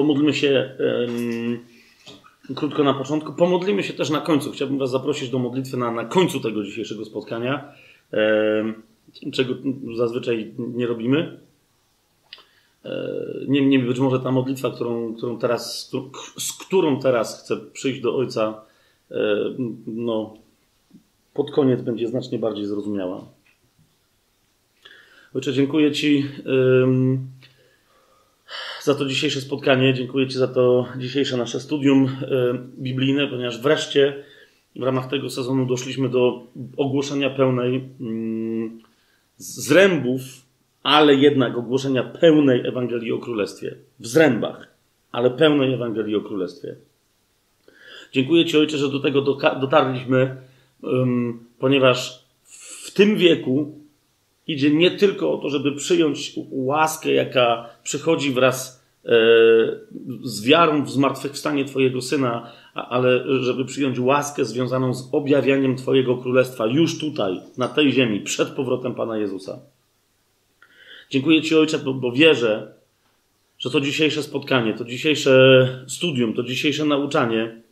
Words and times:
Pomódlmy 0.00 0.34
się 0.34 0.70
krótko 2.54 2.84
na 2.84 2.94
początku. 2.94 3.32
Pomodlimy 3.32 3.82
się 3.82 3.92
też 3.92 4.10
na 4.10 4.20
końcu. 4.20 4.52
Chciałbym 4.52 4.78
Was 4.78 4.90
zaprosić 4.90 5.30
do 5.30 5.38
modlitwy 5.38 5.76
na, 5.76 5.90
na 5.90 6.04
końcu 6.04 6.40
tego 6.40 6.64
dzisiejszego 6.64 7.04
spotkania, 7.04 7.72
czego 9.32 9.54
zazwyczaj 9.96 10.54
nie 10.58 10.86
robimy. 10.86 11.40
Niemniej 13.48 13.78
być 13.78 13.98
może 13.98 14.20
ta 14.20 14.32
modlitwa, 14.32 14.70
którą, 14.70 15.14
którą 15.14 15.38
teraz, 15.38 15.90
z 16.38 16.52
którą 16.52 17.00
teraz 17.00 17.44
chcę 17.44 17.56
przyjść 17.72 18.00
do 18.00 18.16
Ojca, 18.16 18.62
no, 19.86 20.34
pod 21.34 21.50
koniec 21.50 21.82
będzie 21.82 22.08
znacznie 22.08 22.38
bardziej 22.38 22.66
zrozumiała. 22.66 23.24
Ojcze, 25.34 25.52
dziękuję 25.52 25.92
Ci 25.92 26.24
za 28.82 28.94
to 28.94 29.06
dzisiejsze 29.06 29.40
spotkanie. 29.40 29.94
Dziękuję 29.94 30.28
Ci 30.28 30.38
za 30.38 30.48
to 30.48 30.86
dzisiejsze 30.98 31.36
nasze 31.36 31.60
studium 31.60 32.08
biblijne, 32.78 33.26
ponieważ 33.26 33.60
wreszcie 33.60 34.24
w 34.76 34.82
ramach 34.82 35.10
tego 35.10 35.30
sezonu 35.30 35.66
doszliśmy 35.66 36.08
do 36.08 36.46
ogłoszenia 36.76 37.30
pełnej 37.30 37.88
zrębów, 39.36 40.20
ale 40.82 41.14
jednak 41.14 41.58
ogłoszenia 41.58 42.02
pełnej 42.02 42.66
Ewangelii 42.66 43.12
o 43.12 43.18
Królestwie. 43.18 43.76
W 44.00 44.06
zrębach, 44.06 44.68
ale 45.12 45.30
pełnej 45.30 45.74
Ewangelii 45.74 46.16
o 46.16 46.20
Królestwie. 46.20 46.76
Dziękuję 48.12 48.44
Ci, 48.44 48.56
Ojcze, 48.56 48.78
że 48.78 48.88
do 48.88 49.00
tego 49.00 49.20
dotarliśmy, 49.60 50.36
ponieważ 51.58 52.24
w 52.44 52.90
tym 52.94 53.16
wieku 53.16 53.80
idzie 54.46 54.70
nie 54.70 54.90
tylko 54.90 55.32
o 55.32 55.38
to, 55.38 55.48
żeby 55.48 55.72
przyjąć 55.72 56.32
łaskę, 56.50 57.12
jaka 57.12 57.68
przychodzi 57.82 58.32
wraz 58.32 58.76
e, 58.76 58.79
z 60.22 60.44
wiarą 60.44 60.84
w 60.84 60.90
zmartwychwstanie 60.90 61.64
Twojego 61.64 62.02
Syna, 62.02 62.52
ale 62.74 63.24
żeby 63.42 63.64
przyjąć 63.64 63.98
łaskę 63.98 64.44
związaną 64.44 64.94
z 64.94 65.08
objawianiem 65.12 65.76
Twojego 65.76 66.16
Królestwa 66.16 66.66
już 66.66 66.98
tutaj, 66.98 67.40
na 67.56 67.68
tej 67.68 67.92
ziemi, 67.92 68.20
przed 68.20 68.48
powrotem 68.48 68.94
Pana 68.94 69.18
Jezusa. 69.18 69.58
Dziękuję 71.10 71.42
Ci, 71.42 71.56
Ojcze, 71.56 71.78
bo, 71.78 71.94
bo 71.94 72.12
wierzę, 72.12 72.72
że 73.58 73.70
to 73.70 73.80
dzisiejsze 73.80 74.22
spotkanie, 74.22 74.74
to 74.74 74.84
dzisiejsze 74.84 75.84
studium, 75.88 76.34
to 76.34 76.42
dzisiejsze 76.42 76.84
nauczanie 76.84 77.62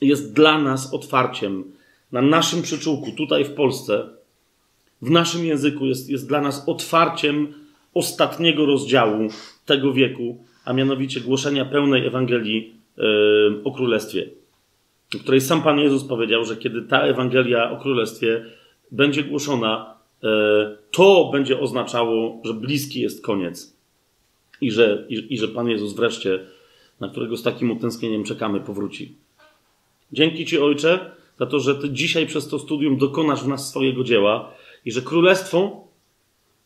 jest 0.00 0.34
dla 0.34 0.58
nas 0.58 0.94
otwarciem 0.94 1.64
na 2.12 2.22
naszym 2.22 2.62
przyczółku, 2.62 3.12
tutaj 3.12 3.44
w 3.44 3.54
Polsce, 3.54 4.08
w 5.02 5.10
naszym 5.10 5.44
języku 5.44 5.86
jest, 5.86 6.10
jest 6.10 6.28
dla 6.28 6.40
nas 6.40 6.68
otwarciem 6.68 7.54
ostatniego 7.98 8.66
rozdziału 8.66 9.28
tego 9.66 9.92
wieku, 9.92 10.44
a 10.64 10.72
mianowicie 10.72 11.20
głoszenia 11.20 11.64
pełnej 11.64 12.06
Ewangelii 12.06 12.74
o 13.64 13.72
Królestwie, 13.72 14.30
w 15.14 15.20
której 15.22 15.40
sam 15.40 15.62
Pan 15.62 15.78
Jezus 15.78 16.04
powiedział, 16.04 16.44
że 16.44 16.56
kiedy 16.56 16.82
ta 16.82 17.00
Ewangelia 17.00 17.70
o 17.70 17.76
Królestwie 17.76 18.44
będzie 18.90 19.24
głoszona, 19.24 19.94
yy, 20.22 20.28
to 20.90 21.30
będzie 21.32 21.60
oznaczało, 21.60 22.42
że 22.44 22.54
bliski 22.54 23.00
jest 23.00 23.24
koniec 23.24 23.76
i 24.60 24.70
że, 24.70 25.06
i, 25.08 25.34
i 25.34 25.38
że 25.38 25.48
Pan 25.48 25.68
Jezus 25.68 25.92
wreszcie, 25.94 26.40
na 27.00 27.08
którego 27.08 27.36
z 27.36 27.42
takim 27.42 27.70
utęsknieniem 27.70 28.24
czekamy, 28.24 28.60
powróci. 28.60 29.14
Dzięki 30.12 30.46
Ci, 30.46 30.58
Ojcze, 30.58 31.10
za 31.38 31.46
to, 31.46 31.60
że 31.60 31.74
Ty 31.74 31.90
dzisiaj 31.90 32.26
przez 32.26 32.48
to 32.48 32.58
studium 32.58 32.98
dokonasz 32.98 33.44
w 33.44 33.48
nas 33.48 33.70
swojego 33.70 34.04
dzieła 34.04 34.54
i 34.84 34.92
że 34.92 35.02
królestwo, 35.02 35.88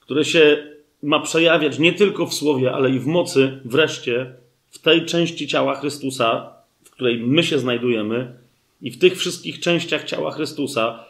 które 0.01 0.25
się 0.25 0.72
ma 1.03 1.21
przejawiać 1.21 1.79
nie 1.79 1.93
tylko 1.93 2.27
w 2.27 2.35
słowie, 2.35 2.73
ale 2.73 2.91
i 2.91 2.99
w 2.99 3.07
mocy, 3.07 3.61
wreszcie 3.65 4.35
w 4.71 4.79
tej 4.79 5.07
części 5.07 5.49
ciała 5.49 5.75
Chrystusa, 5.75 6.53
w 6.85 6.91
której 6.91 7.19
my 7.19 7.43
się 7.43 7.59
znajdujemy, 7.59 8.43
i 8.83 8.91
w 8.91 8.99
tych 8.99 9.19
wszystkich 9.19 9.61
częściach 9.61 10.05
ciała 10.05 10.31
Chrystusa, 10.31 11.05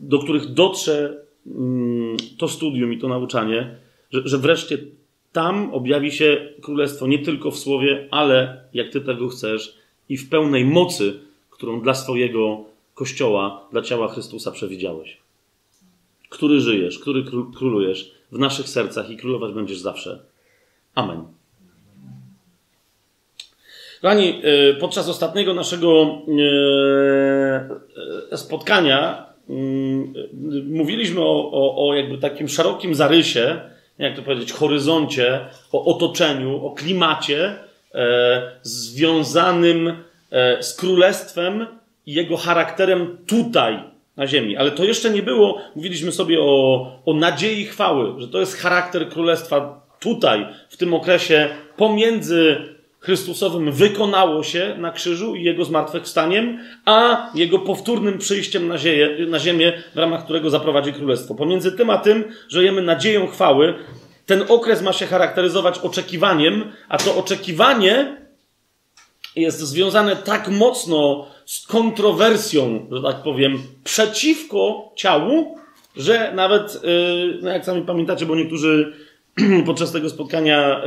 do 0.00 0.18
których 0.18 0.52
dotrze 0.52 1.16
mm, 1.46 2.16
to 2.38 2.48
studium 2.48 2.92
i 2.92 2.98
to 2.98 3.08
nauczanie, 3.08 3.76
że, 4.12 4.22
że 4.24 4.38
wreszcie 4.38 4.78
tam 5.32 5.74
objawi 5.74 6.12
się 6.12 6.48
królestwo 6.62 7.06
nie 7.06 7.18
tylko 7.18 7.50
w 7.50 7.58
słowie, 7.58 8.08
ale 8.10 8.64
jak 8.74 8.88
ty 8.88 9.00
tego 9.00 9.28
chcesz 9.28 9.74
i 10.08 10.16
w 10.16 10.28
pełnej 10.28 10.64
mocy, 10.64 11.20
którą 11.50 11.80
dla 11.80 11.94
swojego 11.94 12.64
kościoła, 12.94 13.68
dla 13.72 13.82
ciała 13.82 14.08
Chrystusa 14.08 14.50
przewidziałeś. 14.50 15.16
Który 16.28 16.60
żyjesz, 16.60 16.98
który 16.98 17.24
królujesz 17.56 18.14
w 18.32 18.38
naszych 18.38 18.68
sercach 18.68 19.10
i 19.10 19.16
królować 19.16 19.52
będziesz 19.52 19.78
zawsze. 19.78 20.18
Amen. 20.94 21.24
Kochani, 24.02 24.42
e, 24.44 24.74
podczas 24.74 25.08
ostatniego 25.08 25.54
naszego 25.54 26.02
e, 26.02 27.68
e, 28.32 28.36
spotkania 28.36 29.26
mm, 29.48 30.14
mówiliśmy 30.70 31.20
o, 31.20 31.50
o, 31.52 31.88
o 31.88 31.94
jakby 31.94 32.18
takim 32.18 32.48
szerokim 32.48 32.94
zarysie, 32.94 33.60
jak 33.98 34.16
to 34.16 34.22
powiedzieć, 34.22 34.52
horyzoncie, 34.52 35.40
o 35.72 35.84
otoczeniu, 35.84 36.66
o 36.66 36.70
klimacie 36.70 37.54
związanym 38.62 39.92
z 40.60 40.74
królestwem 40.74 41.66
i 42.06 42.12
jego 42.12 42.36
charakterem 42.36 43.18
tutaj, 43.26 43.78
na 44.16 44.26
ziemi. 44.26 44.56
Ale 44.56 44.70
to 44.70 44.84
jeszcze 44.84 45.10
nie 45.10 45.22
było, 45.22 45.60
mówiliśmy 45.76 46.12
sobie 46.12 46.40
o, 46.40 46.86
o 47.06 47.14
nadziei 47.14 47.64
chwały, 47.64 48.20
że 48.20 48.28
to 48.28 48.40
jest 48.40 48.56
charakter 48.56 49.08
królestwa 49.08 49.86
tutaj, 50.00 50.46
w 50.68 50.76
tym 50.76 50.94
okresie 50.94 51.48
pomiędzy 51.76 52.56
Chrystusowym 53.00 53.72
wykonało 53.72 54.42
się 54.42 54.76
na 54.78 54.92
krzyżu 54.92 55.34
i 55.34 55.44
jego 55.44 55.64
zmartwychwstaniem, 55.64 56.58
a 56.84 57.30
jego 57.34 57.58
powtórnym 57.58 58.18
przyjściem 58.18 58.68
na, 58.68 58.78
zieje, 58.78 59.26
na 59.26 59.38
ziemię, 59.38 59.72
w 59.94 59.98
ramach 59.98 60.24
którego 60.24 60.50
zaprowadzi 60.50 60.92
królestwo. 60.92 61.34
Pomiędzy 61.34 61.72
tym 61.72 61.90
a 61.90 61.98
tym 61.98 62.24
żyjemy 62.48 62.82
nadzieją 62.82 63.26
chwały. 63.26 63.74
Ten 64.26 64.44
okres 64.48 64.82
ma 64.82 64.92
się 64.92 65.06
charakteryzować 65.06 65.78
oczekiwaniem, 65.78 66.72
a 66.88 66.98
to 66.98 67.16
oczekiwanie 67.16 68.16
jest 69.36 69.60
związane 69.60 70.16
tak 70.16 70.48
mocno 70.48 71.26
z 71.50 71.66
kontrowersją, 71.66 72.86
że 72.90 73.02
tak 73.02 73.22
powiem, 73.22 73.62
przeciwko 73.84 74.92
ciału, 74.96 75.58
że 75.96 76.32
nawet, 76.34 76.74
y, 76.74 77.38
no 77.42 77.50
jak 77.50 77.64
sami 77.64 77.82
pamiętacie, 77.82 78.26
bo 78.26 78.36
niektórzy 78.36 78.92
podczas 79.66 79.92
tego 79.92 80.10
spotkania 80.10 80.84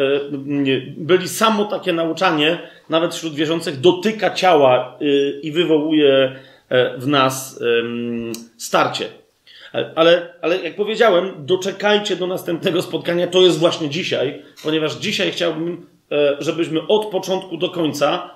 y, 0.68 0.94
byli 0.98 1.28
samo 1.28 1.66
takie 1.66 1.94
nauczanie, 1.94 2.60
nawet 2.90 3.16
wśród 3.16 3.36
wierzących, 3.36 3.80
dotyka 3.80 4.32
ciała 4.32 4.98
y, 5.02 5.40
i 5.44 5.52
wywołuje 5.52 6.36
e, 6.70 6.98
w 6.98 7.08
nas 7.08 7.60
starcie. 8.58 9.06
Ale, 9.96 10.34
ale 10.42 10.58
jak 10.58 10.76
powiedziałem, 10.76 11.34
doczekajcie 11.38 12.16
do 12.16 12.28
następnego 12.28 12.82
spotkania. 12.82 13.28
To 13.28 13.42
jest 13.42 13.60
właśnie 13.60 13.90
dzisiaj, 13.90 14.42
ponieważ 14.64 14.96
dzisiaj 14.96 15.32
chciałbym, 15.32 15.86
e, 16.12 16.36
żebyśmy 16.40 16.88
od 16.88 17.06
początku 17.06 17.58
do 17.58 17.70
końca 17.70 18.30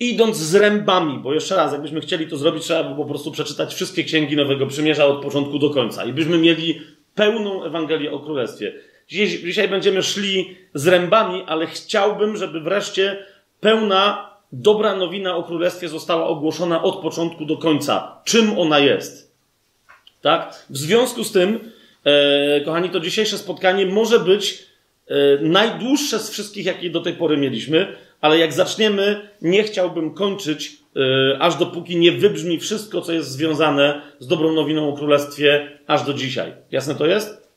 idąc 0.00 0.36
z 0.36 0.54
rębami, 0.54 1.18
bo 1.18 1.34
jeszcze 1.34 1.56
raz, 1.56 1.72
jakbyśmy 1.72 2.00
chcieli 2.00 2.26
to 2.26 2.36
zrobić, 2.36 2.62
trzeba 2.62 2.84
by 2.84 2.96
po 2.96 3.04
prostu 3.04 3.30
przeczytać 3.32 3.74
wszystkie 3.74 4.04
księgi 4.04 4.36
Nowego 4.36 4.66
Przymierza 4.66 5.06
od 5.06 5.22
początku 5.22 5.58
do 5.58 5.70
końca 5.70 6.04
i 6.04 6.12
byśmy 6.12 6.38
mieli 6.38 6.80
pełną 7.14 7.64
Ewangelię 7.64 8.12
o 8.12 8.18
Królestwie. 8.18 8.72
Dziś, 9.08 9.40
dzisiaj 9.40 9.68
będziemy 9.68 10.02
szli 10.02 10.56
z 10.74 10.86
rębami, 10.86 11.42
ale 11.46 11.66
chciałbym, 11.66 12.36
żeby 12.36 12.60
wreszcie 12.60 13.26
pełna 13.60 14.30
dobra 14.52 14.96
nowina 14.96 15.36
o 15.36 15.42
Królestwie 15.42 15.88
została 15.88 16.26
ogłoszona 16.26 16.82
od 16.82 16.96
początku 16.96 17.44
do 17.44 17.56
końca. 17.56 18.20
Czym 18.24 18.58
ona 18.58 18.78
jest? 18.78 19.34
Tak? 20.20 20.66
W 20.70 20.76
związku 20.76 21.24
z 21.24 21.32
tym, 21.32 21.72
e, 22.04 22.60
kochani, 22.60 22.90
to 22.90 23.00
dzisiejsze 23.00 23.38
spotkanie 23.38 23.86
może 23.86 24.20
być 24.20 24.66
e, 25.08 25.14
najdłuższe 25.40 26.18
z 26.18 26.30
wszystkich, 26.30 26.66
jakie 26.66 26.90
do 26.90 27.00
tej 27.00 27.12
pory 27.12 27.36
mieliśmy, 27.36 27.96
ale 28.20 28.38
jak 28.38 28.52
zaczniemy, 28.52 29.28
nie 29.42 29.62
chciałbym 29.62 30.14
kończyć, 30.14 30.72
yy, 30.94 31.36
aż 31.40 31.56
dopóki 31.56 31.96
nie 31.96 32.12
wybrzmi 32.12 32.58
wszystko, 32.58 33.00
co 33.00 33.12
jest 33.12 33.30
związane 33.30 34.02
z 34.18 34.26
dobrą 34.26 34.52
nowiną 34.52 34.88
o 34.88 34.96
królestwie, 34.96 35.78
aż 35.86 36.02
do 36.02 36.14
dzisiaj. 36.14 36.52
Jasne 36.70 36.94
to 36.94 37.06
jest? 37.06 37.50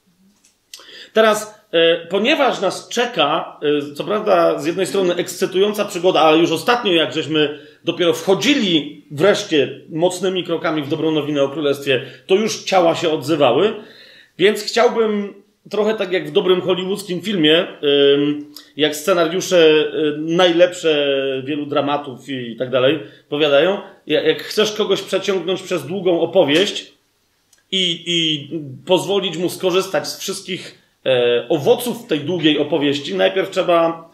Teraz, 1.14 1.60
yy, 1.74 2.08
ponieważ 2.10 2.62
nas 2.62 2.90
czeka, 2.90 3.60
yy, 3.62 3.94
co 3.94 4.04
prawda 4.04 4.60
z 4.60 4.66
jednej 4.66 4.86
strony 4.86 5.16
ekscytująca 5.16 5.86
przygoda, 5.86 6.22
ale 6.22 6.38
już 6.38 6.52
ostatnio, 6.52 6.94
jak 6.94 7.14
żeśmy 7.14 7.60
dopiero 7.84 8.14
wchodzili 8.14 9.06
wreszcie 9.12 9.82
mocnymi 9.90 10.44
krokami 10.44 10.84
w 10.84 10.90
dobrą 10.90 11.12
nowinę 11.12 11.44
o 11.44 11.50
królestwie, 11.50 12.02
to 12.28 12.36
już 12.36 12.64
ciała 12.64 12.96
się 12.96 13.10
odzywały, 13.10 13.74
więc 14.38 14.64
chciałbym 14.64 15.43
trochę 15.70 15.94
tak 15.94 16.12
jak 16.12 16.28
w 16.28 16.32
dobrym 16.32 16.62
hollywoodzkim 16.62 17.22
filmie, 17.22 17.68
jak 18.78 18.96
scenariusze 18.96 19.58
y, 19.58 20.18
najlepsze 20.18 21.18
wielu 21.46 21.66
dramatów 21.66 22.30
i 22.30 22.56
tak 22.56 22.70
dalej 22.70 23.00
powiadają, 23.30 23.78
jak 24.08 24.44
chcesz 24.44 24.72
kogoś 24.72 25.02
przeciągnąć 25.02 25.62
przez 25.62 25.86
długą 25.86 26.22
opowieść 26.22 26.94
i, 27.72 28.04
i 28.06 28.50
pozwolić 28.86 29.38
mu 29.38 29.50
skorzystać 29.50 30.08
z 30.08 30.20
wszystkich 30.20 30.78
e, 31.06 31.46
owoców 31.50 32.08
tej 32.08 32.20
długiej 32.20 32.60
opowieści, 32.60 33.16
najpierw 33.16 33.50
trzeba 33.50 34.14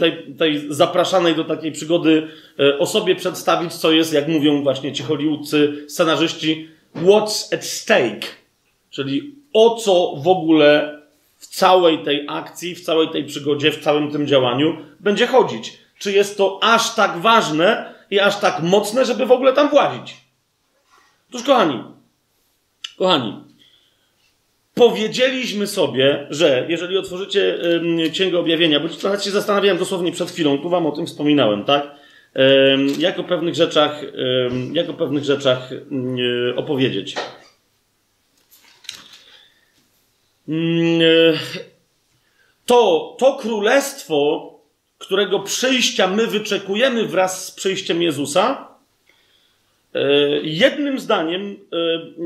tej, 0.00 0.34
tej 0.38 0.62
zapraszanej 0.68 1.34
do 1.34 1.44
takiej 1.44 1.72
przygody 1.72 2.28
e, 2.58 2.78
osobie 2.78 3.14
przedstawić, 3.16 3.74
co 3.74 3.92
jest, 3.92 4.12
jak 4.12 4.28
mówią 4.28 4.62
właśnie 4.62 4.92
ci 4.92 5.02
hollywoodcy 5.02 5.84
scenarzyści, 5.88 6.68
what's 6.94 7.54
at 7.54 7.64
stake. 7.64 8.26
Czyli 8.90 9.34
o 9.56 9.76
co 9.76 10.14
w 10.16 10.28
ogóle 10.28 11.00
w 11.36 11.46
całej 11.46 11.98
tej 11.98 12.26
akcji, 12.28 12.74
w 12.74 12.80
całej 12.80 13.08
tej 13.08 13.24
przygodzie, 13.24 13.72
w 13.72 13.78
całym 13.78 14.12
tym 14.12 14.26
działaniu 14.26 14.76
będzie 15.00 15.26
chodzić. 15.26 15.78
Czy 15.98 16.12
jest 16.12 16.36
to 16.38 16.58
aż 16.62 16.94
tak 16.94 17.18
ważne 17.18 17.94
i 18.10 18.20
aż 18.20 18.40
tak 18.40 18.62
mocne, 18.62 19.04
żeby 19.04 19.26
w 19.26 19.32
ogóle 19.32 19.52
tam 19.52 19.70
włazić? 19.70 20.16
Otóż, 21.28 21.42
kochani, 21.42 21.84
kochani, 22.98 23.40
powiedzieliśmy 24.74 25.66
sobie, 25.66 26.26
że 26.30 26.66
jeżeli 26.68 26.98
otworzycie 26.98 27.58
Księgę 28.12 28.38
Objawienia, 28.38 28.80
bo 28.80 28.88
nawet 29.02 29.24
się 29.24 29.30
zastanawiałem 29.30 29.78
dosłownie 29.78 30.12
przed 30.12 30.30
chwilą, 30.30 30.58
tu 30.58 30.68
wam 30.68 30.86
o 30.86 30.92
tym 30.92 31.06
wspominałem, 31.06 31.64
tak? 31.64 31.90
Jak 32.98 33.18
o 33.18 33.24
pewnych 33.24 33.54
rzeczach, 33.54 34.02
jak 34.72 34.88
o 34.88 34.94
pewnych 34.94 35.24
rzeczach 35.24 35.70
opowiedzieć. 36.56 37.14
To, 42.66 43.16
to 43.18 43.34
królestwo, 43.34 44.52
którego 44.98 45.40
przyjścia 45.40 46.06
my 46.06 46.26
wyczekujemy 46.26 47.06
wraz 47.06 47.46
z 47.46 47.50
przyjściem 47.50 48.02
Jezusa, 48.02 48.76
E, 49.96 50.40
jednym 50.42 50.98
zdaniem 50.98 51.56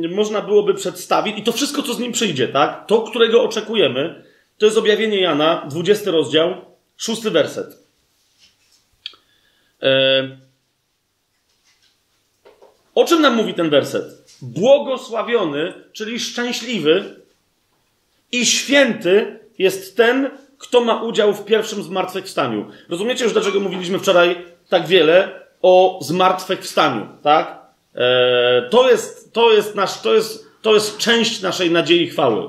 e, 0.04 0.08
można 0.08 0.40
byłoby 0.40 0.74
przedstawić, 0.74 1.38
i 1.38 1.42
to 1.42 1.52
wszystko, 1.52 1.82
co 1.82 1.94
z 1.94 1.98
nim 1.98 2.12
przyjdzie, 2.12 2.48
tak? 2.48 2.86
To, 2.86 3.02
którego 3.02 3.42
oczekujemy, 3.42 4.24
to 4.58 4.66
jest 4.66 4.78
objawienie 4.78 5.20
Jana, 5.20 5.66
20 5.68 6.10
rozdział, 6.10 6.54
szósty 6.96 7.30
werset. 7.30 7.66
E, 9.82 10.38
o 12.94 13.04
czym 13.04 13.22
nam 13.22 13.34
mówi 13.34 13.54
ten 13.54 13.70
werset? 13.70 14.04
Błogosławiony, 14.42 15.74
czyli 15.92 16.20
szczęśliwy 16.20 17.19
i 18.32 18.46
święty 18.46 19.38
jest 19.58 19.96
ten, 19.96 20.30
kto 20.58 20.80
ma 20.80 21.02
udział 21.02 21.34
w 21.34 21.44
pierwszym 21.44 21.82
zmartwychwstaniu. 21.82 22.66
Rozumiecie 22.88 23.24
już, 23.24 23.32
dlaczego 23.32 23.60
mówiliśmy 23.60 23.98
wczoraj 23.98 24.36
tak 24.68 24.86
wiele 24.86 25.40
o 25.62 25.98
zmartwychwstaniu, 26.02 27.08
tak? 27.22 27.58
E, 27.94 28.68
to 28.70 28.90
jest, 28.90 29.32
to 29.32 29.52
jest 29.52 29.74
nasz, 29.74 30.00
to 30.00 30.14
jest, 30.14 30.46
to 30.62 30.74
jest 30.74 30.98
część 30.98 31.42
naszej 31.42 31.70
nadziei 31.70 32.08
chwały. 32.08 32.48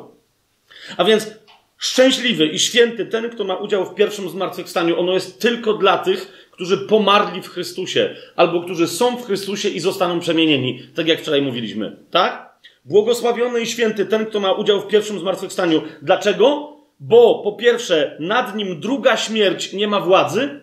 A 0.97 1.03
więc 1.03 1.31
szczęśliwy 1.77 2.47
i 2.47 2.59
święty 2.59 3.05
ten, 3.05 3.29
kto 3.29 3.43
ma 3.43 3.55
udział 3.55 3.85
w 3.85 3.95
pierwszym 3.95 4.29
zmartwychwstaniu, 4.29 4.99
ono 4.99 5.13
jest 5.13 5.41
tylko 5.41 5.73
dla 5.73 5.97
tych, 5.97 6.49
którzy 6.51 6.77
pomarli 6.77 7.41
w 7.41 7.49
Chrystusie, 7.49 8.15
albo 8.35 8.61
którzy 8.61 8.87
są 8.87 9.17
w 9.17 9.25
Chrystusie 9.25 9.69
i 9.69 9.79
zostaną 9.79 10.19
przemienieni, 10.19 10.83
tak 10.95 11.07
jak 11.07 11.21
wczoraj 11.21 11.41
mówiliśmy, 11.41 11.95
tak? 12.11 12.50
Błogosławiony 12.85 13.61
i 13.61 13.65
święty 13.65 14.05
ten, 14.05 14.25
kto 14.25 14.39
ma 14.39 14.51
udział 14.51 14.81
w 14.81 14.87
pierwszym 14.87 15.19
zmartwychwstaniu. 15.19 15.81
Dlaczego? 16.01 16.77
Bo 16.99 17.41
po 17.43 17.51
pierwsze, 17.51 18.17
nad 18.19 18.55
nim 18.55 18.79
druga 18.79 19.17
śmierć 19.17 19.73
nie 19.73 19.87
ma 19.87 19.99
władzy, 19.99 20.59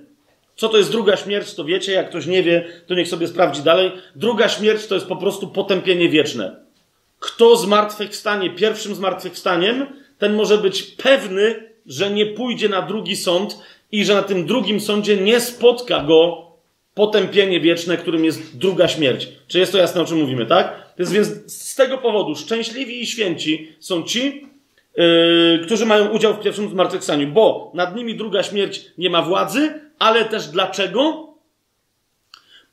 co 0.56 0.68
to 0.68 0.76
jest 0.76 0.90
druga 0.90 1.16
śmierć, 1.16 1.54
to 1.54 1.64
wiecie. 1.64 1.92
Jak 1.92 2.08
ktoś 2.08 2.26
nie 2.26 2.42
wie, 2.42 2.68
to 2.86 2.94
niech 2.94 3.08
sobie 3.08 3.28
sprawdzi 3.28 3.62
dalej. 3.62 3.92
Druga 4.16 4.48
śmierć 4.48 4.86
to 4.86 4.94
jest 4.94 5.06
po 5.06 5.16
prostu 5.16 5.48
potępienie 5.48 6.08
wieczne. 6.08 6.56
Kto 7.18 7.56
zmartwychwstanie 7.56 8.50
pierwszym 8.50 8.94
zmartwychwstaniem, 8.94 9.86
ten 10.18 10.34
może 10.34 10.58
być 10.58 10.82
pewny, 10.82 11.72
że 11.86 12.10
nie 12.10 12.26
pójdzie 12.26 12.68
na 12.68 12.82
drugi 12.82 13.16
sąd 13.16 13.58
i 13.92 14.04
że 14.04 14.14
na 14.14 14.22
tym 14.22 14.46
drugim 14.46 14.80
sądzie 14.80 15.16
nie 15.16 15.40
spotka 15.40 16.02
go 16.02 16.46
potępienie 16.94 17.60
wieczne, 17.60 17.96
którym 17.96 18.24
jest 18.24 18.58
druga 18.58 18.88
śmierć. 18.88 19.28
Czy 19.48 19.58
jest 19.58 19.72
to 19.72 19.78
jasne, 19.78 20.00
o 20.00 20.04
czym 20.04 20.18
mówimy, 20.18 20.46
tak? 20.46 20.87
Więc 20.98 21.52
z 21.52 21.74
tego 21.74 21.98
powodu 21.98 22.36
szczęśliwi 22.36 23.02
i 23.02 23.06
święci 23.06 23.72
są 23.80 24.02
ci, 24.02 24.46
yy, 24.96 25.60
którzy 25.64 25.86
mają 25.86 26.08
udział 26.08 26.34
w 26.34 26.40
pierwszym 26.40 26.70
zmartwychwstaniu, 26.70 27.28
bo 27.28 27.72
nad 27.74 27.96
nimi 27.96 28.16
druga 28.16 28.42
śmierć 28.42 28.84
nie 28.98 29.10
ma 29.10 29.22
władzy, 29.22 29.80
ale 29.98 30.24
też 30.24 30.46
dlaczego? 30.46 31.28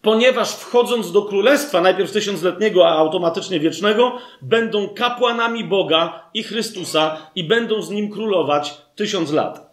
Ponieważ 0.02 0.52
wchodząc 0.52 1.12
do 1.12 1.22
królestwa, 1.22 1.82
najpierw 1.82 2.12
tysiącletniego, 2.12 2.88
a 2.88 2.92
automatycznie 2.92 3.60
wiecznego, 3.60 4.18
będą 4.42 4.90
kapłanami 4.90 5.64
Boga 5.64 6.30
i 6.34 6.44
Chrystusa 6.44 7.32
i 7.36 7.44
będą 7.44 7.82
z 7.82 7.90
nim 7.90 8.12
królować 8.12 8.78
tysiąc 8.96 9.32
lat. 9.32 9.65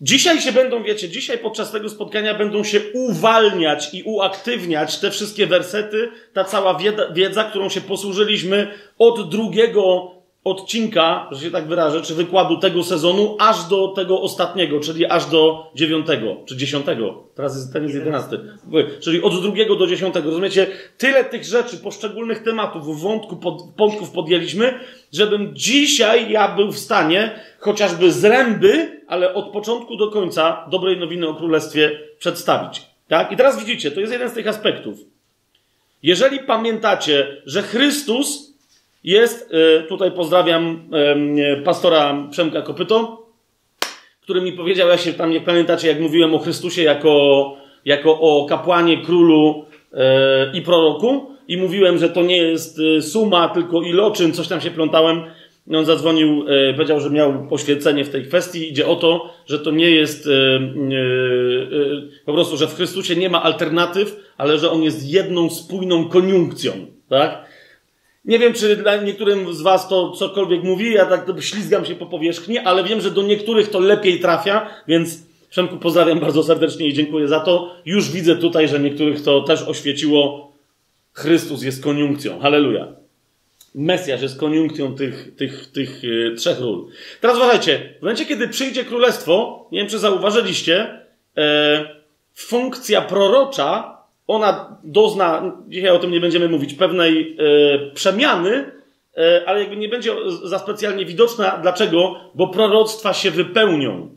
Dzisiaj 0.00 0.40
się 0.40 0.52
będą, 0.52 0.82
wiecie, 0.82 1.08
dzisiaj 1.08 1.38
podczas 1.38 1.72
tego 1.72 1.88
spotkania 1.88 2.34
będą 2.34 2.64
się 2.64 2.80
uwalniać 2.92 3.94
i 3.94 4.02
uaktywniać 4.02 4.98
te 4.98 5.10
wszystkie 5.10 5.46
wersety, 5.46 6.08
ta 6.32 6.44
cała 6.44 6.78
wiedza, 6.78 7.12
wiedza 7.12 7.44
którą 7.44 7.68
się 7.68 7.80
posłużyliśmy 7.80 8.74
od 8.98 9.30
drugiego 9.30 10.13
odcinka, 10.44 11.28
że 11.30 11.40
się 11.40 11.50
tak 11.50 11.66
wyrażę, 11.66 12.02
czy 12.02 12.14
wykładu 12.14 12.56
tego 12.56 12.84
sezonu, 12.84 13.36
aż 13.40 13.64
do 13.68 13.88
tego 13.88 14.20
ostatniego, 14.20 14.80
czyli 14.80 15.06
aż 15.06 15.26
do 15.26 15.70
dziewiątego, 15.74 16.36
czy 16.46 16.56
dziesiątego. 16.56 17.24
Teraz 17.34 17.56
jest, 17.56 17.72
ten 17.72 17.82
jest 17.82 17.94
jedenasty. 17.94 18.40
Czyli 19.00 19.22
od 19.22 19.42
drugiego 19.42 19.76
do 19.76 19.86
dziesiątego. 19.86 20.28
Rozumiecie? 20.28 20.66
Tyle 20.98 21.24
tych 21.24 21.44
rzeczy, 21.44 21.76
poszczególnych 21.76 22.42
tematów, 22.42 23.00
wątku, 23.02 23.36
pod, 23.36 23.76
wątków 23.76 24.10
podjęliśmy, 24.10 24.80
żebym 25.12 25.56
dzisiaj 25.56 26.30
ja 26.30 26.56
był 26.56 26.72
w 26.72 26.78
stanie, 26.78 27.40
chociażby 27.58 28.12
z 28.12 28.24
ręby, 28.24 29.00
ale 29.06 29.34
od 29.34 29.52
początku 29.52 29.96
do 29.96 30.10
końca 30.10 30.66
dobrej 30.70 30.98
nowiny 30.98 31.28
o 31.28 31.34
Królestwie 31.34 32.00
przedstawić. 32.18 32.82
Tak? 33.08 33.32
I 33.32 33.36
teraz 33.36 33.58
widzicie, 33.58 33.90
to 33.90 34.00
jest 34.00 34.12
jeden 34.12 34.30
z 34.30 34.32
tych 34.32 34.48
aspektów. 34.48 34.98
Jeżeli 36.02 36.38
pamiętacie, 36.38 37.42
że 37.46 37.62
Chrystus 37.62 38.53
jest, 39.04 39.52
y, 39.82 39.88
tutaj 39.88 40.12
pozdrawiam 40.12 40.88
pastora 41.64 42.28
Przemka 42.30 42.62
Kopyto, 42.62 43.24
który 44.24 44.40
mi 44.40 44.52
powiedział, 44.52 44.88
ja 44.88 44.98
się 44.98 45.12
tam 45.12 45.30
nie 45.30 45.40
pamiętacie, 45.40 45.88
jak 45.88 46.00
mówiłem 46.00 46.34
o 46.34 46.38
Chrystusie 46.38 46.82
jako, 46.82 47.56
jako 47.84 48.20
o 48.20 48.46
kapłanie, 48.48 49.04
królu 49.04 49.64
e, 49.92 50.52
i 50.54 50.62
proroku 50.62 51.26
i 51.48 51.56
mówiłem, 51.56 51.98
że 51.98 52.08
to 52.08 52.22
nie 52.22 52.36
jest 52.36 52.78
y, 52.78 53.02
suma, 53.02 53.48
tylko 53.48 53.82
iloczyn, 53.82 54.32
coś 54.32 54.48
tam 54.48 54.60
się 54.60 54.70
plątałem. 54.70 55.22
On 55.74 55.84
zadzwonił, 55.84 56.44
e, 56.48 56.74
powiedział, 56.74 57.00
że 57.00 57.10
miał 57.10 57.48
poświęcenie 57.48 58.04
w 58.04 58.10
tej 58.10 58.24
kwestii. 58.24 58.70
Idzie 58.70 58.86
o 58.86 58.96
to, 58.96 59.30
że 59.46 59.58
to 59.58 59.70
nie 59.70 59.90
jest 59.90 60.26
e, 60.26 60.30
po 62.26 62.32
prostu, 62.32 62.56
że 62.56 62.66
w 62.66 62.74
Chrystusie 62.74 63.16
nie 63.16 63.30
ma 63.30 63.42
alternatyw, 63.42 64.16
ale 64.36 64.58
że 64.58 64.70
on 64.70 64.82
jest 64.82 65.10
jedną 65.10 65.50
spójną 65.50 66.08
koniunkcją. 66.08 66.72
Tak? 67.08 67.44
Nie 68.24 68.38
wiem, 68.38 68.52
czy 68.52 68.76
dla 68.76 68.96
niektórym 68.96 69.54
z 69.54 69.62
Was 69.62 69.88
to 69.88 70.10
cokolwiek 70.10 70.62
mówi, 70.62 70.92
ja 70.92 71.06
tak 71.06 71.26
ślizgam 71.40 71.84
się 71.84 71.94
po 71.94 72.06
powierzchni, 72.06 72.58
ale 72.58 72.84
wiem, 72.84 73.00
że 73.00 73.10
do 73.10 73.22
niektórych 73.22 73.70
to 73.70 73.80
lepiej 73.80 74.20
trafia, 74.20 74.70
więc 74.88 75.18
Przemku 75.54 75.76
pozdrawiam 75.76 76.20
bardzo 76.20 76.42
serdecznie 76.42 76.88
i 76.88 76.94
dziękuję 76.94 77.28
za 77.28 77.40
to. 77.40 77.74
Już 77.86 78.10
widzę 78.10 78.36
tutaj, 78.36 78.68
że 78.68 78.80
niektórych 78.80 79.22
to 79.22 79.42
też 79.42 79.62
oświeciło. 79.62 80.52
Chrystus 81.12 81.62
jest 81.62 81.82
koniunkcją. 81.82 82.40
Halleluja. 82.40 82.88
Mesjasz 83.74 84.22
jest 84.22 84.38
koniunkcją 84.38 84.94
tych, 84.94 85.36
tych, 85.36 85.66
tych 85.72 86.02
yy, 86.02 86.34
trzech 86.36 86.60
ról. 86.60 86.86
Teraz 87.20 87.36
uważajcie, 87.36 87.94
w 87.98 88.02
momencie, 88.02 88.26
kiedy 88.26 88.48
przyjdzie 88.48 88.84
królestwo, 88.84 89.66
nie 89.72 89.78
wiem, 89.78 89.88
czy 89.88 89.98
zauważyliście, 89.98 91.00
yy, 91.36 91.42
funkcja 92.34 93.02
prorocza 93.02 93.93
ona 94.26 94.78
dozna, 94.84 95.52
dzisiaj 95.68 95.90
o 95.90 95.98
tym 95.98 96.10
nie 96.10 96.20
będziemy 96.20 96.48
mówić, 96.48 96.74
pewnej 96.74 97.36
e, 97.38 97.90
przemiany, 97.90 98.72
e, 99.16 99.42
ale 99.46 99.60
jakby 99.60 99.76
nie 99.76 99.88
będzie 99.88 100.12
za 100.44 100.58
specjalnie 100.58 101.04
widoczna. 101.04 101.58
Dlaczego? 101.62 102.16
Bo 102.34 102.48
proroctwa 102.48 103.12
się 103.12 103.30
wypełnią. 103.30 104.14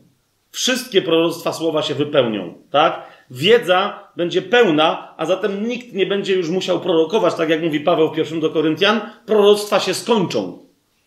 Wszystkie 0.50 1.02
proroctwa 1.02 1.52
słowa 1.52 1.82
się 1.82 1.94
wypełnią, 1.94 2.54
tak? 2.70 3.02
Wiedza 3.30 4.08
będzie 4.16 4.42
pełna, 4.42 5.14
a 5.16 5.26
zatem 5.26 5.68
nikt 5.68 5.92
nie 5.92 6.06
będzie 6.06 6.34
już 6.34 6.50
musiał 6.50 6.80
prorokować, 6.80 7.34
tak 7.34 7.48
jak 7.48 7.62
mówi 7.62 7.80
Paweł 7.80 8.08
w 8.08 8.16
pierwszym 8.16 8.40
do 8.40 8.50
Koryntian, 8.50 9.00
proroctwa 9.26 9.80
się 9.80 9.94
skończą, 9.94 10.58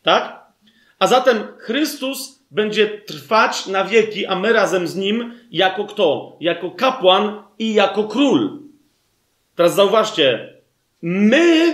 tak? 0.04 0.46
A 1.00 1.08
zatem 1.08 1.38
Chrystus 1.58 2.46
będzie 2.52 2.88
trwać 2.88 3.68
na 3.68 3.84
wieki, 3.84 4.26
a 4.26 4.36
my 4.36 4.54
razem 4.54 4.88
z 4.88 4.96
nim 4.96 5.34
jako 5.52 5.86
kto? 5.86 6.38
Jako 6.40 6.72
kapłan 6.72 7.44
i 7.60 7.74
jako 7.74 8.04
król. 8.04 8.61
Teraz 9.62 9.76
zauważcie, 9.76 10.54
my 11.02 11.74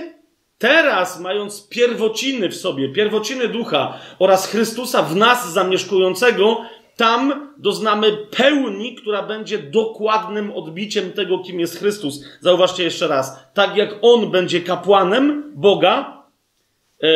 teraz, 0.58 1.20
mając 1.20 1.70
pierwociny 1.70 2.50
w 2.50 2.56
sobie, 2.56 2.90
pierwociny 2.90 3.48
ducha 3.48 4.00
oraz 4.20 4.52
Chrystusa 4.52 5.04
w 5.04 5.16
nas 5.16 5.54
zamieszkującego, 5.54 6.62
tam 6.98 7.54
doznamy 7.58 8.18
pełni, 8.38 8.96
która 8.96 9.24
będzie 9.24 9.58
dokładnym 9.58 10.52
odbiciem 10.52 11.12
tego, 11.12 11.40
kim 11.40 11.60
jest 11.60 11.80
Chrystus. 11.80 12.24
Zauważcie 12.40 12.84
jeszcze 12.84 13.08
raz. 13.08 13.40
Tak 13.54 13.78
jak 13.78 13.96
On 14.02 14.32
będzie 14.32 14.62
kapłanem 14.62 15.52
Boga 15.56 16.24
yy, 17.02 17.10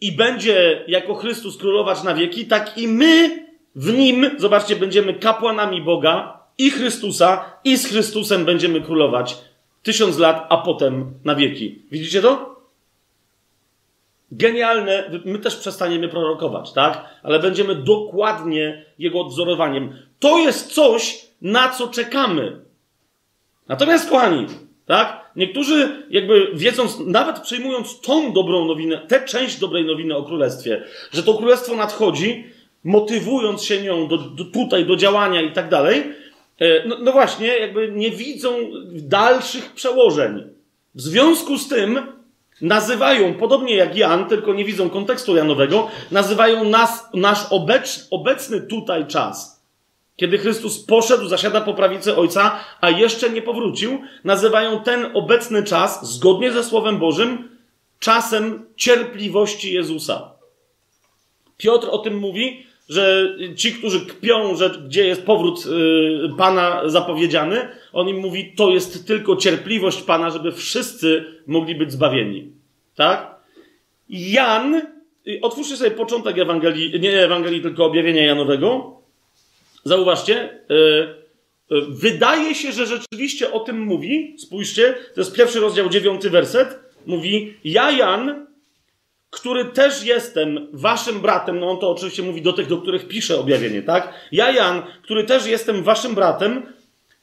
i 0.00 0.12
będzie 0.12 0.84
jako 0.88 1.14
Chrystus 1.14 1.58
królować 1.58 2.02
na 2.02 2.14
wieki, 2.14 2.46
tak 2.46 2.78
i 2.78 2.88
my 2.88 3.42
W 3.74 3.92
nim, 3.92 4.30
zobaczcie, 4.38 4.76
będziemy 4.76 5.14
kapłanami 5.14 5.82
Boga 5.82 6.41
i 6.62 6.70
Chrystusa, 6.70 7.44
i 7.64 7.76
z 7.76 7.86
Chrystusem 7.86 8.44
będziemy 8.44 8.80
królować 8.80 9.36
tysiąc 9.82 10.18
lat, 10.18 10.46
a 10.48 10.56
potem 10.56 11.14
na 11.24 11.34
wieki. 11.34 11.82
Widzicie 11.90 12.22
to? 12.22 12.62
Genialne, 14.32 15.20
my 15.24 15.38
też 15.38 15.56
przestaniemy 15.56 16.08
prorokować, 16.08 16.72
tak? 16.72 17.04
Ale 17.22 17.38
będziemy 17.38 17.74
dokładnie 17.74 18.84
jego 18.98 19.20
odzorowaniem. 19.20 19.96
To 20.18 20.38
jest 20.38 20.72
coś, 20.72 21.26
na 21.42 21.68
co 21.68 21.88
czekamy. 21.88 22.60
Natomiast, 23.68 24.10
kochani, 24.10 24.46
tak? 24.86 25.32
Niektórzy, 25.36 26.06
jakby 26.10 26.50
wiedząc, 26.54 26.98
nawet 27.06 27.40
przyjmując 27.40 28.00
tą 28.00 28.32
dobrą 28.32 28.64
nowinę, 28.64 28.98
tę 29.08 29.24
część 29.24 29.58
dobrej 29.58 29.84
nowiny 29.84 30.16
o 30.16 30.22
królestwie, 30.22 30.84
że 31.12 31.22
to 31.22 31.34
królestwo 31.34 31.76
nadchodzi, 31.76 32.44
motywując 32.84 33.64
się 33.64 33.82
nią 33.82 34.08
do, 34.08 34.18
do 34.18 34.44
tutaj, 34.44 34.86
do 34.86 34.96
działania 34.96 35.42
i 35.42 35.52
tak 35.52 35.68
dalej, 35.68 36.21
no, 36.86 36.96
no 37.00 37.12
właśnie, 37.12 37.46
jakby 37.46 37.92
nie 37.92 38.10
widzą 38.10 38.58
dalszych 38.92 39.72
przełożeń. 39.72 40.44
W 40.94 41.00
związku 41.00 41.58
z 41.58 41.68
tym 41.68 42.00
nazywają, 42.60 43.34
podobnie 43.34 43.76
jak 43.76 43.96
Jan, 43.96 44.28
tylko 44.28 44.54
nie 44.54 44.64
widzą 44.64 44.90
kontekstu 44.90 45.36
Janowego, 45.36 45.88
nazywają 46.10 46.64
nas, 46.64 47.08
nasz 47.14 47.46
obecz, 47.50 48.06
obecny 48.10 48.60
tutaj 48.60 49.06
czas 49.06 49.62
kiedy 50.16 50.38
Chrystus 50.38 50.84
poszedł, 50.84 51.28
zasiada 51.28 51.60
po 51.60 51.74
prawicy 51.74 52.16
Ojca, 52.16 52.64
a 52.80 52.90
jeszcze 52.90 53.30
nie 53.30 53.42
powrócił, 53.42 54.00
nazywają 54.24 54.82
ten 54.82 55.10
obecny 55.14 55.62
czas, 55.62 56.14
zgodnie 56.14 56.52
ze 56.52 56.64
Słowem 56.64 56.98
Bożym, 56.98 57.58
czasem 57.98 58.66
cierpliwości 58.76 59.72
Jezusa. 59.72 60.32
Piotr 61.56 61.88
o 61.90 61.98
tym 61.98 62.18
mówi, 62.18 62.66
że 62.88 63.36
ci, 63.56 63.72
którzy 63.72 64.06
kpią, 64.06 64.56
że 64.56 64.70
gdzie 64.86 65.06
jest 65.06 65.22
powrót 65.22 65.66
y, 65.66 66.36
Pana 66.38 66.82
zapowiedziany, 66.88 67.68
on 67.92 68.08
im 68.08 68.16
mówi, 68.16 68.52
to 68.56 68.70
jest 68.70 69.06
tylko 69.06 69.36
cierpliwość 69.36 70.02
Pana, 70.02 70.30
żeby 70.30 70.52
wszyscy 70.52 71.24
mogli 71.46 71.74
być 71.74 71.92
zbawieni. 71.92 72.52
Tak? 72.96 73.34
Jan, 74.08 74.74
y, 75.28 75.38
otwórzcie 75.42 75.76
sobie 75.76 75.90
początek 75.90 76.38
Ewangelii, 76.38 77.00
nie 77.00 77.24
Ewangelii, 77.24 77.62
tylko 77.62 77.84
objawienia 77.84 78.24
Janowego. 78.24 78.96
Zauważcie, 79.84 80.58
yy, 80.68 81.22
wydaje 81.88 82.54
się, 82.54 82.72
że 82.72 82.86
rzeczywiście 82.86 83.52
o 83.52 83.60
tym 83.60 83.80
mówi. 83.80 84.34
Spójrzcie, 84.38 84.94
to 85.14 85.20
jest 85.20 85.36
pierwszy 85.36 85.60
rozdział, 85.60 85.88
dziewiąty 85.88 86.30
werset. 86.30 86.78
Mówi, 87.06 87.54
ja 87.64 87.90
Jan, 87.90 88.46
który 89.32 89.64
też 89.64 90.04
jestem 90.04 90.68
waszym 90.72 91.20
bratem, 91.20 91.60
no 91.60 91.70
on 91.70 91.78
to 91.78 91.90
oczywiście 91.90 92.22
mówi 92.22 92.42
do 92.42 92.52
tych, 92.52 92.66
do 92.66 92.78
których 92.78 93.08
pisze 93.08 93.40
objawienie, 93.40 93.82
tak? 93.82 94.14
Ja 94.32 94.50
Jan, 94.50 94.82
który 95.02 95.24
też 95.24 95.46
jestem 95.46 95.82
waszym 95.82 96.14
bratem 96.14 96.66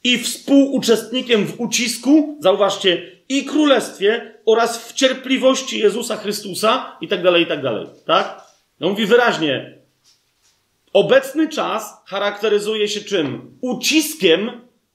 i 0.04 0.18
współuczestnikiem 0.18 1.46
w 1.46 1.60
ucisku, 1.60 2.38
zauważcie, 2.40 3.12
i 3.30 3.46
królestwie 3.46 4.34
oraz 4.46 4.88
w 4.88 4.94
cierpliwości 4.94 5.80
Jezusa 5.80 6.18
Chrystusa 6.18 6.98
i 7.02 7.08
tak 7.08 7.24
dalej, 7.24 7.44
i 7.44 7.48
tak 7.48 7.62
dalej, 7.62 7.86
tak? 8.06 8.42
No 8.80 8.90
mówi 8.90 9.06
wyraźnie, 9.06 9.80
Obecny 10.94 11.50
czas 11.50 12.04
charakteryzuje 12.06 12.88
się 12.88 13.02
czym? 13.02 13.58
Uciskiem, 13.62 14.52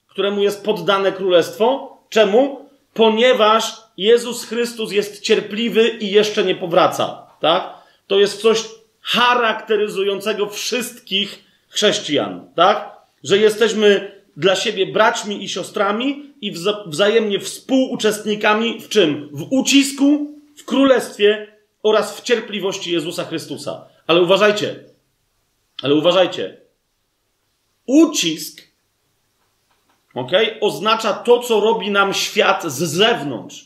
któremu 0.07 0.43
jest 0.43 0.65
poddane 0.65 1.11
królestwo. 1.11 1.97
Czemu? 2.09 2.69
Ponieważ 2.93 3.84
Jezus 3.97 4.45
Chrystus 4.45 4.91
jest 4.91 5.21
cierpliwy 5.21 5.89
i 5.89 6.11
jeszcze 6.11 6.43
nie 6.43 6.55
powraca. 6.55 7.27
Tak? 7.39 7.73
To 8.07 8.19
jest 8.19 8.41
coś 8.41 8.63
charakteryzującego 9.01 10.49
wszystkich 10.49 11.43
chrześcijan. 11.69 12.49
Tak? 12.55 12.95
Że 13.23 13.37
jesteśmy 13.37 14.11
dla 14.37 14.55
siebie 14.55 14.85
braćmi 14.85 15.43
i 15.43 15.49
siostrami 15.49 16.33
i 16.41 16.53
wzajemnie 16.87 17.39
współuczestnikami 17.39 18.81
w 18.81 18.89
czym? 18.89 19.29
W 19.31 19.47
ucisku, 19.49 20.33
w 20.57 20.65
królestwie 20.65 21.47
oraz 21.83 22.19
w 22.19 22.23
cierpliwości 22.23 22.91
Jezusa 22.91 23.23
Chrystusa. 23.23 23.85
Ale 24.07 24.21
uważajcie, 24.21 24.75
ale 25.81 25.95
uważajcie. 25.95 26.57
Ucisk 27.85 28.61
ok, 30.15 30.31
oznacza 30.61 31.13
to, 31.13 31.39
co 31.39 31.59
robi 31.59 31.91
nam 31.91 32.13
świat 32.13 32.63
z 32.63 32.83
zewnątrz. 32.83 33.65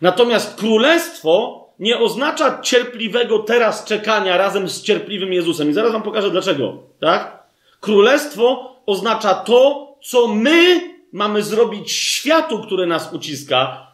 Natomiast 0.00 0.58
królestwo 0.58 1.66
nie 1.78 1.98
oznacza 1.98 2.60
cierpliwego 2.62 3.38
teraz 3.38 3.84
czekania 3.84 4.36
razem 4.36 4.68
z 4.68 4.82
cierpliwym 4.82 5.32
Jezusem. 5.32 5.70
I 5.70 5.72
zaraz 5.72 5.92
wam 5.92 6.02
pokażę 6.02 6.30
dlaczego. 6.30 6.82
Tak? 7.00 7.42
Królestwo 7.80 8.76
oznacza 8.86 9.34
to, 9.34 9.86
co 10.02 10.28
my 10.28 10.80
mamy 11.12 11.42
zrobić 11.42 11.92
światu, 11.92 12.62
który 12.62 12.86
nas 12.86 13.12
uciska, 13.12 13.86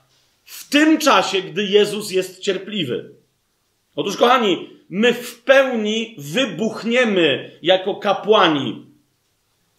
w 0.44 0.68
tym 0.68 0.98
czasie, 0.98 1.42
gdy 1.42 1.64
Jezus 1.64 2.10
jest 2.10 2.40
cierpliwy. 2.40 3.14
Otóż, 3.96 4.16
kochani, 4.16 4.70
my 4.88 5.14
w 5.14 5.42
pełni 5.42 6.14
wybuchniemy 6.18 7.50
jako 7.62 7.94
kapłani 7.94 8.86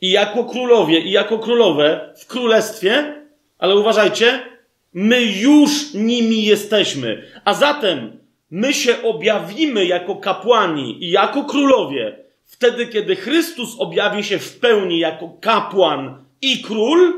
i 0.01 0.11
jako 0.11 0.43
królowie 0.43 0.99
i 0.99 1.11
jako 1.11 1.39
królowe 1.39 2.13
w 2.17 2.27
królestwie, 2.27 3.21
ale 3.59 3.75
uważajcie, 3.75 4.52
my 4.93 5.21
już 5.23 5.93
nimi 5.93 6.43
jesteśmy. 6.43 7.23
A 7.45 7.53
zatem 7.53 8.17
my 8.51 8.73
się 8.73 9.03
objawimy 9.03 9.85
jako 9.85 10.15
kapłani 10.15 11.03
i 11.03 11.11
jako 11.11 11.43
królowie 11.43 12.23
wtedy, 12.45 12.87
kiedy 12.87 13.15
Chrystus 13.15 13.75
objawi 13.79 14.23
się 14.23 14.39
w 14.39 14.59
pełni 14.59 14.99
jako 14.99 15.29
kapłan 15.41 16.25
i 16.41 16.61
król, 16.61 17.13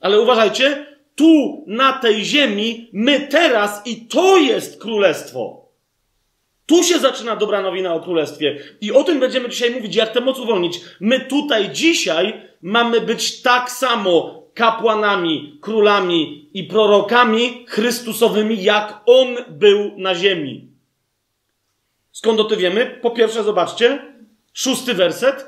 ale 0.00 0.20
uważajcie, 0.20 0.86
tu 1.14 1.64
na 1.66 1.92
tej 1.92 2.24
ziemi 2.24 2.88
my 2.92 3.20
teraz 3.20 3.86
i 3.86 3.96
to 3.96 4.36
jest 4.36 4.80
królestwo. 4.80 5.64
Tu 6.66 6.82
się 6.82 6.98
zaczyna 6.98 7.36
dobra 7.36 7.62
nowina 7.62 7.94
o 7.94 8.00
królestwie. 8.00 8.58
I 8.80 8.92
o 8.92 9.04
tym 9.04 9.20
będziemy 9.20 9.48
dzisiaj 9.48 9.70
mówić, 9.70 9.96
jak 9.96 10.12
tę 10.12 10.20
moc 10.20 10.38
uwolnić. 10.38 10.80
My 11.00 11.20
tutaj 11.20 11.70
dzisiaj 11.70 12.40
mamy 12.62 13.00
być 13.00 13.42
tak 13.42 13.70
samo 13.70 14.42
kapłanami, 14.54 15.58
królami 15.60 16.43
i 16.54 16.64
prorokami 16.64 17.64
chrystusowymi, 17.68 18.62
jak 18.62 19.00
On 19.06 19.36
był 19.48 19.92
na 19.96 20.14
ziemi. 20.14 20.68
Skąd 22.12 22.40
o 22.40 22.44
tym 22.44 22.58
wiemy? 22.58 22.98
Po 23.02 23.10
pierwsze, 23.10 23.44
zobaczcie, 23.44 24.14
szósty 24.52 24.94
werset. 24.94 25.46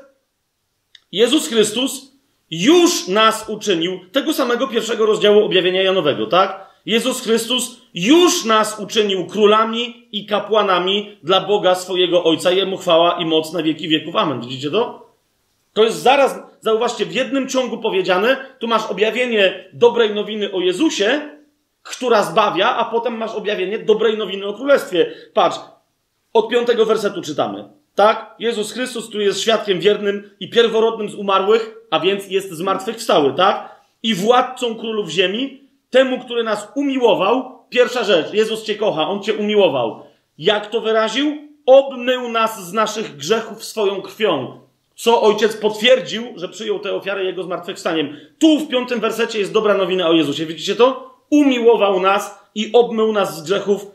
Jezus 1.11 1.47
Chrystus 1.47 2.11
już 2.51 3.07
nas 3.07 3.49
uczynił, 3.49 3.99
tego 4.11 4.33
samego 4.33 4.67
pierwszego 4.67 5.05
rozdziału 5.05 5.45
objawienia 5.45 5.81
Janowego, 5.81 6.25
tak? 6.25 6.67
Jezus 6.85 7.21
Chrystus 7.21 7.81
już 7.93 8.45
nas 8.45 8.79
uczynił 8.79 9.25
królami 9.25 10.07
i 10.11 10.25
kapłanami 10.25 11.17
dla 11.23 11.41
Boga 11.41 11.75
swojego 11.75 12.23
Ojca. 12.23 12.51
Jemu 12.51 12.77
chwała 12.77 13.19
i 13.19 13.25
moc 13.25 13.53
na 13.53 13.63
wieki 13.63 13.87
wieków. 13.87 14.15
Amen. 14.15 14.41
Widzicie 14.41 14.71
to? 14.71 15.11
To 15.73 15.83
jest 15.83 16.01
zaraz, 16.01 16.39
zauważcie, 16.61 17.05
w 17.05 17.13
jednym 17.13 17.49
ciągu 17.49 17.77
powiedziane. 17.77 18.37
Tu 18.59 18.67
masz 18.67 18.85
objawienie 18.85 19.69
dobrej 19.73 20.15
nowiny 20.15 20.51
o 20.51 20.59
Jezusie, 20.59 21.21
która 21.83 22.23
zbawia, 22.23 22.75
a 22.75 22.85
potem 22.85 23.17
masz 23.17 23.35
objawienie 23.35 23.79
dobrej 23.79 24.17
nowiny 24.17 24.45
o 24.45 24.53
Królestwie. 24.53 25.13
Patrz, 25.33 25.57
od 26.33 26.49
piątego 26.49 26.85
wersetu 26.85 27.21
czytamy. 27.21 27.69
Tak? 27.95 28.35
Jezus 28.39 28.71
Chrystus, 28.71 29.09
który 29.09 29.23
jest 29.23 29.41
świadkiem 29.41 29.79
wiernym 29.79 30.29
i 30.39 30.49
pierworodnym 30.49 31.09
z 31.09 31.15
umarłych, 31.15 31.75
a 31.91 31.99
więc 31.99 32.29
jest 32.29 32.51
zmartwychwstały, 32.51 33.33
tak? 33.33 33.75
I 34.03 34.15
władcą 34.15 34.75
królów 34.75 35.09
ziemi, 35.09 35.69
temu, 35.89 36.19
który 36.19 36.43
nas 36.43 36.71
umiłował, 36.75 37.59
pierwsza 37.69 38.03
rzecz, 38.03 38.33
Jezus 38.33 38.63
Cię 38.63 38.75
kocha, 38.75 39.07
On 39.07 39.23
Cię 39.23 39.33
umiłował. 39.33 40.03
Jak 40.37 40.69
to 40.69 40.81
wyraził? 40.81 41.37
Obmył 41.65 42.29
nas 42.29 42.67
z 42.67 42.73
naszych 42.73 43.17
grzechów 43.17 43.63
swoją 43.63 44.01
krwią. 44.01 44.59
Co 44.97 45.21
ojciec 45.21 45.57
potwierdził, 45.57 46.33
że 46.35 46.49
przyjął 46.49 46.79
tę 46.79 46.93
ofiarę 46.93 47.23
jego 47.23 47.43
zmartwychwstaniem. 47.43 48.17
Tu 48.39 48.59
w 48.59 48.67
piątym 48.67 48.99
wersecie 48.99 49.39
jest 49.39 49.53
dobra 49.53 49.73
nowina 49.73 50.09
o 50.09 50.13
Jezusie. 50.13 50.45
Widzicie 50.45 50.75
to? 50.75 51.15
Umiłował 51.29 51.99
nas 51.99 52.39
i 52.55 52.69
obmył 52.73 53.13
nas 53.13 53.37
z 53.37 53.43
grzechów 53.43 53.85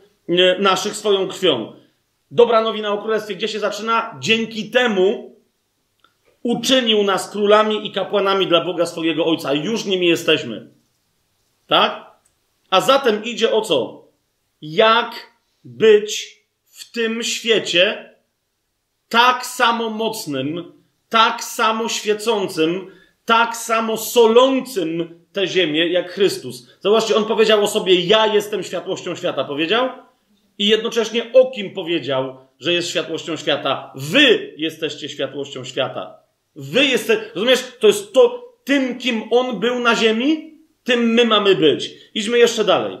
naszych 0.59 0.95
swoją 0.95 1.27
krwią. 1.27 1.73
Dobra 2.31 2.61
nowina 2.61 2.93
o 2.93 2.97
królestwie, 2.97 3.35
gdzie 3.35 3.47
się 3.47 3.59
zaczyna? 3.59 4.17
Dzięki 4.19 4.69
temu 4.69 5.35
uczynił 6.43 7.03
nas 7.03 7.29
królami 7.29 7.87
i 7.87 7.91
kapłanami 7.91 8.47
dla 8.47 8.65
Boga 8.65 8.85
swojego 8.85 9.25
Ojca. 9.25 9.53
Już 9.53 9.85
nimi 9.85 10.07
jesteśmy. 10.07 10.69
Tak? 11.67 12.11
A 12.69 12.81
zatem 12.81 13.23
idzie 13.23 13.53
o 13.53 13.61
co? 13.61 14.07
Jak 14.61 15.33
być 15.63 16.39
w 16.65 16.91
tym 16.91 17.23
świecie 17.23 18.13
tak 19.09 19.45
samo 19.45 19.89
mocnym, 19.89 20.72
tak 21.13 21.43
samo 21.43 21.89
świecącym, 21.89 22.91
tak 23.25 23.57
samo 23.57 23.97
solącym 23.97 25.19
tę 25.33 25.47
ziemię 25.47 25.87
jak 25.87 26.11
Chrystus. 26.11 26.67
Zobaczcie, 26.79 27.15
on 27.15 27.25
powiedział 27.25 27.63
o 27.63 27.67
sobie: 27.67 27.99
Ja 27.99 28.27
jestem 28.27 28.63
światłością 28.63 29.15
świata. 29.15 29.43
Powiedział? 29.43 29.89
i 30.57 30.67
jednocześnie 30.67 31.33
o 31.33 31.51
kim 31.51 31.73
powiedział, 31.73 32.37
że 32.59 32.73
jest 32.73 32.89
światłością 32.89 33.37
świata. 33.37 33.93
Wy 33.95 34.53
jesteście 34.57 35.09
światłością 35.09 35.63
świata. 35.63 36.19
Wy 36.55 36.85
jesteście, 36.85 37.25
rozumiesz, 37.35 37.63
to 37.79 37.87
jest 37.87 38.13
to, 38.13 38.53
tym 38.63 38.97
kim 38.97 39.23
on 39.31 39.59
był 39.59 39.79
na 39.79 39.95
ziemi, 39.95 40.57
tym 40.83 41.13
my 41.13 41.25
mamy 41.25 41.55
być. 41.55 41.91
Idźmy 42.13 42.37
jeszcze 42.37 42.63
dalej. 42.63 42.97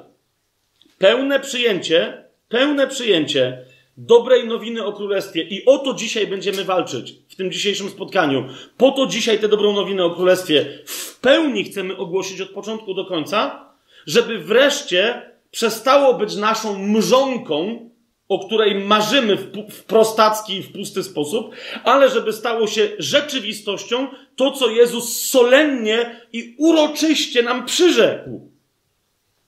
Pełne 0.97 1.39
przyjęcie, 1.39 2.23
pełne 2.49 2.87
przyjęcie 2.87 3.65
dobrej 3.97 4.47
nowiny 4.47 4.85
o 4.85 4.93
królestwie. 4.93 5.41
I 5.41 5.65
o 5.65 5.77
to 5.77 5.93
dzisiaj 5.93 6.27
będziemy 6.27 6.63
walczyć 6.63 7.15
w 7.29 7.35
tym 7.35 7.51
dzisiejszym 7.51 7.89
spotkaniu. 7.89 8.45
Po 8.77 8.91
to 8.91 9.07
dzisiaj 9.07 9.39
tę 9.39 9.47
dobrą 9.47 9.73
nowinę 9.73 10.05
o 10.05 10.15
królestwie 10.15 10.79
w 10.85 11.19
pełni 11.19 11.63
chcemy 11.63 11.97
ogłosić 11.97 12.41
od 12.41 12.49
początku 12.49 12.93
do 12.93 13.05
końca, 13.05 13.69
żeby 14.05 14.39
wreszcie 14.39 15.31
przestało 15.51 16.13
być 16.13 16.35
naszą 16.35 16.87
mrzonką, 16.87 17.89
o 18.29 18.45
której 18.45 18.75
marzymy 18.75 19.35
w, 19.35 19.83
prostacki 19.83 20.53
i 20.53 20.61
w 20.61 20.71
pusty 20.71 21.03
sposób, 21.03 21.55
ale 21.83 22.09
żeby 22.09 22.33
stało 22.33 22.67
się 22.67 22.89
rzeczywistością 22.99 24.07
to, 24.35 24.51
co 24.51 24.69
Jezus 24.69 25.29
solennie 25.29 26.21
i 26.33 26.55
uroczyście 26.57 27.43
nam 27.43 27.65
przyrzekł. 27.65 28.51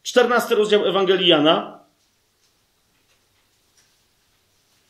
14 0.03 0.55
rozdział 0.55 0.85
Ewangelii 0.85 1.27
Jana, 1.27 1.74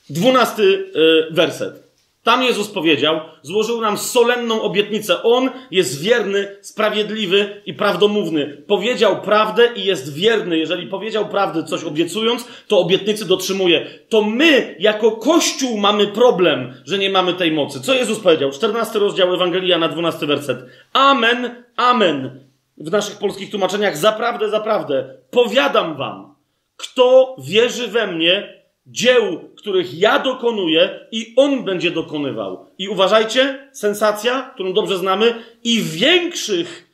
12 0.10 0.64
y, 0.64 0.88
werset. 1.32 1.86
Tam 2.26 2.44
Jezus 2.44 2.68
powiedział, 2.68 3.20
złożył 3.42 3.82
nam 3.82 3.98
solenną 3.98 4.62
obietnicę. 4.62 5.24
On 5.24 5.50
jest 5.72 6.02
wierny, 6.02 6.58
sprawiedliwy 6.62 7.62
i 7.66 7.74
prawdomówny. 7.74 8.64
Powiedział 8.68 9.22
prawdę 9.22 9.70
i 9.76 9.86
jest 9.86 10.14
wierny. 10.14 10.58
Jeżeli 10.58 10.88
powiedział 10.88 11.30
prawdę, 11.30 11.64
coś 11.64 11.84
obiecując, 11.84 12.48
to 12.68 12.80
obietnicy 12.80 13.26
dotrzymuje. 13.26 13.88
To 14.10 14.22
my, 14.22 14.76
jako 14.80 15.12
Kościół, 15.12 15.78
mamy 15.78 16.08
problem, 16.08 16.74
że 16.86 16.98
nie 16.98 17.10
mamy 17.10 17.34
tej 17.34 17.52
mocy. 17.52 17.82
Co 17.82 17.94
Jezus 17.94 18.20
powiedział? 18.20 18.52
14 18.52 19.00
rozdział 19.00 19.34
Ewangelia 19.34 19.78
na 19.78 19.90
12 19.90 20.26
werset. 20.26 20.58
Amen, 20.94 21.64
amen. 21.76 22.40
W 22.78 22.92
naszych 22.92 23.18
polskich 23.18 23.52
tłumaczeniach 23.52 23.98
zaprawdę, 23.98 24.50
zaprawdę. 24.50 25.18
Powiadam 25.32 25.98
wam, 25.98 26.36
kto 26.78 27.36
wierzy 27.40 27.88
we 27.88 28.08
mnie, 28.08 28.65
dzieł, 28.88 29.50
których 29.58 30.00
ja 30.00 30.20
dokonuję 30.20 31.08
i 31.12 31.34
on 31.36 31.64
będzie 31.64 31.92
dokonywał. 31.92 32.66
I 32.78 32.90
uważajcie, 32.90 33.70
sensacja, 33.72 34.52
którą 34.54 34.74
dobrze 34.74 34.98
znamy, 34.98 35.44
i 35.64 35.82
większych 35.82 36.90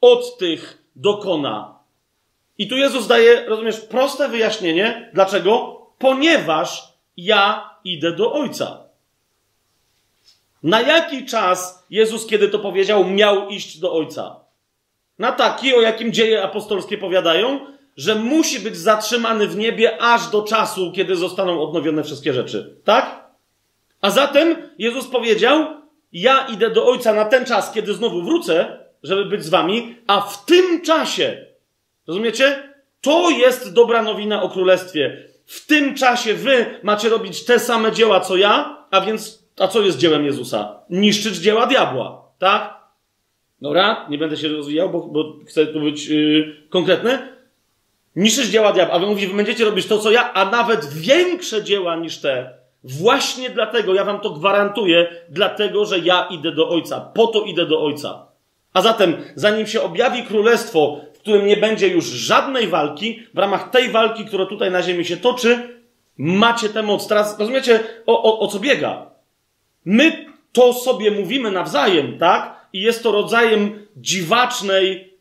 od 0.00 0.38
tych 0.38 0.82
dokona. 0.96 1.78
I 2.58 2.68
tu 2.68 2.76
Jezus 2.76 3.06
daje, 3.06 3.44
rozumiesz, 3.46 3.80
proste 3.80 4.28
wyjaśnienie. 4.28 5.10
Dlaczego? 5.14 5.80
Ponieważ 5.98 6.94
ja 7.16 7.70
idę 7.84 8.12
do 8.12 8.32
Ojca. 8.32 8.84
Na 10.62 10.80
jaki 10.80 11.26
czas 11.26 11.86
Jezus, 11.90 12.26
kiedy 12.26 12.48
to 12.48 12.58
powiedział, 12.58 13.04
miał 13.04 13.48
iść 13.48 13.78
do 13.78 13.92
Ojca? 13.92 14.40
Na 15.18 15.32
taki, 15.32 15.74
o 15.74 15.80
jakim 15.80 16.12
dzieje 16.12 16.42
apostolskie 16.42 16.98
powiadają, 16.98 17.60
że 17.96 18.14
musi 18.14 18.60
być 18.60 18.76
zatrzymany 18.76 19.46
w 19.46 19.56
niebie 19.56 20.02
aż 20.02 20.30
do 20.30 20.42
czasu, 20.42 20.92
kiedy 20.92 21.16
zostaną 21.16 21.62
odnowione 21.62 22.04
wszystkie 22.04 22.32
rzeczy. 22.32 22.76
Tak? 22.84 23.24
A 24.00 24.10
zatem 24.10 24.56
Jezus 24.78 25.06
powiedział: 25.06 25.66
Ja 26.12 26.46
idę 26.46 26.70
do 26.70 26.86
Ojca 26.86 27.12
na 27.12 27.24
ten 27.24 27.44
czas, 27.44 27.72
kiedy 27.72 27.94
znowu 27.94 28.22
wrócę, 28.22 28.78
żeby 29.02 29.24
być 29.24 29.44
z 29.44 29.48
wami, 29.48 29.96
a 30.06 30.20
w 30.20 30.44
tym 30.44 30.80
czasie, 30.82 31.46
rozumiecie? 32.06 32.74
To 33.00 33.30
jest 33.30 33.72
dobra 33.72 34.02
nowina 34.02 34.42
o 34.42 34.48
królestwie. 34.48 35.28
W 35.46 35.66
tym 35.66 35.94
czasie 35.94 36.34
wy 36.34 36.66
macie 36.82 37.08
robić 37.08 37.44
te 37.44 37.58
same 37.58 37.92
dzieła 37.92 38.20
co 38.20 38.36
ja, 38.36 38.84
a 38.90 39.00
więc, 39.00 39.48
a 39.58 39.68
co 39.68 39.80
jest 39.80 39.98
dziełem 39.98 40.24
Jezusa? 40.24 40.80
Niszczyć 40.90 41.36
dzieła 41.36 41.66
diabła, 41.66 42.28
tak? 42.38 42.74
Dobra, 43.62 44.06
nie 44.10 44.18
będę 44.18 44.36
się 44.36 44.48
rozwijał, 44.48 44.90
bo, 44.90 45.00
bo 45.00 45.34
chcę 45.46 45.66
tu 45.66 45.80
być 45.80 46.08
yy, 46.08 46.56
konkretny. 46.68 47.33
Niszczyć 48.16 48.46
dzieła 48.46 48.72
diabła. 48.72 48.94
A 48.94 48.98
wy 48.98 49.06
mówi, 49.06 49.26
wy 49.26 49.34
będziecie 49.34 49.64
robić 49.64 49.86
to, 49.86 49.98
co 49.98 50.10
ja, 50.10 50.32
a 50.32 50.50
nawet 50.50 50.94
większe 50.94 51.64
dzieła 51.64 51.96
niż 51.96 52.20
te. 52.20 52.50
Właśnie 52.84 53.50
dlatego, 53.50 53.94
ja 53.94 54.04
wam 54.04 54.20
to 54.20 54.30
gwarantuję, 54.30 55.06
dlatego, 55.28 55.84
że 55.84 55.98
ja 55.98 56.28
idę 56.30 56.52
do 56.52 56.68
Ojca. 56.68 57.00
Po 57.00 57.26
to 57.26 57.42
idę 57.42 57.66
do 57.66 57.84
Ojca. 57.84 58.26
A 58.72 58.82
zatem, 58.82 59.16
zanim 59.34 59.66
się 59.66 59.82
objawi 59.82 60.22
królestwo, 60.22 61.00
w 61.14 61.18
którym 61.18 61.46
nie 61.46 61.56
będzie 61.56 61.88
już 61.88 62.04
żadnej 62.04 62.68
walki, 62.68 63.22
w 63.34 63.38
ramach 63.38 63.70
tej 63.70 63.88
walki, 63.88 64.24
która 64.24 64.46
tutaj 64.46 64.70
na 64.70 64.82
ziemi 64.82 65.04
się 65.04 65.16
toczy, 65.16 65.80
macie 66.18 66.68
tę 66.68 66.82
moc. 66.82 67.08
Teraz 67.08 67.38
rozumiecie, 67.38 67.80
o, 68.06 68.22
o, 68.22 68.40
o 68.40 68.48
co 68.48 68.58
biega? 68.58 69.10
My 69.84 70.26
to 70.52 70.72
sobie 70.72 71.10
mówimy 71.10 71.50
nawzajem, 71.50 72.18
tak? 72.18 72.66
I 72.72 72.80
jest 72.80 73.02
to 73.02 73.12
rodzajem 73.12 73.86
dziwacznej 73.96 75.13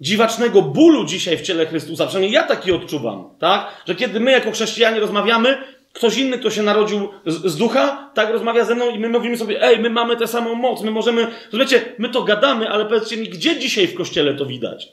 dziwacznego 0.00 0.62
bólu 0.62 1.04
dzisiaj 1.04 1.38
w 1.38 1.42
ciele 1.42 1.66
Chrystusa. 1.66 2.06
Przynajmniej 2.06 2.32
ja 2.32 2.42
taki 2.42 2.72
odczuwam, 2.72 3.30
tak? 3.38 3.82
Że 3.88 3.94
kiedy 3.94 4.20
my 4.20 4.30
jako 4.30 4.50
chrześcijanie 4.50 5.00
rozmawiamy, 5.00 5.58
ktoś 5.92 6.18
inny, 6.18 6.38
kto 6.38 6.50
się 6.50 6.62
narodził 6.62 7.08
z, 7.26 7.52
z, 7.52 7.56
ducha, 7.56 8.10
tak 8.14 8.30
rozmawia 8.30 8.64
ze 8.64 8.74
mną 8.74 8.90
i 8.90 8.98
my 8.98 9.08
mówimy 9.08 9.36
sobie, 9.36 9.62
ej, 9.62 9.78
my 9.78 9.90
mamy 9.90 10.16
tę 10.16 10.26
samą 10.26 10.54
moc, 10.54 10.82
my 10.82 10.90
możemy, 10.90 11.26
rozumiecie, 11.44 11.82
my 11.98 12.08
to 12.08 12.22
gadamy, 12.22 12.70
ale 12.70 12.86
powiedzcie 12.86 13.16
mi, 13.16 13.28
gdzie 13.28 13.58
dzisiaj 13.58 13.86
w 13.86 13.94
kościele 13.94 14.34
to 14.34 14.46
widać? 14.46 14.88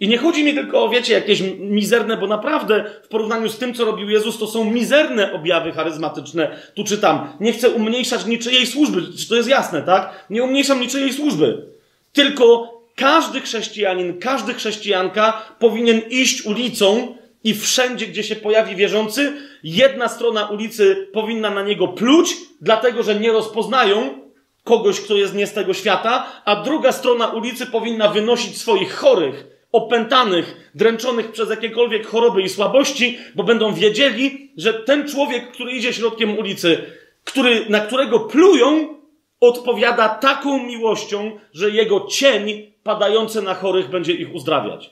I 0.00 0.08
nie 0.08 0.18
chodzi 0.18 0.44
mi 0.44 0.54
tylko 0.54 0.84
o, 0.84 0.88
wiecie, 0.88 1.12
jakieś 1.12 1.42
mizerne, 1.58 2.16
bo 2.16 2.26
naprawdę 2.26 2.84
w 3.02 3.08
porównaniu 3.08 3.48
z 3.48 3.58
tym, 3.58 3.74
co 3.74 3.84
robił 3.84 4.10
Jezus, 4.10 4.38
to 4.38 4.46
są 4.46 4.64
mizerne 4.64 5.32
objawy 5.32 5.72
charyzmatyczne. 5.72 6.56
Tu 6.74 6.84
czytam. 6.84 7.32
Nie 7.40 7.52
chcę 7.52 7.70
umniejszać 7.70 8.26
niczyjej 8.26 8.66
służby. 8.66 9.02
Czy 9.18 9.28
to 9.28 9.34
jest 9.34 9.48
jasne, 9.48 9.82
tak? 9.82 10.26
Nie 10.30 10.42
umniejszam 10.42 10.80
niczyjej 10.80 11.12
służby. 11.12 11.66
Tylko 12.12 12.72
każdy 13.00 13.40
chrześcijanin, 13.40 14.18
każdy 14.18 14.54
chrześcijanka 14.54 15.42
powinien 15.58 16.00
iść 16.10 16.46
ulicą 16.46 17.16
i 17.44 17.54
wszędzie, 17.54 18.06
gdzie 18.06 18.22
się 18.22 18.36
pojawi 18.36 18.76
wierzący, 18.76 19.32
jedna 19.62 20.08
strona 20.08 20.46
ulicy 20.46 21.08
powinna 21.12 21.50
na 21.50 21.62
niego 21.62 21.88
pluć, 21.88 22.36
dlatego 22.60 23.02
że 23.02 23.14
nie 23.14 23.32
rozpoznają 23.32 24.18
kogoś, 24.64 25.00
kto 25.00 25.16
jest 25.16 25.34
nie 25.34 25.46
z 25.46 25.52
tego 25.52 25.74
świata, 25.74 26.26
a 26.44 26.56
druga 26.56 26.92
strona 26.92 27.26
ulicy 27.26 27.66
powinna 27.66 28.08
wynosić 28.08 28.58
swoich 28.58 28.92
chorych, 28.92 29.46
opętanych, 29.72 30.70
dręczonych 30.74 31.32
przez 31.32 31.50
jakiekolwiek 31.50 32.06
choroby 32.06 32.42
i 32.42 32.48
słabości, 32.48 33.18
bo 33.34 33.44
będą 33.44 33.74
wiedzieli, 33.74 34.52
że 34.56 34.74
ten 34.74 35.08
człowiek, 35.08 35.52
który 35.52 35.72
idzie 35.72 35.92
środkiem 35.92 36.38
ulicy, 36.38 36.78
który, 37.24 37.66
na 37.68 37.80
którego 37.80 38.20
plują, 38.20 38.99
odpowiada 39.40 40.08
taką 40.08 40.66
miłością, 40.66 41.38
że 41.52 41.70
jego 41.70 42.00
cień 42.00 42.72
padający 42.82 43.42
na 43.42 43.54
chorych 43.54 43.90
będzie 43.90 44.12
ich 44.12 44.34
uzdrawiać. 44.34 44.90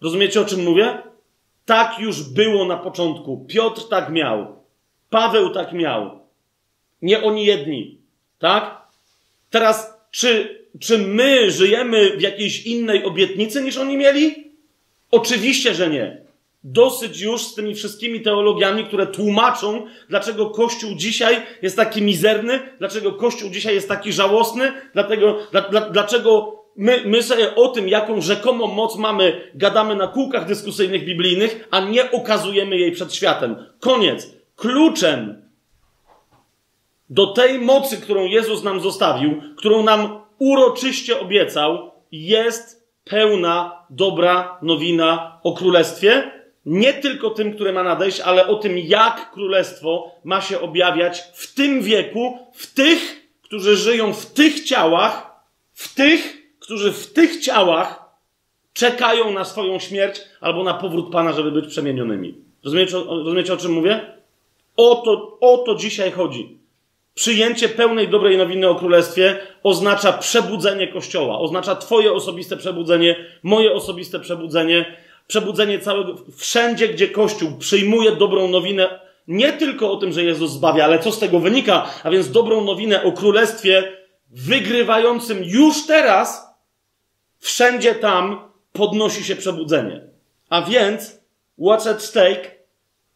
Rozumiecie, 0.00 0.40
o 0.40 0.44
czym 0.44 0.64
mówię? 0.64 1.02
Tak 1.64 1.98
już 1.98 2.22
było 2.22 2.64
na 2.64 2.76
początku. 2.76 3.46
Piotr 3.48 3.88
tak 3.88 4.10
miał. 4.10 4.56
Paweł 5.10 5.50
tak 5.50 5.72
miał. 5.72 6.20
Nie 7.02 7.22
oni 7.22 7.44
jedni. 7.44 7.98
Tak? 8.38 8.82
Teraz, 9.50 9.94
czy, 10.10 10.60
czy 10.80 10.98
my 10.98 11.50
żyjemy 11.50 12.16
w 12.16 12.20
jakiejś 12.20 12.66
innej 12.66 13.04
obietnicy 13.04 13.62
niż 13.62 13.76
oni 13.76 13.96
mieli? 13.96 14.52
Oczywiście, 15.10 15.74
że 15.74 15.90
nie. 15.90 16.29
Dosyć 16.64 17.20
już 17.20 17.42
z 17.42 17.54
tymi 17.54 17.74
wszystkimi 17.74 18.20
teologiami, 18.20 18.84
które 18.84 19.06
tłumaczą, 19.06 19.86
dlaczego 20.08 20.50
Kościół 20.50 20.94
dzisiaj 20.94 21.42
jest 21.62 21.76
taki 21.76 22.02
mizerny, 22.02 22.60
dlaczego 22.78 23.12
Kościół 23.12 23.50
dzisiaj 23.50 23.74
jest 23.74 23.88
taki 23.88 24.12
żałosny, 24.12 24.72
dlatego, 24.92 25.38
dla, 25.52 25.60
dla, 25.60 25.80
dlaczego 25.80 26.60
my, 26.76 27.02
my 27.04 27.22
sobie 27.22 27.54
o 27.54 27.68
tym, 27.68 27.88
jaką 27.88 28.20
rzekomą 28.20 28.66
moc 28.66 28.96
mamy, 28.96 29.50
gadamy 29.54 29.96
na 29.96 30.06
kółkach 30.06 30.46
dyskusyjnych 30.46 31.04
biblijnych, 31.04 31.68
a 31.70 31.80
nie 31.80 32.10
okazujemy 32.10 32.76
jej 32.76 32.92
przed 32.92 33.14
światem. 33.14 33.56
Koniec. 33.80 34.30
Kluczem 34.56 35.42
do 37.10 37.26
tej 37.26 37.58
mocy, 37.58 37.96
którą 37.96 38.24
Jezus 38.24 38.62
nam 38.62 38.80
zostawił, 38.80 39.42
którą 39.56 39.82
nam 39.82 40.20
uroczyście 40.38 41.20
obiecał, 41.20 41.90
jest 42.12 42.88
pełna, 43.04 43.84
dobra 43.90 44.58
nowina 44.62 45.40
o 45.42 45.52
królestwie, 45.52 46.39
nie 46.66 46.92
tylko 46.92 47.30
tym, 47.30 47.54
które 47.54 47.72
ma 47.72 47.82
nadejść, 47.82 48.20
ale 48.20 48.46
o 48.46 48.54
tym, 48.54 48.78
jak 48.78 49.30
królestwo 49.30 50.14
ma 50.24 50.40
się 50.40 50.60
objawiać 50.60 51.22
w 51.34 51.54
tym 51.54 51.82
wieku, 51.82 52.38
w 52.54 52.74
tych, 52.74 53.30
którzy 53.42 53.76
żyją 53.76 54.12
w 54.12 54.26
tych 54.26 54.64
ciałach, 54.64 55.30
w 55.72 55.94
tych, 55.94 56.36
którzy 56.58 56.92
w 56.92 57.12
tych 57.12 57.40
ciałach 57.40 58.10
czekają 58.72 59.32
na 59.32 59.44
swoją 59.44 59.78
śmierć 59.78 60.20
albo 60.40 60.64
na 60.64 60.74
powrót 60.74 61.12
Pana, 61.12 61.32
żeby 61.32 61.52
być 61.52 61.66
przemienionymi. 61.66 62.34
Rozumiecie, 62.64 62.96
rozumiecie 63.06 63.52
o 63.52 63.56
czym 63.56 63.72
mówię? 63.72 64.00
O 64.76 64.94
to, 64.94 65.38
o 65.40 65.58
to 65.58 65.74
dzisiaj 65.74 66.10
chodzi. 66.10 66.58
Przyjęcie 67.14 67.68
pełnej 67.68 68.08
dobrej 68.08 68.38
nowiny 68.38 68.68
o 68.68 68.74
królestwie 68.74 69.38
oznacza 69.62 70.12
przebudzenie 70.12 70.88
Kościoła, 70.88 71.38
oznacza 71.38 71.76
Twoje 71.76 72.12
osobiste 72.12 72.56
przebudzenie, 72.56 73.16
moje 73.42 73.72
osobiste 73.72 74.20
przebudzenie, 74.20 74.96
przebudzenie 75.30 75.78
całego, 75.78 76.14
wszędzie, 76.36 76.88
gdzie 76.88 77.08
Kościół 77.08 77.58
przyjmuje 77.58 78.12
dobrą 78.12 78.48
nowinę, 78.48 79.00
nie 79.28 79.52
tylko 79.52 79.92
o 79.92 79.96
tym, 79.96 80.12
że 80.12 80.24
Jezus 80.24 80.50
zbawia, 80.50 80.84
ale 80.84 80.98
co 80.98 81.12
z 81.12 81.18
tego 81.18 81.40
wynika, 81.40 81.90
a 82.02 82.10
więc 82.10 82.30
dobrą 82.30 82.64
nowinę 82.64 83.02
o 83.02 83.12
królestwie 83.12 83.92
wygrywającym 84.30 85.44
już 85.44 85.86
teraz, 85.86 86.54
wszędzie 87.38 87.94
tam 87.94 88.50
podnosi 88.72 89.24
się 89.24 89.36
przebudzenie. 89.36 90.00
A 90.48 90.62
więc, 90.62 91.20
what's 91.58 91.90
at 91.90 92.02
stake? 92.02 92.50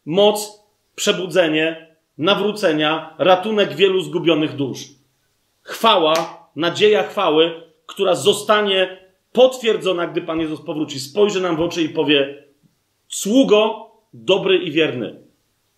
Moc, 0.05 0.59
przebudzenie, 0.95 1.95
nawrócenia, 2.17 3.15
ratunek 3.17 3.75
wielu 3.75 4.01
zgubionych 4.01 4.55
dusz. 4.55 4.79
Chwała, 5.61 6.47
nadzieja 6.55 7.03
chwały, 7.03 7.61
która 7.85 8.15
zostanie 8.15 9.04
potwierdzona, 9.35 10.07
gdy 10.07 10.21
Pan 10.21 10.39
Jezus 10.39 10.61
powróci. 10.61 10.99
Spojrzy 10.99 11.41
nam 11.41 11.55
w 11.55 11.61
oczy 11.61 11.83
i 11.83 11.89
powie: 11.89 12.43
Sługo, 13.07 13.91
dobry 14.13 14.57
i 14.57 14.71
wierny. 14.71 15.25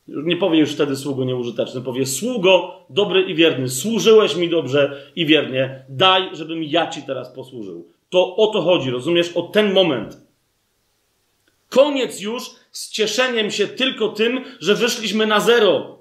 Nie 0.08 0.38
powie 0.38 0.60
już 0.60 0.72
wtedy 0.72 0.96
sługo 0.96 1.26
nieużyteczny, 1.26 1.82
powie: 1.82 2.06
Sługo, 2.06 2.86
dobry 2.90 3.22
i 3.22 3.36
wierny. 3.36 3.70
Służyłeś 3.70 4.36
mi 4.36 4.50
dobrze 4.50 5.12
i 5.16 5.26
wiernie. 5.26 5.86
Daj, 5.90 6.30
żebym 6.34 6.64
ja 6.64 6.88
ci 6.88 7.02
teraz 7.02 7.30
posłużył. 7.30 7.88
To 8.10 8.36
o 8.36 8.48
to 8.48 8.62
chodzi, 8.62 8.92
rozumiesz? 8.92 9.32
O 9.36 9.42
ten 9.42 9.74
moment. 9.74 10.28
Koniec 11.70 12.22
już 12.22 12.44
z 12.72 12.92
cieszeniem 12.92 13.52
się 13.52 13.68
tylko 13.68 14.10
tym, 14.10 14.44
że 14.60 14.76
wyszliśmy 14.76 15.28
na 15.28 15.40
zero. 15.40 15.97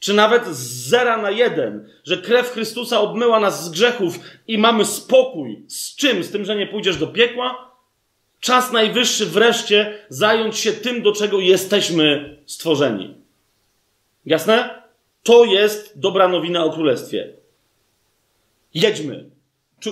Czy 0.00 0.14
nawet 0.14 0.46
z 0.46 0.88
zera 0.88 1.16
na 1.16 1.30
jeden, 1.30 1.88
że 2.04 2.16
krew 2.16 2.50
Chrystusa 2.50 3.00
obmyła 3.00 3.40
nas 3.40 3.64
z 3.64 3.68
grzechów 3.68 4.20
i 4.48 4.58
mamy 4.58 4.84
spokój. 4.84 5.64
Z 5.68 5.96
czym? 5.96 6.24
Z 6.24 6.30
tym, 6.30 6.44
że 6.44 6.56
nie 6.56 6.66
pójdziesz 6.66 6.96
do 6.96 7.06
piekła? 7.06 7.70
Czas 8.40 8.72
najwyższy 8.72 9.26
wreszcie 9.26 9.98
zająć 10.08 10.58
się 10.58 10.72
tym, 10.72 11.02
do 11.02 11.12
czego 11.12 11.40
jesteśmy 11.40 12.36
stworzeni. 12.46 13.14
Jasne? 14.26 14.82
To 15.22 15.44
jest 15.44 15.98
dobra 15.98 16.28
nowina 16.28 16.64
o 16.64 16.72
królestwie. 16.72 17.32
Jedźmy. 18.74 19.30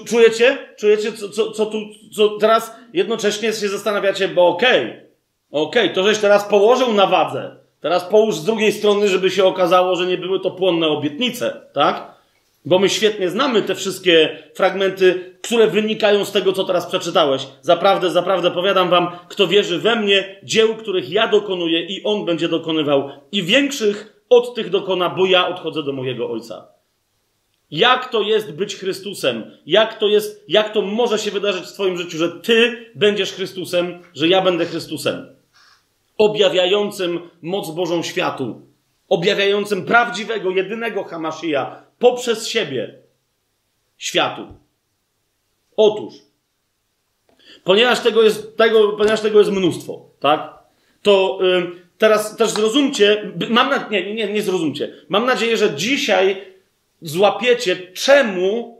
Czujecie? 0.06 0.58
Czujecie, 0.76 1.12
co, 1.12 1.28
co, 1.28 1.50
co 1.50 1.66
tu, 1.66 1.78
co 2.14 2.28
teraz 2.28 2.76
jednocześnie 2.92 3.52
się 3.52 3.68
zastanawiacie, 3.68 4.28
bo 4.28 4.48
okej, 4.48 4.80
okay, 4.80 5.08
okej, 5.50 5.82
okay, 5.82 5.94
to 5.94 6.04
żeś 6.04 6.18
teraz 6.18 6.44
położył 6.44 6.92
na 6.92 7.06
wadze. 7.06 7.56
Teraz 7.80 8.04
połóż 8.04 8.36
z 8.36 8.44
drugiej 8.44 8.72
strony, 8.72 9.08
żeby 9.08 9.30
się 9.30 9.44
okazało, 9.44 9.96
że 9.96 10.06
nie 10.06 10.18
były 10.18 10.40
to 10.40 10.50
płonne 10.50 10.88
obietnice, 10.88 11.60
tak? 11.72 12.18
Bo 12.64 12.78
my 12.78 12.88
świetnie 12.88 13.30
znamy 13.30 13.62
te 13.62 13.74
wszystkie 13.74 14.38
fragmenty, 14.54 15.36
które 15.42 15.66
wynikają 15.66 16.24
z 16.24 16.32
tego, 16.32 16.52
co 16.52 16.64
teraz 16.64 16.86
przeczytałeś. 16.86 17.46
Zaprawdę, 17.62 18.10
zaprawdę 18.10 18.50
powiadam 18.50 18.90
wam, 18.90 19.08
kto 19.28 19.46
wierzy 19.46 19.78
we 19.78 19.96
mnie, 19.96 20.40
dzieł, 20.42 20.74
których 20.74 21.10
ja 21.10 21.28
dokonuję 21.28 21.86
i 21.86 22.04
on 22.04 22.24
będzie 22.24 22.48
dokonywał. 22.48 23.10
I 23.32 23.42
większych 23.42 24.22
od 24.28 24.54
tych 24.54 24.70
dokona, 24.70 25.10
bo 25.10 25.26
ja 25.26 25.48
odchodzę 25.48 25.82
do 25.82 25.92
mojego 25.92 26.30
Ojca. 26.30 26.68
Jak 27.70 28.08
to 28.08 28.22
jest 28.22 28.52
być 28.52 28.76
Chrystusem? 28.76 29.50
Jak 29.66 29.98
to 29.98 30.08
jest, 30.08 30.44
jak 30.48 30.72
to 30.72 30.82
może 30.82 31.18
się 31.18 31.30
wydarzyć 31.30 31.64
w 31.64 31.72
Twoim 31.72 31.98
życiu, 31.98 32.18
że 32.18 32.28
Ty 32.28 32.86
będziesz 32.94 33.32
Chrystusem, 33.32 34.02
że 34.14 34.28
ja 34.28 34.42
będę 34.42 34.66
Chrystusem? 34.66 35.37
Objawiającym 36.18 37.20
moc 37.42 37.70
Bożą 37.70 38.02
światu, 38.02 38.60
objawiającym 39.08 39.84
prawdziwego, 39.84 40.50
jedynego 40.50 41.04
Hamaszyja 41.04 41.82
poprzez 41.98 42.48
siebie 42.48 42.98
światu. 43.96 44.46
Otóż, 45.76 46.14
ponieważ 47.64 48.00
tego 48.00 48.22
jest, 48.22 48.56
tego, 48.56 48.92
ponieważ 48.92 49.20
tego 49.20 49.38
jest 49.38 49.50
mnóstwo, 49.50 50.10
tak? 50.20 50.58
To 51.02 51.38
teraz 51.98 52.36
też 52.36 52.50
zrozumcie, 52.50 53.32
mam 53.50 53.70
na, 53.70 53.88
nie, 53.88 54.14
nie, 54.14 54.32
nie 54.32 54.42
zrozumcie. 54.42 54.92
Mam 55.08 55.26
nadzieję, 55.26 55.56
że 55.56 55.74
dzisiaj 55.74 56.44
złapiecie, 57.02 57.76
czemu 57.76 58.78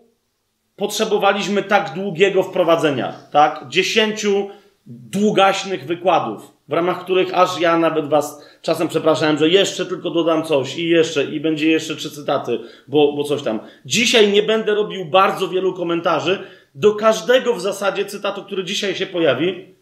potrzebowaliśmy 0.77 1.63
tak 1.63 1.95
długiego 1.95 2.43
wprowadzenia, 2.43 3.13
tak? 3.33 3.65
Dziesięciu 3.69 4.51
długaśnych 4.87 5.87
wykładów, 5.87 6.58
w 6.69 6.73
ramach 6.73 7.01
których 7.01 7.35
aż 7.35 7.61
ja 7.61 7.79
nawet 7.79 8.09
was 8.09 8.43
czasem 8.63 8.89
przepraszałem, 8.89 9.39
że 9.39 9.49
jeszcze 9.49 9.87
tylko 9.87 10.11
dodam 10.11 10.45
coś 10.45 10.77
i 10.79 10.89
jeszcze, 10.89 11.25
i 11.25 11.41
będzie 11.41 11.71
jeszcze 11.71 11.97
trzy 11.97 12.11
cytaty, 12.11 12.59
bo, 12.89 13.13
bo 13.13 13.25
coś 13.25 13.43
tam. 13.43 13.61
Dzisiaj 13.85 14.33
nie 14.33 14.43
będę 14.43 14.75
robił 14.75 15.05
bardzo 15.05 15.49
wielu 15.49 15.75
komentarzy. 15.75 16.39
Do 16.75 16.95
każdego 16.95 17.55
w 17.55 17.61
zasadzie 17.61 18.05
cytatu, 18.05 18.45
który 18.45 18.65
dzisiaj 18.65 18.95
się 18.95 19.07
pojawi, 19.07 19.75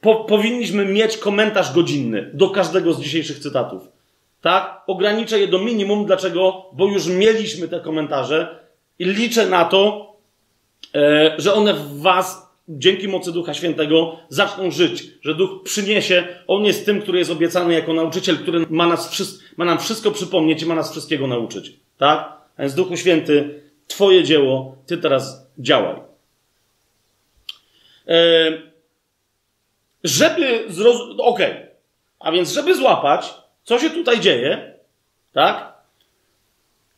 po, 0.00 0.14
powinniśmy 0.14 0.84
mieć 0.84 1.16
komentarz 1.16 1.72
godzinny 1.72 2.30
do 2.34 2.50
każdego 2.50 2.92
z 2.92 3.00
dzisiejszych 3.00 3.38
cytatów. 3.38 3.88
Tak? 4.40 4.82
Ograniczę 4.86 5.38
je 5.38 5.48
do 5.48 5.58
minimum. 5.58 6.06
Dlaczego? 6.06 6.66
Bo 6.72 6.86
już 6.86 7.06
mieliśmy 7.06 7.68
te 7.68 7.80
komentarze 7.80 8.58
i 8.98 9.04
liczę 9.04 9.46
na 9.46 9.64
to, 9.64 10.12
e, 10.94 11.34
że 11.38 11.54
one 11.54 11.74
w 11.74 12.00
Was, 12.00 12.51
dzięki 12.68 13.08
mocy 13.08 13.32
Ducha 13.32 13.54
Świętego, 13.54 14.18
zaczną 14.28 14.70
żyć. 14.70 15.04
Że 15.22 15.34
Duch 15.34 15.62
przyniesie, 15.64 16.28
On 16.46 16.64
jest 16.64 16.86
tym, 16.86 17.02
który 17.02 17.18
jest 17.18 17.30
obiecany 17.30 17.74
jako 17.74 17.92
nauczyciel, 17.92 18.38
który 18.38 18.66
ma, 18.70 18.86
nas, 18.86 19.22
ma 19.56 19.64
nam 19.64 19.78
wszystko 19.78 20.10
przypomnieć 20.10 20.62
i 20.62 20.66
ma 20.66 20.74
nas 20.74 20.90
wszystkiego 20.90 21.26
nauczyć. 21.26 21.72
Tak? 21.98 22.32
A 22.56 22.62
więc 22.62 22.74
Duchu 22.74 22.96
Święty, 22.96 23.62
Twoje 23.86 24.24
dzieło, 24.24 24.76
Ty 24.86 24.98
teraz 24.98 25.50
działaj. 25.58 25.96
E, 28.08 28.52
żeby 30.04 30.64
zrozumieć, 30.68 31.20
okej, 31.20 31.52
okay. 31.52 31.66
a 32.18 32.32
więc 32.32 32.52
żeby 32.52 32.74
złapać, 32.74 33.34
co 33.64 33.78
się 33.78 33.90
tutaj 33.90 34.20
dzieje? 34.20 34.74
Tak? 35.32 35.71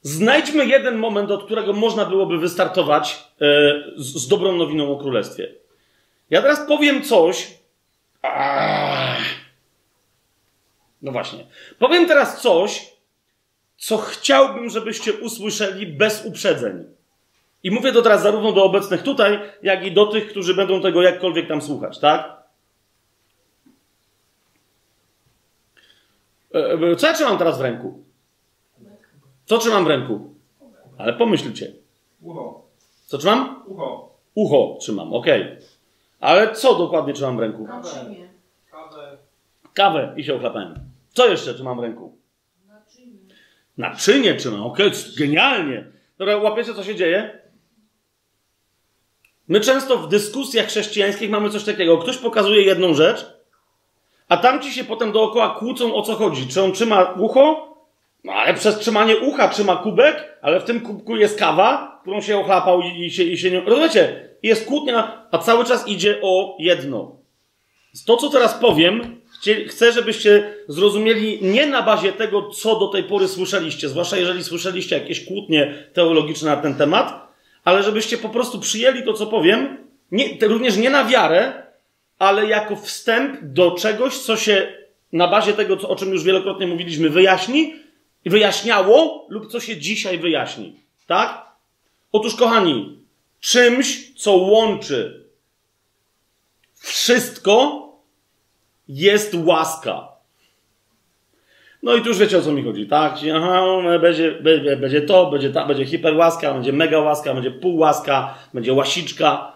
Znajdźmy 0.04 0.66
jeden 0.66 0.96
moment, 0.96 1.30
od 1.30 1.44
którego 1.44 1.72
można 1.72 2.04
byłoby 2.04 2.38
wystartować 2.38 3.24
e, 3.40 3.46
z, 3.96 4.14
z, 4.14 4.28
dobrą 4.28 4.56
nowiną 4.56 4.92
o 4.92 4.96
królestwie. 4.96 5.54
Ja 6.30 6.42
teraz 6.42 6.66
powiem 6.68 7.02
coś. 7.02 7.58
No 11.02 11.12
właśnie. 11.12 11.46
Powiem 11.78 12.08
teraz 12.08 12.42
coś, 12.42 12.92
co 13.76 13.96
chciałbym, 13.96 14.70
żebyście 14.70 15.12
usłyszeli 15.12 15.86
bez 15.86 16.24
uprzedzeń. 16.24 16.84
I 17.62 17.70
mówię 17.70 17.92
to 17.92 18.02
teraz 18.02 18.22
zarówno 18.22 18.52
do 18.52 18.64
obecnych 18.64 19.02
tutaj, 19.02 19.38
jak 19.62 19.86
i 19.86 19.92
do 19.92 20.06
tych, 20.06 20.28
którzy 20.28 20.54
będą 20.54 20.82
tego 20.82 21.02
jakkolwiek 21.02 21.48
tam 21.48 21.62
słuchać, 21.62 21.98
tak? 21.98 22.36
E, 26.54 26.72
e, 26.92 26.96
co 26.96 27.06
ja 27.06 27.12
trzymam 27.12 27.38
teraz 27.38 27.58
w 27.58 27.60
ręku? 27.60 28.03
Co 29.44 29.58
trzymam 29.58 29.84
w 29.84 29.86
ręku? 29.86 30.34
Ale 30.98 31.12
pomyślcie. 31.12 31.72
Ucho. 32.22 32.62
Co 33.06 33.18
trzymam? 33.18 33.62
Ucho. 33.66 34.14
Ucho 34.34 34.76
trzymam, 34.80 35.12
okej. 35.12 35.42
Okay. 35.42 35.58
Ale 36.20 36.54
co 36.54 36.74
dokładnie 36.74 37.12
trzymam 37.12 37.36
w 37.36 37.40
ręku? 37.40 37.66
Kawę. 37.66 37.88
Kawę. 38.70 39.18
Kawę 39.74 40.14
i 40.16 40.24
się 40.24 40.34
ochlapałem. 40.34 40.74
Co 41.12 41.28
jeszcze 41.28 41.54
trzymam 41.54 41.76
w 41.76 41.80
ręku? 41.80 42.16
Naczynie. 42.68 43.18
Naczynie 43.78 44.34
trzymam, 44.34 44.62
okej, 44.62 44.86
okay. 44.86 45.00
genialnie. 45.18 45.86
Dobra, 46.18 46.36
łapiecie, 46.36 46.74
co 46.74 46.84
się 46.84 46.94
dzieje? 46.94 47.38
My 49.48 49.60
często 49.60 49.98
w 49.98 50.08
dyskusjach 50.08 50.66
chrześcijańskich 50.66 51.30
mamy 51.30 51.50
coś 51.50 51.64
takiego. 51.64 51.98
Ktoś 51.98 52.18
pokazuje 52.18 52.62
jedną 52.62 52.94
rzecz, 52.94 53.26
a 54.28 54.36
tamci 54.36 54.72
się 54.72 54.84
potem 54.84 55.12
dookoła 55.12 55.54
kłócą 55.58 55.94
o 55.94 56.02
co 56.02 56.14
chodzi. 56.14 56.48
Czy 56.48 56.62
on 56.62 56.72
trzyma 56.72 57.02
ucho? 57.02 57.73
No 58.24 58.32
ale 58.32 58.54
przez 58.54 58.78
trzymanie 58.78 59.16
ucha 59.16 59.48
trzyma 59.48 59.76
kubek, 59.76 60.38
ale 60.42 60.60
w 60.60 60.64
tym 60.64 60.80
kubku 60.80 61.16
jest 61.16 61.38
kawa, 61.38 61.98
którą 62.02 62.20
się 62.20 62.38
ochlapał 62.38 62.80
i, 62.80 63.06
i, 63.06 63.10
się, 63.10 63.22
i 63.22 63.38
się 63.38 63.50
nie... 63.50 63.60
Rozumiecie? 63.60 64.28
Jest 64.42 64.66
kłótnia, 64.66 65.26
a 65.30 65.38
cały 65.38 65.64
czas 65.64 65.88
idzie 65.88 66.18
o 66.22 66.56
jedno. 66.58 67.16
To, 68.06 68.16
co 68.16 68.30
teraz 68.30 68.54
powiem, 68.54 69.20
chcę, 69.68 69.92
żebyście 69.92 70.54
zrozumieli 70.68 71.38
nie 71.42 71.66
na 71.66 71.82
bazie 71.82 72.12
tego, 72.12 72.50
co 72.50 72.78
do 72.78 72.88
tej 72.88 73.04
pory 73.04 73.28
słyszeliście, 73.28 73.88
zwłaszcza 73.88 74.16
jeżeli 74.16 74.44
słyszeliście 74.44 74.98
jakieś 74.98 75.24
kłótnie 75.24 75.74
teologiczne 75.92 76.50
na 76.50 76.56
ten 76.56 76.74
temat, 76.74 77.28
ale 77.64 77.82
żebyście 77.82 78.18
po 78.18 78.28
prostu 78.28 78.60
przyjęli 78.60 79.02
to, 79.02 79.12
co 79.12 79.26
powiem, 79.26 79.76
nie, 80.12 80.38
również 80.42 80.76
nie 80.76 80.90
na 80.90 81.04
wiarę, 81.04 81.52
ale 82.18 82.46
jako 82.46 82.76
wstęp 82.76 83.38
do 83.42 83.70
czegoś, 83.70 84.18
co 84.18 84.36
się 84.36 84.72
na 85.12 85.28
bazie 85.28 85.52
tego, 85.52 85.88
o 85.88 85.96
czym 85.96 86.12
już 86.12 86.24
wielokrotnie 86.24 86.66
mówiliśmy, 86.66 87.10
wyjaśni, 87.10 87.83
wyjaśniało 88.30 89.26
lub 89.28 89.52
co 89.52 89.60
się 89.60 89.76
dzisiaj 89.76 90.18
wyjaśni. 90.18 90.80
Tak? 91.06 91.44
Otóż, 92.12 92.34
kochani, 92.34 92.98
czymś, 93.40 94.14
co 94.16 94.32
łączy 94.32 95.24
wszystko, 96.74 97.84
jest 98.88 99.34
łaska. 99.34 100.08
No 101.82 101.94
i 101.94 102.02
tu 102.02 102.08
już 102.08 102.18
wiecie 102.18 102.38
o 102.38 102.42
co 102.42 102.52
mi 102.52 102.64
chodzi, 102.64 102.86
tak? 102.86 103.14
Aha, 103.34 103.62
będzie, 104.00 104.32
będzie, 104.32 104.76
będzie 104.76 105.00
to, 105.00 105.30
będzie 105.30 105.50
ta, 105.50 105.66
będzie 105.66 105.86
hiperłaska, 105.86 106.54
będzie 106.54 106.72
mega 106.72 107.00
łaska, 107.00 107.34
będzie 107.34 107.50
pół 107.50 107.76
łaska, 107.76 108.34
będzie 108.54 108.72
łasiczka. 108.72 109.52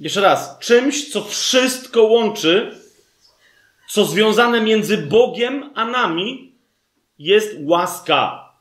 Jeszcze 0.00 0.20
raz, 0.20 0.58
czymś, 0.58 1.12
co 1.12 1.24
wszystko 1.24 2.02
łączy, 2.02 2.70
co 3.88 4.04
związane 4.04 4.60
między 4.60 4.98
Bogiem 4.98 5.70
a 5.74 5.84
nami, 5.84 6.53
jest 7.18 7.56
łaska. 7.60 8.52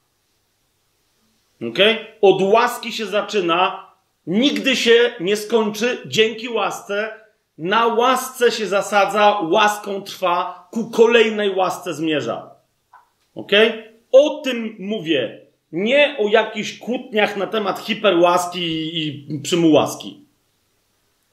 Ok? 1.69 1.79
Od 2.21 2.41
łaski 2.41 2.91
się 2.91 3.05
zaczyna, 3.05 3.91
nigdy 4.27 4.75
się 4.75 5.13
nie 5.19 5.37
skończy 5.37 5.97
dzięki 6.05 6.49
łasce. 6.49 7.23
Na 7.57 7.87
łasce 7.87 8.51
się 8.51 8.67
zasadza, 8.67 9.39
łaską 9.39 10.01
trwa, 10.01 10.67
ku 10.71 10.89
kolejnej 10.89 11.55
łasce 11.55 11.93
zmierza. 11.93 12.51
Ok? 13.35 13.51
O 14.11 14.41
tym 14.43 14.75
mówię. 14.79 15.43
Nie 15.71 16.17
o 16.19 16.27
jakichś 16.27 16.79
kłótniach 16.79 17.37
na 17.37 17.47
temat 17.47 17.79
hiperłaski 17.79 18.97
i 18.97 19.39
przymułaski. 19.43 20.19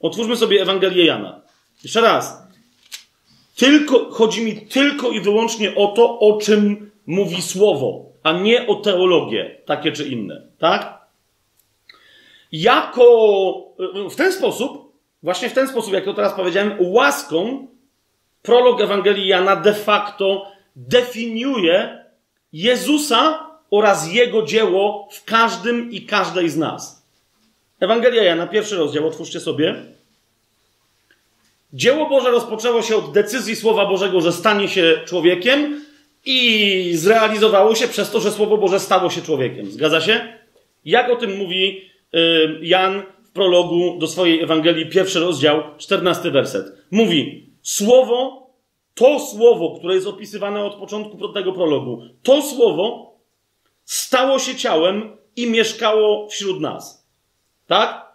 Otwórzmy 0.01 0.37
sobie 0.37 0.63
Ewangelię 0.63 1.05
Jana. 1.05 1.41
Jeszcze 1.83 2.01
raz. 2.01 2.43
Tylko, 3.57 4.11
chodzi 4.11 4.45
mi 4.45 4.57
tylko 4.57 5.11
i 5.11 5.21
wyłącznie 5.21 5.75
o 5.75 5.87
to, 5.87 6.19
o 6.19 6.39
czym 6.39 6.90
mówi 7.11 7.43
słowo, 7.43 8.05
a 8.23 8.33
nie 8.33 8.67
o 8.67 8.75
teologię, 8.75 9.57
takie 9.67 9.93
czy 9.93 10.09
inne. 10.09 10.43
Tak? 10.59 10.99
Jako, 12.53 13.05
w 14.11 14.17
ten 14.17 14.33
sposób, 14.33 14.93
właśnie 15.23 15.51
w 15.51 15.53
ten 15.53 15.69
sposób, 15.69 15.93
jak 15.93 16.05
to 16.05 16.15
teraz 16.15 16.33
powiedziałem, 16.35 16.77
łaską 16.79 17.67
prolog 18.43 18.81
Ewangelii 18.81 19.29
Jana 19.29 19.57
de 19.57 19.75
facto 19.75 20.47
definiuje 20.77 22.05
Jezusa 22.53 23.51
oraz 23.71 24.13
Jego 24.13 24.43
dzieło 24.43 25.09
w 25.13 25.25
każdym 25.25 25.91
i 25.91 26.03
każdej 26.03 26.49
z 26.49 26.57
nas. 26.57 27.07
Ewangelia 27.81 28.23
Jana, 28.23 28.47
pierwszy 28.47 28.77
rozdział, 28.77 29.07
otwórzcie 29.07 29.41
sobie. 29.41 29.75
Dzieło 31.73 32.09
Boże 32.09 32.31
rozpoczęło 32.31 32.83
się 32.83 32.97
od 32.97 33.13
decyzji 33.13 33.57
Słowa 33.57 33.87
Bożego, 33.87 34.21
że 34.21 34.33
stanie 34.33 34.69
się 34.69 35.01
człowiekiem 35.05 35.85
i 36.25 36.91
zrealizowało 36.95 37.75
się 37.75 37.89
przez 37.89 38.11
to, 38.11 38.21
że 38.21 38.33
Słowo 38.33 38.57
Boże 38.59 38.81
stało 38.81 39.11
się 39.11 39.23
człowiekiem. 39.23 39.71
Zgadza 39.71 40.01
się? 40.01 40.21
Jak 40.85 41.11
o 41.11 41.17
tym 41.17 41.37
mówi 41.37 41.83
y, 42.15 42.19
Jan 42.63 43.03
w 43.25 43.33
prologu 43.33 43.99
do 43.99 44.07
swojej 44.07 44.43
Ewangelii, 44.43 44.87
pierwszy 44.87 45.21
rozdział, 45.21 45.63
czternasty 45.79 46.31
werset. 46.31 46.67
Mówi, 46.91 47.51
Słowo, 47.63 48.47
to 48.95 49.21
Słowo, 49.21 49.77
które 49.79 49.95
jest 49.95 50.07
opisywane 50.07 50.65
od 50.65 50.75
początku 50.75 51.29
tego 51.29 51.53
prologu, 51.53 52.03
to 52.23 52.43
Słowo 52.43 53.15
stało 53.85 54.39
się 54.39 54.55
ciałem 54.55 55.17
i 55.37 55.51
mieszkało 55.51 56.29
wśród 56.29 56.61
nas. 56.61 57.07
Tak? 57.67 58.11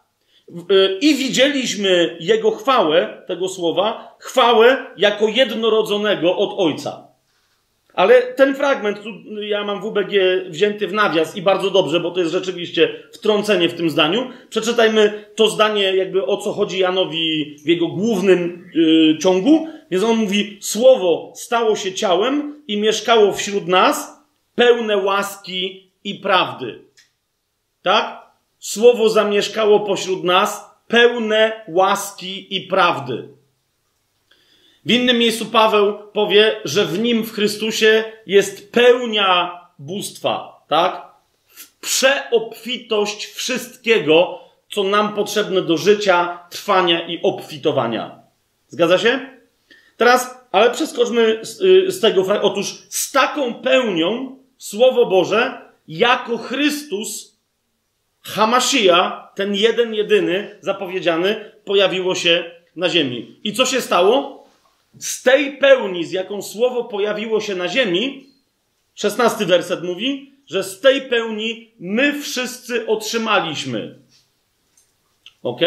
I 1.01 1.15
widzieliśmy 1.15 2.17
Jego 2.19 2.51
chwałę, 2.51 3.23
tego 3.27 3.49
słowa, 3.49 4.15
chwałę 4.19 4.85
jako 4.97 5.27
jednorodzonego 5.27 6.37
od 6.37 6.59
Ojca. 6.59 7.04
Ale 7.95 8.21
ten 8.21 8.55
fragment, 8.55 9.03
tu 9.03 9.41
ja 9.41 9.63
mam 9.63 9.81
WBG 9.81 10.13
wzięty 10.49 10.87
w 10.87 10.93
nawias 10.93 11.37
i 11.37 11.41
bardzo 11.41 11.71
dobrze, 11.71 11.99
bo 11.99 12.11
to 12.11 12.19
jest 12.19 12.31
rzeczywiście 12.31 13.03
wtrącenie 13.13 13.69
w 13.69 13.73
tym 13.73 13.89
zdaniu. 13.89 14.29
Przeczytajmy 14.49 15.25
to 15.35 15.47
zdanie, 15.47 15.95
jakby 15.95 16.25
o 16.25 16.37
co 16.37 16.53
chodzi 16.53 16.79
Janowi 16.79 17.55
w 17.65 17.67
jego 17.67 17.87
głównym 17.87 18.69
yy, 18.73 19.17
ciągu. 19.17 19.67
Więc 19.91 20.03
on 20.03 20.17
mówi: 20.17 20.57
Słowo 20.61 21.33
stało 21.35 21.75
się 21.75 21.93
ciałem 21.93 22.63
i 22.67 22.77
mieszkało 22.77 23.33
wśród 23.33 23.67
nas, 23.67 24.23
pełne 24.55 24.97
łaski 24.97 25.91
i 26.03 26.15
prawdy. 26.15 26.79
Tak? 27.81 28.25
Słowo 28.59 29.09
zamieszkało 29.09 29.79
pośród 29.79 30.23
nas, 30.23 30.65
pełne 30.87 31.65
łaski 31.67 32.55
i 32.55 32.61
prawdy. 32.61 33.34
W 34.85 34.91
innym 34.91 35.17
miejscu 35.17 35.45
Paweł 35.45 35.97
powie, 36.13 36.61
że 36.65 36.85
w 36.85 36.99
nim, 36.99 37.23
w 37.23 37.31
Chrystusie, 37.31 38.03
jest 38.25 38.71
pełnia 38.71 39.59
bóstwa, 39.79 40.65
tak? 40.67 41.07
Przeobfitość 41.81 43.25
wszystkiego, 43.25 44.39
co 44.71 44.83
nam 44.83 45.13
potrzebne 45.13 45.61
do 45.61 45.77
życia, 45.77 46.39
trwania 46.49 47.07
i 47.07 47.21
obfitowania. 47.21 48.19
Zgadza 48.67 48.97
się? 48.97 49.29
Teraz, 49.97 50.37
ale 50.51 50.71
przeskoczmy 50.71 51.39
z, 51.41 51.61
y, 51.61 51.91
z 51.91 51.99
tego. 51.99 52.25
Otóż 52.41 52.75
z 52.89 53.11
taką 53.11 53.53
pełnią 53.53 54.37
Słowo 54.57 55.05
Boże, 55.05 55.61
jako 55.87 56.37
Chrystus, 56.37 57.39
Hamashia, 58.21 59.29
ten 59.35 59.55
jeden, 59.55 59.93
jedyny, 59.93 60.57
zapowiedziany, 60.61 61.51
pojawiło 61.65 62.15
się 62.15 62.51
na 62.75 62.89
ziemi. 62.89 63.39
I 63.43 63.53
co 63.53 63.65
się 63.65 63.81
stało? 63.81 64.44
Z 64.99 65.23
tej 65.23 65.57
pełni, 65.57 66.05
z 66.05 66.11
jaką 66.11 66.41
słowo 66.41 66.83
pojawiło 66.83 67.41
się 67.41 67.55
na 67.55 67.67
ziemi, 67.67 68.29
szesnasty 68.95 69.45
werset 69.45 69.83
mówi, 69.83 70.31
że 70.47 70.63
z 70.63 70.79
tej 70.79 71.01
pełni 71.01 71.71
my 71.79 72.21
wszyscy 72.21 72.87
otrzymaliśmy. 72.87 73.99
Ok? 75.43 75.61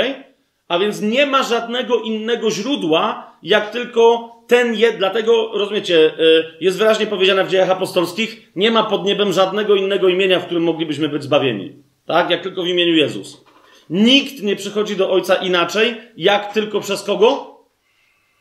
A 0.68 0.78
więc 0.78 1.00
nie 1.00 1.26
ma 1.26 1.42
żadnego 1.42 2.00
innego 2.00 2.50
źródła, 2.50 3.32
jak 3.42 3.70
tylko 3.70 4.34
ten 4.46 4.74
jed. 4.74 4.98
Dlatego, 4.98 5.50
rozumiecie, 5.54 6.18
y, 6.20 6.44
jest 6.60 6.78
wyraźnie 6.78 7.06
powiedziane 7.06 7.44
w 7.44 7.48
dziejach 7.48 7.70
apostolskich, 7.70 8.50
nie 8.56 8.70
ma 8.70 8.84
pod 8.84 9.04
niebem 9.04 9.32
żadnego 9.32 9.74
innego 9.74 10.08
imienia, 10.08 10.40
w 10.40 10.44
którym 10.44 10.62
moglibyśmy 10.62 11.08
być 11.08 11.22
zbawieni. 11.22 11.72
Tak? 12.06 12.30
Jak 12.30 12.42
tylko 12.42 12.62
w 12.62 12.66
imieniu 12.66 12.94
Jezus. 12.94 13.44
Nikt 13.90 14.42
nie 14.42 14.56
przychodzi 14.56 14.96
do 14.96 15.10
Ojca 15.10 15.34
inaczej, 15.34 15.96
jak 16.16 16.52
tylko 16.52 16.80
przez 16.80 17.02
kogo? 17.02 17.58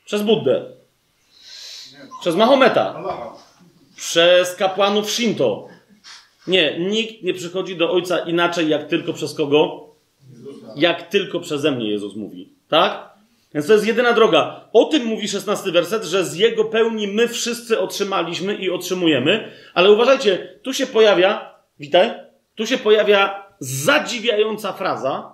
Przez 0.06 0.22
Buddę. 0.22 0.77
Przez 2.28 2.36
Mahometa. 2.36 3.04
Przez 3.96 4.56
kapłanów 4.56 5.12
Shinto. 5.12 5.68
Nie, 6.48 6.80
nikt 6.80 7.24
nie 7.24 7.34
przychodzi 7.34 7.76
do 7.76 7.92
Ojca 7.92 8.20
inaczej, 8.20 8.70
jak 8.70 8.88
tylko 8.88 9.14
przez 9.14 9.34
kogo? 9.34 9.90
Jak 10.76 11.10
tylko 11.10 11.40
przeze 11.40 11.72
mnie, 11.72 11.92
Jezus 11.92 12.16
mówi. 12.16 12.50
Tak? 12.70 13.10
Więc 13.54 13.68
to 13.68 13.74
jest 13.74 13.88
jedyna 13.88 14.14
droga. 14.14 14.70
O 14.74 14.86
tym 14.86 15.06
mówi 15.06 15.28
szesnasty 15.28 15.72
werset, 15.72 16.04
że 16.04 16.26
z 16.26 16.36
Jego 16.36 16.66
pełni 16.66 17.08
my 17.08 17.28
wszyscy 17.28 17.80
otrzymaliśmy 17.80 18.56
i 18.56 18.70
otrzymujemy. 18.70 19.52
Ale 19.74 19.92
uważajcie, 19.92 20.60
tu 20.62 20.74
się 20.74 20.88
pojawia, 20.88 21.56
witaj, 21.80 22.12
tu 22.56 22.66
się 22.66 22.78
pojawia 22.78 23.44
zadziwiająca 23.60 24.74
fraza, 24.74 25.32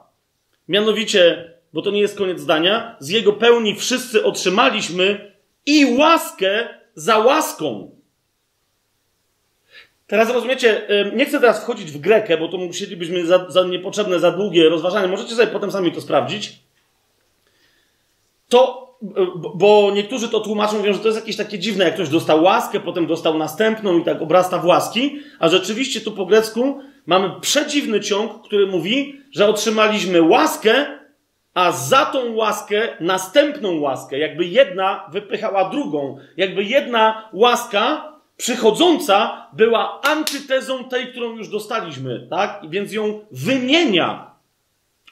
mianowicie, 0.68 1.54
bo 1.74 1.82
to 1.82 1.92
nie 1.92 2.02
jest 2.02 2.18
koniec 2.18 2.40
zdania, 2.40 2.96
z 3.00 3.10
Jego 3.10 3.34
pełni 3.34 3.76
wszyscy 3.76 4.26
otrzymaliśmy 4.26 5.34
i 5.66 5.96
łaskę 5.98 6.83
za 6.96 7.18
łaską. 7.18 7.92
Teraz 10.08 10.30
rozumiecie, 10.30 10.88
nie 11.16 11.26
chcę 11.26 11.40
teraz 11.40 11.64
wchodzić 11.64 11.92
w 11.92 11.98
Grekę, 11.98 12.38
bo 12.38 12.48
to 12.48 12.58
musielibyśmy 12.58 13.26
za, 13.26 13.46
za 13.50 13.64
niepotrzebne, 13.64 14.20
za 14.20 14.32
długie 14.32 14.70
rozważania. 14.70 15.08
Możecie 15.08 15.36
sobie 15.36 15.48
potem 15.48 15.72
sami 15.72 15.92
to 15.92 16.02
sprawdzić. 16.02 16.60
To, 18.50 18.94
bo 19.56 19.92
niektórzy 19.96 20.30
to 20.30 20.40
tłumaczą, 20.40 20.78
mówią, 20.78 20.94
że 20.94 21.00
to 21.00 21.08
jest 21.08 21.20
jakieś 21.20 21.36
takie 21.36 21.60
dziwne, 21.60 21.86
jak 21.86 21.94
ktoś 21.94 22.10
dostał 22.10 22.44
łaskę, 22.44 22.80
potem 22.80 23.08
dostał 23.08 23.38
następną 23.38 24.00
i 24.00 24.04
tak 24.04 24.22
obrasta 24.22 24.58
w 24.58 24.66
łaski, 24.66 25.20
a 25.40 25.50
rzeczywiście 25.50 26.02
tu 26.02 26.12
po 26.12 26.26
grecku 26.26 26.80
mamy 27.06 27.32
przedziwny 27.42 28.02
ciąg, 28.02 28.44
który 28.44 28.68
mówi, 28.68 29.22
że 29.32 29.48
otrzymaliśmy 29.48 30.22
łaskę 30.22 30.86
a 31.54 31.72
za 31.72 32.06
tą 32.06 32.36
łaskę 32.36 32.88
następną 33.00 33.80
łaskę, 33.80 34.18
jakby 34.18 34.46
jedna 34.46 35.10
wypychała 35.12 35.70
drugą, 35.70 36.18
jakby 36.38 36.64
jedna 36.64 37.30
łaska 37.34 38.14
przychodząca 38.38 39.48
była 39.54 40.02
antytezą 40.02 40.84
tej, 40.84 41.08
którą 41.08 41.36
już 41.36 41.50
dostaliśmy, 41.50 42.28
tak? 42.30 42.62
Więc 42.70 42.94
ją 42.94 43.26
wymienia. 43.32 44.32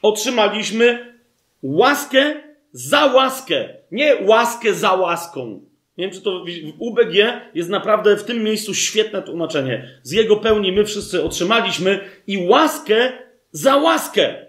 Otrzymaliśmy 0.02 1.16
łaskę 1.64 2.34
za 2.72 3.06
łaskę, 3.06 3.70
nie 3.92 4.16
łaskę 4.26 4.74
za 4.74 4.94
łaską. 4.94 5.62
Nie 5.98 6.06
wiem, 6.06 6.16
czy 6.16 6.22
to 6.22 6.46
w 6.46 6.74
UBG 6.80 7.16
jest 7.54 7.70
naprawdę 7.70 8.18
w 8.18 8.24
tym 8.24 8.44
miejscu 8.44 8.74
świetne 8.74 9.22
tłumaczenie. 9.22 10.00
Z 10.04 10.12
jego 10.12 10.36
pełni 10.36 10.72
my 10.72 10.86
wszyscy 10.86 11.24
otrzymaliśmy 11.24 12.00
i 12.28 12.48
łaskę 12.48 13.12
za 13.52 13.76
łaskę. 13.76 14.46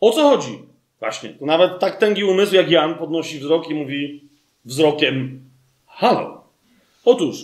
O 0.00 0.10
co 0.10 0.22
chodzi? 0.22 0.62
Właśnie, 1.00 1.30
to 1.30 1.46
nawet 1.46 1.78
tak 1.78 1.96
tęgi 1.96 2.24
umysł 2.24 2.54
jak 2.54 2.70
Jan 2.70 2.94
podnosi 2.94 3.38
wzrok 3.38 3.70
i 3.70 3.74
mówi 3.74 4.24
wzrokiem 4.64 5.40
halo. 5.86 6.44
Otóż, 7.04 7.36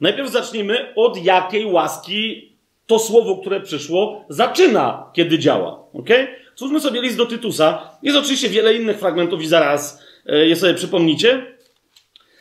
najpierw 0.00 0.30
zacznijmy 0.30 0.94
od 0.96 1.24
jakiej 1.24 1.66
łaski 1.66 2.50
to 2.86 2.98
słowo, 2.98 3.36
które 3.36 3.60
przyszło, 3.60 4.24
zaczyna, 4.28 5.10
kiedy 5.12 5.38
działa. 5.38 5.84
Ok? 5.92 6.08
Cóżmy 6.54 6.80
sobie 6.80 7.02
list 7.02 7.16
do 7.16 7.26
Tytusa. 7.26 7.90
Jest 8.02 8.18
oczywiście 8.18 8.48
wiele 8.48 8.74
innych 8.74 8.98
fragmentów 8.98 9.42
i 9.42 9.46
zaraz 9.46 10.02
e, 10.26 10.46
je 10.46 10.56
sobie 10.56 10.74
przypomnicie. 10.74 11.46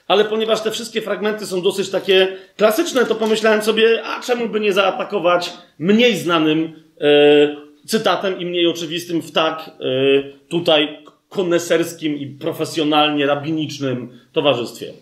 Ale 0.07 0.25
ponieważ 0.25 0.61
te 0.61 0.71
wszystkie 0.71 1.01
fragmenty 1.01 1.45
są 1.45 1.61
dosyć 1.61 1.89
takie 1.89 2.37
klasyczne, 2.57 3.05
to 3.05 3.15
pomyślałem 3.15 3.61
sobie, 3.61 4.03
a 4.05 4.21
czemu 4.21 4.49
by 4.49 4.59
nie 4.59 4.73
zaatakować 4.73 5.53
mniej 5.79 6.17
znanym 6.17 6.83
e, 7.01 7.68
cytatem 7.85 8.39
i 8.39 8.45
mniej 8.45 8.67
oczywistym 8.67 9.21
w 9.21 9.31
tak 9.31 9.71
y, 9.81 10.33
tutaj 10.49 10.97
koneserskim 11.29 12.17
i 12.17 12.27
profesjonalnie 12.27 13.25
rabinicznym 13.25 14.19
towarzystwie. 14.33 14.93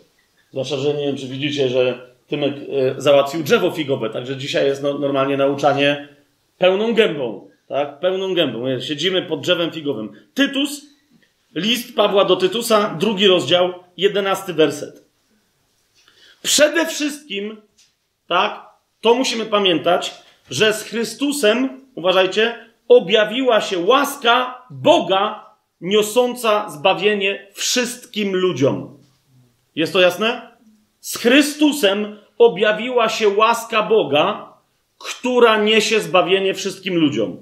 Zwłaszcza, 0.51 0.77
że 0.77 0.93
nie 0.93 1.05
wiem, 1.05 1.17
czy 1.17 1.27
widzicie, 1.27 1.69
że 1.69 2.07
Tymek 2.27 2.53
y, 2.57 2.61
załatwił 2.97 3.43
drzewo 3.43 3.71
figowe, 3.71 4.09
także 4.09 4.37
dzisiaj 4.37 4.65
jest 4.65 4.83
no, 4.83 4.99
normalnie 4.99 5.37
nauczanie 5.37 6.07
pełną 6.57 6.93
gębą, 6.93 7.49
tak? 7.67 7.99
Pełną 7.99 8.33
gębą. 8.33 8.79
Siedzimy 8.79 9.21
pod 9.21 9.41
drzewem 9.41 9.71
figowym. 9.71 10.11
Tytus, 10.33 10.85
list 11.55 11.95
Pawła 11.95 12.25
do 12.25 12.35
Tytusa, 12.35 12.95
drugi 12.99 13.27
rozdział, 13.27 13.73
jedenasty 13.97 14.53
werset. 14.53 15.03
Przede 16.43 16.85
wszystkim, 16.85 17.57
tak, 18.27 18.65
to 19.01 19.15
musimy 19.15 19.45
pamiętać, 19.45 20.13
że 20.51 20.73
z 20.73 20.83
Chrystusem, 20.83 21.85
uważajcie, 21.95 22.66
objawiła 22.87 23.61
się 23.61 23.79
łaska 23.79 24.65
Boga 24.69 25.45
niosąca 25.81 26.69
zbawienie 26.69 27.47
wszystkim 27.53 28.35
ludziom. 28.35 28.97
Jest 29.75 29.93
to 29.93 29.99
jasne? 29.99 30.57
Z 30.99 31.17
Chrystusem 31.17 32.17
objawiła 32.37 33.09
się 33.09 33.29
łaska 33.29 33.83
Boga, 33.83 34.53
która 34.97 35.57
niesie 35.57 35.99
zbawienie 35.99 36.53
wszystkim 36.53 36.95
ludziom. 36.95 37.37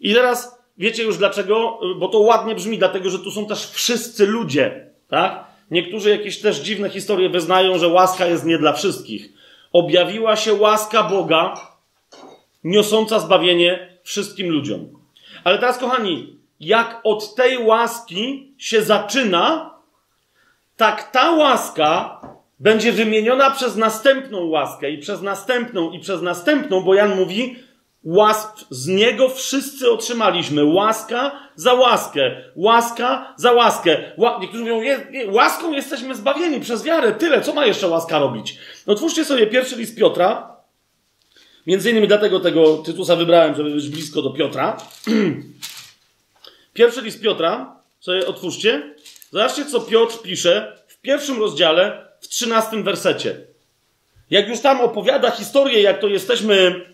I 0.00 0.14
teraz 0.14 0.58
wiecie 0.78 1.02
już 1.02 1.16
dlaczego? 1.16 1.78
Bo 1.98 2.08
to 2.08 2.18
ładnie 2.18 2.54
brzmi, 2.54 2.78
dlatego 2.78 3.10
że 3.10 3.18
tu 3.18 3.30
są 3.30 3.46
też 3.46 3.70
wszyscy 3.70 4.26
ludzie, 4.26 4.90
tak? 5.08 5.44
Niektórzy 5.70 6.10
jakieś 6.10 6.40
też 6.40 6.58
dziwne 6.60 6.90
historie 6.90 7.28
wyznają, 7.28 7.78
że 7.78 7.88
łaska 7.88 8.26
jest 8.26 8.46
nie 8.46 8.58
dla 8.58 8.72
wszystkich. 8.72 9.28
Objawiła 9.72 10.36
się 10.36 10.54
łaska 10.54 11.02
Boga, 11.02 11.54
niosąca 12.64 13.18
zbawienie 13.18 13.89
wszystkim 14.02 14.50
ludziom. 14.50 15.00
Ale 15.44 15.58
teraz, 15.58 15.78
kochani, 15.78 16.36
jak 16.60 17.00
od 17.04 17.34
tej 17.34 17.58
łaski 17.58 18.52
się 18.58 18.82
zaczyna, 18.82 19.74
tak 20.76 21.10
ta 21.10 21.30
łaska 21.30 22.20
będzie 22.60 22.92
wymieniona 22.92 23.50
przez 23.50 23.76
następną 23.76 24.46
łaskę 24.46 24.90
i 24.90 24.98
przez 24.98 25.22
następną 25.22 25.90
i 25.90 26.00
przez 26.00 26.22
następną, 26.22 26.80
bo 26.80 26.94
Jan 26.94 27.16
mówi, 27.16 27.56
łask, 28.04 28.48
z 28.70 28.86
niego 28.86 29.28
wszyscy 29.28 29.90
otrzymaliśmy. 29.90 30.64
Łaska 30.64 31.48
za 31.54 31.74
łaskę. 31.74 32.36
Łaska 32.56 33.34
za 33.36 33.52
łaskę. 33.52 33.96
Ła, 34.16 34.38
niektórzy 34.40 34.62
mówią, 34.64 34.80
je, 34.82 35.30
łaską 35.30 35.72
jesteśmy 35.72 36.14
zbawieni 36.14 36.60
przez 36.60 36.84
wiarę. 36.84 37.12
Tyle. 37.12 37.40
Co 37.40 37.54
ma 37.54 37.66
jeszcze 37.66 37.88
łaska 37.88 38.18
robić? 38.18 38.58
No 38.86 38.92
otwórzcie 38.92 39.24
sobie 39.24 39.46
pierwszy 39.46 39.76
list 39.76 39.98
Piotra. 39.98 40.49
Między 41.70 41.90
innymi 41.90 42.08
dlatego 42.08 42.40
tego 42.40 42.76
Tytusa 42.76 43.16
wybrałem, 43.16 43.54
żeby 43.54 43.70
być 43.70 43.88
blisko 43.88 44.22
do 44.22 44.30
Piotra. 44.30 44.76
pierwszy 46.74 47.02
list 47.02 47.20
Piotra. 47.20 47.76
Sobie 48.00 48.26
otwórzcie. 48.26 48.94
Zobaczcie, 49.30 49.64
co 49.64 49.80
Piotr 49.80 50.22
pisze 50.22 50.78
w 50.88 51.00
pierwszym 51.00 51.38
rozdziale, 51.38 52.08
w 52.20 52.28
trzynastym 52.28 52.84
wersecie. 52.84 53.36
Jak 54.30 54.48
już 54.48 54.60
tam 54.60 54.80
opowiada 54.80 55.30
historię, 55.30 55.82
jak 55.82 56.00
to 56.00 56.08
jesteśmy 56.08 56.86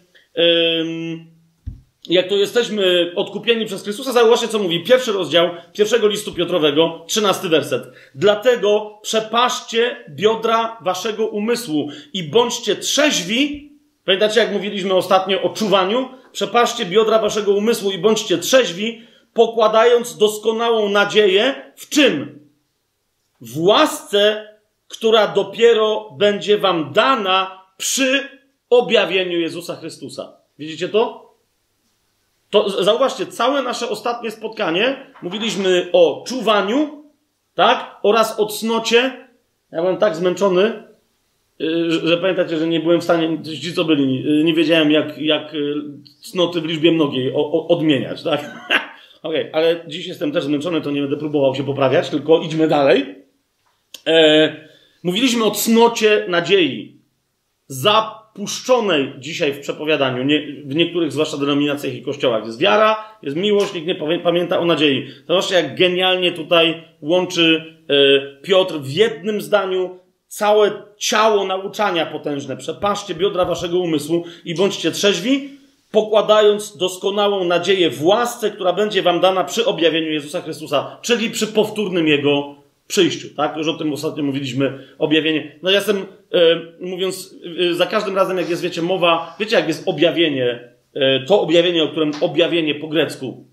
jak 2.08 2.28
to 2.28 2.36
jesteśmy 2.36 3.12
odkupieni 3.14 3.66
przez 3.66 3.82
Chrystusa, 3.82 4.12
zauważcie, 4.12 4.48
co 4.48 4.58
mówi 4.58 4.84
pierwszy 4.84 5.12
rozdział 5.12 5.50
pierwszego 5.72 6.08
listu 6.08 6.32
Piotrowego, 6.32 7.04
trzynasty 7.08 7.48
werset. 7.48 7.82
Dlatego 8.14 8.98
przepaszcie 9.02 10.04
biodra 10.10 10.78
waszego 10.80 11.26
umysłu 11.26 11.88
i 12.12 12.22
bądźcie 12.22 12.76
trzeźwi. 12.76 13.75
Pamiętacie, 14.06 14.40
jak 14.40 14.52
mówiliśmy 14.52 14.94
ostatnio 14.94 15.42
o 15.42 15.48
czuwaniu? 15.48 16.08
Przepaszcie 16.32 16.86
biodra 16.86 17.18
waszego 17.18 17.52
umysłu 17.52 17.90
i 17.90 17.98
bądźcie 17.98 18.38
trzeźwi, 18.38 19.06
pokładając 19.34 20.16
doskonałą 20.16 20.88
nadzieję 20.88 21.72
w 21.76 21.88
czym? 21.88 22.40
W 23.40 23.60
łasce, 23.60 24.48
która 24.88 25.28
dopiero 25.28 26.10
będzie 26.18 26.58
wam 26.58 26.92
dana 26.92 27.62
przy 27.76 28.28
objawieniu 28.70 29.40
Jezusa 29.40 29.76
Chrystusa. 29.76 30.32
Widzicie 30.58 30.88
to? 30.88 31.34
To 32.50 32.84
zauważcie, 32.84 33.26
całe 33.26 33.62
nasze 33.62 33.88
ostatnie 33.88 34.30
spotkanie 34.30 35.06
mówiliśmy 35.22 35.90
o 35.92 36.24
czuwaniu, 36.26 37.04
tak? 37.54 37.96
Oraz 38.02 38.40
o 38.40 38.46
cnocie. 38.46 39.28
Ja 39.72 39.80
byłem 39.80 39.96
tak 39.96 40.16
zmęczony, 40.16 40.85
że, 41.60 42.08
że 42.08 42.16
pamiętacie, 42.16 42.56
że 42.56 42.66
nie 42.66 42.80
byłem 42.80 43.00
w 43.00 43.04
stanie, 43.04 43.42
ci 43.62 43.72
co 43.72 43.84
byli, 43.84 44.40
y, 44.40 44.44
nie 44.44 44.54
wiedziałem 44.54 44.90
jak, 44.90 45.18
jak 45.18 45.54
y, 45.54 45.74
cnoty 46.20 46.60
w 46.60 46.64
liczbie 46.64 46.92
mnogiej 46.92 47.32
odmieniać, 47.68 48.22
tak? 48.22 48.40
Okej, 49.22 49.40
okay, 49.40 49.50
ale 49.52 49.84
dziś 49.86 50.06
jestem 50.06 50.32
też 50.32 50.44
zmęczony, 50.44 50.80
to 50.80 50.90
nie 50.90 51.00
będę 51.00 51.16
próbował 51.16 51.54
się 51.54 51.64
poprawiać, 51.64 52.10
tylko 52.10 52.40
idźmy 52.40 52.68
dalej. 52.68 53.14
E, 54.06 54.56
mówiliśmy 55.02 55.44
o 55.44 55.50
cnocie 55.50 56.24
nadziei. 56.28 56.96
Za 57.66 58.26
puszczonej 58.34 59.12
dzisiaj 59.18 59.52
w 59.52 59.60
przepowiadaniu, 59.60 60.24
nie, 60.24 60.46
w 60.64 60.74
niektórych 60.74 61.12
zwłaszcza 61.12 61.36
denominacjach 61.36 61.94
i 61.94 62.02
kościołach. 62.02 62.46
Jest 62.46 62.60
wiara, 62.60 63.18
jest 63.22 63.36
miłość, 63.36 63.74
nikt 63.74 63.86
nie 63.86 64.20
pamięta 64.22 64.58
o 64.58 64.64
nadziei. 64.64 65.06
Zobaczcie, 65.28 65.54
jak 65.54 65.78
genialnie 65.78 66.32
tutaj 66.32 66.82
łączy 67.00 67.76
y, 67.90 68.42
Piotr 68.42 68.74
w 68.74 68.90
jednym 68.90 69.40
zdaniu 69.40 69.98
całe 70.36 70.70
ciało 70.96 71.44
nauczania 71.44 72.06
potężne. 72.06 72.56
Przepaszcie 72.56 73.14
biodra 73.14 73.44
waszego 73.44 73.78
umysłu 73.78 74.24
i 74.44 74.54
bądźcie 74.54 74.90
trzeźwi, 74.90 75.50
pokładając 75.90 76.76
doskonałą 76.76 77.44
nadzieję 77.44 77.90
w 77.90 78.04
łasce, 78.04 78.50
która 78.50 78.72
będzie 78.72 79.02
wam 79.02 79.20
dana 79.20 79.44
przy 79.44 79.66
objawieniu 79.66 80.10
Jezusa 80.10 80.40
Chrystusa, 80.40 80.98
czyli 81.02 81.30
przy 81.30 81.46
powtórnym 81.46 82.08
Jego 82.08 82.54
przyjściu, 82.88 83.28
tak? 83.36 83.56
Już 83.56 83.68
o 83.68 83.74
tym 83.74 83.92
ostatnio 83.92 84.22
mówiliśmy, 84.22 84.86
objawienie. 84.98 85.58
No 85.62 85.70
ja 85.70 85.76
jestem, 85.76 85.96
e, 85.96 86.04
mówiąc, 86.80 87.34
e, 87.70 87.74
za 87.74 87.86
każdym 87.86 88.16
razem, 88.16 88.38
jak 88.38 88.50
jest, 88.50 88.62
wiecie, 88.62 88.82
mowa, 88.82 89.36
wiecie, 89.40 89.56
jak 89.56 89.68
jest 89.68 89.88
objawienie, 89.88 90.72
e, 90.94 91.20
to 91.20 91.40
objawienie, 91.40 91.82
o 91.84 91.88
którym 91.88 92.10
objawienie 92.20 92.74
po 92.74 92.88
grecku, 92.88 93.46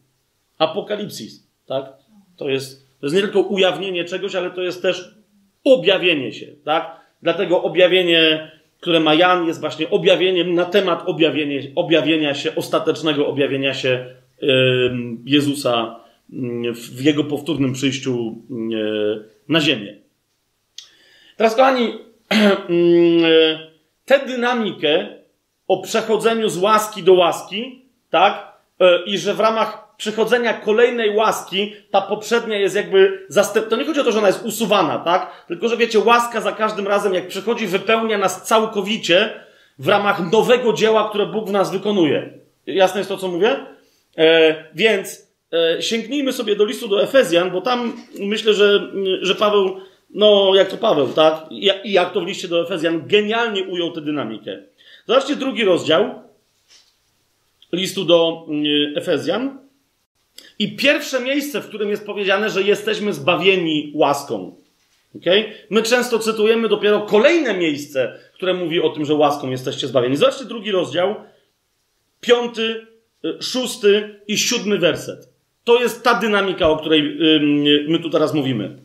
apokalipsis, 0.58 1.48
tak? 1.66 1.94
To 2.38 2.50
jest, 2.50 2.88
to 3.00 3.06
jest 3.06 3.16
nie 3.16 3.22
tylko 3.22 3.42
ujawnienie 3.42 4.06
czegoś, 4.06 4.36
ale 4.36 4.52
to 4.52 4.62
jest 4.62 4.82
też 4.82 5.23
objawienie 5.64 6.34
się, 6.34 6.48
tak? 6.66 7.00
Dlatego 7.22 7.64
objawienie, 7.64 8.52
które 8.80 9.00
ma 9.00 9.14
Jan, 9.14 9.48
jest 9.48 9.60
właśnie 9.60 9.90
objawieniem 9.90 10.54
na 10.54 10.66
temat 10.66 11.04
objawienia, 11.06 11.62
objawienia 11.76 12.34
się, 12.34 12.56
ostatecznego 12.56 13.28
objawienia 13.28 13.74
się 13.74 14.06
Jezusa 15.26 16.00
w 16.74 17.04
jego 17.04 17.24
powtórnym 17.24 17.74
przyjściu 17.74 18.36
e, 18.52 18.56
na 19.50 19.62
Ziemię. 19.62 19.96
Teraz, 21.38 21.56
kochani, 21.56 21.94
tę 24.06 24.26
dynamikę 24.28 25.08
o 25.68 25.82
przechodzeniu 25.82 26.50
z 26.50 26.58
łaski 26.58 27.04
do 27.04 27.14
łaski, 27.14 27.82
tak, 28.10 28.58
e, 28.80 29.04
i 29.06 29.18
że 29.18 29.34
w 29.34 29.40
ramach 29.40 29.83
przychodzenia 29.98 30.54
kolejnej 30.54 31.16
łaski 31.16 31.76
ta 31.92 32.02
poprzednia 32.02 32.58
jest 32.58 32.76
jakby 32.76 33.26
zastępna. 33.30 33.70
To 33.70 33.78
nie 33.78 33.86
chodzi 33.86 34.00
o 34.00 34.04
to, 34.04 34.12
że 34.12 34.20
ona 34.20 34.28
jest 34.28 34.46
usuwana, 34.46 35.00
tak? 35.00 35.46
Tylko, 35.48 35.68
że 35.68 35.78
wiecie, 35.78 36.00
łaska 36.00 36.42
za 36.42 36.52
każdym 36.52 36.88
razem, 36.88 37.14
jak 37.14 37.28
przychodzi, 37.28 37.68
wypełnia 37.68 38.18
nas 38.18 38.44
całkowicie 38.44 39.34
w 39.80 39.88
ramach 39.88 40.32
nowego 40.32 40.74
dzieła, 40.74 41.10
które 41.10 41.26
Bóg 41.26 41.50
w 41.50 41.52
nas 41.52 41.72
wykonuje. 41.72 42.34
Jasne 42.66 43.00
jest 43.00 43.10
to, 43.10 43.18
co 43.18 43.28
mówię? 43.28 43.66
E, 44.18 44.56
więc 44.76 45.34
E, 45.54 45.82
sięgnijmy 45.82 46.34
sobie 46.34 46.56
do 46.56 46.66
listu 46.66 46.88
do 46.88 47.04
Efezjan, 47.04 47.52
bo 47.52 47.62
tam 47.62 47.94
myślę, 48.20 48.54
że, 48.54 48.92
że 49.22 49.36
Paweł, 49.36 49.78
no 50.10 50.52
jak 50.56 50.70
to 50.70 50.78
Paweł, 50.78 51.08
tak? 51.08 51.46
I 51.52 51.92
jak 51.94 52.14
to 52.14 52.22
w 52.22 52.28
liście 52.28 52.48
do 52.48 52.62
Efezjan, 52.62 53.08
genialnie 53.08 53.64
ujął 53.64 53.92
tę 53.92 54.02
dynamikę. 54.02 54.64
Zobaczcie 55.08 55.36
drugi 55.36 55.64
rozdział 55.64 56.22
listu 57.72 58.06
do 58.06 58.46
mm, 58.48 58.98
Efezjan. 58.98 59.63
I 60.60 60.76
pierwsze 60.76 61.20
miejsce, 61.20 61.62
w 61.62 61.68
którym 61.68 61.90
jest 61.90 62.06
powiedziane, 62.06 62.50
że 62.50 62.62
jesteśmy 62.62 63.14
zbawieni 63.14 63.92
łaską. 63.96 64.56
Okay? 65.16 65.54
My 65.70 65.84
często 65.84 66.20
cytujemy 66.20 66.70
dopiero 66.70 67.02
kolejne 67.02 67.54
miejsce, 67.54 68.20
które 68.34 68.54
mówi 68.54 68.82
o 68.82 68.90
tym, 68.90 69.06
że 69.06 69.14
łaską 69.14 69.50
jesteście 69.50 69.88
zbawieni. 69.88 70.18
Zobaczcie 70.18 70.46
drugi 70.46 70.72
rozdział, 70.72 71.16
piąty, 72.22 72.88
y, 73.26 73.44
szósty 73.44 74.20
i 74.28 74.38
siódmy 74.38 74.78
werset. 74.78 75.30
To 75.64 75.82
jest 75.82 76.04
ta 76.04 76.20
dynamika, 76.20 76.70
o 76.70 76.78
której 76.78 77.18
my 77.88 78.00
tu 78.00 78.10
teraz 78.10 78.34
mówimy. 78.34 78.78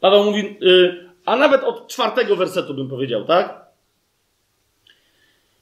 Paweł 0.00 0.24
mówi, 0.24 0.56
y, 0.62 1.10
a 1.24 1.36
nawet 1.36 1.64
od 1.64 1.88
czwartego 1.88 2.36
wersetu 2.36 2.74
bym 2.74 2.88
powiedział, 2.88 3.24
tak? 3.24 3.60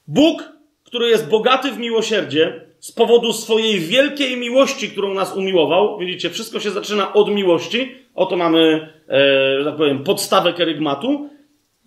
Bóg, 0.07 0.43
który 0.83 1.09
jest 1.09 1.29
bogaty 1.29 1.71
w 1.71 1.77
miłosierdzie, 1.77 2.68
z 2.79 2.91
powodu 2.91 3.33
swojej 3.33 3.79
wielkiej 3.79 4.37
miłości, 4.37 4.89
którą 4.89 5.13
nas 5.13 5.35
umiłował, 5.35 5.97
widzicie, 5.97 6.29
wszystko 6.29 6.59
się 6.59 6.71
zaczyna 6.71 7.13
od 7.13 7.29
miłości, 7.29 7.95
oto 8.15 8.37
mamy, 8.37 8.93
e, 9.09 9.59
że 9.59 9.65
tak 9.65 9.75
powiem, 9.75 10.03
podstawę 10.03 10.53
kerygmatu. 10.53 11.29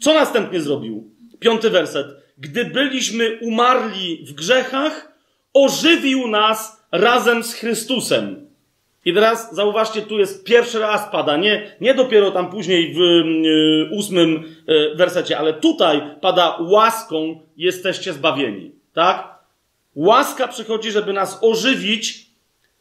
Co 0.00 0.14
następnie 0.14 0.60
zrobił? 0.60 1.10
Piąty 1.40 1.70
werset. 1.70 2.06
Gdy 2.38 2.64
byliśmy 2.64 3.38
umarli 3.40 4.24
w 4.26 4.32
grzechach, 4.32 5.12
ożywił 5.54 6.28
nas 6.28 6.86
razem 6.92 7.42
z 7.42 7.54
Chrystusem. 7.54 8.46
I 9.04 9.14
teraz 9.14 9.54
zauważcie, 9.54 10.02
tu 10.02 10.18
jest 10.18 10.44
pierwszy 10.44 10.78
raz 10.78 11.08
pada, 11.12 11.36
nie, 11.36 11.76
nie 11.80 11.94
dopiero 11.94 12.30
tam 12.30 12.50
później 12.50 12.94
w 12.94 13.00
y, 13.00 13.88
ósmym 13.92 14.44
y, 14.68 14.94
wersecie, 14.94 15.38
ale 15.38 15.52
tutaj 15.52 16.02
pada 16.20 16.56
łaską 16.60 17.40
jesteście 17.56 18.12
zbawieni. 18.12 18.72
Tak? 18.92 19.41
Łaska 19.94 20.48
przychodzi, 20.48 20.90
żeby 20.90 21.12
nas 21.12 21.38
ożywić 21.40 22.26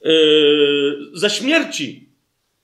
yy, 0.02 0.98
ze 1.14 1.30
śmierci, 1.30 2.10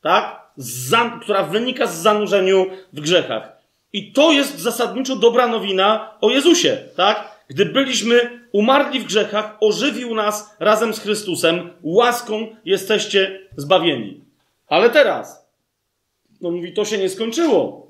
tak? 0.01 0.47
Za, 0.57 1.19
która 1.21 1.43
wynika 1.43 1.87
z 1.87 2.01
zanurzeniu 2.01 2.65
w 2.93 3.01
grzechach. 3.01 3.57
I 3.93 4.11
to 4.11 4.31
jest 4.31 4.59
zasadniczo 4.59 5.15
dobra 5.15 5.47
nowina 5.47 6.13
o 6.21 6.29
Jezusie, 6.29 6.77
tak? 6.95 7.37
Gdy 7.47 7.65
byliśmy 7.65 8.47
umarli 8.51 8.99
w 8.99 9.05
grzechach, 9.05 9.57
ożywił 9.59 10.15
nas 10.15 10.55
razem 10.59 10.93
z 10.93 10.99
Chrystusem, 10.99 11.69
łaską 11.83 12.47
jesteście 12.65 13.39
zbawieni. 13.57 14.21
Ale 14.67 14.89
teraz, 14.89 15.49
no 16.41 16.51
mówi, 16.51 16.73
to 16.73 16.85
się 16.85 16.97
nie 16.97 17.09
skończyło. 17.09 17.86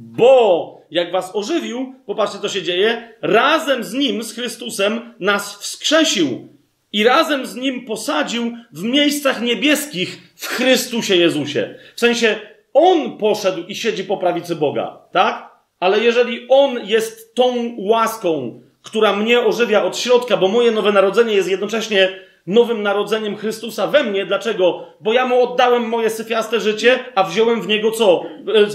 Bo 0.00 0.80
jak 0.90 1.12
was 1.12 1.30
ożywił, 1.34 1.94
popatrzcie, 2.06 2.38
co 2.38 2.48
się 2.48 2.62
dzieje, 2.62 3.14
razem 3.22 3.84
z 3.84 3.92
nim, 3.92 4.22
z 4.22 4.34
Chrystusem, 4.34 5.14
nas 5.20 5.58
wskrzesił 5.58 6.48
i 6.92 7.04
razem 7.04 7.46
z 7.46 7.54
nim 7.54 7.84
posadził 7.84 8.52
w 8.72 8.82
miejscach 8.82 9.42
niebieskich 9.42 10.32
w 10.36 10.46
Chrystusie 10.46 11.16
Jezusie. 11.16 11.74
W 11.96 12.00
sensie, 12.00 12.36
on 12.74 13.18
poszedł 13.18 13.62
i 13.68 13.74
siedzi 13.74 14.04
po 14.04 14.16
prawicy 14.16 14.56
Boga, 14.56 14.98
tak? 15.12 15.50
Ale 15.80 16.00
jeżeli 16.00 16.46
on 16.48 16.86
jest 16.86 17.34
tą 17.34 17.74
łaską, 17.78 18.60
która 18.82 19.16
mnie 19.16 19.40
ożywia 19.40 19.84
od 19.84 19.98
środka, 19.98 20.36
bo 20.36 20.48
moje 20.48 20.70
nowe 20.70 20.92
narodzenie 20.92 21.34
jest 21.34 21.48
jednocześnie 21.48 22.27
nowym 22.48 22.82
narodzeniem 22.82 23.36
Chrystusa 23.36 23.86
we 23.86 24.04
mnie. 24.04 24.26
Dlaczego? 24.26 24.86
Bo 25.00 25.12
ja 25.12 25.26
mu 25.26 25.42
oddałem 25.42 25.88
moje 25.88 26.10
syfiaste 26.10 26.60
życie, 26.60 26.98
a 27.14 27.24
wziąłem 27.24 27.62
w 27.62 27.68
niego 27.68 27.90
co? 27.90 28.24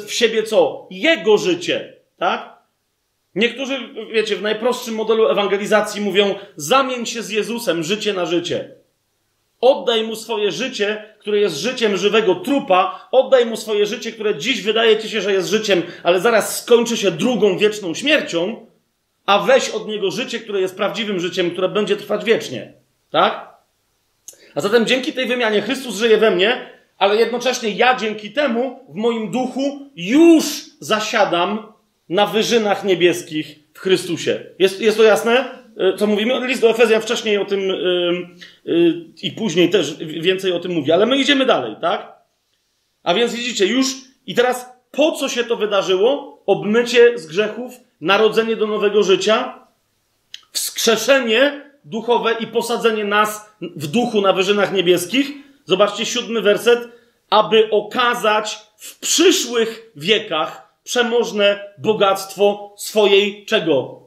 W 0.07 0.13
siebie 0.13 0.43
co? 0.43 0.87
Jego 0.91 1.37
życie. 1.37 1.93
Tak? 2.17 2.53
Niektórzy, 3.35 3.79
wiecie, 4.13 4.35
w 4.35 4.41
najprostszym 4.41 4.95
modelu 4.95 5.29
ewangelizacji 5.29 6.01
mówią: 6.01 6.35
zamień 6.55 7.05
się 7.05 7.21
z 7.21 7.29
Jezusem 7.29 7.83
życie 7.83 8.13
na 8.13 8.25
życie. 8.25 8.75
Oddaj 9.61 10.03
mu 10.03 10.15
swoje 10.15 10.51
życie, 10.51 11.15
które 11.19 11.39
jest 11.39 11.57
życiem 11.57 11.97
żywego 11.97 12.35
trupa, 12.35 13.07
oddaj 13.11 13.45
mu 13.45 13.57
swoje 13.57 13.85
życie, 13.85 14.11
które 14.11 14.37
dziś 14.37 14.61
wydaje 14.61 14.97
ci 14.97 15.09
się, 15.09 15.21
że 15.21 15.33
jest 15.33 15.49
życiem, 15.49 15.81
ale 16.03 16.19
zaraz 16.19 16.63
skończy 16.63 16.97
się 16.97 17.11
drugą 17.11 17.57
wieczną 17.57 17.93
śmiercią, 17.93 18.65
a 19.25 19.39
weź 19.39 19.69
od 19.69 19.87
niego 19.87 20.11
życie, 20.11 20.39
które 20.39 20.61
jest 20.61 20.77
prawdziwym 20.77 21.19
życiem, 21.19 21.51
które 21.51 21.69
będzie 21.69 21.95
trwać 21.95 22.25
wiecznie. 22.25 22.73
Tak? 23.09 23.52
A 24.55 24.61
zatem 24.61 24.85
dzięki 24.85 25.13
tej 25.13 25.25
wymianie 25.25 25.61
Chrystus 25.61 25.95
żyje 25.95 26.17
we 26.17 26.31
mnie, 26.31 26.69
ale 26.97 27.15
jednocześnie 27.15 27.69
ja 27.69 27.95
dzięki 27.95 28.31
temu 28.31 28.79
w 28.89 28.95
moim 28.95 29.31
duchu 29.31 29.89
już 29.95 30.43
zasiadam 30.79 31.73
na 32.09 32.25
wyżynach 32.25 32.83
niebieskich 32.83 33.59
w 33.73 33.79
Chrystusie. 33.79 34.45
Jest, 34.59 34.81
jest 34.81 34.97
to 34.97 35.03
jasne? 35.03 35.63
E, 35.77 35.97
co 35.97 36.07
mówimy? 36.07 36.47
List 36.47 36.61
do 36.61 36.69
Efezjan 36.69 37.01
wcześniej 37.01 37.37
o 37.37 37.45
tym 37.45 37.59
yy, 37.59 38.27
yy, 38.65 39.05
i 39.23 39.31
później 39.31 39.69
też 39.69 39.95
więcej 39.97 40.51
o 40.51 40.59
tym 40.59 40.71
mówi, 40.71 40.91
ale 40.91 41.05
my 41.05 41.17
idziemy 41.17 41.45
dalej, 41.45 41.75
tak? 41.81 42.13
A 43.03 43.13
więc 43.13 43.33
widzicie, 43.33 43.65
już 43.65 43.87
i 44.25 44.35
teraz 44.35 44.69
po 44.91 45.11
co 45.11 45.29
się 45.29 45.43
to 45.43 45.55
wydarzyło? 45.55 46.43
Obmycie 46.45 47.17
z 47.17 47.25
grzechów, 47.25 47.73
narodzenie 48.01 48.55
do 48.55 48.67
nowego 48.67 49.03
życia, 49.03 49.59
wskrzeszenie 50.51 51.72
duchowe 51.85 52.35
i 52.39 52.47
posadzenie 52.47 53.03
nas 53.03 53.49
w 53.61 53.87
duchu 53.87 54.21
na 54.21 54.33
wyżynach 54.33 54.73
niebieskich. 54.73 55.31
Zobaczcie 55.65 56.05
siódmy 56.05 56.41
werset, 56.41 56.89
aby 57.29 57.69
okazać 57.71 58.57
w 58.77 58.99
przyszłych 58.99 59.91
wiekach 59.95 60.73
przemożne 60.83 61.73
bogactwo 61.77 62.73
swojej 62.77 63.45
czego? 63.45 64.03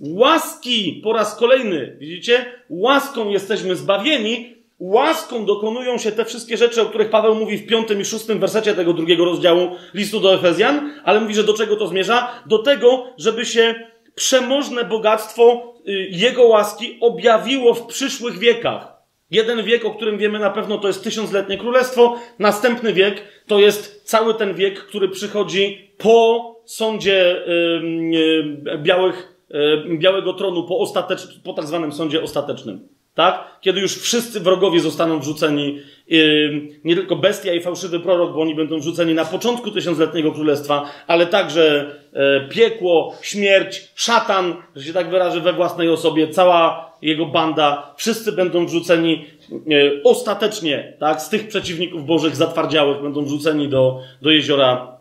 Łaski. 0.00 1.00
Po 1.04 1.12
raz 1.12 1.36
kolejny, 1.36 1.96
widzicie? 2.00 2.52
Łaską 2.70 3.28
jesteśmy 3.28 3.76
zbawieni, 3.76 4.56
łaską 4.78 5.46
dokonują 5.46 5.98
się 5.98 6.12
te 6.12 6.24
wszystkie 6.24 6.56
rzeczy, 6.56 6.82
o 6.82 6.86
których 6.86 7.10
Paweł 7.10 7.34
mówi 7.34 7.58
w 7.58 7.66
piątym 7.66 8.00
i 8.00 8.04
szóstym 8.04 8.40
wersecie 8.40 8.74
tego 8.74 8.92
drugiego 8.92 9.24
rozdziału 9.24 9.70
listu 9.94 10.20
do 10.20 10.34
Efezjan, 10.34 10.92
ale 11.04 11.20
mówi, 11.20 11.34
że 11.34 11.44
do 11.44 11.54
czego 11.54 11.76
to 11.76 11.86
zmierza? 11.86 12.28
Do 12.46 12.58
tego, 12.58 13.06
żeby 13.18 13.46
się 13.46 13.74
przemożne 14.16 14.84
bogactwo 14.84 15.74
y, 15.88 16.08
Jego 16.10 16.42
łaski 16.42 16.98
objawiło 17.00 17.74
w 17.74 17.86
przyszłych 17.86 18.38
wiekach. 18.38 18.96
Jeden 19.30 19.62
wiek, 19.62 19.84
o 19.84 19.94
którym 19.94 20.18
wiemy 20.18 20.38
na 20.38 20.50
pewno, 20.50 20.78
to 20.78 20.88
jest 20.88 21.04
tysiącletnie 21.04 21.58
królestwo. 21.58 22.18
Następny 22.38 22.92
wiek 22.92 23.22
to 23.46 23.58
jest 23.58 24.02
cały 24.04 24.34
ten 24.34 24.54
wiek, 24.54 24.78
który 24.78 25.08
przychodzi 25.08 25.90
po 25.98 26.56
sądzie 26.64 27.44
yy, 28.10 28.78
białych, 28.78 29.36
yy, 29.50 29.98
białego 29.98 30.32
tronu, 30.32 30.64
po, 30.68 30.78
ostatecz, 30.78 31.40
po 31.44 31.52
tak 31.52 31.66
zwanym 31.66 31.92
sądzie 31.92 32.22
ostatecznym. 32.22 32.88
Tak? 33.16 33.44
Kiedy 33.60 33.80
już 33.80 33.98
wszyscy 33.98 34.40
wrogowie 34.40 34.80
zostaną 34.80 35.20
wrzuceni, 35.20 35.78
nie 36.84 36.94
tylko 36.94 37.16
bestia 37.16 37.52
i 37.52 37.60
fałszywy 37.60 38.00
prorok, 38.00 38.32
bo 38.32 38.40
oni 38.40 38.54
będą 38.54 38.78
wrzuceni 38.78 39.14
na 39.14 39.24
początku 39.24 39.70
tysiącletniego 39.70 40.32
królestwa, 40.32 40.90
ale 41.06 41.26
także 41.26 41.94
yy, 42.12 42.48
piekło, 42.48 43.14
śmierć, 43.22 43.88
szatan, 43.94 44.56
że 44.76 44.84
się 44.84 44.92
tak 44.92 45.10
wyrażę, 45.10 45.40
we 45.40 45.52
własnej 45.52 45.88
osobie, 45.88 46.28
cała 46.28 46.92
jego 47.02 47.26
banda, 47.26 47.94
wszyscy 47.96 48.32
będą 48.32 48.66
wrzuceni 48.66 49.24
yy, 49.66 50.00
ostatecznie, 50.04 50.96
tak? 51.00 51.22
Z 51.22 51.28
tych 51.28 51.48
przeciwników 51.48 52.06
bożych 52.06 52.36
zatwardziałych 52.36 53.02
będą 53.02 53.24
wrzuceni 53.24 53.68
do, 53.68 54.00
do 54.22 54.30
jeziora 54.30 54.98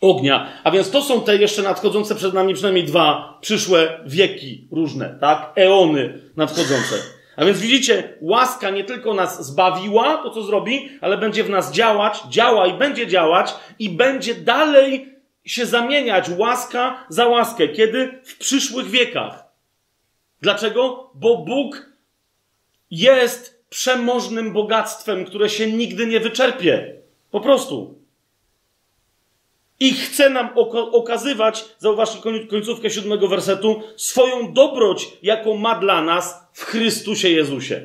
ognia. 0.00 0.48
A 0.64 0.70
więc 0.70 0.90
to 0.90 1.02
są 1.02 1.20
te 1.20 1.36
jeszcze 1.36 1.62
nadchodzące 1.62 2.14
przed 2.14 2.34
nami 2.34 2.54
przynajmniej 2.54 2.84
dwa 2.84 3.38
przyszłe 3.40 4.00
wieki 4.06 4.68
różne, 4.70 5.16
tak? 5.20 5.52
Eony 5.56 6.18
nadchodzące. 6.36 7.21
A 7.36 7.44
więc 7.44 7.60
widzicie, 7.60 8.16
łaska 8.20 8.70
nie 8.70 8.84
tylko 8.84 9.14
nas 9.14 9.46
zbawiła, 9.46 10.16
to 10.16 10.30
co 10.30 10.42
zrobi, 10.42 10.90
ale 11.00 11.18
będzie 11.18 11.44
w 11.44 11.50
nas 11.50 11.72
działać, 11.72 12.22
działa 12.28 12.66
i 12.66 12.72
będzie 12.72 13.06
działać 13.06 13.54
i 13.78 13.90
będzie 13.90 14.34
dalej 14.34 15.14
się 15.44 15.66
zamieniać 15.66 16.30
łaska 16.38 17.06
za 17.08 17.26
łaskę. 17.28 17.68
Kiedy? 17.68 18.20
W 18.24 18.38
przyszłych 18.38 18.90
wiekach. 18.90 19.44
Dlaczego? 20.40 21.10
Bo 21.14 21.38
Bóg 21.38 21.92
jest 22.90 23.64
przemożnym 23.68 24.52
bogactwem, 24.52 25.24
które 25.24 25.48
się 25.48 25.72
nigdy 25.72 26.06
nie 26.06 26.20
wyczerpie. 26.20 26.94
Po 27.30 27.40
prostu. 27.40 28.01
I 29.82 29.92
chce 29.92 30.30
nam 30.30 30.48
okazywać, 30.72 31.64
zauważcie 31.78 32.18
końcówkę 32.50 32.90
siódmego 32.90 33.28
wersetu, 33.28 33.82
swoją 33.96 34.52
dobroć, 34.52 35.08
jaką 35.22 35.56
ma 35.56 35.74
dla 35.74 36.02
nas 36.02 36.50
w 36.52 36.64
Chrystusie 36.64 37.28
Jezusie. 37.28 37.80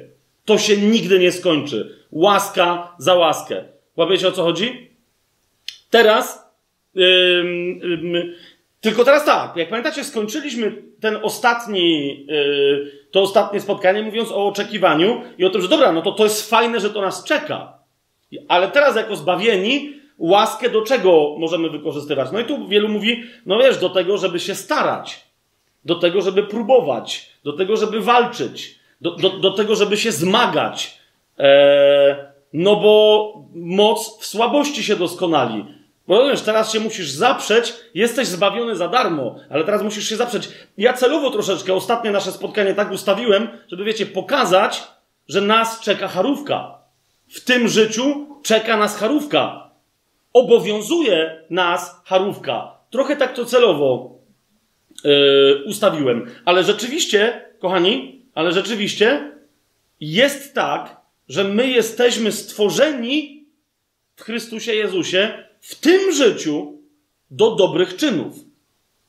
To 0.45 0.57
się 0.57 0.77
nigdy 0.77 1.19
nie 1.19 1.31
skończy. 1.31 2.05
Łaska 2.11 2.95
za 2.97 3.13
łaskę. 3.13 3.63
Łapiecie 3.95 4.27
o 4.27 4.31
co 4.31 4.43
chodzi? 4.43 4.89
Teraz, 5.89 6.49
yy, 6.95 7.03
yy, 7.03 8.35
tylko 8.81 9.03
teraz 9.03 9.25
tak, 9.25 9.55
jak 9.55 9.69
pamiętacie, 9.69 10.03
skończyliśmy 10.03 10.83
ten 10.99 11.19
ostatni, 11.21 12.25
yy, 12.27 12.91
to 13.11 13.21
ostatnie 13.21 13.59
spotkanie 13.59 14.03
mówiąc 14.03 14.31
o 14.31 14.47
oczekiwaniu 14.47 15.21
i 15.37 15.45
o 15.45 15.49
tym, 15.49 15.61
że 15.61 15.67
dobra, 15.67 15.91
no 15.91 16.01
to 16.01 16.11
to 16.11 16.23
jest 16.23 16.49
fajne, 16.49 16.79
że 16.79 16.89
to 16.89 17.01
nas 17.01 17.23
czeka. 17.23 17.77
Ale 18.47 18.67
teraz 18.67 18.95
jako 18.95 19.15
zbawieni 19.15 19.97
łaskę 20.17 20.69
do 20.69 20.81
czego 20.81 21.35
możemy 21.37 21.69
wykorzystywać? 21.69 22.31
No 22.31 22.39
i 22.39 22.45
tu 22.45 22.67
wielu 22.67 22.89
mówi, 22.89 23.23
no 23.45 23.57
wiesz, 23.57 23.77
do 23.77 23.89
tego, 23.89 24.17
żeby 24.17 24.39
się 24.39 24.55
starać, 24.55 25.23
do 25.85 25.95
tego, 25.95 26.21
żeby 26.21 26.43
próbować, 26.43 27.29
do 27.43 27.53
tego, 27.53 27.77
żeby 27.77 28.01
walczyć, 28.01 28.79
do, 29.01 29.11
do, 29.11 29.29
do 29.29 29.51
tego, 29.51 29.75
żeby 29.75 29.97
się 29.97 30.11
zmagać. 30.11 30.99
Eee, 31.37 32.15
no 32.53 32.75
bo 32.75 33.33
moc 33.55 34.19
w 34.19 34.25
słabości 34.25 34.83
się 34.83 34.95
doskonali. 34.95 35.65
Bo 36.07 36.27
wiesz, 36.27 36.41
teraz 36.41 36.73
się 36.73 36.79
musisz 36.79 37.09
zaprzeć, 37.09 37.73
jesteś 37.93 38.27
zbawiony 38.27 38.75
za 38.75 38.87
darmo, 38.87 39.35
ale 39.49 39.63
teraz 39.63 39.81
musisz 39.83 40.09
się 40.09 40.15
zaprzeć. 40.15 40.49
Ja 40.77 40.93
celowo 40.93 41.31
troszeczkę 41.31 41.73
ostatnie 41.73 42.11
nasze 42.11 42.31
spotkanie 42.31 42.73
tak 42.73 42.91
ustawiłem, 42.91 43.47
żeby 43.71 43.83
wiecie, 43.83 44.05
pokazać, 44.05 44.83
że 45.27 45.41
nas 45.41 45.79
czeka 45.79 46.07
charówka. 46.07 46.77
W 47.29 47.43
tym 47.43 47.67
życiu 47.67 48.27
czeka 48.43 48.77
nas 48.77 48.97
charówka 48.97 49.66
obowiązuje 50.37 51.43
nas 51.49 52.01
charówka. 52.05 52.77
Trochę 52.89 53.15
tak 53.15 53.33
to 53.33 53.45
celowo 53.45 54.19
yy, 55.03 55.63
ustawiłem. 55.65 56.25
Ale 56.45 56.63
rzeczywiście, 56.63 57.45
kochani, 57.59 58.25
ale 58.35 58.51
rzeczywiście 58.51 59.31
jest 59.99 60.55
tak, 60.55 61.01
że 61.29 61.43
my 61.43 61.67
jesteśmy 61.67 62.31
stworzeni 62.31 63.45
w 64.15 64.23
Chrystusie 64.23 64.73
Jezusie 64.73 65.43
w 65.61 65.75
tym 65.75 66.11
życiu 66.11 66.81
do 67.31 67.55
dobrych 67.55 67.95
czynów. 67.95 68.33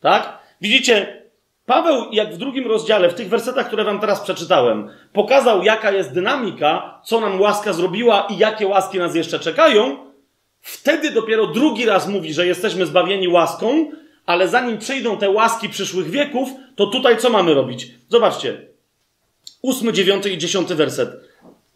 Tak? 0.00 0.38
Widzicie, 0.60 1.22
Paweł, 1.66 2.12
jak 2.12 2.34
w 2.34 2.38
drugim 2.38 2.66
rozdziale, 2.66 3.08
w 3.08 3.14
tych 3.14 3.28
wersetach, 3.28 3.66
które 3.66 3.84
wam 3.84 4.00
teraz 4.00 4.20
przeczytałem, 4.20 4.90
pokazał, 5.12 5.62
jaka 5.62 5.92
jest 5.92 6.14
dynamika, 6.14 7.00
co 7.04 7.20
nam 7.20 7.40
łaska 7.40 7.72
zrobiła 7.72 8.26
i 8.30 8.38
jakie 8.38 8.66
łaski 8.66 8.98
nas 8.98 9.14
jeszcze 9.14 9.38
czekają, 9.38 10.07
wtedy 10.60 11.10
dopiero 11.10 11.46
drugi 11.46 11.86
raz 11.86 12.08
mówi, 12.08 12.34
że 12.34 12.46
jesteśmy 12.46 12.86
zbawieni 12.86 13.28
łaską, 13.28 13.90
ale 14.26 14.48
zanim 14.48 14.78
przyjdą 14.78 15.18
te 15.18 15.30
łaski 15.30 15.68
przyszłych 15.68 16.10
wieków, 16.10 16.48
to 16.76 16.86
tutaj 16.86 17.18
co 17.18 17.30
mamy 17.30 17.54
robić? 17.54 17.88
Zobaczcie. 18.08 18.66
Ósmy, 19.62 19.92
dziewiąty 19.92 20.30
i 20.30 20.38
dziesiąty 20.38 20.74
werset. 20.74 21.10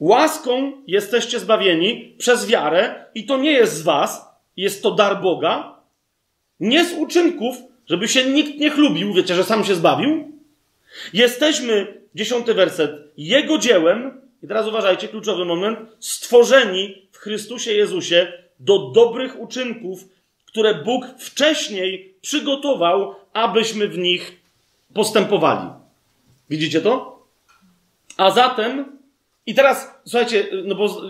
Łaską 0.01 0.73
jesteście 0.87 1.41
zbawieni 1.41 2.15
przez 2.19 2.47
wiarę 2.47 3.05
i 3.15 3.27
to 3.27 3.37
nie 3.37 3.53
jest 3.53 3.77
z 3.77 3.83
was, 3.83 4.25
jest 4.57 4.83
to 4.83 4.91
dar 4.91 5.23
Boga, 5.23 5.81
nie 6.61 6.85
z 6.85 6.93
uczynków, 6.93 7.57
żeby 7.87 8.09
się 8.09 8.25
nikt 8.25 8.59
nie 8.59 8.71
chlubił, 8.71 9.15
wiecie, 9.15 9.35
że 9.35 9.45
sam 9.45 9.65
się 9.65 9.75
zbawił. 9.75 10.33
Jesteśmy, 11.13 12.01
dziesiąty 12.15 12.55
werset, 12.55 12.91
Jego 13.17 13.59
dziełem, 13.59 14.21
i 14.43 14.49
teraz 14.49 14.67
uważajcie, 14.67 15.09
kluczowy 15.09 15.45
moment, 15.45 15.79
stworzeni 16.01 17.09
w 17.13 17.19
Chrystusie 17.19 17.73
Jezusie 17.73 18.33
do 18.65 18.91
dobrych 18.91 19.41
uczynków, 19.41 20.05
które 20.47 20.75
Bóg 20.75 21.05
wcześniej 21.19 22.15
przygotował, 22.21 23.15
abyśmy 23.33 23.89
w 23.89 23.99
nich 23.99 24.41
postępowali. 24.95 25.69
Widzicie 26.51 26.81
to? 26.81 27.23
A 28.17 28.31
zatem, 28.31 28.99
i 29.47 29.55
teraz, 29.55 30.01
słuchajcie, 30.05 30.47
no 30.65 30.75
bo 30.75 31.03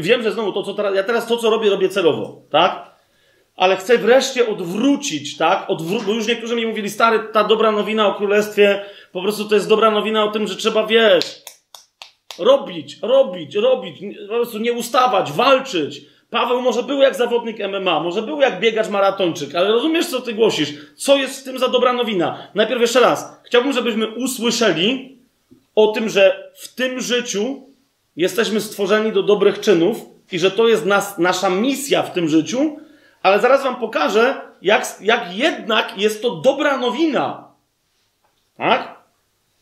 wiem, 0.00 0.22
że 0.22 0.32
znowu 0.32 0.52
to, 0.52 0.62
co 0.62 0.74
teraz, 0.74 0.94
ja 0.94 1.02
teraz 1.02 1.26
to, 1.26 1.36
co 1.36 1.50
robię, 1.50 1.70
robię 1.70 1.88
celowo, 1.88 2.42
tak? 2.50 2.94
ale 3.56 3.76
chcę 3.76 3.98
wreszcie 3.98 4.48
odwrócić, 4.48 5.36
tak? 5.36 5.68
Odwró- 5.68 6.02
bo 6.06 6.12
już 6.12 6.26
niektórzy 6.26 6.56
mi 6.56 6.66
mówili, 6.66 6.90
stary, 6.90 7.20
ta 7.32 7.44
dobra 7.44 7.72
nowina 7.72 8.06
o 8.06 8.14
królestwie, 8.14 8.84
po 9.12 9.22
prostu 9.22 9.48
to 9.48 9.54
jest 9.54 9.68
dobra 9.68 9.90
nowina 9.90 10.24
o 10.24 10.30
tym, 10.30 10.46
że 10.46 10.56
trzeba, 10.56 10.86
wiesz, 10.86 11.42
robić, 12.38 12.98
robić, 13.02 13.54
robić, 13.54 13.96
po 14.28 14.34
prostu 14.34 14.58
nie 14.58 14.72
ustawać, 14.72 15.32
walczyć. 15.32 16.13
Paweł 16.34 16.62
może 16.62 16.82
był 16.82 16.98
jak 16.98 17.14
zawodnik 17.14 17.58
MMA, 17.58 18.00
może 18.00 18.22
był 18.22 18.40
jak 18.40 18.60
biegacz 18.60 18.88
maratończyk, 18.88 19.54
ale 19.54 19.68
rozumiesz, 19.72 20.06
co 20.06 20.20
ty 20.20 20.32
głosisz? 20.32 20.72
Co 20.96 21.16
jest 21.16 21.40
w 21.40 21.44
tym 21.44 21.58
za 21.58 21.68
dobra 21.68 21.92
nowina? 21.92 22.48
Najpierw 22.54 22.80
jeszcze 22.80 23.00
raz. 23.00 23.40
Chciałbym, 23.44 23.72
żebyśmy 23.72 24.08
usłyszeli 24.08 25.18
o 25.74 25.86
tym, 25.86 26.08
że 26.08 26.52
w 26.54 26.74
tym 26.74 27.00
życiu 27.00 27.62
jesteśmy 28.16 28.60
stworzeni 28.60 29.12
do 29.12 29.22
dobrych 29.22 29.60
czynów 29.60 29.96
i 30.32 30.38
że 30.38 30.50
to 30.50 30.68
jest 30.68 30.86
nas, 30.86 31.18
nasza 31.18 31.50
misja 31.50 32.02
w 32.02 32.12
tym 32.12 32.28
życiu, 32.28 32.78
ale 33.22 33.40
zaraz 33.40 33.62
wam 33.62 33.76
pokażę, 33.76 34.40
jak, 34.62 34.86
jak 35.00 35.36
jednak 35.36 35.98
jest 35.98 36.22
to 36.22 36.30
dobra 36.30 36.76
nowina. 36.76 37.48
Tak? 38.56 38.94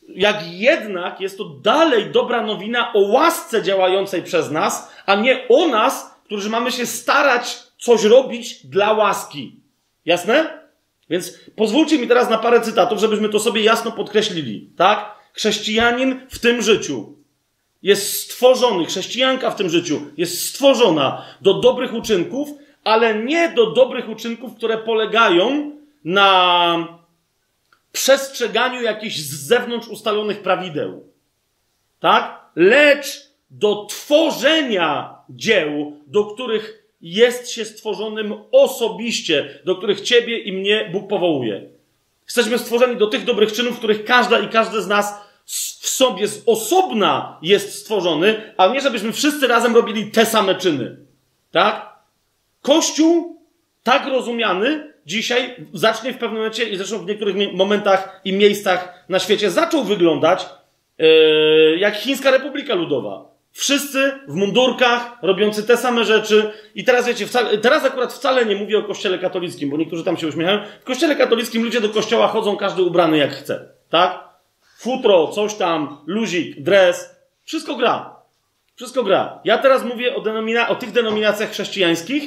Jak 0.08 0.36
jednak 0.46 1.20
jest 1.20 1.38
to 1.38 1.44
dalej 1.44 2.06
dobra 2.06 2.42
nowina 2.42 2.92
o 2.92 3.00
łasce 3.00 3.62
działającej 3.62 4.22
przez 4.22 4.50
nas, 4.50 4.92
a 5.06 5.14
nie 5.14 5.48
o 5.48 5.66
nas, 5.66 6.11
którzy 6.32 6.50
mamy 6.50 6.72
się 6.72 6.86
starać 6.86 7.58
coś 7.78 8.04
robić 8.04 8.66
dla 8.66 8.92
łaski. 8.92 9.60
Jasne? 10.04 10.58
Więc 11.10 11.38
pozwólcie 11.56 11.98
mi 11.98 12.08
teraz 12.08 12.30
na 12.30 12.38
parę 12.38 12.60
cytatów, 12.60 13.00
żebyśmy 13.00 13.28
to 13.28 13.40
sobie 13.40 13.62
jasno 13.62 13.92
podkreślili. 13.92 14.70
Tak? 14.76 15.14
Chrześcijanin 15.32 16.20
w 16.30 16.38
tym 16.38 16.62
życiu 16.62 17.16
jest 17.82 18.22
stworzony, 18.22 18.86
chrześcijanka 18.86 19.50
w 19.50 19.56
tym 19.56 19.68
życiu 19.68 20.00
jest 20.16 20.48
stworzona 20.48 21.24
do 21.40 21.54
dobrych 21.54 21.94
uczynków, 21.94 22.48
ale 22.84 23.14
nie 23.14 23.48
do 23.48 23.70
dobrych 23.70 24.08
uczynków, 24.08 24.56
które 24.56 24.78
polegają 24.78 25.72
na 26.04 26.98
przestrzeganiu 27.92 28.82
jakichś 28.82 29.16
z 29.16 29.46
zewnątrz 29.46 29.88
ustalonych 29.88 30.42
prawideł. 30.42 31.12
Tak? 32.00 32.40
Lecz 32.56 33.30
do 33.50 33.84
tworzenia 33.84 35.11
dzieł, 35.30 35.96
do 36.06 36.24
których 36.24 36.82
jest 37.00 37.50
się 37.50 37.64
stworzonym 37.64 38.34
osobiście, 38.52 39.60
do 39.64 39.76
których 39.76 40.00
ciebie 40.00 40.38
i 40.38 40.52
mnie 40.52 40.88
Bóg 40.92 41.08
powołuje. 41.08 41.62
Jesteśmy 42.24 42.58
stworzeni 42.58 42.96
do 42.96 43.06
tych 43.06 43.24
dobrych 43.24 43.52
czynów, 43.52 43.78
których 43.78 44.04
każda 44.04 44.38
i 44.38 44.48
każdy 44.48 44.82
z 44.82 44.86
nas 44.86 45.14
w 45.46 45.88
sobie 45.88 46.28
z 46.28 46.42
osobna 46.46 47.38
jest 47.42 47.78
stworzony, 47.78 48.54
a 48.56 48.68
nie 48.68 48.80
żebyśmy 48.80 49.12
wszyscy 49.12 49.46
razem 49.46 49.74
robili 49.74 50.10
te 50.10 50.26
same 50.26 50.54
czyny. 50.54 50.96
Tak? 51.50 51.92
Kościół, 52.62 53.42
tak 53.82 54.06
rozumiany, 54.06 54.92
dzisiaj 55.06 55.56
zacznie 55.72 56.12
w 56.12 56.18
pewnym 56.18 56.36
momencie, 56.36 56.64
i 56.64 56.76
zresztą 56.76 56.98
w 56.98 57.06
niektórych 57.06 57.52
momentach 57.52 58.20
i 58.24 58.32
miejscach 58.32 59.04
na 59.08 59.18
świecie, 59.18 59.50
zaczął 59.50 59.84
wyglądać 59.84 60.46
yy, 60.98 61.76
jak 61.78 61.94
Chińska 61.94 62.30
Republika 62.30 62.74
Ludowa. 62.74 63.31
Wszyscy 63.52 64.12
w 64.28 64.34
mundurkach, 64.34 65.18
robiący 65.22 65.62
te 65.62 65.76
same 65.76 66.04
rzeczy. 66.04 66.52
I 66.74 66.84
teraz 66.84 67.06
wiecie, 67.06 67.26
teraz 67.62 67.84
akurat 67.84 68.12
wcale 68.12 68.46
nie 68.46 68.56
mówię 68.56 68.78
o 68.78 68.82
kościele 68.82 69.18
katolickim, 69.18 69.70
bo 69.70 69.76
niektórzy 69.76 70.04
tam 70.04 70.16
się 70.16 70.26
uśmiechają. 70.28 70.60
W 70.80 70.84
kościele 70.84 71.16
katolickim 71.16 71.64
ludzie 71.64 71.80
do 71.80 71.88
kościoła 71.88 72.28
chodzą 72.28 72.56
każdy 72.56 72.82
ubrany 72.82 73.18
jak 73.18 73.32
chce. 73.32 73.68
Tak? 73.90 74.24
Futro, 74.78 75.28
coś 75.28 75.54
tam, 75.54 75.98
luzik, 76.06 76.62
dres. 76.62 77.16
Wszystko 77.44 77.74
gra. 77.74 78.16
Wszystko 78.76 79.02
gra. 79.02 79.40
Ja 79.44 79.58
teraz 79.58 79.84
mówię 79.84 80.16
o, 80.16 80.20
denomina- 80.20 80.68
o 80.68 80.74
tych 80.74 80.92
denominacjach 80.92 81.50
chrześcijańskich, 81.50 82.24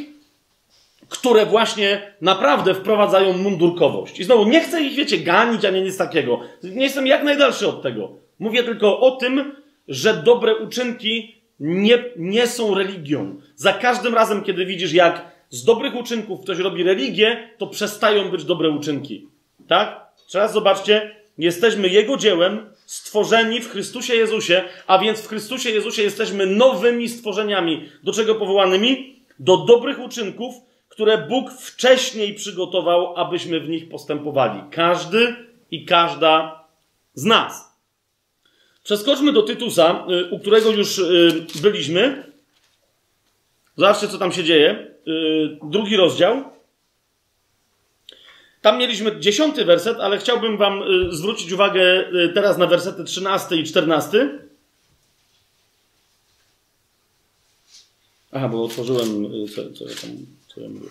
które 1.09 1.45
właśnie 1.45 2.13
naprawdę 2.21 2.73
wprowadzają 2.73 3.34
mundurkowość. 3.38 4.19
I 4.19 4.23
znowu, 4.23 4.45
nie 4.45 4.61
chcę 4.61 4.82
ich, 4.82 4.95
wiecie, 4.95 5.17
ganić, 5.17 5.65
ani 5.65 5.82
nic 5.82 5.97
takiego. 5.97 6.39
Nie 6.63 6.84
jestem 6.84 7.07
jak 7.07 7.23
najdalszy 7.23 7.67
od 7.67 7.82
tego. 7.82 8.09
Mówię 8.39 8.63
tylko 8.63 8.99
o 8.99 9.11
tym, 9.11 9.55
że 9.88 10.13
dobre 10.13 10.55
uczynki 10.55 11.36
nie, 11.59 12.03
nie 12.17 12.47
są 12.47 12.75
religią. 12.75 13.36
Za 13.55 13.73
każdym 13.73 14.15
razem, 14.15 14.43
kiedy 14.43 14.65
widzisz, 14.65 14.93
jak 14.93 15.31
z 15.49 15.63
dobrych 15.63 15.95
uczynków 15.95 16.41
ktoś 16.41 16.59
robi 16.59 16.83
religię, 16.83 17.49
to 17.57 17.67
przestają 17.67 18.29
być 18.29 18.43
dobre 18.43 18.69
uczynki. 18.69 19.27
Tak? 19.67 20.05
Teraz 20.31 20.53
zobaczcie, 20.53 21.15
jesteśmy 21.38 21.89
Jego 21.89 22.17
dziełem, 22.17 22.69
stworzeni 22.86 23.61
w 23.61 23.69
Chrystusie 23.69 24.15
Jezusie, 24.15 24.63
a 24.88 24.99
więc 24.99 25.21
w 25.21 25.27
Chrystusie 25.27 25.69
Jezusie 25.69 26.01
jesteśmy 26.01 26.45
nowymi 26.45 27.09
stworzeniami. 27.09 27.89
Do 28.03 28.13
czego 28.13 28.36
powołanymi? 28.36 29.15
Do 29.39 29.57
dobrych 29.57 29.99
uczynków, 29.99 30.55
które 30.89 31.17
Bóg 31.17 31.51
wcześniej 31.51 32.33
przygotował, 32.33 33.15
abyśmy 33.17 33.59
w 33.59 33.69
nich 33.69 33.89
postępowali. 33.89 34.61
Każdy 34.71 35.36
i 35.71 35.86
każda 35.86 36.63
z 37.13 37.25
nas. 37.25 37.64
Przeskoczmy 38.86 39.33
do 39.33 39.43
Tytusa, 39.43 40.05
y, 40.09 40.29
u 40.29 40.39
którego 40.39 40.71
już 40.71 40.97
y, 40.97 41.45
byliśmy. 41.61 42.31
Zobaczcie, 43.77 44.07
co 44.07 44.17
tam 44.17 44.31
się 44.31 44.43
dzieje. 44.43 44.88
Y, 45.07 45.57
drugi 45.63 45.97
rozdział. 45.97 46.43
Tam 48.61 48.77
mieliśmy 48.77 49.19
dziesiąty 49.19 49.65
werset, 49.65 49.97
ale 49.99 50.17
chciałbym 50.17 50.57
Wam 50.57 50.83
zwrócić 51.09 51.51
uwagę 51.51 52.11
teraz 52.33 52.57
na 52.57 52.67
wersety 52.67 53.03
13 53.03 53.55
i 53.55 53.63
14. 53.63 54.39
Aha, 58.31 58.47
bo 58.47 58.63
otworzyłem. 58.63 59.07
Co, 59.55 59.73
co 59.73 59.89
ja 59.89 59.95
tam 60.01 60.09
co 60.47 60.61
ja 60.61 60.69
mówię? 60.69 60.89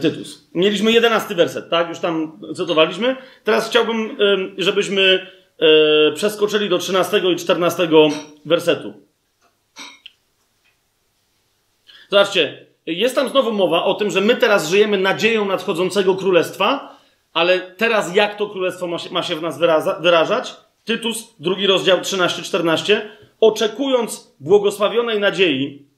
Tytus. 0.00 0.48
Mieliśmy 0.54 0.92
jedenasty 0.92 1.34
werset, 1.34 1.70
tak? 1.70 1.88
Już 1.88 1.98
tam 1.98 2.40
cytowaliśmy. 2.54 3.16
Teraz 3.44 3.68
chciałbym, 3.68 4.16
żebyśmy 4.58 5.26
e, 5.58 6.12
przeskoczyli 6.12 6.68
do 6.68 6.78
13 6.78 7.22
i 7.32 7.36
14 7.36 7.88
wersetu. 8.44 8.92
Zobaczcie, 12.08 12.66
jest 12.86 13.14
tam 13.14 13.28
znowu 13.28 13.52
mowa 13.52 13.84
o 13.84 13.94
tym, 13.94 14.10
że 14.10 14.20
my 14.20 14.36
teraz 14.36 14.68
żyjemy 14.68 14.98
nadzieją 14.98 15.44
nadchodzącego 15.44 16.14
królestwa, 16.14 16.96
ale 17.32 17.60
teraz 17.60 18.14
jak 18.14 18.36
to 18.36 18.46
królestwo 18.46 18.86
ma 18.86 18.98
się, 18.98 19.10
ma 19.10 19.22
się 19.22 19.36
w 19.36 19.42
nas 19.42 19.58
wyrażać? 20.00 20.54
Tytus, 20.84 21.34
drugi 21.40 21.66
rozdział 21.66 21.98
13-14. 21.98 23.00
Oczekując 23.40 24.34
błogosławionej 24.40 25.20
nadziei, 25.20 25.88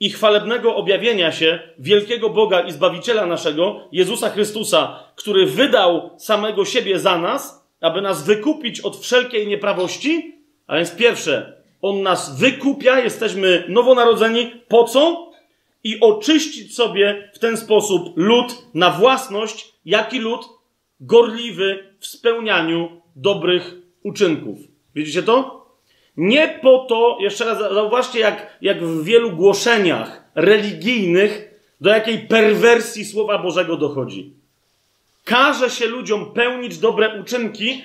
i 0.00 0.10
chwalebnego 0.10 0.76
objawienia 0.76 1.32
się 1.32 1.58
wielkiego 1.78 2.30
Boga 2.30 2.60
i 2.60 2.72
Zbawiciela 2.72 3.26
naszego, 3.26 3.80
Jezusa 3.92 4.30
Chrystusa, 4.30 5.04
który 5.16 5.46
wydał 5.46 6.10
samego 6.18 6.64
siebie 6.64 6.98
za 6.98 7.18
nas, 7.18 7.57
aby 7.80 8.00
nas 8.00 8.24
wykupić 8.24 8.80
od 8.80 8.96
wszelkiej 8.96 9.46
nieprawości. 9.46 10.34
A 10.66 10.76
więc 10.76 10.90
pierwsze, 10.90 11.62
On 11.82 12.02
nas 12.02 12.38
wykupia, 12.38 13.00
jesteśmy 13.00 13.64
nowonarodzeni. 13.68 14.50
Po 14.68 14.84
co? 14.84 15.30
I 15.84 16.00
oczyścić 16.00 16.74
sobie 16.74 17.30
w 17.34 17.38
ten 17.38 17.56
sposób 17.56 18.12
lud 18.16 18.54
na 18.74 18.90
własność, 18.90 19.72
jaki 19.84 20.18
lud? 20.18 20.48
Gorliwy 21.00 21.94
w 21.98 22.06
spełnianiu 22.06 23.00
dobrych 23.16 23.74
uczynków. 24.02 24.58
Widzicie 24.94 25.22
to? 25.22 25.66
Nie 26.16 26.58
po 26.62 26.78
to, 26.88 27.18
jeszcze 27.20 27.44
raz 27.44 27.58
zauważcie, 27.58 28.18
jak, 28.18 28.58
jak 28.60 28.84
w 28.84 29.04
wielu 29.04 29.32
głoszeniach 29.32 30.30
religijnych 30.34 31.60
do 31.80 31.90
jakiej 31.90 32.18
perwersji 32.18 33.04
Słowa 33.04 33.38
Bożego 33.38 33.76
dochodzi. 33.76 34.37
Każe 35.28 35.70
się 35.70 35.86
ludziom 35.86 36.32
pełnić 36.32 36.78
dobre 36.78 37.20
uczynki, 37.20 37.84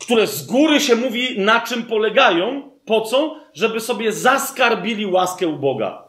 które 0.00 0.26
z 0.26 0.46
góry 0.46 0.80
się 0.80 0.96
mówi, 0.96 1.40
na 1.40 1.60
czym 1.60 1.82
polegają. 1.82 2.70
Po 2.86 3.00
co? 3.00 3.36
Żeby 3.54 3.80
sobie 3.80 4.12
zaskarbili 4.12 5.06
łaskę 5.06 5.46
u 5.48 5.56
Boga. 5.58 6.08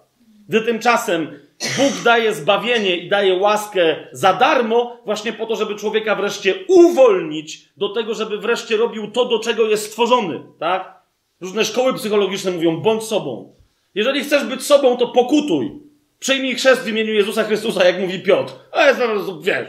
Gdy 0.50 0.62
tymczasem 0.62 1.40
Bóg 1.78 2.04
daje 2.04 2.34
zbawienie 2.34 2.98
i 2.98 3.10
daje 3.10 3.34
łaskę 3.34 3.96
za 4.12 4.34
darmo, 4.34 4.98
właśnie 5.06 5.34
po 5.34 5.46
to, 5.46 5.56
żeby 5.56 5.76
człowieka 5.76 6.16
wreszcie 6.16 6.54
uwolnić 6.68 7.70
do 7.78 7.90
tego, 7.90 8.14
żeby 8.14 8.38
wreszcie 8.38 8.78
robił 8.78 9.12
to, 9.12 9.26
do 9.26 9.40
czego 9.40 9.68
jest 9.68 9.86
stworzony, 9.86 10.44
tak? 10.60 11.02
Różne 11.42 11.66
szkoły 11.66 11.94
psychologiczne 11.94 12.52
mówią, 12.52 12.78
bądź 12.78 13.04
sobą. 13.04 13.56
Jeżeli 13.96 14.24
chcesz 14.24 14.44
być 14.44 14.64
sobą, 14.64 14.98
to 14.98 15.08
pokutuj. 15.08 15.72
Przyjmij 16.20 16.56
chrzest 16.56 16.84
w 16.84 16.88
imieniu 16.88 17.14
Jezusa 17.14 17.44
Chrystusa, 17.44 17.86
jak 17.86 18.00
mówi 18.00 18.20
Piotr. 18.20 18.54
A 18.72 18.88
jest 18.88 19.00
wiesz, 19.42 19.68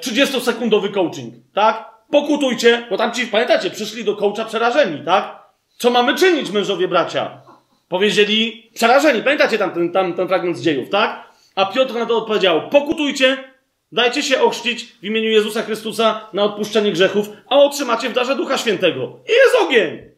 30-sekundowy 0.00 0.92
coaching, 0.92 1.34
tak? 1.54 1.90
Pokutujcie, 2.10 2.86
bo 2.90 2.96
tam 2.96 3.12
ci, 3.12 3.26
pamiętacie, 3.26 3.70
przyszli 3.70 4.04
do 4.04 4.16
coacha 4.16 4.44
przerażeni, 4.44 5.04
tak? 5.04 5.38
Co 5.78 5.90
mamy 5.90 6.14
czynić, 6.14 6.50
mężowie 6.50 6.88
bracia? 6.88 7.42
Powiedzieli 7.88 8.70
przerażeni. 8.74 9.22
Pamiętacie 9.22 9.58
tam 9.58 9.70
ten, 9.70 9.92
tam, 9.92 10.14
ten 10.14 10.28
fragment 10.28 10.58
z 10.58 10.62
dziejów, 10.62 10.88
tak? 10.90 11.28
A 11.54 11.66
Piotr 11.66 11.94
na 11.94 12.06
to 12.06 12.16
odpowiedział: 12.16 12.68
Pokutujcie, 12.70 13.44
dajcie 13.92 14.22
się 14.22 14.42
ochrzcić 14.42 14.84
w 14.84 15.04
imieniu 15.04 15.30
Jezusa 15.30 15.62
Chrystusa 15.62 16.28
na 16.32 16.44
odpuszczenie 16.44 16.92
grzechów, 16.92 17.28
a 17.50 17.56
otrzymacie 17.56 18.08
w 18.08 18.12
darze 18.12 18.36
Ducha 18.36 18.58
Świętego. 18.58 19.18
I 19.28 19.32
jest 19.32 19.56
ogień! 19.66 20.08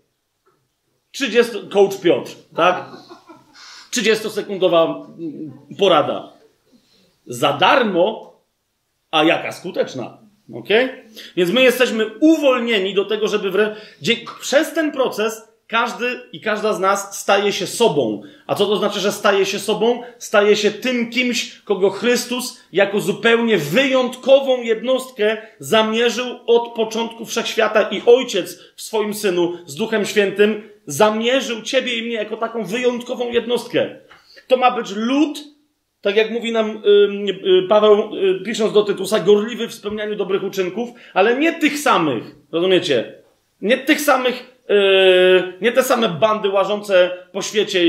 30, 1.13 1.53
coach 1.73 2.01
Piotr, 2.01 2.33
tak? 2.57 2.85
30-sekundowa 3.93 5.07
porada. 5.79 6.33
Za 7.27 7.53
darmo, 7.53 8.30
a 9.11 9.25
jaka 9.25 9.53
skuteczna. 9.53 10.19
Ok? 10.55 10.69
Więc 11.37 11.51
my 11.51 11.63
jesteśmy 11.63 12.07
uwolnieni 12.21 12.95
do 12.95 13.05
tego, 13.05 13.29
żeby 13.29 13.51
wre... 13.51 13.77
przez 14.41 14.73
ten 14.73 14.93
proces 14.93 15.51
każdy 15.71 16.21
i 16.33 16.41
każda 16.41 16.73
z 16.73 16.81
nas 16.81 17.21
staje 17.21 17.53
się 17.53 17.67
sobą. 17.67 18.23
A 18.47 18.55
co 18.55 18.67
to 18.67 18.77
znaczy, 18.77 19.01
że 19.01 19.13
staje 19.13 19.47
się 19.47 19.59
sobą? 19.59 20.03
Staje 20.19 20.57
się 20.57 20.71
tym 20.71 21.11
kimś, 21.11 21.61
kogo 21.65 21.91
Chrystus 21.91 22.61
jako 22.73 23.01
zupełnie 23.01 23.59
wyjątkową 23.59 24.63
jednostkę 24.63 25.37
zamierzył 25.59 26.27
od 26.47 26.75
początku 26.75 27.25
wszechświata 27.25 27.83
i 27.83 28.03
Ojciec 28.07 28.59
w 28.77 28.83
swoim 28.83 29.15
Synu 29.15 29.59
z 29.67 29.75
Duchem 29.75 30.07
Świętym 30.07 30.71
zamierzył 30.87 31.63
Ciebie 31.63 31.99
i 31.99 32.03
mnie 32.03 32.15
jako 32.15 32.37
taką 32.37 32.65
wyjątkową 32.65 33.31
jednostkę. 33.31 33.97
To 34.47 34.57
ma 34.57 34.71
być 34.71 34.91
lud, 34.97 35.39
tak 36.01 36.17
jak 36.17 36.31
mówi 36.31 36.53
nam 36.53 36.83
yy, 37.43 37.63
Paweł, 37.69 38.15
yy, 38.15 38.41
pisząc 38.45 38.73
do 38.73 38.83
Tytusa, 38.83 39.21
gorliwy 39.21 39.69
w 39.69 39.75
spełnianiu 39.75 40.17
dobrych 40.17 40.45
uczynków, 40.45 40.89
ale 41.15 41.39
nie 41.39 41.53
tych 41.53 41.79
samych, 41.79 42.37
rozumiecie? 42.53 43.15
Nie 43.61 43.79
tych 43.79 44.01
samych 44.01 44.51
Yy, 44.71 45.53
nie 45.61 45.73
te 45.73 45.83
same 45.83 46.09
bandy 46.09 46.49
łażące 46.49 47.11
po 47.33 47.43
świecie 47.43 47.87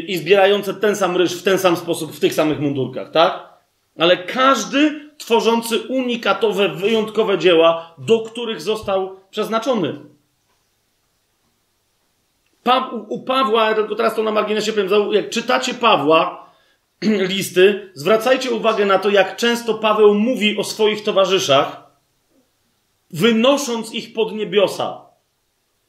i 0.00 0.16
zbierające 0.16 0.74
ten 0.74 0.96
sam 0.96 1.16
ryż 1.16 1.40
w 1.40 1.42
ten 1.42 1.58
sam 1.58 1.76
sposób, 1.76 2.12
w 2.12 2.20
tych 2.20 2.34
samych 2.34 2.60
mundurkach, 2.60 3.10
tak? 3.10 3.48
Ale 3.98 4.16
każdy 4.16 5.10
tworzący 5.18 5.80
unikatowe, 5.80 6.68
wyjątkowe 6.68 7.38
dzieła, 7.38 7.94
do 7.98 8.20
których 8.20 8.60
został 8.60 9.16
przeznaczony. 9.30 9.94
Pa, 12.62 12.88
u, 12.88 13.14
u 13.14 13.22
Pawła, 13.22 13.74
tylko 13.74 13.94
teraz 13.94 14.14
to 14.14 14.22
na 14.22 14.30
marginesie 14.30 14.72
powiem, 14.72 15.12
jak 15.12 15.30
czytacie 15.30 15.74
Pawła, 15.74 16.43
listy, 17.34 17.90
zwracajcie 17.94 18.50
uwagę 18.50 18.86
na 18.86 18.98
to, 18.98 19.10
jak 19.10 19.36
często 19.36 19.74
Paweł 19.74 20.14
mówi 20.14 20.56
o 20.58 20.64
swoich 20.64 21.02
towarzyszach, 21.04 21.84
wynosząc 23.10 23.94
ich 23.94 24.12
pod 24.12 24.32
niebiosa. 24.32 25.04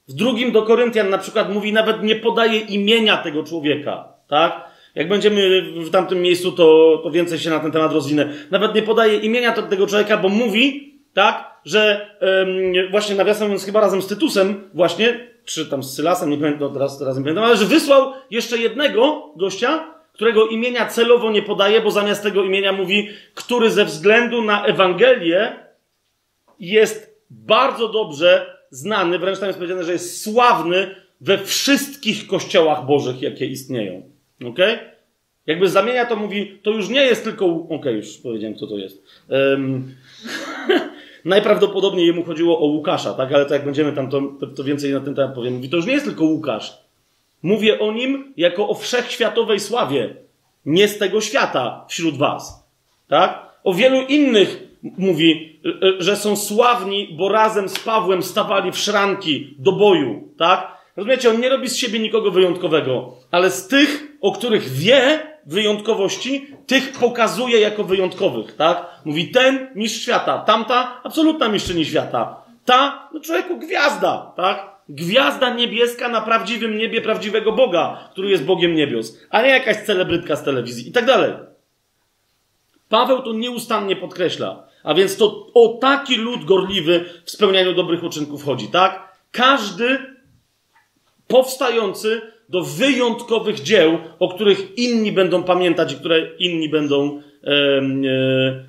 W 0.08 0.14
drugim 0.14 0.52
do 0.52 0.64
Koryntian 0.64 1.10
na 1.10 1.18
przykład 1.18 1.54
mówi, 1.54 1.74
nawet 1.74 2.04
nie 2.04 2.16
podaje 2.16 2.60
imienia 2.60 3.18
tego 3.18 3.44
człowieka, 3.44 4.08
tak? 4.28 4.66
Jak 4.96 5.10
będziemy 5.10 5.62
w 5.62 5.90
tamtym 5.90 6.22
miejscu, 6.22 6.52
to, 6.52 6.98
to 7.04 7.12
więcej 7.12 7.40
się 7.40 7.50
na 7.50 7.60
ten 7.60 7.72
temat 7.72 7.92
rozwinę. 7.92 8.34
Nawet 8.52 8.76
nie 8.76 8.82
podaje 8.82 9.18
imienia 9.18 9.52
tego 9.52 9.88
człowieka, 9.88 10.18
bo 10.18 10.30
mówi, 10.30 10.96
tak, 11.14 11.62
że 11.66 12.10
ym, 12.42 12.92
właśnie 12.92 13.16
nawiasem 13.16 13.48
mówiąc, 13.48 13.66
chyba 13.66 13.82
razem 13.82 14.02
z 14.02 14.08
Tytusem, 14.08 14.70
właśnie, 14.74 15.30
czy 15.46 15.66
tam 15.66 15.84
z 15.84 15.96
Sylasem, 15.96 16.30
nie 16.30 16.38
pamiętam, 16.38 16.74
teraz, 16.74 17.00
teraz 17.00 17.18
nie 17.18 17.24
pamiętam, 17.24 17.44
ale 17.44 17.58
że 17.58 17.66
wysłał 17.66 18.14
jeszcze 18.32 18.58
jednego 18.58 19.34
gościa, 19.36 19.95
którego 20.16 20.48
imienia 20.48 20.86
celowo 20.86 21.32
nie 21.32 21.42
podaje, 21.42 21.82
bo 21.82 21.92
zamiast 21.92 22.24
tego 22.24 22.44
imienia 22.44 22.72
mówi, 22.72 23.10
który 23.34 23.72
ze 23.72 23.86
względu 23.86 24.42
na 24.42 24.66
Ewangelię 24.66 25.60
jest 26.60 27.16
bardzo 27.30 27.90
dobrze 27.90 28.60
znany, 28.70 29.20
wręcz 29.20 29.40
tam 29.40 29.48
jest 29.48 29.60
powiedziane, 29.60 29.84
że 29.84 29.92
jest 29.92 30.24
sławny 30.24 30.96
we 31.22 31.38
wszystkich 31.38 32.28
kościołach 32.28 32.86
bożych, 32.86 33.22
jakie 33.22 33.46
istnieją. 33.46 34.10
Ok? 34.46 34.60
Jakby 35.46 35.70
zamienia 35.70 36.06
to 36.06 36.16
mówi, 36.16 36.60
to 36.64 36.72
już 36.72 36.90
nie 36.90 37.02
jest 37.02 37.24
tylko. 37.24 37.46
Ok, 37.70 37.86
już 37.86 38.18
powiedziałem, 38.18 38.58
co 38.58 38.68
to 38.68 38.78
jest. 38.78 39.04
Um, 39.30 39.96
najprawdopodobniej 41.26 42.08
jemu 42.08 42.24
chodziło 42.24 42.60
o 42.60 42.66
Łukasza, 42.66 43.14
tak? 43.14 43.34
Ale 43.34 43.46
to 43.46 43.54
jak 43.54 43.66
będziemy 43.66 43.94
tam, 43.94 44.10
to, 44.10 44.22
to 44.56 44.64
więcej 44.64 44.94
na 44.94 45.00
ten 45.00 45.16
temat 45.16 45.36
powiem. 45.36 45.54
Mówi, 45.54 45.70
to 45.70 45.78
już 45.78 45.86
nie 45.86 45.94
jest 45.94 46.06
tylko 46.06 46.26
Łukasz. 46.26 46.85
Mówię 47.46 47.80
o 47.80 47.92
nim 47.92 48.34
jako 48.38 48.70
o 48.70 48.74
wszechświatowej 48.74 49.60
sławie. 49.60 50.16
Nie 50.66 50.88
z 50.88 50.98
tego 50.98 51.22
świata 51.22 51.86
wśród 51.90 52.18
was. 52.18 52.68
Tak? 53.08 53.46
O 53.64 53.74
wielu 53.74 54.02
innych 54.02 54.64
mówi, 54.98 55.60
e, 55.66 56.02
że 56.04 56.16
są 56.16 56.36
sławni, 56.36 57.16
bo 57.18 57.30
razem 57.30 57.70
z 57.70 57.80
Pawłem 57.80 58.24
stawali 58.24 58.72
w 58.72 58.78
szranki 58.78 59.56
do 59.60 59.72
boju, 59.72 60.30
tak? 60.38 60.78
Rozumiecie, 60.96 61.30
on 61.30 61.40
nie 61.40 61.50
robi 61.50 61.70
z 61.70 61.76
siebie 61.76 62.00
nikogo 62.00 62.32
wyjątkowego, 62.32 63.14
ale 63.32 63.52
z 63.52 63.68
tych, 63.68 64.18
o 64.22 64.32
których 64.32 64.70
wie 64.70 65.20
wyjątkowości, 65.46 66.48
tych 66.68 66.92
pokazuje 66.92 67.60
jako 67.60 67.84
wyjątkowych, 67.84 68.56
tak? 68.56 68.86
Mówi 69.06 69.32
ten 69.32 69.68
mistrz 69.76 70.02
świata, 70.02 70.38
tamta 70.38 71.02
absolutna 71.04 71.50
mistrzyni 71.50 71.86
świata, 71.86 72.44
ta, 72.66 73.10
no 73.14 73.20
człowieku, 73.20 73.58
gwiazda, 73.58 74.34
tak? 74.38 74.75
Gwiazda 74.90 75.54
niebieska 75.54 76.10
na 76.10 76.22
prawdziwym 76.22 76.78
niebie 76.78 77.02
prawdziwego 77.02 77.52
Boga, 77.52 78.10
który 78.12 78.30
jest 78.30 78.44
Bogiem 78.44 78.76
niebios, 78.76 79.20
a 79.30 79.42
nie 79.42 79.50
jakaś 79.50 79.78
celebrytka 79.78 80.36
z 80.36 80.44
telewizji 80.44 80.90
i 80.90 80.92
tak 80.92 81.06
dalej. 81.06 81.34
Paweł 82.90 83.22
to 83.22 83.34
nieustannie 83.34 83.96
podkreśla. 83.96 84.68
A 84.84 84.94
więc 84.94 85.18
to 85.18 85.48
o 85.54 85.78
taki 85.82 86.16
lud 86.16 86.46
gorliwy 86.46 87.06
w 87.26 87.32
spełnianiu 87.32 87.74
dobrych 87.74 88.04
uczynków 88.04 88.44
chodzi, 88.44 88.68
tak? 88.68 89.18
Każdy 89.32 90.00
powstający 91.28 92.22
do 92.50 92.62
wyjątkowych 92.62 93.60
dzieł, 93.60 93.98
o 94.20 94.34
których 94.34 94.78
inni 94.78 95.12
będą 95.12 95.44
pamiętać 95.44 95.94
i 95.94 95.96
które 95.96 96.36
inni 96.40 96.70
będą 96.70 97.22
e, 97.44 97.52
e, 97.52 97.84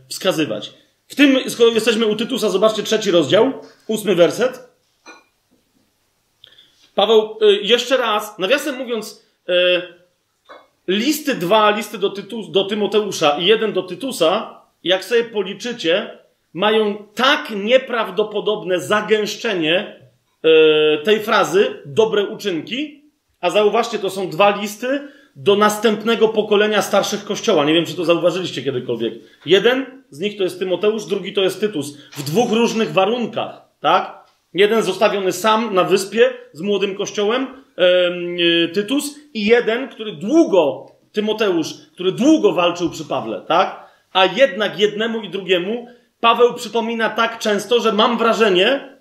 wskazywać. 0.09 0.73
W 1.09 1.15
tym, 1.15 1.51
skoro 1.51 1.71
jesteśmy 1.71 2.07
u 2.07 2.17
Tytusa, 2.17 2.51
zobaczcie 2.51 2.83
trzeci 2.83 3.11
rozdział, 3.11 3.53
ósmy 3.87 4.15
werset. 4.15 4.66
Paweł, 6.97 7.39
e, 7.41 7.53
jeszcze 7.53 7.97
raz, 7.97 8.39
nawiasem 8.39 8.77
mówiąc, 8.77 9.27
e, 9.49 9.83
listy 10.89 11.35
dwa, 11.35 11.71
listy 11.71 11.99
do, 11.99 12.11
Tytus, 12.11 12.51
do 12.51 12.65
Tymoteusza 12.65 13.39
i 13.39 13.47
jeden 13.47 13.73
do 13.73 13.83
Tytusa, 13.83 14.61
jak 14.85 15.05
sobie 15.05 15.25
policzycie, 15.25 16.19
mają 16.55 16.97
tak 17.15 17.51
nieprawdopodobne 17.51 18.81
zagęszczenie 18.81 20.01
yy, 20.43 21.01
tej 21.05 21.21
frazy 21.21 21.83
dobre 21.87 22.25
uczynki, 22.25 23.05
a 23.41 23.51
zauważcie, 23.51 23.99
to 23.99 24.11
są 24.11 24.31
dwa 24.31 24.61
listy 24.61 25.09
do 25.37 25.57
następnego 25.57 26.29
pokolenia 26.29 26.83
starszych 26.83 27.25
kościoła. 27.25 27.65
Nie 27.65 27.75
wiem, 27.75 27.85
czy 27.85 27.95
to 27.95 28.05
zauważyliście 28.05 28.63
kiedykolwiek. 28.63 29.15
Jeden 29.47 30.03
z 30.11 30.21
nich 30.21 30.39
to 30.39 30.45
jest 30.45 30.59
Tymoteusz, 30.59 31.05
drugi 31.05 31.33
to 31.33 31.43
jest 31.43 31.61
Tytus. 31.61 31.97
W 31.97 32.23
dwóch 32.23 32.53
różnych 32.53 32.93
warunkach, 32.93 33.63
tak? 33.81 34.26
Jeden 34.57 34.83
zostawiony 34.83 35.33
sam 35.33 35.75
na 35.75 35.85
wyspie 35.85 36.31
z 36.53 36.61
młodym 36.61 36.95
kościołem, 36.95 37.47
yy, 38.37 38.69
Tytus, 38.69 39.19
i 39.35 39.47
jeden, 39.47 39.89
który 39.89 40.13
długo, 40.13 40.87
Tymoteusz, 41.13 41.75
który 41.95 42.13
długo 42.13 42.53
walczył 42.53 42.91
przy 42.91 43.05
Pawle, 43.05 43.43
tak? 43.49 43.87
a 44.13 44.27
jednak 44.27 44.79
jednemu 44.79 45.21
i 45.21 45.31
drugiemu 45.31 45.87
Paweł 46.21 46.55
przypomina 46.55 47.11
tak 47.11 47.39
często, 47.39 47.81
że 47.81 47.93
mam 47.93 48.19
wrażenie, 48.19 48.97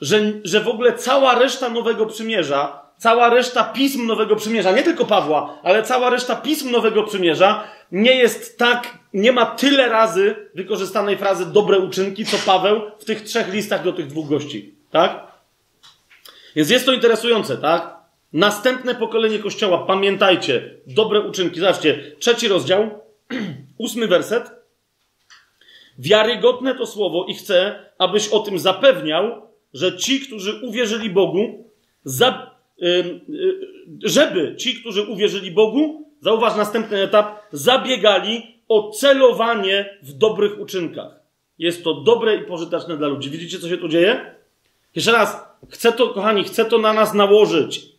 że, 0.00 0.20
że 0.44 0.60
w 0.60 0.68
ogóle 0.68 0.92
cała 0.92 1.38
reszta 1.38 1.68
Nowego 1.68 2.06
Przymierza, 2.06 2.82
cała 2.98 3.30
reszta 3.30 3.64
pism 3.64 4.06
Nowego 4.06 4.36
Przymierza, 4.36 4.72
nie 4.72 4.82
tylko 4.82 5.04
Pawła, 5.04 5.58
ale 5.62 5.82
cała 5.82 6.10
reszta 6.10 6.36
pism 6.36 6.70
Nowego 6.70 7.02
Przymierza 7.02 7.64
nie 7.92 8.14
jest 8.14 8.58
tak, 8.58 8.98
nie 9.14 9.32
ma 9.32 9.46
tyle 9.46 9.88
razy 9.88 10.36
wykorzystanej 10.54 11.18
frazy 11.18 11.46
dobre 11.46 11.78
uczynki, 11.78 12.24
co 12.24 12.36
Paweł 12.46 12.80
w 12.98 13.04
tych 13.04 13.22
trzech 13.22 13.52
listach 13.52 13.84
do 13.84 13.92
tych 13.92 14.06
dwóch 14.06 14.28
gości. 14.28 14.74
Tak? 14.90 15.26
Więc 16.56 16.70
jest 16.70 16.86
to 16.86 16.92
interesujące, 16.92 17.56
tak? 17.56 17.96
Następne 18.32 18.94
pokolenie 18.94 19.38
Kościoła, 19.38 19.78
pamiętajcie, 19.86 20.74
dobre 20.86 21.20
uczynki. 21.20 21.60
Zobaczcie, 21.60 22.16
trzeci 22.18 22.48
rozdział, 22.48 22.90
Ósmy 23.78 24.08
werset. 24.08 24.50
Wiarygodne 25.98 26.74
to 26.74 26.86
słowo 26.86 27.26
i 27.28 27.34
chcę, 27.34 27.84
abyś 27.98 28.28
o 28.28 28.40
tym 28.40 28.58
zapewniał, 28.58 29.42
że 29.74 29.96
ci, 29.96 30.20
którzy 30.20 30.60
uwierzyli 30.62 31.10
Bogu, 31.10 31.70
za, 32.04 32.50
y, 32.82 32.86
y, 32.86 33.20
żeby 34.04 34.56
ci, 34.56 34.74
którzy 34.80 35.02
uwierzyli 35.02 35.50
Bogu, 35.50 36.10
zauważ 36.20 36.56
następny 36.56 37.02
etap, 37.02 37.40
zabiegali 37.52 38.53
o 38.68 38.90
celowanie 38.90 39.98
w 40.02 40.12
dobrych 40.12 40.60
uczynkach. 40.60 41.20
Jest 41.58 41.84
to 41.84 41.94
dobre 41.94 42.36
i 42.36 42.44
pożyteczne 42.44 42.96
dla 42.96 43.08
ludzi. 43.08 43.30
Widzicie, 43.30 43.58
co 43.58 43.68
się 43.68 43.78
tu 43.78 43.88
dzieje? 43.88 44.34
Jeszcze 44.94 45.12
raz, 45.12 45.44
chcę 45.70 45.92
to, 45.92 46.08
kochani, 46.08 46.44
chcę 46.44 46.64
to 46.64 46.78
na 46.78 46.92
nas 46.92 47.14
nałożyć. 47.14 47.94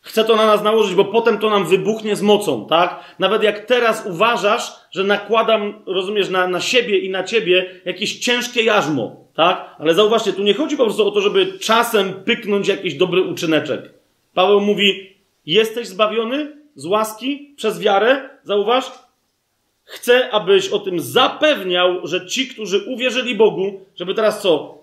Chcę 0.00 0.24
to 0.24 0.36
na 0.36 0.46
nas 0.46 0.62
nałożyć, 0.62 0.94
bo 0.94 1.04
potem 1.04 1.38
to 1.38 1.50
nam 1.50 1.66
wybuchnie 1.66 2.16
z 2.16 2.22
mocą, 2.22 2.66
tak? 2.66 3.04
Nawet 3.18 3.42
jak 3.42 3.66
teraz 3.66 4.06
uważasz, 4.06 4.72
że 4.90 5.04
nakładam, 5.04 5.82
rozumiesz, 5.86 6.28
na, 6.28 6.48
na 6.48 6.60
siebie 6.60 6.98
i 6.98 7.10
na 7.10 7.24
ciebie 7.24 7.80
jakieś 7.84 8.18
ciężkie 8.18 8.62
jarzmo, 8.62 9.16
tak? 9.34 9.76
Ale 9.78 9.94
zauważcie, 9.94 10.32
tu 10.32 10.42
nie 10.42 10.54
chodzi 10.54 10.76
po 10.76 10.84
prostu 10.84 11.08
o 11.08 11.10
to, 11.10 11.20
żeby 11.20 11.58
czasem 11.58 12.14
pyknąć 12.24 12.68
jakiś 12.68 12.94
dobry 12.94 13.22
uczyneczek. 13.22 13.94
Paweł 14.34 14.60
mówi, 14.60 15.16
jesteś 15.46 15.88
zbawiony 15.88 16.56
z 16.74 16.86
łaski 16.86 17.54
przez 17.56 17.80
wiarę, 17.80 18.30
zauważ? 18.44 18.92
Chcę, 19.84 20.30
abyś 20.30 20.68
o 20.68 20.78
tym 20.78 21.00
zapewniał, 21.00 22.06
że 22.06 22.26
ci, 22.26 22.48
którzy 22.48 22.84
uwierzyli 22.86 23.34
Bogu, 23.34 23.80
żeby 23.96 24.14
teraz 24.14 24.42
co? 24.42 24.78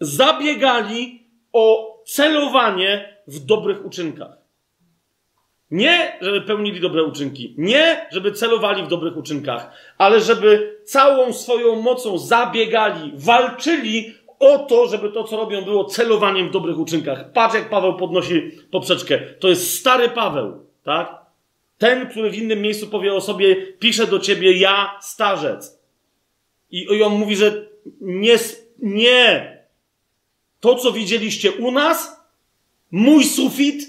Zabiegali 0.00 1.22
o 1.52 1.96
celowanie 2.06 3.16
w 3.26 3.38
dobrych 3.38 3.84
uczynkach. 3.86 4.40
Nie, 5.70 6.18
żeby 6.20 6.40
pełnili 6.40 6.80
dobre 6.80 7.04
uczynki, 7.04 7.54
nie, 7.58 8.06
żeby 8.12 8.32
celowali 8.32 8.82
w 8.82 8.88
dobrych 8.88 9.16
uczynkach, 9.16 9.72
ale 9.98 10.20
żeby 10.20 10.78
całą 10.84 11.32
swoją 11.32 11.82
mocą 11.82 12.18
zabiegali, 12.18 13.12
walczyli 13.14 14.14
o 14.38 14.58
to, 14.58 14.86
żeby 14.86 15.10
to, 15.10 15.24
co 15.24 15.36
robią, 15.36 15.62
było 15.62 15.84
celowaniem 15.84 16.48
w 16.48 16.52
dobrych 16.52 16.78
uczynkach. 16.78 17.32
Patrz, 17.32 17.54
jak 17.54 17.70
Paweł 17.70 17.96
podnosi 17.96 18.50
poprzeczkę. 18.70 19.18
To 19.38 19.48
jest 19.48 19.78
stary 19.78 20.08
Paweł, 20.08 20.66
tak? 20.84 21.19
Ten, 21.80 22.08
który 22.08 22.30
w 22.30 22.38
innym 22.38 22.62
miejscu 22.62 22.86
powie 22.86 23.14
o 23.14 23.20
sobie, 23.20 23.56
pisze 23.56 24.06
do 24.06 24.18
ciebie 24.18 24.56
ja, 24.56 24.98
starzec. 25.02 25.80
I, 26.70 26.78
i 26.82 27.02
on 27.02 27.12
mówi, 27.12 27.36
że 27.36 27.66
nie, 28.00 28.36
nie. 28.78 29.58
To, 30.60 30.74
co 30.74 30.92
widzieliście 30.92 31.52
u 31.52 31.70
nas, 31.70 32.20
mój 32.90 33.24
sufit 33.24 33.88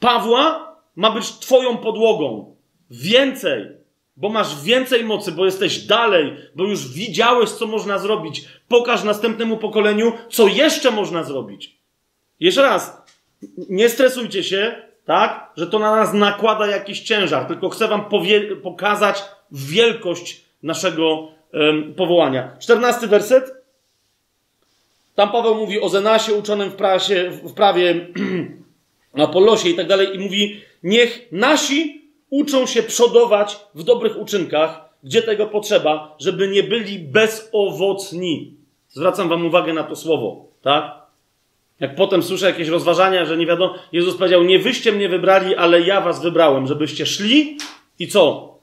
Pawła 0.00 0.76
ma 0.96 1.10
być 1.10 1.32
twoją 1.32 1.76
podłogą. 1.76 2.56
Więcej, 2.90 3.66
bo 4.16 4.28
masz 4.28 4.62
więcej 4.62 5.04
mocy, 5.04 5.32
bo 5.32 5.44
jesteś 5.44 5.78
dalej, 5.78 6.36
bo 6.54 6.64
już 6.64 6.92
widziałeś, 6.92 7.50
co 7.50 7.66
można 7.66 7.98
zrobić. 7.98 8.44
Pokaż 8.68 9.04
następnemu 9.04 9.56
pokoleniu, 9.56 10.12
co 10.30 10.48
jeszcze 10.48 10.90
można 10.90 11.24
zrobić. 11.24 11.76
Jeszcze 12.40 12.62
raz, 12.62 13.02
nie 13.68 13.88
stresujcie 13.88 14.44
się, 14.44 14.93
tak, 15.04 15.50
że 15.56 15.66
to 15.66 15.78
na 15.78 15.96
nas 15.96 16.12
nakłada 16.12 16.66
jakiś 16.66 17.00
ciężar, 17.00 17.46
tylko 17.46 17.68
chcę 17.68 17.88
wam 17.88 18.04
pokazać 18.62 19.24
wielkość 19.52 20.44
naszego 20.62 21.28
um, 21.52 21.94
powołania. 21.94 22.56
Czternasty 22.58 23.06
werset. 23.06 23.64
Tam 25.14 25.32
Paweł 25.32 25.54
mówi 25.54 25.80
o 25.80 25.88
Zenasie 25.88 26.34
uczonym 26.34 26.70
w, 26.70 26.74
prasie, 26.74 27.30
w 27.30 27.52
prawie, 27.52 28.06
Apollosie 29.24 29.68
i 29.68 29.74
tak 29.74 29.86
dalej 29.86 30.16
i 30.16 30.18
mówi, 30.18 30.60
niech 30.82 31.28
nasi 31.32 32.10
uczą 32.30 32.66
się 32.66 32.82
przodować 32.82 33.60
w 33.74 33.82
dobrych 33.82 34.18
uczynkach, 34.18 34.88
gdzie 35.04 35.22
tego 35.22 35.46
potrzeba, 35.46 36.16
żeby 36.18 36.48
nie 36.48 36.62
byli 36.62 36.98
bezowocni. 36.98 38.54
Zwracam 38.88 39.28
wam 39.28 39.46
uwagę 39.46 39.72
na 39.72 39.84
to 39.84 39.96
słowo, 39.96 40.46
tak? 40.62 41.03
Jak 41.80 41.94
potem 41.94 42.22
słyszę 42.22 42.46
jakieś 42.46 42.68
rozważania, 42.68 43.24
że 43.24 43.36
nie 43.36 43.46
wiadomo, 43.46 43.74
Jezus 43.92 44.16
powiedział, 44.16 44.42
nie 44.42 44.58
wyście 44.58 44.92
mnie 44.92 45.08
wybrali, 45.08 45.56
ale 45.56 45.80
ja 45.80 46.00
was 46.00 46.22
wybrałem, 46.22 46.66
żebyście 46.66 47.06
szli 47.06 47.58
i 47.98 48.08
co? 48.08 48.54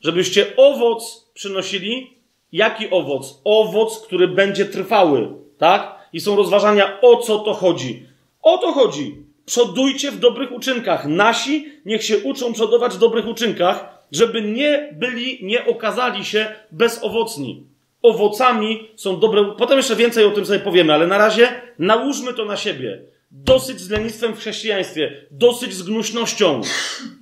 Żebyście 0.00 0.56
owoc 0.56 1.30
przynosili. 1.34 2.18
Jaki 2.52 2.90
owoc? 2.90 3.40
Owoc, 3.44 4.00
który 4.06 4.28
będzie 4.28 4.64
trwały, 4.64 5.28
tak? 5.58 5.98
I 6.12 6.20
są 6.20 6.36
rozważania, 6.36 7.00
o 7.00 7.16
co 7.16 7.38
to 7.38 7.54
chodzi. 7.54 8.06
O 8.42 8.58
to 8.58 8.72
chodzi. 8.72 9.16
Przodujcie 9.46 10.10
w 10.10 10.18
dobrych 10.18 10.52
uczynkach. 10.52 11.06
Nasi 11.06 11.68
niech 11.84 12.04
się 12.04 12.18
uczą 12.18 12.52
przodować 12.52 12.94
w 12.94 12.98
dobrych 12.98 13.28
uczynkach, 13.28 14.04
żeby 14.12 14.42
nie 14.42 14.88
byli, 14.92 15.38
nie 15.42 15.66
okazali 15.66 16.24
się 16.24 16.54
bezowocni. 16.70 17.66
Owocami 18.02 18.88
są 18.96 19.20
dobre. 19.20 19.44
Potem 19.58 19.76
jeszcze 19.76 19.96
więcej 19.96 20.24
o 20.24 20.30
tym 20.30 20.46
sobie 20.46 20.60
powiemy, 20.60 20.94
ale 20.94 21.06
na 21.06 21.18
razie 21.18 21.48
nałóżmy 21.78 22.34
to 22.34 22.44
na 22.44 22.56
siebie. 22.56 23.02
Dosyć 23.30 23.80
z 23.80 23.90
lenistwem 23.90 24.34
w 24.34 24.38
chrześcijaństwie, 24.38 25.26
dosyć 25.30 25.74
z 25.74 25.82
gnuśnością, 25.82 26.60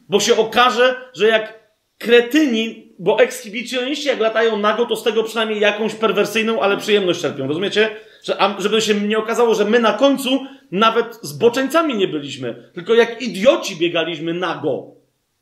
bo 0.09 0.21
się 0.21 0.37
okaże, 0.37 0.95
że 1.15 1.27
jak 1.27 1.67
kretyni, 1.99 2.93
bo 2.99 3.19
ekshibicjoniści 3.19 4.09
jak 4.09 4.21
latają 4.21 4.57
nago, 4.57 4.87
to 4.87 4.97
z 4.97 5.03
tego 5.03 5.23
przynajmniej 5.23 5.61
jakąś 5.61 5.95
perwersyjną, 5.95 6.61
ale 6.61 6.77
przyjemność 6.77 7.21
czerpią. 7.21 7.49
Rozumiecie? 7.49 7.91
Że, 8.25 8.37
żeby 8.59 8.81
się 8.81 8.95
nie 8.95 9.19
okazało, 9.19 9.55
że 9.55 9.65
my 9.65 9.81
na 9.81 9.93
końcu 9.93 10.47
nawet 10.71 11.19
zboczeńcami 11.23 11.95
nie 11.95 12.09
byliśmy, 12.09 12.71
tylko 12.75 12.95
jak 12.95 13.23
idioci 13.23 13.77
biegaliśmy 13.77 14.35
nago. 14.35 14.87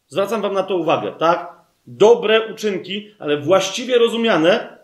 Zwracam 0.09 0.43
wam 0.43 0.55
na 0.55 0.63
to 0.63 0.77
uwagę, 0.77 1.13
tak? 1.19 1.53
Dobre 1.87 2.53
uczynki, 2.53 3.15
ale 3.19 3.37
właściwie 3.37 3.99
rozumiane, 3.99 4.79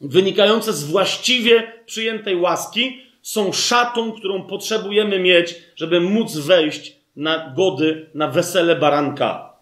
wynikające 0.00 0.72
z 0.72 0.84
właściwie 0.84 1.72
przyjętej 1.86 2.36
łaski, 2.36 3.02
są 3.22 3.52
szatą, 3.52 4.12
którą 4.12 4.42
potrzebujemy 4.42 5.18
mieć, 5.18 5.54
żeby 5.76 6.00
móc 6.00 6.36
wejść 6.36 6.96
na 7.16 7.52
gody, 7.56 8.10
na 8.14 8.28
wesele 8.28 8.76
baranka. 8.76 9.54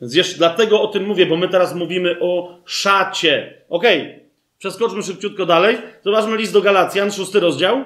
Więc 0.00 0.14
jeszcze 0.14 0.38
dlatego 0.38 0.82
o 0.82 0.86
tym 0.86 1.06
mówię, 1.06 1.26
bo 1.26 1.36
my 1.36 1.48
teraz 1.48 1.74
mówimy 1.74 2.16
o 2.20 2.58
szacie. 2.64 3.62
Okej, 3.68 4.00
okay. 4.00 4.24
Przeskoczmy 4.58 5.02
szybciutko 5.02 5.46
dalej. 5.46 5.78
Zobaczmy 6.04 6.36
list 6.36 6.52
do 6.52 6.62
Galacjan, 6.62 7.12
szósty 7.12 7.40
rozdział. 7.40 7.84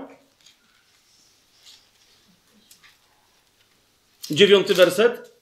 Dziewiąty 4.31 4.75
werset. 4.75 5.33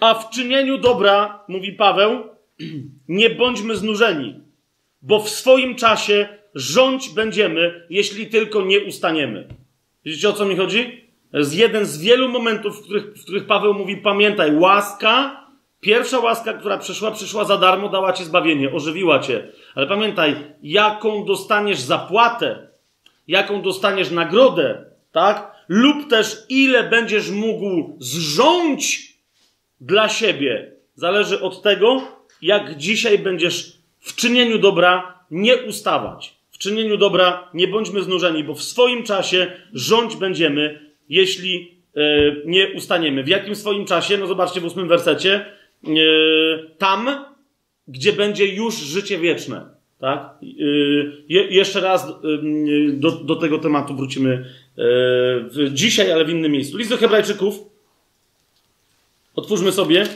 A 0.00 0.14
w 0.14 0.30
czynieniu 0.30 0.78
dobra, 0.78 1.44
mówi 1.48 1.72
Paweł, 1.72 2.31
nie 3.08 3.30
bądźmy 3.30 3.76
znużeni, 3.76 4.40
bo 5.02 5.20
w 5.20 5.28
swoim 5.28 5.74
czasie 5.74 6.28
rządź 6.54 7.08
będziemy, 7.08 7.86
jeśli 7.90 8.26
tylko 8.26 8.62
nie 8.62 8.80
ustaniemy. 8.80 9.48
Widzicie 10.04 10.28
o 10.28 10.32
co 10.32 10.44
mi 10.44 10.56
chodzi? 10.56 11.02
To 11.32 11.38
jest 11.38 11.54
jeden 11.54 11.86
z 11.86 11.98
wielu 11.98 12.28
momentów, 12.28 12.78
w 12.78 12.82
których, 12.82 13.04
w 13.04 13.22
których 13.22 13.46
Paweł 13.46 13.74
mówi: 13.74 13.96
pamiętaj, 13.96 14.56
łaska 14.56 15.42
Pierwsza 15.82 16.18
łaska, 16.18 16.52
która 16.52 16.78
przyszła, 16.78 17.10
przyszła 17.10 17.44
za 17.44 17.58
darmo, 17.58 17.88
dała 17.88 18.12
ci 18.12 18.24
zbawienie, 18.24 18.72
ożywiła 18.72 19.18
cię. 19.18 19.48
Ale 19.74 19.86
pamiętaj, 19.86 20.36
jaką 20.62 21.24
dostaniesz 21.24 21.80
zapłatę, 21.80 22.68
jaką 23.28 23.62
dostaniesz 23.62 24.10
nagrodę, 24.10 24.84
tak? 25.12 25.52
Lub 25.68 26.10
też 26.10 26.46
ile 26.48 26.84
będziesz 26.84 27.30
mógł 27.30 27.96
zrządzić 27.98 29.18
dla 29.80 30.08
siebie, 30.08 30.72
zależy 30.94 31.40
od 31.40 31.62
tego, 31.62 32.02
jak 32.42 32.76
dzisiaj 32.76 33.18
będziesz 33.18 33.72
w 34.00 34.16
czynieniu 34.16 34.58
dobra 34.58 35.18
nie 35.30 35.56
ustawać. 35.56 36.34
W 36.50 36.58
czynieniu 36.58 36.96
dobra 36.96 37.48
nie 37.54 37.68
bądźmy 37.68 38.02
znużeni, 38.02 38.44
bo 38.44 38.54
w 38.54 38.62
swoim 38.62 39.04
czasie 39.04 39.52
rządź 39.72 40.16
będziemy, 40.16 40.92
jeśli 41.08 41.74
yy, 41.94 42.42
nie 42.46 42.68
ustaniemy. 42.68 43.24
W 43.24 43.28
jakim 43.28 43.54
swoim 43.54 43.86
czasie? 43.86 44.18
No 44.18 44.26
zobaczcie 44.26 44.60
w 44.60 44.64
ósmym 44.64 44.88
wersecie 44.88 45.46
E, 45.88 45.92
tam, 46.78 47.24
gdzie 47.88 48.12
będzie 48.12 48.46
już 48.46 48.74
życie 48.74 49.18
wieczne. 49.18 49.66
Tak? 49.98 50.20
E, 50.20 50.46
je, 51.28 51.42
jeszcze 51.42 51.80
raz 51.80 52.04
e, 52.04 52.12
do, 52.92 53.10
do 53.10 53.36
tego 53.36 53.58
tematu 53.58 53.96
wrócimy 53.96 54.44
dzisiaj, 55.72 56.12
ale 56.12 56.24
w 56.24 56.30
innym 56.30 56.52
miejscu. 56.52 56.78
List 56.78 56.90
do 56.90 56.96
Hebrajczyków. 56.96 57.58
Otwórzmy 59.34 59.72
sobie. 59.72 60.06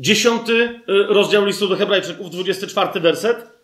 Dziesiąty 0.00 0.80
rozdział 0.86 1.44
listu 1.44 1.68
do 1.68 1.76
Hebrajczyków, 1.76 2.30
24 2.30 3.00
werset. 3.00 3.54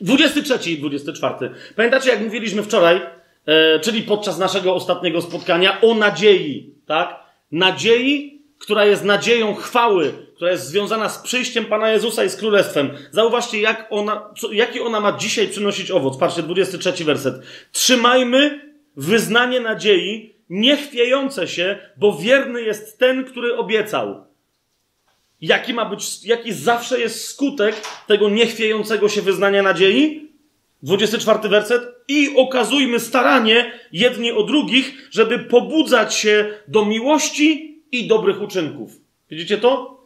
23 0.00 0.70
i 0.70 0.78
24. 0.78 1.50
Pamiętacie, 1.76 2.10
jak 2.10 2.20
mówiliśmy 2.20 2.62
wczoraj, 2.62 3.00
e, 3.46 3.80
czyli 3.80 4.02
podczas 4.02 4.38
naszego 4.38 4.74
ostatniego 4.74 5.22
spotkania, 5.22 5.80
o 5.80 5.94
nadziei, 5.94 6.74
tak? 6.86 7.20
Nadziei, 7.52 8.42
która 8.58 8.84
jest 8.84 9.04
nadzieją 9.04 9.54
chwały, 9.54 10.12
która 10.36 10.50
jest 10.50 10.66
związana 10.66 11.08
z 11.08 11.18
przyjściem 11.18 11.64
Pana 11.64 11.90
Jezusa 11.90 12.24
i 12.24 12.28
z 12.28 12.36
Królestwem. 12.36 12.90
Zauważcie, 13.10 13.60
jak 13.60 13.86
ona, 13.90 14.30
co, 14.38 14.52
jaki 14.52 14.80
ona 14.80 15.00
ma 15.00 15.12
dzisiaj 15.12 15.48
przynosić 15.48 15.90
owoc. 15.90 16.18
Patrzcie, 16.18 16.42
23 16.42 17.04
werset. 17.04 17.34
Trzymajmy 17.72 18.70
wyznanie 18.96 19.60
nadziei, 19.60 20.29
niechwiejące 20.50 21.48
się, 21.48 21.78
bo 21.96 22.16
wierny 22.16 22.62
jest 22.62 22.98
ten, 22.98 23.24
który 23.24 23.56
obiecał. 23.56 24.24
Jaki 25.40 25.74
ma 25.74 25.84
być, 25.84 26.24
jaki 26.24 26.52
zawsze 26.52 27.00
jest 27.00 27.24
skutek 27.24 27.76
tego 28.06 28.28
niechwiejącego 28.28 29.08
się 29.08 29.22
wyznania 29.22 29.62
nadziei? 29.62 30.30
24 30.82 31.48
werset. 31.48 31.82
I 32.08 32.36
okazujmy 32.36 33.00
staranie 33.00 33.72
jedni 33.92 34.32
o 34.32 34.42
drugich, 34.42 35.08
żeby 35.10 35.38
pobudzać 35.38 36.14
się 36.14 36.46
do 36.68 36.84
miłości 36.84 37.78
i 37.92 38.08
dobrych 38.08 38.42
uczynków. 38.42 38.90
Widzicie 39.30 39.58
to? 39.58 40.00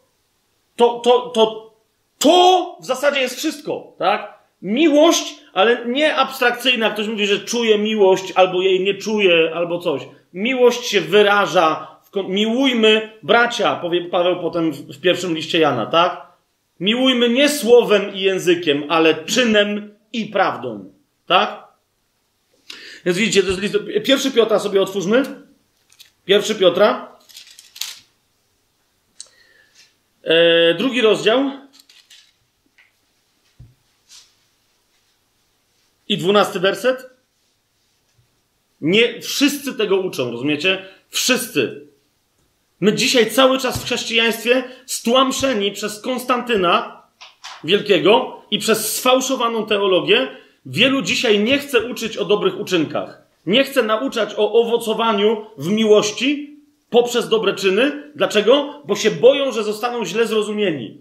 To, 0.76 1.01
to, 1.05 1.20
to, 1.20 1.74
to 2.18 2.76
w 2.80 2.86
zasadzie 2.86 3.20
jest 3.20 3.36
wszystko, 3.36 3.92
tak? 3.99 4.34
Miłość, 4.62 5.34
ale 5.53 5.86
nie 5.86 6.16
abstrakcyjna. 6.16 6.90
Ktoś 6.90 7.09
mówi, 7.09 7.26
że 7.26 7.38
czuje 7.38 7.78
miłość, 7.78 8.32
albo 8.34 8.62
jej 8.62 8.80
nie 8.80 8.95
czuje, 8.95 9.51
albo 9.55 9.78
coś. 9.78 10.03
Miłość 10.35 10.87
się 10.87 11.01
wyraża. 11.01 11.97
W, 12.03 12.28
miłujmy 12.28 13.12
bracia, 13.22 13.76
powie 13.76 14.05
Paweł 14.05 14.41
potem 14.41 14.72
w, 14.72 15.01
pierwszym 15.01 15.35
liście 15.35 15.59
Jana, 15.59 15.87
tak? 15.87 16.26
Miłujmy 16.80 17.28
nie 17.28 17.49
słowem 17.49 18.14
i 18.14 18.20
językiem, 18.20 18.85
ale 18.89 19.24
czynem 19.24 19.95
i 20.12 20.26
prawdą. 20.26 20.93
Tak? 21.26 21.64
Więc 23.05 23.18
widzicie, 23.18 23.43
to 23.43 23.49
jest 23.49 23.61
list. 23.61 23.76
Pierwszy 24.05 24.30
Piotra 24.30 24.59
sobie 24.59 24.82
otwórzmy. 24.82 25.22
Pierwszy 26.24 26.55
Piotra. 26.55 27.18
E, 30.22 30.74
drugi 30.74 31.01
rozdział. 31.01 31.51
I 36.09 36.18
dwunasty 36.18 36.61
werset. 36.61 37.14
Nie 38.81 39.20
wszyscy 39.20 39.75
tego 39.75 39.97
uczą, 39.97 40.31
rozumiecie? 40.31 40.87
Wszyscy. 41.09 41.87
My 42.81 42.93
dzisiaj 42.93 43.31
cały 43.31 43.59
czas 43.59 43.79
w 43.79 43.85
chrześcijaństwie 43.85 44.64
stłamszeni 44.87 45.72
przez 45.72 46.01
Konstantyna 46.01 47.03
Wielkiego 47.64 48.43
i 48.51 48.59
przez 48.59 48.97
sfałszowaną 48.97 49.66
teologię, 49.66 50.29
wielu 50.66 51.03
dzisiaj 51.03 51.39
nie 51.39 51.59
chce 51.59 51.81
uczyć 51.81 52.16
o 52.16 52.25
dobrych 52.25 52.61
uczynkach. 52.61 53.22
Nie 53.47 53.64
chce 53.64 53.83
nauczać 53.83 54.35
o 54.37 54.53
owocowaniu 54.53 55.47
w 55.59 55.68
miłości 55.68 56.61
poprzez 56.91 57.29
dobre 57.29 57.55
czyny. 57.55 58.12
Dlaczego? 58.14 58.83
Bo 58.85 58.97
się 58.97 59.11
boją, 59.11 59.53
że 59.53 59.64
zostaną 59.64 60.05
źle 60.05 60.27
zrozumieni. 60.27 60.99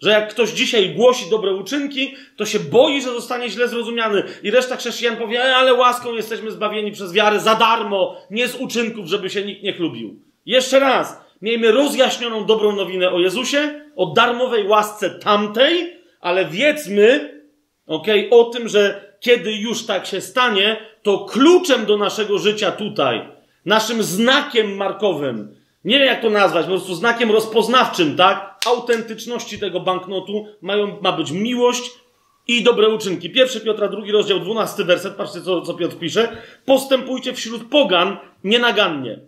Że 0.00 0.10
jak 0.10 0.30
ktoś 0.30 0.50
dzisiaj 0.50 0.90
głosi 0.90 1.30
dobre 1.30 1.54
uczynki, 1.54 2.14
to 2.36 2.46
się 2.46 2.60
boi, 2.60 3.02
że 3.02 3.12
zostanie 3.12 3.50
źle 3.50 3.68
zrozumiany. 3.68 4.22
I 4.42 4.50
reszta 4.50 4.76
chrześcijan 4.76 5.16
powie, 5.16 5.44
e, 5.44 5.56
ale 5.56 5.74
łaską 5.74 6.14
jesteśmy 6.14 6.50
zbawieni 6.50 6.92
przez 6.92 7.12
wiarę 7.12 7.40
za 7.40 7.54
darmo, 7.54 8.16
nie 8.30 8.48
z 8.48 8.54
uczynków, 8.54 9.06
żeby 9.06 9.30
się 9.30 9.42
nikt 9.42 9.62
nie 9.62 9.72
chlubił. 9.72 10.20
Jeszcze 10.46 10.80
raz, 10.80 11.20
miejmy 11.42 11.72
rozjaśnioną 11.72 12.44
dobrą 12.44 12.76
nowinę 12.76 13.10
o 13.10 13.20
Jezusie, 13.20 13.80
o 13.96 14.06
darmowej 14.06 14.68
łasce 14.68 15.10
tamtej, 15.10 15.96
ale 16.20 16.44
wiedzmy, 16.44 17.40
okay, 17.86 18.28
o 18.30 18.44
tym, 18.44 18.68
że 18.68 19.12
kiedy 19.20 19.52
już 19.52 19.86
tak 19.86 20.06
się 20.06 20.20
stanie, 20.20 20.76
to 21.02 21.18
kluczem 21.18 21.86
do 21.86 21.96
naszego 21.96 22.38
życia 22.38 22.72
tutaj, 22.72 23.28
naszym 23.64 24.02
znakiem 24.02 24.76
markowym, 24.76 25.55
nie 25.86 25.98
wiem 25.98 26.06
jak 26.06 26.22
to 26.22 26.30
nazwać, 26.30 26.66
po 26.66 26.72
prostu 26.72 26.94
znakiem 26.94 27.30
rozpoznawczym, 27.30 28.16
tak? 28.16 28.60
Autentyczności 28.66 29.58
tego 29.58 29.80
banknotu 29.80 30.46
mają, 30.60 31.00
ma 31.00 31.12
być 31.12 31.30
miłość 31.30 31.90
i 32.48 32.62
dobre 32.62 32.88
uczynki. 32.88 33.30
Pierwszy 33.30 33.60
Piotra, 33.60 33.88
drugi 33.88 34.12
rozdział, 34.12 34.40
dwunasty 34.40 34.84
werset, 34.84 35.14
patrzcie 35.14 35.40
co, 35.40 35.62
co 35.62 35.74
Piotr 35.74 35.98
pisze. 35.98 36.36
Postępujcie 36.64 37.34
wśród 37.34 37.70
pogan 37.70 38.16
nienagannie, 38.44 39.18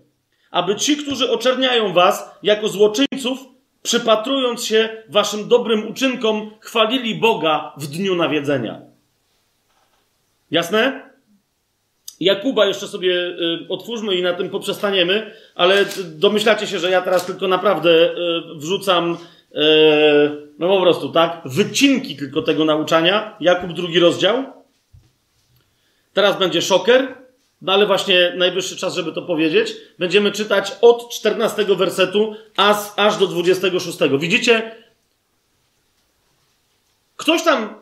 aby 0.51 0.77
ci, 0.77 0.97
którzy 0.97 1.31
oczerniają 1.31 1.93
was 1.93 2.31
jako 2.43 2.69
złoczyńców, 2.69 3.39
przypatrując 3.83 4.65
się 4.65 5.03
waszym 5.09 5.49
dobrym 5.49 5.89
uczynkom, 5.89 6.51
chwalili 6.61 7.15
Boga 7.15 7.73
w 7.77 7.87
dniu 7.87 8.15
nawiedzenia. 8.15 8.81
Jasne? 10.51 11.08
Jakuba 12.21 12.67
jeszcze 12.67 12.89
sobie 12.89 13.13
y, 13.13 13.67
otwórzmy 13.69 14.15
i 14.15 14.23
na 14.23 14.35
tym 14.35 14.51
poprzestaniemy, 14.51 15.31
ale 15.55 15.85
domyślacie 16.05 16.67
się, 16.67 16.79
że 16.79 16.91
ja 16.91 17.03
teraz 17.03 17.27
tylko 17.27 17.49
naprawdę 17.49 17.91
y, 17.91 18.15
wrzucam, 18.57 19.17
y, 19.53 19.57
no 20.59 20.69
po 20.69 20.81
prostu, 20.81 21.09
tak? 21.09 21.41
Wycinki 21.45 22.17
tylko 22.17 22.43
tego 22.43 22.65
nauczania. 22.65 23.37
Jakub 23.41 23.73
drugi 23.73 23.99
rozdział. 23.99 24.45
Teraz 26.13 26.39
będzie 26.39 26.63
szoker, 26.63 27.15
no 27.63 27.73
ale 27.73 27.87
właśnie 27.87 28.33
najwyższy 28.37 28.77
czas, 28.77 28.95
żeby 28.95 29.13
to 29.13 29.23
powiedzieć. 29.23 29.77
Będziemy 29.99 30.33
czytać 30.33 30.73
od 30.81 31.11
14 31.11 31.65
wersetu 31.65 32.35
aż, 32.57 32.77
aż 32.97 33.17
do 33.17 33.27
26. 33.27 33.99
Widzicie? 34.19 34.73
Ktoś 37.29 37.43
tam, 37.43 37.75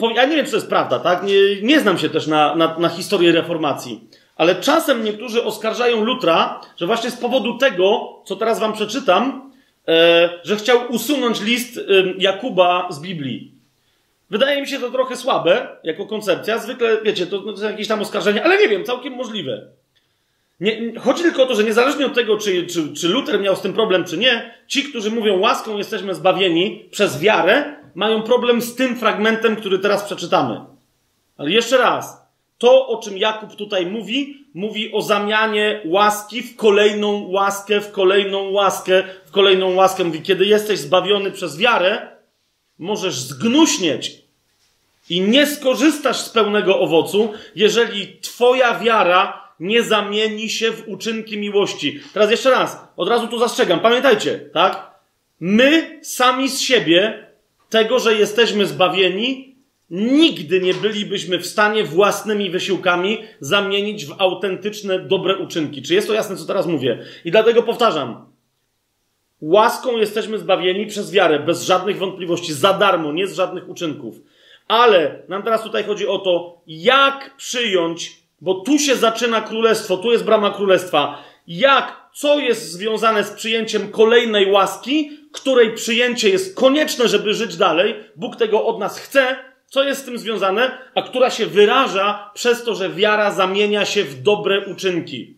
ja 0.16 0.24
nie 0.24 0.36
wiem, 0.36 0.44
czy 0.44 0.50
to 0.50 0.56
jest 0.56 0.68
prawda, 0.68 0.98
tak? 0.98 1.22
Nie, 1.22 1.62
nie 1.62 1.80
znam 1.80 1.98
się 1.98 2.08
też 2.08 2.26
na, 2.26 2.54
na, 2.54 2.78
na 2.78 2.88
historii 2.88 3.32
reformacji, 3.32 4.00
ale 4.36 4.54
czasem 4.54 5.04
niektórzy 5.04 5.44
oskarżają 5.44 6.04
Lutra, 6.04 6.60
że 6.76 6.86
właśnie 6.86 7.10
z 7.10 7.16
powodu 7.16 7.58
tego, 7.58 8.16
co 8.26 8.36
teraz 8.36 8.60
wam 8.60 8.72
przeczytam, 8.72 9.52
e, 9.88 10.30
że 10.42 10.56
chciał 10.56 10.80
usunąć 10.88 11.40
list 11.40 11.78
e, 11.78 11.82
Jakuba 12.18 12.88
z 12.90 13.00
Biblii. 13.00 13.52
Wydaje 14.30 14.60
mi 14.60 14.68
się 14.68 14.78
to 14.78 14.90
trochę 14.90 15.16
słabe 15.16 15.68
jako 15.84 16.06
koncepcja. 16.06 16.58
Zwykle, 16.58 17.02
wiecie, 17.02 17.26
to, 17.26 17.38
to 17.38 17.56
są 17.56 17.64
jakieś 17.64 17.88
tam 17.88 18.02
oskarżenia, 18.02 18.44
ale 18.44 18.58
nie 18.58 18.68
wiem, 18.68 18.84
całkiem 18.84 19.12
możliwe. 19.12 19.66
Nie, 20.60 21.00
chodzi 21.00 21.22
tylko 21.22 21.42
o 21.42 21.46
to, 21.46 21.54
że 21.54 21.64
niezależnie 21.64 22.06
od 22.06 22.14
tego, 22.14 22.38
czy, 22.38 22.66
czy, 22.66 22.92
czy 22.92 23.08
Luther 23.08 23.40
miał 23.40 23.56
z 23.56 23.60
tym 23.60 23.72
problem, 23.72 24.04
czy 24.04 24.18
nie, 24.18 24.54
ci, 24.68 24.84
którzy 24.84 25.10
mówią 25.10 25.38
łaską 25.38 25.78
jesteśmy 25.78 26.14
zbawieni 26.14 26.88
przez 26.90 27.20
wiarę, 27.20 27.83
mają 27.94 28.22
problem 28.22 28.62
z 28.62 28.74
tym 28.74 28.96
fragmentem, 28.96 29.56
który 29.56 29.78
teraz 29.78 30.04
przeczytamy. 30.04 30.60
Ale 31.36 31.50
jeszcze 31.50 31.78
raz, 31.78 32.24
to, 32.58 32.88
o 32.88 33.02
czym 33.02 33.18
Jakub 33.18 33.56
tutaj 33.56 33.86
mówi, 33.86 34.46
mówi 34.54 34.92
o 34.92 35.02
zamianie 35.02 35.82
łaski 35.84 36.42
w 36.42 36.56
kolejną 36.56 37.28
łaskę, 37.28 37.80
w 37.80 37.92
kolejną 37.92 38.50
łaskę, 38.50 39.04
w 39.26 39.30
kolejną 39.30 39.74
łaskę. 39.74 40.04
Mówi, 40.04 40.22
kiedy 40.22 40.46
jesteś 40.46 40.78
zbawiony 40.78 41.30
przez 41.30 41.58
wiarę, 41.58 42.08
możesz 42.78 43.14
zgnuśnieć 43.14 44.24
i 45.10 45.20
nie 45.20 45.46
skorzystasz 45.46 46.20
z 46.20 46.28
pełnego 46.28 46.80
owocu, 46.80 47.32
jeżeli 47.54 48.20
twoja 48.20 48.78
wiara 48.78 49.44
nie 49.60 49.82
zamieni 49.82 50.50
się 50.50 50.70
w 50.70 50.88
uczynki 50.88 51.38
miłości. 51.38 52.00
Teraz 52.12 52.30
jeszcze 52.30 52.50
raz, 52.50 52.78
od 52.96 53.08
razu 53.08 53.28
tu 53.28 53.38
zastrzegam, 53.38 53.80
pamiętajcie, 53.80 54.38
tak? 54.52 54.90
My 55.40 56.00
sami 56.02 56.48
z 56.48 56.60
siebie 56.60 57.23
tego, 57.74 57.98
że 57.98 58.14
jesteśmy 58.14 58.66
zbawieni, 58.66 59.56
nigdy 59.90 60.60
nie 60.60 60.74
bylibyśmy 60.74 61.38
w 61.38 61.46
stanie 61.46 61.84
własnymi 61.84 62.50
wysiłkami 62.50 63.18
zamienić 63.40 64.06
w 64.06 64.14
autentyczne, 64.18 64.98
dobre 64.98 65.36
uczynki. 65.36 65.82
Czy 65.82 65.94
jest 65.94 66.06
to 66.06 66.14
jasne, 66.14 66.36
co 66.36 66.44
teraz 66.44 66.66
mówię? 66.66 67.04
I 67.24 67.30
dlatego 67.30 67.62
powtarzam. 67.62 68.26
Łaską 69.40 69.96
jesteśmy 69.96 70.38
zbawieni 70.38 70.86
przez 70.86 71.12
wiarę, 71.12 71.40
bez 71.40 71.62
żadnych 71.62 71.98
wątpliwości, 71.98 72.52
za 72.52 72.72
darmo, 72.72 73.12
nie 73.12 73.26
z 73.26 73.34
żadnych 73.34 73.68
uczynków. 73.68 74.14
Ale 74.68 75.22
nam 75.28 75.42
teraz 75.42 75.62
tutaj 75.62 75.84
chodzi 75.84 76.06
o 76.06 76.18
to, 76.18 76.62
jak 76.66 77.36
przyjąć, 77.36 78.16
bo 78.40 78.54
tu 78.54 78.78
się 78.78 78.96
zaczyna 78.96 79.40
królestwo, 79.40 79.96
tu 79.96 80.12
jest 80.12 80.24
brama 80.24 80.50
królestwa. 80.50 81.24
Jak, 81.46 82.10
co 82.12 82.38
jest 82.38 82.72
związane 82.72 83.24
z 83.24 83.30
przyjęciem 83.30 83.90
kolejnej 83.90 84.50
łaski, 84.50 85.23
której 85.34 85.74
przyjęcie 85.74 86.28
jest 86.28 86.56
konieczne, 86.56 87.08
żeby 87.08 87.34
żyć 87.34 87.56
dalej, 87.56 87.94
Bóg 88.16 88.36
tego 88.36 88.66
od 88.66 88.78
nas 88.78 88.98
chce, 88.98 89.36
co 89.66 89.84
jest 89.84 90.02
z 90.02 90.04
tym 90.04 90.18
związane, 90.18 90.78
a 90.94 91.02
która 91.02 91.30
się 91.30 91.46
wyraża 91.46 92.30
przez 92.34 92.64
to, 92.64 92.74
że 92.74 92.90
wiara 92.90 93.30
zamienia 93.30 93.84
się 93.84 94.04
w 94.04 94.22
dobre 94.22 94.66
uczynki. 94.66 95.36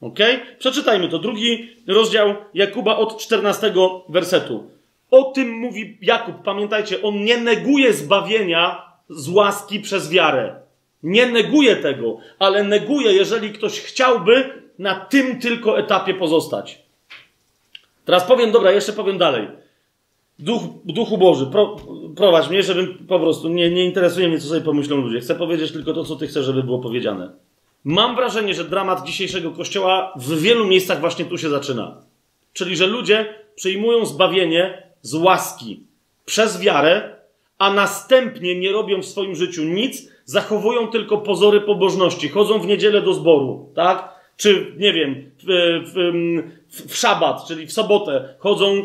Ok? 0.00 0.18
Przeczytajmy 0.58 1.08
to. 1.08 1.18
Drugi 1.18 1.68
rozdział 1.88 2.34
Jakuba 2.54 2.96
od 2.96 3.18
14 3.18 3.72
wersetu. 4.08 4.70
O 5.10 5.22
tym 5.22 5.50
mówi 5.50 5.98
Jakub. 6.00 6.34
Pamiętajcie, 6.44 7.02
on 7.02 7.24
nie 7.24 7.36
neguje 7.36 7.92
zbawienia 7.92 8.82
z 9.08 9.28
łaski 9.28 9.80
przez 9.80 10.10
wiarę. 10.10 10.54
Nie 11.02 11.26
neguje 11.26 11.76
tego, 11.76 12.16
ale 12.38 12.64
neguje, 12.64 13.12
jeżeli 13.12 13.52
ktoś 13.52 13.80
chciałby 13.80 14.62
na 14.78 14.94
tym 14.94 15.40
tylko 15.40 15.78
etapie 15.78 16.14
pozostać. 16.14 16.81
Teraz 18.04 18.24
powiem, 18.24 18.52
dobra, 18.52 18.72
jeszcze 18.72 18.92
powiem 18.92 19.18
dalej. 19.18 19.48
Duch, 20.38 20.62
Duchu 20.84 21.18
Boży, 21.18 21.46
pro, 21.46 21.76
prowadź 22.16 22.48
mnie, 22.48 22.62
żebym 22.62 23.06
po 23.08 23.20
prostu, 23.20 23.48
nie, 23.48 23.70
nie 23.70 23.84
interesuje 23.84 24.28
mnie, 24.28 24.38
co 24.38 24.48
sobie 24.48 24.60
pomyślą 24.60 24.96
ludzie. 24.96 25.20
Chcę 25.20 25.34
powiedzieć 25.34 25.72
tylko 25.72 25.92
to, 25.92 26.04
co 26.04 26.16
ty 26.16 26.26
chcesz, 26.26 26.46
żeby 26.46 26.62
było 26.62 26.78
powiedziane. 26.78 27.32
Mam 27.84 28.16
wrażenie, 28.16 28.54
że 28.54 28.64
dramat 28.64 29.06
dzisiejszego 29.06 29.50
kościoła 29.50 30.12
w 30.16 30.40
wielu 30.40 30.66
miejscach 30.66 31.00
właśnie 31.00 31.24
tu 31.24 31.38
się 31.38 31.48
zaczyna. 31.48 31.96
Czyli, 32.52 32.76
że 32.76 32.86
ludzie 32.86 33.34
przyjmują 33.54 34.06
zbawienie 34.06 34.82
z 35.02 35.14
łaski 35.14 35.86
przez 36.24 36.60
wiarę, 36.60 37.16
a 37.58 37.72
następnie 37.72 38.58
nie 38.58 38.72
robią 38.72 39.02
w 39.02 39.06
swoim 39.06 39.34
życiu 39.34 39.64
nic, 39.64 40.08
zachowują 40.24 40.86
tylko 40.86 41.18
pozory 41.18 41.60
pobożności, 41.60 42.28
chodzą 42.28 42.58
w 42.58 42.66
niedzielę 42.66 43.02
do 43.02 43.14
zboru, 43.14 43.72
tak? 43.74 44.08
Czy, 44.36 44.74
nie 44.78 44.92
wiem, 44.92 45.30
w, 45.38 45.44
w, 45.94 46.12
w, 46.72 46.96
szabat, 46.96 47.46
czyli 47.48 47.66
w 47.66 47.72
sobotę, 47.72 48.34
chodzą 48.38 48.72
e, 48.72 48.82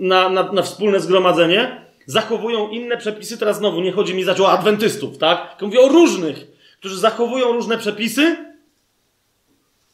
na, 0.00 0.28
na, 0.28 0.52
na 0.52 0.62
wspólne 0.62 1.00
zgromadzenie, 1.00 1.86
zachowują 2.06 2.68
inne 2.68 2.96
przepisy. 2.96 3.38
Teraz 3.38 3.56
znowu 3.56 3.80
nie 3.80 3.92
chodzi 3.92 4.14
mi 4.14 4.24
zaś 4.24 4.40
o 4.40 4.50
adwentystów, 4.50 5.18
tak? 5.18 5.50
Tylko 5.50 5.66
mówię 5.66 5.80
o 5.80 5.88
różnych, 5.88 6.46
którzy 6.78 6.98
zachowują 6.98 7.52
różne 7.52 7.78
przepisy, 7.78 8.36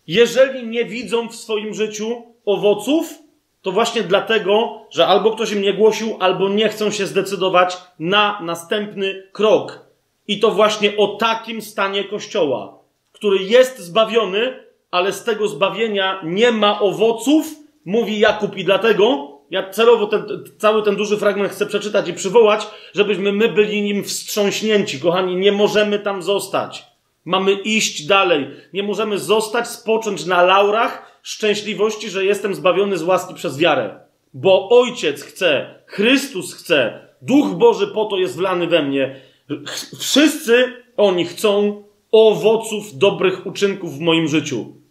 jeżeli 0.06 0.66
nie 0.66 0.84
widzą 0.84 1.28
w 1.28 1.34
swoim 1.34 1.74
życiu 1.74 2.22
owoców, 2.44 3.18
to 3.62 3.72
właśnie 3.72 4.02
dlatego, 4.02 4.86
że 4.90 5.06
albo 5.06 5.30
ktoś 5.30 5.52
im 5.52 5.62
nie 5.62 5.72
głosił, 5.72 6.16
albo 6.20 6.48
nie 6.48 6.68
chcą 6.68 6.90
się 6.90 7.06
zdecydować 7.06 7.76
na 7.98 8.40
następny 8.42 9.28
krok. 9.32 9.86
I 10.28 10.40
to 10.40 10.50
właśnie 10.50 10.96
o 10.96 11.06
takim 11.06 11.62
stanie 11.62 12.04
Kościoła, 12.04 12.78
który 13.12 13.38
jest 13.38 13.78
zbawiony, 13.78 14.64
ale 14.92 15.12
z 15.12 15.24
tego 15.24 15.48
zbawienia 15.48 16.20
nie 16.24 16.52
ma 16.52 16.80
owoców, 16.80 17.46
mówi 17.84 18.18
Jakub, 18.18 18.56
i 18.56 18.64
dlatego 18.64 19.32
ja 19.50 19.70
celowo 19.70 20.06
ten, 20.06 20.24
cały 20.58 20.82
ten 20.82 20.96
duży 20.96 21.16
fragment 21.16 21.52
chcę 21.52 21.66
przeczytać 21.66 22.08
i 22.08 22.12
przywołać, 22.12 22.66
żebyśmy 22.94 23.32
my 23.32 23.48
byli 23.48 23.82
nim 23.82 24.04
wstrząśnięci. 24.04 25.00
Kochani, 25.00 25.36
nie 25.36 25.52
możemy 25.52 25.98
tam 25.98 26.22
zostać. 26.22 26.86
Mamy 27.24 27.52
iść 27.52 28.06
dalej. 28.06 28.46
Nie 28.72 28.82
możemy 28.82 29.18
zostać, 29.18 29.68
spocząć 29.68 30.26
na 30.26 30.42
laurach 30.42 31.20
szczęśliwości, 31.22 32.10
że 32.10 32.24
jestem 32.24 32.54
zbawiony 32.54 32.98
z 32.98 33.02
łaski 33.02 33.34
przez 33.34 33.58
wiarę. 33.58 34.00
Bo 34.34 34.68
Ojciec 34.80 35.22
chce, 35.22 35.74
Chrystus 35.86 36.54
chce, 36.54 37.06
Duch 37.22 37.54
Boży 37.54 37.86
po 37.86 38.04
to 38.04 38.18
jest 38.18 38.36
wlany 38.36 38.66
we 38.66 38.82
mnie. 38.82 39.20
Wszyscy 39.98 40.72
oni 40.96 41.24
chcą 41.24 41.82
owoców 42.12 42.98
dobrych 42.98 43.46
uczynków 43.46 43.98
w 43.98 44.00
moim 44.00 44.28
życiu. 44.28 44.81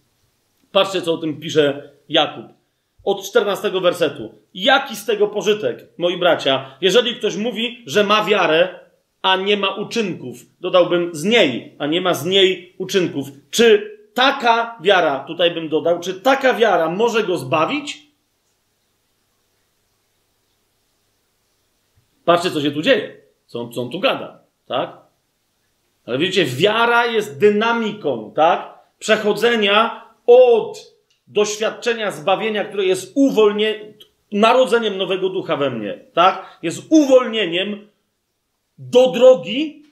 Patrzcie, 0.72 1.02
co 1.02 1.14
o 1.14 1.18
tym 1.18 1.40
pisze 1.40 1.92
Jakub. 2.10 2.46
Od 3.04 3.26
14 3.26 3.72
wersetu. 3.82 4.34
Jaki 4.54 4.96
z 4.96 5.06
tego 5.06 5.28
pożytek, 5.28 5.88
moi 5.98 6.18
bracia, 6.18 6.78
jeżeli 6.82 7.16
ktoś 7.16 7.36
mówi, 7.36 7.84
że 7.86 8.04
ma 8.04 8.24
wiarę, 8.24 8.80
a 9.22 9.36
nie 9.36 9.58
ma 9.58 9.76
uczynków? 9.76 10.38
Dodałbym 10.60 11.16
z 11.16 11.24
niej, 11.24 11.76
a 11.80 11.88
nie 11.88 12.02
ma 12.02 12.14
z 12.14 12.26
niej 12.26 12.76
uczynków. 12.78 13.28
Czy 13.50 13.98
taka 14.14 14.78
wiara, 14.82 15.20
tutaj 15.20 15.52
bym 15.52 15.70
dodał, 15.70 16.00
czy 16.00 16.14
taka 16.14 16.54
wiara 16.54 16.90
może 16.90 17.24
go 17.24 17.38
zbawić? 17.38 18.08
Patrzcie, 22.26 22.52
co 22.52 22.62
się 22.62 22.72
tu 22.72 22.82
dzieje. 22.82 23.22
Co 23.46 23.62
on, 23.62 23.72
co 23.72 23.82
on 23.82 23.90
tu 23.90 24.00
gada, 24.00 24.40
tak? 24.68 24.98
Ale 26.06 26.18
widzicie, 26.18 26.46
wiara 26.46 27.06
jest 27.06 27.40
dynamiką, 27.40 28.34
tak? 28.36 28.80
Przechodzenia 29.00 30.01
od 30.28 30.96
doświadczenia 31.28 32.12
zbawienia, 32.12 32.66
które 32.66 32.86
jest 32.86 33.12
uwolnieniem, 33.16 33.94
narodzeniem 34.32 34.98
nowego 34.98 35.30
ducha 35.30 35.58
we 35.58 35.70
mnie, 35.70 36.00
tak? 36.14 36.60
Jest 36.64 36.82
uwolnieniem 36.90 37.88
do 38.78 39.08
drogi, 39.08 39.84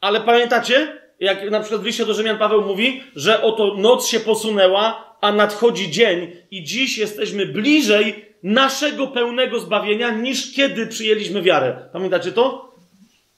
ale 0.00 0.20
pamiętacie, 0.20 0.98
jak 1.20 1.50
na 1.50 1.60
przykład 1.60 1.82
w 1.82 1.84
liście 1.84 2.06
do 2.06 2.14
Rzymian 2.14 2.38
Paweł 2.38 2.62
mówi, 2.62 3.02
że 3.14 3.42
oto 3.42 3.74
noc 3.74 4.06
się 4.06 4.20
posunęła, 4.20 5.16
a 5.20 5.32
nadchodzi 5.32 5.90
dzień 5.90 6.32
i 6.50 6.64
dziś 6.64 6.98
jesteśmy 6.98 7.46
bliżej 7.46 8.24
naszego 8.42 9.06
pełnego 9.06 9.60
zbawienia 9.60 10.10
niż 10.10 10.54
kiedy 10.54 10.86
przyjęliśmy 10.86 11.42
wiarę. 11.42 11.88
Pamiętacie 11.92 12.32
to? 12.32 12.67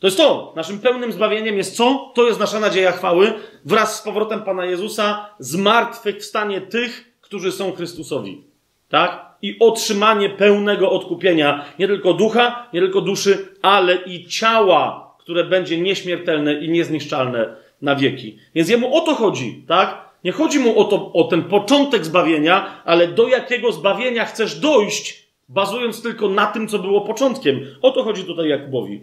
To 0.00 0.06
jest 0.06 0.16
to. 0.16 0.52
Naszym 0.56 0.78
pełnym 0.78 1.12
zbawieniem 1.12 1.56
jest 1.56 1.76
co? 1.76 2.12
To 2.14 2.26
jest 2.26 2.40
nasza 2.40 2.60
nadzieja 2.60 2.92
chwały 2.92 3.32
wraz 3.64 3.98
z 3.98 4.02
powrotem 4.02 4.42
Pana 4.42 4.64
Jezusa, 4.64 5.26
zmartwychwstanie 5.38 6.60
tych, 6.60 7.14
którzy 7.20 7.52
są 7.52 7.72
Chrystusowi. 7.72 8.44
Tak? 8.88 9.30
I 9.42 9.56
otrzymanie 9.60 10.30
pełnego 10.30 10.90
odkupienia 10.90 11.64
nie 11.78 11.88
tylko 11.88 12.14
ducha, 12.14 12.66
nie 12.72 12.80
tylko 12.80 13.00
duszy, 13.00 13.48
ale 13.62 13.96
i 13.96 14.26
ciała, 14.26 15.14
które 15.18 15.44
będzie 15.44 15.80
nieśmiertelne 15.80 16.54
i 16.54 16.68
niezniszczalne 16.70 17.56
na 17.82 17.96
wieki. 17.96 18.38
Więc 18.54 18.68
jemu 18.68 18.96
o 18.96 19.00
to 19.00 19.14
chodzi, 19.14 19.64
tak? 19.68 20.10
Nie 20.24 20.32
chodzi 20.32 20.58
mu 20.58 20.78
o, 20.80 20.84
to, 20.84 21.12
o 21.12 21.24
ten 21.24 21.42
początek 21.42 22.04
zbawienia, 22.04 22.82
ale 22.84 23.08
do 23.08 23.28
jakiego 23.28 23.72
zbawienia 23.72 24.24
chcesz 24.24 24.60
dojść, 24.60 25.26
bazując 25.48 26.02
tylko 26.02 26.28
na 26.28 26.46
tym, 26.46 26.68
co 26.68 26.78
było 26.78 27.00
początkiem. 27.00 27.60
O 27.82 27.90
to 27.90 28.02
chodzi 28.02 28.24
tutaj 28.24 28.48
Jakubowi. 28.48 29.00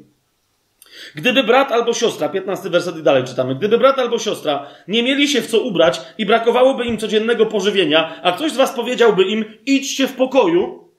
Gdyby 1.15 1.43
brat 1.43 1.71
albo 1.71 1.93
siostra, 1.93 2.29
15 2.29 2.69
werset 2.69 2.97
i 2.97 3.03
dalej 3.03 3.23
czytamy, 3.23 3.55
gdyby 3.55 3.77
brat 3.77 3.99
albo 3.99 4.19
siostra 4.19 4.67
nie 4.87 5.03
mieli 5.03 5.27
się 5.27 5.41
w 5.41 5.47
co 5.47 5.59
ubrać 5.59 6.01
i 6.17 6.25
brakowałoby 6.25 6.85
im 6.85 6.97
codziennego 6.97 7.45
pożywienia, 7.45 8.21
a 8.23 8.31
ktoś 8.31 8.51
z 8.51 8.57
was 8.57 8.71
powiedziałby 8.71 9.23
im, 9.23 9.45
idźcie 9.65 10.07
w 10.07 10.13
pokoju, 10.13 10.89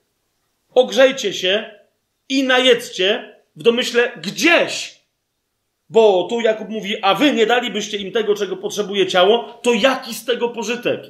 ogrzejcie 0.75 1.33
się 1.33 1.71
i 2.29 2.43
najedzcie, 2.43 3.35
w 3.57 3.63
domyśle 3.63 4.13
gdzieś, 4.23 5.01
bo 5.91 6.27
tu 6.31 6.41
Jakub 6.41 6.69
mówi, 6.69 7.03
a 7.03 7.15
wy 7.15 7.33
nie 7.33 7.47
dalibyście 7.47 7.97
im 7.97 8.13
tego, 8.13 8.35
czego 8.35 8.57
potrzebuje 8.57 9.07
ciało, 9.07 9.61
to 9.63 9.73
jaki 9.73 10.15
z 10.15 10.25
tego 10.25 10.49
pożytek? 10.49 11.01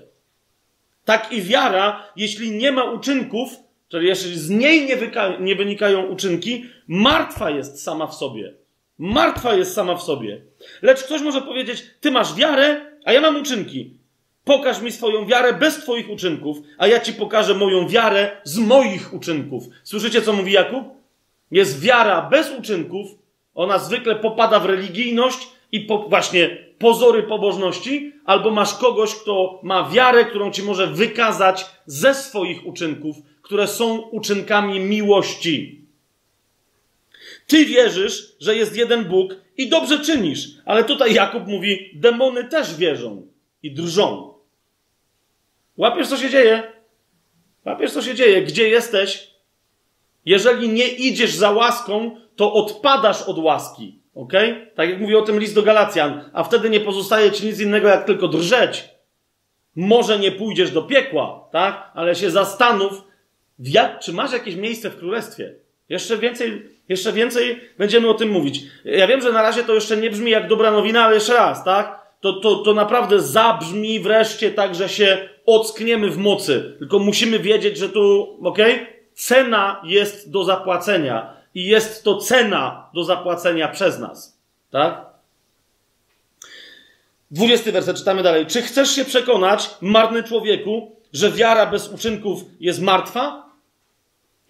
Tak 1.04 1.32
i 1.32 1.42
wiara, 1.42 2.12
jeśli 2.16 2.50
nie 2.50 2.72
ma 2.72 2.84
uczynków, 2.84 3.50
czyli 3.88 4.06
jeśli 4.08 4.38
z 4.38 4.50
niej 4.50 4.86
nie, 4.86 4.96
nie 5.40 5.56
wynikają 5.56 6.06
uczynki, 6.06 6.64
martwa 6.88 7.50
jest 7.50 7.82
sama 7.82 8.06
w 8.06 8.14
sobie. 8.14 8.54
Martwa 8.98 9.54
jest 9.54 9.74
sama 9.74 9.96
w 9.96 10.02
sobie. 10.02 10.40
Lecz 10.82 11.04
ktoś 11.04 11.22
może 11.22 11.42
powiedzieć: 11.42 11.84
Ty 12.00 12.10
masz 12.10 12.34
wiarę, 12.34 12.80
a 13.04 13.12
ja 13.12 13.20
mam 13.20 13.36
uczynki. 13.36 13.90
Pokaż 14.44 14.80
mi 14.80 14.92
swoją 14.92 15.26
wiarę 15.26 15.52
bez 15.52 15.76
Twoich 15.76 16.10
uczynków, 16.10 16.58
a 16.78 16.86
ja 16.86 17.00
Ci 17.00 17.12
pokażę 17.12 17.54
moją 17.54 17.88
wiarę 17.88 18.30
z 18.44 18.58
moich 18.58 19.14
uczynków. 19.14 19.64
Słyszycie, 19.84 20.22
co 20.22 20.32
mówi 20.32 20.52
Jakub? 20.52 20.84
Jest 21.50 21.80
wiara 21.80 22.22
bez 22.22 22.58
uczynków, 22.58 23.10
ona 23.54 23.78
zwykle 23.78 24.16
popada 24.16 24.60
w 24.60 24.66
religijność 24.66 25.48
i 25.72 25.80
po, 25.80 25.98
właśnie 25.98 26.56
pozory 26.78 27.22
pobożności, 27.22 28.12
albo 28.24 28.50
masz 28.50 28.74
kogoś, 28.74 29.14
kto 29.14 29.60
ma 29.62 29.90
wiarę, 29.90 30.24
którą 30.24 30.50
Ci 30.50 30.62
może 30.62 30.86
wykazać 30.86 31.66
ze 31.86 32.14
swoich 32.14 32.66
uczynków, 32.66 33.16
które 33.42 33.66
są 33.66 33.98
uczynkami 33.98 34.80
miłości. 34.80 35.87
Ty 37.48 37.64
wierzysz, 37.64 38.36
że 38.40 38.56
jest 38.56 38.76
jeden 38.76 39.04
Bóg 39.04 39.34
i 39.56 39.68
dobrze 39.68 39.98
czynisz. 39.98 40.48
Ale 40.64 40.84
tutaj 40.84 41.14
Jakub 41.14 41.46
mówi, 41.46 41.90
demony 41.94 42.44
też 42.44 42.76
wierzą 42.76 43.26
i 43.62 43.74
drżą. 43.74 44.34
Łapiesz, 45.76 46.08
co 46.08 46.16
się 46.16 46.30
dzieje? 46.30 46.72
Łapiesz, 47.64 47.92
co 47.92 48.02
się 48.02 48.14
dzieje? 48.14 48.42
Gdzie 48.42 48.68
jesteś? 48.68 49.30
Jeżeli 50.24 50.68
nie 50.68 50.88
idziesz 50.88 51.34
za 51.34 51.50
łaską, 51.50 52.20
to 52.36 52.52
odpadasz 52.52 53.22
od 53.22 53.38
łaski. 53.38 53.98
Ok? 54.14 54.32
Tak 54.74 54.90
jak 54.90 55.00
mówi 55.00 55.16
o 55.16 55.22
tym 55.22 55.40
list 55.40 55.54
do 55.54 55.62
Galacjan. 55.62 56.30
A 56.32 56.44
wtedy 56.44 56.70
nie 56.70 56.80
pozostaje 56.80 57.32
ci 57.32 57.46
nic 57.46 57.60
innego, 57.60 57.88
jak 57.88 58.04
tylko 58.04 58.28
drżeć. 58.28 58.88
Może 59.76 60.18
nie 60.18 60.32
pójdziesz 60.32 60.70
do 60.70 60.82
piekła, 60.82 61.48
tak? 61.52 61.90
Ale 61.94 62.14
się 62.14 62.30
zastanów, 62.30 63.02
jak, 63.58 64.00
czy 64.00 64.12
masz 64.12 64.32
jakieś 64.32 64.54
miejsce 64.54 64.90
w 64.90 64.98
królestwie. 64.98 65.54
Jeszcze 65.88 66.18
więcej, 66.18 66.66
jeszcze 66.88 67.12
więcej 67.12 67.60
będziemy 67.78 68.08
o 68.08 68.14
tym 68.14 68.28
mówić. 68.28 68.62
Ja 68.84 69.06
wiem, 69.06 69.20
że 69.20 69.32
na 69.32 69.42
razie 69.42 69.64
to 69.64 69.74
jeszcze 69.74 69.96
nie 69.96 70.10
brzmi 70.10 70.30
jak 70.30 70.48
dobra 70.48 70.70
nowina, 70.70 71.04
ale 71.04 71.14
jeszcze 71.14 71.34
raz, 71.34 71.64
tak? 71.64 71.98
To, 72.20 72.32
to, 72.32 72.56
to 72.56 72.74
naprawdę 72.74 73.20
zabrzmi 73.20 74.00
wreszcie 74.00 74.50
tak, 74.50 74.74
że 74.74 74.88
się 74.88 75.28
ockniemy 75.46 76.10
w 76.10 76.18
mocy. 76.18 76.76
Tylko 76.78 76.98
musimy 76.98 77.38
wiedzieć, 77.38 77.78
że 77.78 77.88
tu, 77.88 78.36
ok? 78.44 78.58
Cena 79.14 79.82
jest 79.84 80.30
do 80.30 80.44
zapłacenia. 80.44 81.38
I 81.54 81.66
jest 81.66 82.04
to 82.04 82.16
cena 82.16 82.90
do 82.94 83.04
zapłacenia 83.04 83.68
przez 83.68 83.98
nas. 83.98 84.38
Tak? 84.70 85.06
Dwudziesty 87.30 87.72
werset, 87.72 87.96
czytamy 87.96 88.22
dalej. 88.22 88.46
Czy 88.46 88.62
chcesz 88.62 88.90
się 88.90 89.04
przekonać, 89.04 89.70
marny 89.80 90.22
człowieku, 90.22 90.96
że 91.12 91.32
wiara 91.32 91.66
bez 91.66 91.88
uczynków 91.88 92.40
jest 92.60 92.82
martwa? 92.82 93.47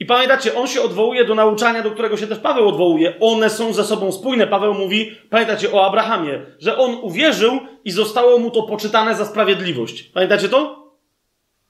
I 0.00 0.06
pamiętacie, 0.06 0.54
on 0.54 0.66
się 0.66 0.82
odwołuje 0.82 1.24
do 1.24 1.34
nauczania, 1.34 1.82
do 1.82 1.90
którego 1.90 2.16
się 2.16 2.26
też 2.26 2.38
Paweł 2.38 2.68
odwołuje. 2.68 3.14
One 3.20 3.50
są 3.50 3.72
ze 3.72 3.84
sobą 3.84 4.12
spójne. 4.12 4.46
Paweł 4.46 4.74
mówi, 4.74 5.12
pamiętacie 5.30 5.72
o 5.72 5.86
Abrahamie, 5.86 6.40
że 6.58 6.78
on 6.78 6.98
uwierzył 7.02 7.58
i 7.84 7.90
zostało 7.90 8.38
mu 8.38 8.50
to 8.50 8.62
poczytane 8.62 9.14
za 9.14 9.24
sprawiedliwość. 9.24 10.02
Pamiętacie 10.02 10.48
to? 10.48 10.88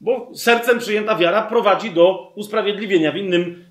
Bo 0.00 0.30
sercem 0.34 0.78
przyjęta 0.78 1.14
wiara 1.16 1.42
prowadzi 1.42 1.90
do 1.90 2.32
usprawiedliwienia. 2.36 3.12
W 3.12 3.16
innym 3.16 3.64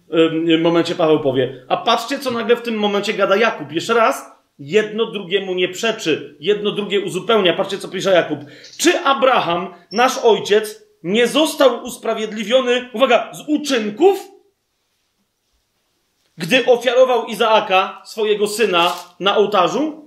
y, 0.49 0.57
momencie 0.57 0.95
Paweł 0.95 1.19
powie. 1.19 1.65
A 1.67 1.77
patrzcie, 1.77 2.19
co 2.19 2.31
nagle 2.31 2.55
w 2.55 2.61
tym 2.61 2.75
momencie 2.75 3.13
gada 3.13 3.35
Jakub. 3.35 3.71
Jeszcze 3.71 3.93
raz. 3.93 4.37
Jedno 4.59 5.05
drugiemu 5.05 5.53
nie 5.53 5.69
przeczy, 5.69 6.37
jedno 6.39 6.71
drugie 6.71 7.01
uzupełnia. 7.01 7.53
Patrzcie, 7.53 7.77
co 7.77 7.87
pisze 7.87 8.11
Jakub. 8.11 8.39
Czy 8.77 8.99
Abraham, 8.99 9.73
nasz 9.91 10.17
ojciec, 10.17 10.87
nie 11.03 11.27
został 11.27 11.83
usprawiedliwiony, 11.83 12.89
uwaga, 12.93 13.31
z 13.33 13.43
uczynków, 13.47 14.36
gdy 16.37 16.65
ofiarował 16.65 17.25
Izaaka, 17.25 18.01
swojego 18.05 18.47
syna, 18.47 18.95
na 19.19 19.37
ołtarzu. 19.37 20.05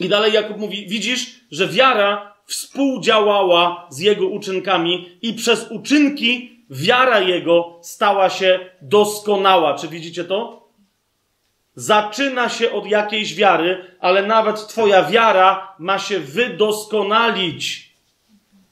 I 0.00 0.08
dalej 0.08 0.32
Jakub 0.32 0.58
mówi: 0.58 0.86
Widzisz, 0.88 1.40
że 1.50 1.68
wiara 1.68 2.34
współdziałała 2.46 3.86
z 3.90 3.98
jego 3.98 4.26
uczynkami, 4.26 5.18
i 5.22 5.34
przez 5.34 5.70
uczynki 5.70 6.52
wiara 6.70 7.20
jego 7.20 7.78
stała 7.82 8.30
się 8.30 8.60
doskonała. 8.82 9.78
Czy 9.78 9.88
widzicie 9.88 10.24
to? 10.24 10.68
Zaczyna 11.74 12.48
się 12.48 12.72
od 12.72 12.86
jakiejś 12.86 13.34
wiary, 13.34 13.84
ale 14.00 14.26
nawet 14.26 14.66
Twoja 14.66 15.04
wiara 15.04 15.74
ma 15.78 15.98
się 15.98 16.20
wydoskonalić. 16.20 17.92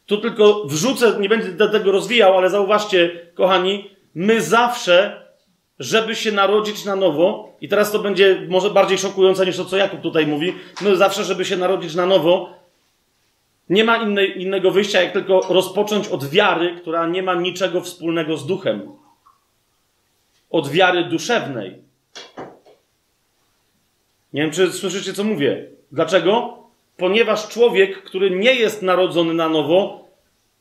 Tu 0.07 0.19
tylko 0.19 0.65
wrzucę, 0.65 1.17
nie 1.21 1.29
będę 1.29 1.69
tego 1.69 1.93
rozwijał, 1.93 2.39
ale 2.39 2.51
zauważcie, 2.51 3.27
kochani, 3.35 3.91
my 4.15 4.43
zawsze, 4.43 5.20
żeby 5.81 6.17
się 6.17 6.33
narodzić 6.33 6.85
na 6.85 6.97
nowo, 6.97 7.53
i 7.61 7.69
teraz 7.69 7.93
to 7.93 7.99
będzie 7.99 8.47
może 8.49 8.71
bardziej 8.71 8.99
szokujące 8.99 9.47
niż 9.47 9.57
to, 9.57 9.65
co 9.65 9.77
Jakub 9.77 10.01
tutaj 10.01 10.27
mówi, 10.27 10.55
my 10.81 10.97
zawsze, 10.97 11.25
żeby 11.25 11.45
się 11.45 11.57
narodzić 11.57 11.95
na 11.95 12.07
nowo, 12.07 12.51
nie 13.69 13.85
ma 13.85 13.97
innej, 13.97 14.43
innego 14.43 14.71
wyjścia, 14.71 15.03
jak 15.03 15.13
tylko 15.13 15.41
rozpocząć 15.49 16.09
od 16.09 16.31
wiary, 16.31 16.77
która 16.81 17.07
nie 17.07 17.23
ma 17.23 17.35
niczego 17.35 17.81
wspólnego 17.81 18.37
z 18.37 18.47
duchem. 18.47 18.93
Od 20.51 20.69
wiary 20.69 21.05
duszewnej. 21.05 21.79
Nie 24.33 24.43
wiem, 24.43 24.51
czy 24.51 24.73
słyszycie, 24.73 25.13
co 25.13 25.25
mówię. 25.25 25.67
Dlaczego? 25.93 26.59
Ponieważ 26.97 27.49
człowiek, 27.49 28.03
który 28.03 28.31
nie 28.31 28.55
jest 28.55 28.83
narodzony 28.83 29.35
na 29.35 29.49
nowo, 29.49 30.05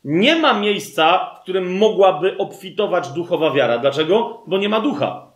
nie 0.04 0.36
ma 0.36 0.60
miejsca, 0.60 1.34
w 1.38 1.42
którym 1.42 1.78
mogłaby 1.78 2.36
obfitować 2.38 3.08
duchowa 3.08 3.50
wiara. 3.50 3.78
Dlaczego? 3.78 4.42
Bo 4.46 4.58
nie 4.58 4.68
ma 4.68 4.80
ducha 4.80 5.26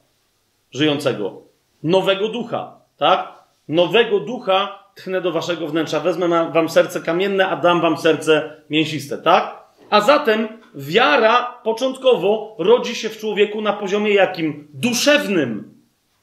żyjącego. 0.70 1.42
Nowego 1.82 2.28
ducha, 2.28 2.76
tak? 2.96 3.44
Nowego 3.68 4.20
ducha 4.20 4.84
tchnę 4.94 5.20
do 5.20 5.32
waszego 5.32 5.66
wnętrza. 5.66 6.00
Wezmę 6.00 6.50
wam 6.52 6.68
serce 6.68 7.00
kamienne, 7.00 7.48
a 7.48 7.56
dam 7.56 7.80
wam 7.80 7.96
serce 7.96 8.62
mięsiste, 8.70 9.18
tak? 9.18 9.64
A 9.90 10.00
zatem 10.00 10.48
wiara 10.74 11.60
początkowo 11.64 12.56
rodzi 12.58 12.94
się 12.94 13.08
w 13.08 13.18
człowieku 13.18 13.60
na 13.60 13.72
poziomie 13.72 14.14
jakim? 14.14 14.68
Duszewnym. 14.74 15.73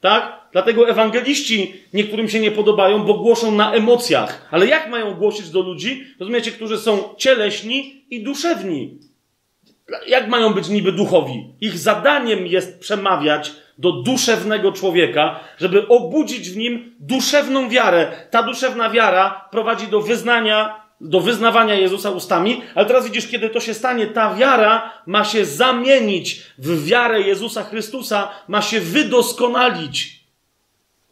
Tak? 0.02 0.48
Dlatego 0.52 0.88
ewangeliści 0.88 1.74
niektórym 1.92 2.28
się 2.28 2.40
nie 2.40 2.50
podobają, 2.50 3.04
bo 3.04 3.14
głoszą 3.14 3.52
na 3.52 3.72
emocjach. 3.72 4.48
Ale 4.50 4.66
jak 4.66 4.90
mają 4.90 5.14
głosić 5.14 5.50
do 5.50 5.60
ludzi, 5.60 6.04
rozumiecie, 6.20 6.50
którzy 6.50 6.78
są 6.78 7.14
cieleśni 7.16 8.04
i 8.10 8.22
duszewni? 8.22 8.98
Jak 10.06 10.28
mają 10.28 10.54
być 10.54 10.68
niby 10.68 10.92
duchowi? 10.92 11.46
Ich 11.60 11.78
zadaniem 11.78 12.46
jest 12.46 12.80
przemawiać 12.80 13.52
do 13.78 13.92
duszewnego 13.92 14.72
człowieka, 14.72 15.40
żeby 15.58 15.88
obudzić 15.88 16.50
w 16.50 16.56
nim 16.56 16.94
duszewną 17.00 17.68
wiarę. 17.68 18.12
Ta 18.30 18.42
duszewna 18.42 18.90
wiara 18.90 19.48
prowadzi 19.50 19.86
do 19.86 20.00
wyznania, 20.00 20.81
do 21.02 21.20
wyznawania 21.20 21.74
Jezusa 21.74 22.10
ustami, 22.10 22.62
ale 22.74 22.86
teraz 22.86 23.04
widzisz, 23.04 23.28
kiedy 23.28 23.50
to 23.50 23.60
się 23.60 23.74
stanie, 23.74 24.06
ta 24.06 24.34
wiara 24.34 24.92
ma 25.06 25.24
się 25.24 25.44
zamienić 25.44 26.42
w 26.58 26.84
wiarę 26.84 27.20
Jezusa 27.20 27.64
Chrystusa, 27.64 28.28
ma 28.48 28.62
się 28.62 28.80
wydoskonalić. 28.80 30.22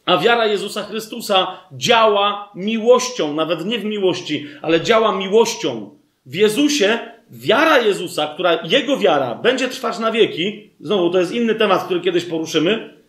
A 0.05 0.17
wiara 0.17 0.45
Jezusa 0.45 0.83
Chrystusa 0.83 1.47
działa 1.71 2.51
miłością, 2.55 3.33
nawet 3.33 3.65
nie 3.65 3.79
w 3.79 3.85
miłości, 3.85 4.47
ale 4.61 4.81
działa 4.81 5.15
miłością. 5.15 5.89
W 6.25 6.35
Jezusie 6.35 6.99
wiara 7.31 7.79
Jezusa, 7.79 8.27
która 8.27 8.59
jego 8.63 8.97
wiara 8.97 9.35
będzie 9.35 9.67
trwać 9.67 9.99
na 9.99 10.11
wieki, 10.11 10.69
znowu 10.79 11.09
to 11.09 11.19
jest 11.19 11.31
inny 11.31 11.55
temat, 11.55 11.83
który 11.83 12.01
kiedyś 12.01 12.25
poruszymy. 12.25 13.00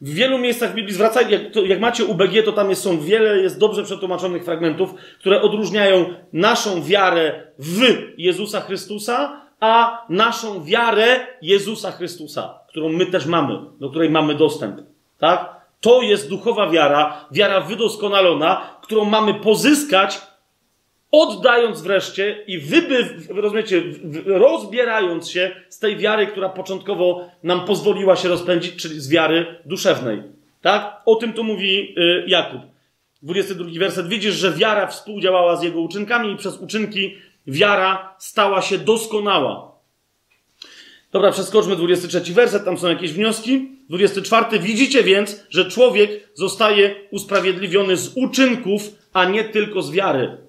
W 0.00 0.14
wielu 0.14 0.38
miejscach 0.38 0.74
Biblii 0.74 0.94
zwracaj, 0.94 1.30
jak, 1.30 1.52
to, 1.52 1.64
jak 1.64 1.80
macie 1.80 2.04
UBG, 2.04 2.44
to 2.44 2.52
tam 2.52 2.70
jest, 2.70 2.82
są 2.82 3.00
wiele, 3.00 3.38
jest 3.38 3.58
dobrze 3.58 3.82
przetłumaczonych 3.82 4.44
fragmentów, 4.44 4.94
które 5.18 5.42
odróżniają 5.42 6.14
naszą 6.32 6.82
wiarę 6.82 7.46
w 7.58 7.80
Jezusa 8.18 8.60
Chrystusa, 8.60 9.40
a 9.60 10.04
naszą 10.08 10.64
wiarę 10.64 11.26
Jezusa 11.42 11.92
Chrystusa, 11.92 12.58
którą 12.68 12.88
my 12.88 13.06
też 13.06 13.26
mamy, 13.26 13.58
do 13.80 13.90
której 13.90 14.10
mamy 14.10 14.34
dostęp. 14.34 14.80
Tak? 15.18 15.56
To 15.80 16.02
jest 16.02 16.28
duchowa 16.28 16.70
wiara, 16.70 17.24
wiara 17.32 17.60
wydoskonalona, 17.60 18.78
którą 18.82 19.04
mamy 19.04 19.34
pozyskać, 19.34 20.20
oddając 21.22 21.82
wreszcie 21.82 22.44
i 22.46 22.58
wyby, 22.58 23.08
rozumiecie, 23.28 23.82
rozbierając 24.26 25.30
się 25.30 25.50
z 25.68 25.78
tej 25.78 25.96
wiary, 25.96 26.26
która 26.26 26.48
początkowo 26.48 27.30
nam 27.42 27.64
pozwoliła 27.64 28.16
się 28.16 28.28
rozpędzić, 28.28 28.76
czyli 28.76 29.00
z 29.00 29.08
wiary 29.08 29.46
duszewnej. 29.64 30.22
Tak? 30.62 31.02
O 31.06 31.14
tym 31.14 31.32
tu 31.32 31.44
mówi 31.44 31.94
y, 31.98 32.24
Jakub. 32.26 32.60
22 33.22 33.70
werset. 33.78 34.08
Widzisz, 34.08 34.34
że 34.34 34.52
wiara 34.52 34.86
współdziałała 34.86 35.56
z 35.56 35.62
jego 35.62 35.80
uczynkami 35.80 36.32
i 36.32 36.36
przez 36.36 36.58
uczynki 36.58 37.14
wiara 37.46 38.14
stała 38.18 38.62
się 38.62 38.78
doskonała. 38.78 39.72
Dobra, 41.12 41.32
przeskoczmy 41.32 41.76
23 41.76 42.32
werset, 42.32 42.64
tam 42.64 42.78
są 42.78 42.88
jakieś 42.88 43.12
wnioski. 43.12 43.68
24. 43.88 44.58
Widzicie 44.58 45.02
więc, 45.02 45.46
że 45.50 45.70
człowiek 45.70 46.10
zostaje 46.34 46.94
usprawiedliwiony 47.10 47.96
z 47.96 48.12
uczynków, 48.16 48.82
a 49.12 49.24
nie 49.24 49.44
tylko 49.44 49.82
z 49.82 49.90
wiary. 49.90 50.45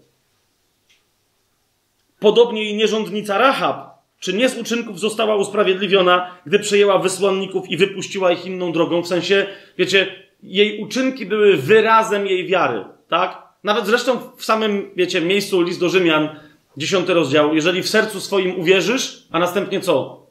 Podobnie 2.19 2.69
i 2.69 2.75
nierządnica 2.75 3.37
Rahab, 3.37 3.97
czy 4.19 4.33
nie 4.33 4.49
z 4.49 4.57
uczynków 4.57 4.99
została 4.99 5.35
usprawiedliwiona, 5.35 6.31
gdy 6.45 6.59
przejęła 6.59 6.99
wysłanników 6.99 7.69
i 7.69 7.77
wypuściła 7.77 8.31
ich 8.31 8.45
inną 8.45 8.71
drogą? 8.71 9.01
W 9.01 9.07
sensie, 9.07 9.45
wiecie, 9.77 10.07
jej 10.43 10.79
uczynki 10.79 11.25
były 11.25 11.57
wyrazem 11.57 12.27
jej 12.27 12.47
wiary, 12.47 12.85
tak? 13.09 13.47
Nawet 13.63 13.85
zresztą 13.85 14.19
w 14.37 14.45
samym, 14.45 14.91
wiecie, 14.95 15.21
miejscu 15.21 15.61
list 15.61 15.79
do 15.79 15.89
Rzymian, 15.89 16.29
dziesiąty 16.77 17.13
rozdział, 17.13 17.55
jeżeli 17.55 17.83
w 17.83 17.89
sercu 17.89 18.19
swoim 18.19 18.59
uwierzysz, 18.59 19.27
a 19.31 19.39
następnie 19.39 19.81
co? 19.81 20.25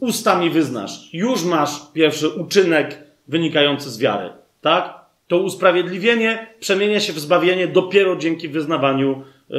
Ustami 0.00 0.50
wyznasz. 0.50 1.08
Już 1.12 1.44
masz 1.44 1.92
pierwszy 1.92 2.28
uczynek 2.28 2.98
wynikający 3.28 3.90
z 3.90 3.98
wiary, 3.98 4.30
tak? 4.60 5.06
To 5.28 5.38
usprawiedliwienie 5.38 6.46
przemienia 6.60 7.00
się 7.00 7.12
w 7.12 7.18
zbawienie 7.18 7.68
dopiero 7.68 8.16
dzięki 8.16 8.48
wyznawaniu 8.48 9.22
yy, 9.48 9.58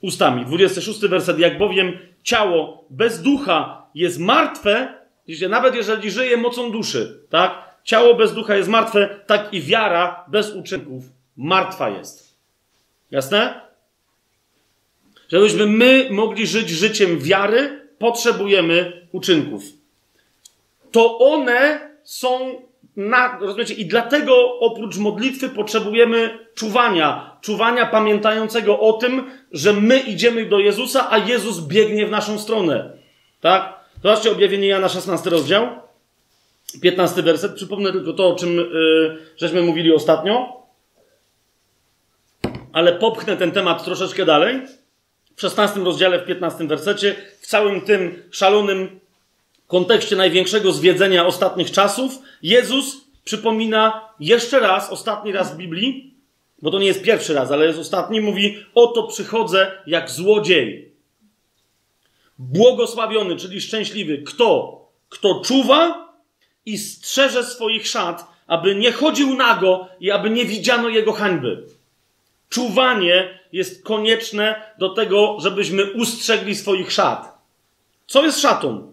ustami. 0.00 0.44
26 0.44 1.00
werset. 1.00 1.38
Jak 1.38 1.58
bowiem 1.58 1.98
ciało 2.22 2.84
bez 2.90 3.22
ducha 3.22 3.86
jest 3.94 4.18
martwe, 4.18 4.94
nawet 5.48 5.74
jeżeli 5.74 6.10
żyje 6.10 6.36
mocą 6.36 6.72
duszy, 6.72 7.20
tak? 7.30 7.70
Ciało 7.84 8.14
bez 8.14 8.34
ducha 8.34 8.56
jest 8.56 8.68
martwe, 8.68 9.20
tak 9.26 9.54
i 9.54 9.60
wiara 9.60 10.24
bez 10.28 10.54
uczynków 10.54 11.04
martwa 11.36 11.88
jest. 11.88 12.36
Jasne? 13.10 13.60
Żebyśmy 15.28 15.66
my 15.66 16.08
mogli 16.10 16.46
żyć 16.46 16.68
życiem 16.68 17.18
wiary, 17.18 17.88
potrzebujemy 17.98 19.06
uczynków. 19.12 19.62
To 20.92 21.18
one 21.18 21.90
są 22.04 22.62
na, 23.08 23.38
rozumiecie? 23.40 23.74
I 23.74 23.86
dlatego 23.86 24.58
oprócz 24.58 24.96
modlitwy 24.96 25.48
potrzebujemy 25.48 26.38
czuwania. 26.54 27.36
Czuwania 27.40 27.86
pamiętającego 27.86 28.80
o 28.80 28.92
tym, 28.92 29.30
że 29.52 29.72
my 29.72 29.98
idziemy 29.98 30.46
do 30.46 30.58
Jezusa, 30.58 31.10
a 31.10 31.18
Jezus 31.18 31.60
biegnie 31.60 32.06
w 32.06 32.10
naszą 32.10 32.38
stronę. 32.38 32.90
Tak? 33.40 33.80
Zobaczcie 34.02 34.32
objawienie 34.32 34.66
Jana 34.66 34.88
16 34.88 35.30
rozdział, 35.30 35.68
15 36.82 37.22
werset. 37.22 37.54
Przypomnę 37.54 37.92
tylko 37.92 38.12
to, 38.12 38.28
o 38.28 38.34
czym 38.34 38.56
yy, 38.56 39.18
żeśmy 39.36 39.62
mówili 39.62 39.94
ostatnio. 39.94 40.60
Ale 42.72 42.92
popchnę 42.92 43.36
ten 43.36 43.52
temat 43.52 43.84
troszeczkę 43.84 44.24
dalej. 44.24 44.62
W 45.36 45.40
16 45.40 45.80
rozdziale, 45.80 46.18
w 46.18 46.24
15 46.24 46.66
wersecie, 46.66 47.14
w 47.40 47.46
całym 47.46 47.80
tym 47.80 48.22
szalonym 48.30 48.99
kontekście 49.70 50.16
największego 50.16 50.72
zwiedzenia 50.72 51.26
ostatnich 51.26 51.70
czasów, 51.70 52.18
Jezus 52.42 52.96
przypomina 53.24 54.08
jeszcze 54.20 54.60
raz, 54.60 54.90
ostatni 54.90 55.32
raz 55.32 55.54
w 55.54 55.56
Biblii, 55.56 56.14
bo 56.62 56.70
to 56.70 56.78
nie 56.78 56.86
jest 56.86 57.02
pierwszy 57.02 57.34
raz, 57.34 57.50
ale 57.50 57.66
jest 57.66 57.78
ostatni, 57.78 58.20
mówi: 58.20 58.58
Oto 58.74 59.02
przychodzę 59.02 59.72
jak 59.86 60.10
złodziej. 60.10 60.92
Błogosławiony, 62.38 63.36
czyli 63.36 63.60
szczęśliwy. 63.60 64.18
Kto? 64.18 64.80
Kto 65.08 65.40
czuwa 65.44 66.12
i 66.66 66.78
strzeże 66.78 67.44
swoich 67.44 67.86
szat, 67.88 68.26
aby 68.46 68.74
nie 68.74 68.92
chodził 68.92 69.34
nago 69.34 69.88
i 70.00 70.10
aby 70.10 70.30
nie 70.30 70.44
widziano 70.44 70.88
jego 70.88 71.12
hańby. 71.12 71.66
Czuwanie 72.48 73.40
jest 73.52 73.84
konieczne 73.84 74.62
do 74.78 74.88
tego, 74.88 75.36
żebyśmy 75.40 75.92
ustrzegli 75.92 76.54
swoich 76.54 76.92
szat. 76.92 77.38
Co 78.06 78.24
jest 78.24 78.40
szatą? 78.40 78.89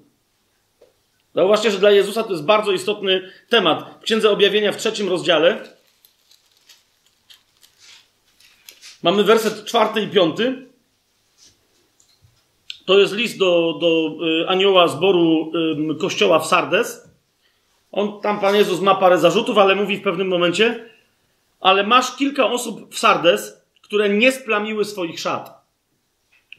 Zauważcie, 1.37 1.71
że 1.71 1.79
dla 1.79 1.91
Jezusa 1.91 2.23
to 2.23 2.31
jest 2.31 2.45
bardzo 2.45 2.71
istotny 2.71 3.31
temat. 3.49 3.97
W 3.99 4.03
Księdze 4.03 4.31
Objawienia 4.31 4.71
w 4.71 4.77
trzecim 4.77 5.09
rozdziale 5.09 5.63
mamy 9.03 9.23
werset 9.23 9.65
czwarty 9.65 10.01
i 10.01 10.07
piąty. 10.07 10.67
To 12.85 12.99
jest 12.99 13.13
list 13.13 13.37
do, 13.37 13.77
do 13.81 14.17
y, 14.43 14.49
anioła 14.49 14.87
zboru 14.87 15.51
kościoła 15.99 16.39
w 16.39 16.47
Sardes. 16.47 17.09
On, 17.91 18.21
tam 18.21 18.39
Pan 18.39 18.55
Jezus 18.55 18.79
ma 18.79 18.95
parę 18.95 19.19
zarzutów, 19.19 19.57
ale 19.57 19.75
mówi 19.75 19.97
w 19.97 20.03
pewnym 20.03 20.27
momencie, 20.27 20.89
ale 21.59 21.83
masz 21.83 22.15
kilka 22.15 22.45
osób 22.45 22.93
w 22.93 22.99
Sardes, 22.99 23.61
które 23.81 24.09
nie 24.09 24.31
splamiły 24.31 24.85
swoich 24.85 25.19
szat. 25.19 25.61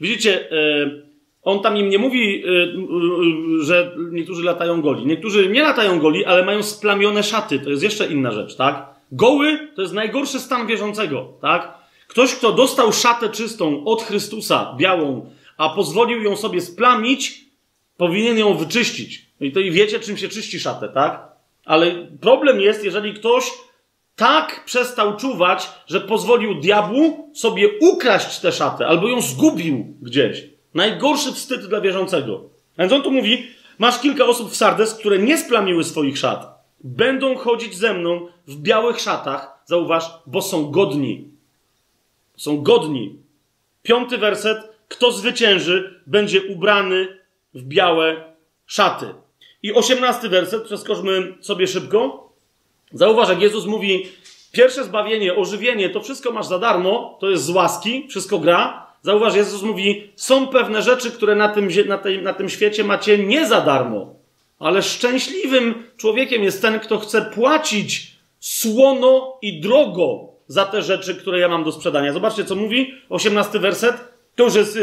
Widzicie, 0.01 0.51
y, 0.51 1.08
on 1.51 1.61
tam 1.61 1.77
im 1.77 1.89
nie 1.89 1.99
mówi, 1.99 2.45
y, 2.45 2.49
y, 2.49 3.63
że 3.63 3.95
niektórzy 4.11 4.43
latają 4.43 4.81
goli. 4.81 5.05
Niektórzy 5.05 5.49
nie 5.49 5.61
latają 5.61 5.99
goli, 5.99 6.25
ale 6.25 6.45
mają 6.45 6.63
splamione 6.63 7.23
szaty. 7.23 7.59
To 7.59 7.69
jest 7.69 7.83
jeszcze 7.83 8.07
inna 8.07 8.31
rzecz, 8.31 8.55
tak? 8.55 8.85
Goły 9.11 9.67
to 9.75 9.81
jest 9.81 9.93
najgorszy 9.93 10.39
stan 10.39 10.67
wierzącego, 10.67 11.33
tak? 11.41 11.73
Ktoś, 12.07 12.35
kto 12.35 12.51
dostał 12.51 12.93
szatę 12.93 13.29
czystą 13.29 13.85
od 13.85 14.03
Chrystusa, 14.03 14.75
białą, 14.77 15.31
a 15.57 15.69
pozwolił 15.69 16.23
ją 16.23 16.35
sobie 16.35 16.61
splamić, 16.61 17.45
powinien 17.97 18.37
ją 18.37 18.53
wyczyścić. 18.53 19.25
No 19.39 19.47
I 19.47 19.51
to 19.51 19.59
i 19.59 19.71
wiecie, 19.71 19.99
czym 19.99 20.17
się 20.17 20.29
czyści 20.29 20.59
szatę, 20.59 20.89
tak? 20.89 21.27
Ale 21.65 22.07
problem 22.21 22.61
jest, 22.61 22.83
jeżeli 22.83 23.13
ktoś 23.13 23.51
tak 24.15 24.65
przestał 24.65 25.17
czuwać, 25.17 25.69
że 25.87 26.01
pozwolił 26.01 26.55
diabłu 26.55 27.31
sobie 27.35 27.69
ukraść 27.79 28.39
tę 28.39 28.51
szatę, 28.51 28.87
albo 28.87 29.07
ją 29.07 29.21
zgubił 29.21 29.97
gdzieś. 30.01 30.58
Najgorszy 30.73 31.33
wstyd 31.33 31.65
dla 31.65 31.81
wierzącego. 31.81 32.43
Więc 32.77 32.93
on 32.93 33.01
tu 33.01 33.11
mówi, 33.11 33.47
masz 33.79 33.99
kilka 33.99 34.25
osób 34.25 34.51
w 34.51 34.55
Sardes, 34.55 34.95
które 34.95 35.19
nie 35.19 35.37
splamiły 35.37 35.83
swoich 35.83 36.17
szat. 36.17 36.59
Będą 36.83 37.37
chodzić 37.37 37.77
ze 37.77 37.93
mną 37.93 38.27
w 38.47 38.55
białych 38.55 38.99
szatach, 38.99 39.63
zauważ, 39.65 40.05
bo 40.25 40.41
są 40.41 40.71
godni. 40.71 41.27
Są 42.37 42.61
godni. 42.61 43.15
Piąty 43.83 44.17
werset. 44.17 44.69
Kto 44.87 45.11
zwycięży, 45.11 46.01
będzie 46.07 46.41
ubrany 46.41 47.17
w 47.53 47.63
białe 47.63 48.33
szaty. 48.65 49.13
I 49.63 49.73
osiemnasty 49.73 50.29
werset, 50.29 50.63
przeskoczmy 50.63 51.37
sobie 51.41 51.67
szybko. 51.67 52.29
Zauważ, 52.93 53.29
jak 53.29 53.41
Jezus 53.41 53.65
mówi, 53.65 54.07
pierwsze 54.51 54.83
zbawienie, 54.83 55.35
ożywienie, 55.35 55.89
to 55.89 56.01
wszystko 56.01 56.31
masz 56.31 56.45
za 56.45 56.59
darmo, 56.59 57.17
to 57.21 57.29
jest 57.29 57.43
z 57.43 57.49
łaski, 57.49 58.07
wszystko 58.09 58.39
gra. 58.39 58.88
Zauważ, 59.01 59.35
Jezus 59.35 59.63
mówi, 59.63 60.11
są 60.15 60.47
pewne 60.47 60.81
rzeczy, 60.81 61.11
które 61.11 61.35
na 61.35 61.49
tym, 61.49 61.69
na, 61.87 61.97
tej, 61.97 62.21
na 62.21 62.33
tym 62.33 62.49
świecie 62.49 62.83
macie 62.83 63.17
nie 63.17 63.47
za 63.47 63.61
darmo. 63.61 64.15
Ale 64.59 64.81
szczęśliwym 64.81 65.83
człowiekiem 65.97 66.43
jest 66.43 66.61
ten, 66.61 66.79
kto 66.79 66.99
chce 66.99 67.21
płacić 67.21 68.15
słono 68.39 69.37
i 69.41 69.61
drogo 69.61 70.29
za 70.47 70.65
te 70.65 70.81
rzeczy, 70.81 71.15
które 71.15 71.39
ja 71.39 71.47
mam 71.47 71.63
do 71.63 71.71
sprzedania. 71.71 72.13
Zobaczcie, 72.13 72.45
co 72.45 72.55
mówi, 72.55 72.93
osiemnasty 73.09 73.59
werset. 73.59 73.95
To 74.35 74.43
już 74.43 74.55
jest 74.55 74.79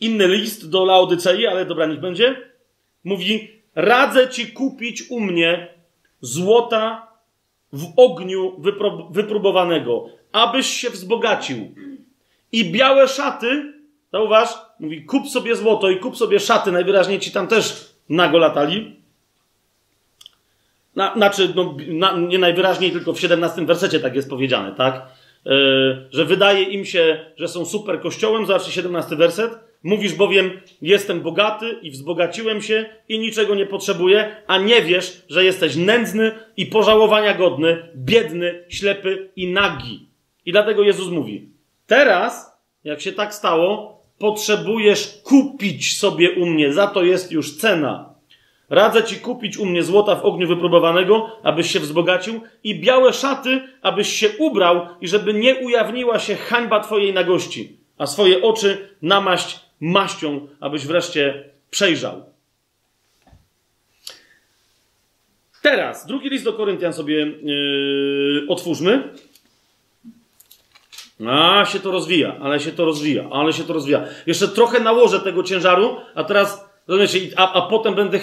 inny 0.00 0.28
list 0.28 0.70
do 0.70 0.84
Laodycei, 0.84 1.46
ale 1.46 1.64
dobra, 1.64 1.86
niech 1.86 2.00
będzie. 2.00 2.36
Mówi, 3.04 3.50
radzę 3.74 4.28
ci 4.28 4.46
kupić 4.46 5.10
u 5.10 5.20
mnie 5.20 5.68
złota 6.20 7.08
w 7.72 7.84
ogniu 7.96 8.60
wypróbowanego, 9.10 10.06
abyś 10.32 10.66
się 10.66 10.90
wzbogacił. 10.90 11.74
I 12.52 12.72
białe 12.72 13.08
szaty, 13.08 13.72
zauważ, 14.12 14.48
mówi, 14.80 15.04
kup 15.04 15.28
sobie 15.28 15.56
złoto 15.56 15.90
i 15.90 15.96
kup 15.96 16.16
sobie 16.16 16.40
szaty, 16.40 16.72
najwyraźniej 16.72 17.20
ci 17.20 17.30
tam 17.30 17.48
też 17.48 17.94
nago 18.08 18.38
latali. 18.38 18.96
Na, 20.96 21.14
znaczy, 21.14 21.52
no, 21.54 21.76
na, 21.88 22.16
nie 22.16 22.38
najwyraźniej, 22.38 22.90
tylko 22.92 23.12
w 23.12 23.20
17 23.20 23.66
wersecie 23.66 24.00
tak 24.00 24.14
jest 24.14 24.30
powiedziane, 24.30 24.74
tak? 24.74 25.06
Yy, 25.44 26.08
że 26.10 26.24
wydaje 26.24 26.62
im 26.62 26.84
się, 26.84 27.24
że 27.36 27.48
są 27.48 27.64
super 27.64 28.00
kościołem, 28.00 28.46
zobaczcie 28.46 28.72
17 28.72 29.16
werset. 29.16 29.52
Mówisz 29.82 30.14
bowiem, 30.14 30.60
jestem 30.82 31.20
bogaty 31.20 31.78
i 31.82 31.90
wzbogaciłem 31.90 32.62
się 32.62 32.86
i 33.08 33.18
niczego 33.18 33.54
nie 33.54 33.66
potrzebuję, 33.66 34.36
a 34.46 34.58
nie 34.58 34.82
wiesz, 34.82 35.22
że 35.28 35.44
jesteś 35.44 35.76
nędzny 35.76 36.32
i 36.56 36.66
pożałowania 36.66 37.34
godny, 37.34 37.88
biedny, 37.96 38.64
ślepy 38.68 39.30
i 39.36 39.52
nagi. 39.52 40.06
I 40.46 40.52
dlatego 40.52 40.82
Jezus 40.82 41.08
mówi, 41.08 41.48
teraz, 41.90 42.60
jak 42.84 43.00
się 43.00 43.12
tak 43.12 43.34
stało, 43.34 44.00
potrzebujesz 44.18 45.20
kupić 45.24 45.96
sobie 45.98 46.30
u 46.30 46.46
mnie, 46.46 46.72
za 46.72 46.86
to 46.86 47.02
jest 47.02 47.32
już 47.32 47.56
cena. 47.56 48.14
Radzę 48.68 49.04
ci 49.04 49.16
kupić 49.16 49.58
u 49.58 49.66
mnie 49.66 49.82
złota 49.82 50.16
w 50.16 50.24
ogniu 50.24 50.48
wypróbowanego, 50.48 51.40
abyś 51.42 51.70
się 51.70 51.80
wzbogacił, 51.80 52.40
i 52.64 52.80
białe 52.80 53.12
szaty, 53.12 53.62
abyś 53.82 54.08
się 54.08 54.28
ubrał, 54.38 54.86
i 55.00 55.08
żeby 55.08 55.34
nie 55.34 55.54
ujawniła 55.54 56.18
się 56.18 56.36
hańba 56.36 56.80
twojej 56.80 57.12
nagości, 57.12 57.76
a 57.98 58.06
swoje 58.06 58.42
oczy 58.42 58.88
namaść 59.02 59.60
maścią, 59.80 60.46
abyś 60.60 60.86
wreszcie 60.86 61.44
przejrzał. 61.70 62.22
Teraz, 65.62 66.06
drugi 66.06 66.28
list 66.28 66.44
do 66.44 66.52
Koryntian 66.52 66.92
sobie 66.92 67.16
yy, 67.16 68.46
otwórzmy. 68.48 69.14
A, 71.28 71.64
się 71.64 71.80
to 71.80 71.90
rozwija, 71.90 72.36
ale 72.40 72.60
się 72.60 72.72
to 72.72 72.84
rozwija, 72.84 73.28
ale 73.30 73.52
się 73.52 73.64
to 73.64 73.72
rozwija. 73.72 74.04
Jeszcze 74.26 74.48
trochę 74.48 74.80
nałożę 74.80 75.20
tego 75.20 75.42
ciężaru, 75.42 75.96
a 76.14 76.24
teraz, 76.24 76.70
rozumiecie, 76.88 77.18
a, 77.36 77.52
a 77.52 77.62
potem 77.62 77.94
będę, 77.94 78.20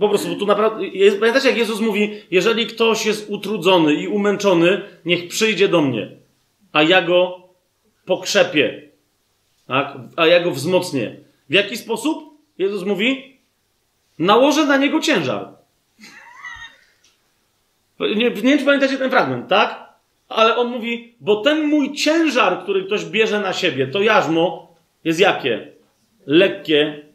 po 0.00 0.08
prostu, 0.08 0.28
bo 0.28 0.34
tu 0.34 0.46
naprawdę, 0.46 0.86
jest, 0.86 1.20
pamiętacie 1.20 1.48
jak 1.48 1.58
Jezus 1.58 1.80
mówi, 1.80 2.20
jeżeli 2.30 2.66
ktoś 2.66 3.06
jest 3.06 3.30
utrudzony 3.30 3.94
i 3.94 4.08
umęczony, 4.08 4.82
niech 5.04 5.28
przyjdzie 5.28 5.68
do 5.68 5.80
mnie, 5.80 6.10
a 6.72 6.82
ja 6.82 7.02
go 7.02 7.48
pokrzepię, 8.04 8.82
tak? 9.66 9.96
a 10.16 10.26
ja 10.26 10.40
go 10.40 10.50
wzmocnię. 10.50 11.16
W 11.50 11.54
jaki 11.54 11.76
sposób? 11.76 12.24
Jezus 12.58 12.84
mówi, 12.84 13.38
nałożę 14.18 14.66
na 14.66 14.76
niego 14.76 15.00
ciężar. 15.00 15.48
Nie, 18.00 18.16
nie 18.16 18.30
wiem, 18.30 18.58
czy 18.58 18.64
pamiętacie 18.64 18.98
ten 18.98 19.10
fragment, 19.10 19.48
tak? 19.48 19.87
Ale 20.28 20.56
on 20.56 20.68
mówi, 20.68 21.14
bo 21.20 21.36
ten 21.36 21.66
mój 21.66 21.92
ciężar, 21.92 22.62
który 22.62 22.84
ktoś 22.84 23.04
bierze 23.04 23.40
na 23.40 23.52
siebie, 23.52 23.86
to 23.86 24.02
jarzmo 24.02 24.74
jest 25.04 25.20
jakie? 25.20 25.72
Lekkie 26.26 27.06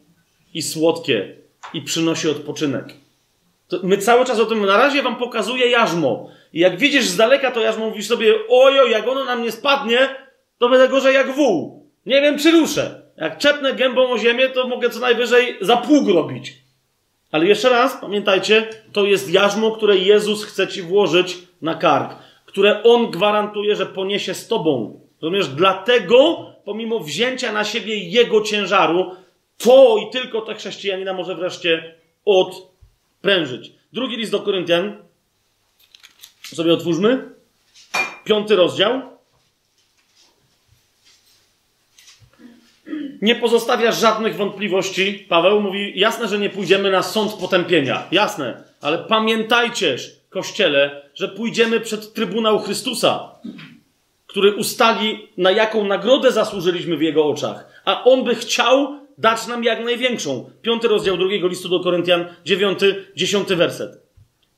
i 0.54 0.62
słodkie 0.62 1.36
i 1.74 1.82
przynosi 1.82 2.28
odpoczynek. 2.28 2.84
To 3.68 3.80
my 3.82 3.98
cały 3.98 4.24
czas 4.24 4.40
o 4.40 4.46
tym, 4.46 4.66
na 4.66 4.76
razie 4.76 5.02
wam 5.02 5.16
pokazuję 5.16 5.66
jarzmo. 5.66 6.28
I 6.52 6.60
jak 6.60 6.78
widzisz 6.78 7.04
z 7.04 7.16
daleka 7.16 7.50
to 7.50 7.60
jarzmo, 7.60 7.88
mówisz 7.88 8.06
sobie, 8.06 8.34
ojo, 8.48 8.86
jak 8.86 9.08
ono 9.08 9.24
na 9.24 9.36
mnie 9.36 9.52
spadnie, 9.52 9.98
to 10.58 10.68
będę 10.68 10.88
gorzej 10.88 11.14
jak 11.14 11.32
wół. 11.32 11.86
Nie 12.06 12.20
wiem, 12.20 12.38
czy 12.38 12.50
ruszę. 12.50 13.02
Jak 13.16 13.38
czepnę 13.38 13.72
gębą 13.72 14.10
o 14.10 14.18
ziemię, 14.18 14.48
to 14.48 14.68
mogę 14.68 14.90
co 14.90 15.00
najwyżej 15.00 15.56
za 15.60 15.76
pług 15.76 16.08
robić. 16.08 16.52
Ale 17.32 17.46
jeszcze 17.46 17.70
raz, 17.70 17.96
pamiętajcie, 18.00 18.68
to 18.92 19.04
jest 19.04 19.30
jarzmo, 19.30 19.70
które 19.70 19.96
Jezus 19.96 20.44
chce 20.44 20.68
ci 20.68 20.82
włożyć 20.82 21.38
na 21.62 21.74
kark 21.74 22.16
które 22.54 22.82
On 22.82 23.10
gwarantuje, 23.10 23.76
że 23.76 23.86
poniesie 23.86 24.34
z 24.34 24.48
Tobą. 24.48 25.00
Rozumiesz? 25.22 25.48
Dlatego, 25.48 26.46
pomimo 26.64 27.00
wzięcia 27.00 27.52
na 27.52 27.64
siebie 27.64 27.98
Jego 27.98 28.40
ciężaru, 28.40 29.16
to 29.58 29.96
i 29.98 30.10
tylko 30.10 30.40
to 30.40 30.54
chrześcijanina 30.54 31.12
może 31.12 31.34
wreszcie 31.34 31.94
odprężyć. 32.24 33.72
Drugi 33.92 34.16
list 34.16 34.32
do 34.32 34.40
Koryntian. 34.40 34.96
Sobie 36.42 36.72
otwórzmy. 36.72 37.30
Piąty 38.24 38.56
rozdział. 38.56 39.02
Nie 43.22 43.34
pozostawia 43.34 43.92
żadnych 43.92 44.36
wątpliwości. 44.36 45.26
Paweł 45.28 45.60
mówi, 45.60 45.92
jasne, 45.96 46.28
że 46.28 46.38
nie 46.38 46.50
pójdziemy 46.50 46.90
na 46.90 47.02
sąd 47.02 47.32
potępienia. 47.32 48.06
Jasne, 48.10 48.64
ale 48.80 48.98
pamiętajcież, 48.98 50.16
kościele, 50.30 51.03
że 51.14 51.28
pójdziemy 51.28 51.80
przed 51.80 52.12
Trybunał 52.12 52.58
Chrystusa, 52.58 53.30
który 54.26 54.52
ustali, 54.52 55.28
na 55.36 55.50
jaką 55.50 55.86
nagrodę 55.86 56.32
zasłużyliśmy 56.32 56.96
w 56.96 57.02
Jego 57.02 57.26
oczach. 57.26 57.82
A 57.84 58.04
On 58.04 58.24
by 58.24 58.34
chciał 58.34 58.98
dać 59.18 59.46
nam 59.46 59.64
jak 59.64 59.84
największą. 59.84 60.50
Piąty 60.62 60.88
rozdział 60.88 61.16
drugiego 61.16 61.48
listu 61.48 61.68
do 61.68 61.80
Koryntian, 61.80 62.24
dziewiąty, 62.44 63.04
dziesiąty 63.16 63.56
werset. 63.56 64.04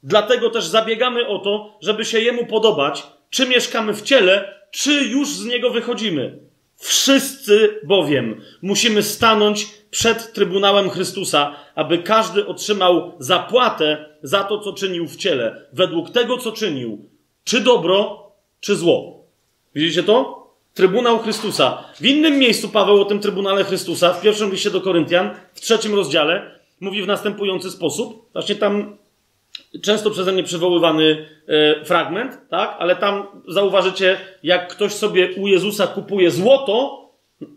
Dlatego 0.02 0.50
też 0.50 0.64
zabiegamy 0.64 1.26
o 1.28 1.38
to, 1.38 1.78
żeby 1.82 2.04
się 2.04 2.20
Jemu 2.20 2.46
podobać, 2.46 3.06
czy 3.30 3.48
mieszkamy 3.48 3.94
w 3.94 4.02
ciele, 4.02 4.54
czy 4.70 4.92
już 4.92 5.28
z 5.28 5.44
Niego 5.44 5.70
wychodzimy. 5.70 6.38
Wszyscy 6.76 7.80
bowiem 7.84 8.40
musimy 8.62 9.02
stanąć 9.02 9.68
przed 9.96 10.32
Trybunałem 10.32 10.90
Chrystusa, 10.90 11.56
aby 11.74 11.98
każdy 11.98 12.46
otrzymał 12.46 13.12
zapłatę 13.18 14.04
za 14.22 14.44
to, 14.44 14.58
co 14.58 14.72
czynił 14.72 15.06
w 15.08 15.16
ciele, 15.16 15.66
według 15.72 16.10
tego, 16.10 16.38
co 16.38 16.52
czynił, 16.52 17.10
czy 17.44 17.60
dobro, 17.60 18.26
czy 18.60 18.76
zło. 18.76 19.24
Widzicie 19.74 20.02
to? 20.02 20.46
Trybunał 20.74 21.18
Chrystusa. 21.18 21.84
W 22.00 22.06
innym 22.06 22.38
miejscu 22.38 22.68
Paweł 22.68 23.00
o 23.00 23.04
tym 23.04 23.20
Trybunale 23.20 23.64
Chrystusa, 23.64 24.12
w 24.12 24.20
pierwszym 24.20 24.50
liście 24.50 24.70
do 24.70 24.80
Koryntian, 24.80 25.30
w 25.54 25.60
trzecim 25.60 25.94
rozdziale, 25.94 26.60
mówi 26.80 27.02
w 27.02 27.06
następujący 27.06 27.70
sposób. 27.70 28.32
Właśnie 28.32 28.54
tam 28.54 28.96
często 29.82 30.10
przeze 30.10 30.32
mnie 30.32 30.42
przywoływany 30.42 31.28
e, 31.48 31.84
fragment, 31.84 32.38
tak? 32.50 32.76
Ale 32.78 32.96
tam 32.96 33.26
zauważycie, 33.48 34.16
jak 34.42 34.68
ktoś 34.68 34.92
sobie 34.92 35.34
u 35.36 35.46
Jezusa 35.46 35.86
kupuje 35.86 36.30
złoto, 36.30 37.05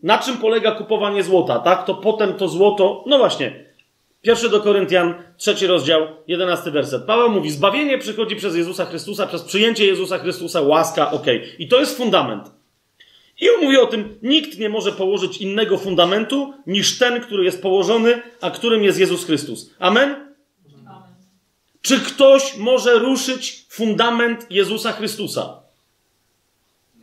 Na 0.03 0.17
czym 0.17 0.37
polega 0.37 0.71
kupowanie 0.71 1.23
złota, 1.23 1.59
tak? 1.59 1.85
To 1.85 1.95
potem 1.95 2.33
to 2.33 2.47
złoto, 2.47 3.03
no 3.07 3.17
właśnie, 3.17 3.65
pierwszy 4.21 4.49
do 4.49 4.61
Koryntian, 4.61 5.13
trzeci 5.37 5.67
rozdział, 5.67 6.07
jedenasty 6.27 6.71
werset. 6.71 7.03
Paweł 7.03 7.29
mówi, 7.29 7.51
zbawienie 7.51 7.97
przychodzi 7.97 8.35
przez 8.35 8.55
Jezusa 8.55 8.85
Chrystusa, 8.85 9.27
przez 9.27 9.43
przyjęcie 9.43 9.85
Jezusa 9.85 10.17
Chrystusa, 10.17 10.61
łaska, 10.61 11.11
okej. 11.11 11.37
Okay. 11.37 11.55
I 11.59 11.67
to 11.67 11.79
jest 11.79 11.97
fundament. 11.97 12.51
I 13.41 13.49
on 13.49 13.61
mówi 13.63 13.77
o 13.77 13.85
tym, 13.85 14.19
nikt 14.23 14.59
nie 14.59 14.69
może 14.69 14.91
położyć 14.91 15.37
innego 15.37 15.77
fundamentu 15.77 16.53
niż 16.67 16.97
ten, 16.97 17.21
który 17.21 17.43
jest 17.43 17.61
położony, 17.61 18.21
a 18.41 18.51
którym 18.51 18.83
jest 18.83 18.99
Jezus 18.99 19.25
Chrystus. 19.25 19.73
Amen? 19.79 20.15
Amen. 20.85 21.01
Czy 21.81 21.99
ktoś 21.99 22.57
może 22.57 22.99
ruszyć 22.99 23.65
fundament 23.69 24.47
Jezusa 24.49 24.91
Chrystusa? 24.91 25.59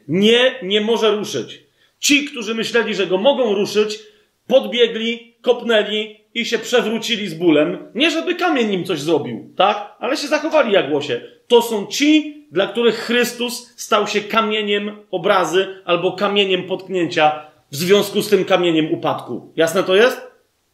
Nie, 0.09 0.55
nie 0.63 0.81
może 0.81 1.17
ruszyć. 1.17 1.66
Ci, 1.99 2.25
którzy 2.25 2.55
myśleli, 2.55 2.95
że 2.95 3.07
go 3.07 3.19
mogą 3.19 3.55
ruszyć, 3.55 3.99
podbiegli, 4.47 5.35
kopnęli 5.43 6.17
i 6.35 6.45
się 6.45 6.59
przewrócili 6.59 7.29
z 7.29 7.35
bólem. 7.35 7.79
Nie, 7.95 8.11
żeby 8.11 8.35
kamień 8.35 8.73
im 8.73 8.85
coś 8.85 9.01
zrobił, 9.01 9.53
tak? 9.57 9.97
Ale 9.99 10.17
się 10.17 10.29
zachowali 10.29 10.73
jak 10.73 10.91
głosie. 10.91 11.21
To 11.49 11.63
są 11.63 11.87
ci, 11.87 12.37
dla 12.53 12.67
których 12.67 12.95
Chrystus 12.99 13.73
stał 13.77 14.07
się 14.07 14.21
kamieniem 14.21 14.97
obrazy 15.11 15.83
albo 15.85 16.13
kamieniem 16.13 16.63
potknięcia 16.63 17.47
w 17.71 17.77
związku 17.77 18.23
z 18.23 18.29
tym 18.29 18.45
kamieniem 18.45 18.95
upadku. 18.95 19.53
Jasne 19.57 19.83
to 19.83 19.95
jest? 19.95 20.21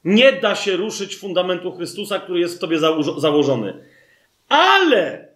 Nie 0.04 0.32
da 0.32 0.54
się 0.54 0.76
ruszyć 0.76 1.16
fundamentu 1.16 1.72
Chrystusa, 1.72 2.18
który 2.18 2.40
jest 2.40 2.56
w 2.56 2.58
tobie 2.58 2.78
założony. 3.16 3.84
Ale 4.48 5.28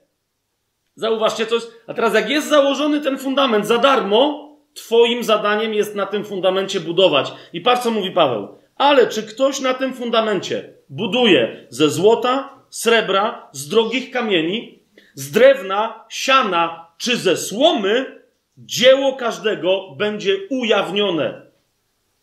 zauważcie 0.96 1.46
coś. 1.46 1.62
A 1.86 1.94
teraz, 1.94 2.14
jak 2.14 2.30
jest 2.30 2.48
założony 2.48 3.00
ten 3.00 3.18
fundament 3.18 3.66
za 3.66 3.78
darmo, 3.78 4.45
Twoim 4.76 5.24
zadaniem 5.24 5.74
jest 5.74 5.94
na 5.94 6.06
tym 6.06 6.24
fundamencie 6.24 6.80
budować. 6.80 7.32
I 7.52 7.60
patrz, 7.60 7.82
co 7.82 7.90
mówi 7.90 8.10
Paweł. 8.10 8.48
Ale 8.76 9.06
czy 9.06 9.22
ktoś 9.22 9.60
na 9.60 9.74
tym 9.74 9.94
fundamencie 9.94 10.74
buduje 10.88 11.66
ze 11.68 11.90
złota, 11.90 12.48
srebra, 12.70 13.48
z 13.52 13.68
drogich 13.68 14.10
kamieni, 14.10 14.78
z 15.14 15.30
drewna, 15.30 16.04
siana 16.08 16.86
czy 16.98 17.16
ze 17.16 17.36
słomy, 17.36 18.20
dzieło 18.58 19.12
każdego 19.12 19.94
będzie 19.98 20.36
ujawnione. 20.50 21.42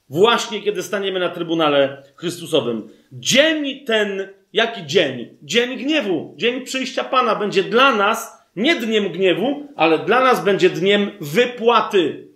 Właśnie 0.10 0.62
kiedy 0.62 0.84
staniemy 0.84 1.20
na 1.20 1.30
Trybunale 1.30 2.04
Chrystusowym. 2.16 2.90
Dzień 3.12 3.86
ten, 3.86 4.28
jaki 4.54 4.86
dzień? 4.86 5.38
Dzień 5.42 5.78
gniewu, 5.78 6.34
dzień 6.38 6.62
przyjścia 6.62 7.04
Pana 7.04 7.36
będzie 7.36 7.64
dla 7.64 7.96
nas 7.96 8.44
nie 8.56 8.76
dniem 8.76 9.10
gniewu, 9.10 9.68
ale 9.76 10.00
dla 10.00 10.20
nas 10.20 10.44
będzie 10.44 10.70
dniem 10.70 11.12
wypłaty. 11.22 12.33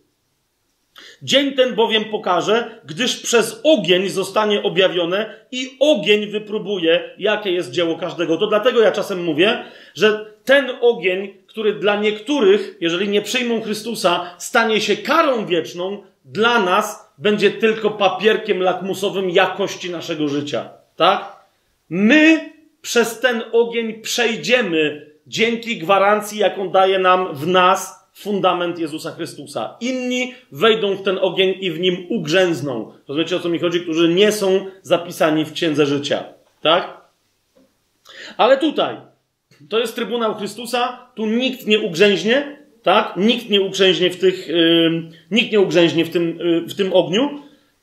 Dzień 1.22 1.54
ten 1.54 1.76
bowiem 1.76 2.06
pokaże, 2.06 2.82
gdyż 2.86 3.22
przez 3.22 3.62
ogień 3.64 4.10
zostanie 4.10 4.64
objawione 4.64 5.36
i 5.52 5.78
ogień 5.80 6.28
wypróbuje, 6.28 7.16
jakie 7.18 7.52
jest 7.52 7.72
dzieło 7.72 7.96
każdego. 7.96 8.38
To 8.38 8.48
dlatego 8.48 8.82
ja 8.82 8.92
czasem 8.92 9.24
mówię, 9.24 9.64
że 9.96 10.26
ten 10.46 10.72
ogień, 10.82 11.34
który 11.48 11.74
dla 11.74 11.96
niektórych, 11.96 12.78
jeżeli 12.82 13.10
nie 13.10 13.22
przyjmą 13.22 13.62
Chrystusa, 13.62 14.36
stanie 14.38 14.82
się 14.82 14.98
karą 14.98 15.46
wieczną, 15.46 16.04
dla 16.26 16.60
nas 16.60 17.14
będzie 17.18 17.52
tylko 17.52 17.92
papierkiem 17.92 18.62
lakmusowym 18.62 19.30
jakości 19.30 19.90
naszego 19.90 20.28
życia. 20.28 20.70
Tak? 20.96 21.38
My 21.90 22.50
przez 22.82 23.20
ten 23.20 23.44
ogień 23.52 24.02
przejdziemy 24.02 25.12
dzięki 25.28 25.78
gwarancji, 25.78 26.40
jaką 26.40 26.70
daje 26.70 27.00
nam 27.00 27.36
w 27.36 27.48
nas 27.48 27.97
fundament 28.18 28.80
Jezusa 28.80 29.12
Chrystusa. 29.12 29.78
Inni 29.80 30.34
wejdą 30.52 30.96
w 30.96 31.04
ten 31.04 31.18
ogień 31.22 31.56
i 31.62 31.72
w 31.72 31.80
nim 31.80 32.06
ugrzęzną. 32.10 32.92
Rozumiecie 33.08 33.36
o 33.36 33.40
co 33.40 33.50
mi 33.50 33.60
chodzi? 33.60 33.82
Którzy 33.82 34.10
nie 34.10 34.32
są 34.32 34.66
zapisani 34.82 35.46
w 35.46 35.54
księdze 35.54 35.86
życia. 35.86 36.24
Tak? 36.62 37.02
Ale 38.38 38.58
tutaj, 38.58 38.98
to 39.70 39.80
jest 39.80 39.96
Trybunał 39.96 40.36
Chrystusa, 40.36 41.10
tu 41.16 41.26
nikt 41.26 41.68
nie 41.68 41.80
ugrzęźnie, 41.80 42.58
tak? 42.84 43.14
Nikt 43.18 43.50
nie 43.50 43.62
ugrzęźnie 43.62 44.10
w 44.10 44.20
tych, 44.20 44.48
yy, 44.48 45.12
nikt 45.32 45.52
nie 45.52 45.60
ugrzęźnie 45.60 46.06
w 46.06 46.10
tym, 46.10 46.38
yy, 46.38 46.62
w 46.62 46.76
tym 46.76 46.94
ogniu, 46.94 47.30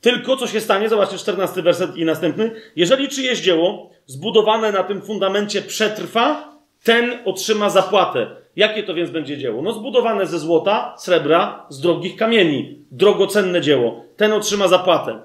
tylko 0.01 0.37
co 0.37 0.47
się 0.47 0.59
stanie, 0.59 0.89
zobaczcie 0.89 1.17
14 1.17 1.61
werset 1.61 1.97
i 1.97 2.05
następny. 2.05 2.51
Jeżeli 2.75 3.07
czyjeś 3.07 3.39
dzieło 3.39 3.89
zbudowane 4.05 4.71
na 4.71 4.83
tym 4.83 5.01
fundamencie 5.01 5.61
przetrwa, 5.61 6.55
ten 6.83 7.19
otrzyma 7.25 7.69
zapłatę. 7.69 8.44
Jakie 8.55 8.83
to 8.83 8.93
więc 8.93 9.09
będzie 9.09 9.37
dzieło? 9.37 9.61
No 9.61 9.73
zbudowane 9.73 10.25
ze 10.25 10.39
złota, 10.39 10.95
srebra, 10.97 11.65
z 11.69 11.81
drogich 11.81 12.15
kamieni. 12.15 12.79
Drogocenne 12.91 13.61
dzieło. 13.61 14.05
Ten 14.17 14.33
otrzyma 14.33 14.67
zapłatę. 14.67 15.19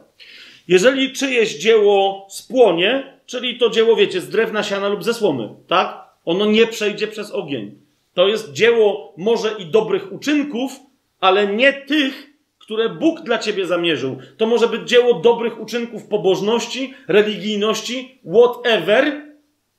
Jeżeli 0.69 1.12
czyjeś 1.12 1.59
dzieło 1.59 2.27
spłonie, 2.31 3.20
czyli 3.27 3.59
to 3.59 3.70
dzieło, 3.70 3.97
wiecie, 3.97 4.20
z 4.20 4.28
drewna, 4.28 4.62
siana 4.62 4.89
lub 4.89 5.05
ze 5.05 5.15
słomy, 5.15 5.48
tak? 5.66 6.11
Ono 6.24 6.47
nie 6.47 6.66
przejdzie 6.66 7.09
przez 7.09 7.31
ogień. 7.31 7.74
To 8.15 8.28
jest 8.28 8.52
dzieło 8.52 9.15
może 9.16 9.52
i 9.59 9.66
dobrych 9.66 10.12
uczynków, 10.12 10.81
ale 11.20 11.47
nie 11.47 11.73
tych, 11.73 12.31
które 12.59 12.89
Bóg 12.89 13.20
dla 13.20 13.39
ciebie 13.39 13.66
zamierzył. 13.66 14.19
To 14.36 14.47
może 14.47 14.69
być 14.69 14.89
dzieło 14.89 15.15
dobrych 15.15 15.61
uczynków 15.61 16.07
pobożności, 16.07 16.94
religijności, 17.09 18.19
whatever, 18.35 19.23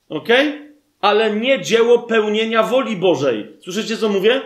ok? 0.09 0.29
Ale 1.01 1.31
nie 1.31 1.61
dzieło 1.61 1.99
pełnienia 1.99 2.63
woli 2.63 2.95
Bożej. 2.95 3.57
Słyszycie, 3.63 3.97
co 3.97 4.09
mówię? 4.09 4.41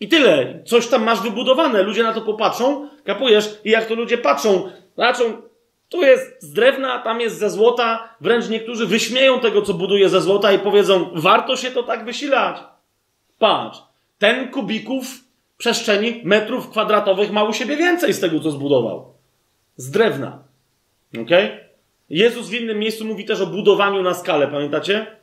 I 0.00 0.08
tyle. 0.08 0.62
Coś 0.66 0.86
tam 0.86 1.04
masz 1.04 1.20
wybudowane. 1.20 1.82
Ludzie 1.82 2.02
na 2.02 2.12
to 2.12 2.20
popatrzą, 2.20 2.88
kapujesz, 3.04 3.60
i 3.64 3.70
jak 3.70 3.86
to 3.86 3.94
ludzie 3.94 4.18
patrzą, 4.18 4.70
zobaczą, 4.96 5.42
tu 5.88 6.02
jest 6.02 6.42
z 6.42 6.52
drewna, 6.52 6.98
tam 6.98 7.20
jest 7.20 7.38
ze 7.38 7.50
złota. 7.50 8.14
Wręcz 8.20 8.48
niektórzy 8.48 8.86
wyśmieją 8.86 9.40
tego, 9.40 9.62
co 9.62 9.74
buduje 9.74 10.08
ze 10.08 10.20
złota 10.20 10.52
i 10.52 10.58
powiedzą, 10.58 11.10
warto 11.14 11.56
się 11.56 11.70
to 11.70 11.82
tak 11.82 12.04
wysilać. 12.04 12.56
Patrz, 13.38 13.78
ten 14.18 14.48
kubików 14.48 15.06
przestrzeni 15.58 16.20
metrów 16.24 16.70
kwadratowych 16.70 17.32
ma 17.32 17.44
u 17.44 17.52
siebie 17.52 17.76
więcej 17.76 18.12
z 18.12 18.20
tego, 18.20 18.40
co 18.40 18.50
zbudował. 18.50 19.14
Z 19.76 19.90
drewna. 19.90 20.38
Ok? 21.22 21.30
Jezus 22.10 22.48
w 22.48 22.54
innym 22.54 22.78
miejscu 22.78 23.04
mówi 23.04 23.24
też 23.24 23.40
o 23.40 23.46
budowaniu 23.46 24.02
na 24.02 24.14
skalę, 24.14 24.48
pamiętacie? 24.48 25.16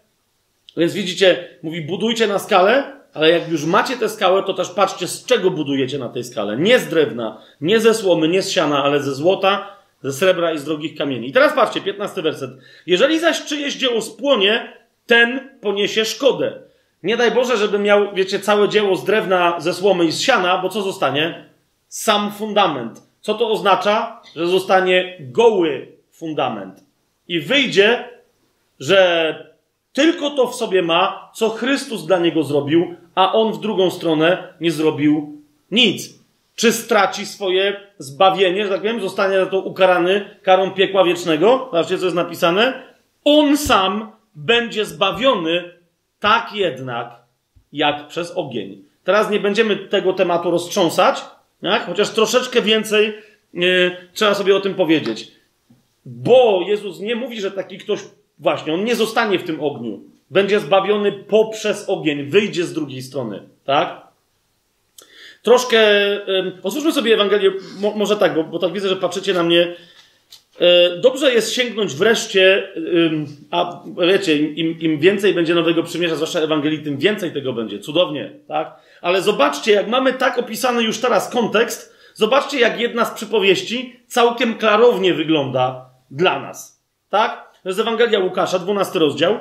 Więc 0.78 0.94
widzicie, 0.94 1.48
mówi, 1.64 1.82
budujcie 1.82 2.28
na 2.28 2.40
skalę, 2.40 2.94
ale 3.14 3.30
jak 3.30 3.50
już 3.50 3.66
macie 3.66 3.98
tę 3.98 4.10
skałę, 4.10 4.44
to 4.44 4.54
też 4.54 4.70
patrzcie, 4.70 5.08
z 5.08 5.26
czego 5.26 5.52
budujecie 5.52 5.98
na 5.98 6.10
tej 6.10 6.24
skale. 6.24 6.58
Nie 6.58 6.80
z 6.80 6.88
drewna, 6.88 7.42
nie 7.62 7.80
ze 7.80 7.94
słomy, 7.94 8.28
nie 8.28 8.42
z 8.42 8.52
siana, 8.52 8.84
ale 8.84 9.04
ze 9.04 9.16
złota, 9.16 9.76
ze 10.04 10.14
srebra 10.14 10.54
i 10.54 10.60
z 10.60 10.64
drogich 10.64 10.98
kamieni. 10.98 11.30
I 11.30 11.34
teraz 11.34 11.54
patrzcie, 11.54 11.82
15 11.82 12.22
werset. 12.22 12.52
Jeżeli 12.86 13.20
zaś 13.20 13.46
czyjeś 13.46 13.76
dzieło 13.76 14.02
spłonie, 14.02 14.74
ten 15.06 15.50
poniesie 15.62 16.06
szkodę. 16.06 16.62
Nie 17.04 17.18
daj 17.18 17.32
Boże, 17.32 17.58
żeby 17.58 17.80
miał, 17.80 18.16
wiecie, 18.16 18.40
całe 18.40 18.70
dzieło 18.70 18.96
z 18.96 19.06
drewna, 19.06 19.60
ze 19.60 19.74
słomy 19.74 20.06
i 20.06 20.12
z 20.12 20.22
siana, 20.22 20.58
bo 20.58 20.70
co 20.70 20.82
zostanie? 20.82 21.50
Sam 21.88 22.32
fundament. 22.32 23.02
Co 23.22 23.34
to 23.34 23.50
oznacza? 23.50 24.22
Że 24.36 24.48
zostanie 24.48 25.18
goły 25.20 25.88
fundament. 26.12 26.84
I 27.28 27.40
wyjdzie, 27.40 28.10
że 28.80 29.53
tylko 29.94 30.30
to 30.30 30.48
w 30.48 30.56
sobie 30.56 30.82
ma, 30.82 31.32
co 31.36 31.50
Chrystus 31.50 32.06
dla 32.06 32.20
niego 32.20 32.44
zrobił, 32.44 32.96
a 33.16 33.34
on 33.34 33.54
w 33.54 33.60
drugą 33.60 33.90
stronę 33.90 34.54
nie 34.62 34.72
zrobił 34.72 35.42
nic. 35.72 36.24
Czy 36.56 36.72
straci 36.72 37.26
swoje 37.26 37.80
zbawienie, 37.98 38.64
że 38.64 38.70
tak 38.70 38.82
powiem, 38.82 39.02
zostanie 39.02 39.38
za 39.38 39.46
to 39.46 39.60
ukarany 39.60 40.38
karą 40.42 40.72
piekła 40.72 41.04
wiecznego? 41.04 41.68
Zobaczcie, 41.72 41.98
co 41.98 42.06
jest 42.06 42.16
napisane. 42.16 42.84
On 43.24 43.58
sam 43.58 44.12
będzie 44.36 44.86
zbawiony, 44.86 45.72
tak 46.20 46.54
jednak, 46.54 47.16
jak 47.74 48.08
przez 48.08 48.32
ogień. 48.36 48.84
Teraz 49.04 49.30
nie 49.30 49.40
będziemy 49.40 49.76
tego 49.76 50.14
tematu 50.14 50.52
roztrząsać, 50.52 51.26
tak? 51.62 51.86
chociaż 51.86 52.10
troszeczkę 52.10 52.62
więcej 52.62 53.14
yy, 53.54 53.98
trzeba 54.14 54.34
sobie 54.34 54.56
o 54.56 54.60
tym 54.60 54.76
powiedzieć. 54.76 55.32
Bo 56.06 56.66
Jezus 56.68 57.00
nie 57.00 57.16
mówi, 57.16 57.42
że 57.42 57.52
taki 57.52 57.78
ktoś 57.78 58.00
Właśnie, 58.44 58.74
on 58.74 58.84
nie 58.84 58.96
zostanie 58.96 59.40
w 59.40 59.44
tym 59.44 59.64
ogniu. 59.64 60.04
Będzie 60.30 60.60
zbawiony 60.60 61.12
poprzez 61.12 61.90
ogień, 61.90 62.24
wyjdzie 62.24 62.64
z 62.64 62.74
drugiej 62.74 63.02
strony, 63.02 63.44
tak? 63.66 64.08
Troszkę. 65.42 65.80
Posłuchajmy 66.62 66.94
sobie 66.94 67.14
Ewangelię, 67.14 67.52
mo, 67.80 67.92
może 67.96 68.18
tak, 68.18 68.36
bo, 68.36 68.44
bo 68.44 68.60
tak 68.60 68.74
widzę, 68.74 68.90
że 68.90 68.96
patrzycie 68.96 69.34
na 69.34 69.44
mnie. 69.44 69.76
E, 70.60 70.98
dobrze 70.98 71.34
jest 71.34 71.54
sięgnąć 71.54 71.94
wreszcie, 71.94 72.74
a 73.52 73.84
wiecie, 74.08 74.38
im, 74.38 74.80
im 74.80 75.00
więcej 75.00 75.34
będzie 75.34 75.56
nowego 75.56 75.84
przymierza, 75.84 76.16
zwłaszcza 76.16 76.40
Ewangelii, 76.40 76.84
tym 76.84 76.98
więcej 76.98 77.32
tego 77.32 77.54
będzie. 77.54 77.80
Cudownie, 77.80 78.32
tak? 78.48 78.76
Ale 79.02 79.22
zobaczcie, 79.22 79.72
jak 79.72 79.88
mamy 79.88 80.14
tak 80.14 80.38
opisany 80.38 80.84
już 80.84 81.00
teraz 81.00 81.30
kontekst, 81.30 81.96
zobaczcie, 82.14 82.60
jak 82.60 82.80
jedna 82.80 83.06
z 83.06 83.12
przypowieści 83.12 84.00
całkiem 84.08 84.58
klarownie 84.58 85.14
wygląda 85.14 85.90
dla 86.12 86.40
nas, 86.40 86.84
tak? 87.10 87.53
To 87.64 87.70
jest 87.70 87.80
Ewangelia 87.80 88.20
Łukasza, 88.20 88.60
12 88.60 89.00
rozdział. 89.00 89.40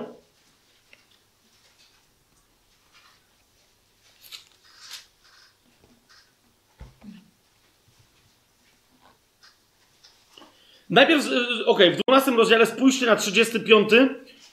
Najpierw, 10.90 11.26
y, 11.26 11.66
okej, 11.66 11.94
w 11.94 11.98
12 12.08 12.30
rozdziale 12.30 12.66
spójrzcie 12.66 13.06
na 13.06 13.16
35 13.16 13.90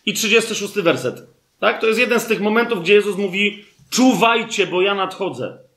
i 0.06 0.14
36 0.14 0.74
werset. 0.74 1.28
Tak? 1.60 1.82
To 1.82 1.88
jest 1.88 2.00
jeden 2.00 2.20
z 2.20 2.26
tych 2.26 2.42
momentów, 2.42 2.82
gdzie 2.82 2.94
Jezus 2.94 3.18
mówi: 3.18 3.66
Czuwajcie, 3.90 4.68
bo 4.68 4.82
ja 4.82 4.96
nadchodzę. 4.96 5.69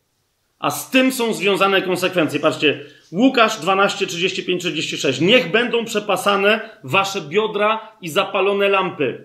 A 0.63 0.71
z 0.71 0.91
tym 0.91 1.13
są 1.13 1.35
związane 1.35 1.83
konsekwencje. 1.83 2.41
Patrzcie, 2.41 2.81
Łukasz 3.13 3.61
12, 3.61 4.07
35, 4.07 4.63
36. 4.63 5.21
Niech 5.21 5.51
będą 5.51 5.85
przepasane 5.85 6.71
wasze 6.85 7.21
biodra 7.21 7.89
i 8.01 8.09
zapalone 8.09 8.69
lampy. 8.69 9.25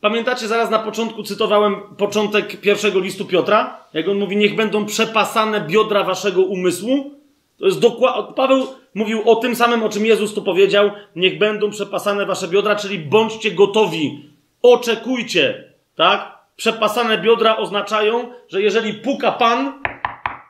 Pamiętacie, 0.00 0.48
zaraz 0.48 0.70
na 0.70 0.78
początku 0.78 1.22
cytowałem 1.22 1.76
początek 1.96 2.60
pierwszego 2.60 3.00
listu 3.00 3.24
Piotra? 3.24 3.80
Jak 3.92 4.08
on 4.08 4.18
mówi, 4.18 4.36
niech 4.36 4.56
będą 4.56 4.86
przepasane 4.86 5.60
biodra 5.60 6.04
waszego 6.04 6.42
umysłu. 6.42 7.10
To 7.58 7.66
jest 7.66 7.80
dokładnie. 7.80 8.34
Paweł 8.34 8.66
mówił 8.94 9.30
o 9.30 9.36
tym 9.36 9.56
samym, 9.56 9.82
o 9.82 9.88
czym 9.88 10.06
Jezus 10.06 10.34
tu 10.34 10.42
powiedział. 10.42 10.90
Niech 11.16 11.38
będą 11.38 11.70
przepasane 11.70 12.26
wasze 12.26 12.48
biodra, 12.48 12.76
czyli 12.76 12.98
bądźcie 12.98 13.50
gotowi. 13.50 14.24
Oczekujcie. 14.62 15.64
Tak? 15.96 16.38
Przepasane 16.56 17.18
biodra 17.18 17.56
oznaczają, 17.56 18.28
że 18.48 18.62
jeżeli 18.62 18.94
puka 18.94 19.32
Pan 19.32 19.72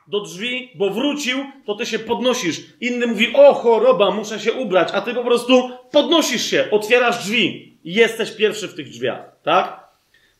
do 0.07 0.19
drzwi, 0.19 0.71
bo 0.75 0.89
wrócił, 0.89 1.37
to 1.65 1.75
ty 1.75 1.85
się 1.85 1.99
podnosisz. 1.99 2.61
Inny 2.81 3.07
mówi, 3.07 3.33
o 3.33 3.53
choroba, 3.53 4.11
muszę 4.11 4.39
się 4.39 4.53
ubrać, 4.53 4.89
a 4.93 5.01
ty 5.01 5.13
po 5.13 5.23
prostu 5.23 5.69
podnosisz 5.91 6.45
się, 6.45 6.67
otwierasz 6.71 7.17
drzwi 7.17 7.77
i 7.83 7.93
jesteś 7.93 8.31
pierwszy 8.31 8.67
w 8.67 8.73
tych 8.73 8.89
drzwiach. 8.89 9.35
Tak? 9.43 9.87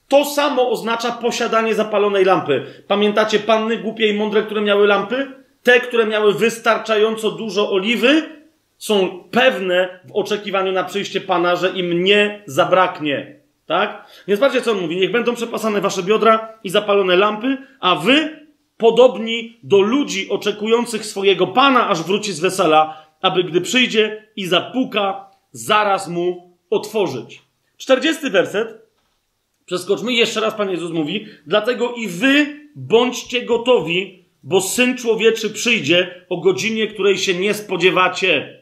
To 0.07 0.25
samo 0.25 0.69
oznacza 0.69 1.11
posiadanie 1.11 1.75
zapalonej 1.75 2.25
lampy. 2.25 2.65
Pamiętacie 2.87 3.39
panny 3.39 3.77
głupie 3.77 4.07
i 4.07 4.13
mądre, 4.13 4.43
które 4.43 4.61
miały 4.61 4.87
lampy? 4.87 5.27
Te, 5.63 5.79
które 5.79 6.05
miały 6.05 6.33
wystarczająco 6.33 7.31
dużo 7.31 7.71
oliwy, 7.71 8.23
są 8.77 9.23
pewne 9.31 9.99
w 10.05 10.11
oczekiwaniu 10.11 10.71
na 10.71 10.83
przyjście 10.83 11.21
Pana, 11.21 11.55
że 11.55 11.69
im 11.69 12.03
nie 12.03 12.43
zabraknie. 12.45 13.35
Tak? 13.65 14.05
Więc 14.27 14.39
patrzcie, 14.39 14.61
co 14.61 14.71
on 14.71 14.81
mówi. 14.81 14.97
Niech 14.97 15.11
będą 15.11 15.35
przepasane 15.35 15.81
wasze 15.81 16.03
biodra 16.03 16.53
i 16.63 16.69
zapalone 16.69 17.15
lampy, 17.15 17.57
a 17.79 17.95
wy 17.95 18.46
podobni 18.77 19.59
do 19.63 19.81
ludzi 19.81 20.29
oczekujących 20.29 21.05
swojego 21.05 21.47
Pana, 21.47 21.89
aż 21.89 22.03
wróci 22.03 22.33
z 22.33 22.39
wesela, 22.39 23.07
aby 23.21 23.43
gdy 23.43 23.61
przyjdzie 23.61 24.27
i 24.35 24.45
zapuka, 24.45 25.31
zaraz 25.51 26.07
mu 26.07 26.57
otworzyć. 26.69 27.41
Czterdziesty 27.77 28.29
werset. 28.29 28.87
Przeskoczmy. 29.65 30.13
Jeszcze 30.13 30.41
raz 30.41 30.53
Pan 30.53 30.69
Jezus 30.69 30.91
mówi. 30.91 31.25
Dlatego 31.47 31.93
i 31.93 32.07
wy 32.07 32.59
bądźcie 32.75 33.45
gotowi, 33.45 34.25
bo 34.43 34.61
Syn 34.61 34.97
Człowieczy 34.97 35.49
przyjdzie 35.49 36.25
o 36.29 36.37
godzinie, 36.37 36.87
której 36.87 37.17
się 37.17 37.33
nie 37.33 37.53
spodziewacie. 37.53 38.61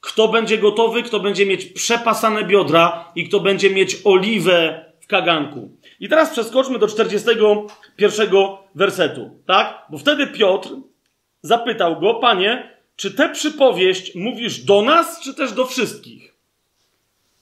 Kto 0.00 0.28
będzie 0.28 0.58
gotowy, 0.58 1.02
kto 1.02 1.20
będzie 1.20 1.46
mieć 1.46 1.64
przepasane 1.64 2.44
biodra 2.44 3.12
i 3.14 3.28
kto 3.28 3.40
będzie 3.40 3.70
mieć 3.70 3.96
oliwę 4.04 4.84
w 5.00 5.06
kaganku. 5.06 5.76
I 6.02 6.08
teraz 6.08 6.30
przeskoczmy 6.30 6.78
do 6.78 6.88
41 6.88 8.28
wersetu, 8.74 9.30
tak? 9.46 9.86
Bo 9.90 9.98
wtedy 9.98 10.26
Piotr 10.26 10.68
zapytał 11.42 12.00
go, 12.00 12.14
panie, 12.14 12.76
czy 12.96 13.10
tę 13.10 13.28
przypowieść 13.28 14.14
mówisz 14.14 14.60
do 14.60 14.82
nas, 14.82 15.20
czy 15.20 15.34
też 15.34 15.52
do 15.52 15.66
wszystkich? 15.66 16.34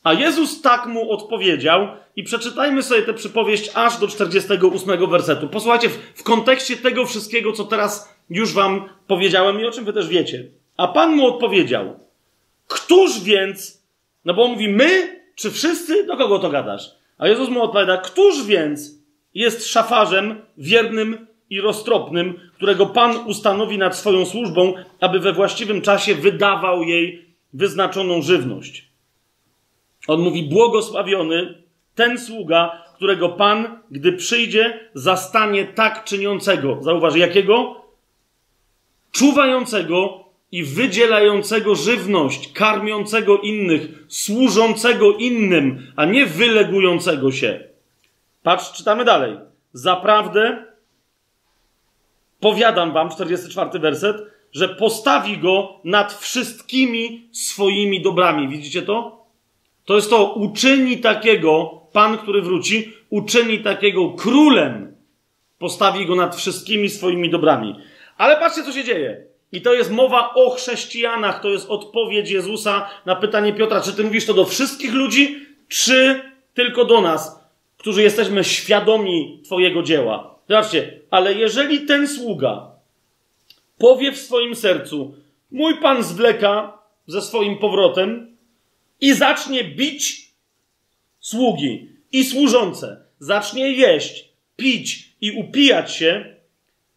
A 0.03 0.13
Jezus 0.13 0.63
tak 0.63 0.87
mu 0.87 1.13
odpowiedział, 1.13 1.89
i 2.17 2.23
przeczytajmy 2.23 2.83
sobie 2.83 3.03
tę 3.03 3.15
przypowieść 3.15 3.71
aż 3.75 3.99
do 3.99 4.09
48 4.09 5.11
wersetu. 5.11 5.49
Posłuchajcie, 5.49 5.89
w, 5.89 5.99
w 6.15 6.23
kontekście 6.23 6.77
tego 6.77 7.07
wszystkiego, 7.07 7.53
co 7.53 7.65
teraz 7.65 8.15
już 8.31 8.53
wam 8.53 8.89
powiedziałem 9.07 9.61
i 9.61 9.65
o 9.65 9.71
czym 9.71 9.85
wy 9.85 9.93
też 9.93 10.09
wiecie. 10.09 10.45
A 10.77 10.89
Pan 10.89 11.17
mu 11.17 11.27
odpowiedział, 11.27 12.01
któż 12.67 13.21
więc, 13.21 13.83
no 14.25 14.35
bo 14.35 14.45
on 14.45 14.51
mówi 14.51 14.69
my, 14.69 15.21
czy 15.35 15.51
wszyscy, 15.51 16.07
do 16.07 16.17
kogo 16.17 16.39
to 16.39 16.51
gadasz? 16.51 17.00
A 17.21 17.29
Jezus 17.29 17.49
mu 17.49 17.63
odpowiada, 17.63 17.97
któż 17.97 18.45
więc 18.47 19.01
jest 19.35 19.67
szafarzem 19.67 20.43
wiernym 20.59 21.27
i 21.51 21.61
roztropnym, 21.61 22.41
którego 22.55 22.87
Pan 22.87 23.17
ustanowi 23.27 23.79
nad 23.79 23.97
swoją 23.97 24.27
służbą, 24.27 24.75
aby 25.01 25.21
we 25.21 25.33
właściwym 25.33 25.83
czasie 25.83 26.15
wydawał 26.15 26.83
jej 26.83 27.25
wyznaczoną 27.53 28.23
żywność. 28.23 28.89
On 30.09 30.21
mówi, 30.21 30.49
błogosławiony 30.49 31.63
ten 31.95 32.19
sługa, 32.19 32.85
którego 32.97 33.29
Pan, 33.29 33.81
gdy 33.91 34.13
przyjdzie, 34.13 34.91
zastanie 34.95 35.65
tak 35.65 36.05
czyniącego. 36.05 36.79
Zauważ, 36.81 37.17
jakiego? 37.17 37.85
Czuwającego 39.13 40.25
i 40.53 40.65
wydzielającego 40.65 41.75
żywność, 41.75 42.53
karmiącego 42.53 43.39
innych, 43.39 44.05
służącego 44.09 45.13
innym, 45.13 45.93
a 45.97 46.05
nie 46.05 46.27
wylegującego 46.27 47.33
się. 47.33 47.65
Patrz, 48.43 48.73
czytamy 48.73 49.05
dalej. 49.05 49.37
Zaprawdę, 49.73 50.65
powiadam 52.41 52.93
wam, 52.93 53.11
44 53.11 53.79
werset, 53.79 54.17
że 54.53 54.69
postawi 54.69 55.39
go 55.39 55.81
nad 55.85 56.13
wszystkimi 56.13 57.29
swoimi 57.33 58.03
dobrami. 58.03 58.49
Widzicie 58.49 58.83
to? 58.83 59.27
To 59.85 59.95
jest 59.95 60.11
to, 60.11 60.35
uczyni 60.35 60.99
takiego, 60.99 61.81
Pan, 61.93 62.19
który 62.19 62.43
wróci, 62.43 62.93
uczyni 63.11 63.59
takiego 63.59 64.11
królem, 64.11 64.97
postawi 65.59 66.07
go 66.07 66.15
nad 66.15 66.37
wszystkimi 66.37 66.89
swoimi 66.89 67.31
dobrami. 67.31 67.77
Ale 68.17 68.37
patrzcie, 68.37 68.63
co 68.63 68.73
się 68.73 68.85
dzieje. 68.85 69.30
I 69.53 69.63
to 69.63 69.75
jest 69.75 69.91
mowa 69.91 70.35
o 70.35 70.51
chrześcijanach, 70.51 71.43
to 71.43 71.49
jest 71.49 71.71
odpowiedź 71.71 72.31
Jezusa 72.31 72.91
na 73.07 73.17
pytanie 73.17 73.53
Piotra, 73.53 73.81
czy 73.81 73.93
ty 73.93 74.05
mówisz 74.05 74.27
to 74.27 74.35
do 74.35 74.45
wszystkich 74.45 74.93
ludzi, 74.93 75.47
czy 75.69 76.21
tylko 76.55 76.85
do 76.85 77.01
nas, 77.01 77.41
którzy 77.79 78.03
jesteśmy 78.03 78.45
świadomi 78.45 79.41
Twojego 79.45 79.83
dzieła. 79.83 80.35
Zobaczcie, 80.49 81.01
ale 81.11 81.35
jeżeli 81.35 81.81
ten 81.81 82.09
sługa 82.09 82.71
powie 83.79 84.13
w 84.13 84.19
swoim 84.19 84.55
sercu, 84.55 85.15
mój 85.51 85.75
Pan 85.75 86.03
zwleka 86.03 86.79
ze 87.07 87.23
swoim 87.23 87.59
powrotem 87.59 88.37
i 89.01 89.15
zacznie 89.15 89.65
bić 89.65 90.31
sługi 91.21 91.89
i 92.13 92.25
służące, 92.25 93.01
zacznie 93.19 93.73
jeść, 93.73 94.29
pić 94.57 95.09
i 95.21 95.33
upijać 95.33 95.95
się, 95.95 96.37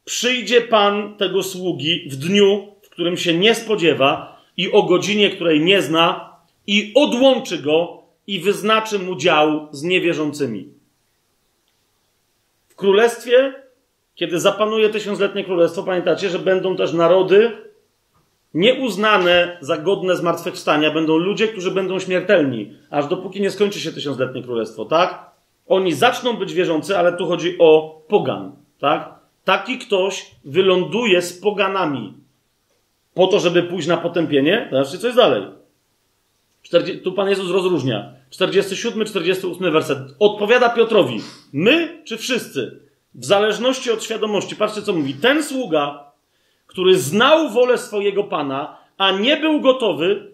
przyjdzie 0.06 0.62
Pan 0.62 1.18
tego 1.18 1.44
sługi 1.44 2.10
w 2.10 2.16
dniu, 2.16 2.68
w 2.82 2.90
którym 2.90 3.18
się 3.18 3.34
nie 3.34 3.56
spodziewa 3.56 4.42
i 4.58 4.72
o 4.72 4.84
godzinie, 4.84 5.30
której 5.30 5.62
nie 5.62 5.82
zna 5.82 6.36
i 6.68 6.92
odłączy 6.96 7.58
go 7.58 8.04
i 8.28 8.40
wyznaczy 8.40 9.00
mu 9.00 9.16
dział 9.16 9.68
z 9.72 9.84
niewierzącymi. 9.84 10.70
W 12.70 12.76
królestwie, 12.76 13.54
kiedy 14.16 14.40
zapanuje 14.40 14.90
tysiącletnie 14.90 15.44
królestwo, 15.44 15.84
pamiętacie, 15.84 16.30
że 16.30 16.40
będą 16.40 16.76
też 16.76 16.94
narody 16.94 17.52
nieuznane 18.54 19.58
za 19.62 19.78
godne 19.78 20.16
zmartwychwstania, 20.16 20.92
będą 20.92 21.18
ludzie, 21.18 21.48
którzy 21.48 21.72
będą 21.72 22.00
śmiertelni, 22.00 22.74
aż 22.90 23.08
dopóki 23.08 23.42
nie 23.42 23.52
skończy 23.52 23.80
się 23.80 23.92
tysiącletnie 23.92 24.44
królestwo, 24.44 24.86
tak? 24.86 25.32
Oni 25.68 25.94
zaczną 25.94 26.34
być 26.34 26.54
wierzący, 26.54 26.98
ale 26.98 27.18
tu 27.18 27.26
chodzi 27.26 27.56
o 27.60 28.02
pogan, 28.08 28.52
tak? 28.80 29.23
Taki 29.44 29.78
ktoś 29.78 30.32
wyląduje 30.46 31.22
z 31.22 31.40
poganami 31.40 32.14
po 33.14 33.28
to, 33.28 33.40
żeby 33.40 33.64
pójść 33.64 33.88
na 33.88 33.98
potępienie. 33.98 34.68
Zobaczcie, 34.72 34.98
co 34.98 35.08
jest 35.08 35.18
dalej. 35.20 35.44
40, 36.62 37.04
tu 37.04 37.12
Pan 37.12 37.30
Jezus 37.30 37.52
rozróżnia. 37.52 38.14
47, 38.30 39.06
48 39.06 39.72
werset. 39.72 39.98
Odpowiada 40.20 40.70
Piotrowi. 40.70 41.22
My 41.54 42.02
czy 42.06 42.18
wszyscy? 42.18 42.80
W 43.16 43.26
zależności 43.26 43.92
od 43.92 44.04
świadomości. 44.04 44.56
Patrzcie, 44.56 44.82
co 44.82 44.94
mówi. 44.94 45.14
Ten 45.14 45.44
sługa, 45.44 46.12
który 46.68 46.98
znał 46.98 47.50
wolę 47.50 47.78
swojego 47.78 48.24
Pana, 48.24 48.78
a 48.98 49.12
nie 49.12 49.38
był 49.38 49.62
gotowy 49.62 50.32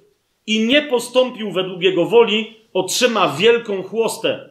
i 0.48 0.65
nie 0.65 0.81
postąpił 0.81 1.52
według 1.52 1.81
jego 1.81 2.06
woli, 2.06 2.57
otrzyma 2.73 3.30
wielką 3.30 3.84
chłostę. 3.84 4.49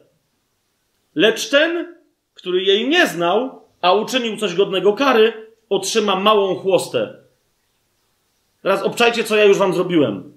Lecz 1.14 1.50
ten, 1.50 1.96
który 2.34 2.62
jej 2.62 2.88
nie 2.88 3.06
znał, 3.06 3.62
a 3.88 3.92
uczynił 3.92 4.36
coś 4.36 4.54
godnego 4.54 4.92
kary, 4.92 5.32
otrzyma 5.68 6.16
małą 6.16 6.54
chłostę. 6.54 7.14
Teraz 8.62 8.82
obczajcie, 8.82 9.24
co 9.24 9.36
ja 9.36 9.44
już 9.44 9.58
wam 9.58 9.74
zrobiłem. 9.74 10.32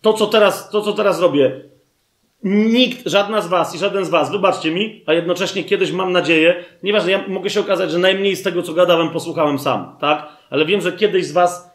To, 0.00 0.12
co 0.12 0.26
teraz, 0.26 0.70
to, 0.70 0.80
co 0.80 0.92
teraz 0.92 1.20
robię. 1.20 1.60
Nikt, 2.44 3.08
żadna 3.08 3.40
z 3.40 3.48
was 3.48 3.74
i 3.74 3.78
żaden 3.78 4.04
z 4.04 4.08
was, 4.08 4.30
wybaczcie 4.30 4.70
mi, 4.70 5.04
a 5.06 5.12
jednocześnie 5.12 5.64
kiedyś 5.64 5.92
mam 5.92 6.12
nadzieję, 6.12 6.64
nieważne, 6.82 7.10
ja 7.10 7.28
mogę 7.28 7.50
się 7.50 7.60
okazać, 7.60 7.90
że 7.90 7.98
najmniej 7.98 8.36
z 8.36 8.42
tego, 8.42 8.62
co 8.62 8.74
gadałem, 8.74 9.10
posłuchałem 9.10 9.58
sam, 9.58 9.96
tak? 10.00 10.28
Ale 10.50 10.64
wiem, 10.64 10.80
że 10.80 10.92
kiedyś 10.92 11.26
z 11.26 11.32
was, 11.32 11.70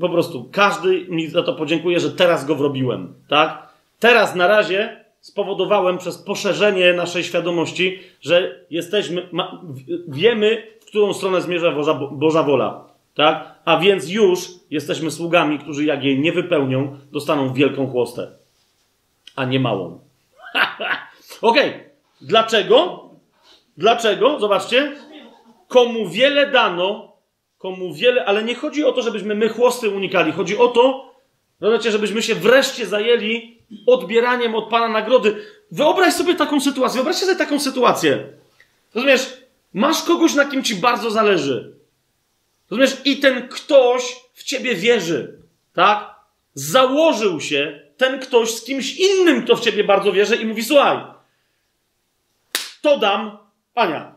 po 0.00 0.08
prostu, 0.08 0.48
każdy 0.52 1.06
mi 1.08 1.28
za 1.28 1.42
to 1.42 1.54
podziękuje, 1.54 2.00
że 2.00 2.10
teraz 2.10 2.46
go 2.46 2.54
wrobiłem, 2.54 3.14
tak? 3.28 3.68
Teraz 3.98 4.34
na 4.34 4.46
razie 4.46 5.01
spowodowałem 5.22 5.98
przez 5.98 6.18
poszerzenie 6.18 6.92
naszej 6.92 7.24
świadomości, 7.24 7.98
że 8.20 8.64
jesteśmy, 8.70 9.28
ma, 9.32 9.62
wiemy, 10.08 10.66
w 10.80 10.84
którą 10.86 11.12
stronę 11.12 11.40
zmierza 11.40 11.72
Boża, 11.72 11.94
Boża 11.94 12.42
wola. 12.42 12.84
Tak? 13.14 13.54
A 13.64 13.76
więc 13.76 14.08
już 14.08 14.48
jesteśmy 14.70 15.10
sługami, 15.10 15.58
którzy 15.58 15.84
jak 15.84 16.04
jej 16.04 16.20
nie 16.20 16.32
wypełnią, 16.32 16.98
dostaną 17.12 17.52
wielką 17.52 17.86
chłostę, 17.86 18.28
a 19.36 19.44
nie 19.44 19.60
małą. 19.60 20.00
Okej. 21.42 21.68
Okay. 21.70 21.90
Dlaczego? 22.20 23.04
Dlaczego? 23.76 24.40
Zobaczcie. 24.40 24.92
Komu 25.68 26.08
wiele 26.08 26.50
dano, 26.50 27.12
komu 27.58 27.94
wiele, 27.94 28.24
ale 28.24 28.44
nie 28.44 28.54
chodzi 28.54 28.84
o 28.84 28.92
to, 28.92 29.02
żebyśmy 29.02 29.34
my 29.34 29.48
chłosty 29.48 29.90
unikali. 29.90 30.32
Chodzi 30.32 30.58
o 30.58 30.68
to, 30.68 31.12
żebyśmy 31.90 32.22
się 32.22 32.34
wreszcie 32.34 32.86
zajęli 32.86 33.61
odbieraniem 33.86 34.54
od 34.54 34.68
Pana 34.68 34.88
nagrody. 34.88 35.44
Wyobraź 35.70 36.14
sobie 36.14 36.34
taką 36.34 36.60
sytuację, 36.60 36.94
wyobraźcie 36.94 37.26
sobie 37.26 37.38
taką 37.38 37.60
sytuację. 37.60 38.28
Rozumiesz, 38.94 39.36
masz 39.74 40.02
kogoś, 40.02 40.34
na 40.34 40.44
kim 40.44 40.64
ci 40.64 40.74
bardzo 40.74 41.10
zależy. 41.10 41.74
Rozumiesz, 42.70 42.96
i 43.04 43.16
ten 43.16 43.48
ktoś 43.48 44.16
w 44.34 44.42
ciebie 44.42 44.74
wierzy, 44.74 45.38
tak? 45.74 46.14
Założył 46.54 47.40
się 47.40 47.80
ten 47.96 48.20
ktoś 48.20 48.50
z 48.54 48.64
kimś 48.64 48.96
innym, 48.96 49.44
kto 49.44 49.56
w 49.56 49.60
ciebie 49.60 49.84
bardzo 49.84 50.12
wierzy 50.12 50.36
i 50.36 50.46
mówi, 50.46 50.64
słuchaj, 50.64 50.98
to 52.82 52.98
dam 52.98 53.38
Ania. 53.74 54.14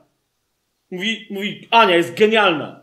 Mówi, 0.91 1.27
mówi 1.29 1.67
Ania 1.71 1.95
jest 1.95 2.17
genialna. 2.17 2.79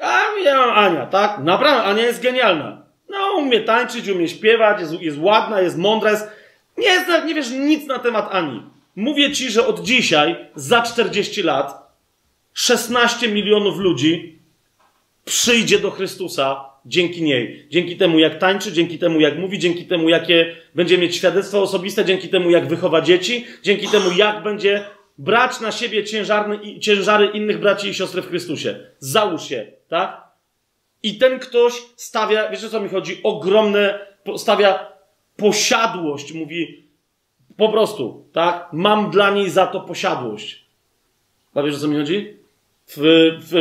A 0.00 0.22
ja 0.44 0.74
Ania, 0.74 1.06
tak? 1.06 1.38
Naprawdę, 1.38 1.84
Ania 1.84 2.02
jest 2.02 2.22
genialna. 2.22 2.85
No, 3.08 3.36
umie 3.38 3.60
tańczyć, 3.60 4.08
umie 4.08 4.28
śpiewać, 4.28 4.80
jest, 4.80 5.00
jest 5.00 5.18
ładna, 5.20 5.60
jest 5.60 5.78
mądra, 5.78 6.10
jest... 6.10 6.28
Nie, 6.78 7.24
nie 7.26 7.34
wiesz 7.34 7.50
nic 7.50 7.86
na 7.86 7.98
temat 7.98 8.28
Ani. 8.30 8.62
Mówię 8.96 9.32
ci, 9.32 9.50
że 9.50 9.66
od 9.66 9.82
dzisiaj, 9.82 10.36
za 10.54 10.82
40 10.82 11.42
lat, 11.42 11.92
16 12.54 13.28
milionów 13.28 13.78
ludzi 13.78 14.38
przyjdzie 15.24 15.78
do 15.78 15.90
Chrystusa 15.90 16.64
dzięki 16.86 17.22
niej. 17.22 17.66
Dzięki 17.70 17.96
temu, 17.96 18.18
jak 18.18 18.38
tańczy, 18.38 18.72
dzięki 18.72 18.98
temu, 18.98 19.20
jak 19.20 19.38
mówi, 19.38 19.58
dzięki 19.58 19.84
temu, 19.84 20.08
jakie 20.08 20.56
będzie 20.74 20.98
mieć 20.98 21.16
świadectwo 21.16 21.62
osobiste, 21.62 22.04
dzięki 22.04 22.28
temu, 22.28 22.50
jak 22.50 22.68
wychowa 22.68 23.00
dzieci, 23.00 23.46
dzięki 23.62 23.88
temu, 23.88 24.10
jak 24.16 24.42
będzie 24.42 24.84
brać 25.18 25.60
na 25.60 25.72
siebie 25.72 26.04
ciężary 26.80 27.26
innych 27.34 27.60
braci 27.60 27.88
i 27.88 27.94
siostry 27.94 28.22
w 28.22 28.28
Chrystusie. 28.28 28.78
Załóż 28.98 29.42
się, 29.42 29.66
tak? 29.88 30.25
I 31.06 31.18
ten 31.18 31.38
ktoś 31.38 31.72
stawia, 31.96 32.50
wiecie 32.50 32.68
co 32.68 32.80
mi 32.80 32.88
chodzi? 32.88 33.20
Ogromne, 33.22 33.98
stawia 34.36 34.92
posiadłość, 35.36 36.32
mówi 36.32 36.84
po 37.56 37.68
prostu, 37.68 38.26
tak? 38.32 38.68
Mam 38.72 39.10
dla 39.10 39.30
niej 39.30 39.50
za 39.50 39.66
to 39.66 39.80
posiadłość. 39.80 40.64
A 41.54 41.62
wiesz 41.62 41.74
o 41.74 41.78
co 41.78 41.88
mi 41.88 41.96
chodzi? 41.96 42.36
W, 42.86 42.96
w, 43.40 43.52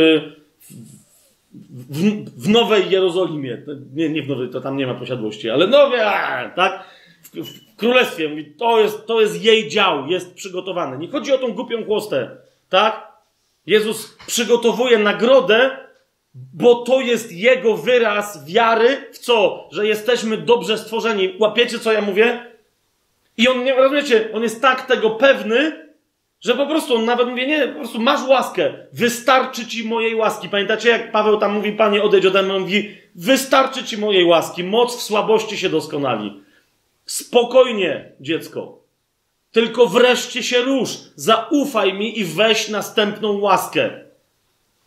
w, 1.90 2.44
w 2.44 2.50
Nowej 2.50 2.90
Jerozolimie, 2.90 3.62
nie, 3.94 4.10
nie 4.10 4.24
w 4.24 4.30
Nowej, 4.30 4.50
to 4.50 4.62
tam 4.62 4.78
nie 4.78 4.88
ma 4.88 4.94
posiadłości, 4.94 5.50
ale 5.50 5.68
nowe, 5.68 5.98
tak? 6.56 6.84
W, 7.24 7.44
w 7.44 7.76
Królestwie, 7.76 8.30
mówi, 8.30 8.46
to 8.46 8.80
jest, 8.80 9.06
to 9.06 9.22
jest 9.22 9.44
jej 9.44 9.70
dział, 9.70 10.08
jest 10.08 10.34
przygotowany. 10.34 10.98
Nie 10.98 11.08
chodzi 11.08 11.34
o 11.34 11.38
tą 11.38 11.54
głupią 11.54 11.86
chłostę, 11.86 12.38
tak? 12.70 13.08
Jezus 13.66 14.18
przygotowuje 14.28 14.98
nagrodę, 14.98 15.85
bo 16.36 16.76
to 16.76 17.02
jest 17.02 17.32
jego 17.32 17.78
wyraz 17.78 18.46
wiary 18.46 19.10
w 19.12 19.18
co? 19.18 19.70
Że 19.72 19.88
jesteśmy 19.88 20.38
dobrze 20.38 20.78
stworzeni. 20.78 21.36
Łapiecie, 21.40 21.80
co 21.80 21.92
ja 21.92 22.02
mówię? 22.02 22.46
I 23.38 23.48
on, 23.48 23.64
nie 23.64 23.76
rozumiecie, 23.76 24.30
on 24.34 24.44
jest 24.44 24.62
tak 24.62 24.86
tego 24.86 25.10
pewny, 25.10 25.86
że 26.42 26.56
po 26.56 26.68
prostu 26.68 26.96
on 26.96 27.06
nawet 27.06 27.28
mówi, 27.28 27.48
nie, 27.48 27.68
po 27.68 27.80
prostu 27.80 28.00
masz 28.00 28.28
łaskę, 28.28 28.74
wystarczy 28.94 29.68
ci 29.68 29.88
mojej 29.88 30.16
łaski. 30.16 30.50
Pamiętacie, 30.50 30.90
jak 30.90 31.12
Paweł 31.12 31.38
tam 31.38 31.54
mówi, 31.54 31.72
panie, 31.72 32.04
odejdź 32.04 32.26
ode 32.26 32.44
mnie, 32.44 32.60
mówi, 32.60 32.98
wystarczy 33.16 33.84
ci 33.84 33.98
mojej 33.98 34.26
łaski, 34.26 34.64
moc 34.64 34.98
w 34.98 35.02
słabości 35.02 35.58
się 35.58 35.70
doskonali. 35.70 36.42
Spokojnie, 37.06 38.12
dziecko. 38.20 38.80
Tylko 39.52 39.88
wreszcie 39.88 40.44
się 40.44 40.62
rusz, 40.62 40.90
zaufaj 41.16 41.94
mi 41.94 42.20
i 42.20 42.26
weź 42.26 42.70
następną 42.70 43.40
łaskę. 43.40 44.05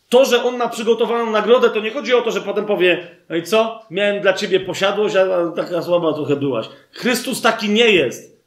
To, 0.08 0.24
że 0.24 0.44
on 0.44 0.56
ma 0.56 0.68
przygotowaną 0.68 1.30
nagrodę, 1.30 1.70
to 1.70 1.80
nie 1.80 1.90
chodzi 1.90 2.14
o 2.14 2.22
to, 2.22 2.30
że 2.30 2.40
potem 2.40 2.66
powie, 2.66 3.08
no 3.28 3.36
i 3.36 3.42
co? 3.42 3.82
Miałem 3.90 4.22
dla 4.22 4.32
ciebie 4.32 4.60
posiadłość, 4.60 5.16
a 5.16 5.50
taka 5.56 5.82
słaba 5.82 6.12
trochę 6.12 6.36
byłaś. 6.36 6.68
Chrystus 6.92 7.42
taki 7.42 7.68
nie 7.68 7.90
jest. 7.90 8.38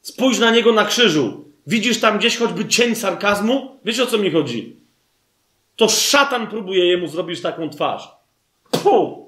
Spójrz 0.00 0.38
na 0.38 0.50
niego 0.50 0.72
na 0.72 0.84
krzyżu. 0.84 1.44
Widzisz 1.66 2.00
tam 2.00 2.18
gdzieś 2.18 2.36
choćby 2.36 2.68
cień 2.68 2.94
sarkazmu? 2.94 3.78
Wiesz 3.84 4.00
o 4.00 4.06
co 4.06 4.18
mi 4.18 4.30
chodzi? 4.30 4.76
To 5.76 5.88
szatan 5.88 6.46
próbuje 6.46 6.86
jemu 6.86 7.06
zrobić 7.06 7.40
taką 7.40 7.70
twarz. 7.70 8.08
Puh! 8.70 9.18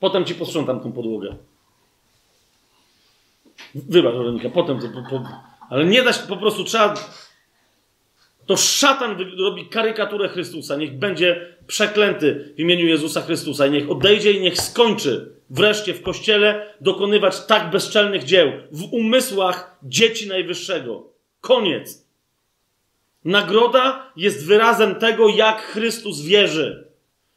Potem 0.00 0.24
ci 0.24 0.34
posprzątam 0.34 0.80
tą 0.80 0.92
podłogę. 0.92 1.36
Wybacz, 3.74 4.14
Weronika, 4.14 4.48
potem 4.48 4.80
to... 4.80 4.88
Po, 4.88 5.10
po, 5.10 5.28
ale 5.70 5.84
nie 5.84 6.02
da 6.02 6.12
się, 6.12 6.22
po 6.28 6.36
prostu 6.36 6.64
trzeba... 6.64 6.94
To 8.46 8.56
szatan 8.56 9.16
robi 9.38 9.66
karykaturę 9.68 10.28
Chrystusa. 10.28 10.76
Niech 10.76 10.98
będzie 10.98 11.56
przeklęty 11.66 12.52
w 12.56 12.60
imieniu 12.60 12.86
Jezusa 12.86 13.20
Chrystusa 13.20 13.66
i 13.66 13.70
niech 13.70 13.90
odejdzie 13.90 14.32
i 14.32 14.40
niech 14.40 14.60
skończy 14.60 15.36
wreszcie 15.50 15.94
w 15.94 16.02
Kościele 16.02 16.74
dokonywać 16.80 17.46
tak 17.46 17.70
bezczelnych 17.70 18.24
dzieł 18.24 18.52
w 18.72 18.92
umysłach 18.92 19.78
dzieci 19.82 20.28
Najwyższego. 20.28 21.04
Koniec. 21.40 22.06
Nagroda 23.24 24.12
jest 24.16 24.46
wyrazem 24.46 24.94
tego, 24.94 25.28
jak 25.28 25.62
Chrystus 25.62 26.20
wierzy 26.20 26.88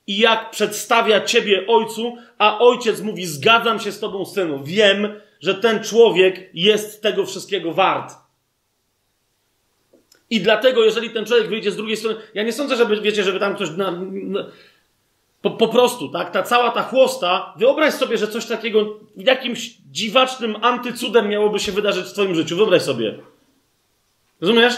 i 0.07 0.18
jak 0.18 0.52
przedstawia 0.52 1.22
Ciebie 1.22 1.68
Ojcu, 1.68 2.18
a 2.38 2.60
Ojciec 2.60 3.02
mówi: 3.02 3.26
Zgadzam 3.26 3.80
się 3.80 3.91
z 3.91 3.99
Tobą, 3.99 4.26
synu. 4.26 4.64
Wiem, 4.64 5.14
że 5.41 5.56
ten 5.56 5.84
człowiek 5.84 6.49
jest 6.53 7.02
tego 7.02 7.26
wszystkiego 7.26 7.73
wart. 7.73 8.14
I 10.30 10.41
dlatego, 10.41 10.84
jeżeli 10.84 11.10
ten 11.10 11.26
człowiek 11.26 11.47
wyjdzie 11.47 11.72
z 11.72 11.76
drugiej 11.76 11.97
strony, 11.97 12.15
ja 12.34 12.43
nie 12.43 12.53
sądzę, 12.53 12.76
żeby, 12.76 13.01
wiecie, 13.01 13.23
żeby 13.23 13.39
tam 13.39 13.56
ktoś. 13.56 13.69
Na, 13.69 13.91
na, 13.91 14.45
po, 15.41 15.51
po, 15.51 15.68
prostu, 15.68 16.10
tak? 16.10 16.31
Ta 16.31 16.43
cała 16.43 16.72
ta 16.72 16.84
chłosta, 16.84 17.53
wyobraź 17.57 17.93
sobie, 17.93 18.18
że 18.18 18.27
coś 18.27 18.45
takiego 18.45 18.99
jakimś 19.15 19.77
dziwacznym 19.91 20.56
antycudem 20.61 21.30
miałoby 21.30 21.60
się 21.60 21.72
wydarzyć 21.72 22.06
w 22.06 22.14
Twoim 22.14 22.35
życiu. 22.35 22.56
Wyobraź 22.56 22.81
sobie. 22.81 23.19
Rozumiesz? 24.41 24.73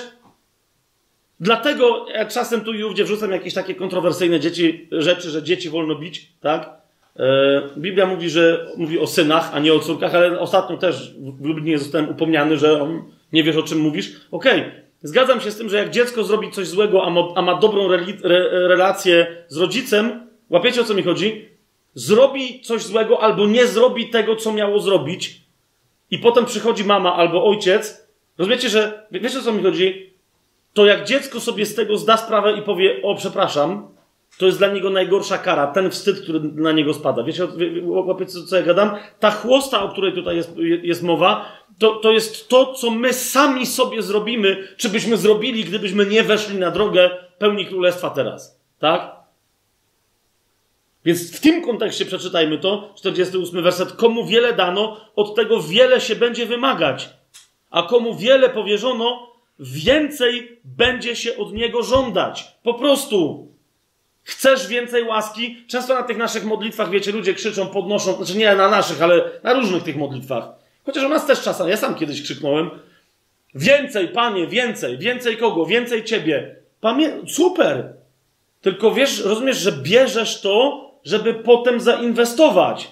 Dlatego 1.40 2.06
ja 2.10 2.26
czasem 2.26 2.62
tu 2.62 2.74
i 2.74 2.84
ówdzie 2.84 3.04
wrzucam 3.04 3.32
jakieś 3.32 3.54
takie 3.54 3.76
kontrowersyjne 3.76 4.40
dzieci, 4.40 4.88
rzeczy, 4.92 5.30
że 5.30 5.44
dzieci 5.44 5.70
wolno 5.70 5.96
bić, 5.96 6.32
tak? 6.42 6.70
E, 7.20 7.62
Biblia 7.78 8.06
mówi, 8.06 8.30
że 8.30 8.68
mówi 8.78 9.00
o 9.00 9.08
synach, 9.08 9.50
a 9.54 9.60
nie 9.60 9.74
o 9.74 9.80
córkach, 9.80 10.16
ale 10.16 10.40
ostatnio 10.40 10.78
też 10.78 11.14
w 11.20 11.46
Lublinie 11.46 11.80
zostałem 11.80 12.10
upomniany, 12.10 12.58
że 12.58 12.82
on, 12.82 13.04
nie 13.34 13.44
wiesz 13.44 13.56
o 13.56 13.64
czym 13.64 13.80
mówisz. 13.80 14.12
Okej, 14.32 14.62
okay. 14.62 14.82
Zgadzam 15.04 15.42
się 15.42 15.52
z 15.52 15.58
tym, 15.58 15.70
że 15.70 15.78
jak 15.78 15.90
dziecko 15.90 16.24
zrobi 16.24 16.52
coś 16.52 16.68
złego, 16.68 17.06
a 17.06 17.10
ma, 17.10 17.22
a 17.36 17.42
ma 17.42 17.56
dobrą 17.56 17.86
re, 17.92 18.06
re, 18.24 18.68
relację 18.68 19.46
z 19.48 19.58
rodzicem, 19.58 20.28
łapiecie 20.50 20.82
o 20.82 20.84
co 20.84 20.94
mi 20.94 21.04
chodzi? 21.04 21.50
Zrobi 21.94 22.62
coś 22.62 22.84
złego 22.84 23.22
albo 23.22 23.48
nie 23.48 23.68
zrobi 23.68 24.10
tego, 24.10 24.36
co 24.36 24.54
miało 24.54 24.80
zrobić, 24.80 25.42
i 26.12 26.20
potem 26.20 26.46
przychodzi 26.46 26.84
mama 26.84 27.16
albo 27.16 27.46
ojciec. 27.46 28.08
Rozumiecie, 28.38 28.70
że 28.70 29.08
wiecie 29.12 29.40
o 29.40 29.42
co 29.42 29.52
mi 29.52 29.64
chodzi? 29.64 30.14
To 30.74 30.86
jak 30.86 31.06
dziecko 31.06 31.40
sobie 31.40 31.66
z 31.66 31.76
tego 31.76 31.98
zda 31.98 32.18
sprawę 32.18 32.58
i 32.58 32.62
powie: 32.62 33.02
O, 33.04 33.16
przepraszam, 33.16 33.88
to 34.42 34.46
jest 34.46 34.58
dla 34.58 34.68
niego 34.68 34.90
najgorsza 34.90 35.38
kara, 35.38 35.68
ten 35.68 35.90
wstyd, 35.90 36.22
który 36.22 36.40
na 36.40 36.72
niego 36.72 36.94
spada. 36.94 37.24
Wiecie, 37.24 37.48
łapiecie, 37.84 38.32
co 38.48 38.56
ja 38.56 38.62
gadam? 38.62 38.96
Ta 39.20 39.32
chłosta, 39.32 39.84
o 39.84 39.90
której 39.90 40.14
tutaj 40.14 40.36
jest, 40.36 40.58
jest 40.84 41.04
mowa, 41.04 41.46
to, 41.80 41.96
to 41.96 42.12
jest 42.12 42.50
to, 42.50 42.74
co 42.74 42.92
my 42.92 43.14
sami 43.14 43.66
sobie 43.66 44.02
zrobimy, 44.02 44.68
czy 44.78 44.90
byśmy 44.90 45.18
zrobili, 45.18 45.64
gdybyśmy 45.64 46.06
nie 46.06 46.24
weszli 46.24 46.58
na 46.58 46.72
drogę 46.72 47.10
pełni 47.38 47.66
królestwa 47.66 48.10
teraz. 48.10 48.62
Tak? 48.80 49.16
Więc 51.06 51.38
w 51.38 51.40
tym 51.40 51.62
kontekście 51.62 52.06
przeczytajmy 52.06 52.58
to, 52.58 52.94
48 52.96 53.64
werset. 53.64 53.94
Komu 53.94 54.26
wiele 54.26 54.54
dano, 54.54 54.98
od 55.16 55.36
tego 55.36 55.62
wiele 55.62 56.02
się 56.02 56.16
będzie 56.16 56.46
wymagać. 56.46 57.10
A 57.70 57.84
komu 57.84 58.16
wiele 58.16 58.50
powierzono, 58.50 59.28
więcej 59.60 60.60
będzie 60.64 61.16
się 61.16 61.38
od 61.38 61.54
niego 61.54 61.84
żądać. 61.84 62.48
Po 62.64 62.74
prostu. 62.74 63.51
Chcesz 64.24 64.68
więcej 64.68 65.04
łaski? 65.04 65.64
Często 65.68 65.94
na 65.94 66.04
tych 66.04 66.18
naszych 66.18 66.46
modlitwach, 66.46 66.90
wiecie, 66.90 67.12
ludzie 67.12 67.34
krzyczą, 67.34 67.68
podnoszą, 67.68 68.16
znaczy 68.16 68.38
nie 68.38 68.56
na 68.56 68.70
naszych, 68.70 69.02
ale 69.02 69.32
na 69.44 69.54
różnych 69.54 69.84
tych 69.84 69.96
modlitwach. 69.96 70.50
Chociaż 70.86 71.04
u 71.04 71.10
nas 71.10 71.26
też 71.26 71.42
czasem, 71.42 71.70
ja 71.70 71.78
sam 71.78 71.96
kiedyś 71.96 72.22
krzyknąłem. 72.22 72.70
Więcej, 73.56 74.08
panie, 74.08 74.48
więcej, 74.48 74.98
więcej 74.98 75.38
kogo, 75.38 75.66
więcej 75.66 76.04
ciebie. 76.04 76.56
Pamię 76.82 77.12
super. 77.28 77.94
Tylko 78.62 78.92
wiesz, 78.92 79.24
rozumiesz, 79.26 79.58
że 79.58 79.72
bierzesz 79.72 80.42
to, 80.42 80.92
żeby 81.04 81.34
potem 81.34 81.80
zainwestować. 81.80 82.92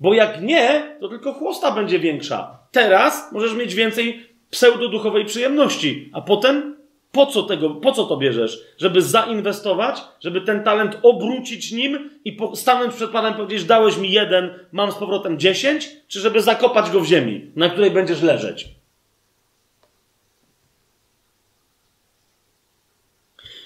Bo 0.00 0.14
jak 0.14 0.42
nie, 0.42 0.96
to 1.00 1.08
tylko 1.08 1.32
chłosta 1.32 1.70
będzie 1.70 1.98
większa. 1.98 2.58
Teraz 2.72 3.32
możesz 3.32 3.54
mieć 3.54 3.74
więcej 3.74 4.26
pseudoduchowej 4.50 5.24
przyjemności, 5.24 6.10
a 6.12 6.20
potem 6.20 6.76
Po 7.12 7.26
co, 7.26 7.42
tego, 7.42 7.70
po 7.70 7.92
co 7.92 8.04
to 8.04 8.16
bierzesz? 8.16 8.60
Żeby 8.78 9.02
zainwestować, 9.02 10.00
żeby 10.20 10.40
ten 10.40 10.64
talent 10.64 10.98
obrócić 11.02 11.72
nim 11.72 12.10
i 12.24 12.32
po, 12.32 12.56
stanąć 12.56 12.94
przed 12.94 13.10
Panem 13.10 13.32
i 13.32 13.36
powiedzieć, 13.36 13.64
dałeś 13.64 13.96
mi 13.96 14.12
jeden, 14.12 14.58
mam 14.72 14.92
z 14.92 14.94
powrotem 14.94 15.38
dziesięć, 15.38 15.90
czy 16.08 16.20
żeby 16.20 16.42
zakopać 16.42 16.90
go 16.90 17.00
w 17.00 17.06
ziemi, 17.06 17.50
na 17.56 17.68
której 17.68 17.90
będziesz 17.90 18.22
leżeć? 18.22 18.68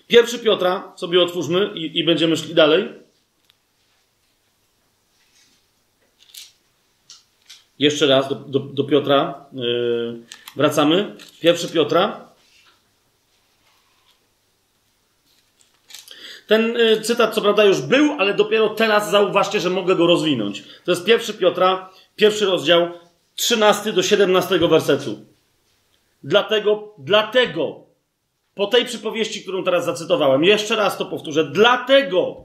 Pierwszy 0.07 0.39
Piotra 0.39 0.93
sobie 0.97 1.23
otwórzmy 1.23 1.71
i, 1.75 1.99
i 1.99 2.05
będziemy 2.05 2.37
szli 2.37 2.55
dalej. 2.55 2.89
Jeszcze 7.79 8.07
raz 8.07 8.29
do, 8.29 8.35
do, 8.35 8.61
do 8.61 8.85
Piotra 8.85 9.47
yy, 9.53 10.21
wracamy. 10.57 11.17
Pierwszy 11.41 11.69
Piotra. 11.69 12.26
Ten 16.47 16.77
y, 16.77 17.01
cytat, 17.01 17.35
co 17.35 17.41
prawda, 17.41 17.65
już 17.65 17.81
był, 17.81 18.17
ale 18.19 18.35
dopiero 18.35 18.69
teraz 18.69 19.11
zauważcie, 19.11 19.61
że 19.61 19.71
mogę 19.71 19.97
go 19.97 20.07
rozwinąć. 20.07 20.65
To 20.85 20.91
jest 20.91 21.05
pierwszy 21.05 21.35
Piotra, 21.35 21.91
pierwszy 22.17 22.47
rozdział, 22.47 22.89
13 23.35 23.93
do 23.93 24.03
17 24.03 24.59
wersetu. 24.59 25.19
Dlatego, 26.25 26.95
dlatego, 26.99 27.81
po 28.55 28.67
tej 28.67 28.85
przypowieści, 28.85 29.43
którą 29.43 29.65
teraz 29.65 29.85
zacytowałem, 29.85 30.45
jeszcze 30.45 30.77
raz 30.77 30.97
to 30.97 31.07
powtórzę, 31.07 31.45
dlatego, 31.45 32.45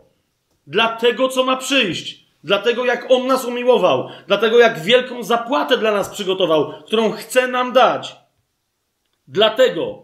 dlatego, 0.68 1.30
co 1.30 1.44
ma 1.44 1.58
przyjść, 1.58 2.26
dlatego, 2.44 2.86
jak 2.86 3.12
On 3.12 3.28
nas 3.28 3.46
umiłował, 3.46 4.10
dlatego, 4.28 4.60
jak 4.60 4.80
wielką 4.80 5.24
zapłatę 5.24 5.78
dla 5.78 5.92
nas 5.92 6.10
przygotował, 6.10 6.74
którą 6.86 7.12
chce 7.12 7.48
nam 7.48 7.74
dać, 7.74 8.16
dlatego, 9.28 10.04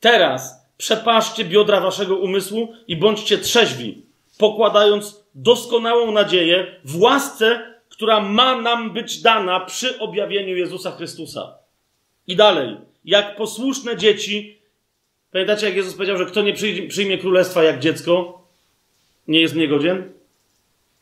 teraz, 0.00 0.65
przepaszcie 0.76 1.44
biodra 1.44 1.80
waszego 1.80 2.16
umysłu 2.16 2.74
i 2.88 2.96
bądźcie 2.96 3.38
trzeźwi, 3.38 4.02
pokładając 4.38 5.24
doskonałą 5.34 6.12
nadzieję 6.12 6.66
w 6.84 7.00
łasce, 7.00 7.76
która 7.88 8.20
ma 8.20 8.60
nam 8.60 8.92
być 8.92 9.20
dana 9.22 9.60
przy 9.60 9.98
objawieniu 9.98 10.56
Jezusa 10.56 10.90
Chrystusa. 10.90 11.54
I 12.26 12.36
dalej, 12.36 12.76
jak 13.04 13.36
posłuszne 13.36 13.96
dzieci, 13.96 14.58
pamiętacie, 15.32 15.66
jak 15.66 15.76
Jezus 15.76 15.94
powiedział, 15.94 16.18
że 16.18 16.26
kto 16.26 16.42
nie 16.42 16.54
przyjmie 16.88 17.18
królestwa 17.18 17.62
jak 17.62 17.78
dziecko, 17.78 18.42
nie 19.28 19.40
jest 19.40 19.54
niegodzien? 19.54 20.12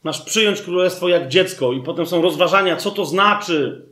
Masz 0.03 0.23
przyjąć 0.23 0.63
królestwo 0.63 1.09
jak 1.09 1.29
dziecko, 1.29 1.73
i 1.73 1.81
potem 1.81 2.07
są 2.07 2.23
rozważania, 2.23 2.77
co 2.77 2.91
to 2.91 3.05
znaczy, 3.05 3.83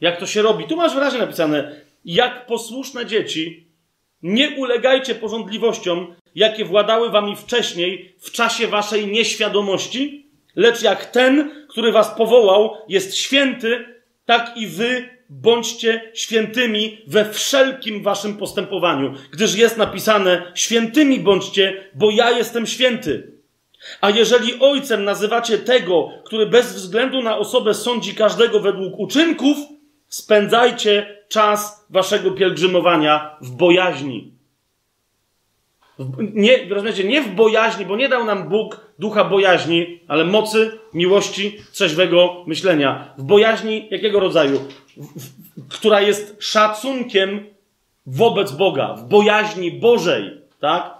jak 0.00 0.20
to 0.20 0.26
się 0.26 0.42
robi. 0.42 0.64
Tu 0.64 0.76
masz 0.76 0.94
wyraźnie 0.94 1.18
napisane, 1.18 1.80
jak 2.04 2.46
posłuszne 2.46 3.06
dzieci, 3.06 3.66
nie 4.22 4.50
ulegajcie 4.50 5.14
porządliwościom, 5.14 6.14
jakie 6.34 6.64
władały 6.64 7.10
wami 7.10 7.36
wcześniej 7.36 8.14
w 8.20 8.30
czasie 8.30 8.66
waszej 8.66 9.06
nieświadomości, 9.06 10.26
lecz 10.56 10.82
jak 10.82 11.06
ten, 11.06 11.50
który 11.68 11.92
was 11.92 12.10
powołał, 12.16 12.76
jest 12.88 13.16
święty, 13.16 13.84
tak 14.26 14.56
i 14.56 14.66
wy 14.66 15.08
bądźcie 15.30 16.10
świętymi 16.14 16.98
we 17.06 17.32
wszelkim 17.32 18.02
waszym 18.02 18.36
postępowaniu, 18.36 19.14
gdyż 19.30 19.54
jest 19.54 19.76
napisane: 19.76 20.52
Świętymi 20.54 21.20
bądźcie, 21.20 21.90
bo 21.94 22.10
ja 22.10 22.30
jestem 22.30 22.66
święty. 22.66 23.32
A 24.00 24.10
jeżeli 24.10 24.60
ojcem 24.60 25.04
nazywacie 25.04 25.58
tego, 25.58 26.10
który 26.24 26.46
bez 26.46 26.74
względu 26.74 27.22
na 27.22 27.38
osobę 27.38 27.74
sądzi 27.74 28.14
każdego 28.14 28.60
według 28.60 28.98
uczynków, 28.98 29.56
spędzajcie 30.12 31.16
czas 31.28 31.86
waszego 31.90 32.30
pielgrzymowania 32.30 33.36
w 33.40 33.50
bojaźni. 33.50 34.32
Nie, 36.18 36.68
rozumiecie, 36.68 37.04
nie 37.04 37.22
w 37.22 37.34
bojaźni, 37.34 37.86
bo 37.86 37.96
nie 37.96 38.08
dał 38.08 38.24
nam 38.24 38.48
Bóg 38.48 38.80
ducha 38.98 39.24
bojaźni, 39.24 40.00
ale 40.08 40.24
mocy, 40.24 40.78
miłości, 40.94 41.58
trzeźwego 41.72 42.44
myślenia. 42.46 43.14
W 43.18 43.22
bojaźni 43.22 43.88
jakiego 43.90 44.20
rodzaju? 44.20 44.60
W, 44.96 45.20
w, 45.20 45.68
która 45.68 46.00
jest 46.00 46.36
szacunkiem 46.40 47.46
wobec 48.06 48.52
Boga, 48.52 48.94
w 48.94 49.08
bojaźni 49.08 49.72
Bożej, 49.72 50.40
tak? 50.60 50.94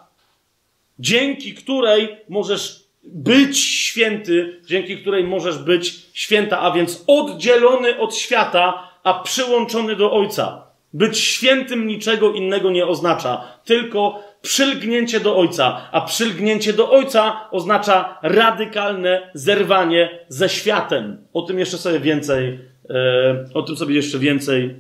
Dzięki 0.98 1.54
której 1.54 2.16
możesz 2.28 2.84
być 3.04 3.58
święty, 3.58 4.60
dzięki 4.64 4.98
której 4.98 5.24
możesz 5.24 5.58
być 5.58 6.06
święta, 6.12 6.60
a 6.60 6.70
więc 6.70 7.04
oddzielony 7.06 7.98
od 7.98 8.16
świata, 8.16 8.91
a 9.02 9.22
przyłączony 9.22 9.96
do 9.96 10.12
Ojca. 10.12 10.66
Być 10.92 11.18
świętym 11.18 11.86
niczego 11.86 12.32
innego 12.32 12.70
nie 12.70 12.86
oznacza, 12.86 13.44
tylko 13.64 14.22
przylgnięcie 14.42 15.20
do 15.20 15.36
Ojca, 15.36 15.88
a 15.92 16.00
przylgnięcie 16.00 16.72
do 16.72 16.90
Ojca 16.90 17.48
oznacza 17.50 18.18
radykalne 18.22 19.30
zerwanie 19.34 20.18
ze 20.28 20.48
światem. 20.48 21.26
O 21.32 21.42
tym 21.42 21.58
jeszcze 21.58 21.78
sobie 21.78 22.00
więcej, 22.00 22.58
e, 22.90 23.44
o 23.54 23.62
tym 23.62 23.76
sobie 23.76 23.94
jeszcze 23.94 24.18
więcej 24.18 24.76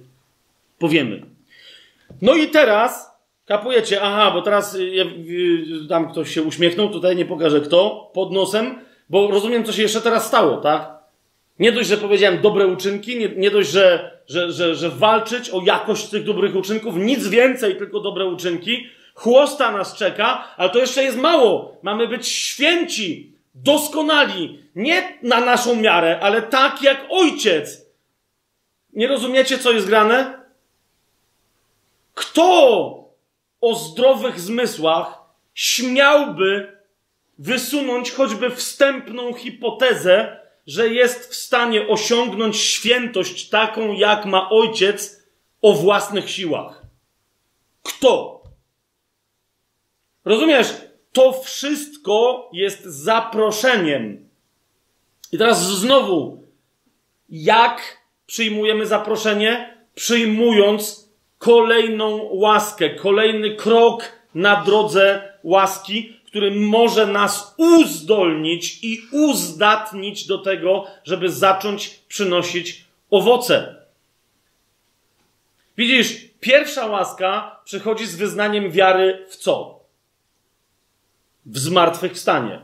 powiemy. 0.78 1.22
No 2.22 2.34
i 2.34 2.48
teraz 2.48 3.12
kapujecie, 3.46 4.02
aha, 4.02 4.30
bo 4.30 4.42
teraz 4.42 4.78
tam 5.88 6.12
ktoś 6.12 6.34
się 6.34 6.42
uśmiechnął, 6.42 6.88
tutaj 6.88 7.16
nie 7.16 7.24
pokażę 7.24 7.60
kto, 7.60 8.10
pod 8.14 8.32
nosem, 8.32 8.78
bo 9.10 9.30
rozumiem, 9.30 9.64
co 9.64 9.72
się 9.72 9.82
jeszcze 9.82 10.00
teraz 10.00 10.26
stało, 10.26 10.56
tak? 10.56 10.92
Nie 11.58 11.72
dość, 11.72 11.88
że 11.88 11.96
powiedziałem 11.96 12.40
dobre 12.40 12.66
uczynki, 12.66 13.18
nie, 13.18 13.28
nie 13.28 13.50
dość, 13.50 13.70
że, 13.70 14.11
że, 14.26 14.52
że, 14.52 14.74
że 14.74 14.90
walczyć 14.90 15.50
o 15.50 15.62
jakość 15.64 16.08
tych 16.08 16.24
dobrych 16.24 16.56
uczynków, 16.56 16.96
nic 16.96 17.28
więcej, 17.28 17.76
tylko 17.76 18.00
dobre 18.00 18.26
uczynki. 18.26 18.86
Chłosta 19.14 19.72
nas 19.72 19.94
czeka, 19.94 20.54
ale 20.56 20.70
to 20.70 20.78
jeszcze 20.78 21.02
jest 21.02 21.18
mało. 21.18 21.76
Mamy 21.82 22.08
być 22.08 22.28
święci, 22.28 23.32
doskonali, 23.54 24.62
nie 24.74 25.18
na 25.22 25.40
naszą 25.40 25.76
miarę, 25.76 26.20
ale 26.22 26.42
tak 26.42 26.82
jak 26.82 27.06
ojciec. 27.10 27.86
Nie 28.92 29.08
rozumiecie, 29.08 29.58
co 29.58 29.72
jest 29.72 29.86
grane? 29.86 30.42
Kto 32.14 32.44
o 33.60 33.74
zdrowych 33.74 34.40
zmysłach 34.40 35.18
śmiałby 35.54 36.76
wysunąć 37.38 38.12
choćby 38.12 38.50
wstępną 38.50 39.34
hipotezę, 39.34 40.41
że 40.66 40.88
jest 40.88 41.30
w 41.30 41.34
stanie 41.34 41.88
osiągnąć 41.88 42.56
świętość 42.56 43.48
taką, 43.48 43.92
jak 43.92 44.24
ma 44.24 44.50
ojciec 44.50 45.22
o 45.62 45.72
własnych 45.72 46.30
siłach. 46.30 46.82
Kto? 47.82 48.42
Rozumiesz? 50.24 50.74
To 51.12 51.32
wszystko 51.32 52.50
jest 52.52 52.84
zaproszeniem. 52.84 54.28
I 55.32 55.38
teraz 55.38 55.66
znowu, 55.66 56.42
jak 57.28 58.02
przyjmujemy 58.26 58.86
zaproszenie? 58.86 59.76
Przyjmując 59.94 61.08
kolejną 61.38 62.28
łaskę, 62.32 62.90
kolejny 62.90 63.56
krok 63.56 64.12
na 64.34 64.62
drodze 64.64 65.32
łaski, 65.42 66.16
który 66.32 66.50
może 66.50 67.06
nas 67.06 67.54
uzdolnić 67.56 68.84
i 68.84 69.00
uzdatnić 69.10 70.26
do 70.26 70.38
tego, 70.38 70.86
żeby 71.04 71.28
zacząć 71.28 71.88
przynosić 72.08 72.84
owoce. 73.10 73.74
Widzisz, 75.76 76.16
pierwsza 76.40 76.86
łaska 76.86 77.60
przychodzi 77.64 78.06
z 78.06 78.16
wyznaniem 78.16 78.70
wiary 78.70 79.26
w 79.28 79.36
co? 79.36 79.80
W 81.46 81.58
zmartwychwstanie. 81.58 82.60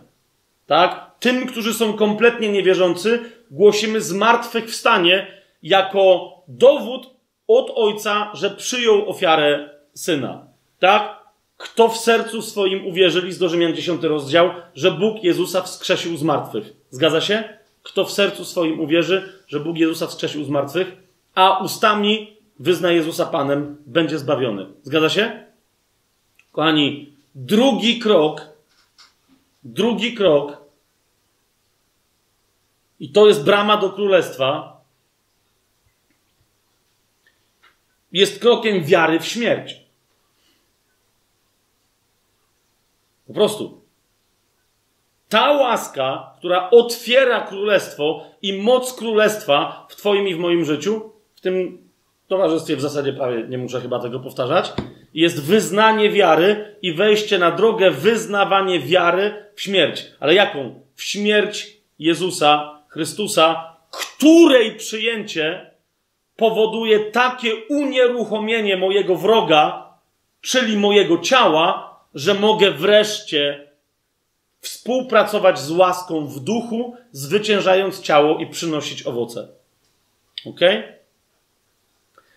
Tak? 0.67 1.11
Tym, 1.21 1.47
którzy 1.47 1.75
są 1.75 1.93
kompletnie 1.93 2.49
niewierzący, 2.49 3.33
głosimy 3.51 4.01
zmartwychwstanie 4.01 5.27
jako 5.63 6.33
dowód 6.49 7.11
od 7.49 7.73
Ojca, 7.75 8.31
że 8.35 8.51
przyjął 8.51 9.11
ofiarę 9.11 9.71
Syna. 9.95 10.47
Tak? 10.79 11.18
Kto 11.59 11.89
w 11.89 11.97
sercu 11.97 12.43
swoim 12.43 12.87
uwierzy, 12.87 13.23
list 13.23 13.41
do 13.41 13.49
Rzymian 13.49 13.75
10 13.75 14.03
rozdział, 14.03 14.51
że 14.75 14.91
Bóg 14.91 15.25
Jezusa 15.25 15.63
wskrzesił 15.63 16.17
z 16.17 16.23
martwych. 16.23 16.73
Zgadza 16.91 17.21
się? 17.21 17.59
Kto 17.83 18.05
w 18.05 18.13
sercu 18.13 18.45
swoim 18.45 18.81
uwierzy, 18.81 19.43
że 19.49 19.61
Bóg 19.61 19.77
Jezusa 19.77 20.07
wskrzesił 20.07 20.45
z 20.45 20.49
martwych, 20.49 20.97
a 21.35 21.59
ustami 21.59 22.37
wyzna 22.59 22.93
Jezusa 22.93 23.27
Panem, 23.27 23.77
będzie 23.87 24.19
zbawiony. 24.19 24.67
Zgadza 24.83 25.09
się? 25.09 25.47
Kochani, 26.53 27.13
drugi 27.35 27.99
krok, 27.99 28.47
drugi 29.65 30.15
krok, 30.15 30.57
i 33.01 33.13
to 33.13 33.29
jest 33.29 33.45
brama 33.45 33.77
do 33.77 33.91
królestwa, 33.91 34.81
jest 38.13 38.41
krokiem 38.41 38.85
wiary 38.85 39.21
w 39.21 39.27
śmierć. 39.27 39.88
Po 43.29 43.35
prostu. 43.35 43.81
Ta 45.29 45.53
łaska, 45.53 46.35
która 46.39 46.71
otwiera 46.71 47.41
królestwo 47.41 48.25
i 48.43 48.53
moc 48.53 48.93
królestwa 48.93 49.87
w 49.91 49.97
Twoim 49.97 50.29
i 50.29 50.35
w 50.35 50.39
moim 50.39 50.65
życiu, 50.65 51.13
w 51.35 51.41
tym 51.41 51.89
towarzystwie 52.29 52.77
w 52.77 52.81
zasadzie 52.81 53.13
prawie 53.13 53.45
nie 53.49 53.59
muszę 53.59 53.81
chyba 53.81 53.99
tego 53.99 54.21
powtarzać, 54.21 54.73
jest 55.15 55.45
wyznanie 55.45 56.11
wiary 56.11 56.77
i 56.83 56.93
wejście 56.93 57.39
na 57.39 57.51
drogę 57.51 57.91
wyznawanie 57.91 58.81
wiary 58.81 59.45
w 59.55 59.63
śmierć. 59.63 60.07
Ale 60.21 60.35
jaką? 60.35 60.81
W 60.95 61.03
śmierć 61.03 61.77
Jezusa 61.99 62.83
Chrystusa, 62.89 63.77
której 63.91 64.75
przyjęcie 64.75 65.71
powoduje 66.37 67.01
takie 67.01 67.55
unieruchomienie 67.69 68.77
mojego 68.77 69.17
wroga, 69.17 69.93
czyli 70.41 70.77
mojego 70.77 71.19
ciała, 71.19 71.88
że 72.19 72.35
mogę 72.35 72.71
wreszcie 72.71 73.71
współpracować 74.61 75.59
z 75.59 75.71
łaską 75.71 76.27
w 76.27 76.41
duchu, 76.41 76.97
zwyciężając 77.13 78.01
ciało 78.01 78.39
i 78.39 78.47
przynosić 78.47 79.07
owoce. 79.07 79.49
Ok? 80.47 80.61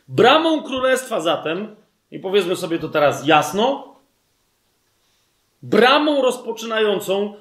Bramą 0.07 0.63
królestwa 0.63 1.21
zatem, 1.21 1.75
i 2.11 2.19
powiedzmy 2.19 2.55
sobie 2.55 2.79
to 2.79 2.89
teraz 2.89 3.27
jasno, 3.27 3.95
bramą 5.63 6.21
rozpoczynającą 6.21 7.33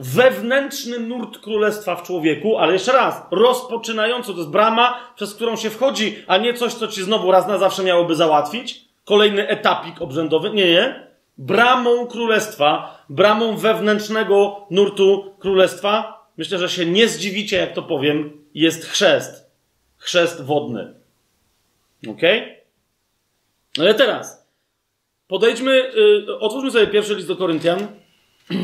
wewnętrzny 0.00 0.98
nurt 0.98 1.38
królestwa 1.38 1.96
w 1.96 2.02
człowieku, 2.02 2.58
ale 2.58 2.72
jeszcze 2.72 2.92
raz, 2.92 3.22
rozpoczynającą, 3.30 4.32
to 4.32 4.38
jest 4.38 4.50
brama, 4.50 5.12
przez 5.16 5.34
którą 5.34 5.56
się 5.56 5.70
wchodzi, 5.70 6.24
a 6.26 6.38
nie 6.38 6.54
coś, 6.54 6.74
co 6.74 6.88
ci 6.88 7.02
znowu 7.02 7.30
raz 7.30 7.46
na 7.46 7.58
zawsze 7.58 7.82
miałoby 7.82 8.14
załatwić. 8.14 8.84
Kolejny 9.04 9.48
etapik 9.48 10.02
obrzędowy. 10.02 10.50
Nie, 10.50 10.66
nie. 10.66 11.05
Bramą 11.38 12.06
królestwa, 12.06 13.04
bramą 13.08 13.56
wewnętrznego 13.56 14.66
nurtu 14.70 15.34
królestwa, 15.38 16.26
myślę, 16.36 16.58
że 16.58 16.68
się 16.68 16.86
nie 16.86 17.08
zdziwicie, 17.08 17.56
jak 17.56 17.72
to 17.72 17.82
powiem, 17.82 18.32
jest 18.54 18.84
chrzest. 18.84 19.50
Chrzest 19.96 20.42
wodny. 20.42 20.94
Ok? 22.08 22.20
Ale 23.78 23.94
teraz 23.94 24.46
podejdźmy, 25.28 25.92
yy, 26.26 26.38
otwórzmy 26.38 26.70
sobie 26.70 26.86
pierwszy 26.86 27.14
list 27.14 27.28
do 27.28 27.36
Koryntian. 27.36 27.86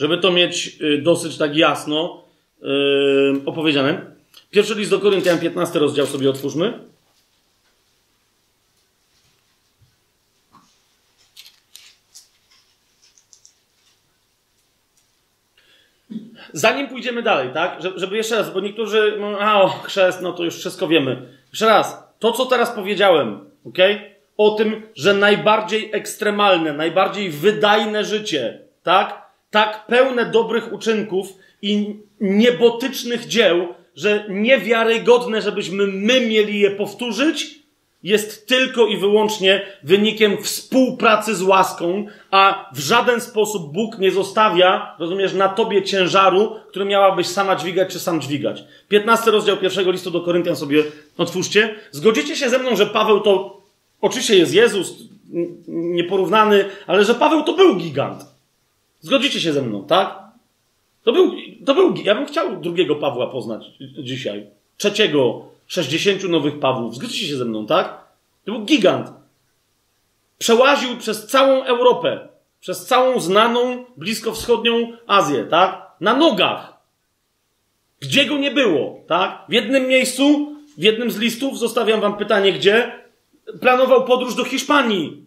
żeby 0.00 0.18
to 0.18 0.30
mieć 0.30 0.76
y, 0.80 0.98
dosyć 1.02 1.38
tak 1.38 1.56
jasno 1.56 2.24
yy, 2.62 3.42
opowiedziane. 3.46 4.06
Pierwszy 4.50 4.74
list 4.74 4.90
do 4.90 4.98
Koryntian, 4.98 5.38
15 5.38 5.78
rozdział 5.78 6.06
sobie 6.06 6.30
otwórzmy. 6.30 6.78
Zanim 16.52 16.88
pójdziemy 16.88 17.22
dalej, 17.22 17.48
tak? 17.54 17.78
Żeby 17.96 18.16
jeszcze 18.16 18.36
raz, 18.36 18.52
bo 18.52 18.60
niektórzy, 18.60 19.18
a 19.40 19.62
o, 19.62 19.68
chrzest, 19.68 20.22
no 20.22 20.32
to 20.32 20.44
już 20.44 20.56
wszystko 20.56 20.88
wiemy. 20.88 21.22
Jeszcze 21.50 21.66
raz, 21.66 22.04
to 22.18 22.32
co 22.32 22.46
teraz 22.46 22.70
powiedziałem, 22.70 23.40
ok? 23.66 23.78
O 24.36 24.50
tym, 24.50 24.82
że 24.94 25.14
najbardziej 25.14 25.90
ekstremalne, 25.92 26.72
najbardziej 26.72 27.30
wydajne 27.30 28.04
życie, 28.04 28.58
tak? 28.82 29.30
tak 29.50 29.86
pełne 29.86 30.26
dobrych 30.26 30.72
uczynków 30.72 31.26
i 31.62 31.96
niebotycznych 32.20 33.26
dzieł, 33.26 33.74
że 33.96 34.24
niewiarygodne, 34.28 35.42
żebyśmy 35.42 35.86
my 35.86 36.20
mieli 36.20 36.60
je 36.60 36.70
powtórzyć, 36.70 37.59
jest 38.02 38.46
tylko 38.48 38.86
i 38.86 38.96
wyłącznie 38.96 39.62
wynikiem 39.82 40.42
współpracy 40.42 41.34
z 41.34 41.42
łaską, 41.42 42.06
a 42.30 42.70
w 42.74 42.78
żaden 42.78 43.20
sposób 43.20 43.72
Bóg 43.72 43.98
nie 43.98 44.10
zostawia, 44.10 44.94
rozumiesz, 44.98 45.34
na 45.34 45.48
tobie 45.48 45.82
ciężaru, 45.82 46.56
który 46.68 46.84
miałabyś 46.84 47.26
sama 47.26 47.56
dźwigać 47.56 47.92
czy 47.92 47.98
sam 47.98 48.20
dźwigać. 48.20 48.64
15 48.88 49.30
rozdział 49.30 49.56
pierwszego 49.56 49.90
listu 49.90 50.10
do 50.10 50.20
Koryntian 50.20 50.56
sobie 50.56 50.84
otwórzcie. 51.18 51.74
Zgodzicie 51.90 52.36
się 52.36 52.50
ze 52.50 52.58
mną, 52.58 52.76
że 52.76 52.86
Paweł 52.86 53.20
to 53.20 53.60
oczywiście 54.00 54.36
jest 54.36 54.54
Jezus, 54.54 54.94
nieporównany, 55.68 56.64
ale 56.86 57.04
że 57.04 57.14
Paweł 57.14 57.42
to 57.42 57.52
był 57.52 57.76
gigant. 57.76 58.24
Zgodzicie 59.00 59.40
się 59.40 59.52
ze 59.52 59.62
mną, 59.62 59.84
tak? 59.84 60.18
To 61.04 61.12
był, 61.12 61.32
to 61.66 61.74
był, 61.74 61.94
ja 62.04 62.14
bym 62.14 62.26
chciał 62.26 62.60
drugiego 62.60 62.96
Pawła 62.96 63.26
poznać 63.26 63.66
dzisiaj. 64.02 64.46
Trzeciego, 64.76 65.44
60 65.70 66.28
nowych 66.28 66.58
Pawłów. 66.58 66.94
Zgodzicie 66.94 67.26
się 67.26 67.36
ze 67.36 67.44
mną, 67.44 67.66
tak? 67.66 68.04
To 68.44 68.52
był 68.52 68.64
gigant. 68.64 69.12
Przełaził 70.38 70.96
przez 70.96 71.26
całą 71.26 71.64
Europę, 71.64 72.28
przez 72.60 72.86
całą 72.86 73.20
znaną 73.20 73.84
bliskowschodnią 73.96 74.92
Azję, 75.06 75.44
tak? 75.44 75.90
Na 76.00 76.14
nogach. 76.14 76.72
Gdzie 78.00 78.26
go 78.26 78.38
nie 78.38 78.50
było, 78.50 79.04
tak? 79.06 79.44
W 79.48 79.52
jednym 79.52 79.88
miejscu, 79.88 80.56
w 80.78 80.82
jednym 80.82 81.10
z 81.10 81.18
listów, 81.18 81.58
zostawiam 81.58 82.00
wam 82.00 82.16
pytanie, 82.16 82.52
gdzie? 82.52 83.04
Planował 83.60 84.04
podróż 84.04 84.34
do 84.34 84.44
Hiszpanii. 84.44 85.24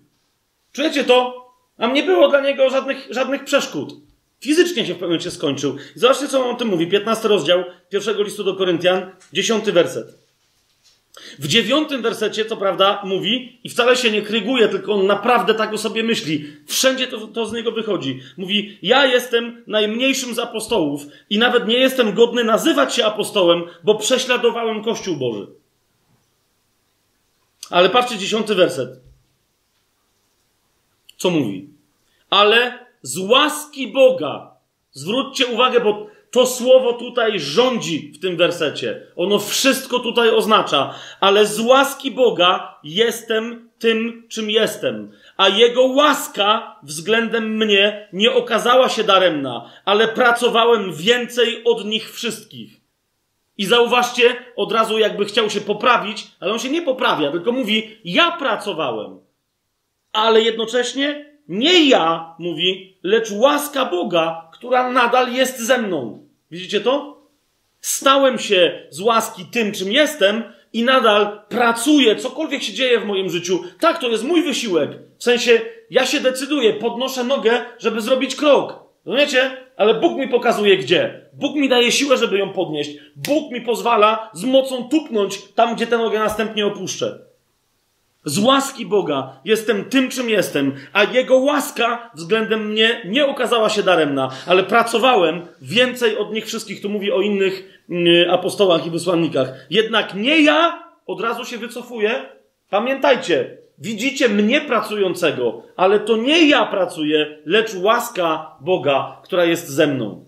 Czujecie 0.71 1.03
to? 1.03 1.45
Tam 1.77 1.93
nie 1.93 2.03
było 2.03 2.27
dla 2.27 2.41
niego 2.41 2.69
żadnych, 2.69 3.07
żadnych 3.09 3.43
przeszkód. 3.43 3.93
Fizycznie 4.39 4.85
się 4.85 4.93
w 4.93 4.95
pewnym 4.95 5.09
momencie 5.09 5.31
skończył. 5.31 5.77
I 5.95 5.99
zobaczcie, 5.99 6.27
co 6.27 6.45
on 6.45 6.55
o 6.55 6.57
tym 6.57 6.67
mówi. 6.67 6.87
15 6.87 7.27
rozdział 7.27 7.63
pierwszego 7.89 8.23
listu 8.23 8.43
do 8.43 8.55
Koryntian, 8.55 9.11
10 9.33 9.71
werset. 9.71 10.22
W 11.39 11.47
dziewiątym 11.47 12.01
wersecie, 12.01 12.45
co 12.45 12.57
prawda, 12.57 13.01
mówi, 13.05 13.59
i 13.63 13.69
wcale 13.69 13.95
się 13.95 14.11
nie 14.11 14.21
kryguje, 14.21 14.67
tylko 14.67 14.93
on 14.93 15.07
naprawdę 15.07 15.53
tak 15.53 15.73
o 15.73 15.77
sobie 15.77 16.03
myśli. 16.03 16.45
Wszędzie 16.67 17.07
to, 17.07 17.27
to 17.27 17.45
z 17.45 17.53
niego 17.53 17.71
wychodzi. 17.71 18.19
Mówi, 18.37 18.77
ja 18.81 19.05
jestem 19.05 19.63
najmniejszym 19.67 20.35
z 20.35 20.39
apostołów 20.39 21.05
i 21.29 21.37
nawet 21.37 21.67
nie 21.67 21.77
jestem 21.77 22.13
godny 22.13 22.43
nazywać 22.43 22.95
się 22.95 23.05
apostołem, 23.05 23.63
bo 23.83 23.95
prześladowałem 23.95 24.83
Kościół 24.83 25.17
Boży. 25.17 25.47
Ale 27.69 27.89
patrzcie, 27.89 28.17
dziesiąty 28.17 28.55
werset. 28.55 28.89
Co 31.17 31.29
mówi? 31.29 31.69
Ale 32.29 32.85
z 33.01 33.17
łaski 33.17 33.87
Boga. 33.87 34.51
Zwróćcie 34.91 35.47
uwagę, 35.47 35.79
bo 35.79 36.07
to 36.33 36.45
słowo 36.45 36.93
tutaj 36.93 37.39
rządzi 37.39 38.11
w 38.15 38.19
tym 38.19 38.37
wersecie. 38.37 39.01
Ono 39.15 39.39
wszystko 39.39 39.99
tutaj 39.99 40.29
oznacza. 40.29 40.93
Ale 41.19 41.45
z 41.45 41.59
łaski 41.59 42.11
Boga 42.11 42.79
jestem 42.83 43.69
tym, 43.79 44.27
czym 44.29 44.49
jestem. 44.49 45.11
A 45.37 45.49
Jego 45.49 45.83
łaska 45.83 46.79
względem 46.83 47.57
mnie 47.57 48.09
nie 48.13 48.31
okazała 48.33 48.89
się 48.89 49.03
daremna, 49.03 49.69
ale 49.85 50.07
pracowałem 50.07 50.93
więcej 50.93 51.63
od 51.65 51.85
nich 51.85 52.13
wszystkich. 52.13 52.81
I 53.57 53.65
zauważcie, 53.65 54.35
od 54.55 54.71
razu 54.71 54.97
jakby 54.97 55.25
chciał 55.25 55.49
się 55.49 55.61
poprawić, 55.61 56.27
ale 56.39 56.51
on 56.51 56.59
się 56.59 56.69
nie 56.69 56.81
poprawia, 56.81 57.31
tylko 57.31 57.51
mówi: 57.51 57.97
Ja 58.03 58.31
pracowałem 58.31 59.23
ale 60.13 60.41
jednocześnie 60.41 61.25
nie 61.47 61.89
ja, 61.89 62.35
mówi, 62.39 62.97
lecz 63.03 63.31
łaska 63.31 63.85
Boga, 63.85 64.49
która 64.53 64.91
nadal 64.91 65.33
jest 65.33 65.59
ze 65.59 65.77
mną. 65.77 66.22
Widzicie 66.53 66.81
to? 66.81 67.21
Stałem 67.81 68.39
się 68.39 68.87
z 68.89 68.99
łaski 68.99 69.45
tym, 69.45 69.71
czym 69.71 69.91
jestem 69.91 70.43
i 70.73 70.83
nadal 70.83 71.41
pracuję, 71.49 72.15
cokolwiek 72.15 72.63
się 72.63 72.73
dzieje 72.73 72.99
w 72.99 73.05
moim 73.05 73.29
życiu. 73.29 73.63
Tak, 73.79 73.99
to 73.99 74.09
jest 74.09 74.23
mój 74.23 74.43
wysiłek. 74.43 74.89
W 75.17 75.23
sensie, 75.23 75.61
ja 75.89 76.05
się 76.05 76.19
decyduję, 76.19 76.73
podnoszę 76.73 77.23
nogę, 77.23 77.65
żeby 77.79 78.01
zrobić 78.01 78.35
krok. 78.35 78.79
Rozumiecie? 79.05 79.57
Ale 79.77 79.93
Bóg 79.93 80.17
mi 80.17 80.27
pokazuje 80.27 80.77
gdzie. 80.77 81.29
Bóg 81.33 81.55
mi 81.55 81.69
daje 81.69 81.91
siłę, 81.91 82.17
żeby 82.17 82.37
ją 82.37 82.53
podnieść. 82.53 82.91
Bóg 83.15 83.51
mi 83.51 83.61
pozwala 83.61 84.29
z 84.33 84.43
mocą 84.43 84.89
tupnąć 84.89 85.41
tam, 85.55 85.75
gdzie 85.75 85.87
tę 85.87 85.97
nogę 85.97 86.19
następnie 86.19 86.65
opuszczę. 86.65 87.19
Z 88.25 88.39
łaski 88.39 88.85
Boga 88.85 89.39
jestem 89.45 89.85
tym, 89.85 90.09
czym 90.09 90.29
jestem, 90.29 90.75
a 90.93 91.03
Jego 91.03 91.37
łaska 91.37 92.11
względem 92.15 92.67
mnie 92.67 93.01
nie 93.05 93.25
okazała 93.25 93.69
się 93.69 93.83
daremna, 93.83 94.31
ale 94.47 94.63
pracowałem 94.63 95.47
więcej 95.61 96.17
od 96.17 96.33
nich 96.33 96.45
wszystkich. 96.45 96.81
Tu 96.81 96.89
mówi 96.89 97.11
o 97.11 97.21
innych 97.21 97.83
mm, 97.89 98.29
apostołach 98.29 98.85
i 98.85 98.89
wysłannikach. 98.89 99.49
Jednak 99.69 100.15
nie 100.15 100.41
ja, 100.41 100.83
od 101.07 101.21
razu 101.21 101.45
się 101.45 101.57
wycofuję. 101.57 102.25
Pamiętajcie, 102.69 103.57
widzicie 103.77 104.29
mnie 104.29 104.61
pracującego, 104.61 105.63
ale 105.75 105.99
to 105.99 106.17
nie 106.17 106.47
ja 106.47 106.65
pracuję, 106.65 107.37
lecz 107.45 107.75
łaska 107.75 108.55
Boga, 108.61 109.17
która 109.23 109.45
jest 109.45 109.69
ze 109.69 109.87
mną. 109.87 110.25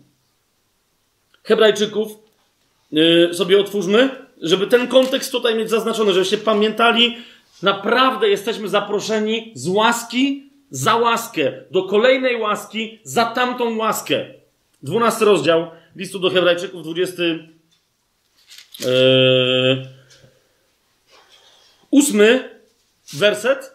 Hebrajczyków 1.44 2.12
yy, 2.92 3.34
sobie 3.34 3.60
otwórzmy, 3.60 4.10
żeby 4.42 4.68
ten 4.68 4.88
kontekst 4.88 5.32
tutaj 5.32 5.56
mieć 5.56 5.70
zaznaczony, 5.70 6.14
żebyście 6.14 6.38
pamiętali, 6.38 7.18
Naprawdę 7.62 8.30
jesteśmy 8.30 8.70
zaproszeni 8.70 9.52
z 9.56 9.68
łaski 9.68 10.50
za 10.70 10.96
łaskę, 10.96 11.52
do 11.72 11.84
kolejnej 11.84 12.42
łaski 12.42 13.00
za 13.04 13.26
tamtą 13.26 13.78
łaskę. 13.78 14.26
Dwunasty 14.84 15.26
rozdział 15.26 15.72
listu 15.96 16.20
do 16.20 16.30
Hebrajczyków, 16.30 16.84
dwudziesty 16.84 17.50
yy, 18.80 18.88
ósmy 21.92 22.60
werset. 23.14 23.72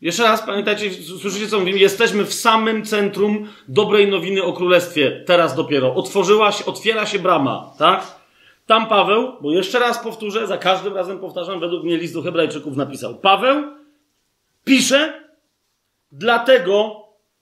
Jeszcze 0.00 0.22
raz, 0.22 0.42
pamiętajcie, 0.42 0.90
słyszycie 1.20 1.48
co 1.48 1.58
mówimy? 1.60 1.78
Jesteśmy 1.78 2.24
w 2.24 2.34
samym 2.34 2.84
centrum 2.84 3.48
dobrej 3.68 4.08
nowiny 4.08 4.42
o 4.42 4.52
królestwie. 4.52 5.24
Teraz 5.26 5.54
dopiero. 5.54 5.94
Otworzyła 5.94 6.52
się, 6.52 6.64
otwiera 6.64 7.06
się 7.06 7.18
brama, 7.18 7.74
tak? 7.78 8.19
Tam 8.70 8.86
Paweł, 8.86 9.32
bo 9.40 9.52
jeszcze 9.52 9.78
raz 9.78 9.98
powtórzę, 9.98 10.46
za 10.46 10.58
każdym 10.58 10.94
razem 10.94 11.18
powtarzam, 11.18 11.60
według 11.60 11.84
mnie 11.84 11.96
list 11.96 12.14
do 12.14 12.22
Hebrajczyków 12.22 12.76
napisał. 12.76 13.14
Paweł 13.14 13.64
pisze, 14.64 15.12
dlatego 16.12 16.96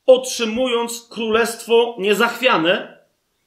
otrzymując 0.06 1.09
królestwo 1.10 1.96
niezachwiane, 1.98 2.98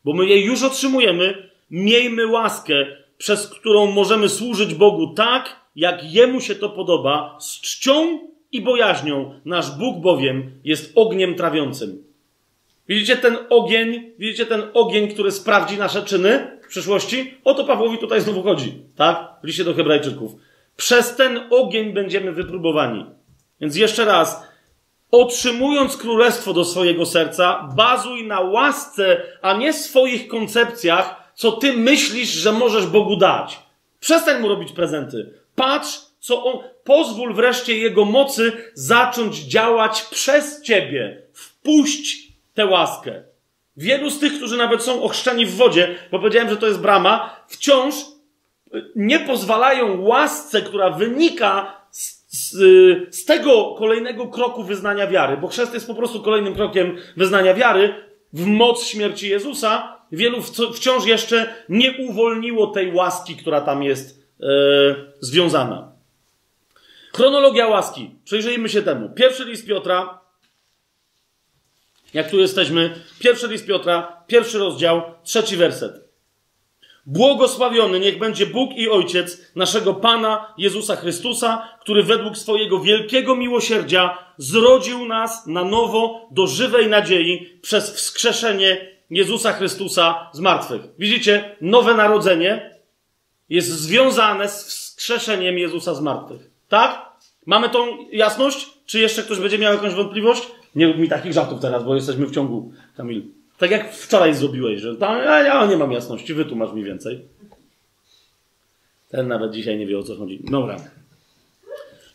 bo 0.05 0.13
my 0.13 0.25
je 0.25 0.41
już 0.41 0.63
otrzymujemy, 0.63 1.49
miejmy 1.71 2.27
łaskę, 2.27 2.73
przez 3.17 3.47
którą 3.47 3.91
możemy 3.91 4.29
służyć 4.29 4.73
Bogu 4.73 5.13
tak, 5.13 5.55
jak 5.75 6.13
Jemu 6.13 6.41
się 6.41 6.55
to 6.55 6.69
podoba, 6.69 7.37
z 7.39 7.61
czcią 7.61 8.19
i 8.51 8.61
bojaźnią. 8.61 9.39
Nasz 9.45 9.71
Bóg 9.71 10.01
bowiem 10.01 10.51
jest 10.63 10.91
ogniem 10.95 11.35
trawiącym. 11.35 12.03
Widzicie 12.87 13.17
ten 13.17 13.37
ogień, 13.49 14.11
widzicie 14.19 14.45
ten 14.45 14.61
ogień, 14.73 15.07
który 15.07 15.31
sprawdzi 15.31 15.77
nasze 15.77 16.01
czyny 16.01 16.60
przyszłości? 16.71 17.37
O 17.43 17.53
to 17.53 17.63
Pawłowi 17.63 17.97
tutaj 17.97 18.21
znowu 18.21 18.43
chodzi, 18.43 18.83
tak? 18.95 19.29
W 19.43 19.47
liście 19.47 19.63
do 19.63 19.73
Hebrajczyków. 19.73 20.31
Przez 20.77 21.15
ten 21.15 21.39
ogień 21.49 21.93
będziemy 21.93 22.31
wypróbowani. 22.31 23.05
Więc 23.61 23.75
jeszcze 23.75 24.05
raz, 24.05 24.43
otrzymując 25.11 25.97
królestwo 25.97 26.53
do 26.53 26.65
swojego 26.65 27.05
serca, 27.05 27.69
bazuj 27.75 28.27
na 28.27 28.39
łasce, 28.39 29.21
a 29.41 29.53
nie 29.53 29.73
swoich 29.73 30.27
koncepcjach, 30.27 31.31
co 31.35 31.51
ty 31.51 31.73
myślisz, 31.73 32.29
że 32.29 32.51
możesz 32.51 32.85
Bogu 32.85 33.15
dać. 33.15 33.59
Przestań 33.99 34.41
mu 34.41 34.47
robić 34.47 34.71
prezenty. 34.71 35.33
Patrz, 35.55 35.99
co 36.19 36.43
on, 36.43 36.59
pozwól 36.83 37.33
wreszcie 37.33 37.77
jego 37.77 38.05
mocy 38.05 38.51
zacząć 38.73 39.37
działać 39.37 40.01
przez 40.01 40.61
ciebie. 40.61 41.21
Wpuść 41.33 42.27
tę 42.53 42.65
łaskę. 42.65 43.30
Wielu 43.81 44.09
z 44.09 44.19
tych, 44.19 44.33
którzy 44.37 44.57
nawet 44.57 44.83
są 44.83 45.03
ochrzczeni 45.03 45.45
w 45.45 45.55
wodzie, 45.55 45.95
bo 46.11 46.19
powiedziałem, 46.19 46.49
że 46.49 46.57
to 46.57 46.67
jest 46.67 46.81
brama, 46.81 47.35
wciąż 47.47 47.95
nie 48.95 49.19
pozwalają 49.19 50.01
łasce, 50.01 50.61
która 50.61 50.89
wynika 50.89 51.77
z, 51.91 52.21
z, 52.29 52.51
z, 53.15 53.25
tego 53.25 53.75
kolejnego 53.77 54.27
kroku 54.27 54.63
wyznania 54.63 55.07
wiary, 55.07 55.37
bo 55.37 55.47
chrzest 55.47 55.73
jest 55.73 55.87
po 55.87 55.95
prostu 55.95 56.21
kolejnym 56.21 56.55
krokiem 56.55 56.97
wyznania 57.17 57.53
wiary 57.53 57.93
w 58.33 58.45
moc 58.45 58.85
śmierci 58.85 59.29
Jezusa. 59.29 59.97
Wielu 60.11 60.37
wciąż 60.73 61.05
jeszcze 61.05 61.55
nie 61.69 61.97
uwolniło 61.97 62.67
tej 62.67 62.93
łaski, 62.93 63.35
która 63.35 63.61
tam 63.61 63.83
jest 63.83 64.23
e, 64.39 64.45
związana. 65.19 65.91
Chronologia 67.13 67.67
łaski. 67.67 68.15
Przyjrzyjmy 68.23 68.69
się 68.69 68.81
temu. 68.81 69.09
Pierwszy 69.09 69.45
list 69.45 69.67
Piotra, 69.67 70.20
jak 72.13 72.31
tu 72.31 72.39
jesteśmy, 72.39 72.93
pierwszy 73.19 73.47
list 73.47 73.65
Piotra, 73.65 74.23
pierwszy 74.27 74.57
rozdział, 74.57 75.01
trzeci 75.23 75.57
werset. 75.57 76.11
Błogosławiony 77.05 77.99
niech 77.99 78.19
będzie 78.19 78.45
Bóg 78.45 78.71
i 78.75 78.89
Ojciec 78.89 79.55
naszego 79.55 79.93
Pana 79.93 80.53
Jezusa 80.57 80.95
Chrystusa, 80.95 81.77
który 81.81 82.03
według 82.03 82.37
swojego 82.37 82.79
wielkiego 82.79 83.35
miłosierdzia 83.35 84.17
zrodził 84.37 85.05
nas 85.05 85.47
na 85.47 85.63
nowo 85.63 86.27
do 86.31 86.47
żywej 86.47 86.87
nadziei 86.87 87.59
przez 87.61 87.91
wskrzeszenie 87.91 88.91
Jezusa 89.09 89.53
Chrystusa 89.53 90.29
z 90.33 90.39
martwych. 90.39 90.81
Widzicie, 90.99 91.55
nowe 91.61 91.93
narodzenie 91.93 92.75
jest 93.49 93.69
związane 93.69 94.49
z 94.49 94.65
wskrzeszeniem 94.65 95.57
Jezusa 95.57 95.93
z 95.93 96.01
martwych. 96.01 96.41
Tak? 96.69 97.11
Mamy 97.45 97.69
tą 97.69 97.97
jasność? 98.11 98.69
Czy 98.85 98.99
jeszcze 98.99 99.23
ktoś 99.23 99.39
będzie 99.39 99.57
miał 99.57 99.73
jakąś 99.73 99.93
wątpliwość? 99.93 100.47
Nie 100.75 100.87
rób 100.87 100.97
mi 100.97 101.09
takich 101.09 101.33
żartów 101.33 101.61
teraz, 101.61 101.83
bo 101.83 101.95
jesteśmy 101.95 102.25
w 102.25 102.31
ciągu, 102.31 102.73
Kamil. 102.97 103.23
Tak 103.57 103.71
jak 103.71 103.93
wczoraj 103.93 104.35
zrobiłeś, 104.35 104.81
że 104.81 104.95
tam, 104.95 105.17
ja, 105.17 105.43
ja 105.43 105.65
nie 105.65 105.77
mam 105.77 105.91
jasności, 105.91 106.33
wytłumacz 106.33 106.73
mi 106.73 106.83
więcej. 106.83 107.21
Ten 109.09 109.27
nawet 109.27 109.51
dzisiaj 109.51 109.77
nie 109.77 109.87
wie 109.87 109.99
o 109.99 110.03
co 110.03 110.15
chodzi. 110.15 110.39
Dobra. 110.43 110.77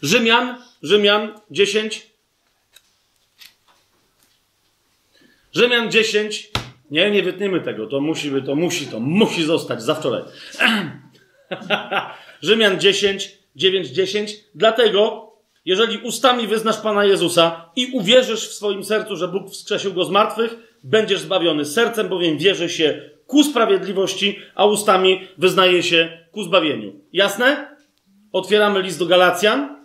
Rzymian, 0.02 0.56
Rzymian 0.82 1.32
10. 1.50 2.10
Rzymian 5.52 5.90
10. 5.90 6.50
Nie, 6.90 7.10
nie 7.10 7.22
wytniemy 7.22 7.60
tego. 7.60 7.86
To 7.86 8.00
musi, 8.00 8.32
to 8.46 8.54
musi, 8.54 8.86
to 8.86 9.00
musi 9.00 9.44
zostać 9.44 9.82
za 9.82 9.94
wczoraj. 9.94 10.22
Rzymian 12.42 12.80
10, 12.80 13.38
9, 13.56 13.88
10. 13.88 14.34
Dlatego, 14.54 15.25
jeżeli 15.66 15.98
ustami 15.98 16.46
wyznasz 16.46 16.76
Pana 16.76 17.04
Jezusa 17.04 17.70
i 17.76 17.86
uwierzysz 17.92 18.48
w 18.48 18.54
swoim 18.54 18.84
sercu, 18.84 19.16
że 19.16 19.28
Bóg 19.28 19.50
wskrzesił 19.50 19.94
go 19.94 20.04
z 20.04 20.10
martwych, 20.10 20.56
będziesz 20.84 21.20
zbawiony. 21.20 21.64
Sercem 21.64 22.08
bowiem 22.08 22.38
wierzy 22.38 22.68
się 22.68 23.10
ku 23.26 23.44
sprawiedliwości, 23.44 24.38
a 24.54 24.64
ustami 24.64 25.28
wyznaje 25.38 25.82
się 25.82 26.18
ku 26.32 26.42
zbawieniu. 26.42 26.92
Jasne? 27.12 27.76
Otwieramy 28.32 28.82
list 28.82 28.98
do 28.98 29.06
Galacjan. 29.06 29.76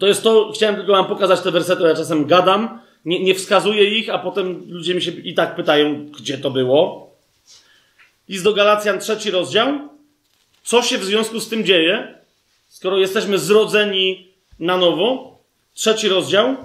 To 0.00 0.06
jest 0.06 0.22
to, 0.22 0.52
chciałem 0.54 0.76
tylko 0.76 0.92
wam 0.92 1.06
pokazać 1.06 1.40
te 1.40 1.50
wersety, 1.50 1.82
ja 1.82 1.94
czasem 1.94 2.26
gadam, 2.26 2.80
nie, 3.04 3.20
nie 3.22 3.34
wskazuję 3.34 3.98
ich, 3.98 4.10
a 4.10 4.18
potem 4.18 4.64
ludzie 4.68 4.94
mi 4.94 5.02
się 5.02 5.10
i 5.10 5.34
tak 5.34 5.56
pytają, 5.56 6.06
gdzie 6.06 6.38
to 6.38 6.50
było. 6.50 7.10
List 8.28 8.44
do 8.44 8.52
Galacjan, 8.52 8.98
trzeci 8.98 9.30
rozdział. 9.30 9.88
Co 10.62 10.82
się 10.82 10.98
w 10.98 11.04
związku 11.04 11.40
z 11.40 11.48
tym 11.48 11.64
dzieje, 11.64 12.14
skoro 12.68 12.98
jesteśmy 12.98 13.38
zrodzeni 13.38 14.29
na 14.60 14.76
nowo? 14.76 15.38
Trzeci 15.74 16.08
rozdział. 16.08 16.56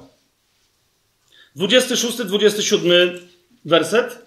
26-27 1.56 3.20
werset. 3.66 4.26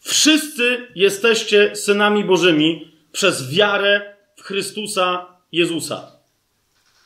Wszyscy 0.00 0.88
jesteście 0.94 1.76
synami 1.76 2.24
Bożymi 2.24 2.92
przez 3.12 3.50
wiarę 3.50 4.16
w 4.36 4.42
Chrystusa 4.42 5.26
Jezusa. 5.52 6.12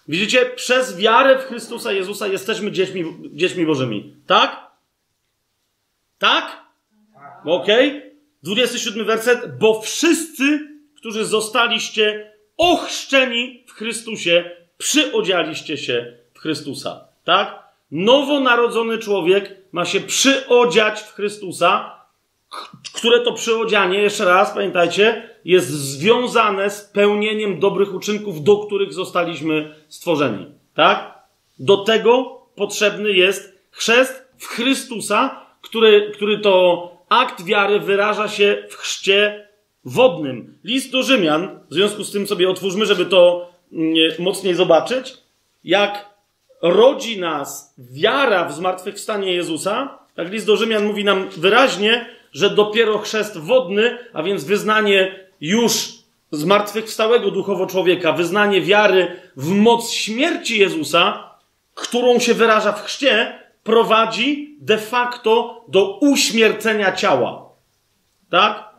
Widzicie? 0.08 0.46
Przez 0.46 0.96
wiarę 0.96 1.38
w 1.38 1.44
Chrystusa 1.44 1.92
Jezusa 1.92 2.26
jesteśmy 2.26 2.72
dziećmi, 2.72 3.04
dziećmi 3.32 3.66
Bożymi. 3.66 4.16
Tak? 4.26 4.70
Tak? 6.18 6.64
Okej. 7.44 7.88
Okay. 7.88 8.10
27 8.42 9.06
werset. 9.06 9.58
Bo 9.58 9.80
wszyscy, 9.80 10.68
którzy 10.96 11.24
zostaliście 11.24 12.32
ochrzczeni 12.60 13.64
w 13.66 13.72
Chrystusie, 13.72 14.50
przyodzialiście 14.78 15.76
się 15.76 16.16
w 16.34 16.38
Chrystusa. 16.38 17.04
Tak? 17.24 17.58
Nowonarodzony 17.90 18.98
człowiek 18.98 19.56
ma 19.72 19.84
się 19.84 20.00
przyodziać 20.00 21.00
w 21.00 21.14
Chrystusa, 21.14 22.00
które 22.94 23.20
to 23.20 23.32
przyodzianie, 23.32 23.98
jeszcze 23.98 24.24
raz 24.24 24.50
pamiętajcie, 24.50 25.30
jest 25.44 25.68
związane 25.68 26.70
z 26.70 26.80
pełnieniem 26.80 27.60
dobrych 27.60 27.94
uczynków, 27.94 28.44
do 28.44 28.56
których 28.56 28.92
zostaliśmy 28.92 29.74
stworzeni. 29.88 30.46
Tak? 30.74 31.18
Do 31.58 31.76
tego 31.76 32.40
potrzebny 32.54 33.12
jest 33.12 33.58
chrzest 33.70 34.24
w 34.38 34.46
Chrystusa, 34.46 35.46
który, 35.62 36.10
który 36.14 36.38
to 36.38 36.92
akt 37.08 37.44
wiary 37.44 37.80
wyraża 37.80 38.28
się 38.28 38.66
w 38.70 38.74
chrzcie 38.74 39.49
wodnym. 39.84 40.58
List 40.64 40.92
do 40.92 41.02
Rzymian, 41.02 41.60
w 41.70 41.74
związku 41.74 42.04
z 42.04 42.12
tym 42.12 42.26
sobie 42.26 42.50
otwórzmy, 42.50 42.86
żeby 42.86 43.06
to 43.06 43.50
mm, 43.72 43.94
mocniej 44.18 44.54
zobaczyć, 44.54 45.16
jak 45.64 46.10
rodzi 46.62 47.20
nas 47.20 47.74
wiara 47.78 48.44
w 48.44 48.52
zmartwychwstanie 48.52 49.34
Jezusa, 49.34 49.98
tak 50.14 50.30
list 50.32 50.46
do 50.46 50.56
Rzymian 50.56 50.84
mówi 50.84 51.04
nam 51.04 51.28
wyraźnie, 51.28 52.06
że 52.32 52.50
dopiero 52.50 52.98
chrzest 52.98 53.38
wodny, 53.38 53.98
a 54.12 54.22
więc 54.22 54.44
wyznanie 54.44 55.28
już 55.40 55.88
zmartwychwstałego 56.30 57.30
duchowo 57.30 57.66
człowieka, 57.66 58.12
wyznanie 58.12 58.60
wiary 58.60 59.20
w 59.36 59.48
moc 59.50 59.90
śmierci 59.90 60.58
Jezusa, 60.58 61.30
którą 61.74 62.18
się 62.18 62.34
wyraża 62.34 62.72
w 62.72 62.84
chrzcie, 62.84 63.38
prowadzi 63.64 64.56
de 64.60 64.78
facto 64.78 65.64
do 65.68 65.98
uśmiercenia 65.98 66.92
ciała. 66.92 67.50
Tak? 68.30 68.69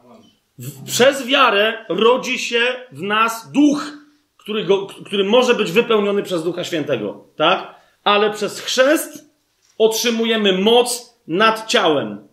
Przez 0.86 1.26
wiarę 1.26 1.86
rodzi 1.90 2.40
się 2.40 2.61
w 2.91 3.02
nas 3.02 3.52
duch, 3.52 3.84
który, 4.38 4.64
go, 4.64 4.88
który 5.06 5.23
może 5.23 5.53
być 5.53 5.72
wypełniony 5.72 6.23
przez 6.23 6.44
Ducha 6.44 6.64
Świętego, 6.64 7.28
tak? 7.36 7.76
Ale 8.03 8.32
przez 8.32 8.60
chrzest 8.60 9.26
otrzymujemy 9.78 10.57
moc 10.57 11.19
nad 11.28 11.68
ciałem. 11.68 12.28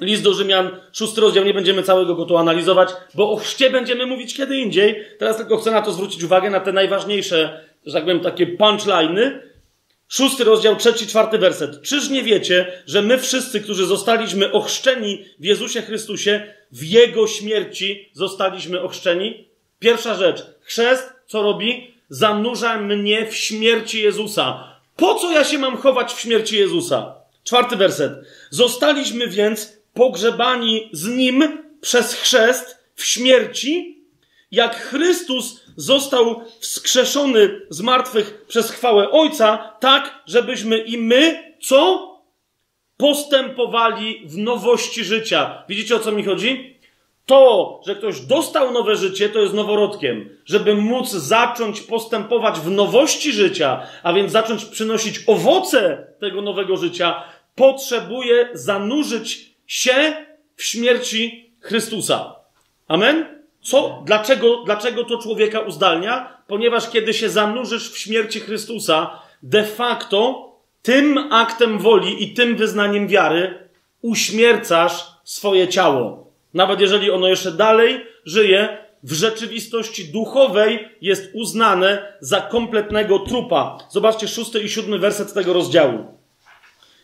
List 0.00 0.22
do 0.22 0.34
Rzymian, 0.34 0.70
szósty 0.92 1.20
rozdział, 1.20 1.44
nie 1.44 1.54
będziemy 1.54 1.82
całego 1.82 2.14
go 2.14 2.24
tu 2.24 2.36
analizować, 2.36 2.90
bo 3.14 3.32
o 3.32 3.36
chrzcie 3.36 3.70
będziemy 3.70 4.06
mówić 4.06 4.34
kiedy 4.34 4.56
indziej. 4.56 5.04
Teraz 5.18 5.36
tylko 5.36 5.56
chcę 5.56 5.70
na 5.70 5.82
to 5.82 5.92
zwrócić 5.92 6.22
uwagę, 6.24 6.50
na 6.50 6.60
te 6.60 6.72
najważniejsze, 6.72 7.64
że 7.86 7.92
tak 7.92 8.02
powiem, 8.02 8.20
takie 8.20 8.46
punchliny. 8.46 9.42
Szósty 10.08 10.44
rozdział, 10.44 10.76
trzeci, 10.76 11.06
czwarty 11.06 11.38
werset. 11.38 11.82
Czyż 11.82 12.10
nie 12.10 12.22
wiecie, 12.22 12.82
że 12.86 13.02
my 13.02 13.18
wszyscy, 13.18 13.60
którzy 13.60 13.86
zostaliśmy 13.86 14.52
ochrzczeni 14.52 15.24
w 15.38 15.44
Jezusie 15.44 15.82
Chrystusie, 15.82 16.54
w 16.72 16.84
Jego 16.84 17.26
śmierci 17.26 18.10
zostaliśmy 18.12 18.80
ochrzczeni? 18.80 19.48
Pierwsza 19.78 20.14
rzecz. 20.14 20.46
Chrzest 20.60 21.12
co 21.26 21.42
robi? 21.42 21.94
Zanurza 22.08 22.80
mnie 22.80 23.26
w 23.26 23.36
śmierci 23.36 24.02
Jezusa. 24.02 24.76
Po 24.96 25.14
co 25.14 25.32
ja 25.32 25.44
się 25.44 25.58
mam 25.58 25.76
chować 25.76 26.12
w 26.12 26.20
śmierci 26.20 26.56
Jezusa? 26.56 27.14
Czwarty 27.44 27.76
werset. 27.76 28.12
Zostaliśmy 28.50 29.28
więc 29.28 29.78
pogrzebani 29.94 30.88
z 30.92 31.08
Nim 31.08 31.58
przez 31.80 32.14
chrzest 32.14 32.78
w 32.94 33.04
śmierci, 33.04 33.98
jak 34.50 34.76
Chrystus 34.76 35.60
został 35.76 36.44
wskrzeszony 36.60 37.60
z 37.70 37.80
martwych 37.80 38.44
przez 38.48 38.70
chwałę 38.70 39.10
Ojca, 39.10 39.76
tak, 39.80 40.22
żebyśmy 40.26 40.78
i 40.78 40.98
my, 40.98 41.54
co? 41.62 42.09
Postępowali 43.00 44.22
w 44.24 44.38
nowości 44.38 45.04
życia. 45.04 45.64
Widzicie 45.68 45.96
o 45.96 45.98
co 45.98 46.12
mi 46.12 46.24
chodzi? 46.24 46.80
To, 47.26 47.80
że 47.86 47.94
ktoś 47.94 48.20
dostał 48.20 48.72
nowe 48.72 48.96
życie, 48.96 49.28
to 49.28 49.38
jest 49.38 49.54
noworodkiem. 49.54 50.36
Żeby 50.44 50.74
móc 50.74 51.10
zacząć 51.10 51.80
postępować 51.80 52.60
w 52.60 52.70
nowości 52.70 53.32
życia, 53.32 53.86
a 54.02 54.12
więc 54.12 54.32
zacząć 54.32 54.64
przynosić 54.64 55.20
owoce 55.26 56.06
tego 56.20 56.42
nowego 56.42 56.76
życia, 56.76 57.22
potrzebuje 57.54 58.48
zanurzyć 58.52 59.54
się 59.66 60.26
w 60.56 60.64
śmierci 60.64 61.52
Chrystusa. 61.60 62.34
Amen? 62.88 63.42
Co? 63.62 64.02
Dlaczego, 64.06 64.62
dlaczego 64.64 65.04
to 65.04 65.18
człowieka 65.18 65.60
uzdalnia? 65.60 66.36
Ponieważ 66.46 66.90
kiedy 66.90 67.14
się 67.14 67.28
zanurzysz 67.28 67.90
w 67.90 67.98
śmierci 67.98 68.40
Chrystusa, 68.40 69.20
de 69.42 69.64
facto 69.64 70.49
tym 70.82 71.18
aktem 71.32 71.78
woli 71.78 72.24
i 72.24 72.34
tym 72.34 72.56
wyznaniem 72.56 73.08
wiary 73.08 73.68
uśmiercasz 74.02 75.06
swoje 75.24 75.68
ciało. 75.68 76.32
Nawet 76.54 76.80
jeżeli 76.80 77.10
ono 77.10 77.28
jeszcze 77.28 77.52
dalej 77.52 78.06
żyje, 78.24 78.78
w 79.02 79.12
rzeczywistości 79.12 80.12
duchowej 80.12 80.88
jest 81.00 81.30
uznane 81.34 82.12
za 82.20 82.40
kompletnego 82.40 83.18
trupa. 83.18 83.78
Zobaczcie 83.90 84.28
szósty 84.28 84.60
i 84.62 84.68
siódmy 84.68 84.98
werset 84.98 85.34
tego 85.34 85.52
rozdziału. 85.52 86.04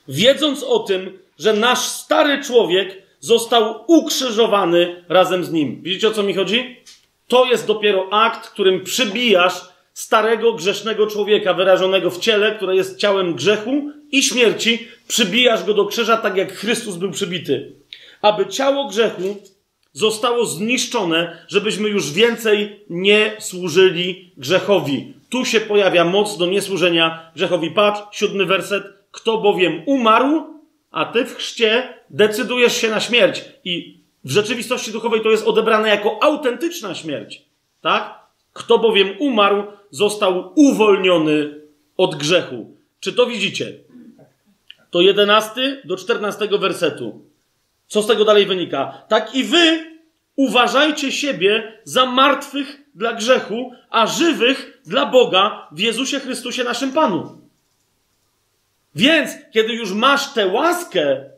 Wiedząc 0.08 0.62
o 0.62 0.78
tym, 0.78 1.18
że 1.38 1.52
nasz 1.52 1.78
stary 1.78 2.44
człowiek 2.44 3.02
został 3.20 3.84
ukrzyżowany 3.86 5.04
razem 5.08 5.44
z 5.44 5.52
nim. 5.52 5.82
Widzicie 5.82 6.08
o 6.08 6.10
co 6.10 6.22
mi 6.22 6.34
chodzi? 6.34 6.80
To 7.28 7.44
jest 7.44 7.66
dopiero 7.66 8.08
akt, 8.12 8.48
którym 8.50 8.84
przybijasz 8.84 9.60
starego 9.96 10.52
grzesznego 10.52 11.06
człowieka 11.06 11.54
wyrażonego 11.54 12.10
w 12.10 12.18
ciele, 12.18 12.54
które 12.54 12.76
jest 12.76 12.98
ciałem 12.98 13.34
grzechu 13.34 13.90
i 14.12 14.22
śmierci, 14.22 14.88
przybijasz 15.08 15.64
go 15.64 15.74
do 15.74 15.86
krzyża 15.86 16.16
tak 16.16 16.36
jak 16.36 16.52
Chrystus 16.52 16.96
był 16.96 17.10
przybity 17.10 17.72
aby 18.22 18.46
ciało 18.46 18.88
grzechu 18.88 19.36
zostało 19.92 20.46
zniszczone, 20.46 21.44
żebyśmy 21.48 21.88
już 21.88 22.12
więcej 22.12 22.84
nie 22.90 23.36
służyli 23.38 24.32
grzechowi. 24.36 25.14
Tu 25.30 25.44
się 25.44 25.60
pojawia 25.60 26.04
moc 26.04 26.38
do 26.38 26.46
niesłużenia 26.46 27.30
grzechowi. 27.34 27.70
Patrz, 27.70 28.18
siódmy 28.18 28.46
werset. 28.46 28.84
Kto 29.10 29.38
bowiem 29.38 29.82
umarł, 29.86 30.42
a 30.90 31.04
ty 31.04 31.24
w 31.24 31.36
chrzcie 31.36 31.94
decydujesz 32.10 32.76
się 32.76 32.90
na 32.90 33.00
śmierć. 33.00 33.44
I 33.64 34.00
w 34.24 34.30
rzeczywistości 34.30 34.92
duchowej 34.92 35.20
to 35.20 35.30
jest 35.30 35.46
odebrane 35.46 35.88
jako 35.88 36.22
autentyczna 36.22 36.94
śmierć. 36.94 37.42
Tak? 37.80 38.25
Kto 38.56 38.78
bowiem 38.78 39.08
umarł, 39.18 39.62
został 39.90 40.52
uwolniony 40.54 41.60
od 41.96 42.14
grzechu. 42.14 42.76
Czy 43.00 43.12
to 43.12 43.26
widzicie? 43.26 43.72
To 44.90 45.00
jedenasty 45.00 45.82
do 45.84 45.96
czternastego 45.96 46.58
wersetu. 46.58 47.24
Co 47.86 48.02
z 48.02 48.06
tego 48.06 48.24
dalej 48.24 48.46
wynika? 48.46 49.02
Tak 49.08 49.34
i 49.34 49.44
wy 49.44 49.84
uważajcie 50.36 51.12
siebie 51.12 51.80
za 51.84 52.06
martwych 52.06 52.82
dla 52.94 53.12
grzechu, 53.12 53.72
a 53.90 54.06
żywych 54.06 54.80
dla 54.86 55.06
Boga 55.06 55.68
w 55.72 55.78
Jezusie 55.78 56.20
Chrystusie 56.20 56.64
naszym 56.64 56.92
Panu. 56.92 57.38
Więc, 58.94 59.30
kiedy 59.52 59.72
już 59.72 59.92
masz 59.92 60.32
tę 60.32 60.46
łaskę, 60.46 61.30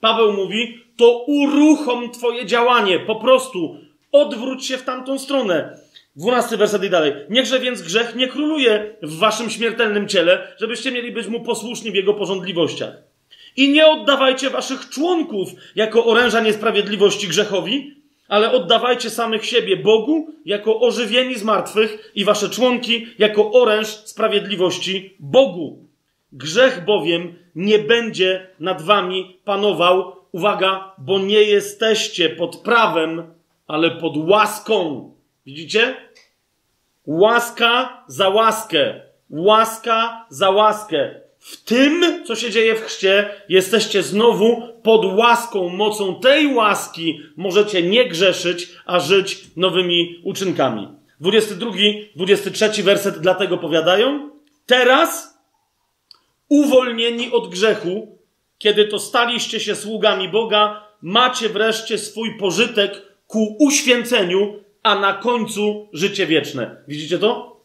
Paweł 0.00 0.32
mówi, 0.32 0.78
to 0.96 1.24
uruchom 1.26 2.10
Twoje 2.10 2.46
działanie. 2.46 3.00
Po 3.00 3.16
prostu 3.16 3.76
odwróć 4.12 4.66
się 4.66 4.76
w 4.78 4.82
tamtą 4.82 5.18
stronę. 5.18 5.83
Dwunasty 6.16 6.56
werset 6.56 6.84
i 6.84 6.90
dalej. 6.90 7.12
Niechże 7.30 7.60
więc 7.60 7.82
grzech 7.82 8.14
nie 8.14 8.28
króluje 8.28 8.96
w 9.02 9.18
waszym 9.18 9.50
śmiertelnym 9.50 10.08
ciele, 10.08 10.54
żebyście 10.60 10.92
mieli 10.92 11.12
być 11.12 11.26
mu 11.26 11.40
posłuszni 11.40 11.90
w 11.90 11.94
jego 11.94 12.14
porządliwościach. 12.14 12.92
I 13.56 13.68
nie 13.68 13.86
oddawajcie 13.86 14.50
waszych 14.50 14.88
członków 14.88 15.48
jako 15.76 16.04
oręża 16.04 16.40
niesprawiedliwości 16.40 17.28
grzechowi, 17.28 17.94
ale 18.28 18.52
oddawajcie 18.52 19.10
samych 19.10 19.46
siebie 19.46 19.76
Bogu 19.76 20.28
jako 20.44 20.80
ożywieni 20.80 21.34
z 21.34 21.42
martwych 21.42 22.12
i 22.14 22.24
wasze 22.24 22.50
członki 22.50 23.06
jako 23.18 23.52
oręż 23.52 23.86
sprawiedliwości 23.86 25.16
Bogu. 25.20 25.88
Grzech 26.32 26.84
bowiem 26.84 27.34
nie 27.54 27.78
będzie 27.78 28.46
nad 28.60 28.82
wami 28.82 29.36
panował, 29.44 30.16
uwaga, 30.32 30.92
bo 30.98 31.18
nie 31.18 31.42
jesteście 31.42 32.30
pod 32.30 32.56
prawem, 32.56 33.22
ale 33.66 33.90
pod 33.90 34.16
łaską. 34.16 35.13
Widzicie? 35.46 35.96
Łaska 37.06 38.04
za 38.06 38.28
łaskę. 38.28 39.00
Łaska 39.30 40.26
za 40.28 40.50
łaskę. 40.50 41.20
W 41.38 41.64
tym, 41.64 42.24
co 42.26 42.36
się 42.36 42.50
dzieje 42.50 42.74
w 42.74 42.80
chrzcie, 42.80 43.30
jesteście 43.48 44.02
znowu 44.02 44.62
pod 44.82 45.04
łaską, 45.04 45.68
mocą 45.68 46.20
tej 46.20 46.54
łaski 46.54 47.20
możecie 47.36 47.82
nie 47.82 48.08
grzeszyć, 48.08 48.68
a 48.86 49.00
żyć 49.00 49.44
nowymi 49.56 50.20
uczynkami. 50.24 50.88
22, 51.20 51.70
23 52.16 52.82
werset 52.82 53.18
dlatego 53.18 53.58
powiadają. 53.58 54.30
Teraz, 54.66 55.38
uwolnieni 56.48 57.30
od 57.30 57.48
grzechu, 57.48 58.18
kiedy 58.58 58.84
to 58.84 58.98
staliście 58.98 59.60
się 59.60 59.74
sługami 59.74 60.28
Boga, 60.28 60.88
macie 61.02 61.48
wreszcie 61.48 61.98
swój 61.98 62.38
pożytek 62.38 63.02
ku 63.26 63.56
uświęceniu, 63.60 64.63
a 64.84 64.94
na 64.98 65.12
końcu 65.12 65.88
życie 65.92 66.26
wieczne. 66.26 66.76
Widzicie 66.88 67.18
to? 67.18 67.60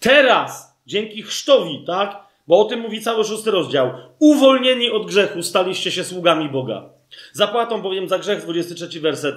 Teraz, 0.00 0.76
dzięki 0.86 1.22
chrztowi, 1.22 1.84
tak? 1.86 2.16
Bo 2.46 2.60
o 2.60 2.64
tym 2.64 2.80
mówi 2.80 3.00
cały 3.00 3.24
szósty 3.24 3.50
rozdział. 3.50 3.92
Uwolnieni 4.18 4.90
od 4.90 5.06
grzechu 5.06 5.42
staliście 5.42 5.90
się 5.90 6.04
sługami 6.04 6.48
Boga. 6.48 6.88
Zapłatą 7.32 7.82
bowiem 7.82 8.08
za 8.08 8.18
grzech, 8.18 8.42
23 8.42 9.00
werset, 9.00 9.36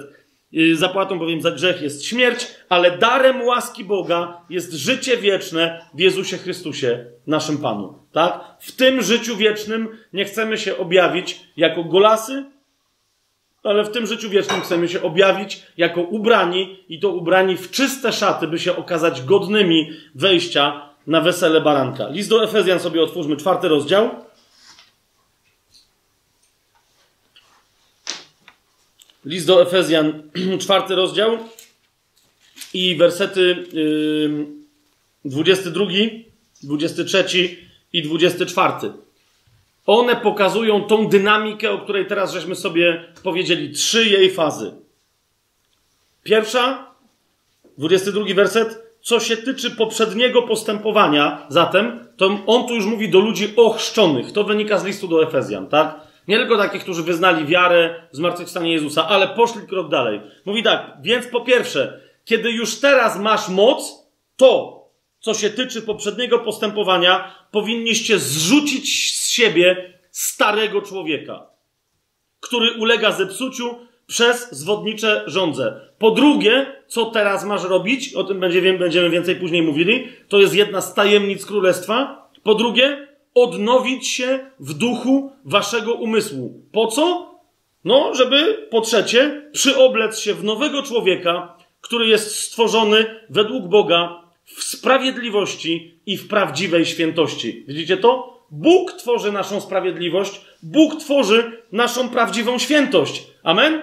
y, 0.54 0.76
zapłatą 0.76 1.18
bowiem 1.18 1.40
za 1.40 1.50
grzech 1.50 1.82
jest 1.82 2.04
śmierć, 2.04 2.46
ale 2.68 2.98
darem 2.98 3.42
łaski 3.42 3.84
Boga 3.84 4.40
jest 4.50 4.72
życie 4.72 5.16
wieczne 5.16 5.86
w 5.94 6.00
Jezusie 6.00 6.38
Chrystusie, 6.38 7.06
naszym 7.26 7.58
Panu. 7.58 7.98
Tak? 8.12 8.40
W 8.60 8.72
tym 8.72 9.02
życiu 9.02 9.36
wiecznym 9.36 9.88
nie 10.12 10.24
chcemy 10.24 10.58
się 10.58 10.78
objawić 10.78 11.40
jako 11.56 11.84
golasy, 11.84 12.44
ale 13.64 13.84
w 13.84 13.90
tym 13.90 14.06
życiu 14.06 14.30
wiecznym 14.30 14.60
chcemy 14.60 14.88
się 14.88 15.02
objawić 15.02 15.62
jako 15.76 16.00
ubrani 16.00 16.84
i 16.88 17.00
to 17.00 17.08
ubrani 17.08 17.56
w 17.56 17.70
czyste 17.70 18.12
szaty, 18.12 18.48
by 18.48 18.58
się 18.58 18.76
okazać 18.76 19.22
godnymi 19.22 19.92
wejścia 20.14 20.88
na 21.06 21.20
wesele 21.20 21.60
baranka. 21.60 22.08
List 22.08 22.30
do 22.30 22.44
Efezjan 22.44 22.80
sobie 22.80 23.02
otwórzmy, 23.02 23.36
czwarty 23.36 23.68
rozdział. 23.68 24.10
List 29.24 29.46
do 29.46 29.62
Efezjan, 29.62 30.22
czwarty 30.62 30.94
rozdział 30.94 31.38
i 32.74 32.96
wersety 32.96 33.66
yy, 33.72 34.46
22, 35.24 35.84
23 36.62 37.56
i 37.92 38.02
24. 38.02 39.03
One 39.86 40.16
pokazują 40.16 40.84
tą 40.84 41.08
dynamikę, 41.08 41.70
o 41.70 41.78
której 41.78 42.06
teraz 42.06 42.32
żeśmy 42.32 42.54
sobie 42.54 43.04
powiedzieli. 43.22 43.72
Trzy 43.72 44.04
jej 44.04 44.30
fazy. 44.30 44.74
Pierwsza, 46.22 46.94
22 47.78 48.34
werset 48.34 48.84
co 49.04 49.20
się 49.20 49.36
tyczy 49.36 49.70
poprzedniego 49.70 50.42
postępowania, 50.42 51.46
zatem, 51.48 52.08
to 52.16 52.38
on 52.46 52.68
tu 52.68 52.74
już 52.74 52.86
mówi 52.86 53.08
do 53.08 53.20
ludzi 53.20 53.52
ochrzczonych. 53.56 54.32
To 54.32 54.44
wynika 54.44 54.78
z 54.78 54.84
listu 54.84 55.08
do 55.08 55.22
Efezjan, 55.22 55.66
tak? 55.66 56.00
Nie 56.28 56.38
tylko 56.38 56.58
takich, 56.58 56.82
którzy 56.82 57.02
wyznali 57.02 57.46
wiarę 57.46 58.08
w 58.12 58.16
zmartwychwstanie 58.16 58.72
Jezusa, 58.72 59.08
ale 59.08 59.28
poszli 59.28 59.66
krok 59.66 59.88
dalej. 59.88 60.20
Mówi 60.44 60.62
tak, 60.62 60.92
więc 61.02 61.26
po 61.26 61.40
pierwsze, 61.40 62.00
kiedy 62.24 62.50
już 62.50 62.80
teraz 62.80 63.18
masz 63.18 63.48
moc, 63.48 64.08
to, 64.36 64.84
co 65.20 65.34
się 65.34 65.50
tyczy 65.50 65.82
poprzedniego 65.82 66.38
postępowania, 66.38 67.34
powinniście 67.50 68.18
zrzucić 68.18 69.14
siebie 69.34 69.92
starego 70.10 70.82
człowieka, 70.82 71.46
który 72.40 72.72
ulega 72.72 73.12
zepsuciu 73.12 73.74
przez 74.06 74.52
zwodnicze 74.52 75.24
żądze. 75.26 75.80
Po 75.98 76.10
drugie, 76.10 76.66
co 76.86 77.04
teraz 77.06 77.44
masz 77.44 77.64
robić, 77.64 78.14
o 78.14 78.24
tym 78.24 78.40
będziemy 78.40 79.10
więcej 79.10 79.36
później 79.36 79.62
mówili, 79.62 80.08
to 80.28 80.40
jest 80.40 80.54
jedna 80.54 80.80
z 80.80 80.94
tajemnic 80.94 81.46
królestwa. 81.46 82.28
Po 82.42 82.54
drugie, 82.54 83.08
odnowić 83.34 84.08
się 84.08 84.50
w 84.60 84.74
duchu 84.74 85.32
waszego 85.44 85.94
umysłu. 85.94 86.62
Po 86.72 86.86
co? 86.86 87.34
No, 87.84 88.14
żeby 88.14 88.66
po 88.70 88.80
trzecie, 88.80 89.50
przyoblec 89.52 90.18
się 90.18 90.34
w 90.34 90.44
nowego 90.44 90.82
człowieka, 90.82 91.56
który 91.80 92.06
jest 92.06 92.38
stworzony 92.38 93.20
według 93.30 93.66
Boga 93.66 94.22
w 94.44 94.62
sprawiedliwości 94.62 96.00
i 96.06 96.16
w 96.16 96.28
prawdziwej 96.28 96.86
świętości. 96.86 97.64
Widzicie 97.68 97.96
to? 97.96 98.33
Bóg 98.54 98.92
tworzy 98.92 99.32
naszą 99.32 99.60
sprawiedliwość, 99.60 100.40
Bóg 100.62 101.00
tworzy 101.00 101.62
naszą 101.72 102.08
prawdziwą 102.08 102.58
świętość. 102.58 103.26
Amen? 103.42 103.82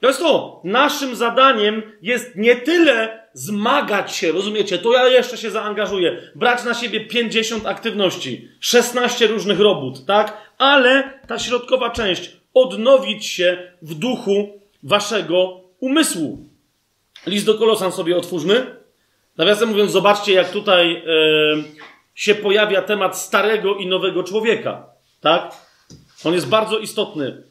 To 0.00 0.06
jest 0.06 0.20
to. 0.20 0.60
Naszym 0.64 1.16
zadaniem 1.16 1.82
jest 2.02 2.36
nie 2.36 2.56
tyle 2.56 3.20
zmagać 3.32 4.16
się, 4.16 4.32
rozumiecie? 4.32 4.78
To 4.78 4.92
ja 4.92 5.08
jeszcze 5.08 5.36
się 5.36 5.50
zaangażuję. 5.50 6.22
Brać 6.34 6.64
na 6.64 6.74
siebie 6.74 7.00
50 7.00 7.66
aktywności, 7.66 8.48
16 8.60 9.26
różnych 9.26 9.60
robót, 9.60 10.06
tak? 10.06 10.36
Ale 10.58 11.20
ta 11.26 11.38
środkowa 11.38 11.90
część, 11.90 12.36
odnowić 12.54 13.26
się 13.26 13.72
w 13.82 13.94
duchu 13.94 14.60
waszego 14.82 15.60
umysłu. 15.80 16.38
List 17.26 17.46
do 17.46 17.54
Kolosan 17.54 17.92
sobie 17.92 18.16
otwórzmy. 18.16 18.76
Nawiasem 19.36 19.68
mówiąc, 19.68 19.92
zobaczcie, 19.92 20.32
jak 20.32 20.50
tutaj 20.50 20.92
e, 20.96 21.02
się 22.20 22.34
pojawia 22.34 22.82
temat 22.82 23.18
starego 23.18 23.74
i 23.74 23.86
nowego 23.86 24.22
człowieka. 24.22 24.86
Tak? 25.20 25.56
On 26.24 26.34
jest 26.34 26.48
bardzo 26.48 26.78
istotny. 26.78 27.42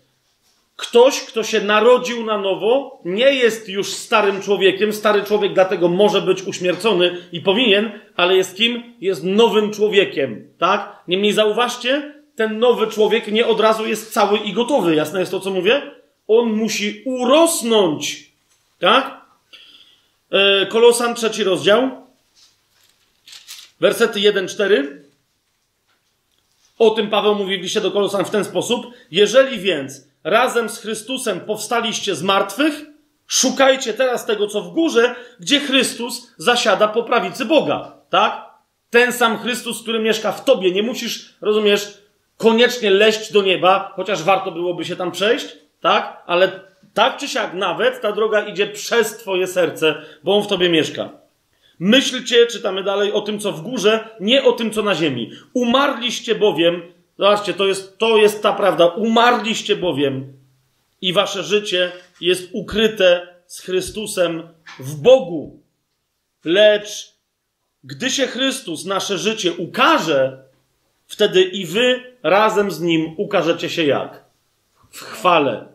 Ktoś, 0.76 1.22
kto 1.22 1.44
się 1.44 1.62
narodził 1.62 2.26
na 2.26 2.38
nowo, 2.38 3.00
nie 3.06 3.34
jest 3.34 3.70
już 3.70 3.88
starym 3.88 4.42
człowiekiem. 4.42 4.94
Stary 4.94 5.24
człowiek 5.24 5.54
dlatego 5.54 5.88
może 5.88 6.22
być 6.22 6.44
uśmiercony 6.44 7.18
i 7.32 7.42
powinien, 7.42 7.92
ale 8.16 8.36
jest 8.36 8.58
kim? 8.58 8.84
Jest 9.02 9.24
nowym 9.24 9.74
człowiekiem. 9.74 10.48
Tak? 10.58 11.04
Niemniej 11.08 11.34
zauważcie, 11.34 12.14
ten 12.36 12.60
nowy 12.60 12.88
człowiek 12.88 13.28
nie 13.28 13.48
od 13.48 13.60
razu 13.60 13.88
jest 13.88 14.14
cały 14.14 14.38
i 14.38 14.54
gotowy. 14.54 14.96
Jasne 14.96 15.20
jest 15.20 15.32
to, 15.32 15.40
co 15.40 15.52
mówię? 15.52 15.82
On 16.28 16.54
musi 16.54 17.02
urosnąć. 17.06 18.32
Tak? 18.80 19.22
E, 20.32 20.66
Kolosan, 20.66 21.16
trzeci 21.16 21.44
rozdział. 21.44 22.09
Wersety 23.80 24.20
1-4. 24.20 24.88
O 26.80 26.90
tym 26.90 27.10
Paweł 27.10 27.36
mówi 27.36 27.58
w 27.58 27.62
liście 27.62 27.82
do 27.82 27.92
Kolosan 27.92 28.26
w 28.26 28.30
ten 28.30 28.46
sposób. 28.46 28.86
Jeżeli 29.12 29.60
więc 29.60 30.08
razem 30.24 30.70
z 30.70 30.80
Chrystusem 30.80 31.40
powstaliście 31.40 32.16
z 32.16 32.24
martwych, 32.24 32.86
szukajcie 33.28 33.94
teraz 33.94 34.26
tego, 34.26 34.48
co 34.48 34.62
w 34.62 34.74
górze, 34.74 35.16
gdzie 35.40 35.60
Chrystus 35.60 36.34
zasiada 36.38 36.88
po 36.88 37.04
prawicy 37.04 37.46
Boga. 37.46 37.96
Tak? 38.10 38.50
Ten 38.90 39.14
sam 39.14 39.38
Chrystus, 39.38 39.82
który 39.82 40.00
mieszka 40.00 40.32
w 40.32 40.44
tobie. 40.44 40.72
Nie 40.72 40.84
musisz, 40.84 41.36
rozumiesz, 41.42 41.98
koniecznie 42.38 42.92
leść 42.92 43.32
do 43.32 43.42
nieba, 43.42 43.94
chociaż 43.96 44.24
warto 44.24 44.52
byłoby 44.52 44.86
się 44.86 44.96
tam 44.96 45.12
przejść, 45.12 45.58
tak? 45.82 46.24
Ale 46.26 46.60
tak 46.94 47.18
czy 47.18 47.28
siak 47.28 47.54
nawet 47.54 48.02
ta 48.02 48.12
droga 48.12 48.42
idzie 48.42 48.68
przez 48.68 49.18
twoje 49.18 49.48
serce, 49.48 50.02
bo 50.24 50.38
on 50.38 50.44
w 50.44 50.48
tobie 50.48 50.70
mieszka. 50.70 51.19
Myślcie, 51.80 52.48
czytamy 52.48 52.84
dalej, 52.84 53.12
o 53.12 53.22
tym, 53.22 53.40
co 53.40 53.52
w 53.52 53.62
górze, 53.62 54.10
nie 54.20 54.44
o 54.44 54.52
tym, 54.52 54.72
co 54.72 54.84
na 54.84 54.96
ziemi. 54.96 55.32
Umarliście 55.54 56.36
bowiem, 56.36 56.82
zobaczcie, 57.18 57.54
to 57.54 57.68
jest, 57.68 57.98
to 57.98 58.18
jest 58.18 58.44
ta 58.44 58.54
prawda, 58.54 58.88
umarliście 58.88 59.76
bowiem 59.76 60.34
i 61.02 61.14
wasze 61.14 61.44
życie 61.44 61.92
jest 62.22 62.50
ukryte 62.54 63.36
z 63.48 63.62
Chrystusem 63.62 64.44
w 64.80 65.02
Bogu. 65.02 65.64
Lecz 66.46 67.20
gdy 67.84 68.10
się 68.10 68.28
Chrystus, 68.28 68.86
nasze 68.86 69.18
życie, 69.18 69.54
ukaże, 69.54 70.44
wtedy 71.08 71.44
i 71.44 71.66
wy 71.66 72.04
razem 72.24 72.72
z 72.72 72.82
Nim 72.82 73.14
ukażecie 73.18 73.70
się 73.70 73.84
jak? 73.84 74.26
W 74.92 75.02
chwale. 75.02 75.68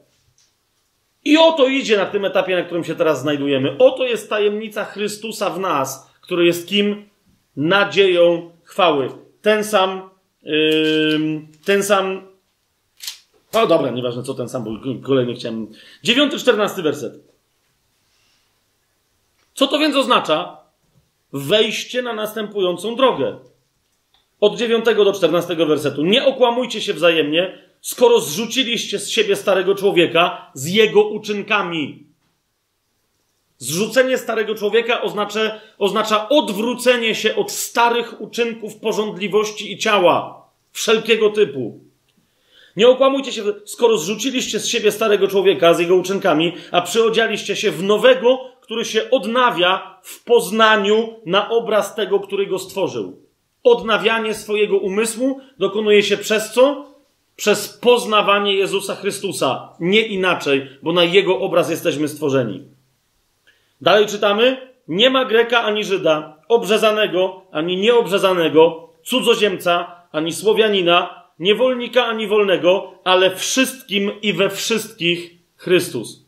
I 1.25 1.39
o 1.39 1.53
to 1.53 1.69
idzie 1.69 1.97
na 1.97 2.07
tym 2.07 2.25
etapie, 2.25 2.57
na 2.57 2.63
którym 2.63 2.85
się 2.85 2.95
teraz 2.95 3.21
znajdujemy. 3.21 3.77
Oto 3.79 4.05
jest 4.05 4.31
tajemnica 4.31 4.85
Chrystusa 4.85 5.51
w 5.51 5.61
nas, 5.61 6.11
który 6.21 6.47
jest 6.47 6.69
kim? 6.69 7.09
Nadzieją 7.57 8.51
chwały. 8.65 9.09
Ten 9.43 9.65
sam, 9.65 10.11
yy, 10.43 11.19
ten 11.65 11.83
sam. 11.83 12.23
O 13.53 13.67
dobra, 13.67 13.91
nieważne 13.91 14.23
co 14.23 14.35
ten 14.35 14.49
sam, 14.49 14.65
bo 14.65 14.71
kolejny 15.03 15.35
chciałem. 15.35 15.67
Dziewiąty, 16.03 16.39
czternasty 16.39 16.83
werset. 16.83 17.15
Co 19.55 19.67
to 19.67 19.79
więc 19.79 19.97
oznacza? 19.97 20.57
Wejście 21.33 22.03
na 22.03 22.13
następującą 22.13 22.97
drogę. 22.97 23.39
Od 24.41 24.57
9 24.57 24.85
do 24.85 25.13
14 25.13 25.57
wersetu. 25.57 26.05
Nie 26.05 26.25
okłamujcie 26.25 26.81
się 26.81 26.95
wzajemnie, 26.95 27.59
skoro 27.85 28.21
zrzuciliście 28.21 28.99
z 28.99 29.09
siebie 29.09 29.37
starego 29.37 29.75
człowieka 29.75 30.51
z 30.55 30.67
jego 30.67 31.09
uczynkami. 31.09 32.07
Zrzucenie 33.59 34.19
starego 34.19 34.55
człowieka 34.55 35.03
oznacza, 35.03 35.61
oznacza 35.79 36.29
odwrócenie 36.29 37.15
się 37.15 37.37
od 37.37 37.53
starych 37.53 38.21
uczynków 38.21 38.77
porządliwości 38.77 39.73
i 39.73 39.79
ciała, 39.79 40.47
wszelkiego 40.73 41.31
typu. 41.31 41.81
Nie 42.77 42.89
okłamujcie 42.89 43.33
się, 43.33 43.43
skoro 43.65 43.99
zrzuciliście 43.99 44.61
z 44.61 44.69
siebie 44.69 44.93
starego 44.93 45.29
człowieka 45.29 45.75
z 45.75 45.81
jego 45.81 45.95
uczynkami, 45.95 46.53
a 46.71 46.81
przyodzialiście 46.81 47.57
się 47.57 47.71
w 47.71 47.83
nowego, 47.83 48.39
który 48.61 48.85
się 48.85 49.11
odnawia 49.11 50.01
w 50.03 50.25
poznaniu 50.25 51.15
na 51.27 51.51
obraz 51.51 51.95
tego, 51.95 52.21
który 52.21 52.47
go 52.47 52.59
stworzył. 52.59 53.23
Odnawianie 53.65 54.35
swojego 54.35 54.79
umysłu 54.79 55.41
dokonuje 55.59 56.03
się 56.03 56.17
przez 56.17 56.53
co? 56.53 56.94
Przez 57.37 57.69
poznawanie 57.69 58.55
Jezusa 58.55 58.95
Chrystusa. 58.95 59.69
Nie 59.81 60.07
inaczej, 60.07 60.69
bo 60.83 60.93
na 60.93 61.05
Jego 61.05 61.41
obraz 61.41 61.71
jesteśmy 61.71 62.09
stworzeni. 62.09 62.63
Dalej 63.81 64.07
czytamy. 64.07 64.75
Nie 64.89 65.11
ma 65.11 65.25
Greka 65.25 65.63
ani 65.63 65.85
Żyda, 65.85 66.37
obrzezanego 66.49 67.43
ani 67.53 67.77
nieobrzezanego, 67.77 68.89
cudzoziemca 69.05 70.03
ani 70.13 70.33
Słowianina, 70.33 71.25
niewolnika 71.39 72.07
ani 72.07 72.27
wolnego, 72.27 72.95
ale 73.05 73.37
wszystkim 73.37 74.13
i 74.23 74.33
we 74.33 74.51
wszystkich 74.51 75.31
Chrystus. 75.57 76.27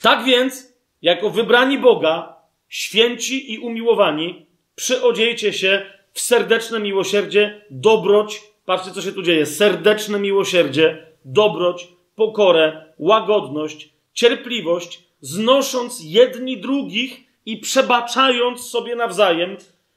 Tak 0.00 0.24
więc, 0.24 0.72
jako 1.02 1.30
wybrani 1.30 1.78
Boga, 1.78 2.36
święci 2.68 3.52
i 3.52 3.58
umiłowani, 3.58 4.46
przyodziejcie 4.74 5.52
się 5.52 5.86
w 6.12 6.20
serdeczne 6.20 6.80
miłosierdzie, 6.80 7.64
dobroć, 7.70 8.42
patrzcie 8.66 8.90
co 8.92 9.02
się 9.02 9.12
tu 9.12 9.22
dzieje, 9.22 9.46
serdeczne 9.46 10.18
miłosierdzie, 10.18 11.06
dobroć, 11.24 11.88
pokorę, 12.14 12.84
łagodność, 12.98 13.92
cierpliwość, 14.12 15.02
znosząc 15.20 16.00
jedni 16.02 16.60
drugich 16.60 17.20
i 17.46 17.56
przebaczając 17.56 18.70
sobie 18.70 18.96
nawzajem, 18.96 19.56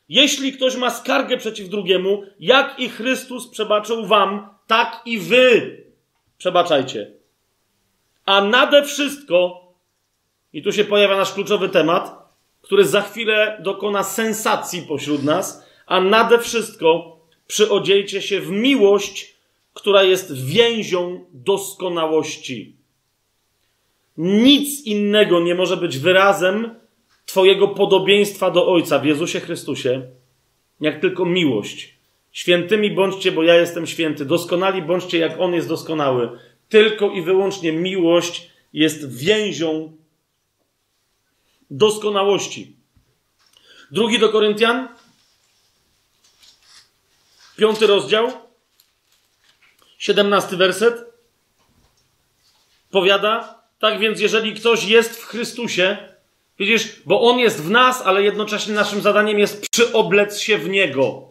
jeśli 0.10 0.54
ktoś 0.54 0.76
ma 0.76 0.90
skargę 0.90 1.38
przeciw 1.38 1.70
drugiemu, 1.70 2.24
jak 2.40 2.80
i 2.80 2.90
Chrystus 2.90 3.48
przebaczył 3.48 4.06
wam, 4.06 4.50
tak 4.68 5.02
i 5.06 5.20
wy 5.20 5.78
przebaczajcie. 6.38 7.12
A 8.26 8.42
nade 8.42 8.84
wszystko, 8.84 9.62
i 10.54 10.64
tu 10.64 10.72
się 10.72 10.84
pojawia 10.84 11.18
nasz 11.18 11.34
kluczowy 11.34 11.70
temat, 11.70 12.30
który 12.62 12.86
za 12.86 13.02
chwilę 13.02 13.58
dokona 13.64 14.04
sensacji 14.04 14.82
pośród 14.82 15.24
nas, 15.24 15.66
a 15.86 16.02
nade 16.02 16.40
wszystko 16.40 17.19
przyodziejcie 17.50 18.22
się 18.22 18.42
w 18.42 18.52
miłość, 18.52 19.36
która 19.74 20.04
jest 20.04 20.46
więzią 20.46 21.26
doskonałości. 21.34 22.76
Nic 24.18 24.86
innego 24.86 25.40
nie 25.40 25.56
może 25.56 25.78
być 25.78 25.98
wyrazem 25.98 26.76
Twojego 27.26 27.68
podobieństwa 27.68 28.52
do 28.52 28.68
Ojca 28.68 29.00
w 29.00 29.06
Jezusie 29.06 29.40
Chrystusie, 29.40 30.02
jak 30.82 31.02
tylko 31.02 31.26
miłość. 31.26 31.96
Świętymi 32.32 32.92
bądźcie, 32.92 33.32
bo 33.32 33.44
ja 33.44 33.56
jestem 33.56 33.88
święty. 33.88 34.26
Doskonali 34.26 34.82
bądźcie, 34.82 35.18
jak 35.18 35.40
On 35.40 35.54
jest 35.54 35.68
doskonały. 35.68 36.30
Tylko 36.70 37.12
i 37.12 37.22
wyłącznie 37.22 37.72
miłość 37.72 38.50
jest 38.74 39.18
więzią 39.18 39.94
doskonałości. 41.72 42.76
Drugi 43.92 44.20
do 44.20 44.30
Koryntian, 44.30 44.88
piąty 47.60 47.88
rozdział, 47.88 48.32
siedemnasty 49.98 50.58
werset. 50.58 51.06
Powiada, 52.92 53.64
tak 53.80 54.00
więc 54.00 54.22
jeżeli 54.22 54.54
ktoś 54.54 54.86
jest 54.86 55.22
w 55.22 55.26
Chrystusie, 55.26 55.98
widzisz, 56.60 57.02
bo 57.06 57.22
On 57.22 57.40
jest 57.40 57.64
w 57.64 57.70
nas, 57.70 58.02
ale 58.02 58.24
jednocześnie 58.24 58.74
naszym 58.74 59.02
zadaniem 59.02 59.40
jest 59.40 59.70
przyoblec 59.70 60.40
się 60.40 60.58
w 60.58 60.70
Niego. 60.70 61.30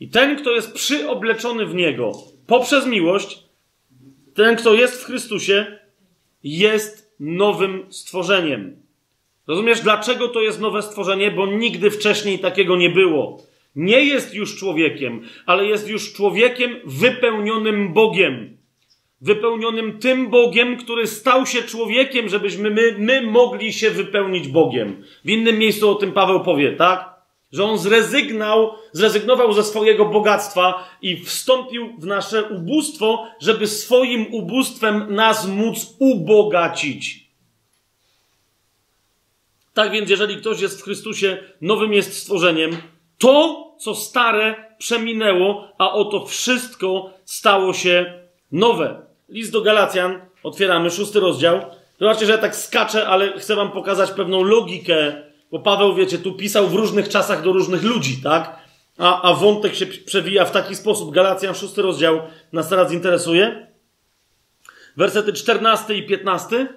I 0.00 0.08
ten, 0.08 0.36
kto 0.36 0.50
jest 0.50 0.72
przyobleczony 0.72 1.66
w 1.66 1.74
Niego 1.74 2.12
poprzez 2.46 2.86
miłość, 2.86 3.38
ten, 4.34 4.56
kto 4.56 4.74
jest 4.74 5.02
w 5.02 5.04
Chrystusie, 5.04 5.78
jest 6.44 7.14
nowym 7.20 7.86
stworzeniem. 7.90 8.82
Rozumiesz, 9.46 9.80
dlaczego 9.80 10.28
to 10.28 10.40
jest 10.40 10.60
nowe 10.60 10.82
stworzenie? 10.82 11.30
Bo 11.30 11.46
nigdy 11.46 11.90
wcześniej 11.90 12.38
takiego 12.38 12.76
nie 12.76 12.90
było. 12.90 13.42
Nie 13.76 14.00
jest 14.00 14.34
już 14.34 14.56
człowiekiem, 14.56 15.22
ale 15.46 15.66
jest 15.66 15.88
już 15.88 16.12
człowiekiem 16.12 16.76
wypełnionym 16.84 17.92
Bogiem. 17.92 18.56
Wypełnionym 19.20 19.98
tym 19.98 20.30
Bogiem, 20.30 20.76
który 20.76 21.06
stał 21.06 21.46
się 21.46 21.62
człowiekiem, 21.62 22.28
żebyśmy 22.28 22.70
my, 22.70 22.94
my 22.98 23.22
mogli 23.22 23.72
się 23.72 23.90
wypełnić 23.90 24.48
Bogiem. 24.48 25.04
W 25.24 25.30
innym 25.30 25.58
miejscu 25.58 25.90
o 25.90 25.94
tym 25.94 26.12
Paweł 26.12 26.40
powie, 26.40 26.72
tak? 26.72 27.16
Że 27.52 27.64
on 27.64 27.78
zrezygnał, 27.78 28.72
zrezygnował 28.92 29.52
ze 29.52 29.64
swojego 29.64 30.04
bogactwa 30.04 30.88
i 31.02 31.16
wstąpił 31.16 31.92
w 31.98 32.06
nasze 32.06 32.44
ubóstwo, 32.44 33.26
żeby 33.40 33.66
swoim 33.66 34.26
ubóstwem 34.34 35.14
nas 35.14 35.48
móc 35.48 35.96
ubogacić. 35.98 37.26
Tak 39.74 39.92
więc, 39.92 40.10
jeżeli 40.10 40.36
ktoś 40.36 40.60
jest 40.60 40.80
w 40.80 40.84
Chrystusie, 40.84 41.38
nowym 41.60 41.92
jest 41.92 42.12
stworzeniem, 42.12 42.76
to, 43.18 43.65
co 43.78 43.94
stare, 43.94 44.74
przeminęło, 44.78 45.68
a 45.78 45.92
oto 45.92 46.26
wszystko 46.26 47.10
stało 47.24 47.72
się 47.72 48.22
nowe. 48.52 49.06
List 49.28 49.52
do 49.52 49.62
Galacjan, 49.62 50.20
otwieramy 50.42 50.90
szósty 50.90 51.20
rozdział. 51.20 51.60
Zobaczcie, 52.00 52.26
że 52.26 52.32
ja 52.32 52.38
tak 52.38 52.56
skaczę, 52.56 53.08
ale 53.08 53.38
chcę 53.38 53.56
wam 53.56 53.70
pokazać 53.70 54.10
pewną 54.10 54.42
logikę, 54.42 55.22
bo 55.50 55.58
Paweł, 55.58 55.94
wiecie, 55.94 56.18
tu 56.18 56.32
pisał 56.32 56.66
w 56.66 56.74
różnych 56.74 57.08
czasach 57.08 57.42
do 57.42 57.52
różnych 57.52 57.82
ludzi, 57.82 58.22
tak? 58.22 58.58
A, 58.98 59.22
a 59.22 59.34
wątek 59.34 59.74
się 59.74 59.86
przewija 59.86 60.44
w 60.44 60.50
taki 60.50 60.76
sposób. 60.76 61.14
Galacjan, 61.14 61.54
szósty 61.54 61.82
rozdział, 61.82 62.20
nas 62.52 62.68
teraz 62.68 62.92
interesuje. 62.92 63.66
Wersety 64.96 65.32
14 65.32 65.96
i 65.96 66.06
15. 66.06 66.68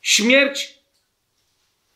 Śmierć 0.00 0.78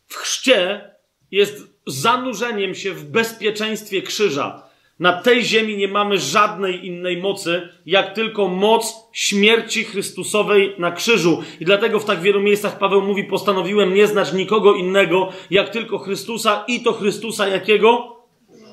w 0.07 0.15
chrzcie 0.15 0.91
jest 1.31 1.74
zanurzeniem 1.87 2.75
się 2.75 2.93
w 2.93 3.05
bezpieczeństwie 3.05 4.03
krzyża. 4.03 4.63
Na 4.99 5.13
tej 5.23 5.45
ziemi 5.45 5.77
nie 5.77 5.89
mamy 5.89 6.19
żadnej 6.19 6.87
innej 6.87 7.17
mocy, 7.17 7.69
jak 7.87 8.15
tylko 8.15 8.49
moc 8.49 8.95
śmierci 9.13 9.85
Chrystusowej 9.85 10.75
na 10.79 10.93
krzyżu. 10.93 11.43
I 11.61 11.65
dlatego 11.65 12.01
w 12.01 12.05
tak 12.05 12.21
wielu 12.21 12.41
miejscach 12.41 12.79
Paweł 12.79 13.03
mówi: 13.03 13.25
Postanowiłem 13.25 13.95
nie 13.95 14.07
znać 14.07 14.33
nikogo 14.33 14.75
innego, 14.75 15.33
jak 15.51 15.69
tylko 15.69 15.99
Chrystusa 15.99 16.65
i 16.69 16.81
to 16.81 16.93
Chrystusa 16.93 17.49
jakiego? 17.49 18.17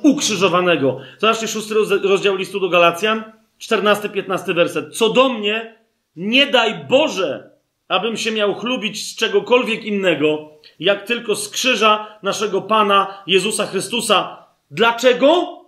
Ukrzyżowanego. 0.04 1.00
Zobaczcie 1.18 1.48
szósty 1.48 1.74
rozdział 2.04 2.36
listu 2.36 2.60
do 2.60 2.70
Galacjan, 2.70 3.24
14-15 3.62 4.56
werset. 4.56 4.98
Co 4.98 5.10
do 5.10 5.30
mnie, 5.30 5.76
nie 6.16 6.48
daj 6.48 6.86
Boże, 6.90 7.51
abym 7.92 8.18
się 8.18 8.32
miał 8.32 8.56
chlubić 8.56 9.08
z 9.08 9.16
czegokolwiek 9.16 9.86
innego, 9.86 10.50
jak 10.80 11.06
tylko 11.06 11.36
z 11.36 11.50
krzyża 11.50 12.20
naszego 12.24 12.62
Pana 12.62 13.24
Jezusa 13.28 13.66
Chrystusa. 13.66 14.46
Dlaczego? 14.72 15.62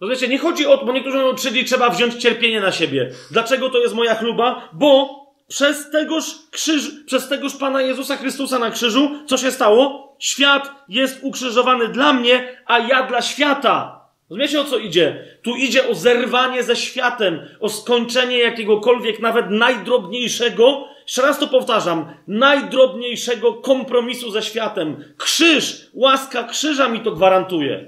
Rozumiecie, 0.00 0.28
nie 0.28 0.38
chodzi 0.38 0.66
o 0.66 0.78
to, 0.78 0.86
bo 0.86 0.92
niektórzy 0.92 1.18
mówią, 1.18 1.34
czyli 1.34 1.64
trzeba 1.64 1.90
wziąć 1.90 2.14
cierpienie 2.14 2.60
na 2.60 2.72
siebie. 2.72 3.10
Dlaczego 3.30 3.70
to 3.70 3.78
jest 3.78 3.94
moja 3.94 4.14
chluba? 4.14 4.68
Bo 4.72 5.20
przez 5.48 5.90
tegoż 5.90 6.24
krzyż, 6.50 6.90
przez 7.06 7.28
tegoż 7.28 7.56
Pana 7.56 7.82
Jezusa 7.82 8.16
Chrystusa 8.16 8.58
na 8.58 8.70
krzyżu, 8.70 9.10
co 9.26 9.36
się 9.36 9.50
stało? 9.50 10.16
Świat 10.18 10.70
jest 10.88 11.18
ukrzyżowany 11.22 11.88
dla 11.88 12.12
mnie, 12.12 12.62
a 12.66 12.78
ja 12.78 13.06
dla 13.06 13.22
świata. 13.22 14.00
Rozumiecie 14.30 14.60
o 14.60 14.64
co 14.64 14.78
idzie? 14.78 15.24
Tu 15.42 15.56
idzie 15.56 15.88
o 15.88 15.94
zerwanie 15.94 16.62
ze 16.62 16.76
światem, 16.76 17.40
o 17.60 17.68
skończenie 17.68 18.38
jakiegokolwiek, 18.38 19.20
nawet 19.20 19.50
najdrobniejszego, 19.50 20.88
jeszcze 21.10 21.22
raz 21.22 21.38
to 21.38 21.48
powtarzam, 21.48 22.14
najdrobniejszego 22.26 23.54
kompromisu 23.54 24.30
ze 24.30 24.42
światem. 24.42 25.04
Krzyż, 25.16 25.90
łaska 25.94 26.44
krzyża 26.44 26.88
mi 26.88 27.00
to 27.00 27.10
gwarantuje. 27.10 27.86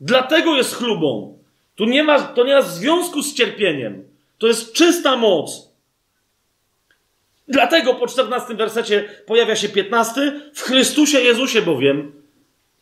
Dlatego 0.00 0.56
jest 0.56 0.74
chlubą. 0.74 1.38
Tu 1.74 1.84
nie 1.84 2.04
ma, 2.04 2.20
to 2.20 2.44
nie 2.44 2.54
ma 2.54 2.62
związku 2.62 3.22
z 3.22 3.34
cierpieniem. 3.34 4.04
To 4.38 4.46
jest 4.46 4.72
czysta 4.72 5.16
moc. 5.16 5.72
Dlatego 7.48 7.94
po 7.94 8.06
14 8.06 8.54
wersecie 8.54 9.08
pojawia 9.26 9.56
się 9.56 9.68
15. 9.68 10.40
W 10.54 10.62
Chrystusie 10.62 11.20
Jezusie 11.20 11.62
bowiem 11.62 12.12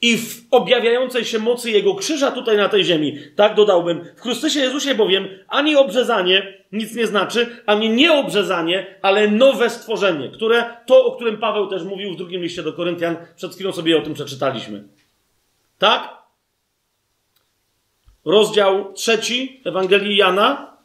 i 0.00 0.18
w 0.18 0.44
objawiającej 0.50 1.24
się 1.24 1.38
mocy 1.38 1.70
Jego 1.70 1.94
krzyża 1.94 2.30
tutaj 2.30 2.56
na 2.56 2.68
tej 2.68 2.84
ziemi, 2.84 3.18
tak 3.36 3.54
dodałbym, 3.54 4.04
w 4.16 4.20
Chrystusie 4.20 4.60
Jezusie 4.60 4.94
bowiem 4.94 5.28
ani 5.48 5.76
obrzezanie 5.76 6.64
nic 6.74 6.94
nie 6.94 7.06
znaczy, 7.06 7.62
ani 7.66 7.90
nieobrzezanie, 7.90 8.98
ale 9.02 9.28
nowe 9.28 9.70
stworzenie, 9.70 10.28
które, 10.28 10.76
to 10.86 11.04
o 11.06 11.12
którym 11.14 11.38
Paweł 11.38 11.66
też 11.66 11.82
mówił 11.82 12.14
w 12.14 12.16
drugim 12.16 12.42
liście 12.42 12.62
do 12.62 12.72
Koryntian, 12.72 13.16
przed 13.36 13.54
chwilą 13.54 13.72
sobie 13.72 13.98
o 13.98 14.02
tym 14.02 14.14
przeczytaliśmy. 14.14 14.84
Tak? 15.78 16.08
Rozdział 18.24 18.92
trzeci 18.92 19.60
Ewangelii 19.64 20.16
Jana. 20.16 20.76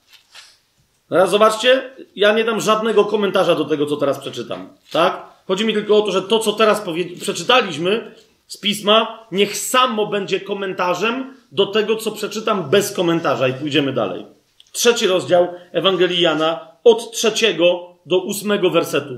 Teraz 1.10 1.30
zobaczcie, 1.30 1.90
ja 2.15 2.34
nie 2.34 2.44
dam 2.44 2.61
żadnego 2.61 3.06
komentarza 3.06 3.56
do 3.56 3.65
tego, 3.65 3.86
co 3.86 3.98
teraz 3.98 4.19
przeczytam. 4.19 4.69
Tak? 4.91 5.23
Chodzi 5.48 5.65
mi 5.65 5.73
tylko 5.73 5.98
o 5.98 6.02
to, 6.02 6.11
że 6.11 6.22
to, 6.22 6.40
co 6.40 6.53
teraz 6.53 6.84
przeczytaliśmy, 7.22 8.15
z 8.50 8.58
pisma, 8.58 9.28
niech 9.32 9.58
samo 9.58 10.08
będzie 10.08 10.40
komentarzem 10.40 11.38
do 11.52 11.66
tego, 11.66 11.96
co 11.96 12.12
przeczytam 12.12 12.70
bez 12.70 12.92
komentarza 12.92 13.48
i 13.48 13.54
pójdziemy 13.54 13.94
dalej. 13.94 14.26
Trzeci 14.72 15.08
rozdział 15.08 15.48
Ewangelii 15.72 16.22
Jana, 16.22 16.68
od 16.84 17.12
trzeciego 17.12 17.96
do 18.06 18.24
ósmego 18.24 18.70
wersetu. 18.70 19.14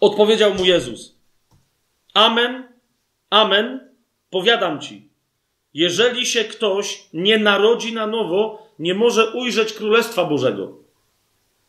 Odpowiedział 0.00 0.54
mu 0.54 0.64
Jezus: 0.64 1.14
Amen, 2.14 2.68
amen, 3.30 3.90
powiadam 4.30 4.80
ci. 4.80 5.08
Jeżeli 5.74 6.26
się 6.26 6.44
ktoś 6.44 7.04
nie 7.12 7.38
narodzi 7.38 7.94
na 7.94 8.06
nowo, 8.06 8.66
nie 8.78 8.94
może 8.94 9.30
ujrzeć 9.30 9.72
Królestwa 9.72 10.24
Bożego. 10.24 10.72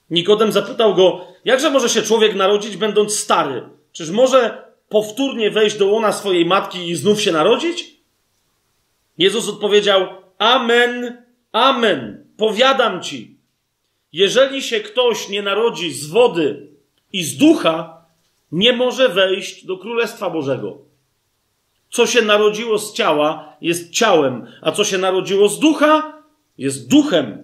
Nikodem 0.10 0.52
zapytał 0.52 0.96
go, 0.96 1.28
jakże 1.46 1.70
może 1.70 1.90
się 1.90 2.02
człowiek 2.02 2.36
narodzić, 2.36 2.78
będąc 2.78 3.20
stary? 3.20 3.64
Czyż 3.92 4.10
może 4.10 4.73
powtórnie 4.94 5.52
wejść 5.52 5.78
do 5.78 5.88
łona 5.88 6.12
swojej 6.12 6.46
matki 6.46 6.90
i 6.90 6.96
znów 6.96 7.22
się 7.22 7.32
narodzić? 7.32 7.96
Jezus 9.18 9.50
odpowiedział: 9.50 10.08
Amen, 10.38 11.18
amen, 11.52 12.26
powiadam 12.38 13.02
ci. 13.02 13.38
Jeżeli 14.12 14.62
się 14.62 14.80
ktoś 14.80 15.30
nie 15.30 15.42
narodzi 15.42 15.94
z 15.94 16.08
wody 16.08 16.68
i 17.14 17.24
z 17.24 17.38
ducha, 17.38 18.06
nie 18.52 18.74
może 18.74 19.10
wejść 19.10 19.66
do 19.66 19.78
Królestwa 19.78 20.30
Bożego. 20.30 20.78
Co 21.90 22.08
się 22.08 22.22
narodziło 22.22 22.80
z 22.80 22.94
ciała, 22.94 23.58
jest 23.62 23.92
ciałem, 23.92 24.48
a 24.62 24.72
co 24.72 24.84
się 24.84 24.98
narodziło 24.98 25.50
z 25.50 25.60
ducha, 25.60 26.24
jest 26.58 26.90
duchem. 26.90 27.44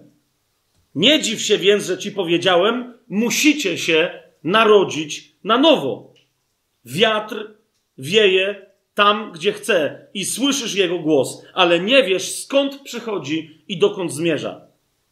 Nie 0.94 1.22
dziw 1.22 1.42
się 1.42 1.58
więc, 1.58 1.86
że 1.86 1.98
ci 1.98 2.12
powiedziałem, 2.12 2.94
musicie 3.08 3.78
się 3.78 4.22
narodzić 4.44 5.32
na 5.44 5.58
nowo. 5.58 6.09
Wiatr 6.84 7.54
wieje 7.98 8.66
tam, 8.94 9.32
gdzie 9.32 9.52
chce 9.52 10.06
i 10.14 10.24
słyszysz 10.24 10.74
jego 10.74 10.98
głos, 10.98 11.42
ale 11.54 11.80
nie 11.80 12.02
wiesz 12.02 12.34
skąd 12.36 12.82
przychodzi 12.82 13.62
i 13.68 13.78
dokąd 13.78 14.12
zmierza. 14.12 14.60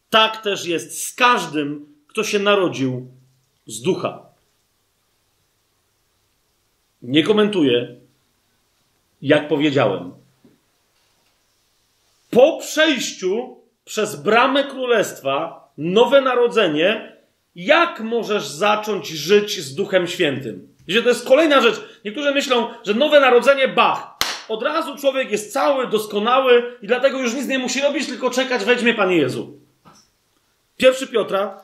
Tak 0.09 0.43
też 0.43 0.65
jest 0.65 1.03
z 1.03 1.13
każdym, 1.13 1.85
kto 2.07 2.23
się 2.23 2.39
narodził 2.39 3.07
z 3.67 3.81
ducha. 3.81 4.25
Nie 7.01 7.23
komentuję, 7.23 7.95
jak 9.21 9.47
powiedziałem. 9.47 10.11
Po 12.29 12.57
przejściu 12.57 13.57
przez 13.85 14.15
bramę 14.15 14.63
królestwa, 14.63 15.69
nowe 15.77 16.21
narodzenie, 16.21 17.15
jak 17.55 17.99
możesz 17.99 18.47
zacząć 18.47 19.07
żyć 19.07 19.59
z 19.59 19.75
Duchem 19.75 20.07
Świętym? 20.07 20.75
Wiecie, 20.87 21.03
to 21.03 21.09
jest 21.09 21.27
kolejna 21.27 21.61
rzecz. 21.61 21.81
Niektórzy 22.05 22.31
myślą, 22.31 22.67
że 22.85 22.93
nowe 22.93 23.19
narodzenie, 23.19 23.67
bach. 23.67 24.17
Od 24.49 24.63
razu 24.63 24.97
człowiek 24.97 25.31
jest 25.31 25.53
cały, 25.53 25.87
doskonały 25.87 26.77
i 26.81 26.87
dlatego 26.87 27.19
już 27.19 27.33
nic 27.33 27.47
nie 27.47 27.59
musi 27.59 27.81
robić, 27.81 28.07
tylko 28.07 28.29
czekać, 28.29 28.63
weźmie 28.63 28.93
Panie 28.93 29.17
Jezu. 29.17 29.59
Pierwszy 30.77 31.07
Piotra, 31.07 31.63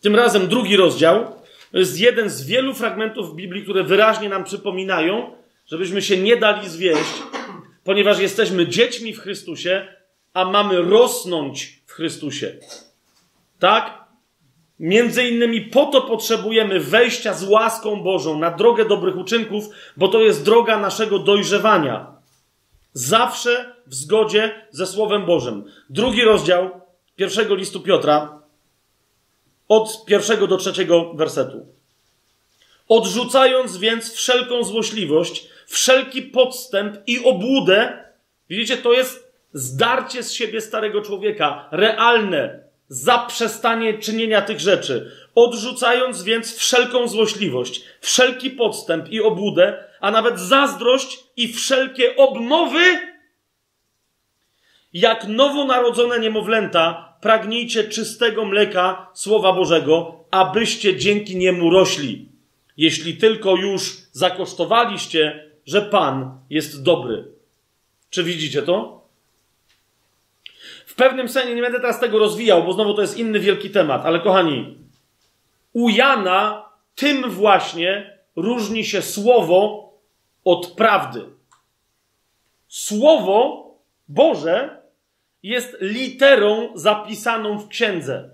tym 0.00 0.16
razem 0.16 0.48
drugi 0.48 0.76
rozdział, 0.76 1.42
to 1.72 1.78
jest 1.78 2.00
jeden 2.00 2.30
z 2.30 2.46
wielu 2.46 2.74
fragmentów 2.74 3.34
Biblii, 3.34 3.62
które 3.62 3.84
wyraźnie 3.84 4.28
nam 4.28 4.44
przypominają, 4.44 5.36
żebyśmy 5.66 6.02
się 6.02 6.16
nie 6.16 6.36
dali 6.36 6.68
zwieść, 6.68 7.22
ponieważ 7.84 8.18
jesteśmy 8.18 8.66
dziećmi 8.66 9.14
w 9.14 9.20
Chrystusie, 9.20 9.88
a 10.34 10.44
mamy 10.44 10.82
rosnąć 10.82 11.78
w 11.86 11.92
Chrystusie. 11.92 12.56
Tak? 13.58 14.07
Między 14.80 15.28
innymi 15.28 15.60
po 15.60 15.86
to 15.86 16.00
potrzebujemy 16.00 16.80
wejścia 16.80 17.34
z 17.34 17.44
łaską 17.44 18.02
Bożą 18.02 18.38
na 18.38 18.50
drogę 18.50 18.84
dobrych 18.84 19.16
uczynków, 19.16 19.64
bo 19.96 20.08
to 20.08 20.20
jest 20.20 20.44
droga 20.44 20.78
naszego 20.78 21.18
dojrzewania. 21.18 22.06
Zawsze 22.92 23.74
w 23.86 23.94
zgodzie 23.94 24.66
ze 24.70 24.86
Słowem 24.86 25.26
Bożym. 25.26 25.64
Drugi 25.90 26.24
rozdział 26.24 26.70
pierwszego 27.16 27.54
listu 27.54 27.80
Piotra, 27.80 28.38
od 29.68 30.04
pierwszego 30.04 30.46
do 30.46 30.56
trzeciego 30.56 31.14
wersetu. 31.14 31.66
Odrzucając 32.88 33.76
więc 33.76 34.12
wszelką 34.12 34.64
złośliwość, 34.64 35.48
wszelki 35.66 36.22
podstęp 36.22 36.96
i 37.06 37.24
obłudę, 37.24 38.04
widzicie, 38.50 38.76
to 38.76 38.92
jest 38.92 39.32
zdarcie 39.52 40.22
z 40.22 40.32
siebie 40.32 40.60
starego 40.60 41.02
człowieka, 41.02 41.68
realne, 41.70 42.67
zaprzestanie 42.88 43.98
czynienia 43.98 44.42
tych 44.42 44.60
rzeczy, 44.60 45.12
odrzucając 45.34 46.22
więc 46.22 46.56
wszelką 46.56 47.08
złośliwość, 47.08 47.84
wszelki 48.00 48.50
podstęp 48.50 49.08
i 49.08 49.20
obłudę, 49.20 49.84
a 50.00 50.10
nawet 50.10 50.40
zazdrość 50.40 51.24
i 51.36 51.52
wszelkie 51.52 52.16
obmowy, 52.16 52.80
jak 54.92 55.28
nowonarodzone 55.28 56.20
niemowlęta, 56.20 57.16
pragnijcie 57.20 57.84
czystego 57.84 58.44
mleka 58.44 59.10
Słowa 59.14 59.52
Bożego, 59.52 60.24
abyście 60.30 60.96
dzięki 60.96 61.36
niemu 61.36 61.70
rośli. 61.70 62.28
Jeśli 62.76 63.16
tylko 63.16 63.56
już 63.56 63.96
zakosztowaliście, 64.12 65.50
że 65.66 65.82
Pan 65.82 66.38
jest 66.50 66.82
dobry. 66.82 67.24
Czy 68.10 68.24
widzicie 68.24 68.62
to? 68.62 68.97
Pewnym 70.98 71.28
sensie 71.28 71.54
nie 71.54 71.62
będę 71.62 71.80
teraz 71.80 72.00
tego 72.00 72.18
rozwijał, 72.18 72.64
bo 72.64 72.72
znowu 72.72 72.94
to 72.94 73.02
jest 73.02 73.18
inny 73.18 73.40
wielki 73.40 73.70
temat, 73.70 74.06
ale 74.06 74.20
kochani, 74.20 74.78
u 75.72 75.88
Jana 75.88 76.68
tym 76.94 77.30
właśnie 77.30 78.18
różni 78.36 78.84
się 78.84 79.02
słowo 79.02 79.92
od 80.44 80.66
prawdy. 80.66 81.24
Słowo 82.68 83.70
Boże 84.08 84.82
jest 85.42 85.76
literą 85.80 86.68
zapisaną 86.74 87.58
w 87.58 87.68
księdze. 87.68 88.30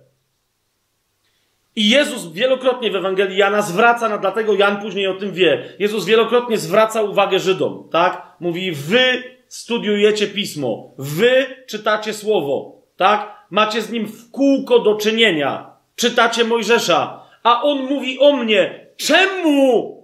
I 1.77 1.91
Jezus 1.91 2.32
wielokrotnie 2.32 2.91
w 2.91 2.97
Ewangelii 2.97 3.39
Jana 3.39 3.62
zwraca, 3.62 4.09
na, 4.09 4.19
dlatego 4.19 4.55
Jan 4.55 4.81
później 4.81 5.07
o 5.07 5.15
tym 5.15 5.32
wie. 5.32 5.74
Jezus 5.78 6.05
wielokrotnie 6.05 6.59
zwraca 6.59 7.03
uwagę 7.03 7.39
Żydom, 7.39 7.89
tak? 7.93 8.36
Mówi, 8.41 8.73
wy 8.73 9.34
studiujecie 9.55 10.26
pismo, 10.26 10.94
wy 10.98 11.47
czytacie 11.66 12.14
słowo, 12.14 12.82
tak? 12.97 13.47
Macie 13.51 13.82
z 13.82 13.90
nim 13.90 14.06
w 14.06 14.31
kółko 14.31 14.78
do 14.78 14.94
czynienia, 14.94 15.76
czytacie 15.97 16.44
Mojżesza, 16.44 17.26
a 17.43 17.62
on 17.62 17.78
mówi 17.82 18.18
o 18.18 18.32
mnie, 18.32 18.86
czemu? 18.97 19.94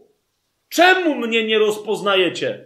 Czemu 0.68 1.14
mnie 1.14 1.44
nie 1.44 1.59
rozpoznajecie? 1.59 2.64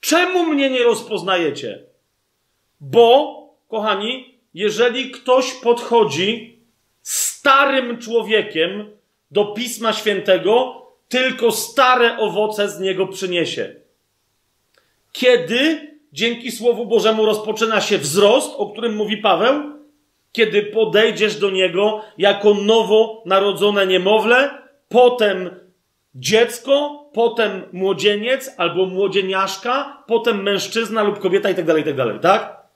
Czemu 0.00 0.44
mnie 0.44 0.70
nie 0.70 0.82
rozpoznajecie? 0.82 1.84
Bo, 2.80 3.36
kochani, 3.68 4.38
jeżeli 4.54 5.10
ktoś 5.10 5.52
podchodzi 5.52 6.60
starym 7.02 7.98
człowiekiem 7.98 8.90
do 9.30 9.44
Pisma 9.44 9.92
Świętego, 9.92 10.82
tylko 11.08 11.52
stare 11.52 12.18
owoce 12.18 12.68
z 12.68 12.80
niego 12.80 13.06
przyniesie. 13.06 13.85
Kiedy 15.16 15.90
dzięki 16.12 16.52
Słowu 16.52 16.86
Bożemu 16.86 17.26
rozpoczyna 17.26 17.80
się 17.80 17.98
wzrost, 17.98 18.54
o 18.56 18.70
którym 18.70 18.96
mówi 18.96 19.16
Paweł, 19.16 19.62
kiedy 20.32 20.62
podejdziesz 20.62 21.36
do 21.36 21.50
niego 21.50 22.02
jako 22.18 22.54
nowo 22.54 23.22
narodzone 23.26 23.86
niemowlę, 23.86 24.50
potem 24.88 25.50
dziecko, 26.14 27.04
potem 27.12 27.62
młodzieniec 27.72 28.54
albo 28.56 28.86
młodzieniaszka, 28.86 30.04
potem 30.06 30.42
mężczyzna 30.42 31.02
lub 31.02 31.18
kobieta 31.18 31.48
itd., 31.48 31.74
tak 31.74 31.86
itd., 31.86 32.06
tak, 32.12 32.22
tak? 32.22 32.66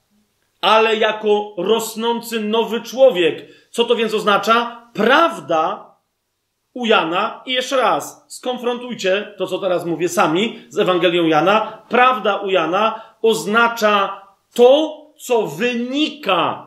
Ale 0.60 0.96
jako 0.96 1.54
rosnący 1.58 2.40
nowy 2.40 2.80
człowiek. 2.80 3.46
Co 3.70 3.84
to 3.84 3.96
więc 3.96 4.14
oznacza? 4.14 4.88
Prawda 4.94 5.89
u 6.74 6.86
Jana, 6.86 7.42
i 7.46 7.52
jeszcze 7.52 7.76
raz, 7.76 8.24
skonfrontujcie 8.28 9.34
to, 9.38 9.46
co 9.46 9.58
teraz 9.58 9.84
mówię 9.84 10.08
sami 10.08 10.62
z 10.68 10.78
Ewangelią 10.78 11.26
Jana. 11.26 11.82
Prawda 11.88 12.36
u 12.36 12.50
Jana 12.50 13.00
oznacza 13.22 14.22
to, 14.54 15.00
co 15.18 15.46
wynika 15.46 16.66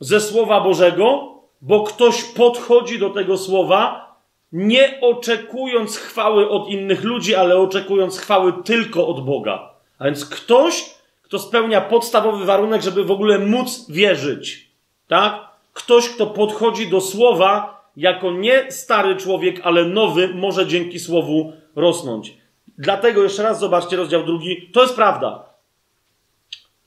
ze 0.00 0.20
Słowa 0.20 0.60
Bożego, 0.60 1.34
bo 1.60 1.82
ktoś 1.82 2.24
podchodzi 2.24 2.98
do 2.98 3.10
tego 3.10 3.38
Słowa, 3.38 4.08
nie 4.52 5.00
oczekując 5.00 5.96
chwały 5.96 6.50
od 6.50 6.68
innych 6.68 7.04
ludzi, 7.04 7.34
ale 7.34 7.56
oczekując 7.56 8.18
chwały 8.18 8.52
tylko 8.64 9.06
od 9.06 9.24
Boga. 9.24 9.70
A 9.98 10.04
więc 10.04 10.24
ktoś, 10.24 10.94
kto 11.22 11.38
spełnia 11.38 11.80
podstawowy 11.80 12.44
warunek, 12.44 12.82
żeby 12.82 13.04
w 13.04 13.10
ogóle 13.10 13.38
móc 13.38 13.90
wierzyć. 13.90 14.68
Tak? 15.08 15.48
Ktoś, 15.72 16.08
kto 16.08 16.26
podchodzi 16.26 16.88
do 16.88 17.00
Słowa 17.00 17.77
jako 17.98 18.32
nie 18.32 18.72
stary 18.72 19.16
człowiek, 19.16 19.60
ale 19.62 19.84
nowy, 19.84 20.28
może 20.28 20.66
dzięki 20.66 20.98
Słowu 20.98 21.52
rosnąć. 21.76 22.34
Dlatego 22.78 23.22
jeszcze 23.22 23.42
raz 23.42 23.60
zobaczcie 23.60 23.96
rozdział 23.96 24.24
drugi. 24.24 24.70
To 24.72 24.82
jest 24.82 24.94
prawda. 24.94 25.44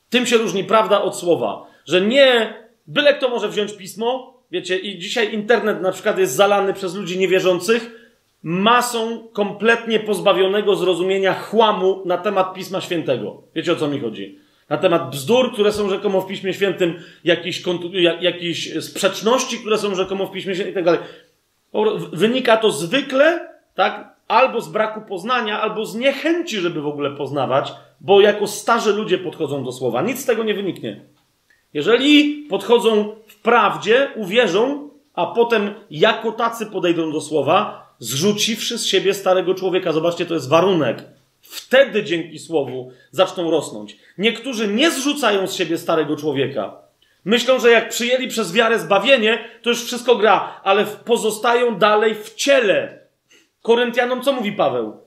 Tym 0.09 0.25
się 0.25 0.37
różni 0.37 0.63
prawda 0.63 1.01
od 1.01 1.17
słowa. 1.17 1.65
Że 1.85 2.01
nie 2.01 2.53
byle 2.87 3.13
kto 3.13 3.29
może 3.29 3.49
wziąć 3.49 3.73
pismo, 3.73 4.33
wiecie, 4.51 4.77
i 4.77 4.99
dzisiaj 4.99 5.33
internet 5.33 5.81
na 5.81 5.91
przykład 5.91 6.17
jest 6.17 6.35
zalany 6.35 6.73
przez 6.73 6.95
ludzi 6.95 7.19
niewierzących 7.19 8.01
masą 8.43 9.27
kompletnie 9.33 9.99
pozbawionego 9.99 10.75
zrozumienia 10.75 11.33
chłamu 11.33 12.01
na 12.05 12.17
temat 12.17 12.53
Pisma 12.53 12.81
Świętego. 12.81 13.41
Wiecie 13.55 13.73
o 13.73 13.75
co 13.75 13.87
mi 13.87 13.99
chodzi? 13.99 14.39
Na 14.71 14.77
temat 14.77 15.09
bzdur, 15.09 15.53
które 15.53 15.71
są 15.71 15.89
rzekomo 15.89 16.21
w 16.21 16.27
Piśmie 16.27 16.53
Świętym, 16.53 16.99
jakichś, 17.23 18.77
sprzeczności, 18.79 19.57
które 19.57 19.77
są 19.77 19.95
rzekomo 19.95 20.25
w 20.25 20.31
Piśmie 20.31 20.55
Świętym 20.55 20.71
i 20.71 20.75
tak 20.75 20.85
dalej. 20.85 20.99
Wynika 22.13 22.57
to 22.57 22.71
zwykle, 22.71 23.47
tak, 23.75 24.15
albo 24.27 24.61
z 24.61 24.69
braku 24.69 25.01
poznania, 25.01 25.61
albo 25.61 25.85
z 25.85 25.95
niechęci, 25.95 26.57
żeby 26.57 26.81
w 26.81 26.87
ogóle 26.87 27.11
poznawać, 27.11 27.73
bo 28.01 28.21
jako 28.21 28.47
starzy 28.47 28.93
ludzie 28.93 29.17
podchodzą 29.17 29.63
do 29.63 29.71
słowa. 29.71 30.01
Nic 30.01 30.19
z 30.19 30.25
tego 30.25 30.43
nie 30.43 30.53
wyniknie. 30.53 31.01
Jeżeli 31.73 32.45
podchodzą 32.49 33.15
w 33.27 33.41
prawdzie, 33.41 34.11
uwierzą, 34.15 34.89
a 35.13 35.25
potem 35.25 35.73
jako 35.89 36.31
tacy 36.31 36.65
podejdą 36.65 37.11
do 37.11 37.21
słowa, 37.21 37.87
zrzuciwszy 37.99 38.77
z 38.77 38.85
siebie 38.85 39.13
starego 39.13 39.55
człowieka. 39.55 39.91
Zobaczcie, 39.91 40.25
to 40.25 40.33
jest 40.33 40.49
warunek. 40.49 41.03
Wtedy 41.51 42.03
dzięki 42.03 42.39
słowu 42.39 42.91
zaczną 43.11 43.51
rosnąć. 43.51 43.97
Niektórzy 44.17 44.67
nie 44.67 44.91
zrzucają 44.91 45.47
z 45.47 45.55
siebie 45.55 45.77
starego 45.77 46.15
człowieka. 46.15 46.77
Myślą, 47.25 47.59
że 47.59 47.71
jak 47.71 47.89
przyjęli 47.89 48.27
przez 48.27 48.53
wiarę 48.53 48.79
zbawienie, 48.79 49.49
to 49.61 49.69
już 49.69 49.85
wszystko 49.85 50.15
gra, 50.15 50.61
ale 50.63 50.85
pozostają 50.85 51.77
dalej 51.77 52.15
w 52.15 52.35
ciele. 52.35 52.99
Koryntianom 53.61 54.21
co 54.21 54.33
mówi 54.33 54.51
Paweł? 54.51 54.97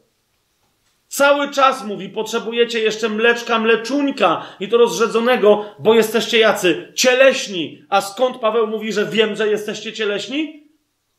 Cały 1.08 1.50
czas 1.50 1.84
mówi, 1.84 2.08
potrzebujecie 2.08 2.80
jeszcze 2.80 3.08
mleczka, 3.08 3.58
mleczuńka 3.58 4.46
i 4.60 4.68
to 4.68 4.76
rozrzedzonego, 4.76 5.74
bo 5.78 5.94
jesteście 5.94 6.38
jacy 6.38 6.92
cieleśni. 6.94 7.84
A 7.88 8.00
skąd 8.00 8.36
Paweł 8.36 8.66
mówi, 8.66 8.92
że 8.92 9.06
wiem, 9.06 9.36
że 9.36 9.48
jesteście 9.48 9.92
cieleśni? 9.92 10.68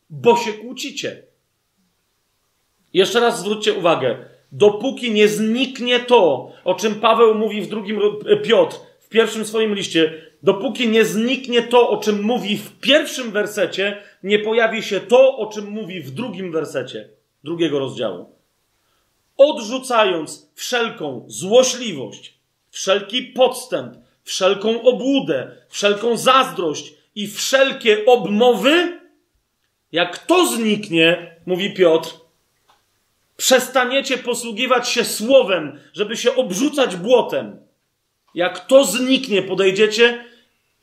Bo 0.09 0.37
się 0.37 0.53
kłócicie. 0.53 1.23
Jeszcze 2.93 3.19
raz 3.19 3.39
zwróćcie 3.39 3.73
uwagę. 3.73 4.34
Dopóki 4.55 5.11
nie 5.11 5.27
zniknie 5.27 5.99
to, 5.99 6.51
o 6.63 6.73
czym 6.73 6.95
Paweł 6.95 7.35
mówi 7.35 7.61
w 7.61 7.67
drugim 7.67 7.99
Piotr, 8.43 8.77
w 8.99 9.09
pierwszym 9.09 9.45
swoim 9.45 9.75
liście, 9.75 10.21
dopóki 10.43 10.87
nie 10.87 11.05
zniknie 11.05 11.61
to, 11.61 11.89
o 11.89 11.97
czym 11.97 12.21
mówi 12.21 12.57
w 12.57 12.79
pierwszym 12.79 13.31
wersecie, 13.31 14.03
nie 14.23 14.39
pojawi 14.39 14.83
się 14.83 14.99
to, 14.99 15.37
o 15.37 15.45
czym 15.45 15.65
mówi 15.69 16.01
w 16.01 16.11
drugim 16.11 16.51
wersecie 16.51 17.09
drugiego 17.43 17.79
rozdziału. 17.79 18.29
Odrzucając 19.37 20.51
wszelką 20.53 21.25
złośliwość, 21.27 22.33
wszelki 22.69 23.23
podstęp, 23.23 23.97
wszelką 24.23 24.81
obłudę, 24.81 25.51
wszelką 25.69 26.17
zazdrość 26.17 26.93
i 27.15 27.27
wszelkie 27.27 28.05
obmowy, 28.05 28.99
jak 29.91 30.17
to 30.17 30.47
zniknie, 30.47 31.35
mówi 31.45 31.73
Piotr, 31.73 32.24
przestaniecie 33.37 34.17
posługiwać 34.17 34.89
się 34.89 35.05
słowem, 35.05 35.79
żeby 35.93 36.17
się 36.17 36.35
obrzucać 36.35 36.95
błotem. 36.95 37.59
Jak 38.35 38.65
to 38.67 38.85
zniknie, 38.85 39.41
podejdziecie 39.41 40.25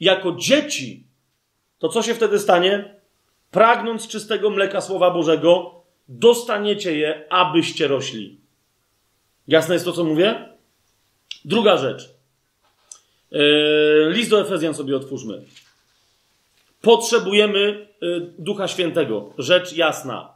jako 0.01 0.33
dzieci, 0.33 1.05
to 1.79 1.89
co 1.89 2.03
się 2.03 2.15
wtedy 2.15 2.39
stanie? 2.39 2.95
Pragnąc 3.51 4.09
czystego 4.09 4.51
mleka 4.51 4.81
Słowa 4.81 5.11
Bożego, 5.11 5.83
dostaniecie 6.09 6.97
je, 6.97 7.27
abyście 7.31 7.89
rośli. 7.89 8.41
Jasne 9.49 9.75
jest 9.75 9.85
to, 9.85 9.93
co 9.93 10.05
mówię? 10.05 10.49
Druga 11.45 11.77
rzecz. 11.77 12.11
Yy, 13.31 14.11
list 14.11 14.31
do 14.31 14.41
Efezjan 14.41 14.75
sobie 14.75 14.97
otwórzmy. 14.97 15.43
Potrzebujemy 16.81 17.89
yy, 18.01 18.33
Ducha 18.39 18.69
Świętego. 18.69 19.33
Rzecz 19.39 19.73
jasna. 19.73 20.35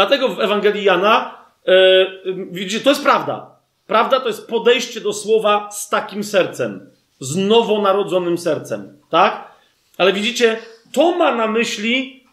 Dlatego 0.00 0.28
w 0.28 0.40
Ewangelii 0.40 0.84
Jana, 0.84 1.38
yy, 1.66 2.46
widzicie, 2.50 2.84
to 2.84 2.90
jest 2.90 3.02
prawda. 3.02 3.56
Prawda 3.86 4.20
to 4.20 4.28
jest 4.28 4.48
podejście 4.48 5.00
do 5.00 5.12
słowa 5.12 5.70
z 5.70 5.88
takim 5.88 6.24
sercem. 6.24 6.90
Z 7.18 7.36
nowonarodzonym 7.36 8.38
sercem. 8.38 8.98
Tak? 9.10 9.50
Ale 9.98 10.12
widzicie, 10.12 10.56
to 10.92 11.16
ma 11.16 11.34
na 11.34 11.46
myśli 11.46 12.24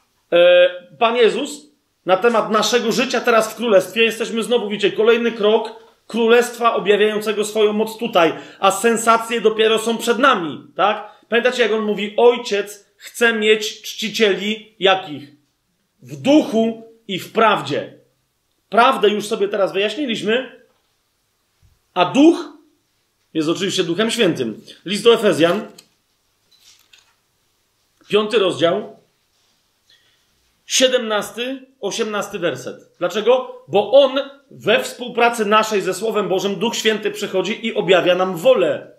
Pan 0.99 1.15
Jezus, 1.15 1.71
na 2.05 2.17
temat 2.17 2.51
naszego 2.51 2.91
życia 2.91 3.21
teraz 3.21 3.53
w 3.53 3.55
królestwie, 3.55 4.03
jesteśmy 4.03 4.43
znowu, 4.43 4.69
widzicie, 4.69 4.97
kolejny 4.97 5.31
krok 5.31 5.71
królestwa 6.07 6.75
objawiającego 6.75 7.45
swoją 7.45 7.73
moc 7.73 7.97
tutaj, 7.97 8.33
a 8.59 8.71
sensacje 8.71 9.41
dopiero 9.41 9.79
są 9.79 9.97
przed 9.97 10.19
nami, 10.19 10.67
tak? 10.75 11.11
Pamiętacie, 11.29 11.63
jak 11.63 11.71
on 11.71 11.81
mówi, 11.81 12.13
ojciec 12.17 12.85
chce 12.97 13.33
mieć 13.33 13.81
czcicieli 13.81 14.75
jakich? 14.79 15.31
W 16.01 16.21
duchu 16.21 16.86
i 17.07 17.19
w 17.19 17.31
prawdzie. 17.31 17.97
Prawdę 18.69 19.09
już 19.09 19.27
sobie 19.27 19.47
teraz 19.47 19.73
wyjaśniliśmy, 19.73 20.61
a 21.93 22.05
duch 22.05 22.57
jest 23.33 23.49
oczywiście 23.49 23.83
Duchem 23.83 24.11
Świętym. 24.11 24.61
List 24.85 25.03
do 25.03 25.13
Efezjan, 25.13 25.67
piąty 28.07 28.39
rozdział, 28.39 28.97
17, 30.65 31.65
18 31.81 32.39
werset. 32.39 32.75
Dlaczego? 32.99 33.63
Bo 33.67 33.91
on 33.91 34.19
we 34.51 34.83
współpracy 34.83 35.45
naszej 35.45 35.81
ze 35.81 35.93
Słowem 35.93 36.29
Bożym, 36.29 36.55
Duch 36.55 36.75
Święty 36.75 37.11
przychodzi 37.11 37.67
i 37.67 37.75
objawia 37.75 38.15
nam 38.15 38.37
wolę 38.37 38.91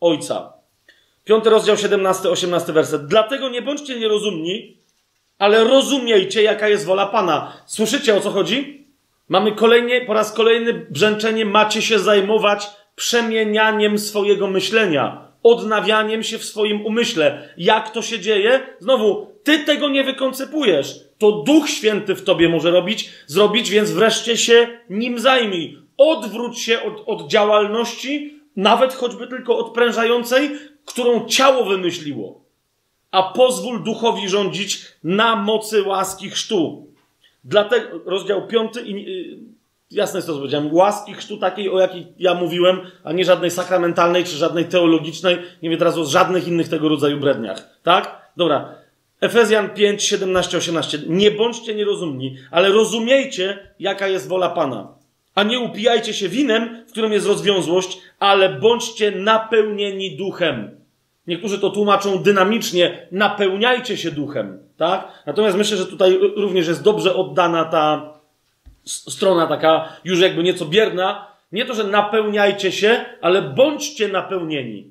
Ojca. 0.00 0.52
Piąty 1.24 1.50
rozdział, 1.50 1.76
17, 1.76 2.30
18 2.30 2.72
werset. 2.72 3.06
Dlatego 3.06 3.48
nie 3.48 3.62
bądźcie 3.62 4.00
nierozumni, 4.00 4.76
ale 5.38 5.64
rozumiejcie, 5.64 6.42
jaka 6.42 6.68
jest 6.68 6.86
wola 6.86 7.06
Pana. 7.06 7.52
Słyszycie 7.66 8.16
o 8.16 8.20
co 8.20 8.30
chodzi? 8.30 8.86
Mamy 9.28 9.52
kolejnie, 9.52 10.00
po 10.00 10.14
raz 10.14 10.32
kolejny 10.32 10.72
brzęczenie, 10.90 11.44
macie 11.44 11.82
się 11.82 11.98
zajmować 11.98 12.66
przemienianiem 12.96 13.98
swojego 13.98 14.46
myślenia, 14.46 15.28
odnawianiem 15.42 16.22
się 16.22 16.38
w 16.38 16.44
swoim 16.44 16.86
umyśle. 16.86 17.48
Jak 17.56 17.90
to 17.90 18.02
się 18.02 18.20
dzieje? 18.20 18.60
Znowu, 18.80 19.26
ty 19.44 19.58
tego 19.58 19.88
nie 19.88 20.04
wykoncypujesz. 20.04 21.00
To 21.18 21.32
Duch 21.32 21.68
Święty 21.68 22.14
w 22.14 22.24
tobie 22.24 22.48
może 22.48 22.70
robić, 22.70 23.10
zrobić, 23.26 23.70
więc 23.70 23.90
wreszcie 23.90 24.36
się 24.36 24.68
nim 24.90 25.18
zajmij. 25.18 25.78
Odwróć 25.96 26.58
się 26.58 26.82
od, 26.82 27.02
od 27.06 27.30
działalności, 27.30 28.40
nawet 28.56 28.94
choćby 28.94 29.26
tylko 29.26 29.58
odprężającej, 29.58 30.50
którą 30.84 31.26
ciało 31.26 31.64
wymyśliło. 31.64 32.43
A 33.14 33.22
pozwól 33.22 33.82
duchowi 33.82 34.28
rządzić 34.28 34.86
na 35.04 35.36
mocy 35.36 35.82
łaski 35.82 36.30
chrztu. 36.30 36.86
Dlatego 37.44 38.00
rozdział 38.06 38.46
piąty 38.46 38.82
i 38.82 38.92
yy, 38.92 39.38
jasne 39.90 40.18
jest 40.18 40.26
to, 40.26 40.32
co 40.32 40.38
powiedziałem. 40.38 40.74
Łaski 40.74 41.14
chrztu 41.14 41.36
takiej, 41.36 41.70
o 41.70 41.80
jakiej 41.80 42.06
ja 42.18 42.34
mówiłem, 42.34 42.80
a 43.04 43.12
nie 43.12 43.24
żadnej 43.24 43.50
sakramentalnej 43.50 44.24
czy 44.24 44.36
żadnej 44.36 44.64
teologicznej, 44.64 45.36
nie 45.62 45.70
wiem 45.70 45.78
teraz 45.78 45.98
o 45.98 46.04
żadnych 46.04 46.48
innych 46.48 46.68
tego 46.68 46.88
rodzaju 46.88 47.20
bredniach. 47.20 47.78
Tak? 47.82 48.32
Dobra. 48.36 48.74
Efezjan 49.20 49.70
5, 49.70 50.02
17, 50.02 50.58
18. 50.58 50.98
Nie 51.06 51.30
bądźcie 51.30 51.74
nierozumni, 51.74 52.36
ale 52.50 52.68
rozumiejcie, 52.68 53.74
jaka 53.78 54.08
jest 54.08 54.28
wola 54.28 54.48
Pana. 54.48 54.88
A 55.34 55.42
nie 55.42 55.60
upijajcie 55.60 56.14
się 56.14 56.28
winem, 56.28 56.84
w 56.88 56.90
którym 56.90 57.12
jest 57.12 57.26
rozwiązłość, 57.26 57.98
ale 58.18 58.48
bądźcie 58.48 59.10
napełnieni 59.10 60.16
duchem. 60.16 60.83
Niektórzy 61.26 61.58
to 61.58 61.70
tłumaczą 61.70 62.18
dynamicznie, 62.18 63.06
napełniajcie 63.12 63.96
się 63.96 64.10
duchem, 64.10 64.58
tak? 64.76 65.22
Natomiast 65.26 65.56
myślę, 65.56 65.76
że 65.76 65.86
tutaj 65.86 66.18
również 66.36 66.68
jest 66.68 66.82
dobrze 66.82 67.14
oddana 67.14 67.64
ta 67.64 68.14
strona 68.84 69.46
taka 69.46 69.88
już 70.04 70.20
jakby 70.20 70.42
nieco 70.42 70.66
bierna. 70.66 71.26
Nie 71.52 71.64
to, 71.64 71.74
że 71.74 71.84
napełniajcie 71.84 72.72
się, 72.72 73.04
ale 73.20 73.42
bądźcie 73.42 74.08
napełnieni. 74.08 74.90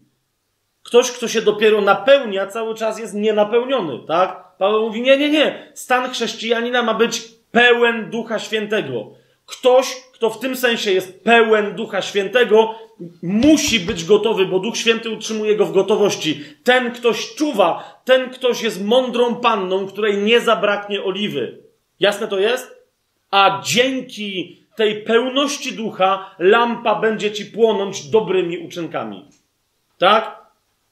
Ktoś, 0.84 1.12
kto 1.12 1.28
się 1.28 1.42
dopiero 1.42 1.82
napełnia, 1.82 2.48
cały 2.48 2.76
czas 2.76 3.00
jest 3.00 3.14
nienapełniony, 3.14 4.00
tak? 4.08 4.44
Paweł 4.58 4.82
mówi, 4.82 5.02
nie, 5.02 5.18
nie, 5.18 5.30
nie. 5.30 5.72
Stan 5.74 6.10
chrześcijanina 6.10 6.84
ma 6.84 6.94
być 6.94 7.22
pełen 7.52 8.10
Ducha 8.10 8.40
Świętego. 8.40 9.12
Ktoś, 9.46 9.96
kto 10.14 10.30
w 10.30 10.40
tym 10.40 10.56
sensie 10.56 10.92
jest 10.92 11.24
pełen 11.24 11.76
Ducha 11.76 12.02
Świętego, 12.02 12.76
musi 13.24 13.80
być 13.80 14.06
gotowy, 14.06 14.46
bo 14.46 14.60
Duch 14.60 14.78
Święty 14.78 15.10
utrzymuje 15.10 15.56
go 15.56 15.66
w 15.66 15.72
gotowości. 15.72 16.44
Ten 16.64 16.92
ktoś 16.92 17.36
czuwa, 17.36 18.02
ten 18.06 18.30
ktoś 18.30 18.62
jest 18.62 18.86
mądrą 18.86 19.36
panną, 19.36 19.88
której 19.88 20.18
nie 20.18 20.42
zabraknie 20.42 21.04
oliwy. 21.04 21.58
Jasne 22.00 22.28
to 22.28 22.40
jest? 22.40 22.84
A 23.32 23.62
dzięki 23.66 24.64
tej 24.76 25.04
pełności 25.04 25.74
ducha 25.74 26.36
lampa 26.40 26.96
będzie 26.96 27.32
ci 27.32 27.46
płonąć 27.46 28.10
dobrymi 28.10 28.58
uczynkami. 28.58 29.26
Tak? 29.98 30.44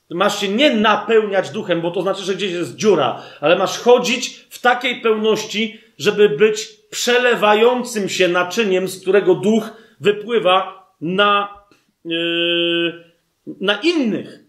Masz 0.09 0.41
się 0.41 0.47
nie 0.47 0.75
napełniać 0.75 1.49
duchem, 1.49 1.81
bo 1.81 1.91
to 1.91 2.01
znaczy, 2.01 2.23
że 2.23 2.35
gdzieś 2.35 2.51
jest 2.51 2.75
dziura, 2.75 3.21
ale 3.41 3.55
masz 3.55 3.79
chodzić 3.79 4.47
w 4.49 4.61
takiej 4.61 5.01
pełności, 5.01 5.81
żeby 5.97 6.29
być 6.29 6.80
przelewającym 6.91 8.09
się 8.09 8.27
naczyniem, 8.27 8.87
z 8.87 9.01
którego 9.01 9.35
duch 9.35 9.69
wypływa 9.99 10.87
na, 11.01 11.57
yy, 12.05 13.03
na 13.45 13.75
innych. 13.75 14.39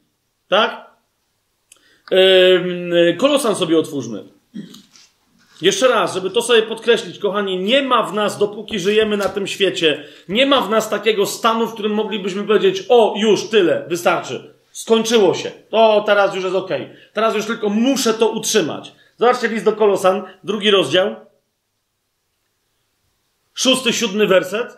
Tak? 0.48 0.90
Yy, 2.10 3.16
kolosan 3.18 3.56
sobie 3.56 3.78
otwórzmy. 3.78 4.24
Jeszcze 5.62 5.88
raz, 5.88 6.14
żeby 6.14 6.30
to 6.30 6.42
sobie 6.42 6.62
podkreślić, 6.62 7.18
kochani, 7.18 7.58
nie 7.58 7.82
ma 7.82 8.02
w 8.02 8.14
nas, 8.14 8.38
dopóki 8.38 8.78
żyjemy 8.78 9.16
na 9.16 9.28
tym 9.28 9.46
świecie, 9.46 10.04
nie 10.28 10.46
ma 10.46 10.60
w 10.60 10.70
nas 10.70 10.90
takiego 10.90 11.26
stanu, 11.26 11.66
w 11.66 11.72
którym 11.72 11.92
moglibyśmy 11.92 12.42
powiedzieć: 12.42 12.84
O, 12.88 13.14
już 13.16 13.48
tyle, 13.48 13.84
wystarczy. 13.88 14.54
Skończyło 14.72 15.34
się. 15.34 15.50
O, 15.70 16.02
teraz 16.06 16.34
już 16.34 16.44
jest 16.44 16.56
ok. 16.56 16.70
Teraz 17.12 17.34
już 17.34 17.46
tylko 17.46 17.68
muszę 17.68 18.14
to 18.14 18.28
utrzymać. 18.28 18.92
Zobaczcie 19.16 19.48
list 19.48 19.64
do 19.64 19.72
Kolosan, 19.72 20.22
drugi 20.44 20.70
rozdział. 20.70 21.16
Szósty, 23.54 23.92
siódmy 23.92 24.26
werset. 24.26 24.76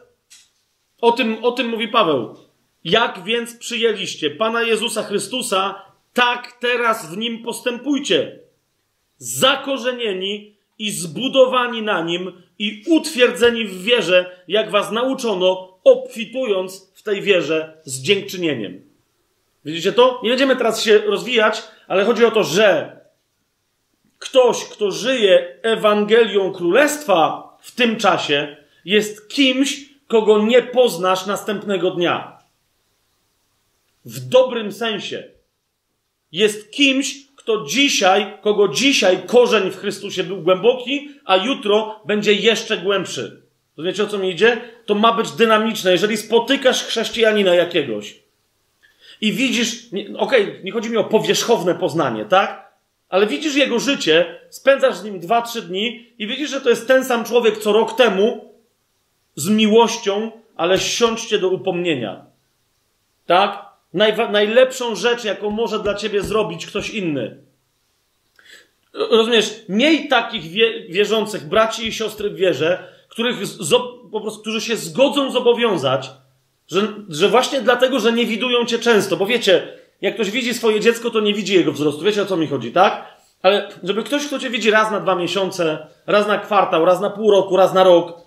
O 1.01 1.13
tym, 1.13 1.45
o 1.45 1.53
tym 1.53 1.69
mówi 1.69 1.89
Paweł. 1.89 2.37
Jak 2.85 3.25
więc 3.25 3.57
przyjęliście 3.57 4.31
Pana 4.31 4.63
Jezusa 4.63 5.03
Chrystusa, 5.03 5.83
tak 6.13 6.53
teraz 6.61 7.11
w 7.11 7.17
nim 7.17 7.43
postępujcie. 7.43 8.39
Zakorzenieni 9.19 10.57
i 10.79 10.91
zbudowani 10.91 11.83
na 11.83 12.03
nim 12.03 12.43
i 12.59 12.83
utwierdzeni 12.89 13.65
w 13.65 13.83
wierze, 13.83 14.45
jak 14.49 14.71
was 14.71 14.93
nauczono, 14.93 15.79
obfitując 15.85 16.93
w 16.95 17.03
tej 17.03 17.23
wierze 17.23 17.81
z 17.85 18.03
dziękczynieniem. 18.03 18.83
Widzicie 19.65 19.93
to? 19.93 20.21
Nie 20.23 20.29
będziemy 20.29 20.57
teraz 20.57 20.83
się 20.83 20.99
rozwijać, 20.99 21.63
ale 21.89 22.05
chodzi 22.05 22.25
o 22.25 22.31
to, 22.31 22.45
że 22.45 22.97
ktoś, 24.19 24.65
kto 24.65 24.91
żyje 24.91 25.59
Ewangelią 25.63 26.53
Królestwa 26.53 27.57
w 27.61 27.75
tym 27.75 27.97
czasie, 27.97 28.57
jest 28.85 29.29
kimś, 29.29 29.81
kogo 30.09 30.39
nie 30.39 30.63
poznasz 30.63 31.27
następnego 31.27 31.91
dnia. 31.91 32.39
W 34.05 34.21
dobrym 34.21 34.73
sensie. 34.73 35.25
Jest 36.33 36.71
kimś, 36.71 37.15
kto 37.37 37.65
dzisiaj, 37.65 38.39
kogo 38.43 38.69
dzisiaj 38.69 39.23
korzeń 39.27 39.71
w 39.71 39.77
Chrystusie 39.77 40.25
był 40.25 40.43
głęboki, 40.43 41.09
a 41.25 41.37
jutro 41.37 42.01
będzie 42.07 42.33
jeszcze 42.33 42.79
głębszy. 42.79 43.43
Wiecie 43.79 44.05
o 44.05 44.07
co 44.07 44.19
mi 44.19 44.31
idzie? 44.31 44.61
To 44.87 44.95
ma 44.95 45.13
być 45.13 45.31
dynamiczne. 45.31 45.93
Jeżeli 45.93 46.17
spotykasz 46.17 46.85
chrześcijanina 46.85 47.55
jakiegoś 47.55 48.25
i 49.21 49.33
widzisz, 49.33 49.87
okej, 50.19 50.43
okay, 50.43 50.61
nie 50.65 50.73
chodzi 50.73 50.91
mi 50.91 50.97
o 50.97 51.05
powierzchowne 51.05 51.75
poznanie, 51.75 52.25
tak? 52.25 52.75
Ale 53.09 53.27
widzisz 53.27 53.55
jego 53.55 53.79
życie, 53.79 54.41
spędzasz 54.51 54.97
z 54.97 55.05
nim 55.05 55.21
dwa, 55.21 55.43
trzy 55.43 55.63
dni 55.63 56.07
i 56.19 56.27
widzisz, 56.27 56.51
że 56.51 56.61
to 56.61 56.71
jest 56.71 56.89
ten 56.89 57.05
sam 57.05 57.25
człowiek 57.25 57.59
co 57.59 57.73
rok 57.73 57.97
temu 57.97 58.54
z 59.37 59.49
miłością, 59.49 60.31
ale 60.57 60.79
siądźcie 60.79 61.39
do 61.39 61.49
upomnienia. 61.49 62.27
Tak? 63.27 63.65
Najwa- 63.95 64.31
najlepszą 64.31 64.95
rzecz, 64.97 65.25
jaką 65.25 65.51
może 65.51 65.79
dla 65.79 65.95
ciebie 65.95 66.23
zrobić 66.23 66.67
ktoś 66.67 66.91
inny. 66.91 67.37
Rozumiesz, 69.11 69.63
miej 69.69 70.09
takich 70.09 70.43
wie- 70.43 70.89
wierzących 70.89 71.49
braci 71.49 71.87
i 71.87 71.93
siostry 71.93 72.31
w 72.31 72.37
wierze, 72.37 72.89
których 73.09 73.43
zo- 73.47 74.11
po 74.13 74.21
prostu, 74.21 74.41
którzy 74.41 74.61
się 74.61 74.77
zgodzą 74.77 75.31
zobowiązać, 75.31 76.11
że, 76.69 76.89
że 77.09 77.29
właśnie 77.29 77.61
dlatego, 77.61 78.01
że 78.01 78.13
nie 78.13 78.27
widują 78.27 78.65
cię 78.65 78.79
często, 78.79 79.17
bo 79.17 79.27
wiecie, 79.27 79.73
jak 80.01 80.15
ktoś 80.15 80.31
widzi 80.31 80.55
swoje 80.55 80.81
dziecko, 80.81 81.11
to 81.11 81.21
nie 81.21 81.35
widzi 81.35 81.55
jego 81.55 81.73
wzrostu. 81.73 82.05
Wiecie 82.05 82.23
o 82.23 82.27
co 82.27 82.37
mi 82.37 82.47
chodzi, 82.47 82.73
tak? 82.73 83.15
Ale 83.43 83.69
żeby 83.83 84.03
ktoś, 84.03 84.27
kto 84.27 84.39
cię 84.39 84.51
widzi 84.51 84.71
raz 84.71 84.91
na 84.91 85.01
dwa 85.01 85.15
miesiące, 85.15 85.87
raz 86.07 86.27
na 86.29 86.39
kwartał, 86.39 86.85
raz 86.85 87.01
na 87.01 87.11
pół 87.11 87.31
roku, 87.31 87.57
raz 87.57 87.75
na 87.75 87.85
rok, 87.85 88.24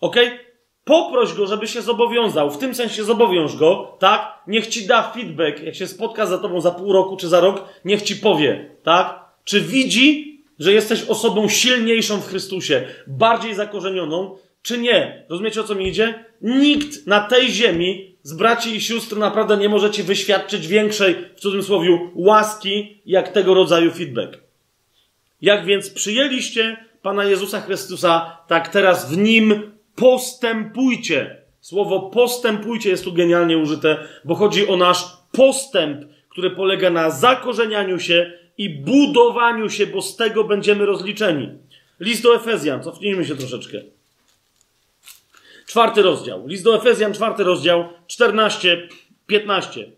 ok? 0.00 0.16
Poproś 0.84 1.34
go, 1.34 1.46
żeby 1.46 1.66
się 1.66 1.82
zobowiązał. 1.82 2.50
W 2.50 2.58
tym 2.58 2.74
sensie 2.74 3.04
zobowiąż 3.04 3.56
go, 3.56 3.96
tak? 3.98 4.42
Niech 4.46 4.66
ci 4.66 4.86
da 4.86 5.12
feedback, 5.12 5.62
jak 5.62 5.74
się 5.74 5.86
spotka 5.86 6.26
za 6.26 6.38
tobą 6.38 6.60
za 6.60 6.70
pół 6.70 6.92
roku 6.92 7.16
czy 7.16 7.28
za 7.28 7.40
rok, 7.40 7.64
niech 7.84 8.02
ci 8.02 8.16
powie, 8.16 8.70
tak? 8.82 9.20
Czy 9.44 9.60
widzi, 9.60 10.40
że 10.58 10.72
jesteś 10.72 11.04
osobą 11.04 11.48
silniejszą 11.48 12.20
w 12.20 12.26
Chrystusie, 12.26 12.84
bardziej 13.06 13.54
zakorzenioną, 13.54 14.36
czy 14.62 14.78
nie? 14.78 15.24
Rozumiecie 15.28 15.60
o 15.60 15.64
co 15.64 15.74
mi 15.74 15.88
idzie? 15.88 16.24
Nikt 16.42 17.06
na 17.06 17.20
tej 17.20 17.50
ziemi 17.50 18.16
z 18.22 18.34
braci 18.34 18.76
i 18.76 18.80
sióstr 18.80 19.16
naprawdę 19.16 19.56
nie 19.56 19.68
może 19.68 19.90
ci 19.90 20.02
wyświadczyć 20.02 20.66
większej, 20.66 21.16
w 21.36 21.40
cudzysłowie, 21.40 22.10
łaski, 22.14 23.00
jak 23.06 23.32
tego 23.32 23.54
rodzaju 23.54 23.90
feedback. 23.90 24.38
Jak 25.40 25.64
więc 25.64 25.90
przyjęliście 25.90 26.76
Pana 27.02 27.24
Jezusa 27.24 27.60
Chrystusa, 27.60 28.36
tak 28.46 28.68
teraz 28.68 29.12
w 29.12 29.16
Nim 29.16 29.77
postępujcie. 29.98 31.36
Słowo 31.60 32.00
postępujcie 32.00 32.90
jest 32.90 33.04
tu 33.04 33.12
genialnie 33.12 33.58
użyte, 33.58 34.08
bo 34.24 34.34
chodzi 34.34 34.68
o 34.68 34.76
nasz 34.76 35.04
postęp, 35.32 36.04
który 36.28 36.50
polega 36.50 36.90
na 36.90 37.10
zakorzenianiu 37.10 37.98
się 37.98 38.32
i 38.58 38.70
budowaniu 38.70 39.70
się, 39.70 39.86
bo 39.86 40.02
z 40.02 40.16
tego 40.16 40.44
będziemy 40.44 40.86
rozliczeni. 40.86 41.48
List 42.00 42.22
do 42.22 42.34
Efezjan, 42.34 42.82
cofnijmy 42.82 43.24
się 43.24 43.36
troszeczkę. 43.36 43.78
Czwarty 45.66 46.02
rozdział. 46.02 46.46
List 46.46 46.64
do 46.64 46.76
Efezjan, 46.76 47.14
czwarty 47.14 47.44
rozdział, 47.44 47.88
14, 48.06 48.88
15. 49.26 49.90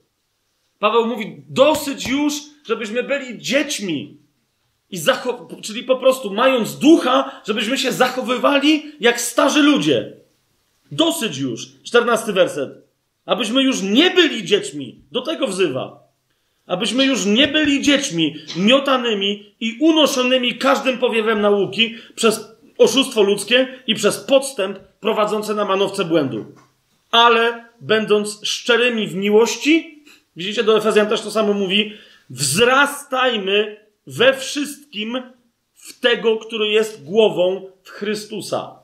Paweł 0.78 1.06
mówi, 1.06 1.42
dosyć 1.48 2.08
już, 2.08 2.34
żebyśmy 2.66 3.02
byli 3.02 3.38
dziećmi. 3.38 4.19
I 4.90 4.98
zacho- 4.98 5.60
czyli 5.62 5.82
po 5.82 5.96
prostu 5.96 6.34
mając 6.34 6.78
ducha, 6.78 7.40
żebyśmy 7.46 7.78
się 7.78 7.92
zachowywali 7.92 8.92
jak 9.00 9.20
starzy 9.20 9.62
ludzie. 9.62 10.12
Dosyć 10.92 11.38
już. 11.38 11.66
Czternasty 11.82 12.32
werset. 12.32 12.70
Abyśmy 13.26 13.62
już 13.62 13.82
nie 13.82 14.10
byli 14.10 14.44
dziećmi. 14.44 14.98
Do 15.12 15.20
tego 15.20 15.46
wzywa. 15.46 16.00
Abyśmy 16.66 17.04
już 17.04 17.24
nie 17.24 17.48
byli 17.48 17.82
dziećmi 17.82 18.34
miotanymi 18.56 19.52
i 19.60 19.76
unoszonymi 19.80 20.58
każdym 20.58 20.98
powiewem 20.98 21.40
nauki 21.40 21.94
przez 22.14 22.48
oszustwo 22.78 23.22
ludzkie 23.22 23.68
i 23.86 23.94
przez 23.94 24.18
podstęp 24.18 24.78
prowadzące 25.00 25.54
na 25.54 25.64
manowce 25.64 26.04
błędu. 26.04 26.44
Ale 27.10 27.64
będąc 27.80 28.40
szczerymi 28.46 29.08
w 29.08 29.14
miłości, 29.14 30.04
widzicie, 30.36 30.64
do 30.64 30.78
Efezjan 30.78 31.06
też 31.06 31.20
to 31.20 31.30
samo 31.30 31.52
mówi, 31.52 31.92
wzrastajmy 32.30 33.76
we 34.16 34.36
wszystkim 34.36 35.22
w 35.74 36.00
tego, 36.00 36.36
który 36.36 36.68
jest 36.68 37.04
głową 37.04 37.70
w 37.82 37.90
Chrystusa. 37.90 38.76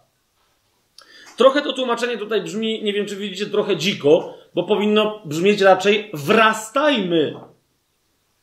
Trochę 1.36 1.62
to 1.62 1.72
tłumaczenie 1.72 2.18
tutaj 2.18 2.42
brzmi, 2.42 2.82
nie 2.84 2.92
wiem 2.92 3.06
czy 3.06 3.16
widzicie, 3.16 3.46
trochę 3.46 3.76
dziko, 3.76 4.34
bo 4.54 4.62
powinno 4.62 5.22
brzmieć 5.24 5.60
raczej 5.60 6.10
wrastajmy. 6.14 7.34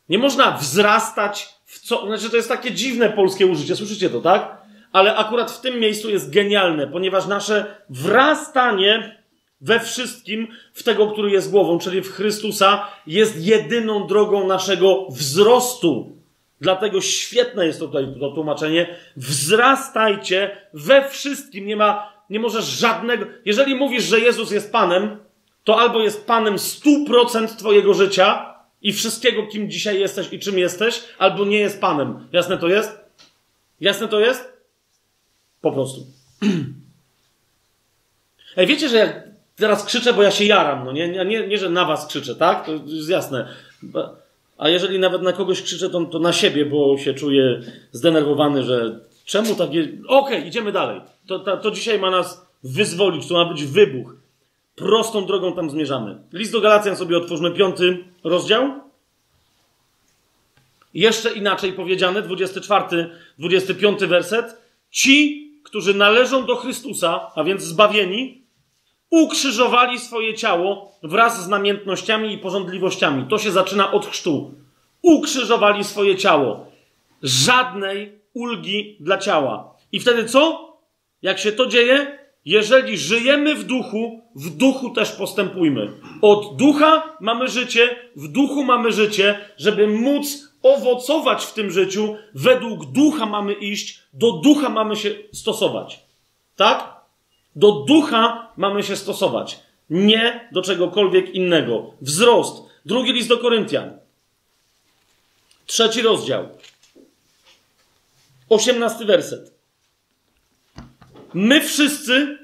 Nie 0.08 0.18
można 0.18 0.52
wzrastać 0.52 1.48
w 1.64 1.78
co. 1.78 2.06
Znaczy, 2.06 2.30
to 2.30 2.36
jest 2.36 2.48
takie 2.48 2.72
dziwne 2.72 3.10
polskie 3.10 3.46
użycie, 3.46 3.76
słyszycie 3.76 4.10
to, 4.10 4.20
tak? 4.20 4.62
Ale 4.92 5.16
akurat 5.16 5.50
w 5.50 5.60
tym 5.60 5.80
miejscu 5.80 6.10
jest 6.10 6.30
genialne, 6.30 6.86
ponieważ 6.86 7.26
nasze 7.26 7.84
wrastanie 7.90 9.24
we 9.60 9.80
wszystkim 9.80 10.48
w 10.72 10.82
tego, 10.82 11.10
który 11.12 11.30
jest 11.30 11.50
głową, 11.50 11.78
czyli 11.78 12.02
w 12.02 12.12
Chrystusa, 12.12 12.86
jest 13.06 13.46
jedyną 13.46 14.06
drogą 14.06 14.46
naszego 14.46 15.06
wzrostu. 15.10 16.23
Dlatego 16.64 17.00
świetne 17.00 17.66
jest 17.66 17.78
tutaj 17.78 18.06
to 18.20 18.30
tłumaczenie. 18.30 18.96
Wzrastajcie 19.16 20.56
we 20.74 21.08
wszystkim. 21.08 21.66
Nie 21.66 21.76
ma, 21.76 22.12
nie 22.30 22.40
możesz 22.40 22.64
żadnego. 22.64 23.26
Jeżeli 23.44 23.74
mówisz, 23.74 24.04
że 24.04 24.20
Jezus 24.20 24.50
jest 24.50 24.72
Panem, 24.72 25.18
to 25.64 25.80
albo 25.80 26.00
jest 26.00 26.26
Panem 26.26 26.56
100% 26.56 27.56
Twojego 27.56 27.94
życia 27.94 28.54
i 28.82 28.92
wszystkiego, 28.92 29.46
kim 29.46 29.70
dzisiaj 29.70 30.00
jesteś 30.00 30.32
i 30.32 30.38
czym 30.38 30.58
jesteś, 30.58 31.04
albo 31.18 31.44
nie 31.44 31.58
jest 31.58 31.80
Panem. 31.80 32.28
Jasne 32.32 32.58
to 32.58 32.68
jest? 32.68 33.00
Jasne 33.80 34.08
to 34.08 34.20
jest? 34.20 34.52
Po 35.60 35.72
prostu. 35.72 36.00
Ej, 38.56 38.66
wiecie, 38.66 38.88
że 38.88 38.96
jak 38.96 39.22
teraz 39.56 39.84
krzyczę, 39.84 40.12
bo 40.12 40.22
ja 40.22 40.30
się 40.30 40.44
jaram, 40.44 40.84
no 40.84 40.92
nie, 40.92 41.08
nie, 41.08 41.46
nie 41.46 41.58
że 41.58 41.70
na 41.70 41.84
was 41.84 42.06
krzyczę, 42.06 42.34
tak? 42.34 42.66
To 42.66 42.72
jest 42.72 43.08
jasne. 43.08 43.48
A 44.58 44.68
jeżeli 44.68 44.98
nawet 44.98 45.22
na 45.22 45.32
kogoś 45.32 45.62
krzyczę, 45.62 45.90
to, 45.90 46.04
to 46.04 46.18
na 46.18 46.32
siebie, 46.32 46.64
bo 46.66 46.98
się 46.98 47.14
czuję 47.14 47.60
zdenerwowany, 47.92 48.62
że 48.62 49.00
czemu 49.24 49.54
tak 49.54 49.74
jest. 49.74 49.88
Okej, 50.08 50.38
okay, 50.38 50.48
idziemy 50.48 50.72
dalej. 50.72 51.00
To, 51.26 51.38
to, 51.38 51.56
to 51.56 51.70
dzisiaj 51.70 51.98
ma 51.98 52.10
nas 52.10 52.46
wyzwolić, 52.64 53.28
to 53.28 53.34
ma 53.34 53.44
być 53.44 53.64
wybuch. 53.64 54.14
Prostą 54.76 55.26
drogą 55.26 55.52
tam 55.52 55.70
zmierzamy. 55.70 56.18
List 56.32 56.52
do 56.52 56.60
Galacjan 56.60 56.96
sobie 56.96 57.16
otwórzmy, 57.16 57.50
piąty 57.50 58.04
rozdział. 58.24 58.80
Jeszcze 60.94 61.32
inaczej 61.32 61.72
powiedziane, 61.72 62.22
24, 62.22 63.10
25 63.38 64.00
werset. 64.00 64.56
Ci, 64.90 65.50
którzy 65.62 65.94
należą 65.94 66.46
do 66.46 66.56
Chrystusa, 66.56 67.30
a 67.34 67.44
więc 67.44 67.62
zbawieni, 67.62 68.43
ukrzyżowali 69.22 69.98
swoje 69.98 70.34
ciało 70.34 70.92
wraz 71.02 71.44
z 71.44 71.48
namiętnościami 71.48 72.32
i 72.32 72.38
porządliwościami. 72.38 73.26
To 73.30 73.38
się 73.38 73.50
zaczyna 73.50 73.92
od 73.92 74.06
chrztu. 74.06 74.54
Ukrzyżowali 75.02 75.84
swoje 75.84 76.16
ciało. 76.16 76.66
Żadnej 77.22 78.18
ulgi 78.34 78.96
dla 79.00 79.18
ciała. 79.18 79.74
I 79.92 80.00
wtedy 80.00 80.24
co? 80.24 80.74
Jak 81.22 81.38
się 81.38 81.52
to 81.52 81.66
dzieje? 81.66 82.18
Jeżeli 82.44 82.98
żyjemy 82.98 83.54
w 83.54 83.64
duchu, 83.64 84.20
w 84.36 84.56
duchu 84.56 84.90
też 84.90 85.12
postępujmy. 85.12 85.92
Od 86.22 86.56
ducha 86.56 87.16
mamy 87.20 87.48
życie, 87.48 87.96
w 88.16 88.28
duchu 88.28 88.64
mamy 88.64 88.92
życie, 88.92 89.38
żeby 89.56 89.86
móc 89.86 90.54
owocować 90.62 91.44
w 91.44 91.52
tym 91.52 91.70
życiu, 91.70 92.16
według 92.34 92.84
ducha 92.84 93.26
mamy 93.26 93.52
iść, 93.52 94.02
do 94.12 94.32
ducha 94.32 94.68
mamy 94.68 94.96
się 94.96 95.10
stosować. 95.32 96.00
Tak? 96.56 97.03
Do 97.56 97.72
ducha 97.72 98.52
mamy 98.56 98.82
się 98.82 98.96
stosować, 98.96 99.60
nie 99.90 100.48
do 100.52 100.62
czegokolwiek 100.62 101.34
innego. 101.34 101.90
Wzrost. 102.00 102.62
Drugi 102.86 103.12
list 103.12 103.28
do 103.28 103.38
Koryntian. 103.38 103.98
Trzeci 105.66 106.02
rozdział. 106.02 106.48
Osiemnasty 108.48 109.04
werset. 109.04 109.54
My 111.34 111.60
wszyscy, 111.60 112.38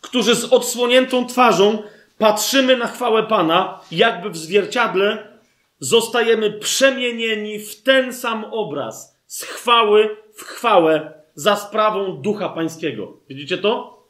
którzy 0.00 0.34
z 0.34 0.44
odsłoniętą 0.44 1.26
twarzą 1.26 1.82
patrzymy 2.18 2.76
na 2.76 2.86
chwałę 2.86 3.22
Pana, 3.22 3.80
jakby 3.90 4.30
w 4.30 4.36
zwierciadle, 4.36 5.32
zostajemy 5.80 6.50
przemienieni 6.50 7.58
w 7.58 7.82
ten 7.82 8.14
sam 8.14 8.44
obraz, 8.44 9.16
z 9.26 9.42
chwały 9.42 10.16
w 10.34 10.42
chwałę, 10.42 11.21
za 11.34 11.56
sprawą 11.56 12.16
Ducha 12.16 12.48
Pańskiego. 12.48 13.16
Widzicie 13.28 13.58
to? 13.58 14.02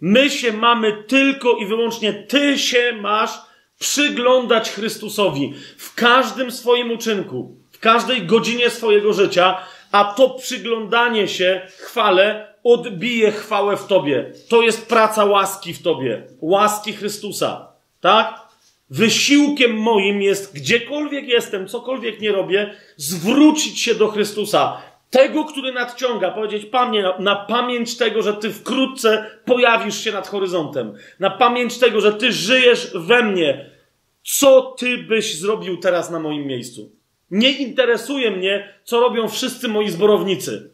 My 0.00 0.30
się 0.30 0.52
mamy 0.52 1.04
tylko 1.06 1.56
i 1.56 1.66
wyłącznie, 1.66 2.12
Ty 2.12 2.58
się 2.58 2.92
masz 3.00 3.30
przyglądać 3.78 4.70
Chrystusowi 4.70 5.54
w 5.76 5.94
każdym 5.94 6.50
swoim 6.50 6.90
uczynku, 6.90 7.56
w 7.70 7.78
każdej 7.78 8.26
godzinie 8.26 8.70
swojego 8.70 9.12
życia, 9.12 9.58
a 9.92 10.04
to 10.04 10.30
przyglądanie 10.30 11.28
się 11.28 11.66
chwale 11.78 12.54
odbije 12.64 13.32
chwałę 13.32 13.76
w 13.76 13.86
Tobie. 13.86 14.32
To 14.48 14.62
jest 14.62 14.88
praca 14.88 15.24
łaski 15.24 15.74
w 15.74 15.82
Tobie, 15.82 16.26
łaski 16.40 16.92
Chrystusa. 16.92 17.68
Tak? 18.00 18.40
Wysiłkiem 18.90 19.76
moim 19.76 20.22
jest, 20.22 20.54
gdziekolwiek 20.54 21.28
jestem, 21.28 21.68
cokolwiek 21.68 22.20
nie 22.20 22.32
robię, 22.32 22.74
zwrócić 22.96 23.80
się 23.80 23.94
do 23.94 24.08
Chrystusa 24.08 24.82
tego, 25.12 25.44
który 25.44 25.72
nadciąga, 25.72 26.30
powiedzieć 26.30 26.66
Panie, 26.66 27.04
na, 27.18 27.36
pamięć 27.36 27.96
tego, 27.96 28.22
że 28.22 28.34
Ty 28.34 28.50
wkrótce 28.50 29.26
pojawisz 29.44 30.04
się 30.04 30.12
nad 30.12 30.28
horyzontem, 30.28 30.94
na 31.20 31.30
pamięć 31.30 31.78
tego, 31.78 32.00
że 32.00 32.12
Ty 32.12 32.32
żyjesz 32.32 32.90
we 32.94 33.22
mnie. 33.22 33.70
Co 34.24 34.62
Ty 34.78 34.98
byś 34.98 35.38
zrobił 35.38 35.76
teraz 35.76 36.10
na 36.10 36.18
moim 36.18 36.46
miejscu? 36.46 36.90
Nie 37.30 37.50
interesuje 37.50 38.30
mnie, 38.30 38.74
co 38.84 39.00
robią 39.00 39.28
wszyscy 39.28 39.68
moi 39.68 39.90
zborownicy, 39.90 40.70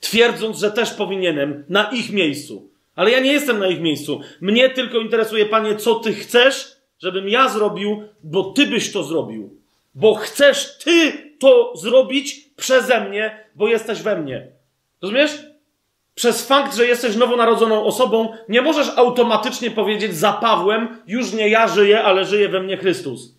twierdząc, 0.00 0.58
że 0.58 0.70
też 0.70 0.90
powinienem 0.90 1.64
na 1.68 1.90
ich 1.90 2.12
miejscu. 2.12 2.68
Ale 2.96 3.10
ja 3.10 3.20
nie 3.20 3.32
jestem 3.32 3.58
na 3.58 3.66
ich 3.66 3.80
miejscu. 3.80 4.20
Mnie 4.40 4.70
tylko 4.70 4.98
interesuje, 4.98 5.46
Panie, 5.46 5.76
co 5.76 5.94
Ty 5.94 6.12
chcesz, 6.12 6.76
żebym 6.98 7.28
ja 7.28 7.48
zrobił, 7.48 8.02
bo 8.22 8.44
Ty 8.44 8.66
byś 8.66 8.92
to 8.92 9.02
zrobił. 9.02 9.56
Bo 9.94 10.14
chcesz 10.14 10.78
Ty 10.78 11.12
to 11.38 11.72
zrobić 11.76 12.43
przeze 12.56 13.00
mnie, 13.00 13.44
bo 13.54 13.68
jesteś 13.68 14.02
we 14.02 14.16
mnie. 14.16 14.46
Rozumiesz? 15.02 15.30
Przez 16.14 16.46
fakt, 16.46 16.76
że 16.76 16.86
jesteś 16.86 17.16
nowonarodzoną 17.16 17.84
osobą, 17.84 18.36
nie 18.48 18.62
możesz 18.62 18.88
automatycznie 18.96 19.70
powiedzieć 19.70 20.14
za 20.16 20.32
Pawłem, 20.32 21.02
już 21.06 21.32
nie 21.32 21.48
ja 21.48 21.68
żyję, 21.68 22.02
ale 22.02 22.24
żyje 22.24 22.48
we 22.48 22.60
mnie 22.60 22.76
Chrystus. 22.76 23.34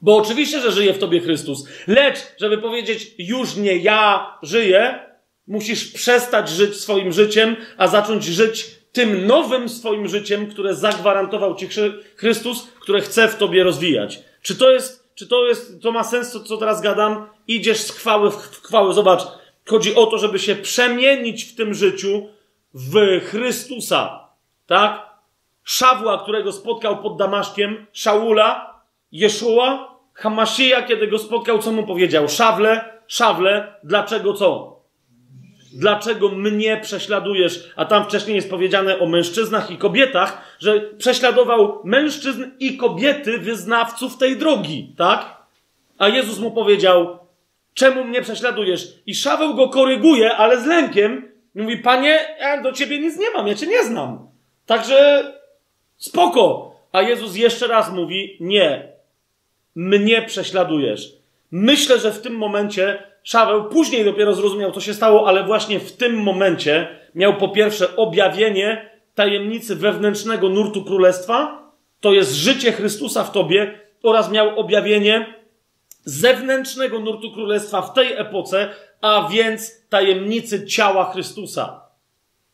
Bo 0.00 0.16
oczywiście, 0.16 0.60
że 0.60 0.72
żyje 0.72 0.94
w 0.94 0.98
tobie 0.98 1.20
Chrystus. 1.20 1.68
Lecz, 1.86 2.18
żeby 2.40 2.58
powiedzieć, 2.58 3.14
już 3.18 3.56
nie 3.56 3.76
ja 3.76 4.30
żyję, 4.42 4.98
musisz 5.46 5.92
przestać 5.92 6.48
żyć 6.48 6.76
swoim 6.76 7.12
życiem, 7.12 7.56
a 7.76 7.88
zacząć 7.88 8.24
żyć 8.24 8.66
tym 8.92 9.26
nowym 9.26 9.68
swoim 9.68 10.08
życiem, 10.08 10.46
które 10.46 10.74
zagwarantował 10.74 11.54
ci 11.54 11.68
Chrystus, 12.16 12.68
które 12.80 13.00
chce 13.00 13.28
w 13.28 13.36
tobie 13.36 13.64
rozwijać. 13.64 14.22
Czy 14.42 14.56
to 14.56 14.70
jest 14.70 15.04
czy 15.14 15.26
to 15.26 15.46
jest, 15.46 15.82
to 15.82 15.92
ma 15.92 16.04
sens, 16.04 16.32
to, 16.32 16.40
co 16.40 16.56
teraz 16.56 16.80
gadam? 16.80 17.26
Idziesz 17.48 17.80
z 17.80 17.90
chwały 17.90 18.30
w 18.30 18.62
chwałę. 18.62 18.94
Zobacz, 18.94 19.22
chodzi 19.68 19.94
o 19.94 20.06
to, 20.06 20.18
żeby 20.18 20.38
się 20.38 20.56
przemienić 20.56 21.44
w 21.44 21.56
tym 21.56 21.74
życiu 21.74 22.28
w 22.74 23.20
Chrystusa. 23.20 24.28
Tak? 24.66 25.14
Szawła, 25.64 26.22
którego 26.22 26.52
spotkał 26.52 27.02
pod 27.02 27.16
Damaszkiem, 27.16 27.86
Szaula, 27.92 28.80
Jeszua, 29.12 29.94
Hamashia, 30.14 30.82
kiedy 30.82 31.06
go 31.06 31.18
spotkał, 31.18 31.58
co 31.58 31.72
mu 31.72 31.86
powiedział? 31.86 32.28
Szawle, 32.28 32.98
szawle, 33.06 33.74
dlaczego 33.84 34.34
co? 34.34 34.80
Dlaczego 35.74 36.28
mnie 36.28 36.80
prześladujesz? 36.82 37.70
A 37.76 37.84
tam 37.84 38.04
wcześniej 38.04 38.36
jest 38.36 38.50
powiedziane 38.50 38.98
o 38.98 39.06
mężczyznach 39.06 39.70
i 39.70 39.76
kobietach, 39.76 40.56
że 40.58 40.80
prześladował 40.80 41.80
mężczyzn 41.84 42.44
i 42.60 42.76
kobiety 42.76 43.38
wyznawców 43.38 44.18
tej 44.18 44.36
drogi, 44.36 44.94
tak? 44.96 45.36
A 45.98 46.08
Jezus 46.08 46.38
mu 46.38 46.50
powiedział, 46.50 47.18
czemu 47.74 48.04
mnie 48.04 48.22
prześladujesz? 48.22 48.88
I 49.06 49.14
Szaweł 49.14 49.54
go 49.54 49.68
koryguje, 49.68 50.36
ale 50.36 50.60
z 50.60 50.66
lękiem, 50.66 51.32
I 51.54 51.62
mówi, 51.62 51.76
panie, 51.76 52.18
ja 52.40 52.62
do 52.62 52.72
ciebie 52.72 52.98
nic 52.98 53.18
nie 53.18 53.30
mam, 53.30 53.46
ja 53.46 53.54
cię 53.54 53.66
nie 53.66 53.84
znam. 53.84 54.28
Także 54.66 55.32
spoko. 55.96 56.74
A 56.92 57.02
Jezus 57.02 57.36
jeszcze 57.36 57.66
raz 57.66 57.92
mówi, 57.92 58.36
nie, 58.40 58.88
mnie 59.74 60.22
prześladujesz. 60.22 61.12
Myślę, 61.50 61.98
że 61.98 62.12
w 62.12 62.20
tym 62.20 62.34
momencie 62.34 63.02
Szaweł 63.22 63.64
później 63.64 64.04
dopiero 64.04 64.34
zrozumiał, 64.34 64.72
co 64.72 64.80
się 64.80 64.94
stało, 64.94 65.28
ale 65.28 65.44
właśnie 65.44 65.80
w 65.80 65.92
tym 65.92 66.22
momencie 66.22 66.88
miał 67.14 67.36
po 67.36 67.48
pierwsze 67.48 67.96
objawienie 67.96 68.90
tajemnicy 69.14 69.76
wewnętrznego 69.76 70.48
nurtu 70.48 70.84
królestwa, 70.84 71.70
to 72.00 72.12
jest 72.12 72.32
życie 72.32 72.72
Chrystusa 72.72 73.24
w 73.24 73.32
tobie, 73.32 73.78
oraz 74.02 74.30
miał 74.30 74.60
objawienie 74.60 75.34
zewnętrznego 76.04 77.00
nurtu 77.00 77.32
królestwa 77.32 77.82
w 77.82 77.92
tej 77.92 78.12
epoce, 78.12 78.74
a 79.00 79.28
więc 79.32 79.88
tajemnicy 79.88 80.66
ciała 80.66 81.12
Chrystusa. 81.12 81.80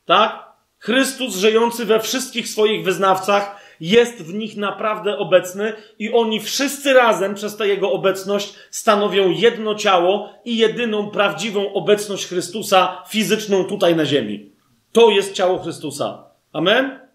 Tak? 0.05 0.51
Chrystus 0.79 1.37
żyjący 1.37 1.85
we 1.85 2.01
wszystkich 2.01 2.49
swoich 2.49 2.85
wyznawcach 2.85 3.61
jest 3.81 4.23
w 4.23 4.35
nich 4.35 4.57
naprawdę 4.57 5.19
obecny 5.19 5.73
i 5.99 6.13
oni 6.13 6.41
wszyscy 6.41 6.93
razem 6.93 7.35
przez 7.35 7.57
tę 7.57 7.69
jego 7.69 7.93
obecność 7.93 8.55
stanowią 8.71 9.31
jedno 9.31 9.75
ciało 9.75 10.33
i 10.45 10.57
jedyną 10.57 11.11
prawdziwą 11.11 11.73
obecność 11.73 12.27
Chrystusa 12.27 13.03
fizyczną 13.09 13.65
tutaj 13.65 13.97
na 13.97 14.05
ziemi. 14.05 14.53
To 14.93 15.11
jest 15.11 15.33
ciało 15.33 15.59
Chrystusa. 15.59 16.25
Amen? 16.53 17.10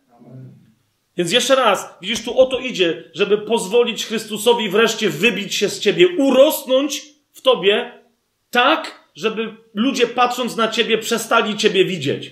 Więc 1.18 1.32
jeszcze 1.32 1.56
raz, 1.56 1.98
widzisz, 2.02 2.24
tu 2.24 2.40
o 2.40 2.46
to 2.46 2.60
idzie, 2.60 3.04
żeby 3.14 3.38
pozwolić 3.38 4.06
Chrystusowi 4.06 4.70
wreszcie 4.70 5.10
wybić 5.10 5.56
się 5.56 5.70
z 5.70 5.80
ciebie, 5.80 6.08
urosnąć 6.18 7.04
w 7.32 7.42
tobie 7.42 7.92
tak, 8.52 9.10
żeby 9.16 9.56
ludzie 9.74 10.08
patrząc 10.08 10.56
na 10.56 10.68
ciebie 10.68 10.98
przestali 10.98 11.58
ciebie 11.58 11.86
widzieć. 11.86 12.32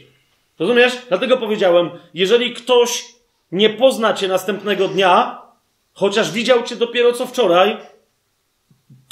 Rozumiesz? 0.59 0.93
Dlatego 1.09 1.37
powiedziałem, 1.37 1.89
jeżeli 2.13 2.53
ktoś 2.53 3.05
nie 3.51 3.69
pozna 3.69 4.13
cię 4.13 4.27
następnego 4.27 4.87
dnia, 4.87 5.41
chociaż 5.93 6.31
widział 6.31 6.63
cię 6.63 6.75
dopiero 6.75 7.13
co 7.13 7.25
wczoraj, 7.25 7.77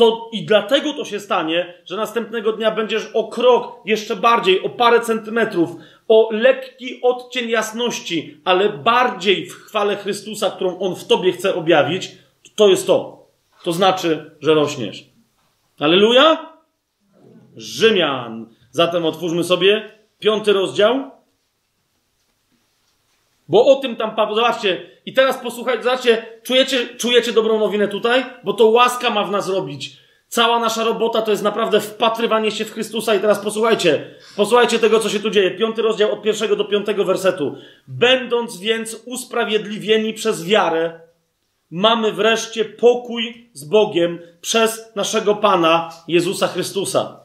to 0.02 0.30
i 0.32 0.46
dlatego 0.46 0.94
to 0.94 1.06
się 1.06 1.20
stanie, 1.20 1.74
że 1.86 1.96
następnego 1.96 2.52
dnia 2.54 2.72
będziesz 2.72 3.10
o 3.14 3.28
krok 3.28 3.82
jeszcze 3.86 4.16
bardziej, 4.16 4.64
o 4.64 4.70
parę 4.70 5.00
centymetrów, 5.00 5.70
o 6.08 6.30
lekki 6.32 7.02
odcień 7.02 7.50
jasności, 7.50 8.42
ale 8.46 8.70
bardziej 8.70 9.46
w 9.46 9.54
chwale 9.54 9.96
Chrystusa, 9.96 10.52
którą 10.52 10.80
On 10.80 10.96
w 10.96 11.08
tobie 11.08 11.32
chce 11.32 11.56
objawić, 11.56 12.12
to 12.56 12.68
jest 12.68 12.88
to. 12.88 13.28
To 13.64 13.72
znaczy, 13.72 14.32
że 14.40 14.54
rośniesz. 14.54 15.06
Aleluja? 15.80 16.54
Rzymian. 17.56 18.46
Zatem 18.72 19.06
otwórzmy 19.06 19.44
sobie 19.44 19.92
piąty 20.20 20.54
rozdział. 20.54 21.12
Bo 23.52 23.66
o 23.66 23.76
tym 23.76 23.96
tam 23.96 24.16
Paweł, 24.16 24.36
zobaczcie, 24.36 24.82
i 25.06 25.14
teraz 25.14 25.38
posłuchajcie, 25.38 25.84
zobaczcie, 25.84 26.26
czujecie, 26.44 26.88
czujecie 26.98 27.34
dobrą 27.34 27.60
nowinę 27.60 27.88
tutaj? 27.88 28.26
Bo 28.44 28.54
to 28.54 28.66
łaska 28.66 29.10
ma 29.10 29.24
w 29.24 29.32
nas 29.32 29.50
robić. 29.50 29.98
Cała 30.28 30.60
nasza 30.60 30.84
robota 30.84 31.22
to 31.22 31.32
jest 31.32 31.44
naprawdę 31.44 31.80
wpatrywanie 31.80 32.52
się 32.52 32.66
w 32.66 32.74
Chrystusa. 32.74 33.16
I 33.16 33.20
teraz 33.20 33.40
posłuchajcie, 33.40 34.16
posłuchajcie 34.36 34.80
tego, 34.80 35.00
co 35.00 35.10
się 35.10 35.20
tu 35.20 35.30
dzieje. 35.30 35.52
Piąty 35.52 35.82
rozdział 35.82 36.12
od 36.12 36.22
pierwszego 36.22 36.56
do 36.56 36.66
piątego 36.66 37.06
wersetu. 37.06 37.56
Będąc 37.88 38.60
więc 38.60 39.02
usprawiedliwieni 39.06 40.14
przez 40.14 40.46
wiarę, 40.46 41.00
mamy 41.72 42.12
wreszcie 42.12 42.66
pokój 42.66 43.50
z 43.54 43.64
Bogiem 43.64 44.20
przez 44.42 44.96
naszego 44.96 45.36
Pana 45.36 45.90
Jezusa 46.08 46.48
Chrystusa. 46.48 47.20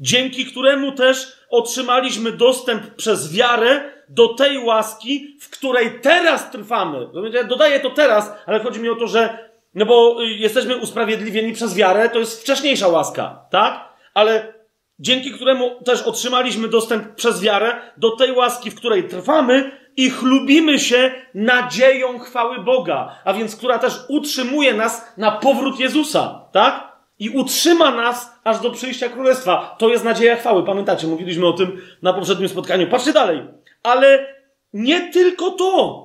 Dzięki 0.00 0.46
któremu 0.46 0.92
też 0.92 1.32
otrzymaliśmy 1.50 2.32
dostęp 2.32 2.94
przez 2.94 3.32
wiarę 3.32 3.93
do 4.08 4.28
tej 4.28 4.58
łaski, 4.58 5.36
w 5.40 5.50
której 5.50 6.00
teraz 6.02 6.50
trwamy. 6.50 7.06
Ja 7.32 7.44
dodaję 7.44 7.80
to 7.80 7.90
teraz, 7.90 8.32
ale 8.46 8.60
chodzi 8.60 8.80
mi 8.80 8.88
o 8.88 8.94
to, 8.94 9.06
że 9.06 9.38
no 9.74 9.86
bo 9.86 10.22
y, 10.22 10.26
jesteśmy 10.26 10.76
usprawiedliwieni 10.76 11.52
przez 11.52 11.74
wiarę, 11.74 12.08
to 12.08 12.18
jest 12.18 12.42
wcześniejsza 12.42 12.88
łaska, 12.88 13.46
tak? 13.50 13.88
Ale 14.14 14.54
dzięki 14.98 15.32
któremu 15.32 15.82
też 15.84 16.02
otrzymaliśmy 16.02 16.68
dostęp 16.68 17.14
przez 17.14 17.42
wiarę 17.42 17.76
do 17.96 18.10
tej 18.10 18.32
łaski, 18.32 18.70
w 18.70 18.74
której 18.74 19.08
trwamy 19.08 19.70
i 19.96 20.10
chlubimy 20.10 20.78
się 20.78 21.12
nadzieją 21.34 22.18
chwały 22.18 22.58
Boga, 22.58 23.18
a 23.24 23.34
więc 23.34 23.56
która 23.56 23.78
też 23.78 24.00
utrzymuje 24.08 24.74
nas 24.74 25.12
na 25.16 25.30
powrót 25.30 25.80
Jezusa, 25.80 26.48
tak? 26.52 26.94
I 27.18 27.30
utrzyma 27.30 27.90
nas 27.90 28.40
aż 28.44 28.60
do 28.60 28.70
przyjścia 28.70 29.08
królestwa. 29.08 29.76
To 29.78 29.88
jest 29.88 30.04
nadzieja 30.04 30.36
chwały. 30.36 30.64
Pamiętacie, 30.64 31.06
mówiliśmy 31.06 31.46
o 31.46 31.52
tym 31.52 31.80
na 32.02 32.12
poprzednim 32.12 32.48
spotkaniu. 32.48 32.86
Patrzcie 32.86 33.12
dalej. 33.12 33.42
Ale 33.84 34.34
nie 34.72 35.12
tylko 35.12 35.50
to. 35.50 36.04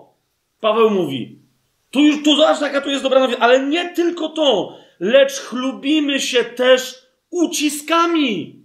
Paweł 0.61 0.89
mówi. 0.89 1.39
Tu 1.91 1.99
już, 1.99 2.23
tu 2.23 2.35
zobacz, 2.35 2.61
jaka 2.61 2.81
tu 2.81 2.89
jest 2.89 3.03
dobra 3.03 3.19
nowina. 3.19 3.39
Ale 3.39 3.59
nie 3.59 3.89
tylko 3.89 4.29
to. 4.29 4.77
Lecz 4.99 5.39
chlubimy 5.39 6.19
się 6.19 6.43
też 6.43 7.05
uciskami. 7.29 8.59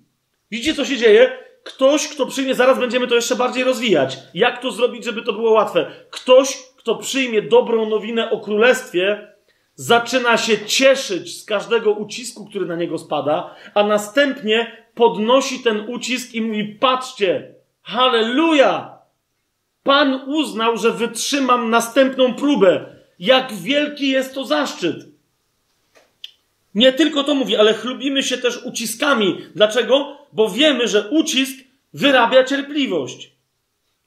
Widzicie, 0.51 0.75
co 0.75 0.85
się 0.85 0.97
dzieje? 0.97 1.39
Ktoś, 1.65 2.09
kto 2.09 2.27
przyjmie, 2.27 2.55
zaraz 2.55 2.79
będziemy 2.79 3.07
to 3.07 3.15
jeszcze 3.15 3.37
bardziej 3.37 3.65
rozwijać. 3.65 4.19
Jak 4.35 4.63
to 4.63 4.71
zrobić, 4.71 5.05
żeby 5.05 5.23
to 5.23 5.33
było 5.33 5.51
łatwe? 5.51 5.87
Ktoś, 6.11 6.59
kto 6.77 6.95
przyjmie 6.97 7.43
dobrą 7.43 7.89
nowinę 7.89 8.31
o 8.31 8.41
królestwie, 8.41 9.35
zaczyna 9.75 10.37
się 10.37 10.67
cieszyć 10.67 11.41
z 11.43 11.45
każdego 11.45 11.93
ucisku, 11.93 12.47
który 12.47 12.67
na 12.67 12.77
niego 12.77 12.99
spada, 12.99 13.55
a 13.75 13.83
następnie 13.83 14.87
podnosi 14.95 15.63
ten 15.63 15.85
ucisk 15.89 16.35
i 16.35 16.43
mówi: 16.43 16.65
Patrzcie, 16.81 17.55
halleluja! 17.83 18.94
Pan 19.85 20.21
uznał, 20.27 20.77
że 20.77 20.93
wytrzymam 20.93 21.71
następną 21.71 22.35
próbę. 22.35 22.87
Jak 23.19 23.53
wielki 23.53 24.09
jest 24.09 24.35
to 24.35 24.45
zaszczyt. 24.45 24.97
Nie 26.75 26.93
tylko 26.93 27.25
to 27.25 27.35
mówi, 27.35 27.57
ale 27.57 27.75
chlubimy 27.75 28.23
się 28.23 28.39
też 28.39 28.65
uciskami. 28.65 29.39
Dlaczego? 29.55 30.19
Bo 30.33 30.51
wiemy, 30.51 30.89
że 30.89 31.11
ucisk 31.11 31.59
wyrabia 31.95 32.45
cierpliwość. 32.45 33.33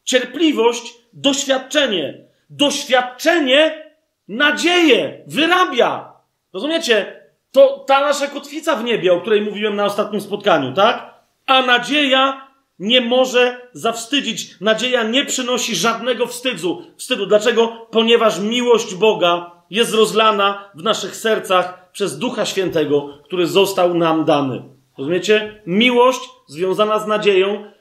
Cierpliwość, 0.04 0.94
doświadczenie. 1.14 2.18
Doświadczenie 2.50 3.92
nadzieję 4.28 5.24
wyrabia. 5.28 6.14
Rozumiecie? 6.54 7.22
To 7.52 7.86
ta 7.88 8.02
nasza 8.02 8.28
kotwica 8.28 8.76
w 8.76 8.84
niebie, 8.84 9.14
o 9.14 9.22
której 9.22 9.42
mówiłem 9.42 9.76
na 9.76 9.86
ostatnim 9.86 10.22
spotkaniu, 10.22 10.74
tak? 10.74 11.14
A 11.46 11.62
nadzieja 11.62 12.47
nie 12.80 13.02
może 13.02 13.62
zawstydzić. 13.74 14.62
Nadzieja 14.62 15.04
nie 15.04 15.26
przynosi 15.26 15.76
żadnego 15.76 16.28
wstydu. 16.28 16.84
wstydu. 16.98 17.26
Dlaczego? 17.26 17.88
Ponieważ 17.92 18.40
miłość 18.40 18.96
Boga 18.96 19.52
jest 19.70 19.94
rozlana 19.94 20.72
w 20.76 20.84
naszych 20.84 21.16
sercach 21.16 21.92
przez 21.92 22.20
Ducha 22.20 22.46
Świętego, 22.46 23.10
który 23.24 23.48
został 23.48 23.94
nam 23.94 24.26
dany. 24.26 24.64
Rozumiecie? 24.98 25.62
Miłość 25.66 26.20
związana 26.48 27.00
z 27.00 27.08
nadzieją, 27.08 27.72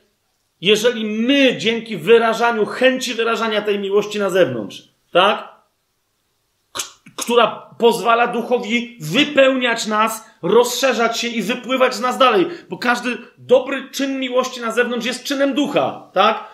jeżeli 0.60 1.04
my 1.04 1.56
dzięki 1.56 1.96
wyrażaniu, 1.96 2.66
chęci 2.66 3.14
wyrażania 3.14 3.62
tej 3.62 3.78
miłości 3.78 4.18
na 4.18 4.30
zewnątrz, 4.30 4.82
tak? 5.12 5.55
Która 7.16 7.70
pozwala 7.78 8.26
duchowi 8.26 8.98
wypełniać 9.00 9.86
nas, 9.86 10.30
rozszerzać 10.42 11.20
się 11.20 11.28
i 11.28 11.42
wypływać 11.42 11.94
z 11.94 12.00
nas 12.00 12.18
dalej. 12.18 12.46
Bo 12.68 12.78
każdy 12.78 13.18
dobry 13.38 13.90
czyn 13.90 14.20
miłości 14.20 14.60
na 14.60 14.72
zewnątrz 14.72 15.06
jest 15.06 15.24
czynem 15.24 15.54
ducha, 15.54 16.10
tak? 16.12 16.44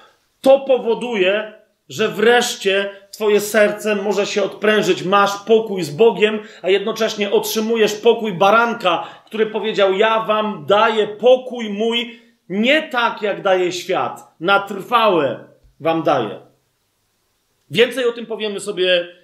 To 0.40 0.60
powoduje, 0.60 1.52
że 1.88 2.08
wreszcie 2.08 2.90
Twoje 3.10 3.40
serce 3.40 3.96
może 3.96 4.26
się 4.26 4.42
odprężyć. 4.42 5.02
Masz 5.02 5.36
pokój 5.46 5.82
z 5.82 5.90
Bogiem, 5.90 6.38
a 6.62 6.70
jednocześnie 6.70 7.30
otrzymujesz 7.30 7.94
pokój 7.94 8.32
baranka, 8.32 9.06
który 9.26 9.46
powiedział: 9.46 9.92
Ja 9.92 10.20
Wam 10.22 10.66
daję 10.66 11.06
pokój 11.08 11.70
mój, 11.70 12.20
nie 12.48 12.82
tak 12.82 13.22
jak 13.22 13.42
daje 13.42 13.72
świat, 13.72 14.34
na 14.40 14.60
trwałe 14.60 15.44
Wam 15.80 16.02
daję. 16.02 16.40
Więcej 17.70 18.06
o 18.06 18.12
tym 18.12 18.26
powiemy 18.26 18.60
sobie 18.60 19.21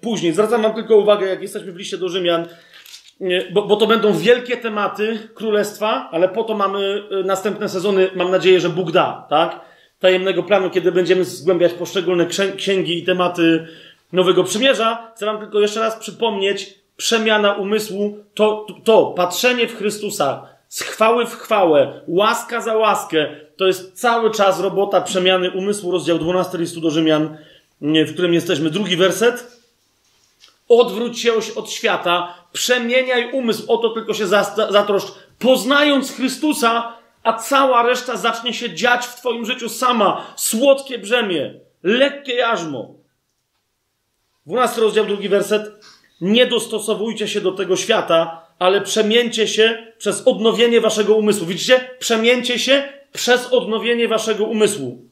później. 0.00 0.32
Zwracam 0.32 0.62
Wam 0.62 0.74
tylko 0.74 0.96
uwagę, 0.96 1.26
jak 1.26 1.42
jesteśmy 1.42 1.72
w 1.72 1.76
liście 1.76 1.98
do 1.98 2.08
Rzymian, 2.08 2.46
bo, 3.52 3.62
bo 3.62 3.76
to 3.76 3.86
będą 3.86 4.12
wielkie 4.12 4.56
tematy 4.56 5.28
królestwa, 5.34 6.08
ale 6.12 6.28
po 6.28 6.44
to 6.44 6.54
mamy 6.54 7.02
e, 7.10 7.24
następne 7.24 7.68
sezony, 7.68 8.10
mam 8.14 8.30
nadzieję, 8.30 8.60
że 8.60 8.68
Bóg 8.68 8.92
da, 8.92 9.26
tak? 9.30 9.60
Tajemnego 10.00 10.42
planu, 10.42 10.70
kiedy 10.70 10.92
będziemy 10.92 11.24
zgłębiać 11.24 11.72
poszczególne 11.72 12.26
księgi 12.56 12.98
i 12.98 13.04
tematy 13.04 13.66
Nowego 14.12 14.44
Przymierza. 14.44 15.12
Chcę 15.14 15.26
Wam 15.26 15.38
tylko 15.38 15.60
jeszcze 15.60 15.80
raz 15.80 15.96
przypomnieć, 15.96 16.74
przemiana 16.96 17.52
umysłu, 17.52 18.18
to, 18.34 18.66
to, 18.84 19.06
patrzenie 19.06 19.68
w 19.68 19.78
Chrystusa, 19.78 20.48
z 20.68 20.82
chwały 20.82 21.26
w 21.26 21.36
chwałę, 21.36 22.00
łaska 22.06 22.60
za 22.60 22.76
łaskę, 22.76 23.26
to 23.56 23.66
jest 23.66 24.00
cały 24.00 24.30
czas 24.30 24.60
robota 24.60 25.00
przemiany 25.00 25.50
umysłu, 25.50 25.90
rozdział 25.90 26.18
12 26.18 26.58
listu 26.58 26.80
do 26.80 26.90
Rzymian, 26.90 27.36
w 27.82 28.12
którym 28.12 28.34
jesteśmy. 28.34 28.70
Drugi 28.70 28.96
werset. 28.96 29.62
Odwróć 30.68 31.20
się 31.20 31.32
od 31.56 31.70
świata, 31.70 32.34
przemieniaj 32.52 33.32
umysł, 33.32 33.72
o 33.72 33.76
to 33.76 33.90
tylko 33.90 34.14
się 34.14 34.26
zatroszcz. 34.70 35.12
Poznając 35.38 36.12
Chrystusa, 36.12 36.96
a 37.22 37.32
cała 37.32 37.82
reszta 37.82 38.16
zacznie 38.16 38.54
się 38.54 38.74
dziać 38.74 39.06
w 39.06 39.16
Twoim 39.16 39.46
życiu 39.46 39.68
sama. 39.68 40.26
Słodkie 40.36 40.98
brzemię, 40.98 41.54
lekkie 41.82 42.34
jarzmo. 42.34 42.94
12 44.46 44.80
rozdział, 44.80 45.06
drugi 45.06 45.28
werset. 45.28 45.84
Nie 46.20 46.46
dostosowujcie 46.46 47.28
się 47.28 47.40
do 47.40 47.52
tego 47.52 47.76
świata, 47.76 48.46
ale 48.58 48.80
przemieńcie 48.80 49.48
się 49.48 49.86
przez 49.98 50.22
odnowienie 50.26 50.80
waszego 50.80 51.14
umysłu. 51.14 51.46
Widzicie? 51.46 51.90
Przemieńcie 51.98 52.58
się 52.58 52.88
przez 53.12 53.46
odnowienie 53.46 54.08
waszego 54.08 54.44
umysłu, 54.44 55.02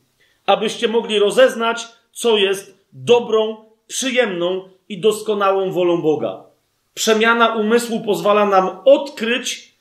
abyście 0.47 0.89
mogli 0.89 1.18
rozeznać, 1.18 1.89
co 2.12 2.36
jest 2.36 2.84
dobrą, 2.92 3.56
przyjemną 3.86 4.68
i 4.89 5.00
doskonałą 5.00 5.72
wolą 5.72 6.02
Boga. 6.02 6.42
Przemiana 6.94 7.55
umysłu 7.55 8.00
pozwala 8.00 8.47
nam 8.47 8.80
odkryć, 8.84 9.74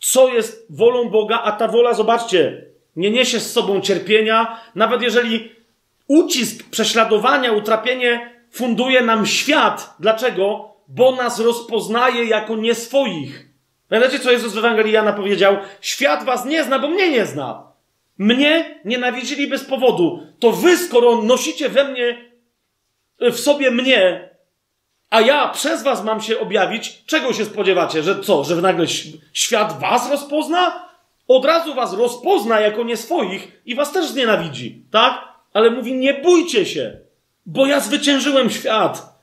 co 0.00 0.28
jest 0.28 0.66
wolą 0.70 1.08
Boga, 1.08 1.40
a 1.44 1.52
ta 1.52 1.68
wola, 1.68 1.94
zobaczcie, 1.94 2.64
nie 2.96 3.10
niesie 3.10 3.40
z 3.40 3.52
sobą 3.52 3.80
cierpienia, 3.80 4.60
nawet 4.74 5.02
jeżeli 5.02 5.52
ucisk, 6.06 6.70
prześladowania, 6.70 7.52
utrapienie 7.52 8.30
funduje 8.50 9.02
nam 9.02 9.26
świat. 9.26 9.94
Dlaczego? 10.00 10.70
Bo 10.88 11.16
nas 11.16 11.40
rozpoznaje 11.40 12.24
jako 12.24 12.56
nieswoich. 12.56 13.48
Pamiętacie, 13.88 14.18
co 14.18 14.30
Jezus 14.30 14.54
w 14.54 14.58
Ewangelii 14.58 14.92
Jana 14.92 15.12
powiedział? 15.12 15.56
Świat 15.80 16.24
was 16.24 16.44
nie 16.44 16.64
zna, 16.64 16.78
bo 16.78 16.88
mnie 16.88 17.10
nie 17.10 17.26
zna. 17.26 17.69
Mnie 18.20 18.80
nienawidzili 18.84 19.46
bez 19.46 19.64
powodu. 19.64 20.26
To 20.38 20.52
wy, 20.52 20.78
skoro 20.78 21.22
nosicie 21.22 21.68
we 21.68 21.84
mnie, 21.88 22.30
w 23.20 23.40
sobie 23.40 23.70
mnie, 23.70 24.30
a 25.10 25.20
ja 25.20 25.48
przez 25.48 25.82
was 25.82 26.04
mam 26.04 26.20
się 26.20 26.40
objawić, 26.40 27.02
czego 27.06 27.32
się 27.32 27.44
spodziewacie? 27.44 28.02
Że 28.02 28.20
co? 28.20 28.44
Że 28.44 28.56
nagle 28.56 28.86
świat 29.32 29.80
was 29.80 30.10
rozpozna? 30.10 30.88
Od 31.28 31.44
razu 31.44 31.74
was 31.74 31.92
rozpozna 31.92 32.60
jako 32.60 32.84
nieswoich 32.84 33.62
i 33.66 33.74
was 33.74 33.92
też 33.92 34.06
znienawidzi, 34.06 34.84
tak? 34.90 35.28
Ale 35.52 35.70
mówi, 35.70 35.94
nie 35.94 36.14
bójcie 36.14 36.66
się, 36.66 36.98
bo 37.46 37.66
ja 37.66 37.80
zwyciężyłem 37.80 38.50
świat. 38.50 39.20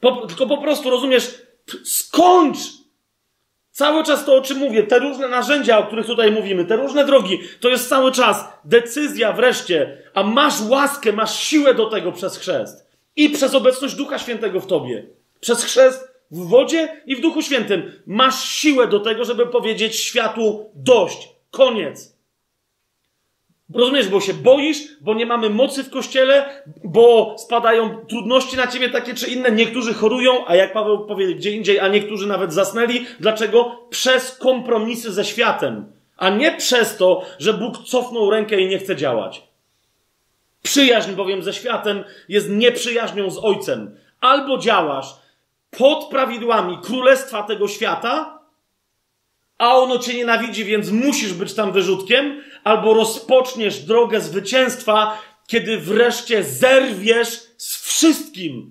Po, 0.00 0.26
tylko 0.26 0.46
po 0.46 0.58
prostu, 0.58 0.90
rozumiesz, 0.90 1.42
skończ 1.84 2.58
Cały 3.78 4.04
czas 4.04 4.24
to, 4.24 4.36
o 4.36 4.40
czym 4.40 4.58
mówię, 4.58 4.82
te 4.82 4.98
różne 4.98 5.28
narzędzia, 5.28 5.78
o 5.78 5.86
których 5.86 6.06
tutaj 6.06 6.32
mówimy, 6.32 6.64
te 6.64 6.76
różne 6.76 7.04
drogi, 7.04 7.40
to 7.60 7.68
jest 7.68 7.88
cały 7.88 8.12
czas 8.12 8.44
decyzja 8.64 9.32
wreszcie, 9.32 10.02
a 10.14 10.22
masz 10.22 10.54
łaskę, 10.68 11.12
masz 11.12 11.40
siłę 11.40 11.74
do 11.74 11.86
tego 11.86 12.12
przez 12.12 12.38
chrzest 12.38 12.86
i 13.16 13.30
przez 13.30 13.54
obecność 13.54 13.94
Ducha 13.94 14.18
Świętego 14.18 14.60
w 14.60 14.66
tobie. 14.66 15.06
Przez 15.40 15.64
chrzest 15.64 16.08
w 16.30 16.48
wodzie 16.48 17.02
i 17.06 17.16
w 17.16 17.20
Duchu 17.20 17.42
Świętym 17.42 17.92
masz 18.06 18.44
siłę 18.44 18.86
do 18.86 19.00
tego, 19.00 19.24
żeby 19.24 19.46
powiedzieć 19.46 19.96
światu 19.96 20.70
dość, 20.74 21.28
koniec. 21.50 22.17
Rozumiesz, 23.74 24.08
bo 24.08 24.20
się 24.20 24.34
boisz, 24.34 24.78
bo 25.00 25.14
nie 25.14 25.26
mamy 25.26 25.50
mocy 25.50 25.84
w 25.84 25.90
kościele, 25.90 26.62
bo 26.84 27.36
spadają 27.38 28.06
trudności 28.06 28.56
na 28.56 28.66
ciebie 28.66 28.90
takie 28.90 29.14
czy 29.14 29.30
inne. 29.30 29.50
Niektórzy 29.50 29.94
chorują, 29.94 30.46
a 30.46 30.56
jak 30.56 30.72
Paweł 30.72 31.06
powie 31.06 31.34
gdzie 31.34 31.50
indziej, 31.50 31.80
a 31.80 31.88
niektórzy 31.88 32.26
nawet 32.26 32.52
zasnęli. 32.52 33.06
Dlaczego? 33.20 33.86
Przez 33.90 34.36
kompromisy 34.36 35.12
ze 35.12 35.24
światem, 35.24 35.92
a 36.16 36.30
nie 36.30 36.52
przez 36.52 36.96
to, 36.96 37.22
że 37.38 37.54
Bóg 37.54 37.78
cofnął 37.84 38.30
rękę 38.30 38.60
i 38.60 38.68
nie 38.68 38.78
chce 38.78 38.96
działać. 38.96 39.42
Przyjaźń 40.62 41.12
bowiem 41.12 41.42
ze 41.42 41.52
światem 41.52 42.04
jest 42.28 42.50
nieprzyjaźnią 42.50 43.30
z 43.30 43.38
Ojcem. 43.38 43.96
Albo 44.20 44.58
działasz 44.58 45.16
pod 45.70 46.04
prawidłami 46.04 46.78
królestwa 46.82 47.42
tego 47.42 47.68
świata, 47.68 48.37
a 49.58 49.76
ono 49.76 49.98
cię 49.98 50.14
nienawidzi, 50.14 50.64
więc 50.64 50.90
musisz 50.90 51.32
być 51.32 51.54
tam 51.54 51.72
wyrzutkiem, 51.72 52.42
albo 52.64 52.94
rozpoczniesz 52.94 53.78
drogę 53.78 54.20
zwycięstwa, 54.20 55.22
kiedy 55.46 55.78
wreszcie 55.78 56.44
zerwiesz 56.44 57.42
z 57.56 57.76
wszystkim, 57.82 58.70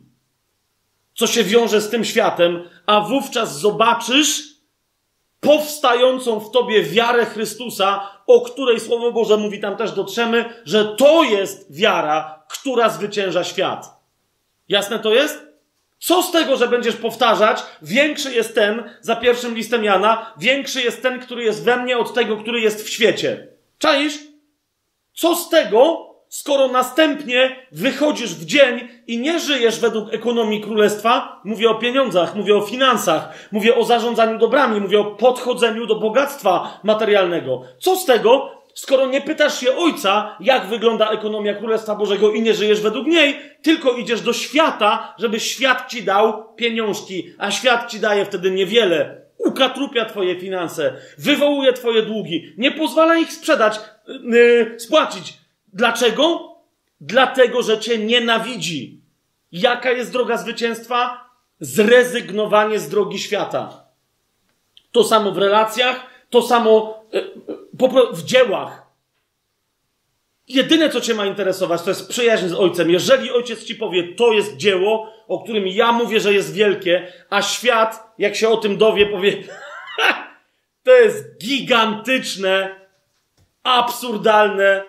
co 1.16 1.28
się 1.28 1.44
wiąże 1.44 1.82
z 1.82 1.90
tym 1.90 2.06
światem, 2.06 2.70
a 2.86 3.02
wówczas 3.02 3.60
zobaczysz 3.60 4.44
powstającą 5.40 6.40
w 6.40 6.52
tobie 6.52 6.84
wiarę 6.84 7.26
Chrystusa, 7.26 8.10
o 8.28 8.42
której 8.42 8.80
Słowo 8.80 9.12
Boże 9.12 9.38
mówi 9.38 9.60
tam 9.60 9.78
też 9.78 9.92
dotrzemy, 9.92 10.64
że 10.66 10.86
to 10.86 11.24
jest 11.24 11.76
wiara, 11.76 12.44
która 12.50 12.90
zwycięża 12.90 13.44
świat. 13.44 13.88
Jasne 14.70 15.00
to 15.00 15.14
jest? 15.14 15.47
Co 16.00 16.24
z 16.24 16.32
tego, 16.32 16.58
że 16.58 16.68
będziesz 16.68 16.96
powtarzać? 16.96 17.64
Większy 17.82 18.34
jest 18.34 18.56
ten, 18.56 18.84
za 19.02 19.16
pierwszym 19.16 19.56
listem 19.56 19.84
Jana, 19.84 20.34
większy 20.38 20.82
jest 20.82 21.02
ten, 21.02 21.20
który 21.20 21.44
jest 21.44 21.64
we 21.64 21.78
mnie 21.78 21.98
od 21.98 22.14
tego, 22.14 22.38
który 22.38 22.62
jest 22.62 22.86
w 22.86 22.90
świecie. 22.90 23.48
Czaisz? 23.78 24.20
Co 25.14 25.36
z 25.36 25.50
tego, 25.50 26.08
skoro 26.30 26.68
następnie 26.68 27.56
wychodzisz 27.72 28.36
w 28.36 28.46
dzień 28.46 28.88
i 29.08 29.18
nie 29.18 29.40
żyjesz 29.40 29.80
według 29.80 30.14
ekonomii 30.14 30.62
królestwa? 30.62 31.42
Mówię 31.44 31.70
o 31.70 31.76
pieniądzach, 31.76 32.36
mówię 32.36 32.56
o 32.56 32.62
finansach, 32.62 33.50
mówię 33.52 33.76
o 33.76 33.84
zarządzaniu 33.84 34.38
dobrami, 34.38 34.82
mówię 34.82 35.00
o 35.00 35.06
podchodzeniu 35.06 35.86
do 35.86 35.96
bogactwa 35.96 36.80
materialnego. 36.84 37.62
Co 37.80 37.96
z 37.96 38.06
tego, 38.06 38.57
skoro 38.78 39.08
nie 39.08 39.22
pytasz 39.22 39.60
się 39.60 39.76
ojca, 39.76 40.38
jak 40.40 40.68
wygląda 40.68 41.10
ekonomia 41.10 41.54
Królestwa 41.54 41.96
Bożego 41.96 42.32
i 42.32 42.42
nie 42.42 42.54
żyjesz 42.54 42.82
według 42.82 43.08
niej, 43.08 43.40
tylko 43.62 43.92
idziesz 43.92 44.22
do 44.22 44.34
świata, 44.34 45.16
żeby 45.18 45.40
świat 45.40 45.90
ci 45.90 46.04
dał 46.04 46.54
pieniążki, 46.56 47.34
a 47.38 47.52
świat 47.52 47.92
ci 47.92 48.00
daje 48.00 48.26
wtedy 48.26 48.52
niewiele. 48.52 49.22
Ukatrupia 49.38 50.06
twoje 50.06 50.40
finanse, 50.40 50.94
wywołuje 51.18 51.74
twoje 51.74 52.02
długi, 52.02 52.54
nie 52.58 52.72
pozwala 52.72 53.18
ich 53.18 53.34
sprzedać, 53.34 53.80
yy, 54.08 54.76
spłacić. 54.80 55.34
Dlaczego? 55.74 56.56
Dlatego, 57.02 57.62
że 57.62 57.80
cię 57.80 57.98
nienawidzi. 57.98 59.02
Jaka 59.52 59.92
jest 59.92 60.12
droga 60.12 60.38
zwycięstwa? 60.38 61.30
Zrezygnowanie 61.60 62.80
z 62.80 62.90
drogi 62.90 63.20
świata. 63.20 63.84
To 64.92 65.04
samo 65.04 65.32
w 65.32 65.38
relacjach, 65.38 66.06
to 66.30 66.42
samo 66.42 66.72
yy, 66.72 66.97
w 68.14 68.24
dziełach. 68.24 68.88
Jedyne, 70.48 70.90
co 70.90 71.02
cię 71.02 71.14
ma 71.14 71.26
interesować, 71.26 71.82
to 71.82 71.90
jest 71.90 72.10
przyjaźń 72.10 72.48
z 72.48 72.54
ojcem. 72.54 72.90
Jeżeli 72.90 73.32
ojciec 73.32 73.64
ci 73.64 73.76
powie, 73.76 74.14
to 74.14 74.34
jest 74.34 74.58
dzieło, 74.58 75.14
o 75.28 75.44
którym 75.44 75.68
ja 75.68 75.92
mówię, 75.92 76.20
że 76.20 76.34
jest 76.34 76.54
wielkie, 76.54 77.14
a 77.30 77.42
świat, 77.42 78.14
jak 78.18 78.36
się 78.36 78.50
o 78.50 78.58
tym 78.58 78.78
dowie, 78.78 79.06
powie, 79.06 79.44
to 80.86 80.92
jest 80.92 81.38
gigantyczne, 81.38 82.76
absurdalne 83.64 84.84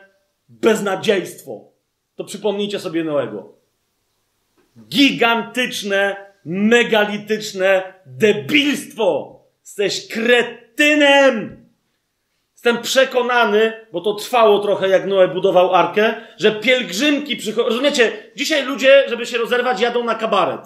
beznadziejstwo. 0.49 1.73
To 2.17 2.25
przypomnijcie 2.25 2.81
sobie 2.81 3.05
Noego. 3.05 3.53
Gigantyczne, 4.89 6.17
megalityczne 6.45 7.95
debilstwo. 8.07 9.41
Jesteś 9.61 10.09
kretynem. 10.09 11.58
Jestem 12.59 12.83
przekonany, 12.83 13.73
bo 13.93 14.01
to 14.01 14.15
trwało 14.15 14.59
trochę, 14.59 14.89
jak 14.89 15.07
Noe 15.07 15.29
budował 15.29 15.75
arkę, 15.75 16.15
że 16.39 16.53
pielgrzymki 16.53 17.37
przychodzą. 17.37 17.69
Rozumiecie, 17.69 18.13
dzisiaj 18.37 18.65
ludzie, 18.65 19.05
żeby 19.09 19.27
się 19.27 19.39
rozerwać, 19.39 19.81
jadą 19.81 20.05
na 20.05 20.15
kabaret. 20.15 20.61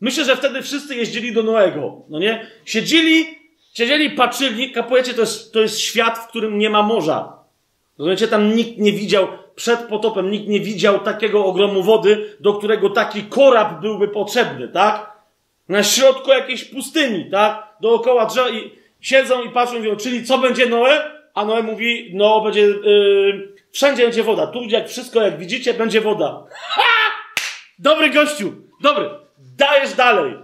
Myślę, 0.00 0.24
że 0.24 0.36
wtedy 0.36 0.62
wszyscy 0.62 0.94
jeździli 0.94 1.32
do 1.32 1.42
Noego, 1.42 2.02
no 2.08 2.18
nie? 2.18 2.46
Siedzieli, 2.64 3.26
siedzieli, 3.74 4.10
patrzyli, 4.10 4.72
kapujecie, 4.72 5.14
to 5.14 5.20
jest, 5.20 5.52
to 5.52 5.60
jest 5.60 5.80
świat, 5.80 6.18
w 6.18 6.28
którym 6.28 6.58
nie 6.58 6.70
ma 6.70 6.82
morza. 6.82 7.38
Rozumiecie, 7.98 8.28
tam 8.28 8.56
nikt 8.56 8.78
nie 8.78 8.92
widział, 8.92 9.28
przed 9.54 9.80
potopem 9.80 10.30
nikt 10.30 10.48
nie 10.48 10.60
widział 10.60 10.98
takiego 10.98 11.44
ogromu 11.44 11.82
wody, 11.82 12.36
do 12.40 12.54
którego 12.54 12.90
taki 12.90 13.22
korab 13.22 13.80
byłby 13.80 14.08
potrzebny, 14.08 14.68
tak? 14.68 15.12
Na 15.68 15.82
środku 15.82 16.30
jakiejś 16.30 16.64
pustyni, 16.64 17.30
tak? 17.30 17.76
Dookoła 17.80 18.26
drzewa 18.26 18.50
i 18.50 18.70
siedzą 19.00 19.42
i 19.42 19.50
patrzą 19.50 19.74
i 19.74 19.78
mówią, 19.78 19.96
czyli 19.96 20.24
co 20.24 20.38
będzie 20.38 20.66
Noe? 20.66 21.15
A 21.36 21.44
Noe 21.44 21.62
mówi, 21.62 22.10
no 22.14 22.40
będzie, 22.40 22.60
yy, 22.60 23.54
wszędzie 23.72 24.02
będzie 24.02 24.22
woda. 24.22 24.46
Tu 24.46 24.64
jak 24.64 24.88
wszystko, 24.88 25.22
jak 25.22 25.38
widzicie, 25.38 25.74
będzie 25.74 26.00
woda. 26.00 26.44
Ha! 26.50 26.82
Dobry 27.78 28.10
gościu, 28.10 28.52
dobry. 28.80 29.10
Dajesz 29.38 29.94
dalej. 29.94 30.34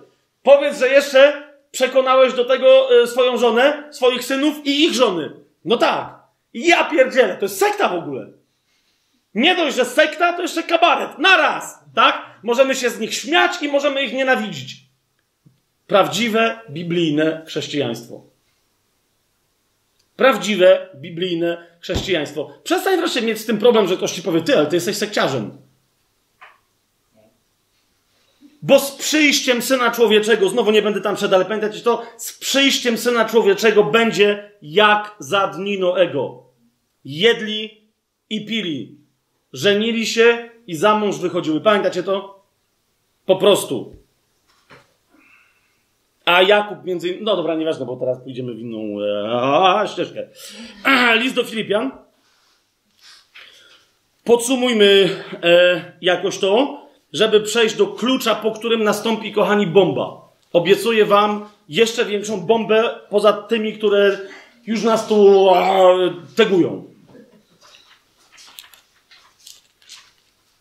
Powiedz, 0.42 0.78
że 0.78 0.88
jeszcze 0.88 1.52
przekonałeś 1.70 2.32
do 2.32 2.44
tego 2.44 2.90
yy, 2.90 3.06
swoją 3.06 3.38
żonę, 3.38 3.88
swoich 3.90 4.24
synów 4.24 4.66
i 4.66 4.84
ich 4.84 4.92
żony. 4.92 5.32
No 5.64 5.76
tak. 5.76 6.14
Ja 6.54 6.84
pierdzielę, 6.84 7.36
to 7.36 7.44
jest 7.44 7.58
sekta 7.58 7.88
w 7.88 7.94
ogóle. 7.94 8.26
Nie 9.34 9.54
dość, 9.54 9.76
że 9.76 9.84
sekta, 9.84 10.32
to 10.32 10.42
jeszcze 10.42 10.62
kabaret. 10.62 11.18
Naraz, 11.18 11.78
tak? 11.94 12.40
Możemy 12.42 12.74
się 12.74 12.90
z 12.90 13.00
nich 13.00 13.14
śmiać 13.14 13.62
i 13.62 13.68
możemy 13.68 14.02
ich 14.02 14.12
nienawidzić. 14.12 14.76
Prawdziwe, 15.86 16.60
biblijne 16.70 17.42
chrześcijaństwo. 17.46 18.31
Prawdziwe, 20.16 20.88
biblijne 20.94 21.66
chrześcijaństwo. 21.80 22.50
Przestań 22.64 22.96
wreszcie 22.96 23.22
mieć 23.22 23.38
z 23.38 23.46
tym 23.46 23.58
problem, 23.58 23.88
że 23.88 23.96
ktoś 23.96 24.12
ci 24.12 24.22
powie, 24.22 24.40
ty, 24.40 24.56
ale 24.56 24.66
ty 24.66 24.76
jesteś 24.76 24.96
sekciarzem. 24.96 25.58
Bo 28.62 28.78
z 28.78 28.92
przyjściem 28.92 29.62
Syna 29.62 29.90
Człowieczego, 29.90 30.48
znowu 30.48 30.70
nie 30.70 30.82
będę 30.82 31.00
tam 31.00 31.16
szedł, 31.16 31.34
ale 31.34 31.44
pamiętajcie 31.44 31.80
to, 31.80 32.02
z 32.16 32.38
przyjściem 32.38 32.98
Syna 32.98 33.24
Człowieczego 33.24 33.84
będzie 33.84 34.50
jak 34.62 35.16
za 35.18 35.46
dni 35.46 35.78
Noego. 35.78 36.42
Jedli 37.04 37.80
i 38.30 38.46
pili, 38.46 38.96
żenili 39.52 40.06
się 40.06 40.50
i 40.66 40.74
za 40.74 40.98
mąż 40.98 41.18
wychodziły. 41.18 41.60
Pamiętacie 41.60 42.02
to? 42.02 42.44
Po 43.26 43.36
prostu. 43.36 44.01
A 46.24 46.42
Jakub 46.42 46.84
między 46.84 47.08
innymi, 47.08 47.24
no 47.24 47.36
dobra, 47.36 47.54
nieważne, 47.54 47.86
bo 47.86 47.96
teraz 47.96 48.20
pójdziemy 48.20 48.54
w 48.54 48.58
inną 48.58 49.02
e, 49.82 49.88
ścieżkę. 49.88 50.28
List 51.22 51.34
do 51.34 51.44
Filipian. 51.44 51.90
Podsumujmy 54.24 55.08
e, 55.42 55.92
jakoś 56.00 56.38
to, 56.38 56.82
żeby 57.12 57.40
przejść 57.40 57.76
do 57.76 57.86
klucza, 57.86 58.34
po 58.34 58.52
którym 58.52 58.84
nastąpi, 58.84 59.32
kochani, 59.32 59.66
bomba. 59.66 60.28
Obiecuję 60.52 61.04
wam 61.04 61.48
jeszcze 61.68 62.04
większą 62.04 62.40
bombę 62.40 63.00
poza 63.10 63.32
tymi, 63.32 63.72
które 63.72 64.18
już 64.66 64.82
nas 64.82 65.06
tu 65.06 65.50
a, 65.54 65.88
tegują. 66.36 66.84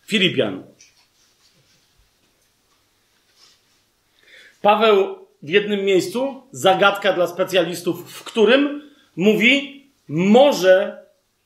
Filipian. 0.08 0.64
Paweł 4.62 5.21
w 5.44 5.50
jednym 5.50 5.86
miejscu, 5.86 6.42
zagadka 6.52 7.14
dla 7.14 7.28
specjalistów, 7.28 8.12
w 8.12 8.24
którym 8.24 8.82
mówi, 9.16 9.86
może 10.08 10.98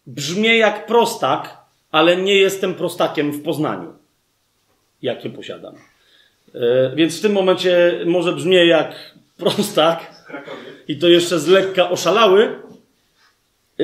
brzmi 0.07 0.57
jak 0.57 0.85
prostak, 0.85 1.57
ale 1.91 2.17
nie 2.17 2.35
jestem 2.35 2.73
prostakiem 2.73 3.31
w 3.31 3.43
Poznaniu, 3.43 3.93
jakie 5.01 5.29
posiadam. 5.29 5.75
E, 6.55 6.91
więc 6.95 7.19
w 7.19 7.21
tym 7.21 7.31
momencie 7.31 7.99
może 8.05 8.33
brzmi 8.33 8.67
jak 8.67 9.15
prostak 9.37 10.25
i 10.87 10.97
to 10.97 11.07
jeszcze 11.07 11.39
z 11.39 11.47
lekka 11.47 11.89
oszalały, 11.89 12.59
e, 13.79 13.83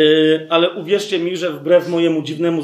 ale 0.50 0.70
uwierzcie 0.70 1.20
mi, 1.20 1.38
że 1.38 1.52
wbrew 1.52 1.90
mojemu 1.90 2.22
dziwnemu, 2.22 2.64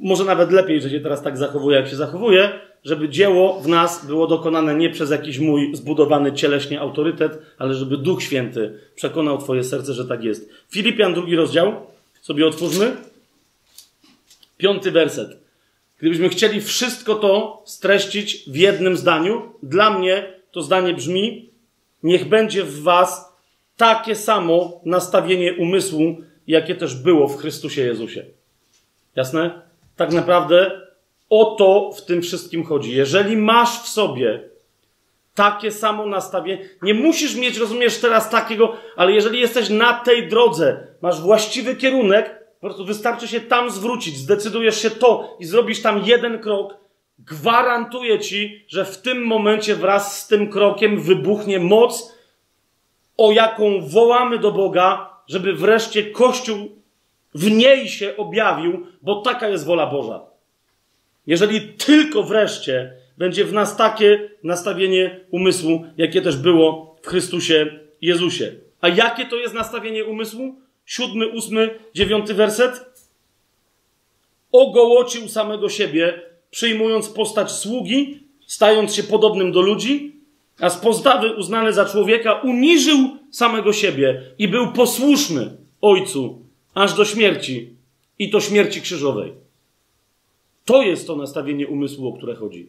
może 0.00 0.24
nawet 0.24 0.50
lepiej, 0.50 0.80
że 0.80 0.90
się 0.90 1.00
teraz 1.00 1.22
tak 1.22 1.36
zachowuje, 1.36 1.76
jak 1.76 1.88
się 1.88 1.96
zachowuje, 1.96 2.52
żeby 2.84 3.08
dzieło 3.08 3.60
w 3.60 3.68
nas 3.68 4.06
było 4.06 4.26
dokonane 4.26 4.74
nie 4.74 4.90
przez 4.90 5.10
jakiś 5.10 5.38
mój 5.38 5.76
zbudowany 5.76 6.32
cieleśnie 6.32 6.80
autorytet, 6.80 7.38
ale 7.58 7.74
żeby 7.74 7.96
Duch 7.96 8.22
Święty 8.22 8.78
przekonał 8.94 9.38
Twoje 9.38 9.64
serce, 9.64 9.94
że 9.94 10.04
tak 10.04 10.24
jest. 10.24 10.50
Filipian, 10.70 11.14
drugi 11.14 11.36
rozdział, 11.36 11.74
sobie 12.20 12.46
otwórzmy. 12.46 12.96
Piąty 14.56 14.90
werset. 14.90 15.38
Gdybyśmy 15.98 16.28
chcieli 16.28 16.60
wszystko 16.60 17.14
to 17.14 17.62
streścić 17.66 18.44
w 18.50 18.56
jednym 18.56 18.96
zdaniu, 18.96 19.42
dla 19.62 19.98
mnie 19.98 20.32
to 20.52 20.62
zdanie 20.62 20.94
brzmi: 20.94 21.50
Niech 22.02 22.28
będzie 22.28 22.64
w 22.64 22.82
Was 22.82 23.32
takie 23.76 24.14
samo 24.14 24.80
nastawienie 24.84 25.54
umysłu, 25.54 26.16
jakie 26.46 26.74
też 26.74 26.94
było 26.94 27.28
w 27.28 27.36
Chrystusie 27.36 27.82
Jezusie. 27.82 28.24
Jasne? 29.16 29.62
Tak 29.96 30.12
naprawdę 30.12 30.83
o 31.30 31.44
to 31.58 31.90
w 31.96 32.04
tym 32.04 32.22
wszystkim 32.22 32.64
chodzi. 32.64 32.96
Jeżeli 32.96 33.36
masz 33.36 33.82
w 33.82 33.88
sobie 33.88 34.48
takie 35.34 35.72
samo 35.72 36.06
nastawienie, 36.06 36.68
nie 36.82 36.94
musisz 36.94 37.36
mieć, 37.36 37.58
rozumiesz, 37.58 38.00
teraz 38.00 38.30
takiego, 38.30 38.76
ale 38.96 39.12
jeżeli 39.12 39.40
jesteś 39.40 39.70
na 39.70 39.92
tej 39.92 40.28
drodze, 40.28 40.86
masz 41.02 41.20
właściwy 41.20 41.76
kierunek, 41.76 42.44
po 42.60 42.66
prostu 42.66 42.84
wystarczy 42.84 43.28
się 43.28 43.40
tam 43.40 43.70
zwrócić, 43.70 44.16
zdecydujesz 44.16 44.82
się 44.82 44.90
to 44.90 45.36
i 45.40 45.44
zrobisz 45.44 45.82
tam 45.82 46.02
jeden 46.04 46.38
krok, 46.38 46.76
gwarantuję 47.18 48.18
ci, 48.18 48.64
że 48.68 48.84
w 48.84 48.98
tym 48.98 49.26
momencie 49.26 49.76
wraz 49.76 50.22
z 50.22 50.26
tym 50.26 50.50
krokiem 50.50 51.00
wybuchnie 51.00 51.60
moc, 51.60 52.14
o 53.16 53.32
jaką 53.32 53.80
wołamy 53.80 54.38
do 54.38 54.52
Boga, 54.52 55.10
żeby 55.26 55.52
wreszcie 55.52 56.10
Kościół 56.10 56.82
w 57.34 57.50
niej 57.50 57.88
się 57.88 58.16
objawił, 58.16 58.86
bo 59.02 59.20
taka 59.20 59.48
jest 59.48 59.66
wola 59.66 59.86
Boża. 59.86 60.33
Jeżeli 61.26 61.60
tylko 61.60 62.22
wreszcie 62.22 62.92
będzie 63.18 63.44
w 63.44 63.52
nas 63.52 63.76
takie 63.76 64.30
nastawienie 64.42 65.20
umysłu, 65.30 65.84
jakie 65.96 66.22
też 66.22 66.36
było 66.36 66.96
w 67.02 67.06
Chrystusie 67.06 67.78
Jezusie. 68.02 68.52
A 68.80 68.88
jakie 68.88 69.26
to 69.26 69.36
jest 69.36 69.54
nastawienie 69.54 70.04
umysłu? 70.04 70.54
Siódmy, 70.86 71.28
ósmy, 71.28 71.78
dziewiąty 71.94 72.34
werset. 72.34 73.04
Ogołocił 74.52 75.28
samego 75.28 75.68
siebie, 75.68 76.22
przyjmując 76.50 77.08
postać 77.08 77.52
sługi, 77.52 78.20
stając 78.46 78.94
się 78.94 79.02
podobnym 79.02 79.52
do 79.52 79.60
ludzi, 79.60 80.14
a 80.60 80.70
z 80.70 80.76
postawy 80.76 81.34
uznany 81.34 81.72
za 81.72 81.84
człowieka 81.84 82.32
uniżył 82.34 83.16
samego 83.30 83.72
siebie 83.72 84.22
i 84.38 84.48
był 84.48 84.72
posłuszny 84.72 85.56
Ojcu 85.80 86.42
aż 86.74 86.94
do 86.94 87.04
śmierci 87.04 87.76
i 88.18 88.30
to 88.30 88.40
śmierci 88.40 88.80
krzyżowej. 88.80 89.43
To 90.64 90.82
jest 90.82 91.06
to 91.06 91.16
nastawienie 91.16 91.66
umysłu, 91.66 92.08
o 92.08 92.12
które 92.12 92.34
chodzi. 92.34 92.68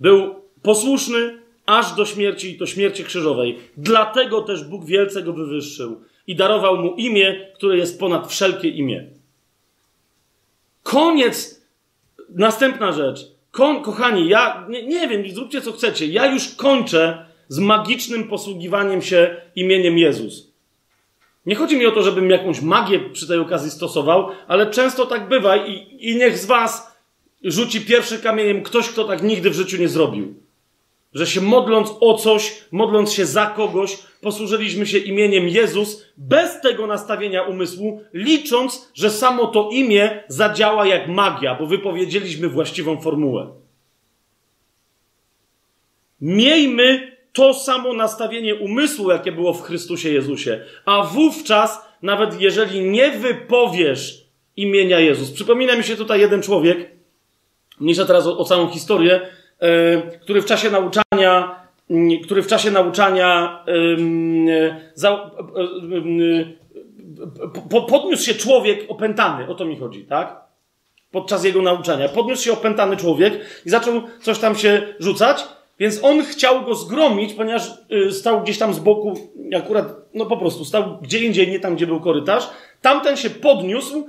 Był 0.00 0.34
posłuszny 0.62 1.38
aż 1.66 1.94
do 1.94 2.06
śmierci 2.06 2.50
i 2.50 2.58
to 2.58 2.66
śmierci 2.66 3.04
krzyżowej. 3.04 3.58
Dlatego 3.76 4.42
też 4.42 4.64
Bóg 4.64 4.84
wielce 4.84 5.22
go 5.22 5.32
wywyższył 5.32 6.00
i 6.26 6.36
darował 6.36 6.76
mu 6.76 6.94
imię, 6.94 7.50
które 7.54 7.76
jest 7.76 8.00
ponad 8.00 8.28
wszelkie 8.30 8.68
imię. 8.68 9.06
Koniec. 10.82 11.66
Następna 12.28 12.92
rzecz. 12.92 13.20
Kon, 13.50 13.82
kochani, 13.82 14.28
ja 14.28 14.66
nie, 14.68 14.86
nie 14.86 15.08
wiem, 15.08 15.30
zróbcie 15.30 15.60
co 15.60 15.72
chcecie. 15.72 16.06
Ja 16.06 16.26
już 16.32 16.54
kończę 16.54 17.26
z 17.48 17.58
magicznym 17.58 18.28
posługiwaniem 18.28 19.02
się 19.02 19.36
imieniem 19.56 19.98
Jezus. 19.98 20.45
Nie 21.46 21.54
chodzi 21.54 21.76
mi 21.76 21.86
o 21.86 21.92
to, 21.92 22.02
żebym 22.02 22.30
jakąś 22.30 22.60
magię 22.60 23.00
przy 23.00 23.28
tej 23.28 23.38
okazji 23.38 23.70
stosował, 23.70 24.28
ale 24.48 24.70
często 24.70 25.06
tak 25.06 25.28
bywa 25.28 25.56
i, 25.56 25.96
i 26.00 26.16
niech 26.16 26.38
z 26.38 26.46
Was 26.46 26.96
rzuci 27.44 27.80
pierwszy 27.80 28.18
kamieniem 28.18 28.62
ktoś, 28.62 28.88
kto 28.88 29.04
tak 29.04 29.22
nigdy 29.22 29.50
w 29.50 29.54
życiu 29.54 29.76
nie 29.76 29.88
zrobił. 29.88 30.34
Że 31.14 31.26
się 31.26 31.40
modląc 31.40 31.90
o 32.00 32.14
coś, 32.14 32.64
modląc 32.70 33.12
się 33.12 33.26
za 33.26 33.46
kogoś, 33.46 33.98
posłużyliśmy 34.20 34.86
się 34.86 34.98
imieniem 34.98 35.48
Jezus 35.48 36.06
bez 36.16 36.60
tego 36.60 36.86
nastawienia 36.86 37.42
umysłu, 37.42 38.00
licząc, 38.12 38.92
że 38.94 39.10
samo 39.10 39.46
to 39.46 39.68
imię 39.72 40.24
zadziała 40.28 40.86
jak 40.86 41.08
magia, 41.08 41.54
bo 41.54 41.66
wypowiedzieliśmy 41.66 42.48
właściwą 42.48 43.00
formułę. 43.00 43.46
Miejmy 46.20 47.15
to 47.36 47.54
samo 47.54 47.92
nastawienie 47.92 48.54
umysłu, 48.54 49.10
jakie 49.10 49.32
było 49.32 49.52
w 49.52 49.62
Chrystusie 49.62 50.10
Jezusie. 50.10 50.60
A 50.84 51.02
wówczas, 51.02 51.86
nawet 52.02 52.40
jeżeli 52.40 52.80
nie 52.80 53.10
wypowiesz 53.10 54.26
imienia 54.56 55.00
Jezus, 55.00 55.30
przypomina 55.30 55.76
mi 55.76 55.84
się 55.84 55.96
tutaj 55.96 56.20
jeden 56.20 56.42
człowiek, 56.42 56.90
mniejsza 57.80 58.04
teraz 58.04 58.26
o, 58.26 58.38
o 58.38 58.44
całą 58.44 58.68
historię, 58.68 59.20
yy, 59.60 60.02
który 60.22 60.42
w 60.42 60.44
czasie 60.44 60.70
nauczania, 60.70 61.60
który 62.24 62.42
w 62.42 62.46
czasie 62.46 62.70
nauczania 62.70 63.58
yy, 63.66 64.76
za, 64.94 65.30
po, 67.70 67.82
podniósł 67.82 68.24
się 68.24 68.34
człowiek 68.34 68.84
opętany, 68.88 69.48
o 69.48 69.54
to 69.54 69.64
mi 69.64 69.76
chodzi, 69.76 70.04
tak? 70.04 70.46
Podczas 71.10 71.44
jego 71.44 71.62
nauczania. 71.62 72.08
Podniósł 72.08 72.44
się 72.44 72.52
opętany 72.52 72.96
człowiek 72.96 73.40
i 73.66 73.70
zaczął 73.70 74.02
coś 74.22 74.38
tam 74.38 74.56
się 74.56 74.94
rzucać, 74.98 75.44
więc 75.78 76.04
on 76.04 76.22
chciał 76.22 76.64
go 76.64 76.74
zgromić, 76.74 77.34
ponieważ 77.34 77.70
y, 77.92 78.12
stał 78.12 78.42
gdzieś 78.42 78.58
tam 78.58 78.74
z 78.74 78.78
boku, 78.78 79.14
akurat, 79.56 79.94
no 80.14 80.26
po 80.26 80.36
prostu, 80.36 80.64
stał 80.64 80.98
gdzie 81.02 81.24
indziej, 81.24 81.48
nie 81.48 81.60
tam, 81.60 81.76
gdzie 81.76 81.86
był 81.86 82.00
korytarz. 82.00 82.48
Tamten 82.82 83.16
się 83.16 83.30
podniósł, 83.30 84.06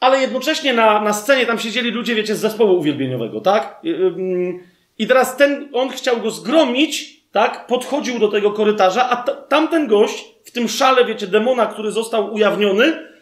ale 0.00 0.20
jednocześnie 0.20 0.72
na, 0.72 1.00
na 1.00 1.12
scenie 1.12 1.46
tam 1.46 1.58
siedzieli 1.58 1.90
ludzie, 1.90 2.14
wiecie, 2.14 2.34
z 2.34 2.40
zespołu 2.40 2.78
uwielbieniowego, 2.78 3.40
tak? 3.40 3.80
Y, 3.84 3.88
y, 3.88 4.60
I 4.98 5.06
teraz 5.06 5.36
ten, 5.36 5.68
on 5.72 5.88
chciał 5.88 6.20
go 6.20 6.30
zgromić, 6.30 7.22
tak? 7.32 7.66
Podchodził 7.66 8.18
do 8.18 8.28
tego 8.28 8.50
korytarza, 8.50 9.10
a 9.10 9.16
tamten 9.32 9.86
gość, 9.86 10.34
w 10.44 10.50
tym 10.50 10.68
szale, 10.68 11.04
wiecie, 11.04 11.26
demona, 11.26 11.66
który 11.66 11.92
został 11.92 12.34
ujawniony, 12.34 13.12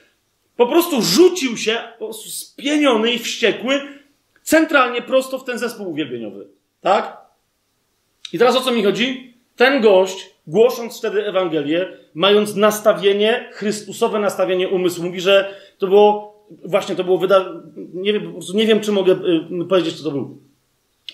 po 0.57 0.67
prostu 0.67 1.03
rzucił 1.03 1.57
się, 1.57 1.79
po 1.99 2.05
prostu 2.05 2.31
spieniony 2.31 3.13
i 3.13 3.19
wściekły, 3.19 3.81
centralnie 4.43 5.03
prosto 5.03 5.39
w 5.39 5.45
ten 5.45 5.59
zespół 5.59 5.91
uwielbieniowy, 5.91 6.47
tak? 6.81 7.20
I 8.33 8.39
teraz 8.39 8.57
o 8.57 8.61
co 8.61 8.73
mi 8.73 8.83
chodzi? 8.83 9.35
Ten 9.57 9.81
gość, 9.81 10.31
głosząc 10.47 10.99
wtedy 10.99 11.27
Ewangelię, 11.27 11.89
mając 12.15 12.57
nastawienie, 12.57 13.49
Chrystusowe 13.53 14.19
nastawienie 14.19 14.69
umysłu, 14.69 15.05
mówi, 15.05 15.21
że 15.21 15.55
to 15.79 15.87
było, 15.87 16.41
właśnie 16.65 16.97
to 16.97 17.05
było 17.05 17.19
wydarzenie, 17.19 17.61
nie 17.95 18.13
wiem, 18.13 18.35
nie 18.55 18.67
wiem, 18.67 18.81
czy 18.81 18.93
mogę 18.93 19.13
y, 19.63 19.65
powiedzieć, 19.69 19.95
co 19.95 20.05
to 20.05 20.11
był. 20.11 20.39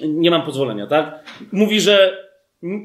Nie 0.02 0.30
mam 0.30 0.42
pozwolenia, 0.42 0.86
tak? 0.86 1.24
Mówi, 1.52 1.80
że 1.80 2.26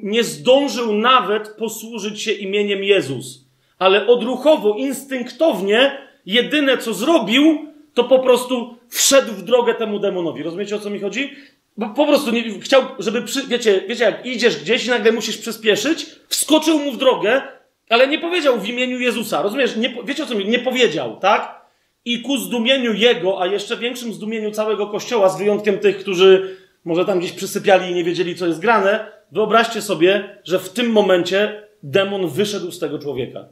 nie 0.03 0.24
zdążył 0.24 0.93
nawet 0.93 1.50
posłużyć 1.50 2.22
się 2.22 2.32
imieniem 2.32 2.84
Jezus, 2.84 3.45
ale 3.80 4.08
odruchowo, 4.08 4.76
instynktownie, 4.76 5.98
jedyne 6.26 6.77
co 6.77 6.93
zrobił, 6.93 7.66
to 7.93 8.03
po 8.03 8.19
prostu 8.19 8.76
wszedł 8.90 9.32
w 9.32 9.43
drogę 9.43 9.74
temu 9.76 10.00
demonowi. 10.00 10.43
Rozumiecie 10.43 10.76
o 10.76 10.80
co 10.80 10.90
mi 10.90 11.00
chodzi? 11.00 11.30
Bo 11.77 11.90
po 11.90 12.08
prostu 12.08 12.32
nie, 12.32 12.59
chciał, 12.59 12.83
żeby, 13.00 13.22
przy, 13.22 13.48
wiecie, 13.48 13.83
wiecie, 13.88 14.03
jak 14.03 14.25
idziesz 14.25 14.58
gdzieś 14.58 14.85
i 14.85 14.90
nagle 14.90 15.11
musisz 15.11 15.38
przyspieszyć, 15.38 16.06
wskoczył 16.27 16.80
mu 16.80 16.91
w 16.91 16.98
drogę, 16.98 17.41
ale 17.90 18.08
nie 18.08 18.19
powiedział 18.19 18.59
w 18.59 18.69
imieniu 18.69 19.00
Jezusa. 19.00 19.41
Rozumiesz? 19.41 19.75
Nie, 19.75 19.95
wiecie 20.06 20.24
o 20.24 20.25
co 20.25 20.35
mi? 20.35 20.45
Nie 20.45 20.59
powiedział, 20.59 21.17
tak? 21.19 21.61
I 22.06 22.22
ku 22.22 22.38
zdumieniu 22.38 22.93
jego, 22.93 23.41
a 23.41 23.48
jeszcze 23.48 23.77
większym 23.77 24.14
zdumieniu 24.14 24.51
całego 24.51 24.88
kościoła, 24.88 25.30
z 25.30 25.38
wyjątkiem 25.38 25.80
tych, 25.80 25.98
którzy 25.98 26.58
może 26.85 27.06
tam 27.06 27.19
gdzieś 27.19 27.32
przysypiali 27.32 27.91
i 27.91 27.95
nie 27.95 28.03
wiedzieli, 28.03 28.35
co 28.35 28.48
jest 28.48 28.59
grane, 28.59 29.11
wyobraźcie 29.32 29.82
sobie, 29.82 30.38
że 30.43 30.59
w 30.59 30.69
tym 30.69 30.91
momencie 30.91 31.64
demon 31.83 32.27
wyszedł 32.27 32.72
z 32.72 32.80
tego 32.80 33.00
człowieka 33.00 33.45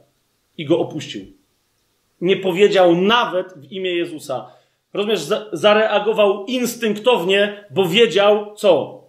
i 0.58 0.64
go 0.64 0.78
opuścił. 0.78 1.26
Nie 2.20 2.36
powiedział 2.36 2.96
nawet 2.96 3.52
w 3.56 3.72
imię 3.72 3.94
Jezusa. 3.94 4.50
Rozumiesz, 4.92 5.20
zareagował 5.52 6.44
instynktownie, 6.44 7.64
bo 7.70 7.88
wiedział, 7.88 8.54
co? 8.56 9.00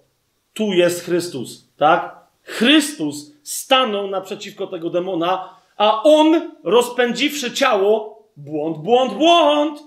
Tu 0.54 0.74
jest 0.74 1.06
Chrystus, 1.06 1.70
tak? 1.78 2.16
Chrystus 2.44 3.34
stanął 3.44 4.08
naprzeciwko 4.08 4.68
tego 4.68 4.90
demona, 4.90 5.50
a 5.78 6.04
on, 6.04 6.52
rozpędziwszy 6.64 7.52
ciało, 7.52 8.24
błąd, 8.38 8.78
błąd, 8.78 9.14
błąd, 9.14 9.80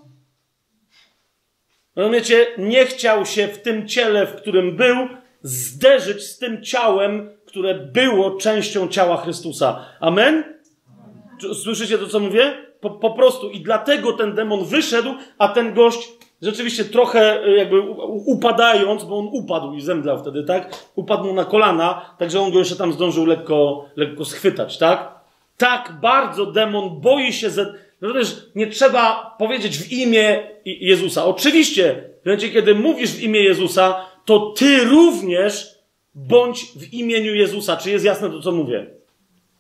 Rozumiecie? 1.97 2.47
Nie 2.59 2.87
chciał 2.87 3.27
się 3.27 3.49
w 3.49 3.63
tym 3.63 3.89
ciele, 3.89 4.27
w 4.27 4.37
którym 4.37 4.77
był, 4.77 4.97
zderzyć 5.43 6.23
z 6.23 6.39
tym 6.39 6.63
ciałem, 6.63 7.31
które 7.47 7.75
było 7.75 8.37
częścią 8.37 8.89
ciała 8.89 9.17
Chrystusa. 9.17 9.85
Amen? 10.01 10.45
Słyszycie 11.63 11.99
to, 11.99 12.07
co 12.07 12.21
mówię? 12.21 12.67
Po, 12.85 12.91
po 12.91 13.11
prostu. 13.11 13.51
I 13.51 13.61
dlatego 13.61 14.13
ten 14.13 14.35
demon 14.35 14.65
wyszedł, 14.65 15.15
a 15.39 15.49
ten 15.49 15.75
gość 15.75 16.09
rzeczywiście 16.43 16.85
trochę 16.85 17.45
e, 17.45 17.51
jakby 17.57 17.81
upadając, 18.27 19.05
bo 19.05 19.19
on 19.19 19.29
upadł 19.33 19.75
i 19.75 19.81
zemdlał 19.81 20.19
wtedy, 20.19 20.45
tak? 20.45 20.89
Upadł 20.95 21.33
na 21.33 21.45
kolana, 21.45 22.15
także 22.19 22.41
on 22.41 22.53
go 22.53 22.59
jeszcze 22.59 22.77
tam 22.77 22.93
zdążył 22.93 23.27
lekko, 23.27 23.85
lekko 23.97 24.25
schwytać, 24.25 24.79
tak? 24.79 25.15
Tak 25.57 25.93
bardzo 26.03 26.47
demon 26.47 27.01
boi 27.01 27.33
się, 27.33 27.51
ze, 27.51 27.75
no 28.01 28.13
też 28.13 28.37
nie 28.55 28.67
trzeba 28.67 29.37
powiedzieć 29.39 29.79
w 29.79 29.93
imię 29.93 30.51
Jezusa. 30.65 31.25
Oczywiście, 31.25 32.11
w 32.23 32.27
momencie, 32.27 32.49
kiedy 32.49 32.75
mówisz 32.75 33.11
w 33.11 33.23
imię 33.23 33.41
Jezusa, 33.41 34.07
to 34.25 34.55
ty 34.57 34.85
również 34.85 35.75
bądź 36.15 36.65
w 36.77 36.93
imieniu 36.93 37.35
Jezusa. 37.35 37.77
Czy 37.77 37.91
jest 37.91 38.05
jasne 38.05 38.31
to, 38.31 38.41
co 38.41 38.53
mówię? 38.53 38.87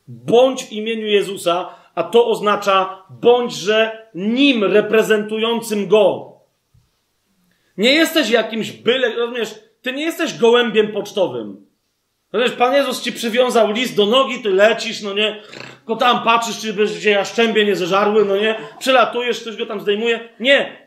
Bądź 0.09 0.65
w 0.65 0.73
imieniu 0.73 1.07
Jezusa, 1.07 1.83
a 1.94 2.02
to 2.02 2.26
oznacza 2.26 3.02
bądźże 3.10 4.08
nim 4.14 4.64
reprezentującym 4.64 5.89
Go. 5.89 6.34
Nie 7.76 7.92
jesteś 7.92 8.31
jakimś 8.31 8.73
byle, 8.73 9.14
rozumiesz, 9.14 9.55
ty 9.82 9.92
nie 9.92 10.05
jesteś 10.05 10.39
gołębiem 10.39 10.92
pocztowym. 10.92 11.66
Wiesz, 12.34 12.52
Pan 12.52 12.74
Jezus 12.74 13.02
ci 13.02 13.12
przywiązał 13.12 13.73
list 13.73 13.97
do 13.97 14.06
nogi, 14.06 14.42
ty 14.42 14.50
lecisz, 14.50 15.02
no 15.02 15.14
nie, 15.14 15.42
go 15.86 15.97
tam 15.97 16.24
patrzysz, 16.24 16.60
czy 16.60 16.73
będzie 16.73 17.00
cię 17.00 17.10
jaszczębie 17.10 17.64
nie 17.64 17.76
zeżarły, 17.76 18.24
no 18.24 18.36
nie, 18.36 18.56
przelatujesz, 18.78 19.40
ktoś 19.40 19.56
go 19.56 19.66
tam 19.66 19.81
zdejmuje. 19.81 20.28
Nie! 20.40 20.84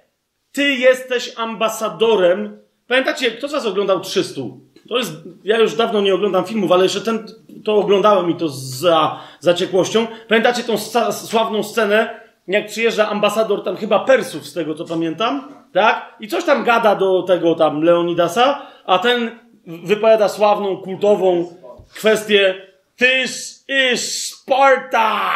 Ty 0.52 0.74
jesteś 0.74 1.34
ambasadorem. 1.36 2.60
Pamiętacie, 2.88 3.32
kto 3.32 3.48
z 3.48 3.52
was 3.52 3.66
oglądał 3.66 4.00
300? 4.00 4.42
To 4.90 4.98
jest, 4.98 5.14
ja 5.44 5.58
już 5.58 5.76
dawno 5.76 6.02
nie 6.02 6.14
oglądam 6.14 6.46
filmów, 6.46 6.72
ale 6.72 6.84
jeszcze 6.84 7.02
ten, 7.02 7.26
to 7.66 7.76
oglądałem 7.76 8.30
i 8.30 8.36
to 8.36 8.50
za 8.50 9.20
zaciekłością. 9.40 10.08
Pamiętacie 10.28 10.64
tą 10.64 10.78
sławną 11.12 11.64
scenę, 11.64 12.20
jak 12.48 12.68
przyjeżdża 12.68 13.10
ambasador 13.10 13.64
tam 13.64 13.76
chyba 13.76 14.00
Persów, 14.00 14.46
z 14.46 14.54
tego 14.54 14.76
co 14.76 14.86
pamiętam, 14.86 15.54
tak? 15.74 16.16
I 16.20 16.28
coś 16.28 16.44
tam 16.44 16.64
gada 16.64 16.96
do 16.96 17.24
tego 17.24 17.56
tam 17.56 17.82
Leonidasa, 17.82 18.62
a 18.86 19.00
ten 19.00 19.40
wypowiada 19.68 20.30
sławną, 20.30 20.78
kultową 20.78 21.54
kwestię 21.94 22.68
This 22.98 23.66
is 23.68 24.26
Sparta! 24.26 25.32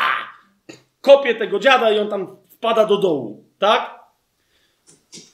Kopie 1.02 1.36
tego 1.36 1.60
dziada 1.60 1.92
i 1.92 2.00
on 2.00 2.10
tam 2.10 2.38
wpada 2.50 2.86
do 2.86 2.98
dołu, 2.98 3.44
tak? 3.60 4.00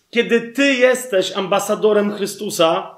Kiedy 0.10 0.42
ty 0.42 0.74
jesteś 0.74 1.32
ambasadorem 1.32 2.12
Chrystusa, 2.12 2.97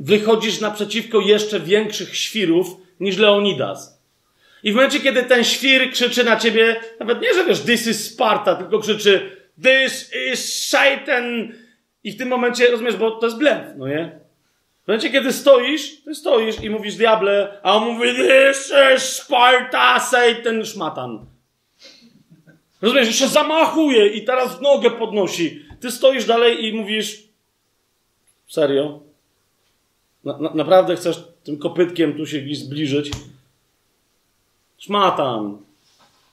wychodzisz 0.00 0.60
naprzeciwko 0.60 1.20
jeszcze 1.20 1.60
większych 1.60 2.16
świrów 2.16 2.76
niż 3.00 3.16
Leonidas. 3.16 3.98
I 4.62 4.72
w 4.72 4.74
momencie, 4.74 5.00
kiedy 5.00 5.22
ten 5.22 5.44
świr 5.44 5.92
krzyczy 5.92 6.24
na 6.24 6.36
ciebie, 6.36 6.80
nawet 7.00 7.22
nie, 7.22 7.34
że 7.34 7.44
wiesz, 7.44 7.60
this 7.60 7.86
is 7.86 8.12
Sparta, 8.12 8.54
tylko 8.54 8.78
krzyczy 8.78 9.38
this 9.62 10.10
is 10.32 10.68
Satan. 10.68 11.52
I 12.04 12.12
w 12.12 12.18
tym 12.18 12.28
momencie, 12.28 12.70
rozumiesz, 12.70 12.96
bo 12.96 13.10
to 13.10 13.26
jest 13.26 13.38
blef, 13.38 13.66
no 13.76 13.88
nie? 13.88 14.18
W 14.84 14.88
momencie, 14.88 15.10
kiedy 15.10 15.32
stoisz, 15.32 16.02
ty 16.04 16.14
stoisz 16.14 16.60
i 16.62 16.70
mówisz 16.70 16.94
diable, 16.94 17.60
a 17.62 17.76
on 17.76 17.88
mówi, 17.88 18.14
this 18.14 18.72
is 18.96 19.02
Sparta, 19.02 20.00
Satan, 20.00 20.64
szmatan. 20.64 21.26
Rozumiesz, 22.82 23.18
się 23.18 23.28
zamachuje 23.28 24.06
i 24.06 24.24
teraz 24.24 24.58
w 24.58 24.60
nogę 24.60 24.90
podnosi. 24.90 25.64
Ty 25.80 25.90
stoisz 25.90 26.24
dalej 26.24 26.64
i 26.66 26.72
mówisz, 26.72 27.22
serio? 28.48 29.07
Na, 30.24 30.38
na, 30.38 30.54
naprawdę 30.54 30.96
chcesz 30.96 31.24
tym 31.44 31.58
kopytkiem 31.58 32.14
tu 32.14 32.26
się 32.26 32.38
gdzieś 32.38 32.58
zbliżyć? 32.58 33.10
Szmatan. 34.78 35.58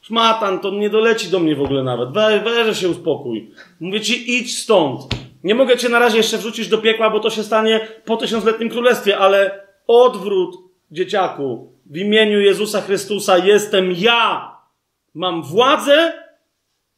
Szmatan, 0.01 0.59
to 0.59 0.71
nie 0.71 0.89
doleci 0.89 1.29
do 1.29 1.39
mnie 1.39 1.55
w 1.55 1.61
ogóle 1.61 1.83
nawet. 1.83 2.11
We, 2.11 2.39
weź 2.39 2.79
się 2.79 2.89
uspokój. 2.89 3.51
Mówię 3.79 4.01
ci, 4.01 4.37
idź 4.37 4.57
stąd. 4.59 5.01
Nie 5.43 5.55
mogę 5.55 5.77
cię 5.77 5.89
na 5.89 5.99
razie 5.99 6.17
jeszcze 6.17 6.37
wrzucić 6.37 6.67
do 6.67 6.77
piekła, 6.77 7.09
bo 7.09 7.19
to 7.19 7.29
się 7.29 7.43
stanie 7.43 7.87
po 8.05 8.17
tysiącletnim 8.17 8.69
królestwie, 8.69 9.17
ale 9.17 9.67
odwrót, 9.87 10.55
dzieciaku. 10.91 11.71
W 11.85 11.97
imieniu 11.97 12.39
Jezusa 12.39 12.81
Chrystusa 12.81 13.37
jestem 13.37 13.91
ja. 13.91 14.51
Mam 15.13 15.43
władzę 15.43 16.13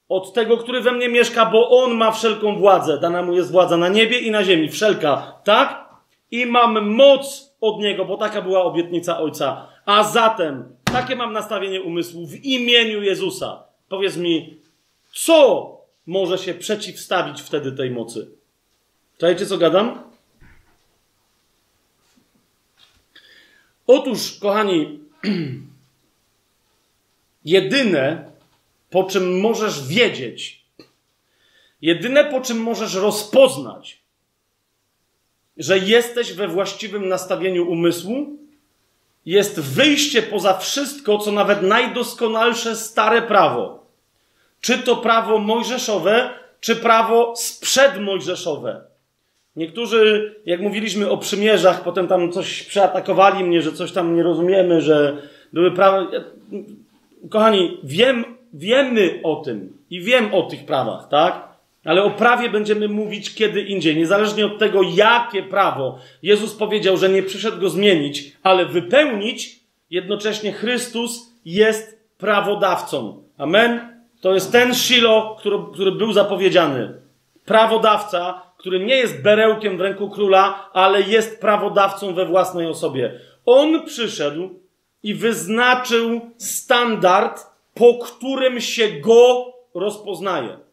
od 0.09 0.33
tego, 0.33 0.57
który 0.57 0.81
we 0.81 0.91
mnie 0.91 1.09
mieszka, 1.09 1.45
bo 1.45 1.69
on 1.69 1.93
ma 1.93 2.11
wszelką 2.11 2.59
władzę. 2.59 2.99
Dana 2.99 3.21
mu 3.21 3.33
jest 3.33 3.51
władza 3.51 3.77
na 3.77 3.89
niebie 3.89 4.19
i 4.19 4.31
na 4.31 4.43
ziemi. 4.43 4.69
Wszelka, 4.69 5.33
tak? 5.43 5.86
I 6.31 6.45
mam 6.45 6.89
moc 6.89 7.55
od 7.61 7.79
niego, 7.79 8.05
bo 8.05 8.17
taka 8.17 8.41
była 8.41 8.63
obietnica 8.63 9.19
Ojca. 9.19 9.67
A 9.85 10.03
zatem, 10.03 10.75
takie 10.83 11.15
mam 11.15 11.33
nastawienie 11.33 11.81
umysłu 11.81 12.27
w 12.27 12.35
imieniu 12.35 13.01
Jezusa. 13.01 13.63
Powiedz 13.89 14.17
mi, 14.17 14.57
co 15.13 15.71
może 16.05 16.37
się 16.37 16.53
przeciwstawić 16.53 17.41
wtedy 17.41 17.71
tej 17.71 17.91
mocy? 17.91 18.31
Czajcie, 19.17 19.45
co 19.45 19.57
gadam? 19.57 20.03
Otóż, 23.87 24.39
kochani, 24.39 24.99
jedyne, 27.45 28.31
po 28.89 29.03
czym 29.03 29.39
możesz 29.39 29.87
wiedzieć, 29.87 30.65
jedyne, 31.81 32.25
po 32.25 32.41
czym 32.41 32.57
możesz 32.57 32.93
rozpoznać, 32.93 34.01
że 35.59 35.79
jesteś 35.79 36.33
we 36.33 36.47
właściwym 36.47 37.09
nastawieniu 37.09 37.71
umysłu, 37.71 38.37
jest 39.25 39.59
wyjście 39.59 40.21
poza 40.21 40.57
wszystko, 40.57 41.17
co 41.17 41.31
nawet 41.31 41.61
najdoskonalsze 41.61 42.75
stare 42.75 43.21
prawo. 43.21 43.85
Czy 44.61 44.77
to 44.77 44.95
prawo 44.95 45.37
mojżeszowe, 45.37 46.29
czy 46.59 46.75
prawo 46.75 47.33
sprzedmojżeszowe. 47.35 48.81
Niektórzy, 49.55 50.35
jak 50.45 50.61
mówiliśmy 50.61 51.09
o 51.09 51.17
przymierzach, 51.17 51.83
potem 51.83 52.07
tam 52.07 52.31
coś 52.31 52.63
przeatakowali 52.63 53.43
mnie, 53.43 53.61
że 53.61 53.73
coś 53.73 53.91
tam 53.91 54.15
nie 54.15 54.23
rozumiemy, 54.23 54.81
że 54.81 55.17
były 55.53 55.71
prawa. 55.71 56.07
Kochani, 57.29 57.77
wiem, 57.83 58.25
wiemy 58.53 59.19
o 59.23 59.35
tym 59.35 59.77
i 59.89 60.01
wiem 60.01 60.33
o 60.33 60.43
tych 60.43 60.65
prawach, 60.65 61.07
tak? 61.09 61.46
Ale 61.87 62.03
o 62.03 62.09
prawie 62.09 62.49
będziemy 62.49 62.87
mówić 62.87 63.35
kiedy 63.35 63.61
indziej, 63.61 63.97
niezależnie 63.97 64.45
od 64.45 64.59
tego, 64.59 64.81
jakie 64.81 65.43
prawo. 65.43 65.99
Jezus 66.23 66.55
powiedział, 66.55 66.97
że 66.97 67.09
nie 67.09 67.23
przyszedł 67.23 67.61
go 67.61 67.69
zmienić, 67.69 68.31
ale 68.43 68.65
wypełnić. 68.65 69.59
Jednocześnie 69.89 70.51
Chrystus 70.51 71.33
jest 71.45 71.99
prawodawcą. 72.17 73.23
Amen? 73.37 74.01
To 74.21 74.33
jest 74.33 74.51
ten 74.51 74.75
Shilo, 74.75 75.35
który, 75.39 75.57
który 75.73 75.91
był 75.91 76.13
zapowiedziany. 76.13 76.93
Prawodawca, 77.45 78.41
który 78.57 78.79
nie 78.79 78.95
jest 78.95 79.21
berełkiem 79.21 79.77
w 79.77 79.81
ręku 79.81 80.09
króla, 80.09 80.69
ale 80.73 81.01
jest 81.01 81.41
prawodawcą 81.41 82.13
we 82.13 82.25
własnej 82.25 82.67
osobie. 82.67 83.19
On 83.45 83.85
przyszedł 83.85 84.49
i 85.03 85.13
wyznaczył 85.13 86.21
standard, 86.37 87.45
po 87.73 87.97
którym 87.97 88.61
się 88.61 88.87
go 88.87 89.45
rozpoznaje. 89.73 90.66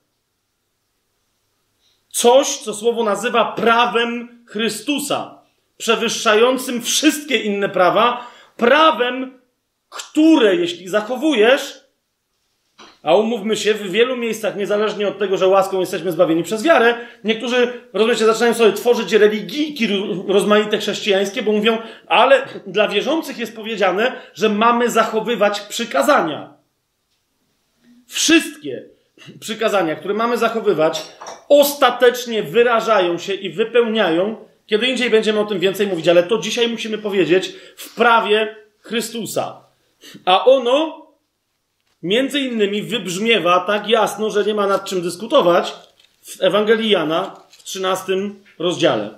Coś, 2.14 2.56
co 2.56 2.74
słowo 2.74 3.04
nazywa 3.04 3.52
prawem 3.52 4.44
Chrystusa, 4.46 5.38
przewyższającym 5.76 6.82
wszystkie 6.82 7.36
inne 7.36 7.68
prawa, 7.68 8.30
prawem, 8.56 9.38
które, 9.88 10.56
jeśli 10.56 10.88
zachowujesz, 10.88 11.84
A 13.02 13.16
umówmy 13.16 13.56
się, 13.56 13.74
w 13.74 13.90
wielu 13.90 14.16
miejscach, 14.16 14.56
niezależnie 14.56 15.08
od 15.08 15.18
tego, 15.18 15.36
że 15.36 15.48
łaską 15.48 15.80
jesteśmy 15.80 16.12
zbawieni 16.12 16.42
przez 16.42 16.62
wiarę, 16.62 16.94
niektórzy, 17.24 17.72
rozumiecie, 17.92 18.26
zaczynają 18.26 18.54
sobie 18.54 18.72
tworzyć 18.72 19.12
religijki 19.12 19.88
rozmaite 20.28 20.78
chrześcijańskie, 20.78 21.42
bo 21.42 21.52
mówią, 21.52 21.78
ale 22.06 22.46
dla 22.66 22.88
wierzących 22.88 23.38
jest 23.38 23.56
powiedziane, 23.56 24.12
że 24.34 24.48
mamy 24.48 24.90
zachowywać 24.90 25.60
przykazania. 25.60 26.54
Wszystkie 28.06 28.93
przykazania, 29.40 29.96
które 29.96 30.14
mamy 30.14 30.38
zachowywać, 30.38 31.02
ostatecznie 31.48 32.42
wyrażają 32.42 33.18
się 33.18 33.34
i 33.34 33.50
wypełniają. 33.50 34.36
Kiedy 34.66 34.86
indziej 34.86 35.10
będziemy 35.10 35.40
o 35.40 35.44
tym 35.44 35.60
więcej 35.60 35.86
mówić, 35.86 36.08
ale 36.08 36.22
to 36.22 36.38
dzisiaj 36.38 36.68
musimy 36.68 36.98
powiedzieć 36.98 37.52
w 37.76 37.94
prawie 37.94 38.56
Chrystusa. 38.80 39.60
A 40.24 40.44
ono 40.44 41.06
między 42.02 42.40
innymi 42.40 42.82
wybrzmiewa 42.82 43.60
tak 43.60 43.88
jasno, 43.88 44.30
że 44.30 44.44
nie 44.44 44.54
ma 44.54 44.66
nad 44.66 44.84
czym 44.84 45.02
dyskutować 45.02 45.72
w 46.22 46.42
Ewangelii 46.42 46.90
Jana 46.90 47.36
w 47.50 47.62
13 47.62 48.12
rozdziale. 48.58 49.10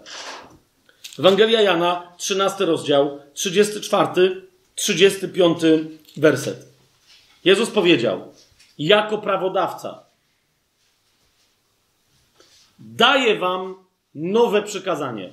Ewangelia 1.19 1.61
Jana, 1.61 2.13
13 2.17 2.65
rozdział, 2.65 3.21
34, 3.35 4.43
35 4.75 5.59
werset. 6.17 6.67
Jezus 7.45 7.71
powiedział: 7.71 8.35
jako 8.79 9.19
prawodawca. 9.19 10.05
Daję 12.79 13.39
wam 13.39 13.75
nowe 14.15 14.63
przykazanie. 14.63 15.33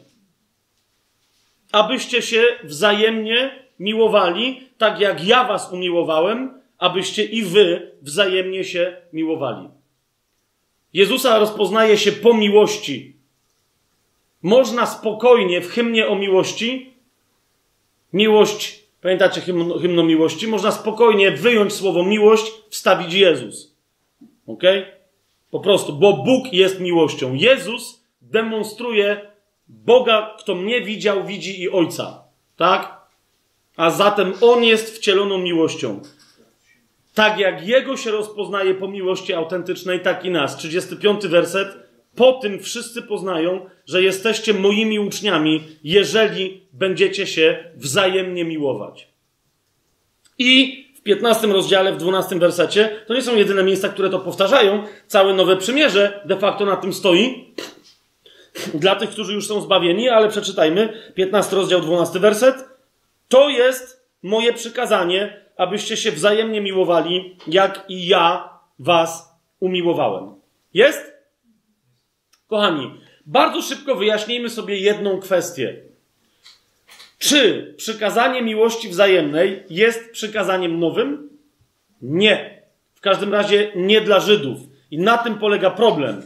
Abyście 1.72 2.22
się 2.22 2.43
wzajemnie 2.63 3.65
miłowali, 3.80 4.69
tak 4.77 4.99
jak 4.99 5.23
ja 5.23 5.43
was 5.43 5.72
umiłowałem, 5.72 6.61
abyście 6.77 7.23
i 7.23 7.43
wy 7.43 7.91
wzajemnie 8.01 8.63
się 8.63 8.97
miłowali. 9.13 9.69
Jezusa 10.93 11.39
rozpoznaje 11.39 11.97
się 11.97 12.11
po 12.11 12.33
miłości. 12.33 13.15
Można 14.41 14.85
spokojnie 14.85 15.61
w 15.61 15.72
hymnie 15.72 16.07
o 16.07 16.15
miłości, 16.15 16.93
miłość 18.13 18.83
Pamiętacie 19.03 19.41
hymno, 19.41 19.80
hymno 19.80 20.03
miłości? 20.03 20.48
Można 20.48 20.72
spokojnie 20.72 21.32
wyjąć 21.32 21.73
słowo 21.73 22.03
miłość, 22.03 22.51
wstawić 22.69 23.14
Jezus. 23.14 23.75
Ok? 24.48 24.64
Po 25.51 25.59
prostu, 25.59 25.93
bo 25.93 26.14
Bóg 26.14 26.53
jest 26.53 26.80
miłością. 26.80 27.33
Jezus 27.33 28.03
demonstruje 28.22 29.32
Boga, 29.67 30.35
kto 30.40 30.56
mnie 30.56 30.82
widział, 30.82 31.25
widzi 31.25 31.61
i 31.61 31.69
Ojca. 31.69 32.23
Tak? 32.56 33.01
A 33.77 33.90
zatem 33.90 34.33
On 34.41 34.64
jest 34.64 34.98
wcieloną 34.98 35.38
miłością. 35.38 36.01
Tak 37.14 37.40
jak 37.40 37.67
Jego 37.67 37.98
się 37.98 38.11
rozpoznaje 38.11 38.75
po 38.75 38.88
miłości 38.88 39.33
autentycznej, 39.33 39.99
tak 39.99 40.25
i 40.25 40.30
nas. 40.30 40.57
35 40.57 41.27
werset. 41.27 41.83
Po 42.16 42.33
tym 42.33 42.59
wszyscy 42.59 43.01
poznają, 43.01 43.66
że 43.85 44.03
jesteście 44.03 44.53
moimi 44.53 45.00
uczniami, 45.00 45.64
jeżeli 45.83 46.61
będziecie 46.74 47.27
się 47.27 47.72
wzajemnie 47.75 48.45
miłować. 48.45 49.08
I 50.38 50.83
w 50.95 51.01
15 51.01 51.48
rozdziale, 51.48 51.93
w 51.93 51.98
12 51.98 52.40
wersecie, 52.40 52.90
to 53.08 53.14
nie 53.14 53.22
są 53.22 53.35
jedyne 53.35 53.64
miejsca, 53.64 53.90
które 53.90 54.09
to 54.09 54.19
powtarzają. 54.19 54.83
Całe 55.08 55.33
Nowe 55.33 55.58
Przymierze 55.58 56.22
de 56.25 56.38
facto 56.38 56.66
na 56.66 56.75
tym 56.75 56.93
stoi. 56.93 57.53
Dla 58.74 58.95
tych, 58.95 59.09
którzy 59.09 59.33
już 59.33 59.48
są 59.48 59.61
zbawieni, 59.61 60.09
ale 60.09 60.30
przeczytajmy. 60.30 61.11
15 61.16 61.56
rozdział, 61.56 61.82
12 61.82 62.19
werset. 62.19 62.66
To 63.30 63.50
jest 63.50 64.08
moje 64.24 64.53
przykazanie, 64.53 65.42
abyście 65.58 65.98
się 65.98 66.11
wzajemnie 66.11 66.61
miłowali, 66.61 67.38
jak 67.48 67.85
i 67.90 68.08
ja 68.08 68.50
was 68.80 69.35
umiłowałem. 69.59 70.35
Jest? 70.74 71.12
Kochani, 72.53 72.91
bardzo 73.25 73.61
szybko 73.61 73.95
wyjaśnijmy 73.95 74.49
sobie 74.49 74.77
jedną 74.77 75.19
kwestię. 75.19 75.75
Czy 77.19 77.73
przykazanie 77.77 78.41
miłości 78.41 78.90
wzajemnej 78.90 79.64
jest 79.69 80.11
przykazaniem 80.11 80.80
nowym? 80.80 81.30
Nie. 82.01 82.61
W 82.95 83.01
każdym 83.01 83.33
razie 83.33 83.72
nie 83.75 84.01
dla 84.01 84.19
Żydów. 84.19 84.59
I 84.91 84.98
na 84.98 85.17
tym 85.17 85.38
polega 85.38 85.72
problem. 85.72 86.22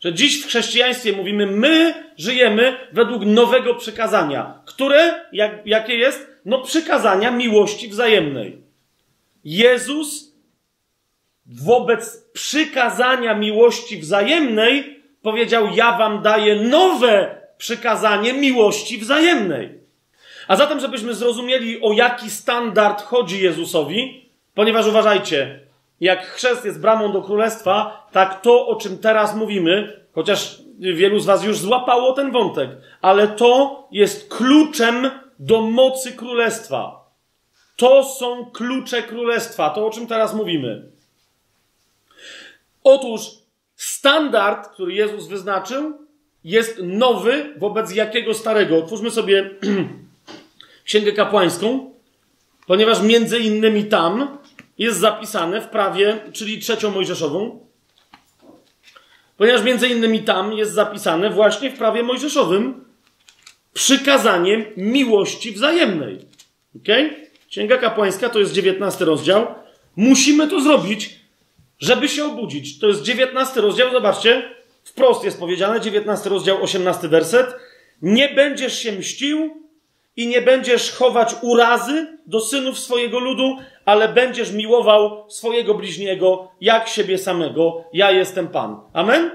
Że 0.00 0.14
dziś 0.14 0.42
w 0.42 0.46
chrześcijaństwie 0.46 1.12
mówimy, 1.12 1.46
my 1.46 1.94
żyjemy 2.16 2.76
według 2.92 3.24
nowego 3.24 3.74
przykazania. 3.74 4.62
Które, 4.64 5.24
jak, 5.32 5.66
jakie 5.66 5.96
jest? 5.96 6.30
No 6.44 6.62
przykazania 6.62 7.30
miłości 7.30 7.88
wzajemnej. 7.88 8.58
Jezus 9.44 10.32
wobec 11.46 12.30
przykazania 12.32 13.34
miłości 13.34 13.98
wzajemnej 13.98 14.95
powiedział: 15.26 15.68
Ja 15.74 15.98
wam 15.98 16.22
daję 16.22 16.56
nowe 16.56 17.40
przykazanie 17.58 18.32
miłości 18.32 18.98
wzajemnej. 18.98 19.80
A 20.48 20.56
zatem, 20.56 20.80
żebyśmy 20.80 21.14
zrozumieli, 21.14 21.82
o 21.82 21.92
jaki 21.92 22.30
standard 22.30 23.02
chodzi 23.02 23.42
Jezusowi, 23.42 24.30
ponieważ 24.54 24.86
uważajcie, 24.86 25.60
jak 26.00 26.26
chrzest 26.26 26.64
jest 26.64 26.80
bramą 26.80 27.12
do 27.12 27.22
królestwa, 27.22 28.06
tak 28.12 28.40
to, 28.40 28.66
o 28.66 28.76
czym 28.76 28.98
teraz 28.98 29.36
mówimy, 29.36 30.00
chociaż 30.14 30.58
wielu 30.78 31.18
z 31.18 31.26
Was 31.26 31.44
już 31.44 31.58
złapało 31.58 32.12
ten 32.12 32.30
wątek, 32.32 32.70
ale 33.02 33.28
to 33.28 33.84
jest 33.90 34.34
kluczem 34.34 35.10
do 35.38 35.60
mocy 35.60 36.12
królestwa. 36.12 37.10
To 37.76 38.04
są 38.04 38.50
klucze 38.50 39.02
królestwa, 39.02 39.70
to 39.70 39.86
o 39.86 39.90
czym 39.90 40.06
teraz 40.06 40.34
mówimy. 40.34 40.82
Otóż 42.84 43.45
Standard, 43.76 44.68
który 44.68 44.94
Jezus 44.94 45.26
wyznaczył, 45.26 46.06
jest 46.44 46.80
nowy 46.82 47.54
wobec 47.56 47.94
jakiego 47.94 48.34
starego. 48.34 48.78
Otwórzmy 48.78 49.10
sobie 49.10 49.50
Księgę 50.84 51.12
Kapłańską, 51.12 51.94
ponieważ 52.66 53.02
między 53.02 53.38
innymi 53.38 53.84
tam 53.84 54.38
jest 54.78 54.98
zapisane 54.98 55.60
w 55.60 55.68
prawie, 55.68 56.18
czyli 56.32 56.58
trzecią 56.58 56.90
Mojżeszową, 56.90 57.66
ponieważ 59.36 59.62
między 59.62 59.88
innymi 59.88 60.22
tam 60.22 60.52
jest 60.52 60.72
zapisane 60.72 61.30
właśnie 61.30 61.70
w 61.70 61.78
prawie 61.78 62.02
mojżeszowym 62.02 62.84
przykazanie 63.74 64.64
miłości 64.76 65.52
wzajemnej. 65.52 66.18
Ok? 66.76 66.88
Księga 67.48 67.78
Kapłańska 67.78 68.28
to 68.28 68.38
jest 68.38 68.52
19 68.52 69.04
rozdział. 69.04 69.46
Musimy 69.96 70.48
to 70.48 70.60
zrobić, 70.60 71.20
żeby 71.78 72.08
się 72.08 72.24
obudzić. 72.24 72.78
To 72.78 72.86
jest 72.86 73.02
19 73.02 73.60
rozdział, 73.60 73.90
zobaczcie, 73.92 74.42
wprost 74.84 75.24
jest 75.24 75.40
powiedziane, 75.40 75.80
19 75.80 76.30
rozdział, 76.30 76.62
18 76.62 77.08
werset. 77.08 77.56
Nie 78.02 78.28
będziesz 78.28 78.78
się 78.78 78.92
mścił 78.92 79.66
i 80.16 80.26
nie 80.26 80.42
będziesz 80.42 80.92
chować 80.92 81.34
urazy 81.42 82.18
do 82.26 82.40
synów 82.40 82.78
swojego 82.78 83.18
ludu, 83.18 83.56
ale 83.84 84.08
będziesz 84.08 84.52
miłował 84.52 85.30
swojego 85.30 85.74
bliźniego 85.74 86.50
jak 86.60 86.88
siebie 86.88 87.18
samego. 87.18 87.84
Ja 87.92 88.10
jestem 88.10 88.48
Pan. 88.48 88.80
Amen? 88.92 89.30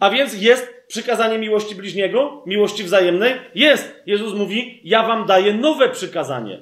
A 0.00 0.10
więc 0.10 0.42
jest 0.42 0.74
przykazanie 0.88 1.38
miłości 1.38 1.74
bliźniego, 1.74 2.42
miłości 2.46 2.84
wzajemnej? 2.84 3.34
Jest. 3.54 3.94
Jezus 4.06 4.34
mówi, 4.34 4.80
ja 4.84 5.02
wam 5.02 5.26
daję 5.26 5.54
nowe 5.54 5.88
przykazanie. 5.88 6.60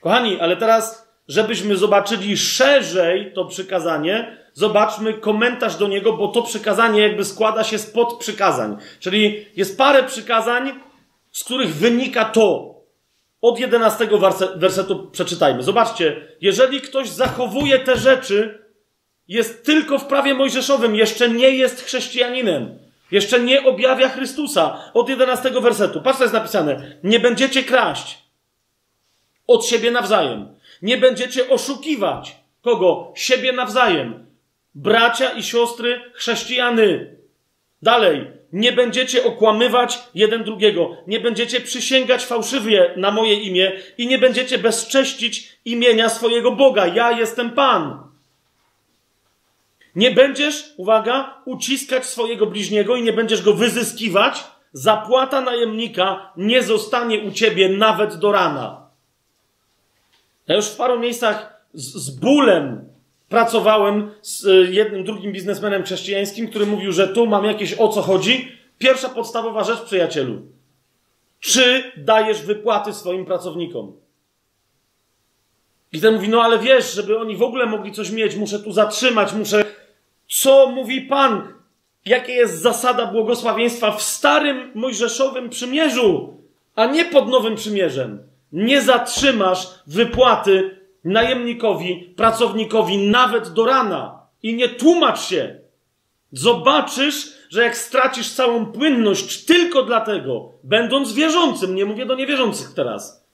Kochani, 0.00 0.40
ale 0.40 0.56
teraz 0.56 1.07
żebyśmy 1.28 1.76
zobaczyli 1.76 2.36
szerzej 2.36 3.32
to 3.34 3.44
przykazanie, 3.44 4.36
zobaczmy 4.52 5.14
komentarz 5.14 5.76
do 5.76 5.88
niego, 5.88 6.12
bo 6.12 6.28
to 6.28 6.42
przykazanie 6.42 7.02
jakby 7.02 7.24
składa 7.24 7.64
się 7.64 7.78
z 7.78 7.86
podprzykazań. 7.86 8.76
Czyli 9.00 9.46
jest 9.56 9.78
parę 9.78 10.02
przykazań, 10.02 10.72
z 11.32 11.44
których 11.44 11.74
wynika 11.74 12.24
to. 12.24 12.78
Od 13.42 13.60
11 13.60 14.08
wersetu 14.56 15.10
przeczytajmy. 15.12 15.62
Zobaczcie, 15.62 16.28
jeżeli 16.40 16.80
ktoś 16.80 17.08
zachowuje 17.08 17.78
te 17.78 17.96
rzeczy, 17.96 18.64
jest 19.28 19.64
tylko 19.64 19.98
w 19.98 20.06
prawie 20.06 20.34
mojżeszowym, 20.34 20.96
jeszcze 20.96 21.28
nie 21.28 21.50
jest 21.50 21.84
chrześcijaninem. 21.84 22.78
Jeszcze 23.10 23.40
nie 23.40 23.64
objawia 23.64 24.08
Chrystusa. 24.08 24.90
Od 24.94 25.08
11 25.08 25.50
wersetu. 25.50 26.02
Patrz, 26.02 26.18
co 26.18 26.24
jest 26.24 26.34
napisane. 26.34 26.96
Nie 27.04 27.20
będziecie 27.20 27.62
kraść 27.62 28.18
od 29.46 29.66
siebie 29.66 29.90
nawzajem. 29.90 30.57
Nie 30.82 30.96
będziecie 30.96 31.48
oszukiwać 31.48 32.36
kogo? 32.62 33.12
Siebie 33.16 33.52
nawzajem. 33.52 34.26
Bracia 34.74 35.30
i 35.30 35.42
siostry 35.42 36.00
chrześcijany. 36.14 37.16
Dalej. 37.82 38.26
Nie 38.52 38.72
będziecie 38.72 39.24
okłamywać 39.24 39.98
jeden 40.14 40.44
drugiego. 40.44 40.96
Nie 41.06 41.20
będziecie 41.20 41.60
przysięgać 41.60 42.24
fałszywie 42.24 42.94
na 42.96 43.10
moje 43.10 43.34
imię 43.34 43.72
i 43.98 44.06
nie 44.06 44.18
będziecie 44.18 44.58
bezcześcić 44.58 45.58
imienia 45.64 46.08
swojego 46.08 46.52
Boga. 46.52 46.86
Ja 46.86 47.12
jestem 47.12 47.50
Pan. 47.50 48.08
Nie 49.94 50.10
będziesz, 50.10 50.74
uwaga, 50.76 51.42
uciskać 51.44 52.06
swojego 52.06 52.46
bliźniego 52.46 52.96
i 52.96 53.02
nie 53.02 53.12
będziesz 53.12 53.42
go 53.42 53.52
wyzyskiwać. 53.52 54.44
Zapłata 54.72 55.40
najemnika 55.40 56.32
nie 56.36 56.62
zostanie 56.62 57.20
u 57.20 57.32
ciebie 57.32 57.68
nawet 57.68 58.16
do 58.16 58.32
rana. 58.32 58.87
Ja 60.48 60.56
już 60.56 60.66
w 60.66 60.76
paru 60.76 61.00
miejscach 61.00 61.64
z, 61.74 61.94
z 61.94 62.10
bólem 62.10 62.88
pracowałem 63.28 64.10
z 64.22 64.44
y, 64.44 64.68
jednym, 64.72 65.04
drugim 65.04 65.32
biznesmenem 65.32 65.82
chrześcijańskim, 65.82 66.48
który 66.48 66.66
mówił, 66.66 66.92
że 66.92 67.08
tu 67.08 67.26
mam 67.26 67.44
jakieś 67.44 67.74
o 67.74 67.88
co 67.88 68.02
chodzi. 68.02 68.52
Pierwsza 68.78 69.08
podstawowa 69.08 69.64
rzecz, 69.64 69.80
przyjacielu. 69.80 70.42
Czy 71.40 71.92
dajesz 71.96 72.42
wypłaty 72.42 72.92
swoim 72.92 73.24
pracownikom? 73.24 73.92
I 75.92 76.00
ten 76.00 76.14
mówi, 76.14 76.28
no 76.28 76.42
ale 76.42 76.58
wiesz, 76.58 76.94
żeby 76.94 77.18
oni 77.18 77.36
w 77.36 77.42
ogóle 77.42 77.66
mogli 77.66 77.92
coś 77.92 78.10
mieć, 78.10 78.36
muszę 78.36 78.58
tu 78.58 78.72
zatrzymać, 78.72 79.32
muszę. 79.32 79.64
Co 80.28 80.66
mówi 80.66 81.00
Pan? 81.00 81.54
Jakie 82.04 82.32
jest 82.32 82.62
zasada 82.62 83.06
błogosławieństwa 83.06 83.92
w 83.92 84.02
starym 84.02 84.70
Mojżeszowym 84.74 85.50
przymierzu, 85.50 86.36
a 86.74 86.86
nie 86.86 87.04
pod 87.04 87.28
nowym 87.28 87.54
przymierzem? 87.54 88.27
Nie 88.52 88.82
zatrzymasz 88.82 89.68
wypłaty 89.86 90.78
najemnikowi, 91.04 92.14
pracownikowi 92.16 92.98
nawet 92.98 93.48
do 93.48 93.66
rana. 93.66 94.18
I 94.42 94.54
nie 94.54 94.68
tłumacz 94.68 95.20
się. 95.20 95.60
Zobaczysz, 96.32 97.32
że 97.50 97.62
jak 97.62 97.76
stracisz 97.76 98.32
całą 98.32 98.66
płynność 98.66 99.44
tylko 99.44 99.82
dlatego, 99.82 100.52
będąc 100.64 101.12
wierzącym, 101.12 101.74
nie 101.74 101.84
mówię 101.84 102.06
do 102.06 102.14
niewierzących 102.14 102.74
teraz, 102.74 103.26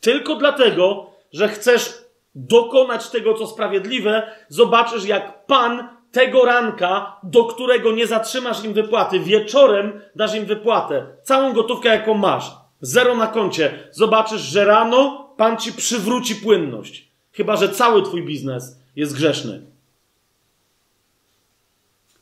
tylko 0.00 0.36
dlatego, 0.36 1.10
że 1.32 1.48
chcesz 1.48 2.04
dokonać 2.34 3.10
tego, 3.10 3.34
co 3.34 3.46
sprawiedliwe, 3.46 4.32
zobaczysz, 4.48 5.04
jak 5.04 5.46
Pan 5.46 5.88
tego 6.12 6.44
ranka, 6.44 7.16
do 7.22 7.44
którego 7.44 7.92
nie 7.92 8.06
zatrzymasz 8.06 8.64
im 8.64 8.72
wypłaty, 8.72 9.20
wieczorem 9.20 10.00
dasz 10.16 10.34
im 10.34 10.46
wypłatę, 10.46 11.06
całą 11.22 11.52
gotówkę, 11.52 11.88
jaką 11.88 12.14
masz, 12.14 12.52
zero 12.80 13.16
na 13.16 13.26
koncie, 13.26 13.88
zobaczysz, 13.92 14.40
że 14.40 14.64
rano 14.64 15.30
Pan 15.36 15.56
ci 15.56 15.72
przywróci 15.72 16.34
płynność. 16.34 17.08
Chyba, 17.32 17.56
że 17.56 17.68
cały 17.68 18.02
twój 18.02 18.22
biznes 18.22 18.76
jest 18.96 19.14
grzeszny. 19.14 19.62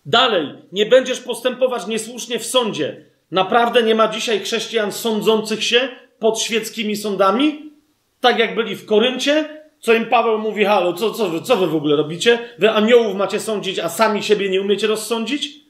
Dalej, 0.07 0.55
nie 0.73 0.87
będziesz 0.87 1.20
postępować 1.20 1.87
niesłusznie 1.87 2.39
w 2.39 2.47
sądzie. 2.47 3.05
Naprawdę 3.31 3.83
nie 3.83 3.95
ma 3.95 4.09
dzisiaj 4.09 4.41
chrześcijan 4.41 4.93
sądzących 4.93 5.65
się 5.65 5.89
pod 6.19 6.41
świeckimi 6.41 6.97
sądami? 6.97 7.73
Tak 8.20 8.39
jak 8.39 8.55
byli 8.55 8.77
w 8.77 8.87
Koryncie, 8.87 9.62
co 9.81 9.95
im 9.95 10.07
Paweł 10.07 10.39
mówi, 10.39 10.65
halo, 10.65 10.93
co, 10.93 11.11
co, 11.11 11.28
wy, 11.28 11.43
co 11.43 11.57
wy 11.57 11.67
w 11.67 11.77
ogóle 11.77 11.97
robicie? 11.97 12.39
Wy 12.59 12.70
aniołów 12.70 13.17
macie 13.17 13.41
sądzić, 13.41 13.78
a 13.78 13.89
sami 13.89 14.23
siebie 14.23 14.51
nie 14.51 14.61
umiecie 14.61 14.87
rozsądzić? 14.87 15.61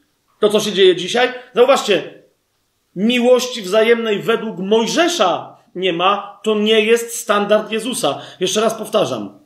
To, 0.41 0.49
co 0.49 0.61
się 0.61 0.73
dzieje 0.73 0.97
dzisiaj? 0.97 1.29
Zauważcie, 1.55 2.18
miłości 2.99 3.63
wzajemnej 3.63 4.23
według 4.23 4.59
Mojżesza 4.59 5.57
nie 5.75 5.93
ma, 5.93 6.41
to 6.43 6.55
nie 6.55 6.81
jest 6.81 7.17
standard 7.17 7.71
Jezusa. 7.71 8.21
Jeszcze 8.41 8.61
raz 8.61 8.75
powtarzam. 8.75 9.39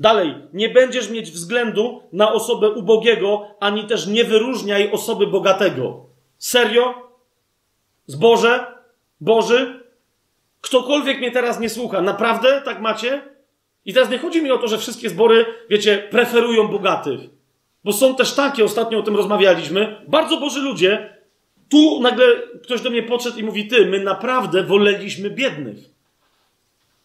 Dalej, 0.00 0.34
nie 0.52 0.68
będziesz 0.68 1.10
mieć 1.10 1.30
względu 1.30 2.02
na 2.12 2.32
osobę 2.32 2.70
ubogiego, 2.70 3.46
ani 3.60 3.84
też 3.84 4.06
nie 4.06 4.24
wyróżniaj 4.24 4.92
osoby 4.92 5.26
bogatego. 5.26 6.06
Serio? 6.38 6.94
Zboże? 8.06 8.66
Boży? 9.20 9.84
Ktokolwiek 10.60 11.18
mnie 11.18 11.30
teraz 11.30 11.60
nie 11.60 11.68
słucha, 11.68 12.00
naprawdę 12.00 12.62
tak 12.64 12.80
macie? 12.80 13.22
I 13.84 13.94
teraz 13.94 14.10
nie 14.10 14.18
chodzi 14.18 14.42
mi 14.42 14.50
o 14.50 14.58
to, 14.58 14.68
że 14.68 14.78
wszystkie 14.78 15.08
zbory, 15.10 15.46
wiecie, 15.70 16.08
preferują 16.10 16.68
bogatych. 16.68 17.20
Bo 17.84 17.92
są 17.92 18.14
też 18.14 18.34
takie, 18.34 18.64
ostatnio 18.64 18.98
o 18.98 19.02
tym 19.02 19.16
rozmawialiśmy, 19.16 20.04
bardzo 20.08 20.40
boży 20.40 20.60
ludzie. 20.60 21.17
Tu 21.68 22.00
nagle 22.00 22.26
ktoś 22.62 22.80
do 22.80 22.90
mnie 22.90 23.02
podszedł 23.02 23.38
i 23.38 23.42
mówi: 23.42 23.68
Ty, 23.68 23.86
my 23.86 24.04
naprawdę 24.04 24.62
woleliśmy 24.62 25.30
biednych. 25.30 25.76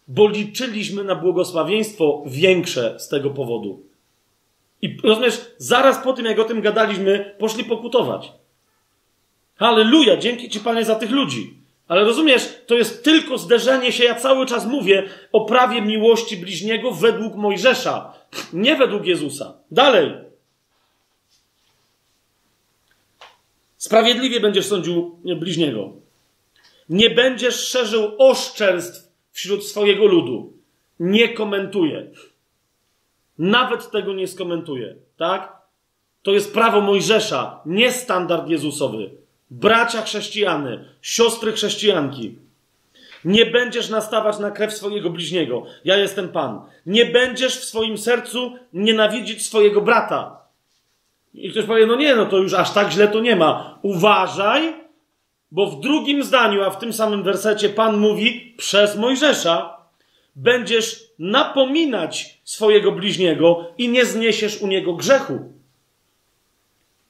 Bo 0.07 0.29
liczyliśmy 0.29 1.03
na 1.03 1.15
błogosławieństwo 1.15 2.23
większe 2.25 2.99
z 2.99 3.07
tego 3.07 3.29
powodu. 3.29 3.83
I 4.81 4.97
rozumiesz, 5.03 5.41
zaraz 5.57 6.03
po 6.03 6.13
tym, 6.13 6.25
jak 6.25 6.39
o 6.39 6.43
tym 6.43 6.61
gadaliśmy, 6.61 7.35
poszli 7.39 7.63
pokutować. 7.63 8.31
Halleluja, 9.55 10.17
dzięki 10.17 10.49
Ci, 10.49 10.59
Panie, 10.59 10.85
za 10.85 10.95
tych 10.95 11.11
ludzi. 11.11 11.53
Ale 11.87 12.03
rozumiesz, 12.03 12.61
to 12.67 12.75
jest 12.75 13.03
tylko 13.03 13.37
zderzenie 13.37 13.91
się, 13.91 14.03
ja 14.03 14.15
cały 14.15 14.45
czas 14.45 14.65
mówię 14.65 15.03
o 15.31 15.45
prawie 15.45 15.81
miłości 15.81 16.37
bliźniego 16.37 16.91
według 16.91 17.35
Mojżesza, 17.35 18.13
nie 18.53 18.75
według 18.75 19.05
Jezusa. 19.05 19.53
Dalej. 19.71 20.22
Sprawiedliwie 23.83 24.39
będziesz 24.39 24.65
sądził 24.65 25.19
bliźniego. 25.39 25.91
Nie 26.89 27.09
będziesz 27.09 27.67
szerzył 27.67 28.11
oszczerstw 28.17 29.11
wśród 29.31 29.65
swojego 29.65 30.05
ludu. 30.05 30.53
Nie 30.99 31.29
komentuje. 31.29 32.11
Nawet 33.37 33.91
tego 33.91 34.13
nie 34.13 34.27
skomentuje, 34.27 34.95
tak? 35.17 35.57
To 36.21 36.31
jest 36.31 36.53
prawo 36.53 36.81
Mojżesza, 36.81 37.61
nie 37.65 37.91
standard 37.91 38.49
Jezusowy 38.49 39.09
bracia 39.53 40.01
chrześcijany, 40.01 40.85
siostry 41.01 41.51
chrześcijanki. 41.51 42.37
Nie 43.25 43.45
będziesz 43.45 43.89
nastawać 43.89 44.39
na 44.39 44.51
krew 44.51 44.73
swojego 44.73 45.09
bliźniego. 45.09 45.65
Ja 45.85 45.97
jestem 45.97 46.29
Pan. 46.29 46.61
Nie 46.85 47.05
będziesz 47.05 47.57
w 47.57 47.63
swoim 47.63 47.97
sercu 47.97 48.53
nienawidzić 48.73 49.45
swojego 49.45 49.81
brata. 49.81 50.42
I 51.33 51.51
ktoś 51.51 51.65
powie, 51.65 51.85
no 51.85 51.95
nie, 51.95 52.15
no 52.15 52.25
to 52.25 52.37
już 52.37 52.53
aż 52.53 52.73
tak 52.73 52.91
źle 52.91 53.07
to 53.07 53.19
nie 53.19 53.35
ma. 53.35 53.79
Uważaj, 53.81 54.73
bo 55.51 55.65
w 55.67 55.79
drugim 55.79 56.23
zdaniu, 56.23 56.63
a 56.63 56.69
w 56.69 56.79
tym 56.79 56.93
samym 56.93 57.23
wersecie 57.23 57.69
Pan 57.69 57.97
mówi 57.97 58.55
przez 58.57 58.95
Mojżesza, 58.95 59.77
będziesz 60.35 61.03
napominać 61.19 62.39
swojego 62.43 62.91
bliźniego 62.91 63.65
i 63.77 63.89
nie 63.89 64.05
zniesiesz 64.05 64.61
u 64.61 64.67
niego 64.67 64.93
grzechu. 64.93 65.39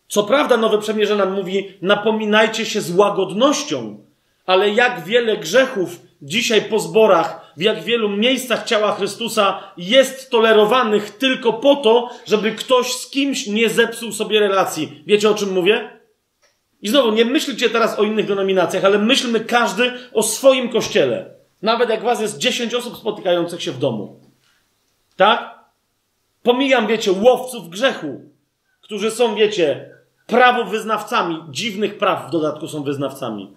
Co 0.07 0.23
prawda, 0.23 0.57
Nowe 0.57 0.77
Przemierze 0.77 1.15
nam 1.15 1.33
mówi, 1.33 1.73
napominajcie 1.81 2.65
się 2.65 2.81
z 2.81 2.95
łagodnością, 2.95 3.97
ale 4.45 4.69
jak 4.69 5.03
wiele 5.03 5.37
grzechów 5.37 5.99
dzisiaj 6.21 6.61
po 6.61 6.79
zborach, 6.79 7.42
w 7.57 7.61
jak 7.61 7.83
wielu 7.83 8.09
miejscach 8.09 8.65
ciała 8.65 8.95
Chrystusa 8.95 9.59
jest 9.77 10.29
tolerowanych 10.29 11.09
tylko 11.09 11.53
po 11.53 11.75
to, 11.75 12.09
żeby 12.25 12.51
ktoś 12.51 12.93
z 12.93 13.09
kimś 13.09 13.47
nie 13.47 13.69
zepsuł 13.69 14.11
sobie 14.11 14.39
relacji. 14.39 15.03
Wiecie 15.07 15.29
o 15.29 15.35
czym 15.35 15.51
mówię? 15.51 15.99
I 16.81 16.89
znowu, 16.89 17.11
nie 17.11 17.25
myślcie 17.25 17.69
teraz 17.69 17.99
o 17.99 18.03
innych 18.03 18.27
denominacjach, 18.27 18.85
ale 18.85 18.99
myślmy 18.99 19.39
każdy 19.39 19.91
o 20.13 20.23
swoim 20.23 20.69
kościele. 20.69 21.33
Nawet 21.61 21.89
jak 21.89 22.03
was 22.03 22.21
jest 22.21 22.37
10 22.37 22.73
osób 22.73 22.97
spotykających 22.97 23.63
się 23.63 23.71
w 23.71 23.79
domu. 23.79 24.19
Tak? 25.15 25.59
Pomijam, 26.43 26.87
wiecie, 26.87 27.11
łowców 27.11 27.69
grzechu, 27.69 28.21
którzy 28.81 29.11
są, 29.11 29.35
wiecie, 29.35 29.95
prawowyznawcami, 30.27 31.43
dziwnych 31.49 31.97
praw 31.97 32.27
w 32.27 32.31
dodatku 32.31 32.67
są 32.67 32.83
wyznawcami. 32.83 33.53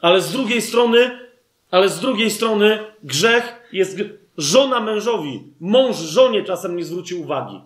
Ale 0.00 0.20
z 0.20 0.32
drugiej 0.32 0.62
strony, 0.62 1.29
ale 1.70 1.88
z 1.88 2.00
drugiej 2.00 2.30
strony 2.30 2.78
grzech 3.02 3.68
jest 3.72 3.98
żona 4.38 4.80
mężowi, 4.80 5.44
mąż 5.60 5.96
żonie 5.96 6.44
czasem 6.44 6.76
nie 6.76 6.84
zwróci 6.84 7.14
uwagi. 7.14 7.60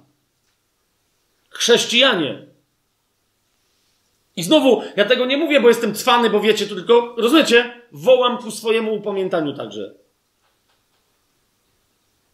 Chrześcijanie. 1.51 2.47
I 4.37 4.43
znowu, 4.43 4.83
ja 4.97 5.05
tego 5.05 5.27
nie 5.27 5.37
mówię, 5.37 5.61
bo 5.61 5.69
jestem 5.69 5.95
cwany, 5.95 6.31
bo 6.31 6.41
wiecie, 6.41 6.67
tu 6.67 6.75
tylko, 6.75 7.15
rozumiecie, 7.19 7.81
wołam 7.93 8.39
ku 8.39 8.51
swojemu 8.51 8.95
upamiętaniu 8.95 9.55
także. 9.55 9.95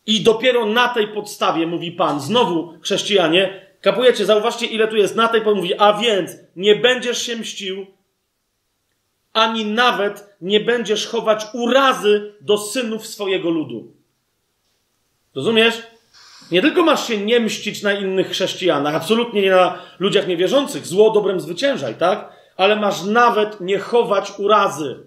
I 0.06 0.20
dopiero 0.20 0.66
na 0.66 0.88
tej 0.88 1.08
podstawie, 1.08 1.66
mówi 1.66 1.92
Pan, 1.92 2.20
znowu 2.20 2.74
chrześcijanie, 2.82 3.70
Kapujecie, 3.80 4.24
zauważcie, 4.24 4.66
ile 4.66 4.88
tu 4.88 4.96
jest 4.96 5.16
na 5.16 5.28
tej 5.28 5.42
mówi, 5.42 5.74
a 5.78 5.92
więc 5.92 6.36
nie 6.56 6.76
będziesz 6.76 7.22
się 7.22 7.36
mścił, 7.36 7.86
ani 9.32 9.64
nawet 9.64 10.29
nie 10.40 10.60
będziesz 10.60 11.06
chować 11.06 11.46
urazy 11.52 12.34
do 12.40 12.58
synów 12.58 13.06
swojego 13.06 13.50
ludu. 13.50 13.92
Rozumiesz? 15.34 15.82
Nie 16.50 16.62
tylko 16.62 16.82
masz 16.82 17.08
się 17.08 17.18
nie 17.18 17.40
mścić 17.40 17.82
na 17.82 17.92
innych 17.92 18.30
chrześcijanach, 18.30 18.94
absolutnie 18.94 19.42
nie 19.42 19.50
na 19.50 19.78
ludziach 19.98 20.26
niewierzących, 20.26 20.86
zło 20.86 21.10
dobrem 21.10 21.40
zwyciężaj, 21.40 21.94
tak? 21.94 22.32
Ale 22.56 22.76
masz 22.76 23.02
nawet 23.04 23.60
nie 23.60 23.78
chować 23.78 24.32
urazy. 24.38 25.06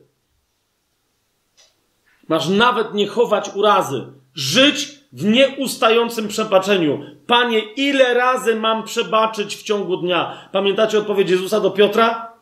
Masz 2.27 2.47
nawet 2.47 2.93
nie 2.93 3.07
chować 3.07 3.49
urazy. 3.55 4.05
Żyć 4.35 4.99
w 5.13 5.25
nieustającym 5.25 6.27
przebaczeniu. 6.27 7.05
Panie, 7.27 7.59
ile 7.59 8.13
razy 8.13 8.55
mam 8.55 8.83
przebaczyć 8.83 9.55
w 9.55 9.63
ciągu 9.63 9.97
dnia? 9.97 10.49
Pamiętacie 10.51 10.97
odpowiedź 10.97 11.29
Jezusa 11.29 11.59
do 11.59 11.71
Piotra? 11.71 12.33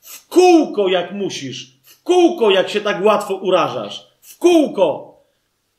W 0.00 0.28
kółko 0.28 0.88
jak 0.88 1.12
musisz. 1.12 1.75
Kółko 2.06 2.50
jak 2.50 2.68
się 2.68 2.80
tak 2.80 3.04
łatwo 3.04 3.34
urażasz. 3.34 4.06
W 4.20 4.38
kółko. 4.38 5.16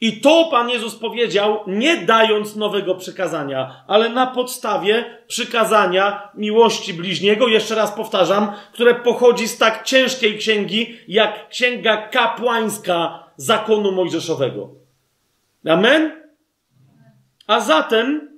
I 0.01 0.21
to 0.21 0.47
Pan 0.51 0.69
Jezus 0.69 0.95
powiedział, 0.95 1.59
nie 1.67 1.97
dając 1.97 2.55
nowego 2.55 2.95
przykazania, 2.95 3.83
ale 3.87 4.09
na 4.09 4.27
podstawie 4.27 5.17
przykazania 5.27 6.29
miłości 6.35 6.93
bliźniego, 6.93 7.47
jeszcze 7.47 7.75
raz 7.75 7.91
powtarzam, 7.91 8.51
które 8.73 8.95
pochodzi 8.95 9.47
z 9.47 9.57
tak 9.57 9.83
ciężkiej 9.83 10.37
księgi, 10.37 10.97
jak 11.07 11.49
księga 11.49 11.97
kapłańska 11.97 13.23
zakonu 13.37 13.91
mojżeszowego. 13.91 14.69
Amen? 15.65 16.11
A 17.47 17.59
zatem 17.59 18.29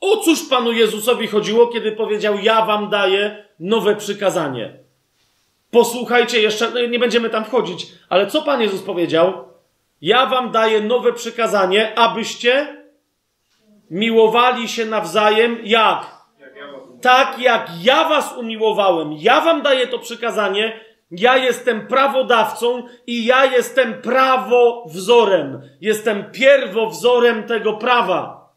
O 0.00 0.16
cóż 0.16 0.48
Panu 0.48 0.72
Jezusowi 0.72 1.26
chodziło, 1.26 1.66
kiedy 1.66 1.92
powiedział: 1.92 2.38
Ja 2.38 2.66
wam 2.66 2.90
daję 2.90 3.44
nowe 3.60 3.96
przykazanie? 3.96 4.83
Posłuchajcie 5.74 6.42
jeszcze, 6.42 6.70
no 6.70 6.86
nie 6.86 6.98
będziemy 6.98 7.30
tam 7.30 7.44
wchodzić, 7.44 7.86
ale 8.08 8.26
co 8.26 8.42
Pan 8.42 8.62
Jezus 8.62 8.82
powiedział? 8.82 9.48
Ja 10.00 10.26
wam 10.26 10.50
daję 10.50 10.80
nowe 10.80 11.12
przykazanie, 11.12 11.98
abyście 11.98 12.76
miłowali 13.90 14.68
się 14.68 14.84
nawzajem 14.84 15.58
jak? 15.64 16.06
Tak 17.00 17.38
jak 17.38 17.68
ja 17.82 18.08
was 18.08 18.36
umiłowałem. 18.36 19.12
Ja 19.12 19.40
wam 19.40 19.62
daję 19.62 19.86
to 19.86 19.98
przykazanie. 19.98 20.80
Ja 21.10 21.36
jestem 21.36 21.86
prawodawcą 21.86 22.82
i 23.06 23.24
ja 23.24 23.44
jestem 23.44 23.94
prawowzorem. 23.94 25.62
Jestem 25.80 26.30
pierwowzorem 26.32 27.42
tego 27.42 27.72
prawa. 27.72 28.48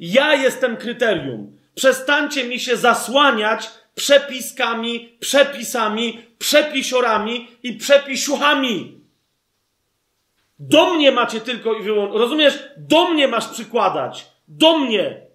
Ja 0.00 0.34
jestem 0.34 0.76
kryterium. 0.76 1.56
Przestańcie 1.74 2.44
mi 2.44 2.60
się 2.60 2.76
zasłaniać 2.76 3.70
przepiskami, 3.94 5.16
przepisami, 5.20 6.22
przepisiorami 6.44 7.48
i 7.62 7.72
przepisiuchami. 7.72 9.00
Do 10.58 10.94
mnie 10.94 11.12
macie 11.12 11.40
tylko 11.40 11.74
i 11.74 11.82
wyłącznie. 11.82 12.18
Rozumiesz? 12.18 12.58
Do 12.76 13.10
mnie 13.10 13.28
masz 13.28 13.48
przykładać. 13.48 14.26
Do 14.48 14.78
mnie. 14.78 15.26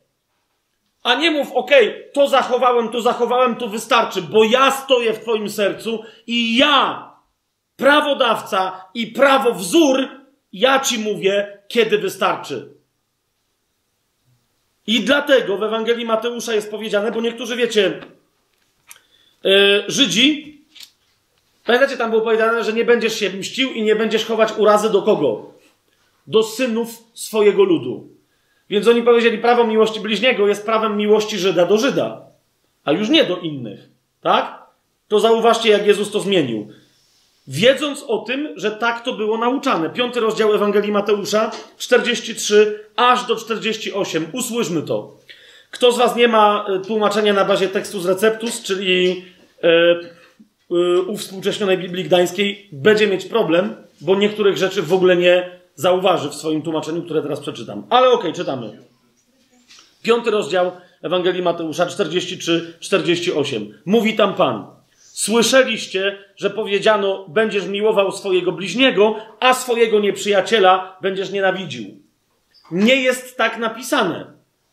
A 1.03 1.15
nie 1.15 1.31
mów, 1.31 1.51
okej, 1.51 2.03
to 2.13 2.27
zachowałem, 2.27 2.89
to 2.89 3.01
zachowałem, 3.01 3.55
to 3.55 3.67
wystarczy, 3.67 4.21
bo 4.21 4.43
ja 4.43 4.71
stoję 4.71 5.13
w 5.13 5.19
Twoim 5.19 5.49
sercu 5.49 6.03
i 6.27 6.57
ja, 6.57 7.09
prawodawca 7.75 8.85
i 8.93 9.07
prawowzór, 9.07 10.07
ja 10.53 10.79
Ci 10.79 10.99
mówię, 10.99 11.61
kiedy 11.67 11.97
wystarczy. 11.97 12.73
I 14.87 14.99
dlatego 14.99 15.57
w 15.57 15.63
Ewangelii 15.63 16.05
Mateusza 16.05 16.53
jest 16.53 16.71
powiedziane, 16.71 17.11
bo 17.11 17.21
niektórzy 17.21 17.55
wiecie, 17.55 17.99
yy, 19.43 19.83
Żydzi, 19.87 20.58
pamiętacie, 21.65 21.97
tam 21.97 22.09
było 22.09 22.21
powiedziane, 22.21 22.63
że 22.63 22.73
nie 22.73 22.85
będziesz 22.85 23.19
się 23.19 23.29
mścił 23.29 23.71
i 23.71 23.83
nie 23.83 23.95
będziesz 23.95 24.25
chować 24.25 24.53
urazy 24.57 24.89
do 24.89 25.01
kogo? 25.01 25.53
Do 26.27 26.43
synów 26.43 27.03
swojego 27.13 27.63
ludu. 27.63 28.07
Więc 28.69 28.87
oni 28.87 29.03
powiedzieli, 29.03 29.37
prawo 29.37 29.63
miłości 29.63 29.99
bliźniego 29.99 30.47
jest 30.47 30.65
prawem 30.65 30.97
miłości 30.97 31.37
Żyda 31.37 31.65
do 31.65 31.77
Żyda, 31.77 32.21
a 32.83 32.91
już 32.91 33.09
nie 33.09 33.23
do 33.23 33.37
innych. 33.37 33.79
Tak? 34.21 34.59
To 35.07 35.19
zauważcie, 35.19 35.69
jak 35.69 35.87
Jezus 35.87 36.11
to 36.11 36.19
zmienił. 36.19 36.67
Wiedząc 37.47 38.03
o 38.07 38.17
tym, 38.17 38.53
że 38.55 38.71
tak 38.71 39.03
to 39.03 39.13
było 39.13 39.37
nauczane. 39.37 39.89
Piąty 39.89 40.19
rozdział 40.19 40.53
Ewangelii 40.53 40.91
Mateusza, 40.91 41.51
43 41.77 42.85
aż 42.95 43.25
do 43.25 43.35
48. 43.35 44.25
Usłyszmy 44.33 44.81
to. 44.81 45.17
Kto 45.71 45.91
z 45.91 45.97
Was 45.97 46.15
nie 46.15 46.27
ma 46.27 46.65
e, 46.67 46.79
tłumaczenia 46.79 47.33
na 47.33 47.45
bazie 47.45 47.67
tekstu 47.67 47.99
z 47.99 48.05
Receptus, 48.05 48.63
czyli 48.63 49.25
e, 49.63 49.69
uwspółcześnionej 51.07 51.77
Biblii 51.77 52.03
Gdańskiej, 52.03 52.69
będzie 52.71 53.07
mieć 53.07 53.25
problem, 53.25 53.75
bo 54.01 54.15
niektórych 54.15 54.57
rzeczy 54.57 54.81
w 54.81 54.93
ogóle 54.93 55.15
nie 55.15 55.59
zauważy 55.75 56.29
w 56.29 56.35
swoim 56.35 56.61
tłumaczeniu, 56.61 57.03
które 57.03 57.21
teraz 57.21 57.39
przeczytam. 57.39 57.83
Ale 57.89 58.09
okej, 58.09 58.33
czytamy. 58.33 58.77
Piąty 60.03 60.31
rozdział 60.31 60.71
Ewangelii 61.01 61.41
Mateusza 61.41 61.85
43-48. 61.85 63.73
Mówi 63.85 64.15
tam 64.15 64.33
Pan. 64.33 64.65
Słyszeliście, 64.97 66.17
że 66.35 66.49
powiedziano, 66.49 67.25
będziesz 67.27 67.67
miłował 67.67 68.11
swojego 68.11 68.51
bliźniego, 68.51 69.15
a 69.39 69.53
swojego 69.53 69.99
nieprzyjaciela 69.99 70.97
będziesz 71.01 71.31
nienawidził. 71.31 71.85
Nie 72.71 72.95
jest 72.95 73.37
tak 73.37 73.57
napisane. 73.57 74.25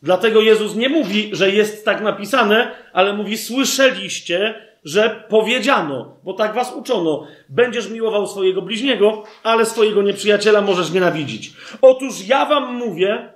Dlatego 0.03 0.41
Jezus 0.41 0.75
nie 0.75 0.89
mówi, 0.89 1.31
że 1.33 1.51
jest 1.51 1.85
tak 1.85 2.01
napisane, 2.01 2.71
ale 2.93 3.13
mówi, 3.13 3.39
słyszeliście, 3.39 4.55
że 4.87 5.25
powiedziano, 5.29 6.17
bo 6.25 6.33
tak 6.33 6.55
was 6.55 6.73
uczono, 6.75 7.27
będziesz 7.49 7.91
miłował 7.91 8.27
swojego 8.27 8.63
bliźniego, 8.63 9.23
ale 9.43 9.67
swojego 9.67 10.03
nieprzyjaciela 10.03 10.61
możesz 10.61 10.91
nienawidzić. 10.91 11.53
Otóż 11.83 12.27
ja 12.27 12.47
wam 12.47 12.75
mówię, 12.75 13.33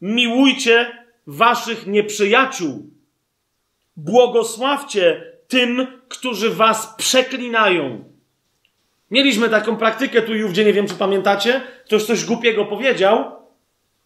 miłujcie 0.00 1.04
waszych 1.26 1.86
nieprzyjaciół. 1.86 2.90
Błogosławcie 3.96 5.32
tym, 5.48 5.86
którzy 6.08 6.50
was 6.50 6.94
przeklinają. 6.96 8.04
Mieliśmy 9.10 9.48
taką 9.48 9.76
praktykę 9.76 10.22
tu 10.22 10.34
i 10.34 10.44
ówdzie, 10.44 10.64
nie 10.64 10.72
wiem 10.72 10.88
czy 10.88 10.94
pamiętacie. 10.94 11.60
Ktoś 11.84 12.04
coś 12.04 12.24
głupiego 12.24 12.64
powiedział. 12.64 13.24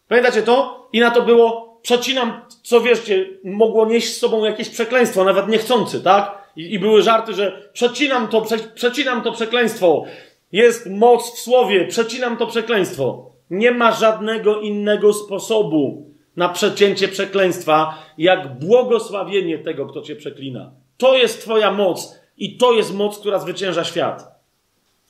Pamiętacie 0.07 0.41
to? 0.41 0.87
I 0.93 0.99
na 0.99 1.11
to 1.11 1.21
było, 1.21 1.79
przecinam, 1.81 2.41
co 2.63 2.81
wieszcie, 2.81 3.29
mogło 3.43 3.85
nieść 3.85 4.13
z 4.13 4.19
sobą 4.19 4.45
jakieś 4.45 4.69
przekleństwo, 4.69 5.23
nawet 5.23 5.47
niechcący, 5.47 6.03
tak? 6.03 6.44
I, 6.55 6.73
i 6.73 6.79
były 6.79 7.01
żarty, 7.01 7.33
że 7.33 7.69
przecinam 7.73 8.27
to, 8.27 8.41
prze, 8.41 8.57
przecinam 8.57 9.21
to 9.21 9.31
przekleństwo. 9.31 10.05
Jest 10.51 10.89
moc 10.89 11.35
w 11.35 11.39
słowie, 11.39 11.87
przecinam 11.87 12.37
to 12.37 12.47
przekleństwo. 12.47 13.31
Nie 13.49 13.71
ma 13.71 13.91
żadnego 13.91 14.59
innego 14.61 15.13
sposobu 15.13 16.09
na 16.35 16.49
przecięcie 16.49 17.07
przekleństwa, 17.07 18.05
jak 18.17 18.59
błogosławienie 18.59 19.59
tego, 19.59 19.85
kto 19.85 20.01
cię 20.01 20.15
przeklina. 20.15 20.71
To 20.97 21.17
jest 21.17 21.41
Twoja 21.41 21.71
moc 21.71 22.19
i 22.37 22.57
to 22.57 22.73
jest 22.73 22.93
moc, 22.93 23.19
która 23.19 23.39
zwycięża 23.39 23.83
świat. 23.83 24.35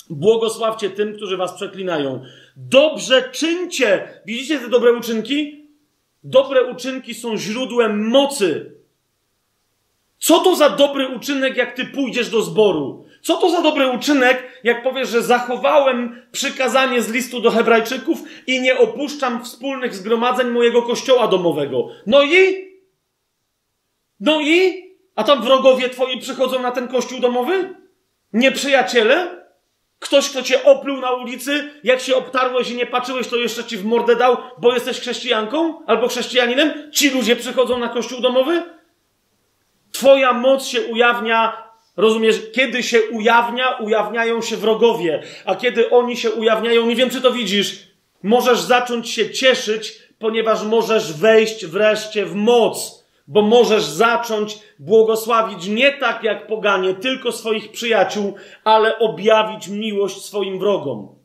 Błogosławcie 0.09 0.89
tym, 0.89 1.15
którzy 1.15 1.37
was 1.37 1.53
przeklinają. 1.53 2.21
Dobrze 2.55 3.29
czyńcie. 3.31 4.07
Widzicie 4.25 4.59
te 4.59 4.69
dobre 4.69 4.93
uczynki? 4.93 5.65
Dobre 6.23 6.63
uczynki 6.63 7.13
są 7.13 7.37
źródłem 7.37 8.07
mocy. 8.07 8.74
Co 10.25 10.39
to 10.39 10.55
za 10.55 10.69
dobry 10.69 11.07
uczynek, 11.07 11.57
jak 11.57 11.75
ty 11.75 11.85
pójdziesz 11.85 12.29
do 12.29 12.41
zboru? 12.41 13.05
Co 13.21 13.37
to 13.37 13.49
za 13.49 13.61
dobry 13.61 13.87
uczynek, 13.87 14.61
jak 14.63 14.83
powiesz, 14.83 15.09
że 15.09 15.23
zachowałem 15.23 16.21
przykazanie 16.31 17.01
z 17.01 17.11
listu 17.11 17.41
do 17.41 17.51
Hebrajczyków 17.51 18.19
i 18.47 18.61
nie 18.61 18.77
opuszczam 18.77 19.43
wspólnych 19.43 19.95
zgromadzeń 19.95 20.47
mojego 20.47 20.81
kościoła 20.81 21.27
domowego? 21.27 21.87
No 22.05 22.23
i? 22.23 22.67
No 24.19 24.41
i? 24.41 24.83
A 25.15 25.23
tam 25.23 25.41
wrogowie 25.41 25.89
twoi 25.89 26.19
przychodzą 26.19 26.61
na 26.61 26.71
ten 26.71 26.87
kościół 26.87 27.19
domowy? 27.19 27.75
Nieprzyjaciele? 28.33 29.45
Ktoś, 29.99 30.29
kto 30.29 30.41
cię 30.41 30.63
opluł 30.63 30.97
na 30.97 31.11
ulicy, 31.11 31.69
jak 31.83 31.99
się 31.99 32.15
obtarłeś 32.15 32.71
i 32.71 32.75
nie 32.75 32.85
patrzyłeś, 32.85 33.27
to 33.27 33.35
jeszcze 33.35 33.63
ci 33.63 33.77
w 33.77 33.85
mordę 33.85 34.15
dał, 34.15 34.37
bo 34.57 34.73
jesteś 34.73 34.99
chrześcijanką 34.99 35.85
albo 35.85 36.07
chrześcijaninem? 36.07 36.91
Ci 36.91 37.09
ludzie 37.09 37.35
przychodzą 37.35 37.79
na 37.79 37.89
kościół 37.89 38.21
domowy? 38.21 38.75
Twoja 39.95 40.33
moc 40.33 40.65
się 40.65 40.81
ujawnia, 40.81 41.63
rozumiesz, 41.97 42.35
kiedy 42.53 42.83
się 42.83 43.01
ujawnia, 43.11 43.77
ujawniają 43.77 44.41
się 44.41 44.57
wrogowie, 44.57 45.23
a 45.45 45.55
kiedy 45.55 45.89
oni 45.89 46.17
się 46.17 46.31
ujawniają, 46.31 46.85
nie 46.85 46.95
wiem 46.95 47.09
czy 47.09 47.21
to 47.21 47.31
widzisz, 47.31 47.87
możesz 48.23 48.61
zacząć 48.61 49.09
się 49.09 49.31
cieszyć, 49.31 49.99
ponieważ 50.19 50.63
możesz 50.63 51.13
wejść 51.13 51.65
wreszcie 51.65 52.25
w 52.25 52.35
moc, 52.35 53.05
bo 53.27 53.41
możesz 53.41 53.83
zacząć 53.83 54.59
błogosławić 54.79 55.67
nie 55.67 55.93
tak 55.93 56.23
jak 56.23 56.47
poganie, 56.47 56.93
tylko 56.93 57.31
swoich 57.31 57.71
przyjaciół, 57.71 58.33
ale 58.63 58.99
objawić 58.99 59.67
miłość 59.67 60.25
swoim 60.25 60.59
wrogom. 60.59 61.15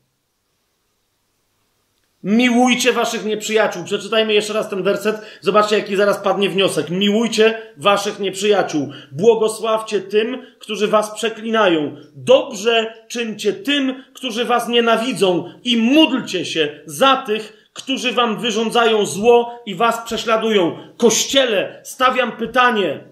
Miłujcie 2.25 2.93
waszych 2.93 3.25
nieprzyjaciół. 3.25 3.85
Przeczytajmy 3.85 4.35
jeszcze 4.35 4.53
raz 4.53 4.69
ten 4.69 4.83
werset. 4.83 5.17
Zobaczcie, 5.41 5.79
jaki 5.79 5.97
zaraz 5.97 6.19
padnie 6.19 6.51
wniosek. 6.51 6.91
Miłujcie 6.91 7.63
waszych 7.77 8.19
nieprzyjaciół. 8.19 8.91
Błogosławcie 9.13 10.01
tym, 10.01 10.47
którzy 10.59 10.89
was 10.89 11.15
przeklinają. 11.15 11.97
Dobrze 12.15 12.95
czyńcie 13.09 13.53
tym, 13.53 14.05
którzy 14.15 14.45
was 14.45 14.69
nienawidzą. 14.69 15.53
I 15.65 15.77
módlcie 15.77 16.45
się 16.45 16.81
za 16.87 17.17
tych, 17.17 17.71
którzy 17.73 18.13
wam 18.13 18.39
wyrządzają 18.39 19.07
zło 19.07 19.63
i 19.67 19.75
was 19.75 19.99
prześladują. 20.05 20.77
Kościele, 20.97 21.81
stawiam 21.85 22.33
pytanie. 22.33 23.05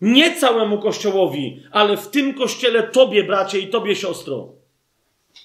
Nie 0.00 0.34
całemu 0.34 0.78
kościołowi, 0.78 1.62
ale 1.72 1.96
w 1.96 2.08
tym 2.08 2.34
kościele 2.34 2.82
tobie, 2.82 3.24
bracie, 3.24 3.58
i 3.58 3.68
tobie, 3.68 3.96
siostro. 3.96 4.56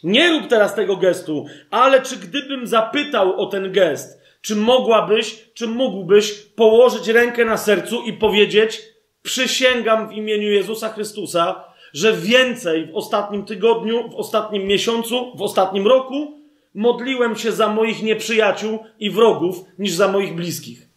Nie 0.04 0.30
rób 0.30 0.48
teraz 0.48 0.76
tego 0.76 0.98
gestu, 0.98 1.46
ale 1.72 2.02
czy 2.02 2.18
gdybym 2.18 2.68
zapytał 2.68 3.42
o 3.42 3.46
ten 3.46 3.72
gest, 3.72 4.22
czy 4.42 4.56
mogłabyś, 4.56 5.46
czy 5.54 5.68
mógłbyś 5.68 6.32
położyć 6.32 7.08
rękę 7.08 7.46
na 7.46 7.58
sercu 7.58 8.02
i 8.04 8.14
powiedzieć: 8.14 8.82
Przysięgam 9.24 10.10
w 10.10 10.12
imieniu 10.12 10.52
Jezusa 10.52 10.90
Chrystusa, 10.90 11.64
że 11.94 12.14
więcej 12.14 12.88
w 12.88 12.96
ostatnim 12.96 13.46
tygodniu, 13.46 14.10
w 14.10 14.16
ostatnim 14.16 14.64
miesiącu, 14.64 15.38
w 15.38 15.42
ostatnim 15.42 15.88
roku 15.88 16.42
modliłem 16.76 17.36
się 17.36 17.52
za 17.52 17.68
moich 17.68 18.04
nieprzyjaciół 18.04 18.80
i 19.00 19.10
wrogów 19.10 19.66
niż 19.80 19.92
za 19.92 20.08
moich 20.08 20.36
bliskich. 20.36 20.88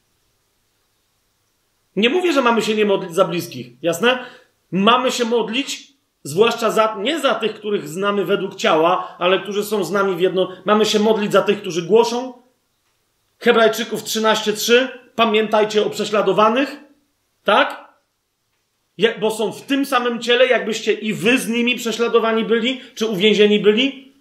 Nie 1.97 2.11
mówię, 2.11 2.33
że 2.33 2.43
mamy 2.43 2.63
się 2.63 2.75
nie 2.75 2.85
modlić 2.85 3.15
za 3.15 3.25
bliskich, 3.25 3.67
jasne? 3.83 4.19
Mamy 4.71 5.13
się 5.13 5.25
modlić 5.25 5.94
Zwłaszcza 6.25 6.71
za, 6.71 6.97
nie 7.01 7.21
za 7.21 7.35
tych, 7.35 7.55
których 7.55 7.89
znamy 7.89 8.25
według 8.25 8.55
ciała, 8.55 9.17
ale 9.19 9.39
którzy 9.41 9.65
są 9.65 9.85
z 9.85 9.91
nami 9.91 10.17
w 10.17 10.21
jedno. 10.21 10.49
Mamy 10.65 10.87
się 10.87 10.99
modlić 10.99 11.33
za 11.33 11.43
tych, 11.43 11.61
którzy 11.61 11.83
głoszą. 11.83 12.33
Hebrajczyków 13.39 14.03
13:3 14.03 14.89
pamiętajcie 15.15 15.87
o 15.87 15.91
prześladowanych, 15.91 16.77
tak? 17.45 17.95
Bo 19.21 19.31
są 19.31 19.53
w 19.53 19.63
tym 19.63 19.87
samym 19.87 20.21
ciele, 20.23 20.47
jakbyście 20.47 20.93
i 20.93 21.15
wy 21.15 21.39
z 21.39 21.49
nimi 21.49 21.77
prześladowani 21.77 22.45
byli, 22.45 22.81
czy 22.95 23.07
uwięzieni 23.07 23.61
byli. 23.61 24.13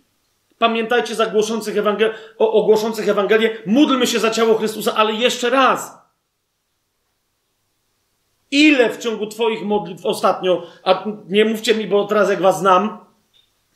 Pamiętajcie 0.57 1.15
za 1.15 1.25
głoszących 1.25 1.75
Ewangel- 1.75 2.13
o, 2.37 2.53
o 2.53 2.63
głoszących 2.63 3.09
Ewangelię. 3.09 3.57
Módlmy 3.65 4.07
się 4.07 4.19
za 4.19 4.29
ciało 4.29 4.57
Chrystusa, 4.57 4.95
ale 4.95 5.13
jeszcze 5.13 5.49
raz. 5.49 6.02
Ile 8.53 8.89
w 8.89 8.97
ciągu 8.97 9.27
Twoich 9.27 9.63
modlitw 9.63 10.05
ostatnio, 10.05 10.63
a 10.83 11.03
nie 11.29 11.45
mówcie 11.45 11.75
mi, 11.75 11.87
bo 11.87 12.05
teraz 12.05 12.29
jak 12.29 12.41
Was 12.41 12.59
znam, 12.59 12.97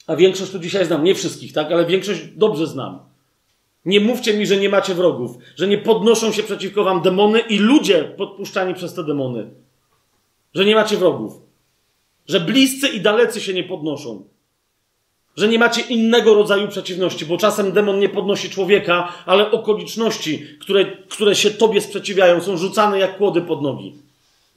a 0.07 0.15
większość 0.15 0.51
tu 0.51 0.59
dzisiaj 0.59 0.85
znam, 0.85 1.03
nie 1.03 1.15
wszystkich, 1.15 1.53
tak, 1.53 1.71
ale 1.71 1.85
większość 1.85 2.21
dobrze 2.35 2.67
znam. 2.67 2.99
Nie 3.85 3.99
mówcie 3.99 4.33
mi, 4.33 4.47
że 4.47 4.57
nie 4.57 4.69
macie 4.69 4.95
wrogów, 4.95 5.37
że 5.55 5.67
nie 5.67 5.77
podnoszą 5.77 6.31
się 6.31 6.43
przeciwko 6.43 6.83
Wam 6.83 7.01
demony 7.01 7.39
i 7.39 7.57
ludzie 7.57 8.03
podpuszczani 8.03 8.73
przez 8.73 8.93
te 8.93 9.03
demony. 9.03 9.49
Że 10.53 10.65
nie 10.65 10.75
macie 10.75 10.97
wrogów. 10.97 11.33
Że 12.27 12.39
bliscy 12.39 12.87
i 12.87 13.01
dalecy 13.01 13.41
się 13.41 13.53
nie 13.53 13.63
podnoszą. 13.63 14.23
Że 15.37 15.47
nie 15.47 15.59
macie 15.59 15.81
innego 15.81 16.33
rodzaju 16.33 16.67
przeciwności, 16.67 17.25
bo 17.25 17.37
czasem 17.37 17.71
demon 17.71 17.99
nie 17.99 18.09
podnosi 18.09 18.49
człowieka, 18.49 19.13
ale 19.25 19.51
okoliczności, 19.51 20.47
które, 20.61 20.85
które 20.85 21.35
się 21.35 21.51
tobie 21.51 21.81
sprzeciwiają, 21.81 22.41
są 22.41 22.57
rzucane 22.57 22.99
jak 22.99 23.17
kłody 23.17 23.41
pod 23.41 23.61
nogi. 23.61 24.06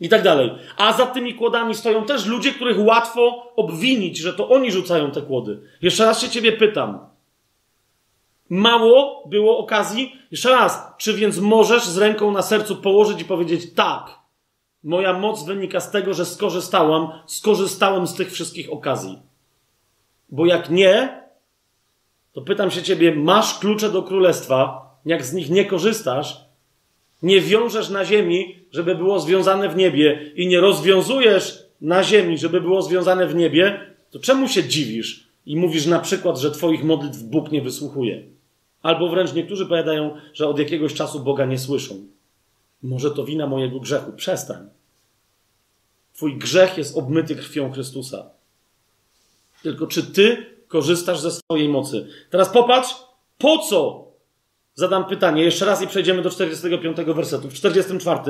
I 0.01 0.09
tak 0.09 0.23
dalej. 0.23 0.51
A 0.77 0.93
za 0.93 1.07
tymi 1.07 1.35
kłodami 1.35 1.75
stoją 1.75 2.05
też 2.05 2.27
ludzie, 2.27 2.53
których 2.53 2.79
łatwo 2.79 3.53
obwinić, 3.57 4.19
że 4.19 4.33
to 4.33 4.49
oni 4.49 4.73
rzucają 4.73 5.11
te 5.11 5.23
kłody. 5.23 5.61
Jeszcze 5.83 6.05
raz 6.05 6.20
się 6.20 6.29
ciebie 6.29 6.53
pytam. 6.53 6.99
Mało 8.51 9.29
było 9.29 9.59
okazji? 9.59 10.17
Jeszcze 10.31 10.51
raz. 10.51 10.83
Czy 10.99 11.15
więc 11.15 11.39
możesz 11.39 11.87
z 11.87 11.99
ręką 11.99 12.31
na 12.31 12.43
sercu 12.43 12.77
położyć 12.77 13.20
i 13.20 13.25
powiedzieć 13.25 13.75
tak? 13.75 14.19
Moja 14.85 15.12
moc 15.12 15.45
wynika 15.45 15.81
z 15.81 15.91
tego, 15.91 16.15
że 16.15 16.27
skorzystałam, 16.27 17.09
skorzystałem 17.27 18.07
z 18.07 18.15
tych 18.15 18.33
wszystkich 18.33 18.73
okazji. 18.73 19.19
Bo 20.29 20.47
jak 20.47 20.70
nie, 20.70 21.23
to 22.33 22.43
pytam 22.43 22.70
się 22.70 22.83
ciebie, 22.83 23.17
masz 23.17 23.59
klucze 23.59 23.91
do 23.91 24.03
królestwa, 24.03 24.91
jak 25.05 25.25
z 25.25 25.33
nich 25.33 25.51
nie 25.51 25.65
korzystasz, 25.65 26.50
nie 27.23 27.41
wiążesz 27.41 27.91
na 27.91 28.05
ziemi, 28.05 28.57
żeby 28.73 28.95
było 28.95 29.21
związane 29.21 29.69
w 29.69 29.77
niebie 29.77 30.33
i 30.37 30.47
nie 30.47 30.61
rozwiązujesz 30.61 31.67
na 31.81 32.05
ziemi, 32.05 32.39
żeby 32.39 32.61
było 32.61 32.83
związane 32.83 33.27
w 33.27 33.35
niebie, 33.35 33.81
to 34.11 34.19
czemu 34.19 34.49
się 34.49 34.65
dziwisz 34.65 35.27
i 35.47 35.57
mówisz 35.57 35.87
na 35.87 35.99
przykład, 35.99 36.39
że 36.39 36.51
twoich 36.51 36.85
modlitw 36.85 37.19
Bóg 37.23 37.53
nie 37.53 37.63
wysłuchuje? 37.63 38.23
Albo 38.83 39.09
wręcz 39.09 39.33
niektórzy 39.33 39.67
powiadają, 39.67 40.17
że 40.35 40.49
od 40.49 40.59
jakiegoś 40.59 40.95
czasu 40.95 41.21
Boga 41.21 41.45
nie 41.45 41.59
słyszą. 41.59 42.07
Może 42.83 43.11
to 43.11 43.25
wina 43.25 43.47
mojego 43.47 43.81
grzechu. 43.81 44.13
Przestań. 44.13 44.69
Twój 46.15 46.39
grzech 46.39 46.79
jest 46.79 46.97
obmyty 46.97 47.37
krwią 47.37 47.73
Chrystusa. 47.73 48.31
Tylko 49.63 49.87
czy 49.87 50.03
ty 50.03 50.47
korzystasz 50.69 51.21
ze 51.21 51.31
swojej 51.31 51.69
mocy? 51.69 52.07
Teraz 52.31 52.49
popatrz, 52.49 52.95
po 53.39 53.59
co? 53.59 54.10
Zadam 54.81 55.05
pytanie 55.05 55.42
jeszcze 55.42 55.65
raz 55.65 55.83
i 55.83 55.86
przejdziemy 55.86 56.23
do 56.23 56.31
45 56.31 56.97
wersetu. 56.97 57.49
W 57.49 57.55
44. 57.55 58.20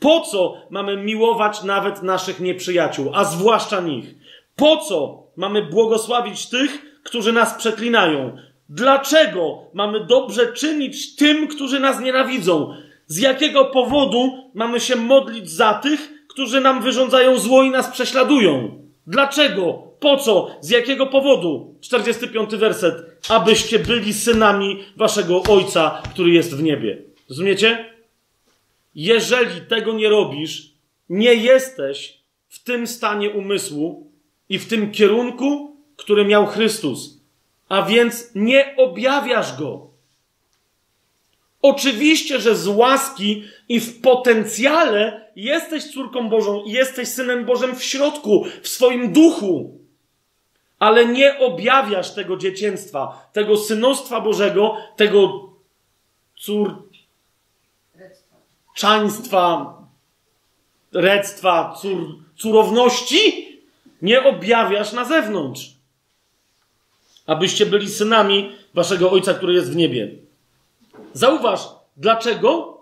Po 0.00 0.20
co 0.20 0.54
mamy 0.70 0.96
miłować 0.96 1.62
nawet 1.62 2.02
naszych 2.02 2.40
nieprzyjaciół, 2.40 3.10
a 3.14 3.24
zwłaszcza 3.24 3.80
nich? 3.80 4.14
Po 4.56 4.76
co 4.76 5.26
mamy 5.36 5.62
błogosławić 5.62 6.48
tych, 6.48 7.00
którzy 7.02 7.32
nas 7.32 7.54
przeklinają? 7.54 8.36
Dlaczego 8.68 9.58
mamy 9.74 10.06
dobrze 10.06 10.52
czynić 10.52 11.16
tym, 11.16 11.48
którzy 11.48 11.80
nas 11.80 12.00
nienawidzą? 12.00 12.74
Z 13.06 13.18
jakiego 13.18 13.64
powodu 13.64 14.50
mamy 14.54 14.80
się 14.80 14.96
modlić 14.96 15.50
za 15.50 15.74
tych, 15.74 16.12
którzy 16.28 16.60
nam 16.60 16.82
wyrządzają 16.82 17.38
zło 17.38 17.62
i 17.62 17.70
nas 17.70 17.90
prześladują? 17.90 18.81
Dlaczego? 19.06 19.92
Po 20.00 20.16
co? 20.16 20.56
Z 20.60 20.70
jakiego 20.70 21.06
powodu? 21.06 21.74
45 21.80 22.50
werset. 22.56 22.94
Abyście 23.28 23.78
byli 23.78 24.14
synami 24.14 24.78
waszego 24.96 25.42
Ojca, 25.42 26.02
który 26.10 26.30
jest 26.30 26.56
w 26.56 26.62
niebie. 26.62 27.02
Rozumiecie? 27.28 27.94
Jeżeli 28.94 29.60
tego 29.60 29.92
nie 29.92 30.08
robisz, 30.08 30.72
nie 31.08 31.34
jesteś 31.34 32.18
w 32.48 32.64
tym 32.64 32.86
stanie 32.86 33.30
umysłu 33.30 34.10
i 34.48 34.58
w 34.58 34.68
tym 34.68 34.92
kierunku, 34.92 35.76
który 35.96 36.24
miał 36.24 36.46
Chrystus. 36.46 37.20
A 37.68 37.82
więc 37.82 38.30
nie 38.34 38.74
objawiasz 38.76 39.56
go. 39.58 39.90
Oczywiście, 41.62 42.40
że 42.40 42.56
z 42.56 42.66
łaski 42.66 43.44
i 43.68 43.80
w 43.80 44.00
potencjale 44.00 45.21
jesteś 45.36 45.92
córką 45.92 46.28
Bożą 46.28 46.62
i 46.62 46.70
jesteś 46.70 47.08
synem 47.08 47.44
Bożym 47.44 47.76
w 47.76 47.84
środku, 47.84 48.44
w 48.62 48.68
swoim 48.68 49.12
duchu. 49.12 49.78
Ale 50.78 51.06
nie 51.06 51.38
objawiasz 51.38 52.14
tego 52.14 52.36
dzieciństwa, 52.36 53.30
tego 53.32 53.56
synostwa 53.56 54.20
Bożego, 54.20 54.76
tego 54.96 55.48
córczaństwa, 58.74 59.74
rectwa, 60.92 61.74
cór. 61.82 62.22
Nie 64.02 64.24
objawiasz 64.24 64.92
na 64.92 65.04
zewnątrz. 65.04 65.70
Abyście 67.26 67.66
byli 67.66 67.88
synami 67.88 68.52
waszego 68.74 69.10
Ojca, 69.10 69.34
który 69.34 69.54
jest 69.54 69.72
w 69.72 69.76
niebie. 69.76 70.10
Zauważ, 71.12 71.68
dlaczego? 71.96 72.78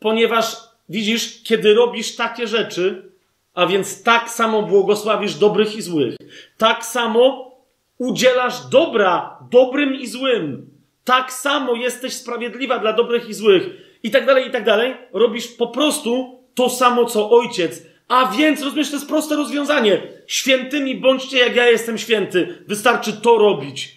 Ponieważ 0.00 0.56
widzisz, 0.88 1.42
kiedy 1.42 1.74
robisz 1.74 2.16
takie 2.16 2.46
rzeczy, 2.46 3.12
a 3.54 3.66
więc 3.66 4.02
tak 4.02 4.30
samo 4.30 4.62
błogosławisz 4.62 5.34
dobrych 5.34 5.76
i 5.76 5.82
złych, 5.82 6.16
tak 6.58 6.84
samo 6.84 7.54
udzielasz 7.98 8.66
dobra 8.70 9.38
dobrym 9.50 9.94
i 9.94 10.06
złym, 10.06 10.70
tak 11.04 11.32
samo 11.32 11.74
jesteś 11.74 12.12
sprawiedliwa 12.12 12.78
dla 12.78 12.92
dobrych 12.92 13.28
i 13.28 13.34
złych, 13.34 13.70
i 14.02 14.10
tak 14.10 14.26
dalej, 14.26 14.48
i 14.48 14.50
tak 14.50 14.64
dalej, 14.64 14.94
robisz 15.12 15.48
po 15.48 15.66
prostu 15.66 16.40
to 16.54 16.70
samo, 16.70 17.04
co 17.04 17.30
ojciec. 17.30 17.82
A 18.08 18.26
więc, 18.26 18.62
rozumiesz, 18.62 18.90
to 18.90 18.96
jest 18.96 19.08
proste 19.08 19.36
rozwiązanie. 19.36 20.02
Świętymi 20.26 20.94
bądźcie, 20.94 21.38
jak 21.38 21.56
ja 21.56 21.68
jestem 21.68 21.98
święty. 21.98 22.64
Wystarczy 22.68 23.12
to 23.12 23.38
robić. 23.38 23.96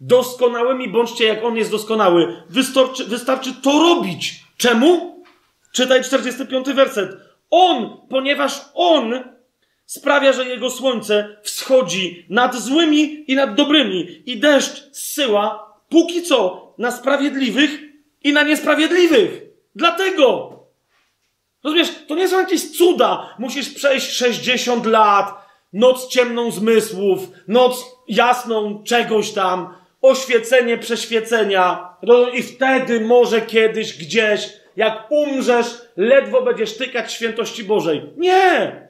Doskonałymi 0.00 0.88
bądźcie, 0.88 1.24
jak 1.24 1.44
On 1.44 1.56
jest 1.56 1.70
doskonały. 1.70 2.42
Wystarczy, 2.48 3.04
wystarczy 3.04 3.54
to 3.62 3.72
robić. 3.72 4.44
Czemu? 4.56 5.11
Czytaj 5.72 6.04
45 6.04 6.66
werset. 6.66 7.16
On, 7.50 7.96
ponieważ 8.10 8.60
On 8.74 9.24
sprawia, 9.86 10.32
że 10.32 10.48
Jego 10.48 10.70
słońce 10.70 11.36
wschodzi 11.42 12.26
nad 12.30 12.56
złymi 12.56 13.24
i 13.28 13.34
nad 13.34 13.54
dobrymi 13.54 14.22
i 14.26 14.40
deszcz 14.40 14.88
zsyła 14.92 15.74
póki 15.88 16.22
co 16.22 16.74
na 16.78 16.90
sprawiedliwych 16.90 17.80
i 18.24 18.32
na 18.32 18.42
niesprawiedliwych. 18.42 19.42
Dlatego. 19.74 20.52
Rozumiesz, 21.64 21.88
to 22.08 22.14
nie 22.14 22.28
są 22.28 22.38
jakieś 22.38 22.70
cuda. 22.70 23.34
Musisz 23.38 23.70
przejść 23.70 24.10
60 24.12 24.86
lat, 24.86 25.34
noc 25.72 26.08
ciemną 26.08 26.50
zmysłów, 26.50 27.20
noc 27.48 27.84
jasną 28.08 28.82
czegoś 28.84 29.30
tam, 29.30 29.74
oświecenie 30.02 30.78
przeświecenia. 30.78 31.88
I 32.34 32.42
wtedy 32.42 33.00
może 33.00 33.40
kiedyś 33.40 33.98
gdzieś, 33.98 34.61
jak 34.76 35.06
umrzesz, 35.10 35.66
ledwo 35.96 36.42
będziesz 36.42 36.76
tykać 36.76 37.12
świętości 37.12 37.64
Bożej. 37.64 38.02
Nie! 38.16 38.88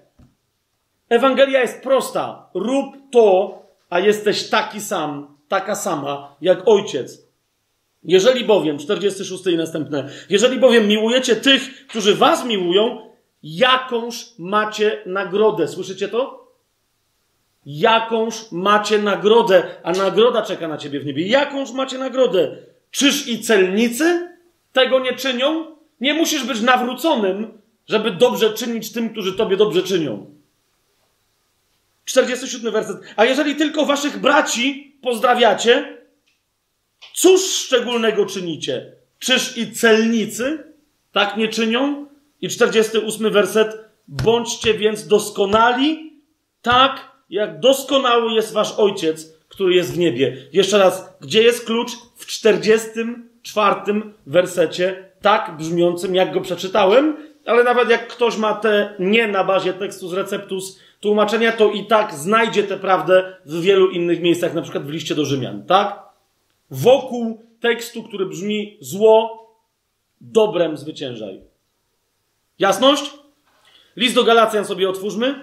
Ewangelia 1.09 1.61
jest 1.61 1.83
prosta. 1.83 2.51
Rób 2.55 2.97
to, 3.13 3.63
a 3.91 4.01
jesteś 4.01 4.49
taki 4.49 4.81
sam, 4.81 5.37
taka 5.49 5.75
sama, 5.75 6.37
jak 6.41 6.69
ojciec. 6.69 7.23
Jeżeli 8.05 8.45
bowiem, 8.45 8.79
46 8.79 9.47
i 9.47 9.57
następne, 9.57 10.09
jeżeli 10.29 10.59
bowiem 10.59 10.89
miłujecie 10.89 11.37
tych, 11.37 11.87
którzy 11.87 12.15
was 12.15 12.45
miłują, 12.45 13.11
jakąż 13.43 14.27
macie 14.39 15.03
nagrodę. 15.07 15.69
Słyszycie 15.69 16.09
to? 16.09 16.53
Jakąż 17.67 18.53
macie 18.53 18.99
nagrodę, 18.99 19.63
a 19.83 19.93
nagroda 19.93 20.43
czeka 20.43 20.69
na 20.69 20.79
ciebie 20.79 21.01
w 21.01 21.07
niebie. 21.07 21.27
Jakąż 21.27 21.73
macie 21.73 21.99
nagrodę? 21.99 22.57
Czyż 22.91 23.29
i 23.29 23.41
celnicy 23.41 24.32
tego 24.73 24.99
nie 24.99 25.17
czynią? 25.17 25.77
Nie 26.01 26.15
musisz 26.15 26.45
być 26.45 26.61
nawróconym, 26.61 27.59
żeby 27.87 28.11
dobrze 28.11 28.51
czynić 28.51 28.93
tym, 28.93 29.11
którzy 29.11 29.33
tobie 29.33 29.57
dobrze 29.57 29.83
czynią. 29.83 30.27
47 32.05 32.73
werset. 32.73 32.97
A 33.17 33.25
jeżeli 33.25 33.57
tylko 33.57 33.87
waszych 33.87 34.21
braci 34.21 34.97
pozdrawiacie, 35.03 35.99
cóż 37.15 37.43
szczególnego 37.43 38.27
czynicie? 38.27 38.93
Czyż 39.19 39.57
i 39.57 39.73
celnicy 39.73 40.65
tak 41.13 41.37
nie 41.37 41.49
czynią? 41.49 42.07
I 42.41 42.49
48 42.49 43.33
werset. 43.33 43.79
Bądźcie 44.09 44.75
więc 44.75 45.07
doskonali, 45.07 46.21
tak 46.63 47.13
jak 47.31 47.61
doskonały 47.61 48.33
jest 48.33 48.53
wasz 48.53 48.73
ojciec, 48.73 49.39
który 49.49 49.75
jest 49.75 49.95
w 49.95 49.99
niebie. 49.99 50.37
Jeszcze 50.53 50.79
raz, 50.79 51.05
gdzie 51.21 51.43
jest 51.43 51.67
klucz? 51.67 51.91
W 52.17 52.27
44 53.43 54.03
wersecie 54.27 55.13
tak 55.21 55.57
brzmiącym, 55.57 56.15
jak 56.15 56.33
go 56.35 56.41
przeczytałem, 56.41 57.17
ale 57.47 57.65
nawet 57.65 57.91
jak 57.91 58.09
ktoś 58.09 58.37
ma 58.37 58.55
te 58.55 58.95
nie 58.99 59.29
na 59.29 59.45
bazie 59.45 59.73
tekstu 59.73 60.09
z 60.09 60.13
receptus 60.13 60.79
tłumaczenia, 61.01 61.53
to 61.53 61.71
i 61.71 61.87
tak 61.87 62.15
znajdzie 62.15 62.63
tę 62.63 62.77
prawdę 62.77 63.37
w 63.47 63.61
wielu 63.61 63.91
innych 63.91 64.21
miejscach, 64.21 64.55
na 64.55 64.63
przykład 64.63 64.85
w 64.85 64.91
liście 64.91 65.15
do 65.15 65.25
Rzymian, 65.25 65.63
tak? 65.67 66.03
Wokół 66.71 67.47
tekstu, 67.61 68.03
który 68.03 68.27
brzmi 68.27 68.77
zło, 68.81 69.47
dobrem 70.21 70.77
zwyciężaj. 70.77 71.41
Jasność? 72.59 73.11
List 73.97 74.15
do 74.15 74.25
Galacjan 74.25 74.65
sobie 74.65 74.89
otwórzmy. 74.89 75.43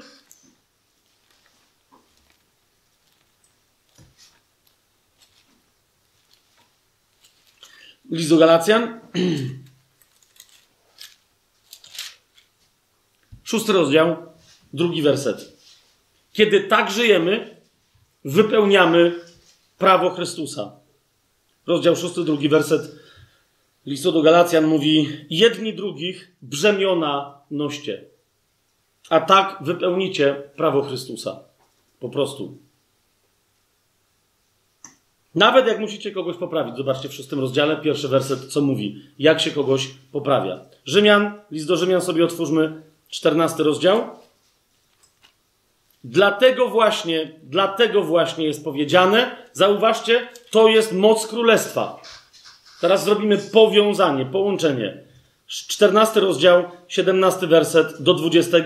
List 8.09 8.29
do 8.29 8.37
Galacjan. 8.37 8.99
Szósty 13.43 13.73
rozdział, 13.73 14.15
drugi 14.73 15.01
werset. 15.01 15.57
Kiedy 16.33 16.61
tak 16.61 16.91
żyjemy, 16.91 17.61
wypełniamy 18.25 19.19
prawo 19.77 20.09
Chrystusa. 20.09 20.71
Rozdział 21.67 21.95
szósty, 21.95 22.23
drugi 22.23 22.49
werset 22.49 22.99
listu 23.85 24.11
do 24.11 24.21
Galacjan 24.21 24.67
mówi: 24.67 25.07
Jedni 25.29 25.73
drugich 25.73 26.31
brzemiona 26.41 27.41
noście, 27.51 28.05
a 29.09 29.21
tak 29.21 29.57
wypełnicie 29.61 30.33
prawo 30.55 30.81
Chrystusa. 30.81 31.39
Po 31.99 32.09
prostu. 32.09 32.57
Nawet 35.39 35.67
jak 35.67 35.79
musicie 35.79 36.11
kogoś 36.11 36.37
poprawić, 36.37 36.77
zobaczcie 36.77 37.09
w 37.09 37.13
szóstym 37.13 37.39
rozdziale, 37.39 37.77
pierwszy 37.77 38.07
werset, 38.07 38.45
co 38.45 38.61
mówi, 38.61 39.01
jak 39.19 39.41
się 39.41 39.51
kogoś 39.51 39.87
poprawia. 40.11 40.59
Rzymian, 40.85 41.33
list 41.51 41.67
do 41.67 41.77
Rzymian 41.77 42.01
sobie 42.01 42.25
otwórzmy, 42.25 42.81
czternasty 43.09 43.63
rozdział. 43.63 44.01
Dlatego 46.03 46.67
właśnie, 46.67 47.31
dlatego 47.43 48.03
właśnie 48.03 48.45
jest 48.45 48.63
powiedziane, 48.63 49.35
zauważcie, 49.53 50.29
to 50.51 50.67
jest 50.67 50.93
moc 50.93 51.27
królestwa. 51.27 52.01
Teraz 52.81 53.03
zrobimy 53.03 53.37
powiązanie, 53.37 54.25
połączenie. 54.25 54.97
14 55.47 56.19
rozdział, 56.19 56.63
17 56.87 57.47
werset 57.47 58.03
do 58.03 58.13
20. 58.13 58.57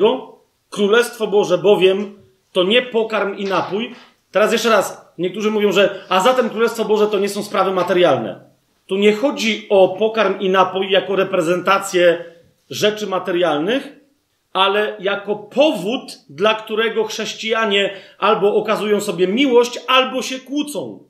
Królestwo 0.69 1.27
Boże 1.27 1.57
bowiem 1.57 2.19
to 2.51 2.63
nie 2.63 2.81
pokarm 2.81 3.37
i 3.37 3.45
napój. 3.45 3.95
Teraz 4.31 4.51
jeszcze 4.51 4.69
raz, 4.69 5.02
niektórzy 5.17 5.51
mówią, 5.51 5.71
że 5.71 6.05
a 6.09 6.19
zatem 6.19 6.49
Królestwo 6.49 6.85
Boże 6.85 7.07
to 7.07 7.19
nie 7.19 7.29
są 7.29 7.43
sprawy 7.43 7.71
materialne. 7.71 8.39
Tu 8.87 8.95
nie 8.95 9.13
chodzi 9.13 9.67
o 9.69 9.89
pokarm 9.89 10.39
i 10.39 10.49
napój 10.49 10.91
jako 10.91 11.15
reprezentację 11.15 12.25
rzeczy 12.69 13.07
materialnych, 13.07 13.99
ale 14.53 14.95
jako 14.99 15.35
powód, 15.35 16.17
dla 16.29 16.55
którego 16.55 17.03
chrześcijanie 17.03 17.93
albo 18.19 18.55
okazują 18.55 19.01
sobie 19.01 19.27
miłość, 19.27 19.79
albo 19.87 20.21
się 20.21 20.39
kłócą. 20.39 21.03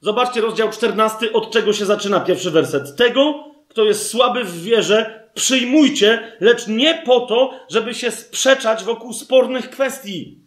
Zobaczcie 0.00 0.40
rozdział 0.40 0.70
14, 0.70 1.32
od 1.32 1.50
czego 1.50 1.72
się 1.72 1.84
zaczyna 1.84 2.20
pierwszy 2.20 2.50
werset. 2.50 2.96
Tego, 2.96 3.44
kto 3.68 3.84
jest 3.84 4.10
słaby 4.10 4.44
w 4.44 4.62
wierze, 4.62 5.28
przyjmujcie, 5.34 6.32
lecz 6.40 6.66
nie 6.66 7.02
po 7.06 7.20
to, 7.20 7.50
żeby 7.68 7.94
się 7.94 8.10
sprzeczać 8.10 8.84
wokół 8.84 9.12
spornych 9.12 9.70
kwestii. 9.70 10.38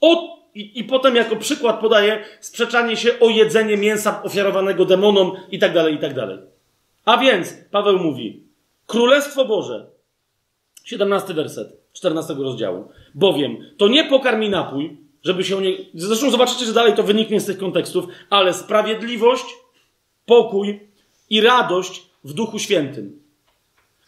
O, 0.00 0.36
i, 0.56 0.80
I 0.80 0.84
potem 0.84 1.16
jako 1.16 1.36
przykład 1.36 1.80
podaje 1.80 2.24
sprzeczanie 2.40 2.96
się 2.96 3.20
o 3.20 3.30
jedzenie 3.30 3.76
mięsa 3.76 4.22
ofiarowanego 4.22 4.84
demonom 4.84 5.32
i 5.50 5.58
tak 5.58 5.74
dalej, 5.74 5.94
i 5.94 5.98
tak 5.98 6.14
dalej. 6.14 6.38
A 7.04 7.18
więc, 7.18 7.54
Paweł 7.70 7.98
mówi, 7.98 8.42
Królestwo 8.86 9.44
Boże, 9.44 9.86
17 10.84 11.34
werset 11.34 11.86
14 11.92 12.34
rozdziału. 12.34 12.88
Bowiem 13.14 13.56
to 13.76 13.88
nie 13.88 14.04
pokarm 14.04 14.42
i 14.42 14.48
napój, 14.48 14.96
żeby 15.22 15.44
się 15.44 15.60
nie. 15.60 15.76
Zresztą 15.94 16.30
zobaczycie, 16.30 16.64
że 16.64 16.72
dalej 16.72 16.94
to 16.94 17.02
wyniknie 17.02 17.40
z 17.40 17.46
tych 17.46 17.58
kontekstów, 17.58 18.04
ale 18.30 18.54
sprawiedliwość, 18.54 19.44
pokój 20.26 20.80
i 21.30 21.40
radość 21.40 22.06
w 22.24 22.32
Duchu 22.32 22.58
Świętym. 22.58 23.22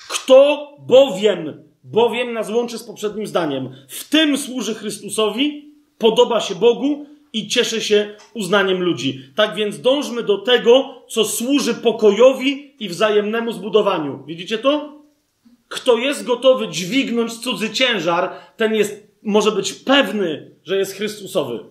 Kto 0.08 0.68
bowiem, 0.78 1.64
bowiem 1.84 2.32
nas 2.32 2.50
łączy 2.50 2.78
z 2.78 2.84
poprzednim 2.84 3.26
zdaniem, 3.26 3.74
w 3.88 4.08
tym 4.08 4.38
służy 4.38 4.74
Chrystusowi, 4.74 5.67
podoba 5.98 6.40
się 6.40 6.54
Bogu 6.54 7.06
i 7.32 7.48
cieszy 7.48 7.80
się 7.80 8.14
uznaniem 8.34 8.82
ludzi. 8.82 9.22
Tak 9.36 9.54
więc 9.54 9.80
dążmy 9.80 10.22
do 10.22 10.38
tego, 10.38 10.94
co 11.08 11.24
służy 11.24 11.74
pokojowi 11.74 12.74
i 12.80 12.88
wzajemnemu 12.88 13.52
zbudowaniu. 13.52 14.22
Widzicie 14.26 14.58
to? 14.58 14.98
Kto 15.68 15.98
jest 15.98 16.24
gotowy 16.24 16.68
dźwignąć 16.68 17.38
cudzy 17.38 17.70
ciężar, 17.70 18.30
ten 18.56 18.74
jest, 18.74 19.08
może 19.22 19.52
być 19.52 19.72
pewny, 19.72 20.50
że 20.64 20.76
jest 20.76 20.92
Chrystusowy. 20.92 21.64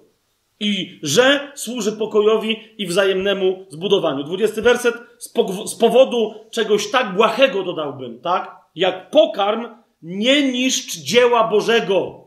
I 0.59 0.99
że 1.03 1.51
służy 1.55 1.91
pokojowi 1.91 2.57
i 2.77 2.87
wzajemnemu 2.87 3.65
zbudowaniu. 3.69 4.23
Dwudziesty 4.23 4.61
werset. 4.61 4.95
Z, 5.19 5.33
z 5.65 5.75
powodu 5.75 6.33
czegoś 6.51 6.91
tak 6.91 7.15
błahego 7.15 7.63
dodałbym, 7.63 8.19
tak? 8.19 8.55
Jak 8.75 9.11
pokarm, 9.11 9.67
nie 10.01 10.51
niszcz 10.51 10.97
dzieła 10.97 11.47
Bożego. 11.47 12.25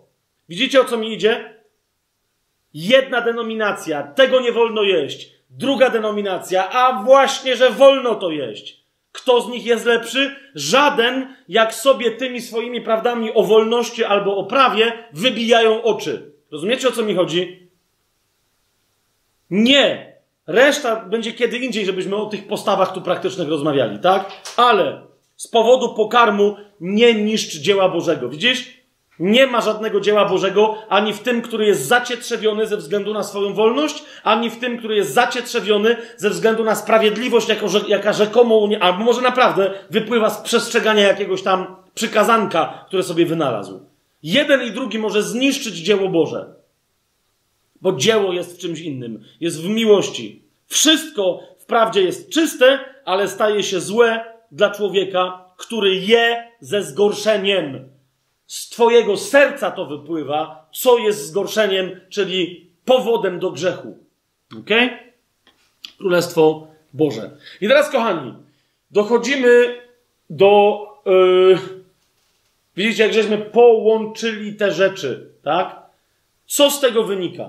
Widzicie 0.48 0.80
o 0.80 0.84
co 0.84 0.96
mi 0.96 1.12
idzie? 1.12 1.59
Jedna 2.74 3.20
denominacja, 3.20 4.02
tego 4.02 4.40
nie 4.40 4.52
wolno 4.52 4.82
jeść. 4.82 5.30
Druga 5.50 5.90
denominacja, 5.90 6.70
a 6.70 7.02
właśnie, 7.02 7.56
że 7.56 7.70
wolno 7.70 8.14
to 8.14 8.30
jeść. 8.30 8.80
Kto 9.12 9.40
z 9.40 9.48
nich 9.48 9.66
jest 9.66 9.86
lepszy? 9.86 10.36
Żaden, 10.54 11.34
jak 11.48 11.74
sobie 11.74 12.10
tymi 12.10 12.40
swoimi 12.40 12.80
prawdami 12.80 13.34
o 13.34 13.42
wolności 13.42 14.04
albo 14.04 14.36
o 14.36 14.44
prawie 14.44 15.08
wybijają 15.12 15.82
oczy. 15.82 16.32
Rozumiecie 16.50 16.88
o 16.88 16.92
co 16.92 17.02
mi 17.02 17.14
chodzi? 17.14 17.70
Nie. 19.50 20.10
Reszta 20.46 20.96
będzie 20.96 21.32
kiedy 21.32 21.58
indziej, 21.58 21.86
żebyśmy 21.86 22.16
o 22.16 22.26
tych 22.26 22.46
postawach 22.46 22.92
tu 22.92 23.00
praktycznych 23.02 23.48
rozmawiali, 23.48 23.98
tak? 23.98 24.32
Ale 24.56 25.02
z 25.36 25.48
powodu 25.48 25.94
pokarmu 25.94 26.56
nie 26.80 27.14
niszcz 27.14 27.56
dzieła 27.56 27.88
Bożego. 27.88 28.28
Widzisz? 28.28 28.79
Nie 29.20 29.46
ma 29.46 29.60
żadnego 29.60 30.00
dzieła 30.00 30.24
Bożego 30.24 30.74
ani 30.88 31.12
w 31.12 31.18
tym, 31.18 31.42
który 31.42 31.66
jest 31.66 31.86
zacietrzewiony 31.86 32.66
ze 32.66 32.76
względu 32.76 33.14
na 33.14 33.22
swoją 33.22 33.54
wolność, 33.54 34.04
ani 34.24 34.50
w 34.50 34.58
tym, 34.58 34.78
który 34.78 34.96
jest 34.96 35.14
zacietrzewiony 35.14 35.96
ze 36.16 36.30
względu 36.30 36.64
na 36.64 36.74
sprawiedliwość, 36.74 37.48
jako, 37.48 37.66
jaka 37.88 38.12
rzekomo, 38.12 38.68
albo 38.80 39.04
może 39.04 39.20
naprawdę 39.20 39.70
wypływa 39.90 40.30
z 40.30 40.40
przestrzegania 40.40 41.08
jakiegoś 41.08 41.42
tam 41.42 41.76
przykazanka, 41.94 42.84
które 42.86 43.02
sobie 43.02 43.26
wynalazł. 43.26 43.80
Jeden 44.22 44.62
i 44.62 44.70
drugi 44.70 44.98
może 44.98 45.22
zniszczyć 45.22 45.76
dzieło 45.76 46.08
Boże. 46.08 46.54
Bo 47.80 47.92
dzieło 47.92 48.32
jest 48.32 48.56
w 48.56 48.58
czymś 48.58 48.80
innym. 48.80 49.24
Jest 49.40 49.62
w 49.62 49.68
miłości. 49.68 50.42
Wszystko 50.66 51.40
wprawdzie 51.58 52.02
jest 52.02 52.30
czyste, 52.30 52.78
ale 53.04 53.28
staje 53.28 53.62
się 53.62 53.80
złe 53.80 54.24
dla 54.52 54.70
człowieka, 54.70 55.44
który 55.56 55.94
je 55.94 56.48
ze 56.60 56.82
zgorszeniem 56.82 57.90
z 58.50 58.68
Twojego 58.68 59.16
serca 59.16 59.70
to 59.70 59.86
wypływa, 59.86 60.68
co 60.72 60.98
jest 60.98 61.26
zgorszeniem, 61.26 62.00
czyli 62.08 62.70
powodem 62.84 63.38
do 63.38 63.50
grzechu. 63.50 63.98
Ok? 64.58 64.70
Królestwo 65.98 66.66
Boże. 66.92 67.30
I 67.60 67.68
teraz, 67.68 67.90
kochani, 67.90 68.34
dochodzimy 68.90 69.80
do. 70.30 70.86
Yy, 71.06 71.58
widzicie, 72.76 73.02
jak 73.02 73.12
żeśmy 73.12 73.38
połączyli 73.38 74.54
te 74.54 74.72
rzeczy, 74.72 75.30
tak? 75.42 75.82
Co 76.46 76.70
z 76.70 76.80
tego 76.80 77.04
wynika? 77.04 77.48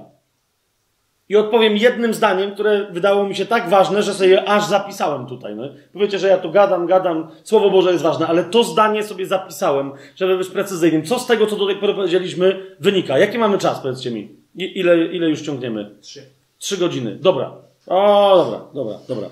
I 1.31 1.35
odpowiem 1.35 1.77
jednym 1.77 2.13
zdaniem, 2.13 2.51
które 2.51 2.87
wydało 2.91 3.23
mi 3.23 3.35
się 3.35 3.45
tak 3.45 3.69
ważne, 3.69 4.03
że 4.03 4.13
sobie 4.13 4.49
aż 4.49 4.65
zapisałem 4.65 5.25
tutaj. 5.25 5.55
No. 5.55 5.63
Powiecie, 5.93 6.19
że 6.19 6.27
ja 6.27 6.37
tu 6.37 6.51
gadam, 6.51 6.87
gadam, 6.87 7.27
Słowo 7.43 7.69
Boże 7.69 7.91
jest 7.91 8.03
ważne, 8.03 8.27
ale 8.27 8.43
to 8.43 8.63
zdanie 8.63 9.03
sobie 9.03 9.25
zapisałem, 9.25 9.91
żeby 10.15 10.37
być 10.37 10.47
precyzyjnym. 10.47 11.05
Co 11.05 11.19
z 11.19 11.27
tego, 11.27 11.47
co 11.47 11.55
do 11.55 11.67
tej 11.67 11.75
pory 11.75 11.93
powiedzieliśmy, 11.93 12.75
wynika? 12.79 13.19
Jaki 13.19 13.37
mamy 13.37 13.57
czas, 13.57 13.79
powiedzcie 13.79 14.11
mi? 14.11 14.35
I, 14.55 14.79
ile, 14.79 15.05
ile 15.05 15.29
już 15.29 15.41
ciągniemy? 15.41 15.95
Trzy. 16.01 16.23
Trzy 16.57 16.77
godziny. 16.77 17.15
Dobra. 17.15 17.51
O, 17.87 18.37
dobra, 18.45 18.59
dobra, 18.73 18.99
dobra. 19.07 19.29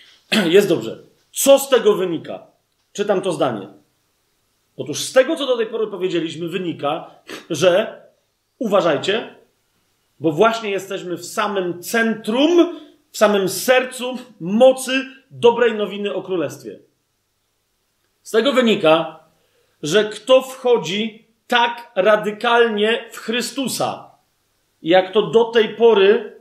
Jest 0.56 0.68
dobrze. 0.68 0.98
Co 1.32 1.58
z 1.58 1.68
tego 1.68 1.94
wynika? 1.94 2.46
Czytam 2.92 3.20
to 3.20 3.32
zdanie. 3.32 3.68
Otóż 4.76 5.00
z 5.00 5.12
tego, 5.12 5.36
co 5.36 5.46
do 5.46 5.56
tej 5.56 5.66
pory 5.66 5.86
powiedzieliśmy, 5.86 6.48
wynika, 6.48 7.10
że 7.50 8.02
uważajcie, 8.58 9.41
bo 10.20 10.32
właśnie 10.32 10.70
jesteśmy 10.70 11.16
w 11.16 11.24
samym 11.24 11.82
centrum, 11.82 12.80
w 13.10 13.16
samym 13.16 13.48
sercu 13.48 14.18
mocy 14.40 15.04
dobrej 15.30 15.74
nowiny 15.74 16.14
o 16.14 16.22
królestwie. 16.22 16.78
Z 18.22 18.30
tego 18.30 18.52
wynika, 18.52 19.20
że 19.82 20.04
kto 20.04 20.42
wchodzi 20.42 21.26
tak 21.46 21.92
radykalnie 21.94 23.08
w 23.12 23.18
Chrystusa, 23.18 24.10
jak 24.82 25.12
to 25.12 25.22
do 25.22 25.44
tej 25.44 25.68
pory 25.68 26.40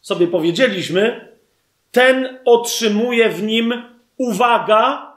sobie 0.00 0.26
powiedzieliśmy, 0.26 1.28
ten 1.90 2.38
otrzymuje 2.44 3.28
w 3.28 3.42
nim 3.42 3.82
uwaga, 4.16 5.12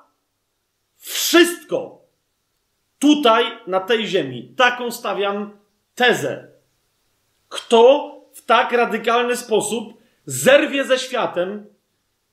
wszystko 0.97 2.01
tutaj, 2.99 3.45
na 3.67 3.79
tej 3.79 4.07
ziemi. 4.07 4.53
Taką 4.57 4.91
stawiam 4.91 5.57
tezę. 5.95 6.47
Kto 7.49 8.11
w 8.33 8.45
tak 8.45 8.71
radykalny 8.71 9.35
sposób 9.35 9.93
zerwie 10.25 10.83
ze 10.83 10.99
światem, 10.99 11.65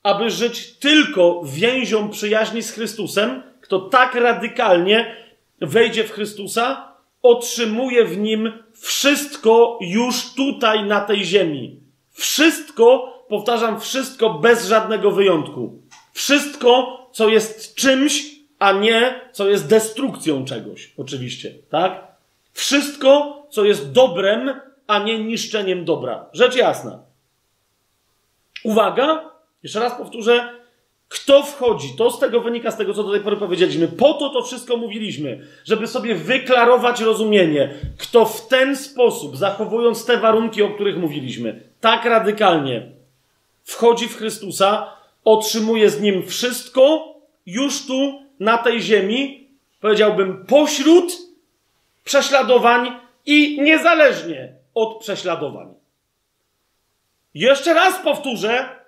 aby 0.03 0.29
żyć 0.29 0.77
tylko 0.79 1.41
więzią 1.45 2.09
przyjaźni 2.09 2.63
z 2.63 2.71
Chrystusem, 2.71 3.43
kto 3.61 3.79
tak 3.79 4.15
radykalnie 4.15 5.15
wejdzie 5.61 6.03
w 6.03 6.11
Chrystusa, 6.11 6.95
otrzymuje 7.21 8.05
w 8.05 8.17
nim 8.17 8.53
wszystko 8.73 9.79
już 9.81 10.33
tutaj 10.33 10.83
na 10.83 11.01
tej 11.01 11.25
ziemi. 11.25 11.79
Wszystko, 12.11 13.13
powtarzam, 13.29 13.79
wszystko 13.79 14.29
bez 14.29 14.67
żadnego 14.67 15.11
wyjątku. 15.11 15.81
Wszystko, 16.13 16.99
co 17.11 17.29
jest 17.29 17.75
czymś, 17.75 18.35
a 18.59 18.71
nie 18.71 19.21
co 19.31 19.49
jest 19.49 19.67
destrukcją 19.67 20.45
czegoś, 20.45 20.93
oczywiście, 20.97 21.53
tak? 21.69 22.07
Wszystko, 22.53 23.43
co 23.49 23.65
jest 23.65 23.91
dobrem, 23.91 24.59
a 24.87 24.99
nie 24.99 25.19
niszczeniem 25.19 25.85
dobra. 25.85 26.25
Rzecz 26.33 26.55
jasna. 26.55 26.99
Uwaga, 28.63 29.31
jeszcze 29.63 29.79
raz 29.79 29.97
powtórzę, 29.97 30.49
kto 31.07 31.43
wchodzi? 31.43 31.95
To 31.97 32.11
z 32.11 32.19
tego 32.19 32.41
wynika, 32.41 32.71
z 32.71 32.77
tego, 32.77 32.93
co 32.93 33.03
do 33.03 33.11
tej 33.11 33.21
pory 33.21 33.37
powiedzieliśmy. 33.37 33.87
Po 33.87 34.13
to 34.13 34.29
to 34.29 34.43
wszystko 34.43 34.77
mówiliśmy, 34.77 35.47
żeby 35.65 35.87
sobie 35.87 36.15
wyklarować 36.15 37.01
rozumienie. 37.01 37.73
Kto 37.97 38.25
w 38.25 38.47
ten 38.47 38.75
sposób, 38.75 39.37
zachowując 39.37 40.05
te 40.05 40.17
warunki, 40.17 40.63
o 40.63 40.69
których 40.69 40.97
mówiliśmy, 40.97 41.61
tak 41.81 42.05
radykalnie 42.05 42.91
wchodzi 43.63 44.07
w 44.07 44.17
Chrystusa, 44.17 44.93
otrzymuje 45.23 45.89
z 45.89 46.01
nim 46.01 46.27
wszystko 46.27 47.13
już 47.45 47.85
tu, 47.85 48.21
na 48.39 48.57
tej 48.57 48.81
ziemi, 48.81 49.49
powiedziałbym, 49.81 50.45
pośród 50.45 51.17
prześladowań 52.03 52.91
i 53.25 53.61
niezależnie 53.61 54.54
od 54.75 54.99
prześladowań. 54.99 55.73
Jeszcze 57.33 57.73
raz 57.73 58.03
powtórzę, 58.03 58.85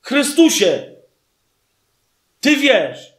Chrystusie, 0.00 0.90
Ty 2.40 2.56
wiesz, 2.56 3.12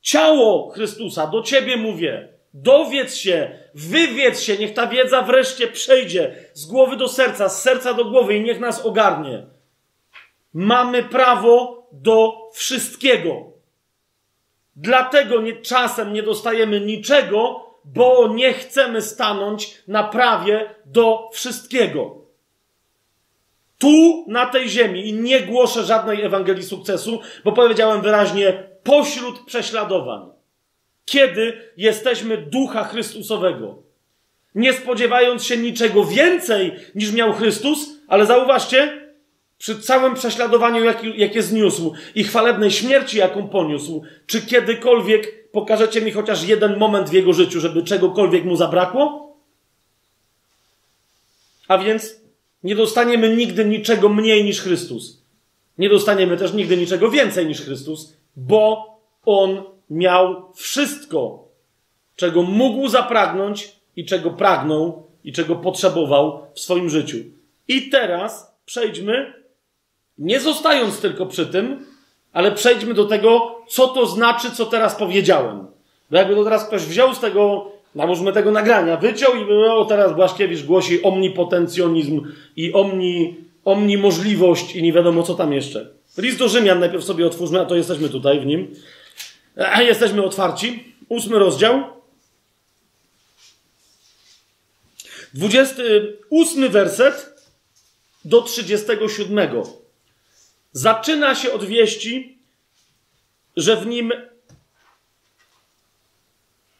ciało 0.00 0.70
Chrystusa, 0.70 1.26
do 1.26 1.42
Ciebie 1.42 1.76
mówię, 1.76 2.28
dowiedz 2.54 3.14
się, 3.14 3.58
wywiedz 3.74 4.40
się, 4.40 4.56
niech 4.56 4.74
ta 4.74 4.86
wiedza 4.86 5.22
wreszcie 5.22 5.68
przejdzie 5.68 6.50
z 6.52 6.66
głowy 6.66 6.96
do 6.96 7.08
serca, 7.08 7.48
z 7.48 7.62
serca 7.62 7.94
do 7.94 8.04
głowy 8.04 8.36
i 8.36 8.40
niech 8.40 8.60
nas 8.60 8.86
ogarnie. 8.86 9.46
Mamy 10.54 11.02
prawo 11.02 11.86
do 11.92 12.50
wszystkiego. 12.54 13.52
Dlatego 14.76 15.40
nie, 15.40 15.56
czasem 15.56 16.12
nie 16.12 16.22
dostajemy 16.22 16.80
niczego, 16.80 17.70
bo 17.84 18.28
nie 18.28 18.52
chcemy 18.52 19.02
stanąć 19.02 19.82
na 19.88 20.04
prawie 20.04 20.74
do 20.86 21.30
wszystkiego 21.32 22.24
tu 23.78 24.24
na 24.28 24.46
tej 24.46 24.68
ziemi 24.68 25.08
i 25.08 25.12
nie 25.12 25.40
głoszę 25.40 25.84
żadnej 25.84 26.22
Ewangelii 26.22 26.62
sukcesu, 26.62 27.20
bo 27.44 27.52
powiedziałem 27.52 28.02
wyraźnie 28.02 28.68
pośród 28.82 29.44
prześladowań. 29.46 30.28
Kiedy 31.04 31.72
jesteśmy 31.76 32.36
ducha 32.36 32.84
Chrystusowego, 32.84 33.82
nie 34.54 34.72
spodziewając 34.72 35.44
się 35.44 35.56
niczego 35.56 36.04
więcej 36.04 36.72
niż 36.94 37.12
miał 37.12 37.32
Chrystus, 37.32 37.90
ale 38.08 38.26
zauważcie, 38.26 39.03
przy 39.58 39.80
całym 39.80 40.14
prześladowaniu, 40.14 40.84
jakie 41.16 41.42
zniósł 41.42 41.94
i 42.14 42.24
chwalebnej 42.24 42.70
śmierci, 42.70 43.18
jaką 43.18 43.48
poniósł, 43.48 44.02
czy 44.26 44.42
kiedykolwiek 44.42 45.50
pokażecie 45.50 46.00
mi 46.00 46.10
chociaż 46.10 46.48
jeden 46.48 46.78
moment 46.78 47.10
w 47.10 47.12
jego 47.12 47.32
życiu, 47.32 47.60
żeby 47.60 47.82
czegokolwiek 47.82 48.44
mu 48.44 48.56
zabrakło? 48.56 49.36
A 51.68 51.78
więc 51.78 52.20
nie 52.62 52.74
dostaniemy 52.74 53.36
nigdy 53.36 53.64
niczego 53.64 54.08
mniej 54.08 54.44
niż 54.44 54.60
Chrystus. 54.60 55.22
Nie 55.78 55.88
dostaniemy 55.88 56.36
też 56.36 56.52
nigdy 56.52 56.76
niczego 56.76 57.10
więcej 57.10 57.46
niż 57.46 57.60
Chrystus, 57.60 58.16
bo 58.36 58.86
On 59.24 59.62
miał 59.90 60.52
wszystko, 60.54 61.48
czego 62.16 62.42
mógł 62.42 62.88
zapragnąć 62.88 63.72
i 63.96 64.04
czego 64.04 64.30
pragnął 64.30 65.06
i 65.24 65.32
czego 65.32 65.56
potrzebował 65.56 66.46
w 66.54 66.60
swoim 66.60 66.90
życiu. 66.90 67.16
I 67.68 67.90
teraz 67.90 68.56
przejdźmy, 68.66 69.43
nie 70.18 70.40
zostając 70.40 71.00
tylko 71.00 71.26
przy 71.26 71.46
tym, 71.46 71.86
ale 72.32 72.52
przejdźmy 72.52 72.94
do 72.94 73.04
tego, 73.04 73.60
co 73.68 73.88
to 73.88 74.06
znaczy, 74.06 74.50
co 74.50 74.66
teraz 74.66 74.94
powiedziałem. 74.94 75.66
Bo 76.10 76.16
jakby 76.16 76.34
to 76.34 76.44
teraz 76.44 76.66
ktoś 76.66 76.82
wziął 76.82 77.14
z 77.14 77.20
tego 77.20 77.74
Nałóżmy 77.94 78.32
tego 78.32 78.50
nagrania, 78.50 78.96
wyciął 78.96 79.36
i 79.36 79.52
o, 79.52 79.84
teraz 79.84 80.14
Błaszkiewicz 80.14 80.62
głosi 80.62 81.02
omnipotencjonizm 81.02 82.32
i 82.56 82.72
omni, 82.72 83.36
omnimożliwość 83.64 84.76
i 84.76 84.82
nie 84.82 84.92
wiadomo 84.92 85.22
co 85.22 85.34
tam 85.34 85.52
jeszcze. 85.52 85.90
List 86.18 86.38
do 86.38 86.48
Rzymian 86.48 86.80
najpierw 86.80 87.04
sobie 87.04 87.26
otwórzmy, 87.26 87.60
a 87.60 87.64
to 87.64 87.76
jesteśmy 87.76 88.08
tutaj 88.08 88.40
w 88.40 88.46
nim. 88.46 88.74
A 89.56 89.82
jesteśmy 89.82 90.24
otwarci. 90.24 90.94
Ósmy 91.08 91.38
rozdział. 91.38 91.82
Dwudziesty 95.34 96.16
ósmy 96.30 96.68
werset 96.68 97.44
do 98.24 98.42
trzydziestego 98.42 99.08
siódmego. 99.08 99.83
Zaczyna 100.74 101.34
się 101.34 101.52
od 101.52 101.64
wieści, 101.64 102.38
że 103.56 103.76
w 103.76 103.86
nim 103.86 104.12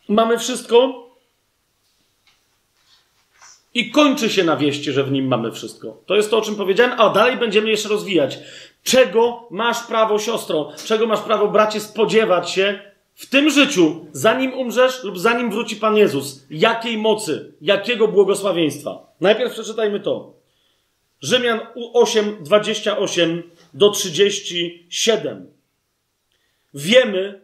mamy 0.08 0.38
wszystko, 0.38 1.04
i 3.74 3.90
kończy 3.90 4.30
się 4.30 4.44
na 4.44 4.56
wieści, 4.56 4.92
że 4.92 5.04
w 5.04 5.12
nim 5.12 5.28
mamy 5.28 5.52
wszystko. 5.52 6.02
To 6.06 6.16
jest 6.16 6.30
to, 6.30 6.38
o 6.38 6.42
czym 6.42 6.56
powiedziałem, 6.56 7.00
a 7.00 7.10
dalej 7.10 7.36
będziemy 7.36 7.70
jeszcze 7.70 7.88
rozwijać. 7.88 8.38
Czego 8.82 9.48
masz 9.50 9.82
prawo, 9.82 10.18
siostro, 10.18 10.72
czego 10.84 11.06
masz 11.06 11.20
prawo, 11.20 11.48
bracie, 11.48 11.80
spodziewać 11.80 12.50
się 12.50 12.78
w 13.14 13.26
tym 13.26 13.50
życiu, 13.50 14.06
zanim 14.12 14.54
umrzesz 14.54 15.04
lub 15.04 15.18
zanim 15.18 15.50
wróci 15.50 15.76
Pan 15.76 15.96
Jezus? 15.96 16.46
Jakiej 16.50 16.98
mocy, 16.98 17.52
jakiego 17.60 18.08
błogosławieństwa? 18.08 19.06
Najpierw 19.20 19.52
przeczytajmy 19.52 20.00
to. 20.00 20.34
Rzymian 21.22 21.60
8, 21.92 22.36
28 22.40 23.42
do 23.74 23.90
37. 23.90 25.52
Wiemy, 26.74 27.40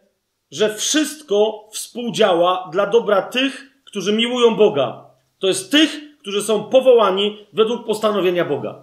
że 0.51 0.75
wszystko 0.75 1.69
współdziała 1.73 2.69
dla 2.73 2.87
dobra 2.87 3.23
tych, 3.23 3.71
którzy 3.85 4.13
miłują 4.13 4.57
Boga. 4.57 5.05
To 5.39 5.47
jest 5.47 5.71
tych, 5.71 6.19
którzy 6.19 6.43
są 6.43 6.65
powołani 6.65 7.47
według 7.53 7.87
postanowienia 7.87 8.45
Boga. 8.45 8.83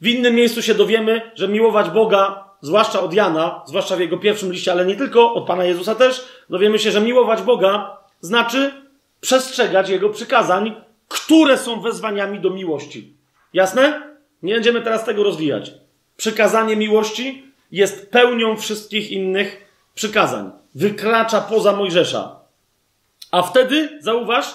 W 0.00 0.06
innym 0.06 0.34
miejscu 0.34 0.62
się 0.62 0.74
dowiemy, 0.74 1.30
że 1.34 1.48
miłować 1.48 1.90
Boga, 1.90 2.44
zwłaszcza 2.60 3.00
od 3.00 3.14
Jana, 3.14 3.62
zwłaszcza 3.66 3.96
w 3.96 4.00
jego 4.00 4.18
pierwszym 4.18 4.52
liście, 4.52 4.72
ale 4.72 4.86
nie 4.86 4.96
tylko, 4.96 5.34
od 5.34 5.46
Pana 5.46 5.64
Jezusa 5.64 5.94
też, 5.94 6.24
dowiemy 6.50 6.78
się, 6.78 6.90
że 6.90 7.00
miłować 7.00 7.42
Boga 7.42 7.96
znaczy 8.20 8.72
przestrzegać 9.20 9.88
Jego 9.88 10.08
przykazań, 10.08 10.74
które 11.08 11.58
są 11.58 11.80
wezwaniami 11.80 12.40
do 12.40 12.50
miłości. 12.50 13.14
Jasne? 13.52 14.02
Nie 14.42 14.54
będziemy 14.54 14.82
teraz 14.82 15.04
tego 15.04 15.22
rozwijać. 15.22 15.72
Przykazanie 16.20 16.76
miłości 16.76 17.42
jest 17.72 18.10
pełnią 18.10 18.56
wszystkich 18.56 19.10
innych 19.10 19.66
przykazań. 19.94 20.50
Wykracza 20.74 21.40
poza 21.40 21.76
Mojżesza. 21.76 22.40
A 23.30 23.42
wtedy, 23.42 23.98
zauważ, 24.00 24.54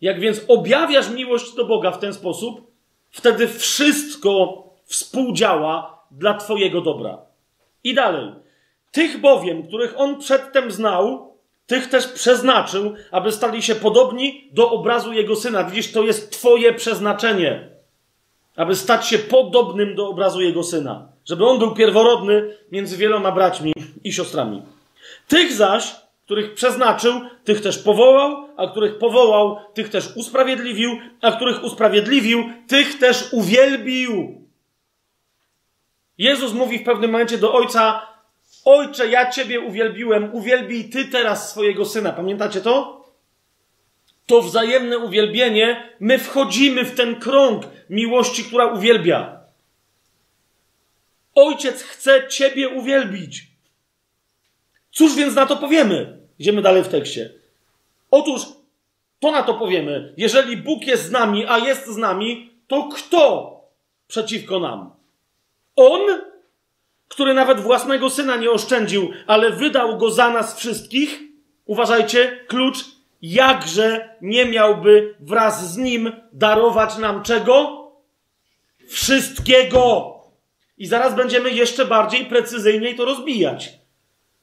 jak 0.00 0.20
więc 0.20 0.40
objawiasz 0.48 1.10
miłość 1.10 1.54
do 1.54 1.64
Boga 1.64 1.90
w 1.90 1.98
ten 1.98 2.14
sposób, 2.14 2.70
wtedy 3.10 3.48
wszystko 3.48 4.62
współdziała 4.84 6.02
dla 6.10 6.34
Twojego 6.34 6.80
dobra. 6.80 7.18
I 7.84 7.94
dalej. 7.94 8.32
Tych 8.92 9.20
bowiem, 9.20 9.62
których 9.62 9.94
On 9.96 10.18
przedtem 10.18 10.70
znał, 10.70 11.34
tych 11.66 11.88
też 11.88 12.08
przeznaczył, 12.08 12.94
aby 13.10 13.32
stali 13.32 13.62
się 13.62 13.74
podobni 13.74 14.48
do 14.52 14.70
obrazu 14.70 15.12
Jego 15.12 15.36
Syna. 15.36 15.64
Widzisz, 15.64 15.92
to 15.92 16.02
jest 16.02 16.32
Twoje 16.32 16.74
przeznaczenie. 16.74 17.71
Aby 18.56 18.76
stać 18.76 19.08
się 19.08 19.18
podobnym 19.18 19.94
do 19.94 20.08
obrazu 20.08 20.40
Jego 20.40 20.62
Syna. 20.62 21.08
Żeby 21.24 21.46
On 21.46 21.58
był 21.58 21.74
pierworodny 21.74 22.56
między 22.72 22.96
wieloma 22.96 23.32
braćmi 23.32 23.72
i 24.04 24.12
siostrami. 24.12 24.62
Tych 25.28 25.52
zaś, 25.52 25.94
których 26.24 26.54
przeznaczył, 26.54 27.20
tych 27.44 27.60
też 27.60 27.78
powołał, 27.78 28.48
a 28.56 28.66
których 28.66 28.98
powołał, 28.98 29.58
tych 29.74 29.88
też 29.88 30.16
usprawiedliwił, 30.16 30.90
a 31.22 31.32
których 31.32 31.64
usprawiedliwił, 31.64 32.44
tych 32.68 32.98
też 32.98 33.28
uwielbił. 33.32 34.42
Jezus 36.18 36.52
mówi 36.52 36.78
w 36.78 36.84
pewnym 36.84 37.10
momencie 37.10 37.38
do 37.38 37.54
Ojca: 37.54 38.06
Ojcze, 38.64 39.08
ja 39.08 39.30
Ciebie 39.30 39.60
uwielbiłem, 39.60 40.34
uwielbij 40.34 40.90
Ty 40.90 41.04
teraz 41.04 41.50
swojego 41.50 41.84
syna. 41.84 42.12
Pamiętacie 42.12 42.60
to? 42.60 43.02
To 44.26 44.42
wzajemne 44.42 44.98
uwielbienie, 44.98 45.94
my 46.00 46.18
wchodzimy 46.18 46.84
w 46.84 46.94
ten 46.94 47.20
krąg 47.20 47.62
miłości, 47.92 48.44
która 48.44 48.66
uwielbia. 48.66 49.40
Ojciec 51.34 51.82
chce 51.82 52.28
Ciebie 52.28 52.68
uwielbić. 52.68 53.46
Cóż 54.90 55.14
więc 55.14 55.34
na 55.34 55.46
to 55.46 55.56
powiemy? 55.56 56.18
Idziemy 56.38 56.62
dalej 56.62 56.82
w 56.82 56.88
tekście. 56.88 57.30
Otóż 58.10 58.42
to 59.20 59.30
na 59.30 59.42
to 59.42 59.54
powiemy. 59.54 60.14
Jeżeli 60.16 60.56
Bóg 60.56 60.86
jest 60.86 61.04
z 61.04 61.10
nami, 61.10 61.46
a 61.46 61.58
jest 61.58 61.86
z 61.86 61.96
nami, 61.96 62.50
to 62.68 62.88
kto 62.94 63.52
przeciwko 64.08 64.60
nam? 64.60 64.90
On, 65.76 66.00
który 67.08 67.34
nawet 67.34 67.60
własnego 67.60 68.10
syna 68.10 68.36
nie 68.36 68.50
oszczędził, 68.50 69.10
ale 69.26 69.50
wydał 69.50 69.98
go 69.98 70.10
za 70.10 70.30
nas 70.30 70.56
wszystkich. 70.56 71.20
Uważajcie, 71.66 72.44
klucz. 72.48 72.84
Jakże 73.22 74.16
nie 74.20 74.46
miałby 74.46 75.14
wraz 75.20 75.72
z 75.72 75.76
nim 75.76 76.12
darować 76.32 76.98
nam 76.98 77.22
czego? 77.22 77.81
Wszystkiego. 78.88 80.12
I 80.78 80.86
zaraz 80.86 81.14
będziemy 81.14 81.50
jeszcze 81.50 81.84
bardziej 81.84 82.26
precyzyjniej 82.26 82.96
to 82.96 83.04
rozbijać. 83.04 83.72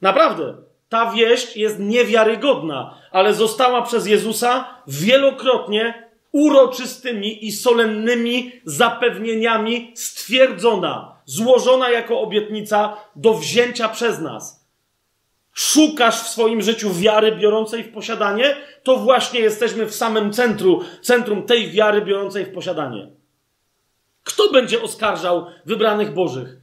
Naprawdę. 0.00 0.56
Ta 0.88 1.12
wieść 1.12 1.56
jest 1.56 1.78
niewiarygodna, 1.78 2.98
ale 3.10 3.34
została 3.34 3.82
przez 3.82 4.06
Jezusa 4.06 4.82
wielokrotnie 4.86 6.10
uroczystymi 6.32 7.46
i 7.46 7.52
solennymi 7.52 8.52
zapewnieniami 8.64 9.92
stwierdzona, 9.94 11.20
złożona 11.24 11.90
jako 11.90 12.20
obietnica 12.20 12.96
do 13.16 13.34
wzięcia 13.34 13.88
przez 13.88 14.20
nas. 14.20 14.66
Szukasz 15.52 16.22
w 16.22 16.28
swoim 16.28 16.62
życiu 16.62 16.94
wiary 16.94 17.32
biorącej 17.32 17.84
w 17.84 17.92
posiadanie, 17.92 18.56
to 18.82 18.96
właśnie 18.96 19.40
jesteśmy 19.40 19.86
w 19.86 19.94
samym 19.94 20.32
centrum, 20.32 20.84
centrum 21.02 21.42
tej 21.42 21.70
wiary 21.70 22.02
biorącej 22.02 22.44
w 22.44 22.54
posiadanie. 22.54 23.19
Kto 24.24 24.50
będzie 24.52 24.82
oskarżał 24.82 25.46
wybranych 25.66 26.14
Bożych? 26.14 26.56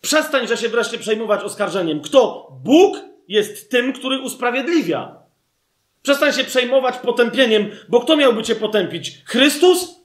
Przestań, 0.00 0.48
że 0.48 0.56
się 0.56 0.68
wreszcie 0.68 0.98
przejmować 0.98 1.42
oskarżeniem. 1.42 2.00
Kto? 2.00 2.48
Bóg 2.64 2.96
jest 3.28 3.70
tym, 3.70 3.92
który 3.92 4.20
usprawiedliwia. 4.20 5.16
Przestań 6.02 6.32
się 6.32 6.44
przejmować 6.44 6.98
potępieniem, 6.98 7.70
bo 7.88 8.00
kto 8.00 8.16
miałby 8.16 8.42
cię 8.42 8.54
potępić? 8.54 9.22
Chrystus? 9.24 10.02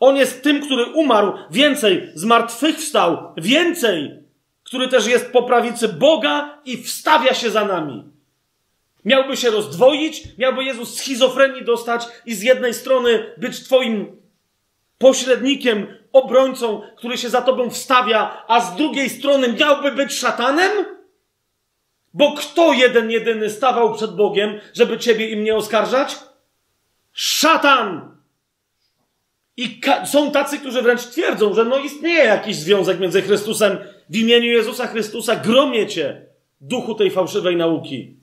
On 0.00 0.16
jest 0.16 0.42
tym, 0.42 0.62
który 0.62 0.84
umarł, 0.84 1.32
więcej, 1.50 2.10
zmartwychwstał, 2.14 3.32
więcej, 3.36 4.18
który 4.64 4.88
też 4.88 5.06
jest 5.06 5.32
po 5.32 5.42
prawicy 5.42 5.88
Boga 5.88 6.58
i 6.64 6.82
wstawia 6.82 7.34
się 7.34 7.50
za 7.50 7.64
nami. 7.64 8.04
Miałby 9.04 9.36
się 9.36 9.50
rozdwoić, 9.50 10.22
miałby 10.38 10.64
Jezus 10.64 10.94
schizofrenii 10.94 11.64
dostać 11.64 12.06
i 12.26 12.34
z 12.34 12.42
jednej 12.42 12.74
strony 12.74 13.34
być 13.36 13.64
Twoim 13.64 14.19
pośrednikiem, 15.00 15.86
obrońcą, 16.12 16.82
który 16.96 17.18
się 17.18 17.28
za 17.30 17.42
Tobą 17.42 17.70
wstawia, 17.70 18.44
a 18.48 18.60
z 18.60 18.76
drugiej 18.76 19.10
strony 19.10 19.52
miałby 19.52 19.92
być 19.92 20.12
szatanem? 20.12 20.70
Bo 22.14 22.32
kto 22.32 22.72
jeden 22.72 23.10
jedyny 23.10 23.50
stawał 23.50 23.94
przed 23.94 24.16
Bogiem, 24.16 24.60
żeby 24.74 24.98
ciebie 24.98 25.30
im 25.30 25.44
nie 25.44 25.56
oskarżać? 25.56 26.16
Szatan! 27.12 28.16
I 29.56 29.80
są 30.04 30.30
tacy, 30.30 30.58
którzy 30.58 30.82
wręcz 30.82 31.00
twierdzą, 31.00 31.54
że 31.54 31.64
no 31.64 31.78
istnieje 31.78 32.24
jakiś 32.24 32.56
związek 32.56 33.00
między 33.00 33.22
Chrystusem 33.22 33.78
w 34.10 34.16
imieniu 34.16 34.46
Jezusa 34.46 34.86
Chrystusa. 34.86 35.36
Gromie 35.36 35.86
cię, 35.86 36.26
duchu 36.60 36.94
tej 36.94 37.10
fałszywej 37.10 37.56
nauki. 37.56 38.16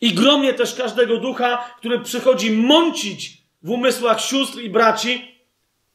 I 0.00 0.14
gromie 0.14 0.54
też 0.54 0.74
każdego 0.74 1.16
ducha, 1.16 1.74
który 1.78 2.00
przychodzi 2.00 2.50
mącić 2.50 3.39
w 3.62 3.70
umysłach 3.70 4.20
sióstr 4.20 4.58
i 4.58 4.70
braci, 4.70 5.42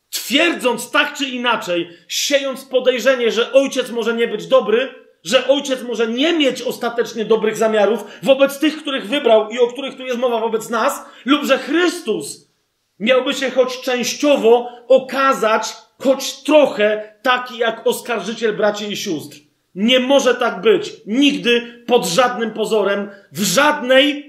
twierdząc 0.09 0.91
tak 0.91 1.17
czy 1.17 1.25
inaczej, 1.25 1.89
siejąc 2.07 2.65
podejrzenie, 2.65 3.31
że 3.31 3.53
ojciec 3.53 3.89
może 3.89 4.13
nie 4.13 4.27
być 4.27 4.47
dobry, 4.47 5.05
że 5.23 5.47
ojciec 5.47 5.83
może 5.83 6.07
nie 6.07 6.33
mieć 6.33 6.61
ostatecznie 6.61 7.25
dobrych 7.25 7.57
zamiarów 7.57 8.03
wobec 8.23 8.59
tych, 8.59 8.77
których 8.77 9.07
wybrał 9.07 9.49
i 9.49 9.59
o 9.59 9.67
których 9.67 9.97
tu 9.97 10.03
jest 10.03 10.19
mowa 10.19 10.39
wobec 10.39 10.69
nas, 10.69 11.05
lub 11.25 11.43
że 11.43 11.57
Chrystus 11.57 12.51
miałby 12.99 13.33
się 13.33 13.51
choć 13.51 13.81
częściowo 13.81 14.69
okazać, 14.87 15.67
choć 16.03 16.43
trochę 16.43 17.13
taki 17.21 17.57
jak 17.57 17.87
oskarżyciel 17.87 18.57
braci 18.57 18.91
i 18.91 18.97
sióstr. 18.97 19.37
Nie 19.75 19.99
może 19.99 20.35
tak 20.35 20.61
być. 20.61 20.93
Nigdy, 21.05 21.83
pod 21.87 22.05
żadnym 22.05 22.51
pozorem, 22.51 23.09
w 23.31 23.43
żadnej 23.43 24.24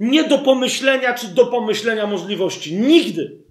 nie 0.00 0.24
do 0.24 0.38
pomyślenia 0.38 1.14
czy 1.14 1.28
do 1.28 1.46
pomyślenia 1.46 2.06
możliwości. 2.06 2.76
Nigdy. 2.76 3.42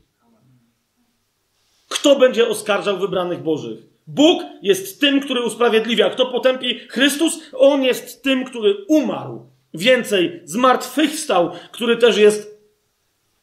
Kto 1.90 2.16
będzie 2.16 2.48
oskarżał 2.48 2.98
wybranych 2.98 3.44
Bożych? 3.44 3.80
Bóg 4.08 4.44
jest 4.62 5.02
tym, 5.02 5.20
który 5.20 5.42
usprawiedliwia. 5.42 6.10
Kto 6.10 6.26
potępi 6.26 6.80
Chrystus? 6.80 7.40
On 7.54 7.84
jest 7.84 8.24
tym, 8.24 8.46
który 8.46 8.76
umarł. 8.88 9.50
Więcej, 9.74 10.42
zmartwychwstał, 10.46 11.52
który 11.72 11.98
też 11.98 12.18
jest 12.18 12.58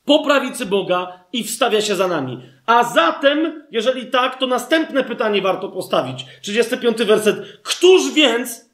po 0.04 0.24
prawicy 0.24 0.66
Boga 0.66 1.24
i 1.32 1.44
wstawia 1.44 1.80
się 1.80 1.96
za 1.96 2.08
nami. 2.08 2.40
A 2.66 2.84
zatem, 2.84 3.66
jeżeli 3.70 4.06
tak, 4.06 4.38
to 4.38 4.46
następne 4.46 5.04
pytanie 5.04 5.42
warto 5.42 5.68
postawić. 5.68 6.26
35 6.42 6.98
werset. 6.98 7.36
Któż 7.62 8.12
więc 8.12 8.70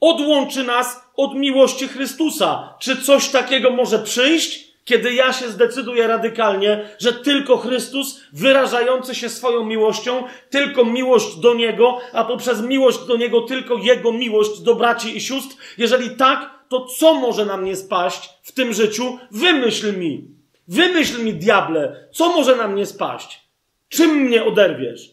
odłączy 0.00 0.64
nas 0.64 1.07
od 1.18 1.34
miłości 1.34 1.88
Chrystusa? 1.88 2.74
Czy 2.78 3.02
coś 3.02 3.28
takiego 3.28 3.70
może 3.70 3.98
przyjść? 3.98 4.68
Kiedy 4.84 5.14
ja 5.14 5.32
się 5.32 5.48
zdecyduję 5.48 6.06
radykalnie, 6.06 6.88
że 6.98 7.12
tylko 7.12 7.56
Chrystus, 7.56 8.20
wyrażający 8.32 9.14
się 9.14 9.28
swoją 9.28 9.64
miłością, 9.64 10.24
tylko 10.50 10.84
miłość 10.84 11.36
do 11.36 11.54
Niego, 11.54 12.00
a 12.12 12.24
poprzez 12.24 12.62
miłość 12.62 12.98
do 12.98 13.16
Niego 13.16 13.40
tylko 13.40 13.76
Jego 13.76 14.12
miłość 14.12 14.60
do 14.60 14.74
braci 14.74 15.16
i 15.16 15.20
sióstr, 15.20 15.56
jeżeli 15.78 16.10
tak, 16.10 16.50
to 16.68 16.86
co 16.98 17.14
może 17.14 17.46
nam 17.46 17.64
nie 17.64 17.76
spaść 17.76 18.30
w 18.42 18.52
tym 18.52 18.72
życiu? 18.72 19.18
Wymyśl 19.30 19.98
mi. 19.98 20.24
Wymyśl 20.68 21.24
mi, 21.24 21.34
diable, 21.34 22.08
co 22.12 22.28
może 22.28 22.56
nam 22.56 22.74
nie 22.74 22.86
spaść? 22.86 23.40
Czym 23.88 24.10
mnie 24.10 24.44
oderwiesz? 24.44 25.10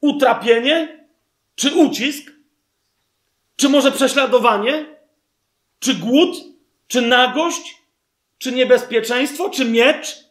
Utrapienie? 0.00 1.06
Czy 1.54 1.74
ucisk? 1.74 2.32
Czy 3.56 3.68
może 3.68 3.92
prześladowanie? 3.92 4.97
Czy 5.80 5.94
głód? 5.94 6.36
Czy 6.88 7.02
nagość? 7.02 7.82
Czy 8.38 8.52
niebezpieczeństwo, 8.52 9.50
czy 9.50 9.64
miecz? 9.64 10.24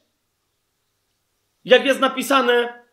Jak 1.66 1.86
jest 1.86 2.00
napisane, 2.00 2.84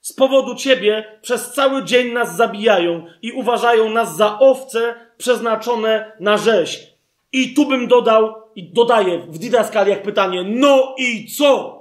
z 0.00 0.12
powodu 0.12 0.54
ciebie 0.54 1.18
przez 1.22 1.52
cały 1.52 1.84
dzień 1.84 2.12
nas 2.12 2.36
zabijają 2.36 3.06
i 3.22 3.32
uważają 3.32 3.90
nas 3.90 4.16
za 4.16 4.38
owce 4.38 4.94
przeznaczone 5.16 6.12
na 6.20 6.36
rzeź. 6.36 6.86
I 7.32 7.54
tu 7.54 7.66
bym 7.66 7.88
dodał, 7.88 8.34
i 8.54 8.72
dodaję 8.72 9.18
w 9.18 9.38
didaskaliach 9.38 10.02
pytanie, 10.02 10.44
no 10.44 10.94
i 10.98 11.26
co? 11.26 11.80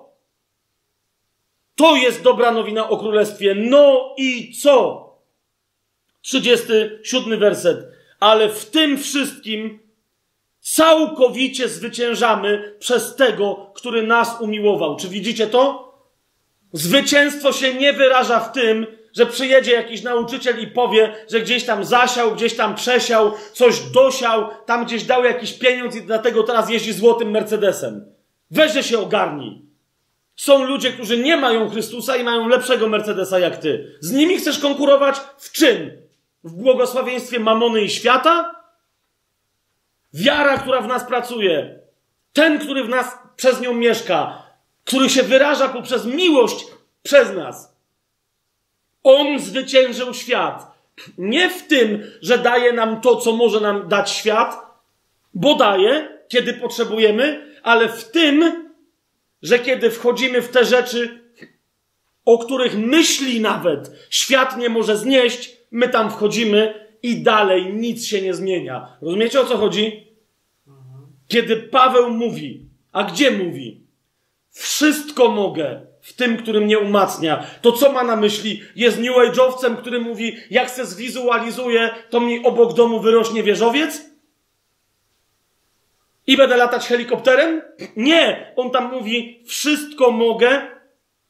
To 1.76 1.96
jest 1.96 2.24
dobra 2.24 2.52
nowina 2.52 2.90
o 2.90 2.98
królestwie. 2.98 3.56
No 3.56 4.16
i 4.18 4.54
co? 4.56 5.06
37 6.22 7.40
werset. 7.40 7.88
Ale 8.20 8.50
w 8.50 8.70
tym 8.70 8.98
wszystkim 8.98 9.80
Całkowicie 10.62 11.70
zwyciężamy 11.70 12.76
przez 12.80 13.16
tego, 13.16 13.72
który 13.76 14.08
nas 14.08 14.42
umiłował. 14.42 14.96
Czy 14.96 15.10
widzicie 15.10 15.48
to? 15.48 15.94
Zwycięstwo 16.74 17.52
się 17.52 17.74
nie 17.74 17.94
wyraża 17.94 18.40
w 18.40 18.52
tym, 18.52 18.88
że 19.18 19.26
przyjedzie 19.26 19.72
jakiś 19.72 20.04
nauczyciel 20.04 20.60
i 20.60 20.68
powie, 20.68 21.16
że 21.32 21.42
gdzieś 21.42 21.66
tam 21.66 21.84
zasiał, 21.84 22.36
gdzieś 22.36 22.56
tam 22.56 22.76
przesiał, 22.76 23.32
coś 23.54 23.80
dosiał, 23.80 24.48
tam 24.66 24.86
gdzieś 24.86 25.04
dał 25.04 25.24
jakiś 25.24 25.54
pieniądz 25.54 25.96
i 25.96 26.02
dlatego 26.02 26.44
teraz 26.44 26.70
jeździ 26.70 26.94
złotym 26.94 27.32
Mercedesem. 27.32 28.06
Weźże 28.52 28.84
się 28.84 29.00
ogarnij. 29.00 29.62
Są 30.36 30.64
ludzie, 30.64 30.92
którzy 30.92 31.18
nie 31.18 31.38
mają 31.38 31.70
Chrystusa 31.70 32.16
i 32.16 32.24
mają 32.24 32.48
lepszego 32.48 32.90
Mercedesa 32.90 33.40
jak 33.40 33.58
ty. 33.58 33.98
Z 34.00 34.12
nimi 34.12 34.38
chcesz 34.38 34.60
konkurować 34.60 35.16
w 35.38 35.52
czym? 35.52 35.92
W 36.44 36.54
błogosławieństwie 36.54 37.40
mamony 37.40 37.82
i 37.82 37.90
świata? 37.90 38.59
Wiara, 40.14 40.58
która 40.58 40.82
w 40.82 40.88
nas 40.88 41.04
pracuje, 41.04 41.80
ten, 42.34 42.60
który 42.60 42.84
w 42.84 42.90
nas 42.90 43.18
przez 43.36 43.62
nią 43.62 43.74
mieszka, 43.74 44.44
który 44.86 45.10
się 45.10 45.24
wyraża 45.24 45.70
poprzez 45.70 46.06
miłość 46.06 46.66
przez 47.04 47.36
nas. 47.36 47.76
On 49.04 49.40
zwyciężył 49.40 50.14
świat. 50.14 50.80
Nie 51.18 51.50
w 51.50 51.68
tym, 51.68 52.12
że 52.22 52.38
daje 52.38 52.74
nam 52.74 53.02
to, 53.02 53.16
co 53.16 53.32
może 53.32 53.60
nam 53.60 53.88
dać 53.88 54.10
świat, 54.12 54.58
bo 55.34 55.56
daje, 55.56 56.20
kiedy 56.28 56.54
potrzebujemy, 56.54 57.56
ale 57.64 57.90
w 57.90 58.12
tym, 58.12 58.70
że 59.42 59.60
kiedy 59.60 59.92
wchodzimy 59.92 60.42
w 60.42 60.50
te 60.50 60.66
rzeczy, 60.66 61.20
o 62.26 62.38
których 62.38 62.78
myśli 62.78 63.42
nawet 63.42 63.92
świat 64.10 64.58
nie 64.58 64.70
może 64.70 64.98
znieść, 64.98 65.58
my 65.72 65.90
tam 65.90 66.12
wchodzimy 66.12 66.89
i 67.04 67.24
dalej 67.24 67.74
nic 67.74 68.06
się 68.06 68.22
nie 68.22 68.34
zmienia. 68.34 68.98
Rozumiecie 69.02 69.42
o 69.42 69.46
co 69.46 69.58
chodzi? 69.58 70.08
Kiedy 71.28 71.58
Paweł 71.58 72.10
mówi, 72.10 72.66
a 72.92 73.04
gdzie 73.04 73.32
mówi? 73.32 73.82
Wszystko 74.52 75.32
mogę 75.32 75.82
w 76.02 76.14
tym, 76.14 76.38
który 76.38 76.62
mnie 76.62 76.80
umacnia. 76.80 77.46
To 77.62 77.72
co 77.72 77.92
ma 77.92 78.04
na 78.04 78.16
myśli? 78.16 78.62
Jest 78.76 79.00
New 79.00 79.16
Age'owcem, 79.16 79.78
który 79.78 80.00
mówi, 80.00 80.38
jak 80.50 80.70
se 80.70 80.86
zwizualizuję, 80.86 81.90
to 82.10 82.20
mi 82.20 82.46
obok 82.46 82.74
domu 82.74 83.00
wyrośnie 83.00 83.44
wieżowiec? 83.44 84.10
I 86.28 86.38
będę 86.38 86.58
latać 86.58 86.88
helikopterem? 86.88 87.62
Nie! 87.96 88.54
On 88.56 88.72
tam 88.72 88.92
mówi, 88.92 89.44
wszystko 89.48 90.12
mogę 90.12 90.62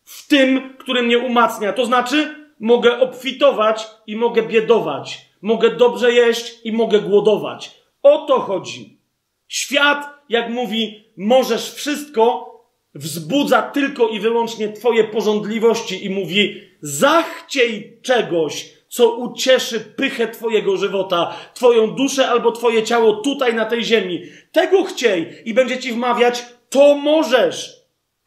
w 0.03 0.27
tym, 0.27 0.73
który 0.77 1.03
mnie 1.03 1.19
umacnia. 1.19 1.73
To 1.73 1.85
znaczy, 1.85 2.35
mogę 2.59 2.99
obfitować 2.99 3.88
i 4.07 4.15
mogę 4.15 4.43
biedować. 4.43 5.28
Mogę 5.42 5.69
dobrze 5.69 6.11
jeść 6.11 6.59
i 6.64 6.72
mogę 6.72 7.00
głodować. 7.00 7.72
O 8.03 8.26
to 8.26 8.40
chodzi. 8.40 9.00
Świat, 9.48 10.24
jak 10.30 10.50
mówi, 10.50 11.03
możesz 11.18 11.74
wszystko, 11.74 12.50
wzbudza 12.95 13.61
tylko 13.61 14.08
i 14.08 14.19
wyłącznie 14.19 14.74
Twoje 14.74 15.03
porządliwości 15.03 16.06
i 16.06 16.09
mówi: 16.09 16.61
zachciej 16.82 18.00
czegoś, 18.01 18.74
co 18.90 19.16
ucieszy 19.16 19.80
pychę 19.80 20.27
Twojego 20.27 20.77
żywota, 20.77 21.35
Twoją 21.53 21.88
duszę 21.88 22.30
albo 22.30 22.51
Twoje 22.51 22.84
ciało 22.84 23.14
tutaj 23.14 23.53
na 23.53 23.66
tej 23.66 23.84
ziemi. 23.84 24.24
Tego 24.51 24.84
chciej 24.84 25.42
i 25.45 25.53
będzie 25.53 25.80
Ci 25.80 25.92
wmawiać: 25.92 26.45
to 26.69 26.95
możesz. 26.95 27.80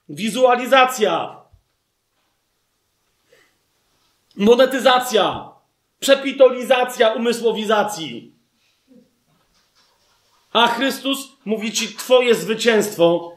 Wizualizacja, 0.09 1.43
monetyzacja, 4.37 5.52
przepitolizacja 6.03 7.09
umysłowizacji. 7.09 8.35
A 10.53 10.69
Chrystus 10.69 11.29
mówi 11.45 11.73
Ci: 11.73 11.89
Twoje 11.89 12.35
zwycięstwo 12.35 13.33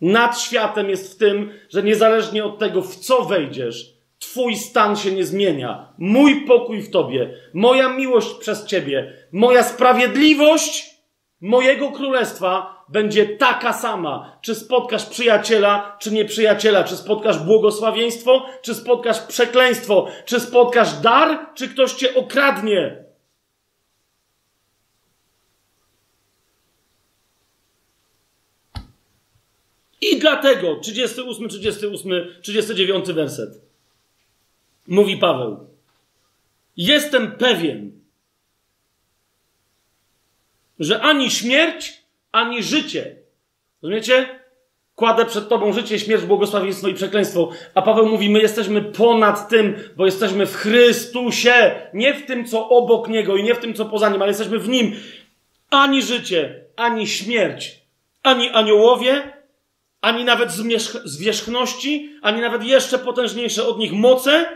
nad 0.00 0.40
światem 0.40 0.90
jest 0.90 1.14
w 1.14 1.18
tym, 1.18 1.52
że 1.70 1.82
niezależnie 1.82 2.44
od 2.44 2.58
tego, 2.58 2.82
w 2.82 2.96
co 2.96 3.24
wejdziesz, 3.24 3.92
Twój 4.18 4.56
stan 4.56 4.96
się 4.96 5.12
nie 5.12 5.24
zmienia. 5.24 5.92
Mój 5.98 6.46
pokój 6.46 6.82
w 6.82 6.90
Tobie, 6.90 7.34
moja 7.54 7.88
miłość 7.88 8.34
przez 8.34 8.66
Ciebie, 8.66 9.12
moja 9.32 9.62
sprawiedliwość 9.62 10.90
mojego 11.40 11.90
królestwa 11.90 12.81
będzie 12.92 13.26
taka 13.26 13.72
sama. 13.72 14.38
Czy 14.42 14.54
spotkasz 14.54 15.06
przyjaciela, 15.06 15.96
czy 16.00 16.12
nieprzyjaciela, 16.12 16.84
czy 16.84 16.96
spotkasz 16.96 17.38
błogosławieństwo, 17.38 18.46
czy 18.62 18.74
spotkasz 18.74 19.20
przekleństwo, 19.20 20.08
czy 20.24 20.40
spotkasz 20.40 21.00
dar, 21.00 21.46
czy 21.54 21.68
ktoś 21.68 21.92
Cię 21.92 22.14
okradnie. 22.14 23.04
I 30.00 30.18
dlatego 30.18 30.76
38, 30.76 31.48
38, 31.48 32.12
39 32.42 33.12
werset. 33.12 33.60
Mówi 34.86 35.16
Paweł. 35.16 35.66
Jestem 36.76 37.32
pewien, 37.32 38.02
że 40.78 41.00
ani 41.00 41.30
śmierć, 41.30 42.01
ani 42.32 42.62
życie. 42.62 43.16
Rozumiecie? 43.82 44.42
Kładę 44.94 45.26
przed 45.26 45.48
Tobą 45.48 45.72
życie, 45.72 45.98
śmierć, 45.98 46.24
błogosławieństwo 46.24 46.88
i 46.88 46.94
przekleństwo. 46.94 47.50
A 47.74 47.82
Paweł 47.82 48.06
mówi, 48.06 48.30
my 48.30 48.40
jesteśmy 48.40 48.82
ponad 48.82 49.48
tym, 49.48 49.74
bo 49.96 50.06
jesteśmy 50.06 50.46
w 50.46 50.56
Chrystusie. 50.56 51.74
Nie 51.94 52.14
w 52.14 52.26
tym, 52.26 52.44
co 52.44 52.68
obok 52.68 53.08
Niego 53.08 53.36
i 53.36 53.42
nie 53.42 53.54
w 53.54 53.58
tym, 53.58 53.74
co 53.74 53.84
poza 53.84 54.08
Nim, 54.08 54.22
ale 54.22 54.30
jesteśmy 54.30 54.58
w 54.58 54.68
Nim. 54.68 54.96
Ani 55.70 56.02
życie, 56.02 56.64
ani 56.76 57.06
śmierć, 57.06 57.80
ani 58.22 58.50
aniołowie, 58.50 59.32
ani 60.00 60.24
nawet 60.24 60.50
zwierzchności, 61.04 62.18
ani 62.22 62.40
nawet 62.40 62.64
jeszcze 62.64 62.98
potężniejsze 62.98 63.66
od 63.66 63.78
nich 63.78 63.92
moce, 63.92 64.46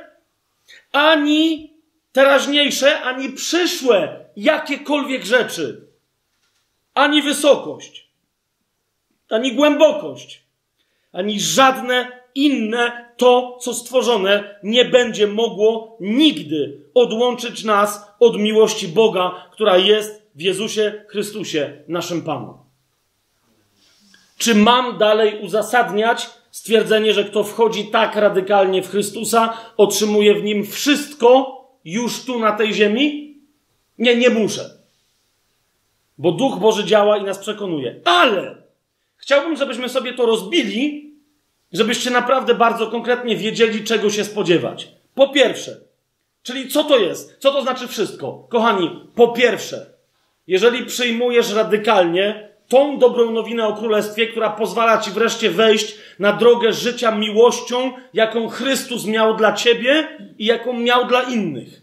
ani 0.93 1.73
teraźniejsze, 2.13 3.01
ani 3.01 3.29
przyszłe 3.29 4.27
jakiekolwiek 4.37 5.25
rzeczy, 5.25 5.85
ani 6.97 7.23
wysokość, 7.23 8.08
ani 9.31 9.52
głębokość, 9.52 10.42
ani 11.12 11.41
żadne 11.41 12.23
inne 12.34 13.07
to, 13.16 13.58
co 13.60 13.75
stworzone, 13.75 14.58
nie 14.62 14.84
będzie 14.84 15.26
mogło 15.26 15.97
nigdy 16.00 16.81
odłączyć 16.94 17.65
nas 17.65 18.00
od 18.20 18.39
miłości 18.39 18.89
Boga, 18.89 19.49
która 19.52 19.78
jest 19.78 20.23
w 20.34 20.41
Jezusie 20.41 21.05
Chrystusie, 21.08 21.84
naszym 21.89 22.23
Panu. 22.23 22.58
Czy 24.39 24.55
mam 24.55 24.99
dalej 24.99 25.41
uzasadniać 25.41 26.31
stwierdzenie, 26.50 27.12
że 27.12 27.25
kto 27.25 27.44
wchodzi 27.44 27.84
tak 27.84 28.16
radykalnie 28.16 28.83
w 28.83 28.91
Chrystusa, 28.91 29.57
otrzymuje 29.76 30.34
w 30.34 30.44
nim 30.44 30.66
wszystko 30.66 31.57
już 31.84 32.25
tu 32.25 32.39
na 32.39 32.52
tej 32.52 32.75
ziemi? 32.75 33.36
Nie, 33.99 34.16
nie 34.16 34.31
muszę. 34.31 34.76
Bo 36.19 36.33
Duch 36.33 36.59
Boży 36.59 36.85
działa 36.85 37.17
i 37.17 37.25
nas 37.25 37.39
przekonuje. 37.39 38.01
Ale 38.05 38.57
chciałbym, 39.17 39.57
żebyśmy 39.57 39.89
sobie 39.89 40.12
to 40.12 40.27
rozbili, 40.27 41.15
żebyście 41.73 42.11
naprawdę 42.11 42.55
bardzo 42.55 42.86
konkretnie 42.86 43.36
wiedzieli, 43.36 43.85
czego 43.85 44.11
się 44.11 44.25
spodziewać. 44.25 44.89
Po 45.15 45.28
pierwsze, 45.28 45.81
czyli 46.43 46.69
co 46.69 46.85
to 46.85 46.99
jest? 46.99 47.36
Co 47.39 47.53
to 47.53 47.62
znaczy 47.62 47.89
wszystko? 47.89 48.47
Kochani, 48.49 48.91
po 49.15 49.28
pierwsze, 49.28 49.86
jeżeli 50.47 50.86
przyjmujesz 50.86 51.53
radykalnie 51.53 52.49
tą 52.69 52.99
dobrą 52.99 53.31
nowinę 53.31 53.67
o 53.67 53.77
Królestwie, 53.77 54.27
która 54.27 54.51
pozwala 54.51 54.99
ci 54.99 55.11
wreszcie 55.11 55.51
wejść 55.51 55.95
na 56.19 56.33
drogę 56.33 56.73
życia 56.73 57.11
miłością, 57.11 57.93
jaką 58.15 58.49
Chrystus 58.49 59.07
miał 59.07 59.36
dla 59.36 59.53
ciebie 59.53 60.09
i 60.39 60.45
jaką 60.45 60.73
miał 60.73 61.07
dla 61.07 61.23
innych. 61.23 61.81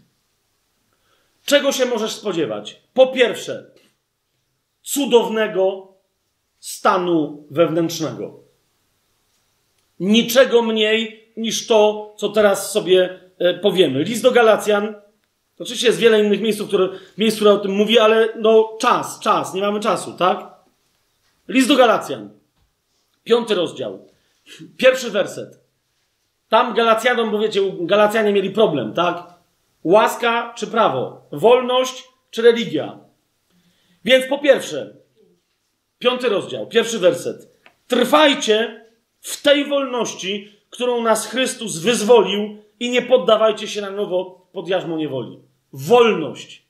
Czego 1.44 1.72
się 1.72 1.86
możesz 1.86 2.12
spodziewać? 2.12 2.80
Po 2.94 3.06
pierwsze, 3.06 3.66
cudownego 4.84 5.94
stanu 6.58 7.46
wewnętrznego. 7.50 8.40
Niczego 10.00 10.62
mniej 10.62 11.32
niż 11.36 11.66
to, 11.66 12.14
co 12.16 12.28
teraz 12.28 12.72
sobie 12.72 13.20
e, 13.38 13.54
powiemy. 13.54 14.02
List 14.02 14.22
do 14.22 14.30
Galacjan. 14.30 14.94
Oczywiście 15.58 15.86
jest 15.86 15.98
wiele 15.98 16.24
innych 16.24 16.40
miejsc, 16.40 16.62
które, 16.62 16.88
miejsc, 17.18 17.36
które 17.36 17.52
o 17.52 17.58
tym 17.58 17.72
mówi, 17.72 17.98
ale 17.98 18.28
no 18.36 18.76
czas, 18.80 19.20
czas, 19.20 19.54
nie 19.54 19.60
mamy 19.62 19.80
czasu, 19.80 20.12
tak? 20.12 20.46
List 21.48 21.68
do 21.68 21.76
Galacjan. 21.76 22.30
Piąty 23.24 23.54
rozdział. 23.54 24.08
Pierwszy 24.76 25.10
werset. 25.10 25.60
Tam 26.48 26.74
Galacjanom, 26.74 27.30
bo 27.30 27.38
wiecie, 27.38 27.60
Galacjanie 27.80 28.32
mieli 28.32 28.50
problem, 28.50 28.92
tak? 28.92 29.22
Łaska 29.84 30.52
czy 30.56 30.66
prawo? 30.66 31.26
Wolność 31.32 32.04
czy 32.30 32.42
religia? 32.42 33.03
Więc 34.04 34.26
po 34.26 34.38
pierwsze, 34.38 34.96
piąty 35.98 36.28
rozdział, 36.28 36.66
pierwszy 36.66 36.98
werset. 36.98 37.48
Trwajcie 37.88 38.86
w 39.20 39.42
tej 39.42 39.64
wolności, 39.64 40.52
którą 40.70 41.02
nas 41.02 41.26
Chrystus 41.26 41.78
wyzwolił 41.78 42.58
i 42.80 42.90
nie 42.90 43.02
poddawajcie 43.02 43.68
się 43.68 43.80
na 43.80 43.90
nowo 43.90 44.46
pod 44.52 44.68
jarzmo 44.68 44.96
niewoli. 44.96 45.38
Wolność, 45.72 46.62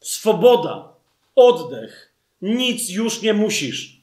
swoboda, 0.00 0.88
oddech, 1.34 2.12
nic 2.42 2.90
już 2.90 3.22
nie 3.22 3.34
musisz. 3.34 4.00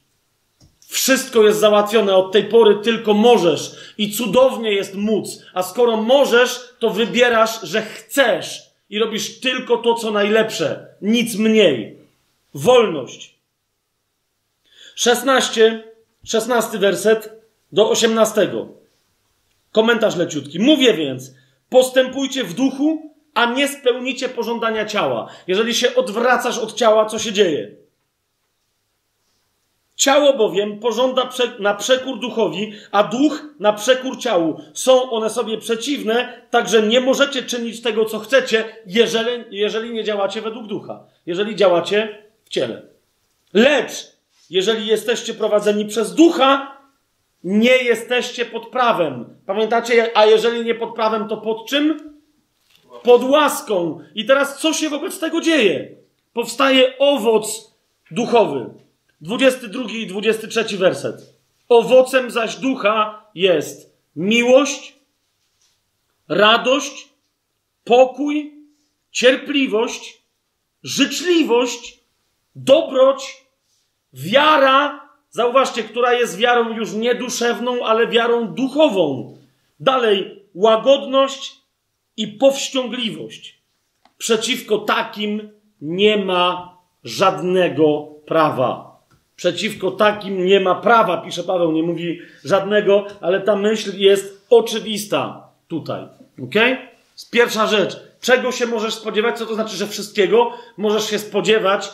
Wszystko 0.88 1.42
jest 1.42 1.60
załatwione 1.60 2.16
od 2.16 2.32
tej 2.32 2.44
pory, 2.44 2.78
tylko 2.82 3.14
możesz. 3.14 3.94
I 3.98 4.12
cudownie 4.12 4.72
jest 4.72 4.94
móc. 4.94 5.44
A 5.54 5.62
skoro 5.62 5.96
możesz, 5.96 6.60
to 6.78 6.90
wybierasz, 6.90 7.62
że 7.62 7.82
chcesz. 7.82 8.62
I 8.90 8.98
robisz 8.98 9.40
tylko 9.40 9.76
to, 9.76 9.94
co 9.94 10.10
najlepsze. 10.10 10.86
Nic 11.02 11.36
mniej. 11.36 11.97
Wolność. 12.58 13.38
16, 14.94 15.84
16 16.24 16.78
werset 16.78 17.42
do 17.72 17.90
18. 17.90 18.50
Komentarz 19.72 20.16
leciutki. 20.16 20.60
Mówię 20.60 20.94
więc, 20.94 21.34
postępujcie 21.70 22.44
w 22.44 22.54
duchu, 22.54 23.14
a 23.34 23.46
nie 23.46 23.68
spełnicie 23.68 24.28
pożądania 24.28 24.86
ciała. 24.86 25.28
Jeżeli 25.46 25.74
się 25.74 25.94
odwracasz 25.94 26.58
od 26.58 26.74
ciała, 26.74 27.06
co 27.06 27.18
się 27.18 27.32
dzieje? 27.32 27.70
Ciało 29.96 30.36
bowiem 30.36 30.78
pożąda 30.80 31.30
na 31.58 31.74
przekór 31.74 32.20
duchowi, 32.20 32.72
a 32.92 33.04
duch 33.04 33.44
na 33.60 33.72
przekór 33.72 34.18
ciału. 34.18 34.60
Są 34.74 35.10
one 35.10 35.30
sobie 35.30 35.58
przeciwne, 35.58 36.42
także 36.50 36.82
nie 36.82 37.00
możecie 37.00 37.42
czynić 37.42 37.82
tego, 37.82 38.04
co 38.04 38.18
chcecie, 38.18 38.64
jeżeli, 38.86 39.44
jeżeli 39.50 39.90
nie 39.90 40.04
działacie 40.04 40.42
według 40.42 40.66
ducha, 40.66 41.06
jeżeli 41.26 41.56
działacie 41.56 42.27
w 42.48 42.50
ciele. 42.50 42.82
Lecz, 43.54 43.92
jeżeli 44.50 44.86
jesteście 44.86 45.34
prowadzeni 45.34 45.84
przez 45.84 46.14
ducha, 46.14 46.78
nie 47.44 47.76
jesteście 47.76 48.46
pod 48.46 48.66
prawem. 48.66 49.36
Pamiętacie, 49.46 50.10
a 50.14 50.26
jeżeli 50.26 50.64
nie 50.64 50.74
pod 50.74 50.94
prawem, 50.94 51.28
to 51.28 51.36
pod 51.36 51.68
czym? 51.68 52.14
Pod 53.02 53.24
łaską. 53.24 54.00
I 54.14 54.24
teraz 54.24 54.60
co 54.60 54.72
się 54.72 54.88
wobec 54.88 55.20
tego 55.20 55.40
dzieje? 55.40 55.96
Powstaje 56.32 56.98
owoc 56.98 57.74
duchowy. 58.10 58.66
22 59.20 59.90
i 59.90 60.06
23 60.06 60.76
werset. 60.76 61.16
Owocem 61.68 62.30
zaś 62.30 62.56
ducha 62.56 63.26
jest 63.34 63.96
miłość, 64.16 64.96
radość, 66.28 67.08
pokój, 67.84 68.54
cierpliwość, 69.10 70.22
życzliwość, 70.82 71.97
dobroć, 72.64 73.46
wiara, 74.12 75.08
zauważcie, 75.30 75.82
która 75.82 76.12
jest 76.12 76.36
wiarą 76.36 76.72
już 76.72 76.92
nie 76.92 77.14
duszewną, 77.14 77.86
ale 77.86 78.06
wiarą 78.06 78.46
duchową. 78.46 79.36
Dalej, 79.80 80.42
łagodność 80.54 81.56
i 82.16 82.26
powściągliwość. 82.28 83.58
Przeciwko 84.18 84.78
takim 84.78 85.50
nie 85.80 86.16
ma 86.16 86.76
żadnego 87.04 88.08
prawa. 88.26 88.98
Przeciwko 89.36 89.90
takim 89.90 90.46
nie 90.46 90.60
ma 90.60 90.74
prawa, 90.74 91.16
pisze 91.16 91.44
Paweł, 91.44 91.72
nie 91.72 91.82
mówi 91.82 92.20
żadnego, 92.44 93.06
ale 93.20 93.40
ta 93.40 93.56
myśl 93.56 93.98
jest 93.98 94.46
oczywista 94.50 95.48
tutaj. 95.68 96.02
Ok? 96.42 96.54
Pierwsza 97.30 97.66
rzecz. 97.66 97.96
Czego 98.20 98.52
się 98.52 98.66
możesz 98.66 98.94
spodziewać? 98.94 99.38
Co 99.38 99.46
to 99.46 99.54
znaczy, 99.54 99.76
że 99.76 99.86
wszystkiego? 99.86 100.52
Możesz 100.76 101.10
się 101.10 101.18
spodziewać 101.18 101.90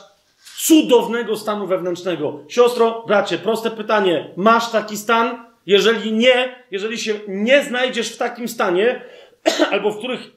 cudownego 0.57 1.37
stanu 1.37 1.67
wewnętrznego. 1.67 2.41
Siostro, 2.49 3.05
bracie, 3.07 3.39
proste 3.39 3.71
pytanie. 3.71 4.31
Masz 4.37 4.71
taki 4.71 4.97
stan? 4.97 5.45
Jeżeli 5.67 6.13
nie, 6.13 6.55
jeżeli 6.71 6.99
się 6.99 7.15
nie 7.29 7.65
znajdziesz 7.65 8.09
w 8.09 8.17
takim 8.17 8.49
stanie, 8.49 9.01
albo 9.73 9.91
w 9.91 9.99
których 9.99 10.31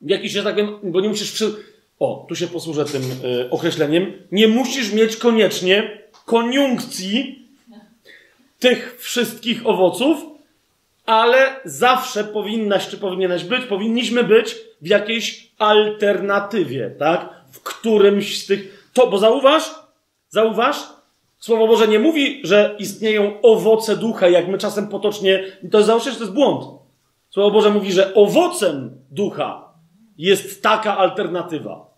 w 0.00 0.10
jakiś, 0.10 0.32
że 0.32 0.42
tak 0.42 0.56
wiem, 0.56 0.78
bo 0.82 1.00
nie 1.00 1.08
musisz 1.08 1.32
przy... 1.32 1.54
O, 1.98 2.26
tu 2.28 2.34
się 2.36 2.46
posłużę 2.46 2.84
tym 2.84 3.02
y, 3.02 3.50
określeniem. 3.50 4.12
Nie 4.32 4.48
musisz 4.48 4.92
mieć 4.92 5.16
koniecznie 5.16 6.02
koniunkcji 6.26 7.48
tych 8.58 8.96
wszystkich 9.00 9.66
owoców, 9.66 10.18
ale 11.06 11.60
zawsze 11.64 12.24
powinnaś, 12.24 12.88
czy 12.88 12.98
powinieneś 12.98 13.44
być, 13.44 13.64
powinniśmy 13.64 14.24
być 14.24 14.56
w 14.82 14.86
jakiejś 14.86 15.48
alternatywie, 15.58 16.90
tak? 16.98 17.28
W 17.52 17.60
którymś 17.60 18.42
z 18.42 18.46
tych. 18.46 18.77
To, 18.98 19.06
bo 19.06 19.18
zauważ, 19.18 19.74
zauważ, 20.28 20.76
Słowo 21.38 21.66
Boże 21.66 21.88
nie 21.88 21.98
mówi, 21.98 22.40
że 22.44 22.76
istnieją 22.78 23.40
owoce 23.42 23.96
ducha, 23.96 24.28
jak 24.28 24.48
my 24.48 24.58
czasem 24.58 24.88
potocznie. 24.88 25.44
To 25.70 25.82
zauważcie, 25.82 26.10
że 26.10 26.16
to 26.16 26.22
jest 26.22 26.34
błąd. 26.34 26.64
Słowo 27.30 27.50
Boże 27.50 27.70
mówi, 27.70 27.92
że 27.92 28.14
owocem 28.14 28.90
ducha 29.10 29.72
jest 30.18 30.62
taka 30.62 30.96
alternatywa, 30.96 31.94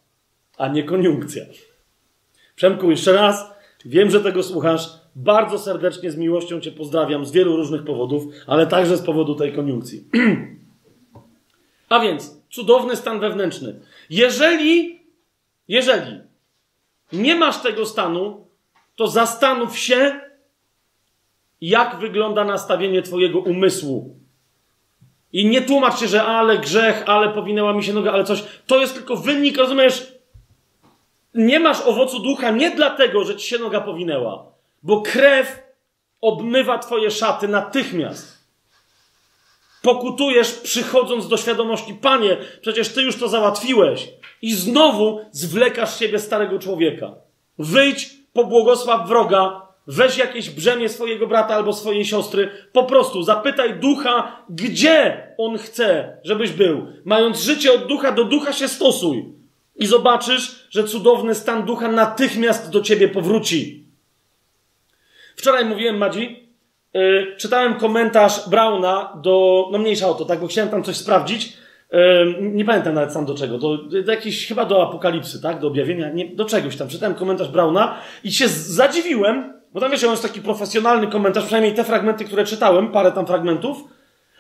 a 0.59 0.69
nie 0.69 0.85
koniunkcja. 0.85 1.45
Przemku, 2.57 2.91
jeszcze 2.91 3.13
raz, 3.13 3.51
wiem, 3.85 4.11
że 4.11 4.21
tego 4.21 4.43
słuchasz. 4.43 4.89
Bardzo 5.17 5.59
serdecznie, 5.59 6.11
z 6.11 6.17
miłością 6.17 6.61
Cię 6.61 6.73
pozdrawiam 6.73 7.27
z 7.27 7.33
wielu 7.33 7.57
różnych 7.57 7.85
powodów, 7.85 8.25
ale 8.47 8.67
także 8.67 8.97
z 8.97 9.03
powodu 9.03 9.35
tej 9.35 9.53
koniunkcji. 9.53 10.05
a 11.89 12.01
więc, 12.01 12.43
cudowny 12.51 12.97
stan 12.97 13.21
wewnętrzny. 13.21 13.81
Jeżeli, 14.11 15.01
jeżeli 15.69 16.30
nie 17.13 17.35
masz 17.35 17.59
tego 17.59 17.87
stanu, 17.87 18.47
to 18.97 19.07
zastanów 19.07 19.79
się, 19.79 20.21
jak 21.61 21.97
wygląda 21.97 22.45
nastawienie 22.45 23.03
Twojego 23.03 23.39
umysłu. 23.39 24.17
I 25.33 25.47
nie 25.47 25.63
tłumacz 25.63 26.01
się, 26.01 26.09
że 26.09 26.25
ale 26.25 26.59
grzech, 26.59 27.03
ale 27.07 27.29
powinęła 27.29 27.73
mi 27.73 27.85
się 27.85 27.93
noga, 27.93 28.13
ale 28.13 28.25
coś. 28.25 28.45
To 28.67 28.81
jest 28.81 28.95
tylko 28.95 29.17
wynik, 29.17 29.59
rozumiesz? 29.59 30.13
Nie 31.35 31.61
masz 31.61 31.81
owocu 31.81 32.21
ducha 32.21 32.51
nie 32.51 32.71
dlatego, 32.71 33.25
że 33.25 33.37
ci 33.37 33.49
się 33.49 33.59
noga 33.59 33.81
powinęła, 33.81 34.47
bo 34.83 35.03
krew 35.03 35.63
obmywa 36.21 36.79
Twoje 36.79 37.11
szaty 37.11 37.49
natychmiast. 37.49 38.41
Pokutujesz, 39.83 40.53
przychodząc 40.53 41.29
do 41.29 41.37
świadomości, 41.37 41.95
panie, 41.95 42.37
przecież 42.61 42.89
Ty 42.89 43.03
już 43.03 43.17
to 43.19 43.29
załatwiłeś. 43.29 44.09
I 44.43 44.55
znowu 44.55 45.21
zwlekasz 45.31 45.99
siebie 45.99 46.19
starego 46.19 46.59
człowieka. 46.59 47.15
Wyjdź 47.59 48.11
pobłogosław 48.33 49.09
wroga, 49.09 49.63
weź 49.87 50.19
jakieś 50.19 50.51
brzemię 50.51 50.89
swojego 50.89 51.27
brata 51.27 51.55
albo 51.55 51.73
swojej 51.73 52.05
siostry, 52.05 52.51
po 52.73 52.85
prostu 52.85 53.23
zapytaj 53.23 53.81
ducha, 53.81 54.45
gdzie 54.51 55.27
on 55.39 55.59
chce, 55.59 56.17
żebyś 56.25 56.51
był. 56.51 56.87
Mając 57.05 57.41
życie 57.41 57.73
od 57.73 57.87
ducha 57.87 58.13
do 58.13 58.25
ducha 58.25 58.53
się 58.53 58.69
stosuj. 58.69 59.25
I 59.77 59.87
zobaczysz, 59.87 60.67
że 60.71 60.85
cudowny 60.85 61.35
stan 61.35 61.63
ducha 61.63 61.89
natychmiast 61.89 62.71
do 62.71 62.81
ciebie 62.81 63.09
powróci. 63.09 63.85
Wczoraj 65.37 65.65
mówiłem, 65.65 65.97
Madzi, 65.97 66.49
yy, 66.95 67.35
czytałem 67.39 67.75
komentarz 67.75 68.49
Brauna 68.49 69.13
do, 69.23 69.69
no 69.73 69.79
mniejsza 69.79 70.09
o 70.09 70.15
to, 70.15 70.25
tak, 70.25 70.41
bo 70.41 70.47
chciałem 70.47 70.71
tam 70.71 70.85
coś 70.85 70.97
sprawdzić. 70.97 71.53
Nie 72.41 72.65
pamiętam 72.65 72.95
nawet 72.95 73.13
sam 73.13 73.25
do 73.25 73.35
czego. 73.35 73.59
Do, 73.59 73.77
do 73.77 74.13
jakiejś, 74.13 74.47
chyba 74.47 74.65
do 74.65 74.89
apokalipsy, 74.89 75.43
tak? 75.43 75.61
Do 75.61 75.67
objawienia. 75.67 76.11
Nie, 76.11 76.29
do 76.29 76.45
czegoś 76.45 76.77
tam. 76.77 76.89
Czytałem 76.89 77.15
komentarz 77.15 77.49
Brauna 77.49 77.99
i 78.25 78.33
się 78.33 78.49
zadziwiłem, 78.49 79.53
bo 79.73 79.81
tam 79.81 79.91
wiesz, 79.91 80.05
on 80.05 80.11
jest 80.11 80.23
taki 80.23 80.41
profesjonalny 80.41 81.07
komentarz, 81.07 81.45
przynajmniej 81.45 81.75
te 81.75 81.85
fragmenty, 81.85 82.25
które 82.25 82.45
czytałem, 82.45 82.93
parę 82.93 83.13
tam 83.13 83.27
fragmentów. 83.27 83.85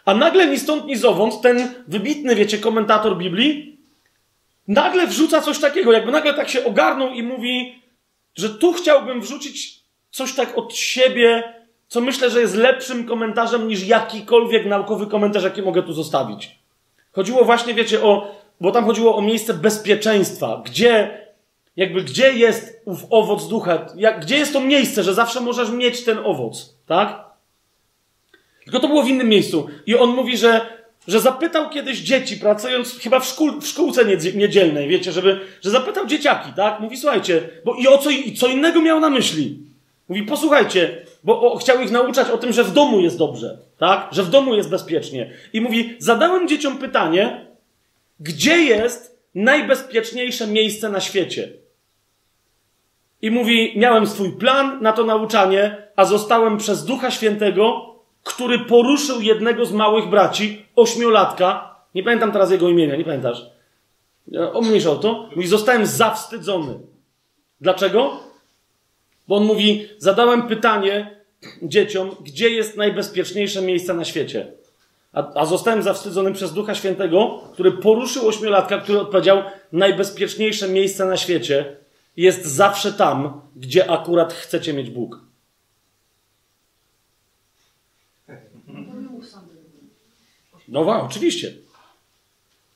A 0.05 0.15
nagle 0.15 0.47
ni 0.47 0.59
stąd, 0.59 0.87
ni 0.87 0.97
zowąd 0.97 1.41
ten 1.41 1.75
wybitny, 1.89 2.35
wiecie, 2.35 2.59
komentator 2.59 3.19
Biblii 3.19 3.70
nagle 4.69 5.07
wrzuca 5.07 5.41
coś 5.41 5.59
takiego, 5.59 5.93
jakby 5.93 6.12
nagle 6.12 6.35
tak 6.35 6.49
się 6.49 6.65
ogarnął 6.65 7.11
i 7.11 7.23
mówi, 7.23 7.83
że 8.35 8.51
tu 8.51 8.73
chciałbym 8.73 9.20
wrzucić 9.20 9.81
coś 10.11 10.35
tak 10.35 10.59
od 10.59 10.75
siebie, 10.75 11.55
co 11.89 12.01
myślę, 12.01 12.31
że 12.31 12.41
jest 12.41 12.55
lepszym 12.55 13.07
komentarzem 13.07 13.69
niż 13.69 13.87
jakikolwiek 13.87 14.67
naukowy 14.67 15.07
komentarz, 15.07 15.45
jaki 15.45 15.62
mogę 15.62 15.83
tu 15.83 15.93
zostawić. 15.93 16.60
Chodziło 17.13 17.45
właśnie, 17.45 17.75
wiecie, 17.75 18.03
o, 18.03 18.35
bo 18.61 18.73
tam 18.73 18.85
chodziło 18.85 19.17
o 19.17 19.23
miejsce 19.23 19.55
bezpieczeństwa, 19.55 20.63
gdzie, 20.65 21.21
jakby, 21.77 22.03
gdzie 22.03 22.33
jest 22.33 22.83
ów 22.85 22.99
owoc 23.11 23.49
ducha, 23.49 23.87
jak, 23.97 24.25
gdzie 24.25 24.37
jest 24.37 24.53
to 24.53 24.61
miejsce, 24.61 25.03
że 25.03 25.15
zawsze 25.15 25.41
możesz 25.41 25.71
mieć 25.71 26.05
ten 26.05 26.19
owoc, 26.19 26.77
tak? 26.87 27.25
Tylko 28.65 28.81
to 28.81 28.89
było 28.89 29.03
w 29.03 29.09
innym 29.09 29.29
miejscu. 29.29 29.69
I 29.87 29.97
on 29.97 30.11
mówi, 30.11 30.37
że, 30.37 30.67
że 31.09 31.21
zapytał 31.21 31.71
kiedyś 31.71 31.99
dzieci, 31.99 32.37
pracując 32.37 32.99
chyba 32.99 33.21
w, 33.21 33.27
szkół, 33.27 33.61
w 33.61 33.67
szkółce 33.67 34.05
niedzielnej, 34.35 34.89
wiecie, 34.89 35.13
żeby, 35.13 35.41
że 35.63 35.71
zapytał 35.71 36.07
dzieciaki, 36.07 36.53
tak? 36.57 36.81
Mówi, 36.81 36.97
słuchajcie, 36.97 37.49
bo 37.65 37.75
i 37.75 37.87
o 37.87 37.99
co, 37.99 38.11
i 38.11 38.35
co 38.35 38.49
innego 38.49 38.81
miał 38.83 39.01
na 39.01 39.11
myśli. 39.11 39.70
Mówi, 40.11 40.23
posłuchajcie, 40.23 41.07
bo 41.25 41.53
o, 41.53 41.57
chciał 41.59 41.81
ich 41.81 41.91
nauczać 41.91 42.31
o 42.31 42.39
tym, 42.39 42.53
że 42.53 42.65
w 42.65 42.73
domu 42.73 43.01
jest 43.01 43.19
dobrze, 43.19 43.59
tak? 43.79 44.09
Że 44.13 44.23
w 44.23 44.31
domu 44.31 44.55
jest 44.55 44.71
bezpiecznie. 44.71 45.33
I 45.53 45.61
mówi, 45.61 45.97
zadałem 45.99 46.49
dzieciom 46.49 46.79
pytanie, 46.79 47.47
gdzie 48.21 48.59
jest 48.59 49.21
najbezpieczniejsze 49.35 50.47
miejsce 50.47 50.89
na 50.89 51.01
świecie? 51.01 51.49
I 53.23 53.31
mówi, 53.31 53.73
miałem 53.77 54.07
swój 54.07 54.33
plan 54.33 54.83
na 54.83 54.93
to 54.93 55.05
nauczanie, 55.05 55.89
a 55.97 56.05
zostałem 56.05 56.57
przez 56.59 56.85
Ducha 56.85 57.11
Świętego, 57.11 57.95
który 58.25 58.59
poruszył 58.59 59.21
jednego 59.21 59.67
z 59.67 59.73
małych 59.73 60.09
braci, 60.09 60.67
ośmiolatka, 60.77 61.77
nie 61.95 62.03
pamiętam 62.03 62.33
teraz 62.33 62.51
jego 62.51 62.69
imienia, 62.69 62.97
nie 62.97 63.05
pamiętasz? 63.05 63.43
Omniejsza 64.53 64.91
o 64.91 64.97
to. 64.97 65.29
Mówi, 65.37 65.49
zostałem 65.49 65.87
zawstydzony. 65.87 66.81
Dlaczego? 67.61 68.30
Bo 69.31 69.36
on 69.36 69.44
mówi, 69.44 69.89
zadałem 69.99 70.49
pytanie 70.49 71.20
dzieciom, 71.62 72.17
gdzie 72.20 72.50
jest 72.50 72.76
najbezpieczniejsze 72.76 73.62
miejsce 73.62 73.94
na 73.94 74.05
świecie. 74.05 74.52
A, 75.12 75.34
a 75.34 75.47
zostałem 75.47 75.83
zawstydzony 75.83 76.33
przez 76.33 76.52
Ducha 76.52 76.75
Świętego, 76.75 77.42
który 77.52 77.73
poruszył 77.73 78.28
ośmiolatka, 78.28 78.78
który 78.78 79.00
odpowiedział, 79.00 79.42
najbezpieczniejsze 79.73 80.68
miejsce 80.68 81.05
na 81.05 81.17
świecie 81.17 81.76
jest 82.17 82.47
zawsze 82.47 82.92
tam, 82.92 83.41
gdzie 83.57 83.91
akurat 83.91 84.33
chcecie 84.33 84.73
mieć 84.73 84.91
Bóg. 84.91 85.20
No 90.68 90.81
wow, 90.81 91.07
oczywiście. 91.07 91.52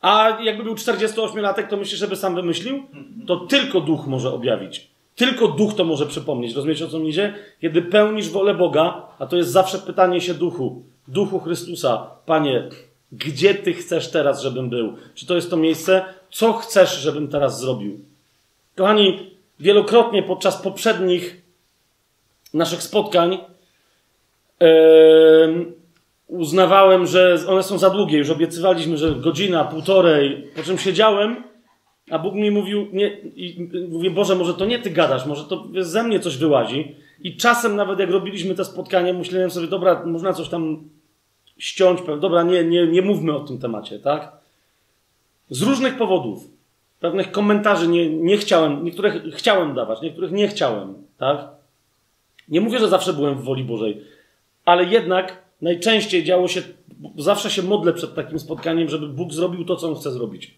A 0.01 0.39
jakby 0.43 0.65
był 0.65 0.75
48-latek, 0.75 1.69
to 1.69 1.77
myślisz, 1.77 2.01
żeby 2.01 2.17
sam 2.17 2.35
wymyślił? 2.35 2.83
To 3.27 3.37
tylko 3.37 3.81
duch 3.81 4.07
może 4.07 4.33
objawić. 4.33 4.94
Tylko 5.17 5.49
duch 5.49 5.75
to 5.75 5.85
może 5.85 6.07
przypomnieć. 6.07 6.55
Rozumiecie 6.55 6.85
o 6.85 6.89
co 6.89 6.99
mi 6.99 7.09
idzie? 7.09 7.35
Kiedy 7.61 7.83
pełnisz 7.83 8.31
wolę 8.31 8.55
Boga, 8.55 9.03
a 9.19 9.27
to 9.27 9.37
jest 9.37 9.51
zawsze 9.51 9.79
pytanie 9.79 10.21
się 10.21 10.35
duchu, 10.35 10.83
duchu 11.09 11.41
Chrystusa, 11.41 12.11
Panie, 12.27 12.69
gdzie 13.13 13.55
Ty 13.55 13.73
chcesz 13.73 14.11
teraz, 14.11 14.43
żebym 14.43 14.71
był? 14.71 14.95
Czy 15.15 15.27
to 15.27 15.35
jest 15.35 15.51
to 15.51 15.57
miejsce? 15.57 16.05
Co 16.31 16.53
chcesz, 16.53 17.01
żebym 17.01 17.29
teraz 17.29 17.61
zrobił? 17.61 18.01
Kochani, 18.77 19.31
wielokrotnie 19.61 20.23
podczas 20.23 20.63
poprzednich 20.63 21.43
naszych 22.55 22.83
spotkań 22.83 23.39
yy, 24.61 24.67
uznawałem, 26.27 27.07
że 27.07 27.39
one 27.49 27.63
są 27.63 27.79
za 27.79 27.91
długie. 27.91 28.19
Już 28.19 28.31
obiecywaliśmy, 28.31 28.97
że 28.97 29.15
godzina, 29.15 29.65
półtorej, 29.65 30.51
po 30.57 30.63
czym 30.63 30.79
siedziałem 30.79 31.45
a 32.11 32.19
Bóg 32.19 32.35
mi 32.35 32.51
mówił, 32.51 32.87
nie, 32.93 33.17
mówię, 33.89 34.11
Boże, 34.11 34.35
może 34.35 34.55
to 34.55 34.67
nie 34.67 34.79
ty 34.79 34.91
gadasz, 34.91 35.27
może 35.27 35.45
to 35.45 35.65
ze 35.81 36.03
mnie 36.03 36.21
coś 36.21 36.37
wyłazi. 36.37 36.95
I 37.21 37.37
czasem 37.37 37.77
nawet 37.77 37.99
jak 37.99 38.11
robiliśmy 38.11 38.55
te 38.55 38.65
spotkanie, 38.65 39.15
myślałem 39.15 39.51
sobie, 39.51 39.67
dobra, 39.67 40.07
można 40.07 40.33
coś 40.33 40.49
tam 40.49 40.89
ściąć. 41.59 42.01
Dobra, 42.21 42.43
nie, 42.43 42.65
nie, 42.65 42.87
nie 42.87 43.03
mówmy 43.03 43.37
o 43.37 43.41
tym 43.41 43.59
temacie, 43.59 43.99
tak? 43.99 44.33
Z 45.51 45.63
różnych 45.63 45.97
powodów. 45.97 46.51
Pewnych 47.01 47.31
komentarzy 47.31 47.89
nie, 47.89 48.11
nie 48.11 48.37
chciałem, 48.37 48.85
niektórych 48.85 49.35
chciałem 49.35 49.75
dawać, 49.75 50.03
niektórych 50.03 50.33
nie 50.33 50.49
chciałem, 50.49 50.95
tak? 51.19 51.49
Nie 52.49 52.61
mówię, 52.61 52.79
że 52.79 52.89
zawsze 52.89 53.13
byłem 53.13 53.35
w 53.35 53.45
woli 53.45 53.65
Bożej, 53.65 54.03
ale 54.65 54.85
jednak 54.85 55.43
najczęściej 55.63 56.25
działo 56.25 56.49
się, 56.49 56.63
zawsze 57.19 57.51
się 57.51 57.63
modlę 57.63 57.93
przed 57.93 58.15
takim 58.15 58.39
spotkaniem, 58.39 58.89
żeby 58.89 59.09
Bóg 59.09 59.33
zrobił 59.33 59.65
to, 59.65 59.77
co 59.77 59.89
On 59.89 59.95
chce 59.95 60.11
zrobić. 60.11 60.55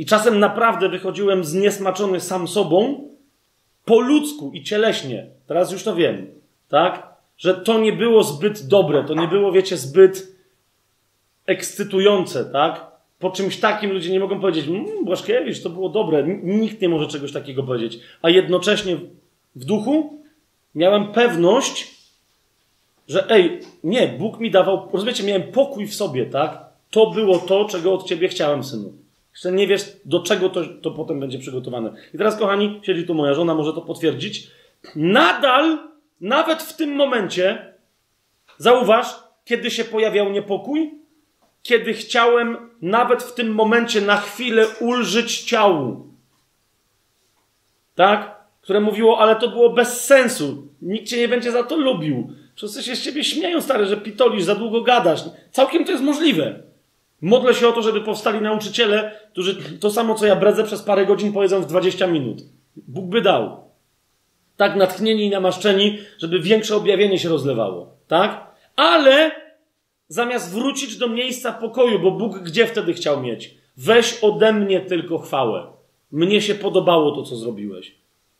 I 0.00 0.06
czasem 0.06 0.38
naprawdę 0.38 0.88
wychodziłem 0.88 1.44
zniesmaczony 1.44 2.20
sam 2.20 2.48
sobą, 2.48 3.08
po 3.84 4.00
ludzku 4.00 4.50
i 4.54 4.62
cieleśnie. 4.62 5.26
Teraz 5.46 5.72
już 5.72 5.82
to 5.82 5.94
wiem, 5.94 6.26
tak? 6.68 7.08
Że 7.38 7.54
to 7.54 7.78
nie 7.78 7.92
było 7.92 8.22
zbyt 8.22 8.66
dobre, 8.66 9.04
to 9.04 9.14
nie 9.14 9.28
było, 9.28 9.52
wiecie, 9.52 9.76
zbyt 9.76 10.36
ekscytujące, 11.46 12.44
tak? 12.44 12.86
Po 13.18 13.30
czymś 13.30 13.56
takim 13.56 13.92
ludzie 13.92 14.12
nie 14.12 14.20
mogą 14.20 14.40
powiedzieć, 14.40 14.66
mmm, 14.66 15.04
Błaszkiewicz, 15.04 15.62
to 15.62 15.70
było 15.70 15.88
dobre. 15.88 16.24
Nikt 16.42 16.80
nie 16.80 16.88
może 16.88 17.06
czegoś 17.06 17.32
takiego 17.32 17.62
powiedzieć. 17.62 17.98
A 18.22 18.30
jednocześnie 18.30 18.96
w 19.56 19.64
duchu 19.64 20.22
miałem 20.74 21.12
pewność, 21.12 21.94
że 23.08 23.30
ej, 23.30 23.60
nie, 23.84 24.08
Bóg 24.08 24.40
mi 24.40 24.50
dawał, 24.50 24.88
rozumiecie, 24.92 25.24
miałem 25.24 25.42
pokój 25.42 25.86
w 25.86 25.94
sobie, 25.94 26.26
tak? 26.26 26.64
To 26.90 27.10
było 27.10 27.38
to, 27.38 27.64
czego 27.64 27.92
od 27.94 28.04
ciebie 28.04 28.28
chciałem, 28.28 28.64
synu. 28.64 28.92
Jeszcze 29.32 29.52
nie 29.52 29.66
wiesz, 29.66 29.96
do 30.04 30.22
czego 30.22 30.48
to, 30.48 30.60
to 30.82 30.90
potem 30.90 31.20
będzie 31.20 31.38
przygotowane. 31.38 31.92
I 32.14 32.18
teraz, 32.18 32.36
kochani, 32.36 32.80
siedzi 32.82 33.06
tu 33.06 33.14
moja 33.14 33.34
żona, 33.34 33.54
może 33.54 33.72
to 33.72 33.82
potwierdzić. 33.82 34.50
Nadal, 34.96 35.78
nawet 36.20 36.62
w 36.62 36.76
tym 36.76 36.94
momencie, 36.94 37.74
zauważ, 38.58 39.06
kiedy 39.44 39.70
się 39.70 39.84
pojawiał 39.84 40.30
niepokój, 40.30 40.94
kiedy 41.62 41.94
chciałem 41.94 42.56
nawet 42.82 43.22
w 43.22 43.34
tym 43.34 43.54
momencie 43.54 44.00
na 44.00 44.16
chwilę 44.16 44.66
ulżyć 44.80 45.42
ciału. 45.42 46.06
Tak? 47.94 48.40
Które 48.60 48.80
mówiło, 48.80 49.18
ale 49.18 49.36
to 49.36 49.48
było 49.48 49.70
bez 49.70 50.04
sensu. 50.04 50.68
Nikt 50.82 51.08
cię 51.08 51.18
nie 51.18 51.28
będzie 51.28 51.52
za 51.52 51.62
to 51.62 51.76
lubił. 51.76 52.30
Wszyscy 52.54 52.82
się 52.82 52.96
z 52.96 53.02
ciebie 53.02 53.24
śmieją, 53.24 53.60
stary, 53.60 53.86
że 53.86 53.96
pitolisz, 53.96 54.44
za 54.44 54.54
długo 54.54 54.80
gadasz. 54.80 55.20
Całkiem 55.50 55.84
to 55.84 55.92
jest 55.92 56.04
możliwe. 56.04 56.62
Modlę 57.20 57.54
się 57.54 57.68
o 57.68 57.72
to, 57.72 57.82
żeby 57.82 58.00
powstali 58.00 58.40
nauczyciele, 58.40 59.20
którzy 59.32 59.78
to 59.78 59.90
samo, 59.90 60.14
co 60.14 60.26
ja 60.26 60.36
bredzę 60.36 60.64
przez 60.64 60.82
parę 60.82 61.06
godzin, 61.06 61.32
powiedzą 61.32 61.60
w 61.60 61.66
20 61.66 62.06
minut. 62.06 62.42
Bóg 62.76 63.06
by 63.06 63.22
dał. 63.22 63.64
Tak 64.56 64.76
natchnieni 64.76 65.24
i 65.24 65.30
namaszczeni, 65.30 65.98
żeby 66.18 66.40
większe 66.40 66.76
objawienie 66.76 67.18
się 67.18 67.28
rozlewało. 67.28 67.96
Tak? 68.08 68.50
Ale 68.76 69.30
zamiast 70.08 70.54
wrócić 70.54 70.96
do 70.96 71.08
miejsca 71.08 71.52
pokoju, 71.52 71.98
bo 71.98 72.10
Bóg 72.10 72.38
gdzie 72.38 72.66
wtedy 72.66 72.92
chciał 72.92 73.22
mieć? 73.22 73.54
Weź 73.76 74.18
ode 74.24 74.52
mnie 74.52 74.80
tylko 74.80 75.18
chwałę. 75.18 75.66
Mnie 76.12 76.40
się 76.40 76.54
podobało 76.54 77.12
to, 77.12 77.22
co 77.22 77.36
zrobiłeś. 77.36 77.94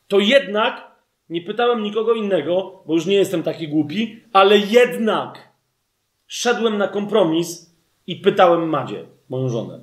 To 0.07 0.19
jednak 0.19 0.91
nie 1.29 1.41
pytałem 1.41 1.83
nikogo 1.83 2.13
innego, 2.13 2.83
bo 2.85 2.93
już 2.93 3.05
nie 3.05 3.15
jestem 3.15 3.43
taki 3.43 3.67
głupi, 3.67 4.19
ale 4.33 4.57
jednak 4.57 5.49
szedłem 6.27 6.77
na 6.77 6.87
kompromis 6.87 7.70
i 8.07 8.15
pytałem 8.15 8.69
Madzie, 8.69 9.05
moją 9.29 9.49
żonę. 9.49 9.79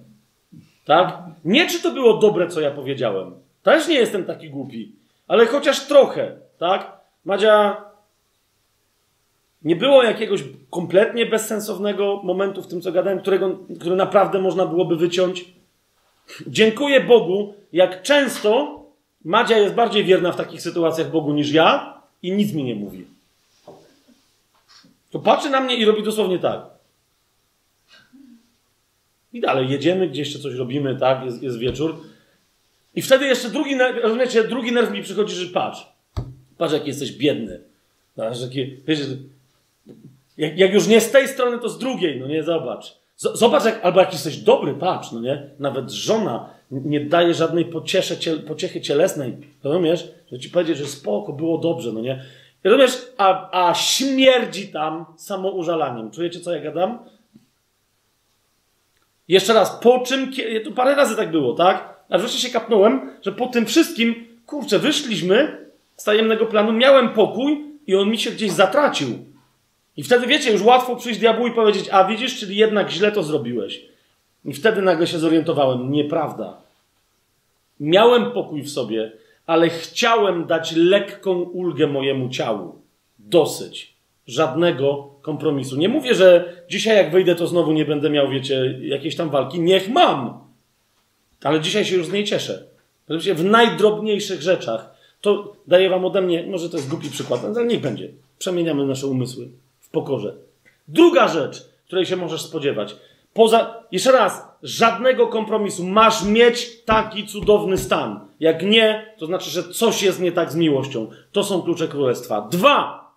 Tak? 0.85 1.19
Nie, 1.45 1.67
czy 1.67 1.83
to 1.83 1.91
było 1.91 2.17
dobre, 2.17 2.49
co 2.49 2.61
ja 2.61 2.71
powiedziałem. 2.71 3.33
Też 3.63 3.89
nie 3.89 3.95
jestem 3.95 4.25
taki 4.25 4.51
głupi, 4.51 4.93
ale 5.29 5.47
chociaż 5.47 5.87
trochę, 5.87 6.37
tak? 6.59 6.93
Madzia, 7.25 7.85
nie 9.63 9.77
było 9.77 10.03
jakiegoś 10.03 10.45
kompletnie 10.71 11.27
bezsensownego 11.27 12.21
momentu 12.25 12.63
w 12.63 12.67
tym, 12.67 12.81
co 12.81 12.93
gadałem, 12.93 13.21
którego, 13.21 13.59
który 13.81 13.97
naprawdę 13.97 14.39
można 14.39 14.67
byłoby 14.67 14.97
wyciąć. 14.97 15.45
Dziękuję 16.47 17.01
Bogu, 17.01 17.55
jak 17.73 18.03
często 18.03 18.79
Madzia 19.25 19.59
jest 19.59 19.75
bardziej 19.75 20.05
wierna 20.05 20.33
w 20.33 20.37
takich 20.37 20.63
sytuacjach 20.63 21.11
Bogu 21.11 21.33
niż 21.33 21.53
ja 21.53 21.99
i 22.23 22.33
nic 22.33 22.53
mi 22.53 22.65
nie 22.65 22.75
mówi. 22.75 23.07
To 25.11 25.19
patrzy 25.19 25.51
na 25.51 25.61
mnie 25.61 25.77
i 25.77 25.85
robi 25.85 26.03
dosłownie 26.03 26.39
tak. 26.39 26.77
I 29.32 29.40
dalej 29.40 29.70
jedziemy, 29.70 30.08
gdzieś 30.08 30.28
jeszcze 30.28 30.42
coś 30.42 30.55
robimy, 30.55 30.97
tak, 30.97 31.24
jest, 31.24 31.42
jest 31.42 31.58
wieczór. 31.58 31.97
I 32.94 33.02
wtedy 33.02 33.26
jeszcze 33.26 33.48
drugi, 33.50 33.78
rozumiecie, 34.02 34.44
drugi 34.44 34.73
nerw 34.73 34.90
mi 34.90 35.02
przychodzi, 35.02 35.34
że 35.34 35.47
patrz, 35.47 35.86
patrz 36.58 36.73
jaki 36.73 36.89
jesteś 36.89 37.12
biedny. 37.12 37.60
Patrz, 38.16 38.40
jakie, 38.40 38.70
wiecie, 38.86 39.05
jak, 40.39 40.58
jak, 40.58 40.73
już 40.73 40.86
nie 40.86 41.00
z 41.00 41.10
tej 41.10 41.28
strony, 41.28 41.58
to 41.58 41.68
z 41.68 41.78
drugiej, 41.78 42.20
no 42.20 42.26
nie, 42.26 42.42
zobacz. 42.42 42.98
Z, 43.16 43.39
zobacz, 43.39 43.65
jak, 43.65 43.84
albo 43.84 44.00
jak 44.00 44.12
jesteś 44.12 44.36
dobry, 44.36 44.74
patrz, 44.74 45.12
no 45.12 45.20
nie, 45.20 45.50
nawet 45.58 45.90
żona 45.90 46.50
nie 46.70 47.00
daje 47.00 47.34
żadnej 47.34 47.65
pociesze, 47.65 48.16
pociechy 48.47 48.81
cielesnej, 48.81 49.36
rozumiesz, 49.65 50.08
że 50.32 50.39
ci 50.39 50.50
powiedzieć, 50.50 50.78
że 50.78 50.86
spoko, 50.86 51.32
było 51.32 51.58
dobrze, 51.58 51.92
no 51.92 52.00
nie. 52.00 52.24
Rozumiesz, 52.65 53.07
a, 53.16 53.68
a 53.68 53.74
śmierdzi 53.74 54.68
tam 54.68 55.05
samoużalaniem. 55.16 56.10
Czujecie, 56.10 56.40
co 56.40 56.55
ja 56.55 56.62
gadam? 56.62 56.98
Jeszcze 59.28 59.52
raz, 59.52 59.70
po 59.82 59.98
czym, 59.98 60.32
to 60.65 60.70
parę 60.70 60.94
razy 60.94 61.16
tak 61.16 61.31
było, 61.31 61.55
tak? 61.55 61.98
A 62.08 62.18
wreszcie 62.18 62.39
się 62.39 62.52
kapnąłem, 62.52 63.10
że 63.23 63.32
po 63.32 63.47
tym 63.47 63.66
wszystkim, 63.66 64.26
kurczę, 64.47 64.78
wyszliśmy 64.78 65.66
z 65.97 66.05
tajemnego 66.05 66.47
planu, 66.47 66.73
miałem 66.73 67.08
pokój 67.08 67.65
i 67.86 67.94
on 67.94 68.10
mi 68.10 68.18
się 68.18 68.31
gdzieś 68.31 68.50
zatracił. 68.50 69.08
I 69.97 70.02
wtedy, 70.02 70.26
wiecie, 70.26 70.52
już 70.52 70.62
łatwo 70.62 70.97
przyjść 70.97 71.20
diabłu 71.20 71.47
i 71.47 71.52
powiedzieć, 71.52 71.89
a 71.92 72.05
widzisz, 72.05 72.39
czyli 72.39 72.57
jednak 72.57 72.90
źle 72.90 73.12
to 73.12 73.23
zrobiłeś. 73.23 73.82
I 74.44 74.55
wtedy 74.55 74.82
nagle 74.82 75.07
się 75.07 75.18
zorientowałem, 75.18 75.92
nieprawda. 75.92 76.57
Miałem 77.81 78.32
pokój 78.32 78.62
w 78.62 78.70
sobie, 78.70 79.12
ale 79.47 79.68
chciałem 79.70 80.47
dać 80.47 80.73
lekką 80.76 81.32
ulgę 81.32 81.86
mojemu 81.86 82.28
ciału. 82.28 82.74
Dosyć. 83.18 83.94
Żadnego 84.26 85.10
kompromisu. 85.28 85.76
Nie 85.76 85.89
mówię, 85.89 86.15
że 86.15 86.52
dzisiaj 86.68 86.97
jak 86.97 87.10
wyjdę, 87.10 87.34
to 87.34 87.47
znowu 87.47 87.73
nie 87.73 87.84
będę 87.84 88.10
miał, 88.10 88.28
wiecie, 88.31 88.78
jakiejś 88.82 89.16
tam 89.16 89.31
walki. 89.31 89.60
Niech 89.60 89.89
mam. 89.89 90.40
Ale 91.44 91.60
dzisiaj 91.60 91.84
się 91.84 91.97
już 91.97 92.07
z 92.07 92.12
niej 92.12 92.24
cieszę. 92.24 92.65
W 93.34 93.44
najdrobniejszych 93.44 94.42
rzeczach. 94.42 94.94
To 95.20 95.52
daję 95.66 95.90
wam 95.90 96.05
ode 96.05 96.23
mnie, 96.23 96.47
może 96.47 96.70
to 96.70 96.76
jest 96.76 96.89
głupi 96.89 97.10
przykład, 97.10 97.44
ale 97.44 97.66
niech 97.66 97.81
będzie. 97.81 98.08
Przemieniamy 98.39 98.86
nasze 98.86 99.07
umysły 99.07 99.48
w 99.81 99.90
pokorze. 99.90 100.34
Druga 100.89 101.28
rzecz, 101.28 101.68
której 101.86 102.07
się 102.07 102.16
możesz 102.16 102.42
spodziewać. 102.42 102.97
Poza, 103.34 103.84
jeszcze 103.92 104.12
raz, 104.12 104.42
żadnego 104.62 105.26
kompromisu. 105.26 105.84
Masz 105.84 106.24
mieć 106.24 106.84
taki 106.84 107.26
cudowny 107.26 107.78
stan. 107.78 108.20
Jak 108.40 108.62
nie, 108.62 109.15
to 109.18 109.26
znaczy, 109.26 109.50
że 109.50 109.62
coś 109.62 110.02
jest 110.02 110.20
nie 110.20 110.32
tak 110.32 110.52
z 110.52 110.57
miłością. 110.57 111.10
To 111.32 111.44
są 111.44 111.62
klucze 111.62 111.89
królestwa. 111.89 112.48
Dwa. 112.50 113.08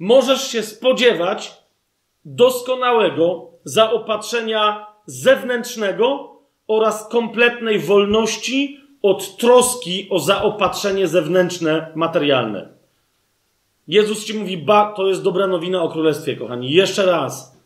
Możesz 0.00 0.50
się 0.50 0.62
spodziewać 0.62 1.52
doskonałego 2.24 3.50
zaopatrzenia 3.64 4.86
zewnętrznego 5.06 6.36
oraz 6.66 7.08
kompletnej 7.08 7.78
wolności 7.78 8.80
od 9.02 9.36
troski 9.36 10.08
o 10.10 10.18
zaopatrzenie 10.18 11.08
zewnętrzne, 11.08 11.92
materialne. 11.94 12.68
Jezus 13.88 14.24
ci 14.24 14.34
mówi, 14.34 14.56
ba, 14.56 14.92
to 14.96 15.08
jest 15.08 15.22
dobra 15.22 15.46
nowina 15.46 15.82
o 15.82 15.88
królestwie, 15.88 16.36
kochani. 16.36 16.72
Jeszcze 16.72 17.06
raz. 17.06 17.60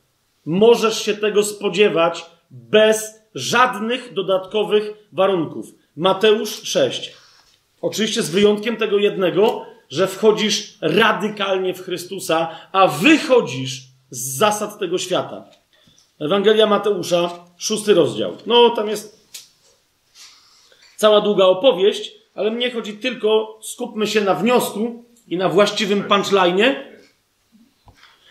Możesz 0.47 1.03
się 1.03 1.15
tego 1.15 1.43
spodziewać 1.43 2.27
bez 2.51 3.23
żadnych 3.35 4.15
dodatkowych 4.15 5.09
warunków. 5.13 5.67
Mateusz 5.97 6.63
6. 6.63 7.13
Oczywiście 7.83 8.23
z 8.23 8.31
wyjątkiem 8.31 8.77
tego 8.77 8.99
jednego, 8.99 9.67
że 9.95 10.07
wchodzisz 10.07 10.75
radykalnie 10.81 11.75
w 11.75 11.83
Chrystusa, 11.83 12.49
a 12.73 12.87
wychodzisz 12.87 13.83
z 14.11 14.37
zasad 14.39 14.79
tego 14.79 14.99
świata. 14.99 15.45
Ewangelia 16.21 16.67
Mateusza, 16.67 17.31
szósty 17.59 17.95
rozdział. 17.95 18.37
No, 18.47 18.71
tam 18.71 18.89
jest 18.89 19.29
cała 20.97 21.21
długa 21.21 21.45
opowieść, 21.45 22.13
ale 22.35 22.51
mnie 22.51 22.71
chodzi 22.71 22.93
tylko, 22.93 23.59
skupmy 23.63 24.07
się 24.07 24.21
na 24.21 24.35
wniosku 24.35 25.05
i 25.29 25.37
na 25.37 25.49
właściwym 25.49 26.05
punchline. 26.05 26.75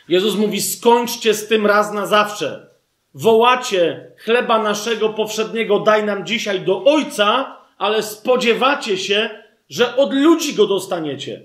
Jezus 0.07 0.35
mówi: 0.35 0.61
skończcie 0.61 1.33
z 1.33 1.47
tym 1.47 1.65
raz 1.65 1.93
na 1.93 2.05
zawsze. 2.05 2.67
Wołacie 3.13 4.11
chleba 4.17 4.63
naszego 4.63 5.09
powszedniego, 5.09 5.79
daj 5.79 6.03
nam 6.03 6.25
dzisiaj 6.25 6.61
do 6.61 6.83
Ojca, 6.83 7.57
ale 7.77 8.03
spodziewacie 8.03 8.97
się, 8.97 9.29
że 9.69 9.95
od 9.95 10.13
ludzi 10.13 10.53
go 10.53 10.67
dostaniecie. 10.67 11.41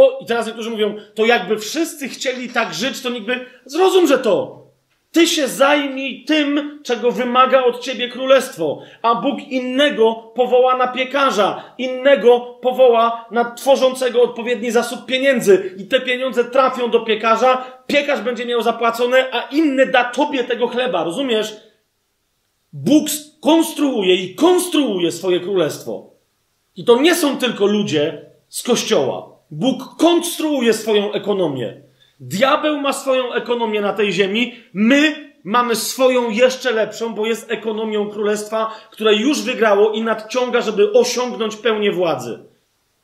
O, 0.00 0.18
i 0.20 0.26
teraz 0.26 0.46
niektórzy 0.46 0.70
mówią, 0.70 0.94
to 1.14 1.26
jakby 1.26 1.58
wszyscy 1.58 2.08
chcieli 2.08 2.48
tak 2.48 2.74
żyć, 2.74 3.00
to 3.00 3.10
nikt 3.10 3.26
by. 3.26 3.46
Zrozum, 3.66 4.06
że 4.06 4.18
to. 4.18 4.60
Ty 5.12 5.26
się 5.26 5.48
zajmij 5.48 6.24
tym, 6.24 6.80
czego 6.84 7.10
wymaga 7.10 7.64
od 7.64 7.80
ciebie 7.80 8.08
królestwo, 8.08 8.82
a 9.02 9.14
Bóg 9.14 9.40
innego 9.40 10.14
powoła 10.34 10.76
na 10.76 10.88
piekarza, 10.88 11.74
innego 11.78 12.40
powoła 12.40 13.26
na 13.30 13.54
tworzącego 13.54 14.22
odpowiedni 14.22 14.70
zasób 14.70 15.06
pieniędzy 15.06 15.74
i 15.78 15.86
te 15.86 16.00
pieniądze 16.00 16.44
trafią 16.44 16.90
do 16.90 17.00
piekarza, 17.00 17.82
piekarz 17.86 18.20
będzie 18.20 18.46
miał 18.46 18.62
zapłacone, 18.62 19.28
a 19.32 19.42
inny 19.42 19.86
da 19.86 20.04
tobie 20.04 20.44
tego 20.44 20.68
chleba, 20.68 21.04
rozumiesz? 21.04 21.56
Bóg 22.72 23.08
konstruuje 23.40 24.14
i 24.14 24.34
konstruuje 24.34 25.12
swoje 25.12 25.40
królestwo. 25.40 26.10
I 26.76 26.84
to 26.84 27.00
nie 27.00 27.14
są 27.14 27.38
tylko 27.38 27.66
ludzie 27.66 28.30
z 28.48 28.62
kościoła. 28.62 29.39
Bóg 29.50 29.96
konstruuje 29.98 30.72
swoją 30.72 31.12
ekonomię. 31.12 31.82
Diabeł 32.20 32.80
ma 32.80 32.92
swoją 32.92 33.32
ekonomię 33.32 33.80
na 33.80 33.92
tej 33.92 34.12
ziemi, 34.12 34.54
my 34.72 35.30
mamy 35.44 35.76
swoją 35.76 36.30
jeszcze 36.30 36.72
lepszą, 36.72 37.14
bo 37.14 37.26
jest 37.26 37.50
ekonomią 37.50 38.10
królestwa, 38.10 38.74
które 38.90 39.14
już 39.14 39.42
wygrało 39.42 39.92
i 39.92 40.02
nadciąga, 40.02 40.60
żeby 40.60 40.92
osiągnąć 40.92 41.56
pełnię 41.56 41.92
władzy. 41.92 42.38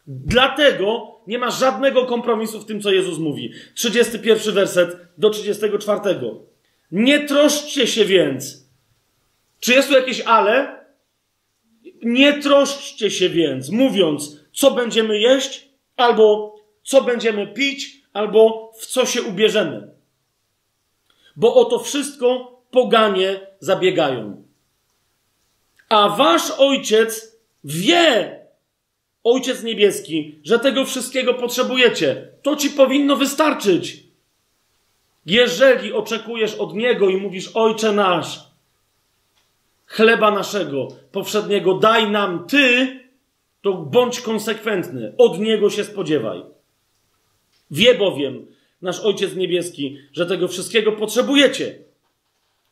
Dlatego 0.07 1.17
nie 1.27 1.39
ma 1.39 1.51
żadnego 1.51 2.05
kompromisu 2.05 2.61
w 2.61 2.67
tym, 2.67 2.83
co 2.83 2.91
Jezus 2.91 3.19
mówi. 3.19 3.53
31 3.75 4.55
werset 4.55 4.97
do 5.19 5.31
34. 5.31 6.01
Nie 6.93 7.21
troszczcie 7.21 7.87
się 7.87 8.05
więc. 8.05 8.67
Czy 9.61 9.73
jest 9.73 9.89
tu 9.89 9.95
jakieś 9.95 10.21
ale? 10.21 10.85
Nie 12.03 12.43
troszczcie 12.43 13.11
się 13.11 13.29
więc, 13.29 13.71
mówiąc, 13.71 14.41
co 14.53 14.71
będziemy 14.71 15.19
jeść, 15.19 15.66
albo 15.97 16.57
co 16.83 17.03
będziemy 17.03 17.47
pić, 17.47 18.03
albo 18.13 18.73
w 18.79 18.87
co 18.87 19.07
się 19.07 19.23
ubierzemy. 19.23 19.91
Bo 21.37 21.55
o 21.55 21.65
to 21.65 21.79
wszystko 21.79 22.61
poganie 22.71 23.41
zabiegają. 23.61 24.43
A 25.89 26.09
wasz 26.09 26.51
ojciec 26.59 27.37
wie, 27.65 28.41
ojciec 29.25 29.63
niebieski, 29.63 30.41
że 30.45 30.59
tego 30.59 30.85
wszystkiego 30.85 31.35
potrzebujecie. 31.35 32.29
To 32.43 32.57
ci 32.57 32.71
powinno 32.71 33.17
wystarczyć. 33.17 34.03
Jeżeli 35.27 35.93
oczekujesz 35.93 36.55
od 36.55 36.75
niego 36.75 37.09
i 37.09 37.17
mówisz, 37.17 37.51
ojcze 37.55 37.93
nasz, 37.93 38.41
chleba 39.87 40.31
naszego 40.31 40.89
powszedniego 41.13 41.75
daj 41.75 42.11
nam 42.11 42.47
ty, 42.47 43.01
to 43.67 43.73
bądź 43.73 44.21
konsekwentny. 44.21 45.15
Od 45.19 45.41
niego 45.41 45.71
się 45.71 45.85
spodziewaj. 45.85 46.43
Wie 47.71 47.95
bowiem 47.95 48.47
nasz 48.83 49.01
Ojciec 49.01 49.37
Niebieski, 49.37 49.99
że 50.13 50.27
tego 50.27 50.49
wszystkiego 50.49 50.93
potrzebujecie. 50.93 51.79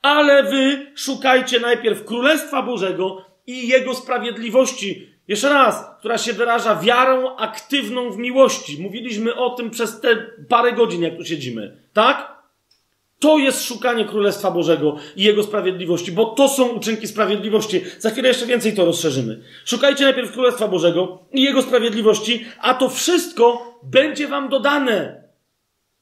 Ale 0.03 0.43
wy 0.43 0.87
szukajcie 0.95 1.61
najpierw 1.61 2.05
Królestwa 2.05 2.63
Bożego 2.63 3.25
i 3.47 3.69
Jego 3.69 3.95
sprawiedliwości. 3.95 5.09
Jeszcze 5.29 5.49
raz, 5.49 5.85
która 5.99 6.19
się 6.19 6.33
wyraża 6.33 6.77
wiarą 6.77 7.37
aktywną 7.37 8.11
w 8.11 8.19
miłości. 8.19 8.83
Mówiliśmy 8.83 9.35
o 9.35 9.51
tym 9.51 9.71
przez 9.71 10.01
te 10.01 10.17
parę 10.49 10.73
godzin, 10.73 11.03
jak 11.03 11.17
tu 11.17 11.25
siedzimy. 11.25 11.77
Tak? 11.93 12.34
To 13.19 13.39
jest 13.39 13.65
szukanie 13.65 14.05
Królestwa 14.05 14.51
Bożego 14.51 14.97
i 15.17 15.23
Jego 15.23 15.43
sprawiedliwości, 15.43 16.13
bo 16.13 16.25
to 16.25 16.49
są 16.49 16.69
uczynki 16.69 17.09
sprawiedliwości. 17.09 17.81
Za 17.99 18.11
chwilę 18.11 18.29
jeszcze 18.29 18.47
więcej 18.47 18.75
to 18.75 18.85
rozszerzymy. 18.85 19.41
Szukajcie 19.65 20.05
najpierw 20.05 20.33
Królestwa 20.33 20.69
Bożego 20.69 21.19
i 21.33 21.43
Jego 21.43 21.63
sprawiedliwości, 21.63 22.45
a 22.61 22.75
to 22.75 22.89
wszystko 22.89 23.75
będzie 23.83 24.29
wam 24.29 24.49
dodane. 24.49 25.25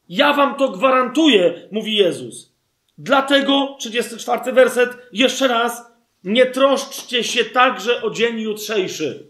Ja 0.08 0.32
wam 0.32 0.54
to 0.54 0.68
gwarantuję, 0.68 1.68
mówi 1.70 1.96
Jezus. 1.96 2.52
Dlatego, 2.98 3.76
34 3.78 4.52
werset, 4.52 4.90
jeszcze 5.12 5.48
raz, 5.48 5.82
nie 6.24 6.46
troszczcie 6.46 7.24
się 7.24 7.44
także 7.44 8.02
o 8.02 8.10
dzień 8.10 8.40
jutrzejszy. 8.40 9.26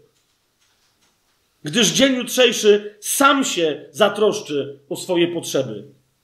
Gdyż 1.63 1.87
dzień 1.87 2.15
jutrzejszy 2.15 2.97
sam 2.99 3.43
się 3.43 3.85
zatroszczy 3.91 4.79
o 4.89 4.95
swoje 4.95 5.27
potrzeby. 5.27 5.83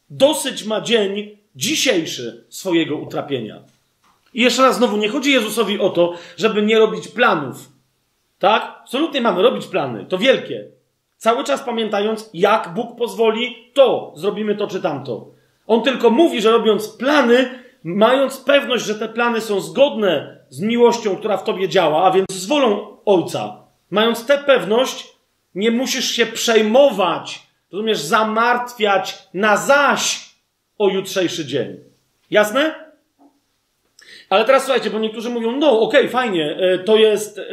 Dosyć 0.10 0.64
ma 0.64 0.82
dzień 0.82 1.39
dzisiejszy 1.60 2.46
swojego 2.50 2.96
utrapienia. 2.96 3.60
I 4.34 4.42
jeszcze 4.42 4.62
raz 4.62 4.78
znowu, 4.78 4.98
nie 4.98 5.10
chodzi 5.10 5.32
Jezusowi 5.32 5.80
o 5.80 5.90
to, 5.90 6.14
żeby 6.38 6.62
nie 6.62 6.80
robić 6.80 7.08
planów. 7.08 7.70
Tak? 8.40 8.76
Absolutnie 8.82 9.22
mamy 9.22 9.42
robić 9.42 9.66
plany. 9.66 10.06
To 10.06 10.18
wielkie. 10.18 10.68
Cały 11.18 11.44
czas 11.44 11.64
pamiętając, 11.64 12.30
jak 12.34 12.74
Bóg 12.74 12.98
pozwoli, 12.98 13.56
to 13.74 14.14
zrobimy 14.16 14.56
to 14.56 14.68
czy 14.68 14.82
tamto. 14.82 15.28
On 15.68 15.82
tylko 15.82 16.10
mówi, 16.10 16.42
że 16.42 16.52
robiąc 16.52 16.88
plany, 16.88 17.50
mając 17.84 18.38
pewność, 18.38 18.86
że 18.86 18.96
te 18.96 19.10
plany 19.10 19.42
są 19.42 19.62
zgodne 19.62 20.40
z 20.50 20.62
miłością, 20.62 21.16
która 21.16 21.38
w 21.38 21.44
tobie 21.44 21.70
działa, 21.70 22.04
a 22.04 22.12
więc 22.12 22.32
z 22.32 22.46
wolą 22.46 22.98
Ojca, 23.06 23.58
mając 23.90 24.26
tę 24.26 24.38
pewność, 24.38 25.08
nie 25.56 25.72
musisz 25.72 26.12
się 26.12 26.26
przejmować, 26.26 27.48
rozumiesz, 27.72 28.00
zamartwiać 28.00 29.18
na 29.34 29.58
zaś 29.58 30.29
o 30.80 30.90
jutrzejszy 30.90 31.46
dzień. 31.46 31.78
Jasne? 32.32 32.76
Ale 34.30 34.46
teraz 34.46 34.64
słuchajcie, 34.64 34.90
bo 34.90 35.00
niektórzy 35.00 35.30
mówią, 35.30 35.52
no 35.52 35.82
okej, 35.82 36.00
okay, 36.00 36.12
fajnie, 36.12 36.58
e, 36.60 36.80
to 36.80 36.98
jest, 36.98 37.40
e, 37.40 37.44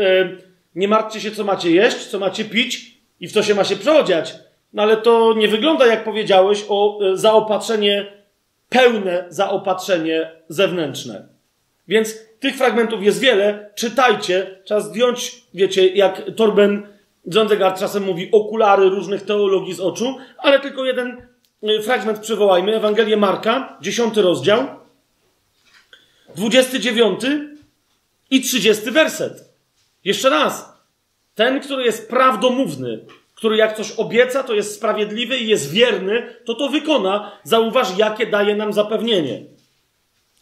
nie 0.75 0.89
martwcie 0.89 1.21
się, 1.21 1.31
co 1.31 1.45
macie 1.45 1.71
jeść, 1.71 1.97
co 1.97 2.19
macie 2.19 2.45
pić, 2.45 2.97
i 3.21 3.29
w 3.29 3.33
co 3.33 3.43
się 3.43 3.55
ma 3.55 3.65
się 3.65 3.77
przeodziać. 3.77 4.35
No 4.73 4.83
ale 4.83 4.97
to 4.97 5.35
nie 5.37 5.49
wygląda, 5.49 5.87
jak 5.87 6.05
powiedziałeś, 6.05 6.65
o 6.69 7.01
e, 7.01 7.17
zaopatrzenie, 7.17 8.13
pełne 8.69 9.25
zaopatrzenie 9.29 10.31
zewnętrzne. 10.49 11.29
Więc 11.89 12.19
tych 12.41 12.57
fragmentów 12.57 13.03
jest 13.03 13.21
wiele. 13.21 13.71
Czytajcie. 13.75 14.61
Trzeba 14.65 14.81
zdjąć, 14.81 15.43
wiecie, 15.55 15.87
jak 15.87 16.23
Torben 16.37 16.87
Zondegard 17.27 17.81
czasem 17.81 18.05
mówi, 18.05 18.29
okulary 18.33 18.89
różnych 18.89 19.23
teologii 19.23 19.75
z 19.75 19.81
oczu, 19.81 20.17
ale 20.39 20.61
tylko 20.61 20.85
jeden 20.85 21.27
fragment 21.83 22.19
przywołajmy. 22.19 22.77
Ewangelię 22.77 23.17
Marka, 23.17 23.79
dziesiąty 23.81 24.23
rozdział, 24.23 24.67
dwudziesty 26.37 26.81
dziewiąty 26.81 27.57
i 28.31 28.41
trzydziesty 28.41 28.91
werset. 28.91 29.55
Jeszcze 30.05 30.31
raz. 30.31 30.77
Ten, 31.35 31.61
który 31.61 31.85
jest 31.85 32.09
prawdomówny, 32.09 33.07
który 33.35 33.57
jak 33.57 33.77
coś 33.77 33.93
obieca, 33.93 34.43
to 34.43 34.55
jest 34.55 34.75
sprawiedliwy 34.75 35.39
i 35.39 35.49
jest 35.49 35.73
wierny, 35.73 36.35
to 36.45 36.55
to 36.55 36.69
wykona. 36.69 37.33
Zauważ, 37.45 37.99
jakie 37.99 38.27
daje 38.27 38.57
nam 38.57 38.73
zapewnienie. 38.73 39.43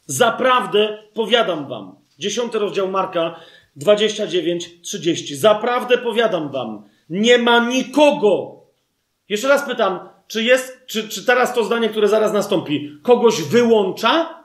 Zaprawdę 0.06 1.02
powiadam 1.14 1.68
wam. 1.68 1.96
Dziesiąty 2.18 2.58
rozdział 2.58 2.88
Marka 2.88 3.40
29-30. 3.76 5.34
Zaprawdę 5.34 5.98
powiadam 5.98 6.50
wam, 6.50 6.82
nie 7.10 7.38
ma 7.38 7.68
nikogo. 7.68 8.60
Jeszcze 9.28 9.48
raz 9.48 9.66
pytam, 9.66 10.08
czy 10.26 10.42
jest, 10.42 10.86
czy, 10.86 11.08
czy 11.08 11.26
teraz 11.26 11.54
to 11.54 11.64
zdanie, 11.64 11.88
które 11.88 12.08
zaraz 12.08 12.32
nastąpi, 12.32 12.98
kogoś 13.02 13.42
wyłącza? 13.42 14.44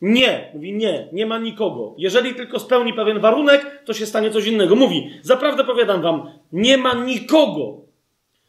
Nie, 0.00 0.50
mówi 0.54 0.72
nie, 0.72 1.08
nie 1.12 1.26
ma 1.26 1.38
nikogo. 1.38 1.94
Jeżeli 1.98 2.34
tylko 2.34 2.58
spełni 2.58 2.94
pewien 2.94 3.20
warunek, 3.20 3.82
to 3.84 3.92
się 3.92 4.06
stanie 4.06 4.30
coś 4.30 4.46
innego. 4.46 4.76
Mówi, 4.76 5.10
zaprawdę 5.22 5.64
powiadam 5.64 6.02
wam, 6.02 6.30
nie 6.52 6.78
ma 6.78 6.94
nikogo, 6.94 7.80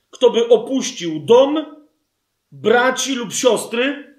kto 0.09 0.29
by 0.29 0.47
opuścił 0.47 1.19
dom, 1.19 1.65
braci 2.51 3.15
lub 3.15 3.33
siostry, 3.33 4.15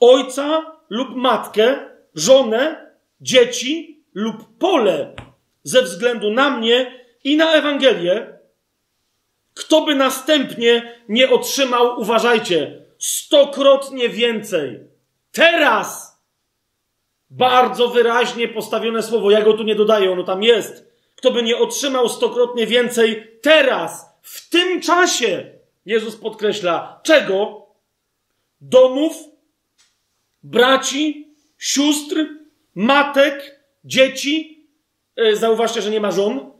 ojca 0.00 0.76
lub 0.90 1.16
matkę, 1.16 1.78
żonę, 2.14 2.90
dzieci 3.20 4.02
lub 4.14 4.58
pole 4.58 5.14
ze 5.62 5.82
względu 5.82 6.30
na 6.30 6.58
mnie 6.58 7.04
i 7.24 7.36
na 7.36 7.52
Ewangelię, 7.52 8.39
kto 9.60 9.80
by 9.80 9.94
następnie 9.94 10.98
nie 11.08 11.30
otrzymał, 11.30 12.00
uważajcie, 12.00 12.84
stokrotnie 12.98 14.08
więcej. 14.08 14.80
Teraz! 15.32 16.20
Bardzo 17.30 17.88
wyraźnie 17.88 18.48
postawione 18.48 19.02
słowo. 19.02 19.30
Ja 19.30 19.42
go 19.42 19.52
tu 19.52 19.62
nie 19.62 19.74
dodaję, 19.74 20.12
ono 20.12 20.24
tam 20.24 20.42
jest. 20.42 20.90
Kto 21.16 21.30
by 21.30 21.42
nie 21.42 21.56
otrzymał 21.56 22.08
stokrotnie 22.08 22.66
więcej 22.66 23.38
teraz, 23.42 24.06
w 24.22 24.50
tym 24.50 24.80
czasie, 24.80 25.50
Jezus 25.86 26.16
podkreśla, 26.16 27.00
czego? 27.02 27.66
Domów, 28.60 29.12
braci, 30.42 31.34
sióstr, 31.58 32.26
matek, 32.74 33.60
dzieci. 33.84 34.66
E, 35.16 35.36
zauważcie, 35.36 35.82
że 35.82 35.90
nie 35.90 36.00
ma 36.00 36.10
żon. 36.10 36.59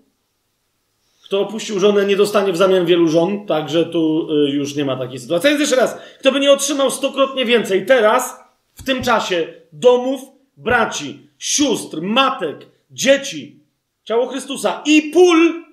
Kto 1.30 1.40
opuścił 1.40 1.80
żonę, 1.80 2.06
nie 2.06 2.16
dostanie 2.16 2.52
w 2.52 2.56
zamian 2.56 2.86
wielu 2.86 3.08
żon, 3.08 3.46
także 3.46 3.84
tu 3.84 4.28
e, 4.30 4.50
już 4.50 4.76
nie 4.76 4.84
ma 4.84 4.96
takiej 4.96 5.18
sytuacji. 5.18 5.48
Więc 5.48 5.60
jeszcze 5.60 5.76
raz, 5.76 5.98
kto 6.20 6.32
by 6.32 6.40
nie 6.40 6.52
otrzymał 6.52 6.90
stokrotnie 6.90 7.44
więcej 7.44 7.86
teraz, 7.86 8.40
w 8.74 8.82
tym 8.82 9.02
czasie, 9.02 9.54
domów, 9.72 10.20
braci, 10.56 11.28
sióstr, 11.38 12.02
matek, 12.02 12.66
dzieci, 12.90 13.60
ciało 14.04 14.26
Chrystusa 14.26 14.82
i 14.86 15.02
pól, 15.02 15.64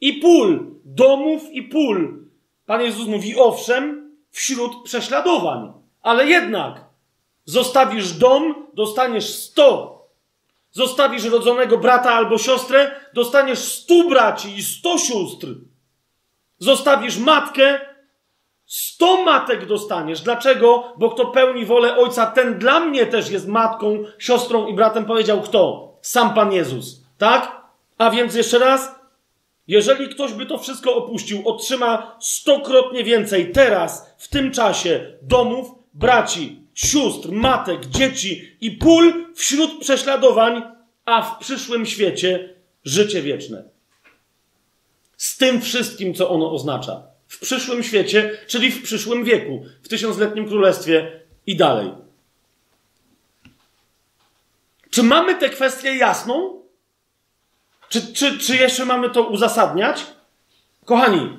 i 0.00 0.12
pól, 0.12 0.66
domów 0.84 1.42
i 1.52 1.62
pól. 1.62 2.24
Pan 2.66 2.80
Jezus 2.80 3.06
mówi, 3.06 3.36
owszem, 3.36 4.10
wśród 4.30 4.72
prześladowań, 4.84 5.72
ale 6.02 6.26
jednak 6.26 6.84
Zostawisz 7.44 8.12
dom, 8.12 8.66
dostaniesz 8.74 9.28
sto. 9.28 9.93
Zostawisz 10.74 11.24
rodzonego 11.24 11.78
brata 11.78 12.12
albo 12.12 12.38
siostrę, 12.38 12.90
dostaniesz 13.12 13.58
stu 13.58 14.08
braci 14.08 14.56
i 14.56 14.62
sto 14.62 14.98
sióstr. 14.98 15.46
Zostawisz 16.58 17.18
matkę, 17.18 17.80
sto 18.66 19.24
matek 19.24 19.66
dostaniesz. 19.66 20.20
Dlaczego? 20.20 20.94
Bo 20.98 21.10
kto 21.10 21.26
pełni 21.26 21.66
wolę 21.66 21.96
ojca, 21.96 22.26
ten 22.26 22.58
dla 22.58 22.80
mnie 22.80 23.06
też 23.06 23.30
jest 23.30 23.48
matką, 23.48 24.04
siostrą 24.18 24.66
i 24.66 24.74
bratem. 24.74 25.04
Powiedział 25.04 25.42
kto? 25.42 25.92
Sam 26.02 26.34
Pan 26.34 26.52
Jezus. 26.52 27.04
Tak? 27.18 27.62
A 27.98 28.10
więc 28.10 28.34
jeszcze 28.34 28.58
raz, 28.58 28.94
jeżeli 29.66 30.08
ktoś 30.08 30.32
by 30.32 30.46
to 30.46 30.58
wszystko 30.58 30.96
opuścił, 30.96 31.48
otrzyma 31.48 32.16
stokrotnie 32.20 33.04
więcej 33.04 33.52
teraz, 33.52 34.14
w 34.18 34.28
tym 34.28 34.52
czasie, 34.52 35.18
domów, 35.22 35.70
braci, 35.92 36.63
sióstr, 36.74 37.32
matek, 37.32 37.86
dzieci 37.86 38.56
i 38.60 38.70
pól 38.70 39.34
wśród 39.34 39.80
prześladowań, 39.80 40.62
a 41.04 41.22
w 41.22 41.38
przyszłym 41.38 41.86
świecie 41.86 42.54
życie 42.84 43.22
wieczne. 43.22 43.64
Z 45.16 45.36
tym 45.36 45.60
wszystkim, 45.60 46.14
co 46.14 46.30
ono 46.30 46.52
oznacza. 46.52 47.02
W 47.28 47.38
przyszłym 47.38 47.82
świecie, 47.82 48.38
czyli 48.46 48.70
w 48.70 48.82
przyszłym 48.82 49.24
wieku, 49.24 49.64
w 49.82 49.88
tysiącletnim 49.88 50.48
królestwie 50.48 51.20
i 51.46 51.56
dalej. 51.56 51.90
Czy 54.90 55.02
mamy 55.02 55.34
tę 55.34 55.48
kwestię 55.48 55.96
jasną? 55.96 56.62
Czy, 57.88 58.12
czy, 58.12 58.38
czy 58.38 58.56
jeszcze 58.56 58.84
mamy 58.84 59.10
to 59.10 59.22
uzasadniać? 59.22 60.06
Kochani, 60.84 61.36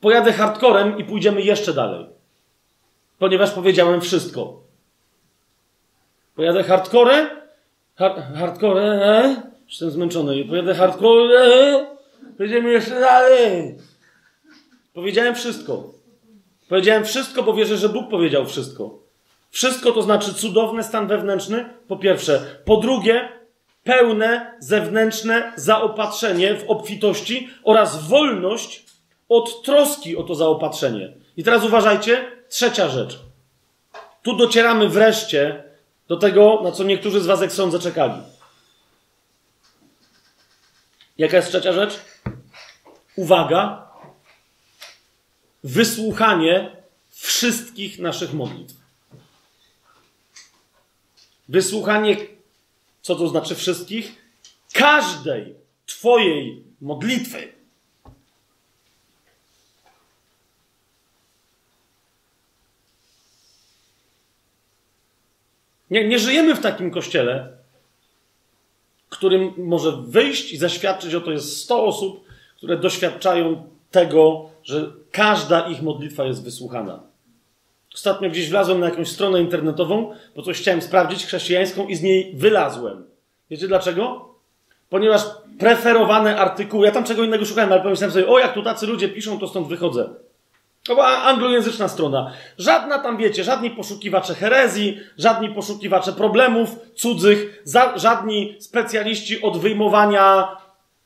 pojadę 0.00 0.32
hardcorem 0.32 0.98
i 0.98 1.04
pójdziemy 1.04 1.42
jeszcze 1.42 1.72
dalej. 1.72 2.06
Ponieważ 3.20 3.50
powiedziałem 3.50 4.00
wszystko. 4.00 4.60
Pojadę 6.34 6.62
hardcore, 6.62 7.30
hard, 7.96 8.20
hardcore, 8.38 8.82
e? 8.82 9.42
jestem 9.68 9.90
zmęczony. 9.90 10.44
Pojadę 10.44 10.74
hardcore, 10.74 11.38
e? 11.38 11.86
pójdziemy 12.36 12.70
jeszcze 12.70 13.00
dalej. 13.00 13.74
Powiedziałem 14.94 15.34
wszystko. 15.34 15.84
Powiedziałem 16.68 17.04
wszystko, 17.04 17.42
bo 17.42 17.54
wierzę, 17.54 17.76
że 17.76 17.88
Bóg 17.88 18.10
powiedział 18.10 18.46
wszystko. 18.46 18.98
Wszystko 19.50 19.92
to 19.92 20.02
znaczy 20.02 20.34
cudowny 20.34 20.82
stan 20.82 21.06
wewnętrzny, 21.06 21.64
po 21.88 21.96
pierwsze. 21.96 22.40
Po 22.64 22.76
drugie, 22.76 23.28
pełne 23.84 24.54
zewnętrzne 24.58 25.52
zaopatrzenie 25.56 26.54
w 26.54 26.70
obfitości 26.70 27.50
oraz 27.64 28.08
wolność 28.08 28.84
od 29.28 29.62
troski 29.62 30.16
o 30.16 30.22
to 30.22 30.34
zaopatrzenie. 30.34 31.12
I 31.36 31.44
teraz 31.44 31.64
uważajcie, 31.64 32.39
trzecia 32.50 32.88
rzecz. 32.88 33.18
Tu 34.22 34.36
docieramy 34.36 34.88
wreszcie 34.88 35.64
do 36.08 36.16
tego, 36.16 36.60
na 36.62 36.72
co 36.72 36.84
niektórzy 36.84 37.20
z 37.20 37.26
Was, 37.26 37.40
jak 37.40 37.52
sądzę, 37.52 37.78
czekali. 37.78 38.22
Jaka 41.18 41.36
jest 41.36 41.48
trzecia 41.48 41.72
rzecz? 41.72 42.00
Uwaga. 43.16 43.90
Wysłuchanie 45.64 46.76
wszystkich 47.10 47.98
naszych 47.98 48.32
modlitw. 48.32 48.74
Wysłuchanie 51.48 52.16
co 53.02 53.16
to 53.16 53.28
znaczy 53.28 53.54
wszystkich? 53.54 54.16
Każdej 54.72 55.54
Twojej 55.86 56.64
modlitwy. 56.80 57.52
Nie, 65.90 66.08
nie 66.08 66.18
żyjemy 66.18 66.54
w 66.54 66.60
takim 66.60 66.90
kościele, 66.90 67.48
którym 69.08 69.52
może 69.56 69.92
wyjść 69.92 70.52
i 70.52 70.56
zaświadczyć 70.56 71.14
o 71.14 71.20
to 71.20 71.30
jest 71.30 71.56
100 71.56 71.84
osób, 71.84 72.24
które 72.56 72.76
doświadczają 72.76 73.62
tego, 73.90 74.50
że 74.62 74.90
każda 75.10 75.68
ich 75.68 75.82
modlitwa 75.82 76.24
jest 76.24 76.44
wysłuchana. 76.44 77.00
Ostatnio 77.94 78.30
gdzieś 78.30 78.50
wlazłem 78.50 78.80
na 78.80 78.88
jakąś 78.88 79.08
stronę 79.08 79.40
internetową, 79.40 80.14
bo 80.36 80.42
coś 80.42 80.60
chciałem 80.60 80.82
sprawdzić, 80.82 81.26
chrześcijańską, 81.26 81.86
i 81.86 81.94
z 81.94 82.02
niej 82.02 82.32
wylazłem. 82.36 83.04
Wiecie 83.50 83.68
dlaczego? 83.68 84.28
Ponieważ 84.88 85.22
preferowane 85.58 86.36
artykuły, 86.36 86.86
ja 86.86 86.92
tam 86.92 87.04
czego 87.04 87.24
innego 87.24 87.44
szukałem, 87.44 87.72
ale 87.72 87.82
pomyślałem 87.82 88.12
sobie, 88.12 88.28
o 88.28 88.38
jak 88.38 88.54
tu 88.54 88.62
tacy 88.62 88.86
ludzie 88.86 89.08
piszą, 89.08 89.38
to 89.38 89.48
stąd 89.48 89.68
wychodzę. 89.68 90.08
To 90.84 90.94
była 90.94 91.22
anglojęzyczna 91.22 91.88
strona. 91.88 92.32
Żadna 92.58 92.98
tam, 92.98 93.16
wiecie, 93.16 93.44
żadni 93.44 93.70
poszukiwacze 93.70 94.34
herezji, 94.34 94.98
żadni 95.18 95.48
poszukiwacze 95.48 96.12
problemów 96.12 96.76
cudzych, 96.94 97.62
za, 97.64 97.98
żadni 97.98 98.56
specjaliści 98.60 99.42
od 99.42 99.58
wyjmowania 99.58 100.48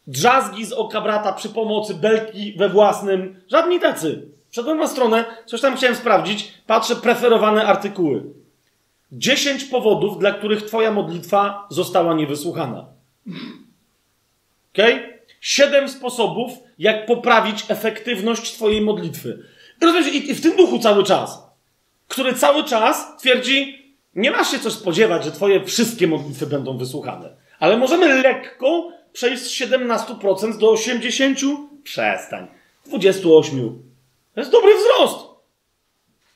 drzazgi 0.07 0.65
z 0.65 0.73
oka 0.73 1.01
brata 1.01 1.33
przy 1.33 1.49
pomocy 1.49 1.95
belki 1.95 2.53
we 2.59 2.69
własnym. 2.69 3.41
Żadni 3.49 3.81
tacy. 3.81 4.29
Wszedłem 4.51 4.79
na 4.79 4.87
stronę, 4.87 5.25
coś 5.47 5.61
tam 5.61 5.77
chciałem 5.77 5.97
sprawdzić, 5.97 6.53
patrzę 6.67 6.97
preferowane 6.97 7.65
artykuły. 7.65 8.23
10 9.13 9.65
powodów, 9.65 10.19
dla 10.19 10.33
których 10.33 10.63
Twoja 10.63 10.91
modlitwa 10.91 11.67
została 11.71 12.15
niewysłuchana. 12.15 12.87
Ok? 14.73 14.85
Siedem 15.41 15.89
sposobów, 15.89 16.53
jak 16.79 17.07
poprawić 17.07 17.65
efektywność 17.69 18.53
Twojej 18.53 18.81
modlitwy. 18.81 19.54
Rozumiesz? 19.85 20.15
I 20.15 20.35
w 20.35 20.41
tym 20.41 20.57
duchu 20.57 20.79
cały 20.79 21.05
czas, 21.05 21.43
który 22.09 22.35
cały 22.35 22.65
czas 22.65 23.17
twierdzi, 23.21 23.85
nie 24.15 24.31
masz 24.31 24.51
się 24.51 24.59
coś 24.59 24.73
spodziewać, 24.73 25.25
że 25.25 25.33
Twoje 25.33 25.65
wszystkie 25.65 26.07
modlitwy 26.07 26.47
będą 26.47 26.79
wysłuchane. 26.79 27.37
Ale 27.59 27.77
możemy 27.77 28.23
lekko 28.23 28.93
przejść 29.13 29.43
z 29.43 29.51
17% 29.51 30.59
do 30.59 30.73
80%. 30.73 31.57
Przestań. 31.83 32.47
28%. 32.93 33.73
To 34.35 34.41
jest 34.41 34.53
dobry 34.53 34.73
wzrost. 34.75 35.27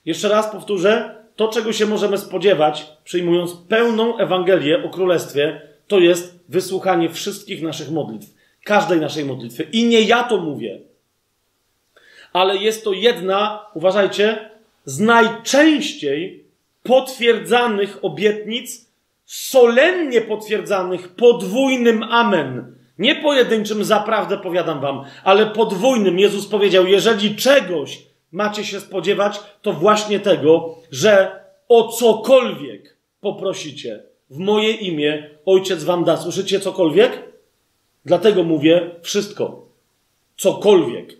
Jeszcze 0.05 0.29
raz 0.29 0.51
powtórzę, 0.51 1.25
to 1.37 1.49
czego 1.49 1.73
się 1.73 1.87
możemy 1.87 2.19
spodziewać, 2.19 2.87
przyjmując 3.05 3.53
pełną 3.69 4.19
Ewangelię 4.19 4.85
o 4.85 4.89
Królestwie, 4.91 5.61
to 5.87 5.99
jest 5.99 6.39
wysłuchanie 6.49 7.11
wszystkich 7.11 7.63
naszych 7.63 7.91
modlitw. 7.91 8.27
Każdej 8.65 9.01
naszej 9.01 9.25
modlitwy. 9.25 9.63
I 9.63 9.85
nie 9.85 10.01
ja 10.01 10.25
to 10.25 10.37
mówię. 10.37 10.81
Ale 12.33 12.57
jest 12.57 12.85
to 12.85 12.93
jedna, 12.93 13.67
uważajcie, 13.75 14.51
z 14.85 15.01
najczęściej 15.01 16.45
potwierdzanych 16.83 17.99
obietnic, 18.03 18.91
solennie 19.25 20.21
potwierdzanych 20.21 21.09
podwójnym 21.09 22.03
amen 22.03 22.79
nie 22.99 23.17
pojedynczym, 23.17 23.85
zaprawdę 23.85 24.39
powiadam 24.39 24.81
wam, 24.81 25.05
ale 25.25 25.47
podwójnym. 25.47 26.19
Jezus 26.19 26.47
powiedział, 26.47 26.87
jeżeli 26.87 27.37
czegoś 27.37 28.03
macie 28.33 28.65
się 28.65 28.81
spodziewać, 28.81 29.41
to 29.63 29.73
właśnie 29.73 30.21
tego, 30.21 30.79
że 30.91 31.41
o 31.69 31.89
cokolwiek 31.89 32.97
poprosicie 33.21 34.03
w 34.31 34.39
moje 34.39 34.71
imię, 34.71 35.31
Ojciec 35.47 35.85
wam 35.85 36.05
da. 36.05 36.17
Słyszycie 36.17 36.61
cokolwiek? 36.61 37.23
Dlatego 38.05 38.45
mówię 38.45 38.91
wszystko. 39.03 39.67
Cokolwiek. 40.37 41.17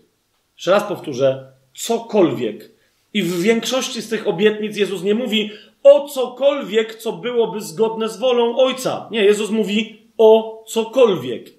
Jeszcze 0.59 0.71
raz 0.71 0.83
powtórzę, 0.83 1.51
cokolwiek. 1.75 2.71
I 3.13 3.23
w 3.23 3.41
większości 3.41 4.01
z 4.01 4.09
tych 4.09 4.27
obietnic 4.27 4.77
Jezus 4.77 5.03
nie 5.03 5.15
mówi 5.15 5.51
o 5.83 6.07
cokolwiek, 6.07 6.95
co 6.95 7.11
byłoby 7.11 7.61
zgodne 7.61 8.09
z 8.09 8.17
wolą 8.17 8.57
Ojca. 8.57 9.07
Nie, 9.11 9.23
Jezus 9.23 9.49
mówi 9.49 10.01
o 10.17 10.63
cokolwiek 10.67 11.49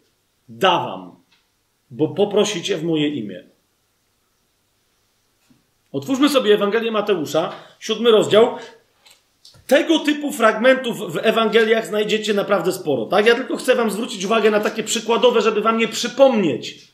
dawam, 0.49 1.17
bo 1.91 2.09
poprosicie 2.09 2.77
w 2.77 2.85
moje 2.85 3.09
imię. 3.09 3.45
Otwórzmy 5.93 6.29
sobie 6.29 6.55
Ewangelię 6.55 6.91
Mateusza, 6.91 7.53
siódmy 7.79 8.11
rozdział. 8.11 8.55
Tego 9.67 9.99
typu 9.99 10.33
fragmentów 10.33 11.13
w 11.13 11.19
Ewangeliach 11.23 11.87
znajdziecie 11.87 12.35
naprawdę 12.35 12.73
sporo. 12.73 13.07
Tak? 13.07 13.27
Ja 13.27 13.35
tylko 13.35 13.57
chcę 13.57 13.75
Wam 13.75 13.91
zwrócić 13.91 14.25
uwagę 14.25 14.51
na 14.51 14.61
takie 14.61 14.83
przykładowe, 14.83 15.43
żeby 15.43 15.61
Wam 15.61 15.79
nie 15.79 15.89
przypomnieć. 15.89 16.90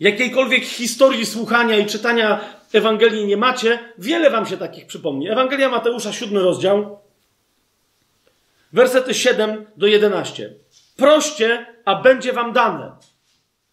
Jakiejkolwiek 0.00 0.64
historii 0.64 1.26
słuchania 1.26 1.76
i 1.76 1.86
czytania 1.86 2.40
Ewangelii 2.72 3.26
nie 3.26 3.36
macie, 3.36 3.78
wiele 3.98 4.30
Wam 4.30 4.46
się 4.46 4.56
takich 4.56 4.86
przypomni. 4.86 5.30
Ewangelia 5.30 5.68
Mateusza, 5.68 6.12
siódmy 6.12 6.40
rozdział, 6.40 6.98
wersety 8.72 9.14
7 9.14 9.66
do 9.76 9.86
11. 9.86 10.54
Proście, 10.96 11.66
a 11.84 11.94
będzie 11.94 12.32
wam 12.32 12.52
dane. 12.52 12.96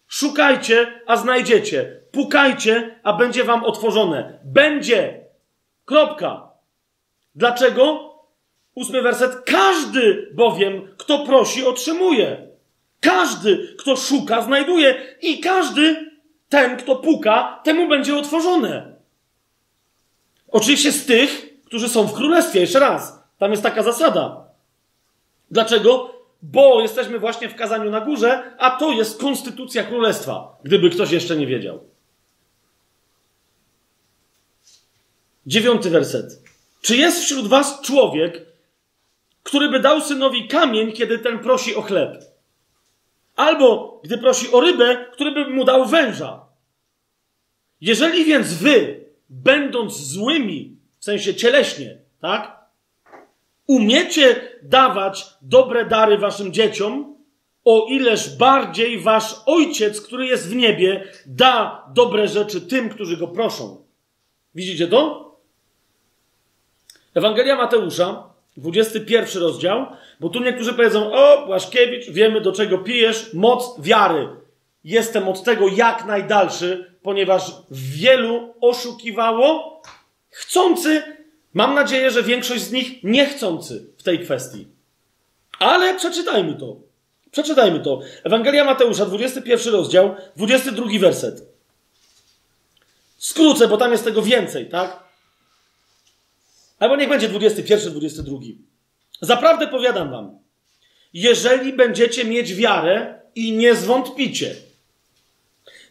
Szukajcie, 0.08 1.00
a 1.06 1.16
znajdziecie. 1.16 2.00
Pukajcie, 2.12 3.00
a 3.02 3.12
będzie 3.12 3.44
wam 3.44 3.64
otworzone. 3.64 4.38
Będzie. 4.44 5.24
Kropka. 5.84 6.48
Dlaczego? 7.34 8.14
Ósmy 8.74 9.02
werset. 9.02 9.44
Każdy 9.44 10.30
bowiem, 10.34 10.88
kto 10.98 11.26
prosi, 11.26 11.64
otrzymuje. 11.64 12.48
Każdy, 13.00 13.74
kto 13.78 13.96
szuka, 13.96 14.42
znajduje. 14.42 15.16
I 15.22 15.40
każdy, 15.40 16.11
ten, 16.52 16.76
kto 16.76 16.96
puka, 16.96 17.60
temu 17.64 17.88
będzie 17.88 18.16
otworzone. 18.16 18.96
Oczywiście 20.48 20.92
z 20.92 21.06
tych, 21.06 21.60
którzy 21.64 21.88
są 21.88 22.06
w 22.06 22.14
królestwie. 22.14 22.60
Jeszcze 22.60 22.78
raz, 22.80 23.18
tam 23.38 23.50
jest 23.50 23.62
taka 23.62 23.82
zasada. 23.82 24.44
Dlaczego? 25.50 26.14
Bo 26.42 26.80
jesteśmy 26.80 27.18
właśnie 27.18 27.48
w 27.48 27.54
kazaniu 27.54 27.90
na 27.90 28.00
górze, 28.00 28.54
a 28.58 28.70
to 28.70 28.92
jest 28.92 29.20
konstytucja 29.20 29.84
królestwa, 29.84 30.58
gdyby 30.64 30.90
ktoś 30.90 31.10
jeszcze 31.10 31.36
nie 31.36 31.46
wiedział. 31.46 31.80
Dziewiąty 35.46 35.90
werset. 35.90 36.42
Czy 36.82 36.96
jest 36.96 37.24
wśród 37.24 37.48
was 37.48 37.80
człowiek, 37.80 38.46
który 39.42 39.68
by 39.68 39.80
dał 39.80 40.00
synowi 40.00 40.48
kamień, 40.48 40.92
kiedy 40.92 41.18
ten 41.18 41.38
prosi 41.38 41.74
o 41.74 41.82
chleb? 41.82 42.31
Albo 43.36 44.00
gdy 44.04 44.18
prosi 44.18 44.52
o 44.52 44.60
rybę, 44.60 45.06
który 45.12 45.32
by 45.32 45.50
mu 45.50 45.64
dał 45.64 45.86
węża? 45.86 46.40
Jeżeli 47.80 48.24
więc 48.24 48.54
wy, 48.54 49.04
będąc 49.28 49.96
złymi, 49.96 50.76
w 50.98 51.04
sensie 51.04 51.34
cieleśnie, 51.34 51.98
tak? 52.20 52.62
Umiecie 53.66 54.58
dawać 54.62 55.26
dobre 55.42 55.84
dary 55.84 56.18
waszym 56.18 56.52
dzieciom, 56.52 57.16
o 57.64 57.86
ileż 57.90 58.36
bardziej 58.36 59.00
wasz 59.00 59.34
ojciec, 59.46 60.00
który 60.00 60.26
jest 60.26 60.48
w 60.48 60.56
niebie, 60.56 61.04
da 61.26 61.84
dobre 61.94 62.28
rzeczy 62.28 62.60
tym, 62.60 62.88
którzy 62.88 63.16
go 63.16 63.28
proszą. 63.28 63.84
Widzicie 64.54 64.88
to? 64.88 65.32
Ewangelia 67.14 67.56
Mateusza, 67.56 68.31
21 68.56 69.42
rozdział, 69.42 69.86
bo 70.20 70.28
tu 70.28 70.40
niektórzy 70.40 70.72
powiedzą: 70.72 71.12
O, 71.12 71.46
Błaszkiewicz, 71.46 72.10
wiemy 72.10 72.40
do 72.40 72.52
czego 72.52 72.78
pijesz, 72.78 73.30
moc 73.34 73.80
wiary. 73.80 74.28
Jestem 74.84 75.28
od 75.28 75.44
tego 75.44 75.68
jak 75.68 76.06
najdalszy, 76.06 76.94
ponieważ 77.02 77.52
wielu 77.70 78.54
oszukiwało, 78.60 79.82
chcący, 80.30 81.02
mam 81.54 81.74
nadzieję, 81.74 82.10
że 82.10 82.22
większość 82.22 82.62
z 82.62 82.72
nich 82.72 83.02
niechcący 83.02 83.86
w 83.98 84.02
tej 84.02 84.18
kwestii. 84.18 84.66
Ale 85.58 85.94
przeczytajmy 85.94 86.54
to. 86.54 86.76
Przeczytajmy 87.30 87.80
to. 87.80 88.00
Ewangelia 88.24 88.64
Mateusza, 88.64 89.06
21 89.06 89.72
rozdział, 89.72 90.14
22 90.36 90.86
werset. 91.00 91.42
Skrócę, 93.18 93.68
bo 93.68 93.76
tam 93.76 93.92
jest 93.92 94.04
tego 94.04 94.22
więcej, 94.22 94.68
tak? 94.68 95.01
Albo 96.82 96.96
niech 96.96 97.08
będzie 97.08 97.28
21, 97.28 97.90
22. 97.90 98.38
Zaprawdę 99.20 99.66
powiadam 99.66 100.10
wam, 100.10 100.38
jeżeli 101.14 101.72
będziecie 101.72 102.24
mieć 102.24 102.54
wiarę 102.54 103.20
i 103.34 103.52
nie 103.52 103.74
zwątpicie, 103.74 104.54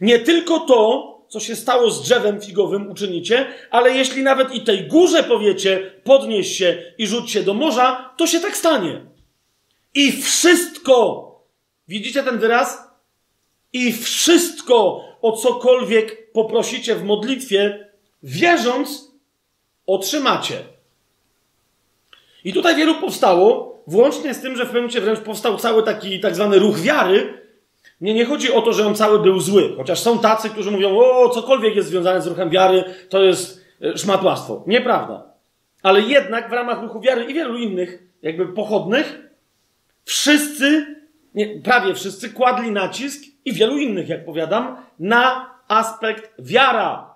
nie 0.02 0.20
tylko 0.20 0.60
to, 0.60 1.08
co 1.30 1.40
się 1.40 1.56
stało 1.56 1.92
z 1.92 2.04
drzewem 2.04 2.42
figowym, 2.42 2.90
uczynicie, 2.90 3.48
ale 3.70 3.98
jeśli 3.98 4.24
nawet 4.24 4.56
i 4.56 4.62
tej 4.62 4.88
górze 4.88 5.24
powiecie, 5.24 5.92
podnieś 6.04 6.58
się 6.58 6.94
i 6.98 7.08
rzuć 7.08 7.32
się 7.32 7.44
do 7.44 7.54
morza, 7.54 8.14
to 8.18 8.28
się 8.28 8.40
tak 8.40 8.58
stanie. 8.58 9.02
I 9.96 10.12
wszystko, 10.12 11.26
widzicie 11.88 12.24
ten 12.24 12.40
wyraz? 12.40 12.78
I 13.74 13.94
wszystko, 13.94 15.06
o 15.22 15.32
cokolwiek 15.32 16.32
poprosicie 16.32 16.96
w 16.96 17.04
modlitwie, 17.04 17.88
wierząc, 18.24 19.12
otrzymacie. 19.88 20.81
I 22.44 22.54
tutaj 22.54 22.76
wielu 22.76 22.96
powstało, 22.96 23.72
włącznie 23.88 24.34
z 24.34 24.42
tym, 24.42 24.56
że 24.56 24.64
w 24.64 24.66
pewnym 24.66 24.84
momencie 24.84 25.02
wręcz 25.02 25.20
powstał 25.20 25.58
cały 25.58 25.84
taki 25.84 26.20
tak 26.20 26.36
zwany 26.36 26.60
ruch 26.60 26.80
wiary. 26.80 27.42
Nie, 28.02 28.26
chodzi 28.26 28.54
o 28.54 28.62
to, 28.62 28.74
że 28.74 28.88
on 28.88 28.96
cały 28.96 29.20
był 29.20 29.40
zły, 29.40 29.74
chociaż 29.78 30.00
są 30.00 30.20
tacy, 30.20 30.50
którzy 30.50 30.72
mówią, 30.72 30.98
o, 30.98 31.30
cokolwiek 31.30 31.76
jest 31.76 31.90
związane 31.90 32.22
z 32.22 32.28
ruchem 32.28 32.50
wiary, 32.50 32.84
to 33.10 33.24
jest 33.24 33.66
e, 33.82 33.98
szmatłastwo. 33.98 34.64
Nieprawda. 34.68 35.32
Ale 35.84 36.02
jednak 36.02 36.50
w 36.50 36.54
ramach 36.54 36.82
ruchu 36.82 37.02
wiary 37.02 37.24
i 37.24 37.34
wielu 37.34 37.58
innych, 37.58 38.04
jakby 38.22 38.48
pochodnych, 38.48 39.20
wszyscy, 40.06 40.96
nie, 41.36 41.62
prawie 41.62 41.94
wszyscy 41.94 42.30
kładli 42.30 42.72
nacisk 42.72 43.24
i 43.46 43.54
wielu 43.54 43.78
innych, 43.78 44.10
jak 44.10 44.26
powiadam, 44.26 44.78
na 45.00 45.52
aspekt 45.68 46.32
wiara. 46.40 47.11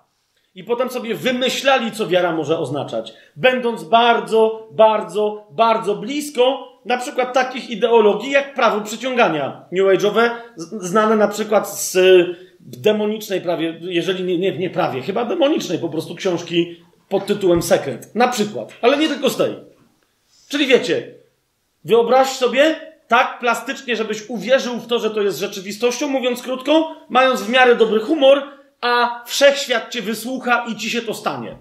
I 0.55 0.63
potem 0.63 0.89
sobie 0.89 1.15
wymyślali, 1.15 1.91
co 1.91 2.07
wiara 2.07 2.31
może 2.31 2.59
oznaczać. 2.59 3.13
Będąc 3.35 3.83
bardzo, 3.83 4.67
bardzo, 4.71 5.47
bardzo 5.51 5.95
blisko 5.95 6.75
na 6.85 6.97
przykład 6.97 7.33
takich 7.33 7.69
ideologii 7.69 8.31
jak 8.31 8.53
prawo 8.53 8.81
przyciągania 8.81 9.65
New 9.71 9.85
Age'owe, 9.85 10.29
znane 10.57 11.15
na 11.15 11.27
przykład 11.27 11.69
z 11.69 11.97
demonicznej 12.59 13.41
prawie, 13.41 13.79
jeżeli 13.81 14.23
nie, 14.23 14.37
nie, 14.37 14.57
nie 14.57 14.69
prawie, 14.69 15.01
chyba 15.01 15.25
demonicznej 15.25 15.79
po 15.79 15.89
prostu 15.89 16.15
książki 16.15 16.75
pod 17.09 17.25
tytułem 17.25 17.61
Sekret. 17.61 18.15
Na 18.15 18.27
przykład. 18.27 18.73
Ale 18.81 18.97
nie 18.97 19.07
tylko 19.07 19.29
z 19.29 19.37
tej. 19.37 19.55
Czyli 20.49 20.67
wiecie, 20.67 21.13
wyobraź 21.85 22.27
sobie 22.27 22.75
tak 23.07 23.39
plastycznie, 23.39 23.95
żebyś 23.95 24.29
uwierzył 24.29 24.77
w 24.77 24.87
to, 24.87 24.99
że 24.99 25.09
to 25.09 25.21
jest 25.21 25.39
rzeczywistością, 25.39 26.07
mówiąc 26.07 26.41
krótko, 26.41 26.95
mając 27.09 27.43
w 27.43 27.49
miarę 27.49 27.75
dobry 27.75 27.99
humor, 27.99 28.43
a 28.85 29.23
wszechświat 29.25 29.91
cię 29.91 30.01
wysłucha 30.01 30.65
i 30.67 30.75
ci 30.75 30.89
się 30.89 31.01
to 31.01 31.13
stanie. 31.13 31.57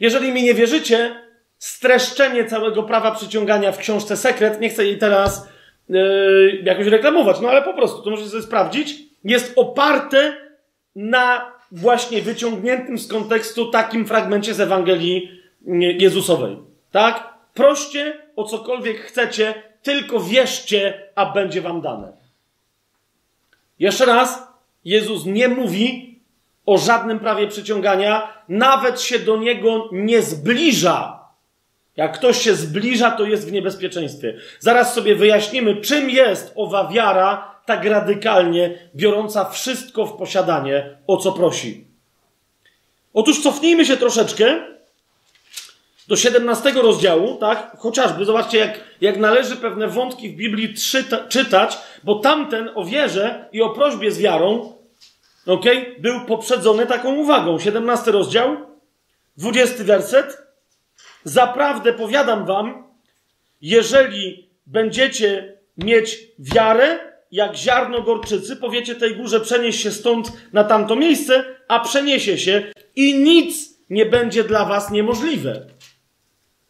Jeżeli 0.00 0.32
mi 0.32 0.42
nie 0.42 0.54
wierzycie, 0.54 1.22
streszczenie 1.58 2.44
całego 2.44 2.82
prawa 2.82 3.10
przyciągania 3.10 3.72
w 3.72 3.78
książce 3.78 4.16
Sekret, 4.16 4.60
nie 4.60 4.68
chcę 4.68 4.84
jej 4.84 4.98
teraz 4.98 5.48
yy, 5.88 6.62
jakoś 6.64 6.86
reklamować, 6.86 7.40
no 7.40 7.48
ale 7.48 7.62
po 7.62 7.74
prostu, 7.74 8.02
to 8.02 8.10
możecie 8.10 8.30
sobie 8.30 8.42
sprawdzić, 8.42 8.98
jest 9.24 9.52
oparte 9.56 10.36
na 10.96 11.52
właśnie 11.72 12.22
wyciągniętym 12.22 12.98
z 12.98 13.08
kontekstu 13.08 13.70
takim 13.70 14.06
fragmencie 14.06 14.54
z 14.54 14.60
Ewangelii 14.60 15.40
Jezusowej. 15.98 16.56
Tak? 16.90 17.34
Proście 17.54 18.18
o 18.36 18.44
cokolwiek 18.44 19.00
chcecie, 19.00 19.54
tylko 19.82 20.20
wierzcie, 20.20 21.08
a 21.14 21.32
będzie 21.32 21.60
wam 21.60 21.80
dane. 21.80 22.12
Jeszcze 23.78 24.06
raz, 24.06 24.46
Jezus 24.84 25.26
nie 25.26 25.48
mówi 25.48 26.05
o 26.66 26.78
żadnym 26.78 27.18
prawie 27.18 27.48
przyciągania, 27.48 28.28
nawet 28.48 29.00
się 29.00 29.18
do 29.18 29.36
niego 29.36 29.88
nie 29.92 30.22
zbliża. 30.22 31.26
Jak 31.96 32.18
ktoś 32.18 32.42
się 32.42 32.54
zbliża, 32.54 33.10
to 33.10 33.24
jest 33.24 33.48
w 33.48 33.52
niebezpieczeństwie. 33.52 34.36
Zaraz 34.60 34.94
sobie 34.94 35.14
wyjaśnimy, 35.14 35.76
czym 35.76 36.10
jest 36.10 36.52
owa 36.56 36.88
wiara 36.88 37.56
tak 37.66 37.84
radykalnie 37.84 38.78
biorąca 38.94 39.50
wszystko 39.50 40.06
w 40.06 40.16
posiadanie, 40.16 40.96
o 41.06 41.16
co 41.16 41.32
prosi. 41.32 41.84
Otóż 43.14 43.42
cofnijmy 43.42 43.84
się 43.84 43.96
troszeczkę 43.96 44.60
do 46.08 46.16
17 46.16 46.72
rozdziału, 46.72 47.36
tak? 47.36 47.76
Chociażby, 47.78 48.24
zobaczcie, 48.24 48.58
jak, 48.58 48.80
jak 49.00 49.16
należy 49.16 49.56
pewne 49.56 49.88
wątki 49.88 50.28
w 50.28 50.36
Biblii 50.36 50.74
czyta, 50.74 51.28
czytać, 51.28 51.78
bo 52.04 52.14
tamten 52.14 52.70
o 52.74 52.84
wierze 52.84 53.48
i 53.52 53.62
o 53.62 53.70
prośbie 53.70 54.10
z 54.10 54.18
wiarą, 54.18 54.75
ok, 55.46 55.64
był 55.98 56.20
poprzedzony 56.20 56.86
taką 56.86 57.14
uwagą. 57.14 57.58
17 57.58 58.10
rozdział, 58.10 58.56
20 59.36 59.84
werset. 59.84 60.46
Zaprawdę 61.24 61.92
powiadam 61.92 62.46
wam, 62.46 62.84
jeżeli 63.60 64.50
będziecie 64.66 65.58
mieć 65.78 66.18
wiarę, 66.38 66.98
jak 67.30 67.56
ziarno 67.56 68.02
gorczycy, 68.02 68.56
powiecie 68.56 68.94
tej 68.94 69.16
górze, 69.16 69.40
przenieś 69.40 69.82
się 69.82 69.90
stąd 69.90 70.32
na 70.52 70.64
tamto 70.64 70.96
miejsce, 70.96 71.44
a 71.68 71.80
przeniesie 71.80 72.38
się 72.38 72.72
i 72.96 73.14
nic 73.14 73.78
nie 73.90 74.06
będzie 74.06 74.44
dla 74.44 74.64
was 74.64 74.90
niemożliwe. 74.90 75.66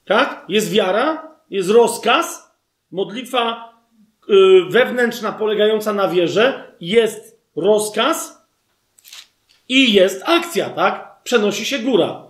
Tak? 0.05 0.45
Jest 0.49 0.73
wiara, 0.73 1.37
jest 1.51 1.71
rozkaz, 1.71 2.51
modlitwa 2.91 3.73
yy, 4.29 4.65
wewnętrzna 4.71 5.33
polegająca 5.33 5.93
na 5.93 6.09
wierze, 6.09 6.73
jest 6.81 7.41
rozkaz 7.57 8.36
i 9.69 9.93
jest 9.93 10.23
akcja, 10.25 10.71
tak? 10.71 11.23
Przenosi 11.25 11.67
się 11.67 11.79
góra. 11.79 12.27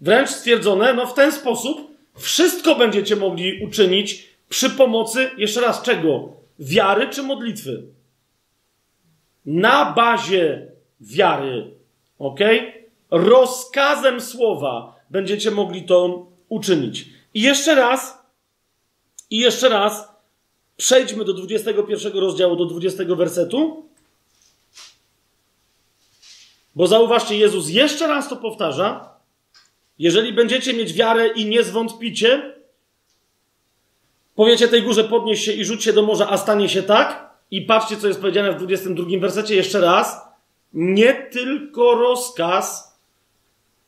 Wręcz 0.00 0.30
stwierdzone, 0.30 0.94
no 0.94 1.06
w 1.06 1.14
ten 1.14 1.32
sposób 1.32 1.90
wszystko 2.14 2.74
będziecie 2.74 3.16
mogli 3.16 3.64
uczynić 3.64 4.28
przy 4.48 4.70
pomocy, 4.70 5.30
jeszcze 5.36 5.60
raz, 5.60 5.82
czego? 5.82 6.32
Wiary 6.58 7.08
czy 7.08 7.22
modlitwy? 7.22 7.82
Na 9.46 9.92
bazie 9.92 10.66
wiary, 11.00 11.70
ok? 12.18 12.40
Rozkazem 13.10 14.20
słowa 14.20 14.94
będziecie 15.10 15.50
mogli 15.50 15.82
to 15.82 16.26
uczynić. 16.48 17.06
I 17.34 17.42
jeszcze 17.42 17.74
raz, 17.74 18.18
i 19.30 19.38
jeszcze 19.38 19.68
raz, 19.68 20.08
przejdźmy 20.76 21.24
do 21.24 21.32
21 21.32 22.12
rozdziału, 22.12 22.56
do 22.56 22.64
20 22.64 23.04
wersetu. 23.04 23.88
Bo 26.74 26.86
zauważcie, 26.86 27.36
Jezus 27.36 27.68
jeszcze 27.68 28.06
raz 28.06 28.28
to 28.28 28.36
powtarza. 28.36 29.14
Jeżeli 29.98 30.32
będziecie 30.32 30.74
mieć 30.74 30.92
wiarę 30.92 31.28
i 31.28 31.46
nie 31.46 31.62
zwątpicie, 31.62 32.54
powiecie 34.34 34.68
tej 34.68 34.82
górze 34.82 35.04
podnieś 35.04 35.44
się 35.44 35.52
i 35.52 35.64
rzuć 35.64 35.84
się 35.84 35.92
do 35.92 36.02
morza, 36.02 36.30
a 36.30 36.38
stanie 36.38 36.68
się 36.68 36.82
tak. 36.82 37.34
I 37.50 37.62
patrzcie, 37.62 37.96
co 37.96 38.08
jest 38.08 38.20
powiedziane 38.20 38.52
w 38.52 38.56
22 38.56 39.06
wersecie 39.20 39.54
jeszcze 39.54 39.80
raz. 39.80 40.20
Nie 40.72 41.14
tylko 41.14 41.94
rozkaz, 41.94 42.98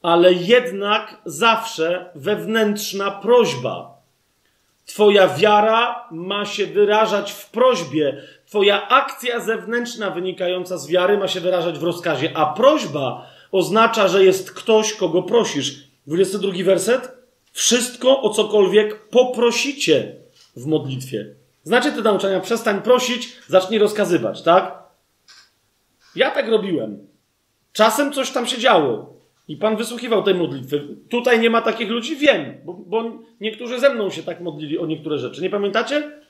ale 0.03 0.33
jednak 0.33 1.23
zawsze 1.25 2.11
wewnętrzna 2.15 3.11
prośba. 3.11 3.97
Twoja 4.87 5.29
wiara 5.29 6.09
ma 6.11 6.45
się 6.45 6.67
wyrażać 6.67 7.33
w 7.33 7.51
prośbie. 7.51 8.23
Twoja 8.57 8.89
akcja 8.89 9.41
zewnętrzna 9.41 10.10
wynikająca 10.10 10.78
z 10.78 10.86
wiary 10.86 11.18
ma 11.18 11.28
się 11.28 11.41
wyrażać 11.41 11.78
w 11.78 11.83
rozkazie, 11.83 12.36
a 12.36 12.47
prośba 12.47 13.26
oznacza, 13.52 14.09
że 14.09 14.25
jest 14.25 14.52
ktoś, 14.52 14.94
kogo 14.94 15.23
prosisz. 15.23 15.89
22 16.07 16.52
werset. 16.65 17.12
Wszystko 17.52 18.23
o 18.23 18.31
cokolwiek 18.31 19.09
poprosicie 19.09 20.15
w 20.57 20.67
modlitwie. 20.67 21.26
Znacie 21.65 21.93
te 21.93 22.02
nauczania? 22.02 22.41
Przestań 22.41 22.83
prosić, 22.83 23.36
zacznij 23.49 23.78
rozkazywać, 23.78 24.43
tak? 24.43 24.78
Ja 26.15 26.31
tak 26.31 26.49
robiłem. 26.49 27.07
Czasem 27.73 28.12
coś 28.12 28.31
tam 28.31 28.47
się 28.47 28.59
działo. 28.59 29.15
I 29.49 29.57
Pan 29.57 29.76
wysłuchiwał 29.76 30.23
tej 30.23 30.35
modlitwy. 30.35 30.89
Tutaj 31.09 31.41
nie 31.41 31.51
ma 31.51 31.62
takich 31.62 31.91
ludzi, 31.91 32.17
wiem, 32.17 32.55
bo, 32.65 32.73
bo 32.75 33.05
niektórzy 33.41 33.81
ze 33.81 33.94
mną 33.94 34.10
się 34.10 34.23
tak 34.23 34.41
modlili 34.41 34.78
o 34.78 34.86
niektóre 34.86 35.18
rzeczy. 35.18 35.43
Nie 35.43 35.51
pamiętacie? 35.51 36.26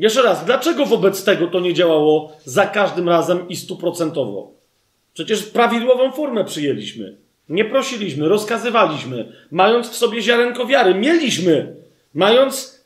Jeszcze 0.00 0.22
raz, 0.22 0.44
dlaczego 0.44 0.86
wobec 0.86 1.24
tego 1.24 1.46
to 1.46 1.60
nie 1.60 1.74
działało 1.74 2.32
za 2.44 2.66
każdym 2.66 3.08
razem 3.08 3.48
i 3.48 3.56
stuprocentowo? 3.56 4.52
Przecież 5.14 5.42
prawidłową 5.42 6.12
formę 6.12 6.44
przyjęliśmy. 6.44 7.16
Nie 7.48 7.64
prosiliśmy, 7.64 8.28
rozkazywaliśmy, 8.28 9.32
mając 9.50 9.90
w 9.90 9.96
sobie 9.96 10.22
ziarenko 10.22 10.66
wiary. 10.66 10.94
Mieliśmy, 10.94 11.76
mając 12.14 12.80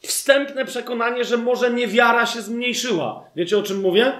wstępne 0.00 0.64
przekonanie, 0.64 1.24
że 1.24 1.36
może 1.36 1.70
niewiara 1.70 2.26
się 2.26 2.42
zmniejszyła. 2.42 3.24
Wiecie 3.36 3.58
o 3.58 3.62
czym 3.62 3.80
mówię? 3.80 4.12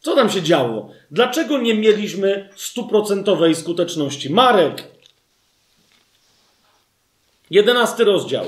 Co 0.00 0.14
tam 0.14 0.30
się 0.30 0.42
działo? 0.42 0.90
Dlaczego 1.10 1.58
nie 1.58 1.74
mieliśmy 1.74 2.48
stuprocentowej 2.56 3.54
skuteczności? 3.54 4.30
Marek, 4.30 4.84
jedenasty 7.50 8.04
rozdział, 8.04 8.44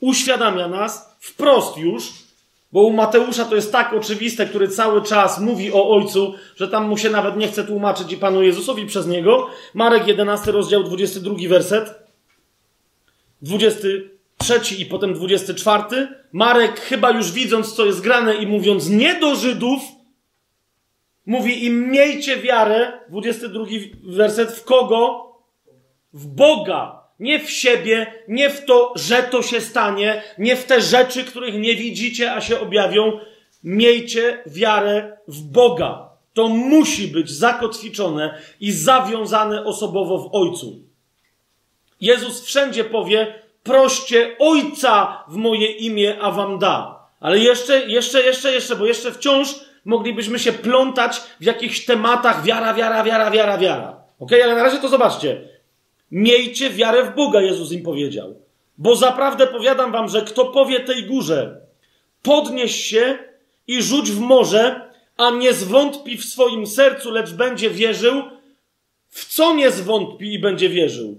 uświadamia 0.00 0.68
nas 0.68 1.09
wprost 1.20 1.76
już, 1.76 2.12
bo 2.72 2.82
u 2.82 2.92
Mateusza 2.92 3.44
to 3.44 3.56
jest 3.56 3.72
tak 3.72 3.92
oczywiste, 3.92 4.46
który 4.46 4.68
cały 4.68 5.02
czas 5.02 5.40
mówi 5.40 5.72
o 5.72 5.90
Ojcu, 5.90 6.34
że 6.56 6.68
tam 6.68 6.88
mu 6.88 6.96
się 6.96 7.10
nawet 7.10 7.36
nie 7.36 7.48
chce 7.48 7.64
tłumaczyć 7.64 8.12
i 8.12 8.16
Panu 8.16 8.42
Jezusowi 8.42 8.86
przez 8.86 9.06
niego. 9.06 9.46
Marek 9.74 10.06
11 10.06 10.52
rozdział 10.52 10.84
22 10.84 11.34
werset. 11.48 11.94
23 13.42 14.74
i 14.78 14.86
potem 14.86 15.14
24. 15.14 16.08
Marek 16.32 16.80
chyba 16.80 17.10
już 17.10 17.32
widząc 17.32 17.72
co 17.74 17.86
jest 17.86 18.00
grane 18.00 18.34
i 18.34 18.46
mówiąc 18.46 18.88
nie 18.88 19.20
do 19.20 19.34
Żydów, 19.34 19.82
mówi 21.26 21.64
im 21.64 21.90
miejcie 21.90 22.36
wiarę, 22.36 22.92
22 23.08 23.64
werset, 24.02 24.52
w 24.52 24.64
kogo? 24.64 25.30
W 26.12 26.26
Boga. 26.26 26.99
Nie 27.20 27.38
w 27.38 27.50
siebie, 27.50 28.12
nie 28.28 28.50
w 28.50 28.64
to, 28.64 28.92
że 28.96 29.22
to 29.22 29.42
się 29.42 29.60
stanie, 29.60 30.22
nie 30.38 30.56
w 30.56 30.64
te 30.64 30.80
rzeczy, 30.80 31.24
których 31.24 31.54
nie 31.54 31.74
widzicie, 31.74 32.32
a 32.32 32.40
się 32.40 32.60
objawią. 32.60 33.20
Miejcie 33.64 34.42
wiarę 34.46 35.18
w 35.28 35.40
Boga. 35.42 36.10
To 36.34 36.48
musi 36.48 37.08
być 37.08 37.30
zakotwiczone 37.30 38.38
i 38.60 38.72
zawiązane 38.72 39.64
osobowo 39.64 40.18
w 40.18 40.34
Ojcu. 40.34 40.82
Jezus 42.00 42.44
wszędzie 42.44 42.84
powie: 42.84 43.34
proście 43.62 44.36
Ojca 44.38 45.24
w 45.28 45.34
moje 45.34 45.70
imię, 45.70 46.18
a 46.20 46.30
wam 46.30 46.58
da. 46.58 47.00
Ale 47.20 47.38
jeszcze, 47.38 47.86
jeszcze, 47.86 48.22
jeszcze, 48.22 48.52
jeszcze, 48.52 48.76
bo 48.76 48.86
jeszcze 48.86 49.12
wciąż 49.12 49.54
moglibyśmy 49.84 50.38
się 50.38 50.52
plątać 50.52 51.22
w 51.40 51.44
jakichś 51.44 51.84
tematach 51.84 52.44
wiara, 52.44 52.74
wiara, 52.74 53.04
wiara, 53.04 53.30
wiara, 53.30 53.58
wiara. 53.58 53.96
Ok, 54.20 54.32
ale 54.44 54.54
na 54.54 54.62
razie 54.62 54.78
to 54.78 54.88
zobaczcie. 54.88 55.59
Miejcie 56.10 56.70
wiarę 56.70 57.04
w 57.04 57.14
Boga, 57.14 57.40
Jezus 57.40 57.72
im 57.72 57.82
powiedział. 57.82 58.34
Bo 58.78 58.96
zaprawdę 58.96 59.46
powiadam 59.46 59.92
wam, 59.92 60.08
że 60.08 60.22
kto 60.22 60.44
powie 60.44 60.80
tej 60.80 61.04
górze, 61.04 61.60
podnieś 62.22 62.84
się 62.84 63.18
i 63.66 63.82
rzuć 63.82 64.10
w 64.10 64.20
morze, 64.20 64.90
a 65.16 65.30
nie 65.30 65.52
zwątpi 65.52 66.16
w 66.16 66.24
swoim 66.24 66.66
sercu, 66.66 67.10
lecz 67.10 67.32
będzie 67.32 67.70
wierzył, 67.70 68.22
w 69.08 69.24
co 69.24 69.54
nie 69.54 69.70
zwątpi 69.70 70.32
i 70.32 70.38
będzie 70.38 70.68
wierzył? 70.68 71.18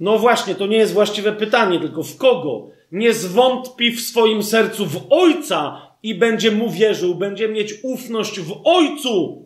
No 0.00 0.18
właśnie, 0.18 0.54
to 0.54 0.66
nie 0.66 0.76
jest 0.76 0.92
właściwe 0.92 1.32
pytanie, 1.32 1.80
tylko 1.80 2.02
w 2.02 2.16
kogo? 2.16 2.68
Nie 2.92 3.12
zwątpi 3.12 3.90
w 3.90 4.00
swoim 4.00 4.42
sercu 4.42 4.86
w 4.86 5.06
Ojca 5.10 5.90
i 6.02 6.14
będzie 6.14 6.50
mu 6.50 6.70
wierzył, 6.70 7.14
będzie 7.14 7.48
mieć 7.48 7.74
ufność 7.82 8.40
w 8.40 8.60
Ojcu. 8.64 9.43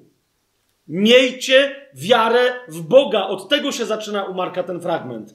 Miejcie 0.89 1.89
wiarę 1.94 2.52
w 2.68 2.81
Boga. 2.81 3.26
Od 3.26 3.49
tego 3.49 3.73
się 3.73 3.86
zaczyna 3.86 4.25
u 4.25 4.34
Marka 4.34 4.62
ten 4.62 4.81
fragment. 4.81 5.34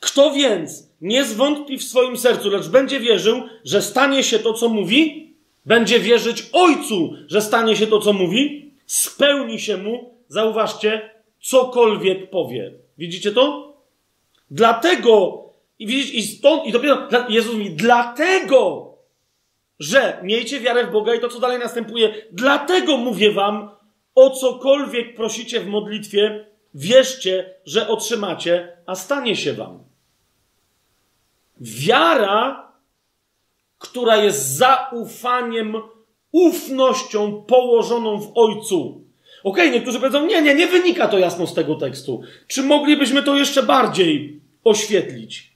Kto 0.00 0.30
więc 0.30 0.88
nie 1.00 1.24
zwątpi 1.24 1.78
w 1.78 1.84
swoim 1.84 2.16
sercu, 2.16 2.50
lecz 2.50 2.68
będzie 2.68 3.00
wierzył, 3.00 3.42
że 3.64 3.82
stanie 3.82 4.22
się 4.22 4.38
to, 4.38 4.54
co 4.54 4.68
mówi, 4.68 5.30
będzie 5.66 6.00
wierzyć 6.00 6.44
Ojcu, 6.52 7.12
że 7.26 7.42
stanie 7.42 7.76
się 7.76 7.86
to, 7.86 8.00
co 8.00 8.12
mówi, 8.12 8.70
spełni 8.86 9.60
się 9.60 9.76
mu, 9.76 10.14
zauważcie, 10.28 11.10
cokolwiek 11.40 12.30
powie. 12.30 12.72
Widzicie 12.98 13.32
to? 13.32 13.74
Dlatego, 14.50 15.44
i 15.78 15.86
widzicie, 15.86 16.18
i 16.18 16.22
stąd, 16.22 16.66
i 16.66 16.72
dopiero 16.72 17.08
Jezus 17.28 17.54
mówi, 17.54 17.70
dlatego, 17.70 18.89
że 19.80 20.20
miejcie 20.22 20.60
wiarę 20.60 20.86
w 20.86 20.90
Boga 20.90 21.14
i 21.14 21.20
to, 21.20 21.28
co 21.28 21.40
dalej 21.40 21.58
następuje, 21.58 22.14
dlatego 22.32 22.96
mówię 22.96 23.32
wam, 23.32 23.70
o 24.14 24.30
cokolwiek 24.30 25.14
prosicie 25.14 25.60
w 25.60 25.66
modlitwie, 25.66 26.46
wierzcie, 26.74 27.54
że 27.64 27.88
otrzymacie, 27.88 28.76
a 28.86 28.94
stanie 28.94 29.36
się 29.36 29.52
wam. 29.52 29.84
Wiara, 31.60 32.72
która 33.78 34.16
jest 34.16 34.56
zaufaniem, 34.56 35.76
ufnością 36.32 37.42
położoną 37.42 38.20
w 38.20 38.32
Ojcu. 38.34 39.04
Okej, 39.44 39.64
okay, 39.64 39.70
niektórzy 39.70 39.98
powiedzą, 39.98 40.26
nie, 40.26 40.42
nie, 40.42 40.54
nie 40.54 40.66
wynika 40.66 41.08
to 41.08 41.18
jasno 41.18 41.46
z 41.46 41.54
tego 41.54 41.74
tekstu. 41.74 42.22
Czy 42.46 42.62
moglibyśmy 42.62 43.22
to 43.22 43.36
jeszcze 43.36 43.62
bardziej 43.62 44.40
oświetlić? 44.64 45.52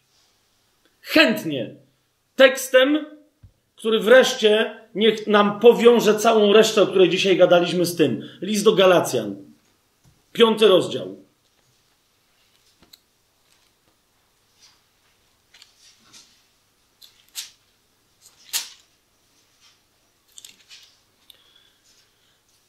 Chętnie. 1.00 1.74
Tekstem, 2.36 3.06
który 3.84 4.00
wreszcie 4.00 4.80
niech 4.94 5.26
nam 5.26 5.60
powiąże 5.60 6.14
całą 6.14 6.52
resztę, 6.52 6.82
o 6.82 6.86
której 6.86 7.08
dzisiaj 7.08 7.36
gadaliśmy 7.36 7.86
z 7.86 7.96
tym. 7.96 8.28
List 8.42 8.64
do 8.64 8.72
Galacjan. 8.72 9.36
Piąty 10.32 10.68
rozdział. 10.68 11.16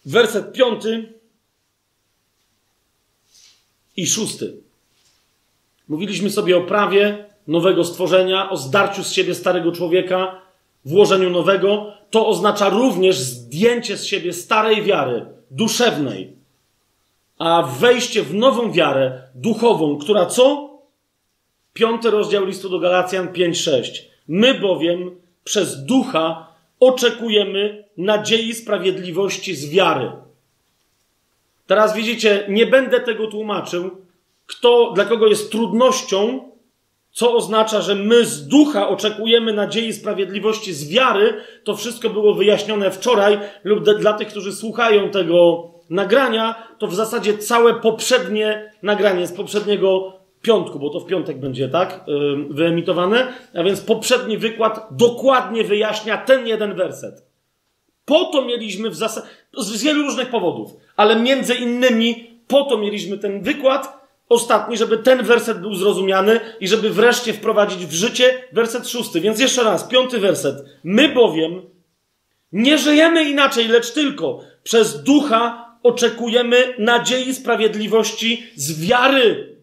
werset 0.05 0.53
piąty 0.53 1.13
i 3.97 4.07
szósty. 4.07 4.53
Mówiliśmy 5.87 6.29
sobie 6.29 6.57
o 6.57 6.61
prawie 6.61 7.25
nowego 7.47 7.83
stworzenia, 7.83 8.49
o 8.49 8.57
zdarciu 8.57 9.03
z 9.03 9.11
siebie 9.11 9.35
starego 9.35 9.71
człowieka, 9.71 10.44
włożeniu 10.85 11.30
nowego. 11.30 11.93
To 12.09 12.27
oznacza 12.27 12.69
również 12.69 13.17
zdjęcie 13.17 13.97
z 13.97 14.05
siebie 14.05 14.33
starej 14.33 14.83
wiary, 14.83 15.25
duszewnej, 15.51 16.35
a 17.38 17.61
wejście 17.80 18.23
w 18.23 18.33
nową 18.33 18.72
wiarę 18.72 19.22
duchową, 19.35 19.97
która 19.97 20.25
co? 20.25 20.69
Piąty 21.73 22.11
rozdział 22.11 22.45
listu 22.45 22.69
do 22.69 22.80
Galacjan 22.80 23.27
5-6. 23.27 24.01
My 24.27 24.59
bowiem 24.59 25.11
przez 25.43 25.85
ducha 25.85 26.47
oczekujemy 26.80 27.85
nadziei 27.97 28.53
sprawiedliwości 28.53 29.55
z 29.55 29.69
wiary. 29.69 30.11
Teraz 31.67 31.95
widzicie, 31.95 32.45
nie 32.49 32.65
będę 32.65 32.99
tego 32.99 33.27
tłumaczył, 33.27 33.91
kto, 34.45 34.91
dla 34.91 35.05
kogo 35.05 35.27
jest 35.27 35.51
trudnością, 35.51 36.49
co 37.15 37.35
oznacza, 37.35 37.81
że 37.81 37.95
my 37.95 38.25
z 38.25 38.47
ducha 38.47 38.87
oczekujemy 38.87 39.53
nadziei 39.53 39.93
sprawiedliwości 39.93 40.73
z 40.73 40.89
wiary. 40.89 41.33
To 41.63 41.75
wszystko 41.75 42.09
było 42.09 42.33
wyjaśnione 42.33 42.91
wczoraj, 42.91 43.39
lub 43.63 43.83
dla 43.83 44.13
tych, 44.13 44.27
którzy 44.27 44.53
słuchają 44.53 45.09
tego 45.09 45.63
nagrania, 45.89 46.55
to 46.79 46.87
w 46.87 46.95
zasadzie 46.95 47.37
całe 47.37 47.73
poprzednie 47.73 48.71
nagranie 48.83 49.27
z 49.27 49.31
poprzedniego 49.31 50.13
piątku, 50.41 50.79
bo 50.79 50.89
to 50.89 50.99
w 50.99 51.05
piątek 51.05 51.39
będzie, 51.39 51.69
tak, 51.69 52.05
wyemitowane. 52.49 53.27
A 53.53 53.63
więc 53.63 53.81
poprzedni 53.81 54.37
wykład 54.37 54.87
dokładnie 54.91 55.63
wyjaśnia 55.63 56.17
ten 56.17 56.47
jeden 56.47 56.73
werset. 56.73 57.25
Po 58.05 58.25
to 58.25 58.41
mieliśmy 58.41 58.89
w 58.89 58.95
zasadzie, 58.95 59.27
z 59.57 59.83
wielu 59.83 60.01
różnych 60.01 60.29
powodów, 60.29 60.71
ale 60.95 61.15
między 61.15 61.55
innymi 61.55 62.39
po 62.47 62.63
to 62.63 62.77
mieliśmy 62.77 63.17
ten 63.17 63.41
wykład 63.41 64.05
ostatni, 64.29 64.77
żeby 64.77 64.97
ten 64.97 65.23
werset 65.23 65.61
był 65.61 65.75
zrozumiany 65.75 66.39
i 66.59 66.67
żeby 66.67 66.89
wreszcie 66.89 67.33
wprowadzić 67.33 67.85
w 67.85 67.93
życie 67.93 68.43
werset 68.51 68.89
szósty. 68.89 69.21
Więc 69.21 69.39
jeszcze 69.39 69.63
raz, 69.63 69.83
piąty 69.83 70.19
werset. 70.19 70.55
My 70.83 71.09
bowiem 71.09 71.61
nie 72.51 72.77
żyjemy 72.77 73.29
inaczej, 73.29 73.67
lecz 73.67 73.91
tylko 73.91 74.41
przez 74.63 75.03
ducha 75.03 75.65
oczekujemy 75.83 76.73
nadziei 76.79 77.33
sprawiedliwości 77.33 78.43
z 78.55 78.81
wiary, 78.81 79.57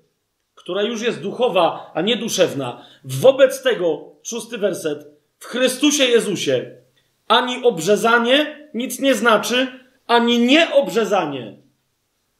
która 0.54 0.82
już 0.82 1.02
jest 1.02 1.20
duchowa, 1.20 1.90
a 1.94 2.00
nie 2.00 2.16
duszewna. 2.16 2.86
Wobec 3.04 3.62
tego, 3.62 4.12
szósty 4.22 4.58
werset, 4.58 5.06
w 5.38 5.44
Chrystusie 5.44 6.04
Jezusie 6.04 6.70
ani 7.28 7.64
obrzezanie 7.64 8.68
nic 8.74 9.00
nie 9.00 9.14
znaczy, 9.14 9.66
ani 10.06 10.38
nieobrzezanie, 10.38 11.56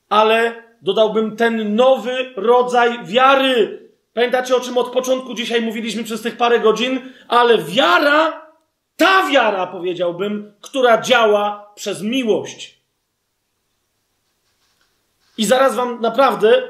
ale 0.09 0.63
dodałbym 0.83 1.37
ten 1.37 1.75
nowy 1.75 2.33
rodzaj 2.37 3.05
wiary. 3.05 3.89
Pamiętacie, 4.15 4.57
o 4.57 4.61
czym 4.61 4.79
od 4.79 4.91
początku 4.91 5.35
dzisiaj 5.35 5.63
mówiliśmy 5.63 6.05
przez 6.05 6.23
tych 6.23 6.37
parę 6.37 6.61
godzin? 6.61 7.01
Ale 7.29 7.59
wiara, 7.59 8.47
ta 8.97 9.31
wiara, 9.31 9.67
powiedziałbym, 9.67 10.53
która 10.61 11.01
działa 11.01 11.73
przez 11.75 12.03
miłość. 12.03 12.83
I 15.39 15.45
zaraz 15.45 15.75
wam 15.75 16.01
naprawdę, 16.01 16.63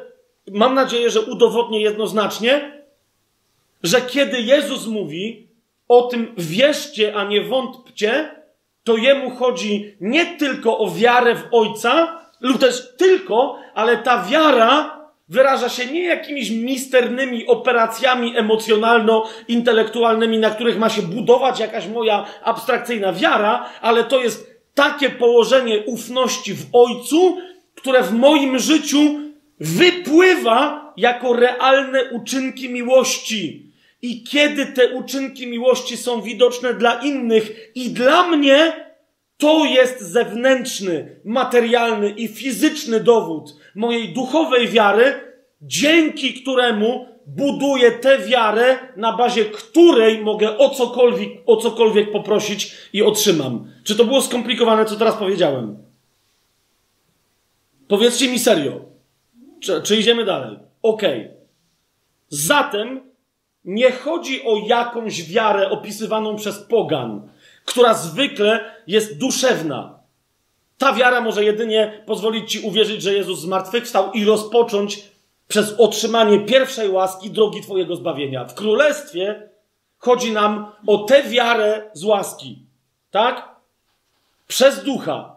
mam 0.50 0.74
nadzieję, 0.74 1.10
że 1.10 1.20
udowodnię 1.20 1.81
jednoznacznie, 1.81 2.82
że 3.82 4.00
kiedy 4.00 4.41
Jezus 4.41 4.86
mówi 4.86 5.49
o 5.89 6.02
tym 6.02 6.34
wierzcie, 6.39 7.15
a 7.16 7.24
nie 7.24 7.44
wątpcie, 7.44 8.34
to 8.84 8.97
jemu 8.97 9.31
chodzi 9.31 9.97
nie 10.00 10.36
tylko 10.36 10.78
o 10.78 10.91
wiarę 10.91 11.34
w 11.34 11.49
Ojca, 11.52 12.22
lub 12.42 12.58
też 12.58 12.96
tylko, 12.96 13.58
ale 13.74 13.96
ta 13.96 14.24
wiara 14.24 15.02
wyraża 15.28 15.68
się 15.68 15.86
nie 15.86 16.04
jakimiś 16.04 16.50
misternymi 16.50 17.46
operacjami 17.46 18.36
emocjonalno-intelektualnymi, 18.36 20.38
na 20.38 20.50
których 20.50 20.78
ma 20.78 20.88
się 20.88 21.02
budować 21.02 21.60
jakaś 21.60 21.86
moja 21.86 22.26
abstrakcyjna 22.42 23.12
wiara, 23.12 23.70
ale 23.80 24.04
to 24.04 24.22
jest 24.22 24.52
takie 24.74 25.10
położenie 25.10 25.82
ufności 25.86 26.54
w 26.54 26.66
Ojcu, 26.72 27.38
które 27.74 28.02
w 28.02 28.12
moim 28.12 28.58
życiu 28.58 29.20
wypływa 29.60 30.92
jako 30.96 31.32
realne 31.32 32.04
uczynki 32.10 32.68
miłości. 32.68 33.72
I 34.02 34.22
kiedy 34.22 34.66
te 34.66 34.88
uczynki 34.88 35.46
miłości 35.46 35.96
są 35.96 36.22
widoczne 36.22 36.74
dla 36.74 36.94
innych 36.94 37.70
i 37.74 37.90
dla 37.90 38.28
mnie, 38.28 38.72
to 39.42 39.64
jest 39.64 40.00
zewnętrzny, 40.00 41.20
materialny 41.24 42.10
i 42.10 42.28
fizyczny 42.28 43.00
dowód 43.00 43.56
mojej 43.74 44.08
duchowej 44.08 44.68
wiary, 44.68 45.14
dzięki 45.62 46.34
któremu 46.34 47.06
buduję 47.26 47.90
tę 47.90 48.18
wiarę, 48.18 48.78
na 48.96 49.16
bazie 49.16 49.44
której 49.44 50.20
mogę 50.20 50.58
o 50.58 50.70
cokolwiek, 50.70 51.28
o 51.46 51.56
cokolwiek 51.56 52.12
poprosić 52.12 52.74
i 52.92 53.02
otrzymam. 53.02 53.70
Czy 53.84 53.96
to 53.96 54.04
było 54.04 54.22
skomplikowane, 54.22 54.84
co 54.84 54.96
teraz 54.96 55.14
powiedziałem? 55.14 55.78
Powiedzcie 57.88 58.28
mi 58.28 58.38
serio. 58.38 58.80
Czy, 59.60 59.82
czy 59.82 59.96
idziemy 59.96 60.24
dalej? 60.24 60.58
Okej. 60.82 61.20
Okay. 61.20 61.36
Zatem 62.28 63.00
nie 63.64 63.90
chodzi 63.90 64.44
o 64.44 64.56
jakąś 64.66 65.22
wiarę 65.22 65.70
opisywaną 65.70 66.36
przez 66.36 66.58
pogan, 66.58 67.28
która 67.65 67.94
zwykle 67.94 68.74
jest 68.86 69.18
duszewna. 69.18 69.99
Ta 70.78 70.92
wiara 70.92 71.20
może 71.20 71.44
jedynie 71.44 72.02
pozwolić 72.07 72.52
ci 72.52 72.60
uwierzyć, 72.60 73.02
że 73.02 73.15
Jezus 73.15 73.41
zmartwychwstał 73.41 74.12
i 74.12 74.24
rozpocząć 74.24 75.05
przez 75.49 75.74
otrzymanie 75.78 76.41
pierwszej 76.41 76.89
łaski 76.89 77.31
drogi 77.31 77.60
Twojego 77.60 77.97
zbawienia. 77.97 78.44
W 78.44 78.55
królestwie 78.55 79.49
chodzi 79.99 80.32
nam 80.32 80.73
o 80.86 80.99
tę 80.99 81.23
wiarę 81.23 81.91
z 81.92 82.05
łaski, 82.05 82.58
tak? 83.10 83.49
Przez 84.49 84.84
ducha, 84.84 85.36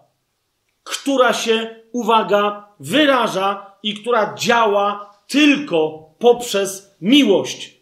która 0.84 1.34
się, 1.34 1.76
uwaga, 1.92 2.68
wyraża 2.80 3.72
i 3.84 3.94
która 3.94 4.36
działa 4.38 5.16
tylko 5.28 6.10
poprzez 6.20 6.96
miłość. 7.02 7.75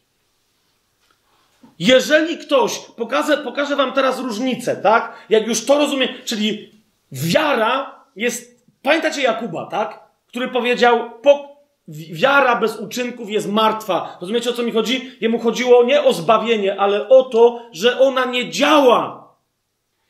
Jeżeli 1.80 2.38
ktoś, 2.38 2.80
pokażę, 2.80 3.38
pokażę 3.38 3.76
wam 3.76 3.94
teraz 3.94 4.20
różnicę, 4.20 4.76
tak? 4.76 5.14
Jak 5.30 5.48
już 5.48 5.66
to 5.66 5.78
rozumiem, 5.78 6.10
czyli 6.26 6.72
wiara 7.12 7.96
jest, 8.16 8.66
pamiętacie 8.82 9.22
Jakuba, 9.22 9.66
tak? 9.66 10.00
Który 10.28 10.48
powiedział, 10.48 11.12
po, 11.22 11.58
wiara 11.88 12.56
bez 12.56 12.80
uczynków 12.80 13.30
jest 13.30 13.52
martwa. 13.52 14.18
Rozumiecie 14.22 14.50
o 14.50 14.54
co 14.54 14.64
mi 14.64 14.72
chodzi? 14.72 15.12
Jemu 15.22 15.40
chodziło 15.40 15.84
nie 15.84 16.04
o 16.04 16.14
zbawienie, 16.14 16.80
ale 16.80 17.10
o 17.10 17.24
to, 17.24 17.62
że 17.72 18.00
ona 18.00 18.26
nie 18.26 18.50
działa. 18.50 19.34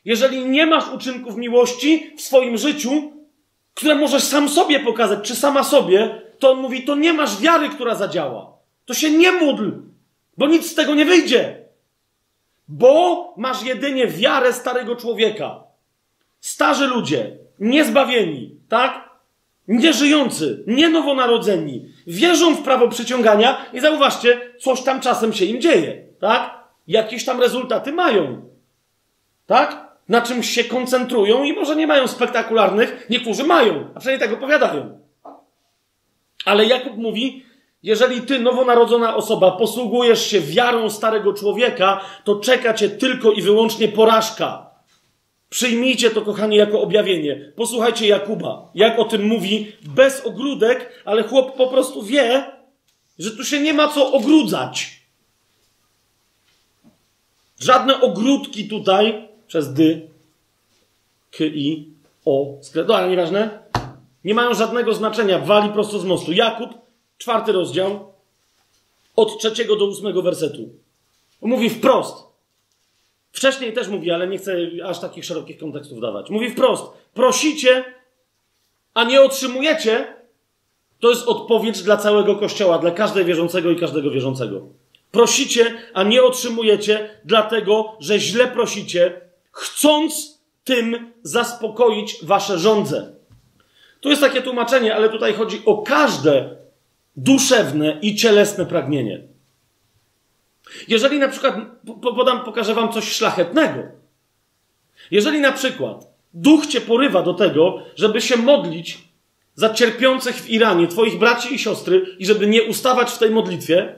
Jeżeli 0.06 0.46
nie 0.46 0.66
masz 0.66 0.90
uczynków 0.90 1.36
miłości 1.36 2.14
w 2.18 2.22
swoim 2.22 2.58
życiu, 2.58 3.12
które 3.74 3.96
możesz 3.96 4.24
sam 4.24 4.50
sobie 4.50 4.80
pokazać, 4.80 5.20
czy 5.28 5.36
sama 5.36 5.64
sobie, 5.64 6.22
to 6.40 6.52
on 6.52 6.58
mówi, 6.58 6.84
to 6.84 6.96
nie 6.96 7.14
masz 7.14 7.42
wiary, 7.42 7.70
która 7.70 7.96
zadziała. 7.96 8.54
To 8.86 8.94
się 8.94 9.12
nie 9.12 9.32
módl, 9.32 9.70
bo 10.38 10.48
nic 10.48 10.72
z 10.72 10.76
tego 10.76 10.96
nie 10.96 11.06
wyjdzie. 11.06 11.64
Bo 12.68 13.34
masz 13.38 13.64
jedynie 13.64 14.08
wiarę 14.08 14.54
starego 14.54 14.96
człowieka. 14.96 15.64
Starzy 16.40 16.88
ludzie, 16.88 17.38
niezbawieni, 17.60 18.56
tak? 18.70 19.10
Nieżyjący, 19.68 20.64
nie 20.68 20.90
nowonarodzeni, 20.90 21.86
wierzą 22.08 22.56
w 22.56 22.64
prawo 22.64 22.88
przyciągania 22.88 23.66
i 23.74 23.80
zauważcie, 23.80 24.42
coś 24.60 24.82
tam 24.82 25.02
czasem 25.02 25.34
się 25.34 25.46
im 25.46 25.62
dzieje, 25.62 26.08
tak? 26.20 26.64
Jakieś 26.88 27.26
tam 27.26 27.42
rezultaty 27.42 27.92
mają, 27.92 28.50
tak? 29.46 29.94
Na 30.10 30.22
czymś 30.22 30.50
się 30.50 30.64
koncentrują 30.64 31.44
i 31.44 31.54
może 31.54 31.76
nie 31.76 31.88
mają 31.88 32.08
spektakularnych, 32.08 33.08
niektórzy 33.10 33.44
mają, 33.44 33.90
a 33.96 34.00
przynajmniej 34.00 34.30
tak 34.30 34.38
opowiadają. 34.38 35.00
Ale 36.46 36.66
Jakub 36.66 36.98
mówi, 36.98 37.46
jeżeli 37.84 38.22
ty, 38.22 38.40
nowonarodzona 38.40 39.16
osoba, 39.16 39.52
posługujesz 39.52 40.28
się 40.28 40.42
wiarą 40.42 40.90
starego 40.90 41.34
człowieka, 41.34 42.02
to 42.24 42.36
czeka 42.36 42.74
cię 42.74 42.90
tylko 42.90 43.32
i 43.32 43.42
wyłącznie 43.42 43.88
porażka. 43.88 44.70
Przyjmijcie 45.50 46.10
to, 46.12 46.22
kochani, 46.22 46.56
jako 46.56 46.82
objawienie. 46.82 47.52
Posłuchajcie 47.56 48.08
Jakuba, 48.08 48.72
jak 48.76 49.00
o 49.00 49.06
tym 49.06 49.24
mówi, 49.24 49.72
bez 49.82 50.26
ogródek, 50.26 51.02
ale 51.06 51.24
chłop 51.24 51.56
po 51.58 51.68
prostu 51.68 52.04
wie, 52.04 52.46
że 53.20 53.32
tu 53.32 53.44
się 53.44 53.60
nie 53.60 53.74
ma 53.74 53.88
co 53.88 54.12
ogrudzać. 54.12 55.04
Żadne 57.60 58.02
ogródki 58.02 58.68
tutaj, 58.68 59.28
przez 59.48 59.74
dy, 59.74 60.10
k, 61.32 61.44
i, 61.44 61.88
o, 62.26 62.54
no 62.88 62.96
ale 62.96 63.10
nieważne, 63.10 63.60
nie 64.24 64.34
mają 64.34 64.54
żadnego 64.54 64.94
znaczenia. 64.94 65.40
Wali 65.40 65.70
prosto 65.70 66.00
z 66.00 66.06
mostu. 66.06 66.32
Jakub 66.32 66.83
czwarty 67.18 67.52
rozdział, 67.52 68.14
od 69.16 69.40
trzeciego 69.40 69.76
do 69.76 69.86
ósmego 69.86 70.22
wersetu. 70.22 70.70
Mówi 71.42 71.70
wprost. 71.70 72.16
Wcześniej 73.32 73.74
też 73.74 73.88
mówi, 73.88 74.12
ale 74.12 74.28
nie 74.28 74.38
chcę 74.38 74.58
aż 74.86 75.00
takich 75.00 75.26
szerokich 75.26 75.58
kontekstów 75.58 76.02
dawać. 76.02 76.30
Mówi 76.30 76.50
wprost. 76.50 76.84
Prosicie, 77.14 77.86
a 78.94 79.04
nie 79.04 79.22
otrzymujecie. 79.22 80.16
To 81.00 81.10
jest 81.10 81.28
odpowiedź 81.28 81.82
dla 81.82 81.98
całego 81.98 82.36
Kościoła, 82.36 82.78
dla 82.78 82.92
każdego 82.92 83.28
wierzącego 83.28 83.72
i 83.72 83.76
każdego 83.76 84.12
wierzącego. 84.12 84.62
Prosicie, 85.12 85.74
a 85.94 86.04
nie 86.04 86.24
otrzymujecie, 86.24 87.10
dlatego, 87.26 87.98
że 88.00 88.20
źle 88.20 88.48
prosicie, 88.48 89.22
chcąc 89.52 90.42
tym 90.64 91.12
zaspokoić 91.24 92.18
wasze 92.24 92.60
żądze. 92.60 93.16
Tu 94.02 94.10
jest 94.10 94.22
takie 94.22 94.42
tłumaczenie, 94.42 94.96
ale 94.96 95.10
tutaj 95.10 95.34
chodzi 95.34 95.62
o 95.66 95.78
każde 95.78 96.63
duszewne 97.16 98.00
i 98.02 98.16
cielesne 98.16 98.66
pragnienie. 98.66 99.22
Jeżeli 100.88 101.20
na 101.20 101.28
przykład, 101.28 101.56
podam, 102.02 102.44
pokażę 102.44 102.74
wam 102.74 102.92
coś 102.92 103.12
szlachetnego. 103.12 103.84
Jeżeli 105.12 105.40
na 105.40 105.52
przykład 105.52 106.08
duch 106.34 106.66
cię 106.66 106.82
porywa 106.82 107.22
do 107.22 107.34
tego, 107.34 107.84
żeby 107.96 108.22
się 108.22 108.38
modlić 108.38 108.98
za 109.56 109.74
cierpiących 109.74 110.36
w 110.36 110.50
Iranie 110.50 110.88
twoich 110.88 111.20
braci 111.20 111.54
i 111.54 111.60
siostry 111.60 112.06
i 112.20 112.26
żeby 112.26 112.48
nie 112.48 112.64
ustawać 112.64 113.12
w 113.12 113.18
tej 113.18 113.32
modlitwie, 113.32 113.96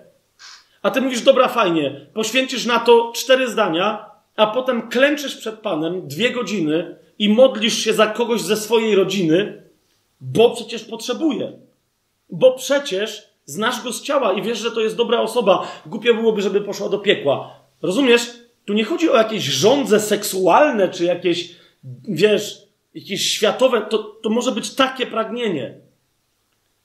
a 0.81 0.91
ty 0.91 1.01
mówisz, 1.01 1.21
dobra, 1.21 1.47
fajnie, 1.47 2.05
poświęcisz 2.13 2.65
na 2.65 2.79
to 2.79 3.11
cztery 3.15 3.49
zdania, 3.49 4.05
a 4.35 4.47
potem 4.47 4.89
klęczysz 4.89 5.35
przed 5.35 5.59
Panem 5.59 6.07
dwie 6.07 6.31
godziny 6.31 6.95
i 7.19 7.29
modlisz 7.29 7.77
się 7.77 7.93
za 7.93 8.07
kogoś 8.07 8.41
ze 8.41 8.57
swojej 8.57 8.95
rodziny, 8.95 9.63
bo 10.21 10.55
przecież 10.55 10.83
potrzebuje. 10.83 11.64
Bo 12.29 12.51
przecież 12.51 13.29
znasz 13.45 13.83
go 13.83 13.93
z 13.93 14.01
ciała 14.01 14.33
i 14.33 14.41
wiesz, 14.41 14.59
że 14.59 14.71
to 14.71 14.81
jest 14.81 14.95
dobra 14.95 15.21
osoba. 15.21 15.67
Głupio 15.85 16.13
byłoby, 16.13 16.41
żeby 16.41 16.61
poszła 16.61 16.89
do 16.89 16.99
piekła. 16.99 17.59
Rozumiesz? 17.81 18.21
Tu 18.65 18.73
nie 18.73 18.83
chodzi 18.83 19.09
o 19.09 19.17
jakieś 19.17 19.43
żądze 19.43 19.99
seksualne, 19.99 20.89
czy 20.89 21.05
jakieś, 21.05 21.55
wiesz, 22.03 22.61
jakieś 22.93 23.31
światowe. 23.31 23.81
To, 23.81 23.97
to 23.97 24.29
może 24.29 24.51
być 24.51 24.75
takie 24.75 25.05
pragnienie. 25.07 25.73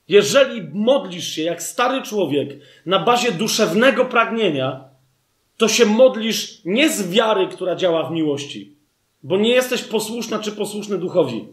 Jeżeli 0.09 0.63
modlisz 0.73 1.29
się 1.29 1.43
jak 1.43 1.63
stary 1.63 2.03
człowiek 2.03 2.49
na 2.87 2.99
bazie 2.99 3.33
duszewnego 3.33 4.05
pragnienia, 4.05 4.85
to 5.57 5.69
się 5.69 5.87
modlisz 5.87 6.61
nie 6.65 6.91
z 6.91 7.11
wiary, 7.11 7.49
która 7.49 7.77
działa 7.77 8.09
w 8.09 8.13
miłości, 8.13 8.77
bo 9.23 9.37
nie 9.37 9.51
jesteś 9.51 9.83
posłuszna 9.83 10.39
czy 10.39 10.53
posłuszny 10.53 10.99
duchowi 10.99 11.49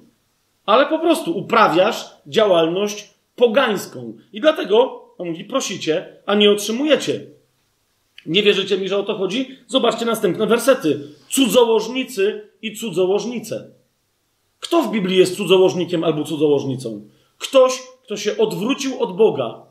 ale 0.67 0.85
po 0.85 0.99
prostu 0.99 1.37
uprawiasz 1.37 2.05
działalność 2.27 3.09
pogańską. 3.37 4.17
I 4.33 4.41
dlatego, 4.41 5.05
on 5.17 5.27
mówi, 5.27 5.45
prosicie, 5.45 6.17
a 6.25 6.35
nie 6.35 6.51
otrzymujecie. 6.51 7.25
Nie 8.25 8.43
wierzycie 8.43 8.77
mi, 8.77 8.89
że 8.89 8.97
o 8.97 9.03
to 9.03 9.15
chodzi? 9.15 9.57
Zobaczcie 9.67 10.05
następne 10.05 10.47
wersety. 10.47 10.99
Cudzołożnicy 11.29 12.49
i 12.61 12.75
cudzołożnice. 12.75 13.69
Kto 14.59 14.81
w 14.81 14.91
Biblii 14.91 15.17
jest 15.17 15.37
cudzołożnikiem 15.37 16.03
albo 16.03 16.23
cudzołożnicą? 16.23 17.07
Ktoś, 17.37 17.83
kto 18.03 18.17
się 18.17 18.37
odwrócił 18.37 19.03
od 19.03 19.15
Boga 19.17 19.61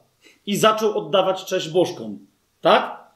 i 0.46 0.56
zaczął 0.56 0.98
oddawać 0.98 1.44
cześć 1.44 1.68
bożkom. 1.68 2.18
Tak? 2.60 3.06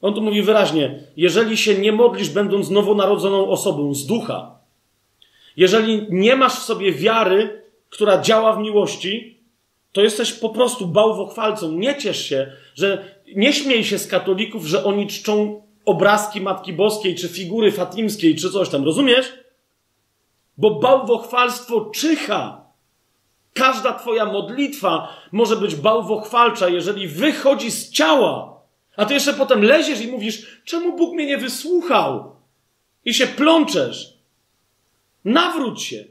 On 0.00 0.14
tu 0.14 0.22
mówi 0.22 0.42
wyraźnie: 0.42 1.04
jeżeli 1.16 1.56
się 1.56 1.74
nie 1.74 1.92
modlisz, 1.92 2.30
będąc 2.30 2.70
nowonarodzoną 2.70 3.48
osobą 3.48 3.94
z 3.94 4.06
ducha, 4.06 4.58
jeżeli 5.56 6.06
nie 6.10 6.36
masz 6.36 6.54
w 6.54 6.62
sobie 6.62 6.92
wiary, 6.92 7.62
która 7.90 8.20
działa 8.20 8.52
w 8.52 8.58
miłości, 8.58 9.41
to 9.92 10.00
jesteś 10.00 10.32
po 10.32 10.48
prostu 10.48 10.86
bałwochwalcą. 10.86 11.72
Nie 11.72 11.98
ciesz 11.98 12.26
się, 12.26 12.52
że 12.74 13.20
nie 13.36 13.52
śmiej 13.52 13.84
się 13.84 13.98
z 13.98 14.06
katolików, 14.06 14.66
że 14.66 14.84
oni 14.84 15.06
czczą 15.06 15.62
obrazki 15.84 16.40
Matki 16.40 16.72
Boskiej, 16.72 17.14
czy 17.14 17.28
figury 17.28 17.72
fatimskiej, 17.72 18.36
czy 18.36 18.50
coś 18.50 18.68
tam. 18.68 18.84
Rozumiesz? 18.84 19.32
Bo 20.58 20.70
bałwochwalstwo 20.70 21.90
czyha. 21.94 22.62
Każda 23.54 23.92
twoja 23.92 24.24
modlitwa 24.24 25.08
może 25.32 25.56
być 25.56 25.74
bałwochwalcza, 25.74 26.68
jeżeli 26.68 27.08
wychodzi 27.08 27.70
z 27.70 27.90
ciała. 27.90 28.62
A 28.96 29.04
ty 29.04 29.14
jeszcze 29.14 29.34
potem 29.34 29.62
leziesz 29.62 30.00
i 30.00 30.08
mówisz, 30.08 30.62
czemu 30.64 30.96
Bóg 30.96 31.14
mnie 31.14 31.26
nie 31.26 31.38
wysłuchał? 31.38 32.36
I 33.04 33.14
się 33.14 33.26
plączesz. 33.26 34.18
Nawróć 35.24 35.82
się, 35.82 36.04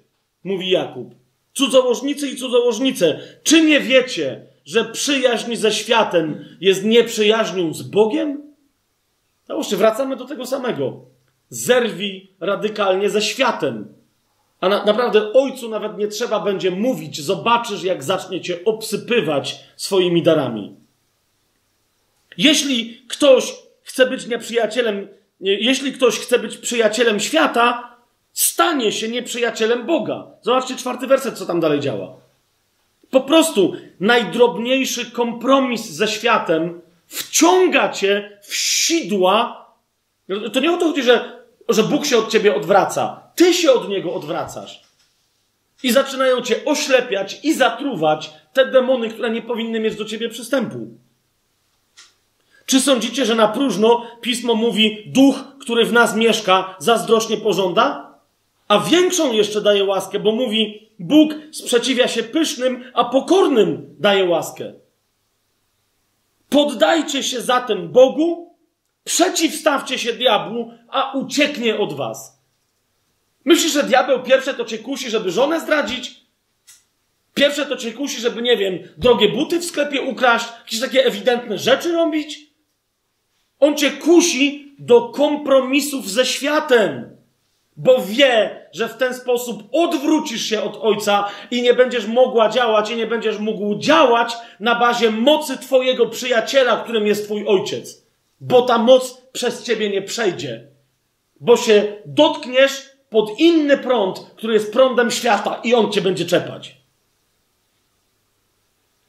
mówi 0.43 0.69
Jakub. 0.69 1.20
Cudzołożnicy 1.53 2.27
i 2.27 2.35
cudzołożnice, 2.35 3.19
czy 3.43 3.61
nie 3.61 3.79
wiecie, 3.79 4.45
że 4.65 4.85
przyjaźń 4.85 5.55
ze 5.55 5.71
światem 5.71 6.45
jest 6.61 6.83
nieprzyjaźnią 6.83 7.73
z 7.73 7.81
Bogiem? 7.81 8.41
Załóżcie, 9.47 9.77
wracamy 9.77 10.15
do 10.15 10.25
tego 10.25 10.45
samego. 10.45 11.05
Zerwij 11.49 12.31
radykalnie 12.39 13.09
ze 13.09 13.21
światem. 13.21 13.93
A 14.61 14.69
na, 14.69 14.85
naprawdę 14.85 15.33
ojcu 15.33 15.69
nawet 15.69 15.97
nie 15.97 16.07
trzeba 16.07 16.39
będzie 16.39 16.71
mówić, 16.71 17.21
zobaczysz, 17.21 17.83
jak 17.83 18.03
zacznie 18.03 18.41
cię 18.41 18.65
obsypywać 18.65 19.59
swoimi 19.75 20.23
darami. 20.23 20.75
Jeśli 22.37 23.01
ktoś 23.07 23.55
chce 23.83 24.05
być 24.05 24.27
nieprzyjacielem, 24.27 25.07
jeśli 25.39 25.93
ktoś 25.93 26.19
chce 26.19 26.39
być 26.39 26.57
przyjacielem 26.57 27.19
świata, 27.19 27.90
stanie 28.33 28.91
się 28.91 29.07
nieprzyjacielem 29.07 29.85
Boga. 29.85 30.27
Zobaczcie 30.41 30.75
czwarty 30.75 31.07
werset, 31.07 31.37
co 31.37 31.45
tam 31.45 31.59
dalej 31.59 31.79
działa. 31.79 32.07
Po 33.11 33.21
prostu 33.21 33.73
najdrobniejszy 33.99 35.11
kompromis 35.11 35.89
ze 35.89 36.07
światem 36.07 36.81
wciąga 37.07 37.89
cię 37.89 38.39
w 38.43 38.55
sidła. 38.55 39.65
To 40.53 40.59
nie 40.59 40.71
o 40.71 40.77
to 40.77 40.85
chodzi, 40.85 41.03
że, 41.03 41.43
że 41.69 41.83
Bóg 41.83 42.05
się 42.05 42.17
od 42.17 42.31
ciebie 42.31 42.55
odwraca. 42.55 43.21
Ty 43.35 43.53
się 43.53 43.71
od 43.71 43.89
niego 43.89 44.13
odwracasz. 44.13 44.83
I 45.83 45.91
zaczynają 45.91 46.41
cię 46.41 46.65
oślepiać 46.65 47.39
i 47.43 47.53
zatruwać 47.53 48.31
te 48.53 48.65
demony, 48.65 49.09
które 49.09 49.29
nie 49.29 49.41
powinny 49.41 49.79
mieć 49.79 49.95
do 49.95 50.05
ciebie 50.05 50.29
przystępu. 50.29 50.87
Czy 52.65 52.81
sądzicie, 52.81 53.25
że 53.25 53.35
na 53.35 53.47
próżno 53.47 54.05
pismo 54.21 54.55
mówi, 54.55 55.03
duch, 55.07 55.35
który 55.59 55.85
w 55.85 55.93
nas 55.93 56.15
mieszka, 56.15 56.75
zazdrośnie 56.79 57.37
pożąda? 57.37 58.10
A 58.71 58.79
większą 58.79 59.33
jeszcze 59.33 59.61
daje 59.61 59.83
łaskę, 59.83 60.19
bo 60.19 60.31
mówi, 60.31 60.89
Bóg 60.99 61.33
sprzeciwia 61.51 62.07
się 62.07 62.23
pysznym, 62.23 62.91
a 62.93 63.05
pokornym 63.05 63.95
daje 63.99 64.25
łaskę. 64.25 64.73
Poddajcie 66.49 67.23
się 67.23 67.41
zatem 67.41 67.89
Bogu, 67.91 68.55
przeciwstawcie 69.03 69.99
się 69.99 70.13
diabłu, 70.13 70.71
a 70.89 71.17
ucieknie 71.17 71.77
od 71.77 71.93
was. 71.93 72.41
Myślisz, 73.45 73.73
że 73.73 73.83
diabeł 73.83 74.23
pierwsze 74.23 74.53
to 74.53 74.65
cię 74.65 74.77
kusi, 74.77 75.09
żeby 75.09 75.31
żonę 75.31 75.59
zdradzić? 75.59 76.25
Pierwsze 77.33 77.65
to 77.65 77.75
cię 77.75 77.91
kusi, 77.91 78.21
żeby, 78.21 78.41
nie 78.41 78.57
wiem, 78.57 78.79
drogie 78.97 79.29
buty 79.29 79.59
w 79.59 79.65
sklepie 79.65 80.01
ukraść, 80.01 80.47
jakieś 80.59 80.79
takie 80.79 81.05
ewidentne 81.05 81.57
rzeczy 81.57 81.91
robić? 81.91 82.39
On 83.59 83.77
cię 83.77 83.91
kusi 83.91 84.75
do 84.79 85.09
kompromisów 85.09 86.09
ze 86.09 86.25
światem 86.25 87.20
bo 87.83 88.01
wie, 88.01 88.65
że 88.71 88.89
w 88.89 88.97
ten 88.97 89.13
sposób 89.13 89.63
odwrócisz 89.71 90.45
się 90.45 90.61
od 90.61 90.77
Ojca 90.81 91.29
i 91.51 91.61
nie 91.61 91.73
będziesz 91.73 92.07
mogła 92.07 92.49
działać 92.49 92.91
i 92.91 92.95
nie 92.95 93.07
będziesz 93.07 93.39
mógł 93.39 93.75
działać 93.75 94.33
na 94.59 94.79
bazie 94.79 95.11
mocy 95.11 95.57
Twojego 95.57 96.07
przyjaciela, 96.07 96.83
którym 96.83 97.07
jest 97.07 97.25
Twój 97.25 97.47
Ojciec. 97.47 98.05
Bo 98.41 98.61
ta 98.61 98.77
moc 98.77 99.21
przez 99.31 99.63
Ciebie 99.63 99.89
nie 99.89 100.01
przejdzie. 100.01 100.67
Bo 101.39 101.57
się 101.57 101.93
dotkniesz 102.05 102.89
pod 103.09 103.39
inny 103.39 103.77
prąd, 103.77 104.19
który 104.35 104.53
jest 104.53 104.73
prądem 104.73 105.11
świata 105.11 105.61
i 105.63 105.73
on 105.73 105.91
Cię 105.91 106.01
będzie 106.01 106.25
czepać. 106.25 106.77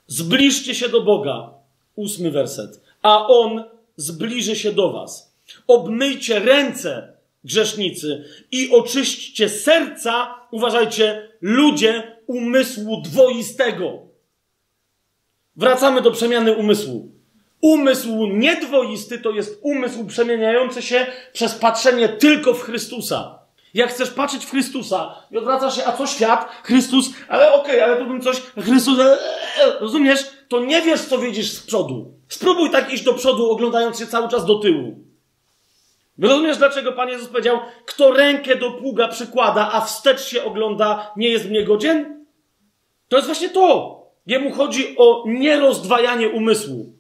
Zbliżcie 0.07 0.75
się 0.75 0.89
do 0.89 1.01
Boga. 1.01 1.51
Ósmy 1.97 2.31
werset. 2.31 2.81
A 3.03 3.27
On 3.27 3.65
zbliży 3.97 4.57
się 4.57 4.73
do 4.73 4.93
Was. 4.93 5.35
Obmyjcie 5.67 6.39
ręce 6.39 7.12
grzesznicy, 7.45 8.25
i 8.51 8.71
oczyśćcie 8.71 9.49
serca, 9.49 10.35
uważajcie, 10.51 11.29
ludzie 11.41 12.17
umysłu 12.27 13.01
dwoistego. 13.01 13.99
Wracamy 15.57 16.01
do 16.01 16.11
przemiany 16.11 16.57
umysłu. 16.57 17.13
Umysł 17.61 18.27
niedwoisty 18.27 19.19
to 19.19 19.31
jest 19.31 19.59
umysł 19.63 20.07
przemieniający 20.07 20.83
się 20.83 21.07
przez 21.33 21.55
patrzenie 21.55 22.09
tylko 22.09 22.55
w 22.55 22.63
Chrystusa. 22.63 23.39
Jak 23.75 23.91
chcesz 23.91 24.11
patrzeć 24.11 24.45
w 24.45 24.51
Chrystusa 24.51 25.15
i 25.31 25.39
odwracasz 25.39 25.77
się, 25.77 25.85
a 25.85 25.93
co 25.93 26.07
świat? 26.07 26.49
Chrystus, 26.63 27.11
ale 27.29 27.53
okej, 27.53 27.77
okay, 27.77 27.85
ale 27.85 27.97
tu 27.97 28.07
bym 28.07 28.21
coś, 28.21 28.41
Chrystus, 28.41 28.99
e, 28.99 29.19
e, 29.65 29.79
rozumiesz? 29.81 30.31
To 30.49 30.61
nie 30.61 30.83
wiesz, 30.83 31.01
co 31.01 31.19
widzisz 31.19 31.51
z 31.51 31.67
przodu. 31.67 32.15
Spróbuj 32.29 32.71
tak 32.71 32.93
iść 32.93 33.05
do 33.05 33.15
przodu, 33.15 33.51
oglądając 33.51 33.99
się 33.99 34.07
cały 34.07 34.29
czas 34.29 34.47
do 34.47 34.59
tyłu. 34.59 35.12
Rozumiesz, 36.23 36.59
dlaczego 36.59 36.93
Pan 36.93 37.09
Jezus 37.09 37.29
powiedział, 37.29 37.59
kto 37.87 38.13
rękę 38.13 38.57
do 38.57 38.71
pługa 38.71 39.09
przykłada, 39.09 39.71
a 39.73 39.81
wstecz 39.81 40.21
się 40.21 40.45
ogląda, 40.45 41.13
nie 41.17 41.29
jest 41.29 41.51
mnie 41.51 41.65
godzien? 41.65 42.27
To 43.09 43.17
jest 43.17 43.29
właśnie 43.29 43.49
to. 43.51 44.03
Jemu 44.27 44.51
chodzi 44.53 44.95
o 44.99 45.25
nierozdwajanie 45.27 46.29
umysłu. 46.29 46.93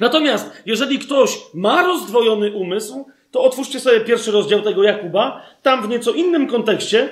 Natomiast, 0.00 0.62
jeżeli 0.66 0.98
ktoś 0.98 1.38
ma 1.54 1.82
rozdwojony 1.82 2.52
umysł, 2.52 3.06
to 3.30 3.42
otwórzcie 3.42 3.80
sobie 3.80 4.00
pierwszy 4.00 4.30
rozdział 4.30 4.62
tego 4.62 4.82
Jakuba. 4.82 5.42
Tam 5.62 5.82
w 5.82 5.88
nieco 5.88 6.12
innym 6.12 6.46
kontekście 6.46 7.08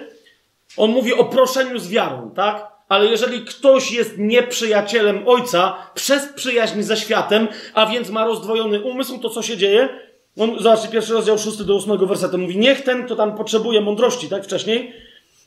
on 0.76 0.90
mówi 0.90 1.14
o 1.14 1.24
proszeniu 1.24 1.78
z 1.78 1.88
wiarą, 1.88 2.30
tak? 2.36 2.68
Ale 2.88 3.06
jeżeli 3.06 3.40
ktoś 3.40 3.92
jest 3.92 4.18
nieprzyjacielem 4.18 5.28
ojca 5.28 5.76
przez 5.94 6.32
przyjaźń 6.32 6.82
ze 6.82 6.96
światem, 6.96 7.48
a 7.74 7.86
więc 7.86 8.10
ma 8.10 8.24
rozdwojony 8.24 8.80
umysł, 8.80 9.18
to 9.18 9.30
co 9.30 9.42
się 9.42 9.56
dzieje? 9.56 10.03
On, 10.38 10.58
zobaczcie, 10.58 10.88
pierwszy 10.88 11.12
rozdział, 11.12 11.38
szósty 11.38 11.64
do 11.64 11.74
ósmego 11.74 12.06
wersetu 12.06 12.38
mówi, 12.38 12.58
niech 12.58 12.82
ten, 12.82 13.06
kto 13.06 13.16
tam 13.16 13.36
potrzebuje 13.36 13.80
mądrości, 13.80 14.28
tak 14.28 14.44
wcześniej, 14.44 14.92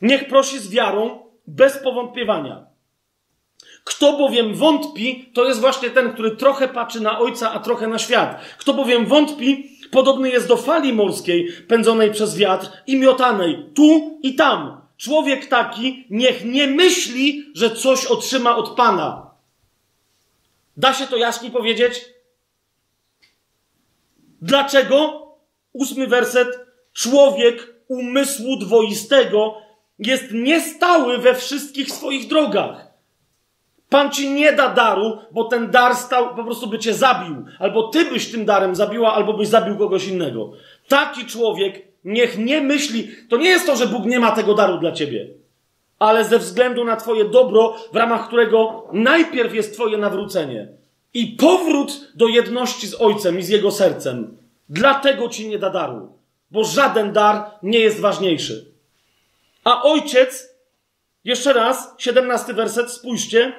niech 0.01 0.27
prosi 0.27 0.59
z 0.59 0.69
wiarą, 0.69 1.19
bez 1.48 1.77
powątpiewania. 1.77 2.66
Kto 3.83 4.17
bowiem 4.17 4.56
wątpi, 4.56 5.30
to 5.33 5.45
jest 5.45 5.59
właśnie 5.59 5.90
ten, 5.90 6.14
który 6.14 6.35
trochę 6.35 6.67
patrzy 6.67 7.01
na 7.01 7.19
ojca, 7.19 7.53
a 7.53 7.59
trochę 7.59 7.88
na 7.88 7.99
świat. 7.99 8.41
Kto 8.57 8.74
bowiem 8.74 9.06
wątpi, 9.06 9.69
podobny 9.91 10.30
jest 10.30 10.48
do 10.48 10.57
fali 10.57 10.93
morskiej, 10.93 11.51
pędzonej 11.67 12.11
przez 12.11 12.38
wiatr 12.38 12.67
i 12.88 12.98
miotanej 12.98 13.66
tu 13.75 14.19
i 14.24 14.35
tam. 14.35 14.82
Człowiek 14.98 15.45
taki 15.45 16.06
niech 16.09 16.45
nie 16.45 16.67
myśli, 16.67 17.45
że 17.56 17.72
coś 17.72 18.06
otrzyma 18.06 18.56
od 18.56 18.69
Pana. 18.69 19.32
Da 20.77 20.93
się 20.93 21.07
to 21.07 21.17
jaśniej 21.17 21.51
powiedzieć? 21.51 22.06
Dlaczego? 24.41 25.27
Ósmy 25.74 26.07
werset. 26.07 26.59
Człowiek 26.93 27.75
umysłu 27.88 28.57
dwoistego 28.57 29.56
jest 29.99 30.32
niestały 30.32 31.17
we 31.17 31.35
wszystkich 31.35 31.91
swoich 31.91 32.27
drogach. 32.27 32.88
Pan 33.90 34.11
ci 34.11 34.30
nie 34.30 34.53
da 34.53 34.69
daru, 34.69 35.17
bo 35.32 35.43
ten 35.43 35.72
dar 35.72 35.95
stał, 35.95 36.35
po 36.35 36.43
prostu 36.43 36.67
by 36.67 36.80
cię 36.80 36.93
zabił. 36.93 37.35
Albo 37.59 37.88
ty 37.88 38.06
byś 38.06 38.32
tym 38.32 38.45
darem 38.45 38.75
zabiła, 38.75 39.14
albo 39.14 39.33
byś 39.33 39.48
zabił 39.48 39.77
kogoś 39.77 40.07
innego. 40.07 40.51
Taki 40.88 41.25
człowiek 41.25 41.88
niech 42.06 42.38
nie 42.38 42.61
myśli, 42.61 43.11
to 43.30 43.38
nie 43.38 43.49
jest 43.49 43.66
to, 43.66 43.75
że 43.75 43.88
Bóg 43.88 44.06
nie 44.06 44.19
ma 44.19 44.32
tego 44.32 44.53
daru 44.53 44.77
dla 44.77 44.91
ciebie, 44.91 45.27
ale 45.99 46.24
ze 46.24 46.40
względu 46.40 46.83
na 46.83 46.95
twoje 46.95 47.25
dobro, 47.25 47.75
w 47.93 47.95
ramach 47.95 48.27
którego 48.27 48.88
najpierw 48.93 49.53
jest 49.53 49.74
twoje 49.74 49.98
nawrócenie 49.98 50.67
i 51.17 51.27
powrót 51.27 52.11
do 52.15 52.27
jedności 52.27 52.87
z 52.87 53.01
Ojcem 53.01 53.39
i 53.39 53.43
z 53.43 53.49
Jego 53.49 53.71
sercem. 53.71 54.37
Dlatego 54.69 55.29
ci 55.29 55.47
nie 55.47 55.59
da 55.59 55.69
daru, 55.69 56.11
bo 56.51 56.63
żaden 56.63 57.13
dar 57.13 57.51
nie 57.63 57.79
jest 57.79 57.99
ważniejszy. 57.99 58.65
A 59.63 59.83
Ojciec 59.83 60.57
Jeszcze 61.23 61.53
raz, 61.53 61.95
17 61.97 62.53
werset, 62.53 62.91
spójrzcie. 62.91 63.53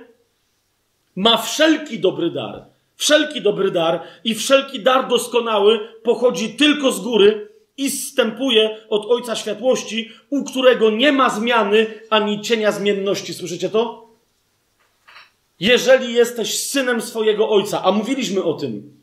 Ma 1.16 1.36
wszelki 1.36 1.98
dobry 1.98 2.30
dar. 2.30 2.64
Wszelki 2.96 3.42
dobry 3.42 3.70
dar 3.70 4.02
i 4.24 4.34
wszelki 4.34 4.80
dar 4.80 5.08
doskonały 5.08 5.80
pochodzi 6.02 6.48
tylko 6.48 6.92
z 6.92 7.00
góry 7.00 7.48
i 7.76 7.90
zstępuje 7.90 8.76
od 8.88 9.06
Ojca 9.06 9.36
Światłości, 9.36 10.10
u 10.30 10.44
którego 10.44 10.90
nie 10.90 11.12
ma 11.12 11.30
zmiany 11.30 11.86
ani 12.10 12.40
cienia 12.40 12.72
zmienności. 12.72 13.34
Słyszycie 13.34 13.68
to? 13.68 14.07
Jeżeli 15.60 16.14
jesteś 16.14 16.60
synem 16.60 17.02
swojego 17.02 17.50
Ojca, 17.50 17.82
a 17.82 17.92
mówiliśmy 17.92 18.42
o 18.42 18.54
tym, 18.54 18.98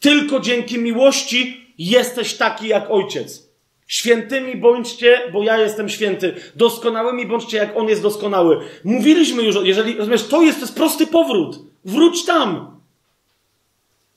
tylko 0.00 0.40
dzięki 0.40 0.78
miłości 0.78 1.66
jesteś 1.78 2.34
taki 2.34 2.68
jak 2.68 2.90
Ojciec. 2.90 3.48
Świętymi 3.86 4.56
bądźcie, 4.56 5.20
bo 5.32 5.42
ja 5.42 5.58
jestem 5.58 5.88
święty. 5.88 6.34
Doskonałymi 6.56 7.26
bądźcie, 7.26 7.56
jak 7.56 7.76
On 7.76 7.88
jest 7.88 8.02
doskonały. 8.02 8.60
Mówiliśmy 8.84 9.42
już, 9.42 9.56
jeżeli, 9.62 9.94
rozumiesz, 9.94 10.28
to 10.28 10.42
jest, 10.42 10.58
to 10.58 10.64
jest 10.64 10.74
prosty 10.76 11.06
powrót. 11.06 11.58
Wróć 11.84 12.24
tam. 12.24 12.78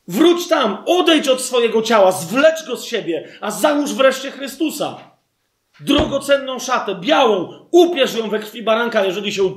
Wróć 0.08 0.48
tam, 0.48 0.78
odejdź 0.86 1.28
od 1.28 1.42
swojego 1.42 1.82
ciała, 1.82 2.12
zwlecz 2.12 2.68
go 2.68 2.78
z 2.78 2.86
siebie, 2.86 3.30
a 3.42 3.52
załóż 3.52 3.94
wreszcie 3.94 4.32
Chrystusa. 4.32 5.00
Drogocenną 5.80 6.60
szatę, 6.60 6.96
białą, 6.96 7.66
upierz 7.72 8.16
ją 8.16 8.30
we 8.30 8.40
krwi 8.40 8.64
baranka, 8.64 9.06
jeżeli 9.06 9.34
się 9.34 9.56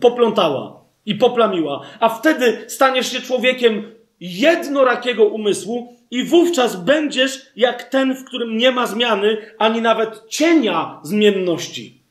poplątała 0.00 0.78
i 1.06 1.14
poplamiła. 1.14 1.86
A 2.00 2.08
wtedy 2.08 2.64
staniesz 2.66 3.12
się 3.12 3.20
człowiekiem 3.20 3.92
jednorakiego 4.20 5.24
umysłu 5.24 5.96
i 6.10 6.24
wówczas 6.24 6.76
będziesz 6.76 7.46
jak 7.56 7.82
ten, 7.82 8.14
w 8.14 8.24
którym 8.24 8.56
nie 8.56 8.70
ma 8.70 8.86
zmiany, 8.86 9.36
ani 9.58 9.80
nawet 9.80 10.22
cienia 10.28 11.00
zmienności. 11.02 12.02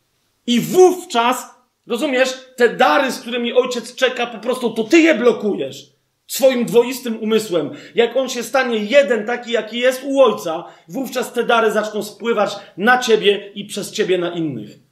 I 0.48 0.60
wówczas, 0.60 1.56
rozumiesz, 1.88 2.30
te 2.56 2.70
dary, 2.70 3.12
z 3.12 3.20
którymi 3.20 3.54
ojciec 3.54 3.96
czeka, 3.96 4.28
po 4.28 4.38
prostu 4.38 4.70
to 4.70 4.84
ty 4.84 5.00
je 5.00 5.16
blokujesz 5.16 5.98
swoim 6.28 6.66
dwoistym 6.66 7.20
umysłem. 7.20 7.72
Jak 7.96 8.18
on 8.18 8.30
się 8.30 8.44
stanie 8.44 8.78
jeden 8.78 9.26
taki, 9.26 9.52
jaki 9.52 9.80
jest 9.80 10.04
u 10.04 10.22
ojca, 10.22 10.64
wówczas 10.88 11.34
te 11.34 11.44
dary 11.44 11.72
zaczną 11.72 12.04
spływać 12.04 12.56
na 12.78 12.98
ciebie 12.98 13.52
i 13.56 13.66
przez 13.66 13.92
ciebie 13.92 14.18
na 14.18 14.32
innych. 14.32 14.87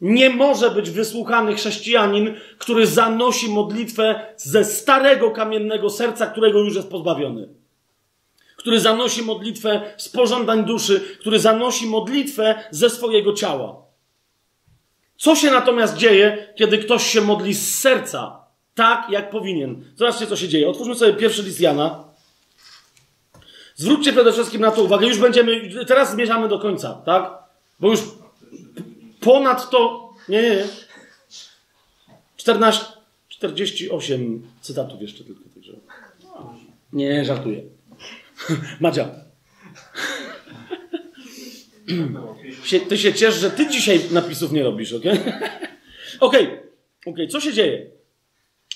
Nie 0.00 0.30
może 0.30 0.70
być 0.70 0.90
wysłuchany 0.90 1.54
chrześcijanin, 1.54 2.34
który 2.58 2.86
zanosi 2.86 3.48
modlitwę 3.48 4.20
ze 4.36 4.64
starego 4.64 5.30
kamiennego 5.30 5.90
serca, 5.90 6.26
którego 6.26 6.58
już 6.58 6.76
jest 6.76 6.90
pozbawiony. 6.90 7.48
Który 8.56 8.80
zanosi 8.80 9.22
modlitwę 9.22 9.94
z 9.96 10.08
pożądań 10.08 10.64
duszy, 10.64 11.00
który 11.20 11.38
zanosi 11.38 11.86
modlitwę 11.86 12.64
ze 12.70 12.90
swojego 12.90 13.32
ciała. 13.32 13.76
Co 15.16 15.36
się 15.36 15.50
natomiast 15.50 15.96
dzieje, 15.96 16.52
kiedy 16.56 16.78
ktoś 16.78 17.06
się 17.06 17.20
modli 17.20 17.54
z 17.54 17.78
serca, 17.78 18.44
tak 18.74 19.10
jak 19.10 19.30
powinien? 19.30 19.84
Zobaczcie, 19.96 20.26
co 20.26 20.36
się 20.36 20.48
dzieje. 20.48 20.68
Otwórzmy 20.68 20.94
sobie 20.94 21.12
pierwszy 21.12 21.42
list 21.42 21.60
Jana. 21.60 22.04
Zwróćcie 23.74 24.12
przede 24.12 24.32
wszystkim 24.32 24.60
na 24.60 24.70
to 24.70 24.82
uwagę. 24.82 25.06
Już 25.06 25.18
będziemy, 25.18 25.70
teraz 25.86 26.12
zmierzamy 26.12 26.48
do 26.48 26.58
końca, 26.58 27.02
tak? 27.06 27.32
Bo 27.80 27.88
już 27.88 28.00
ponad 29.26 29.70
to. 29.70 30.10
Nie, 30.28 30.42
nie, 30.42 30.50
nie. 30.50 30.64
14, 32.36 32.84
48 33.28 34.46
cytatów 34.60 35.02
jeszcze 35.02 35.24
tylko. 35.24 35.40
Także. 35.54 35.72
Nie, 36.92 37.24
żartuję. 37.24 37.62
Madzia. 38.80 39.08
Ty 42.88 42.98
się 42.98 43.14
ciesz, 43.14 43.34
że 43.34 43.50
ty 43.50 43.68
dzisiaj 43.68 44.00
napisów 44.10 44.52
nie 44.52 44.62
robisz, 44.62 44.92
ok? 44.92 45.02
Okej, 46.20 46.46
okay. 46.46 46.60
okay. 47.06 47.26
co 47.26 47.40
się 47.40 47.52
dzieje? 47.52 47.86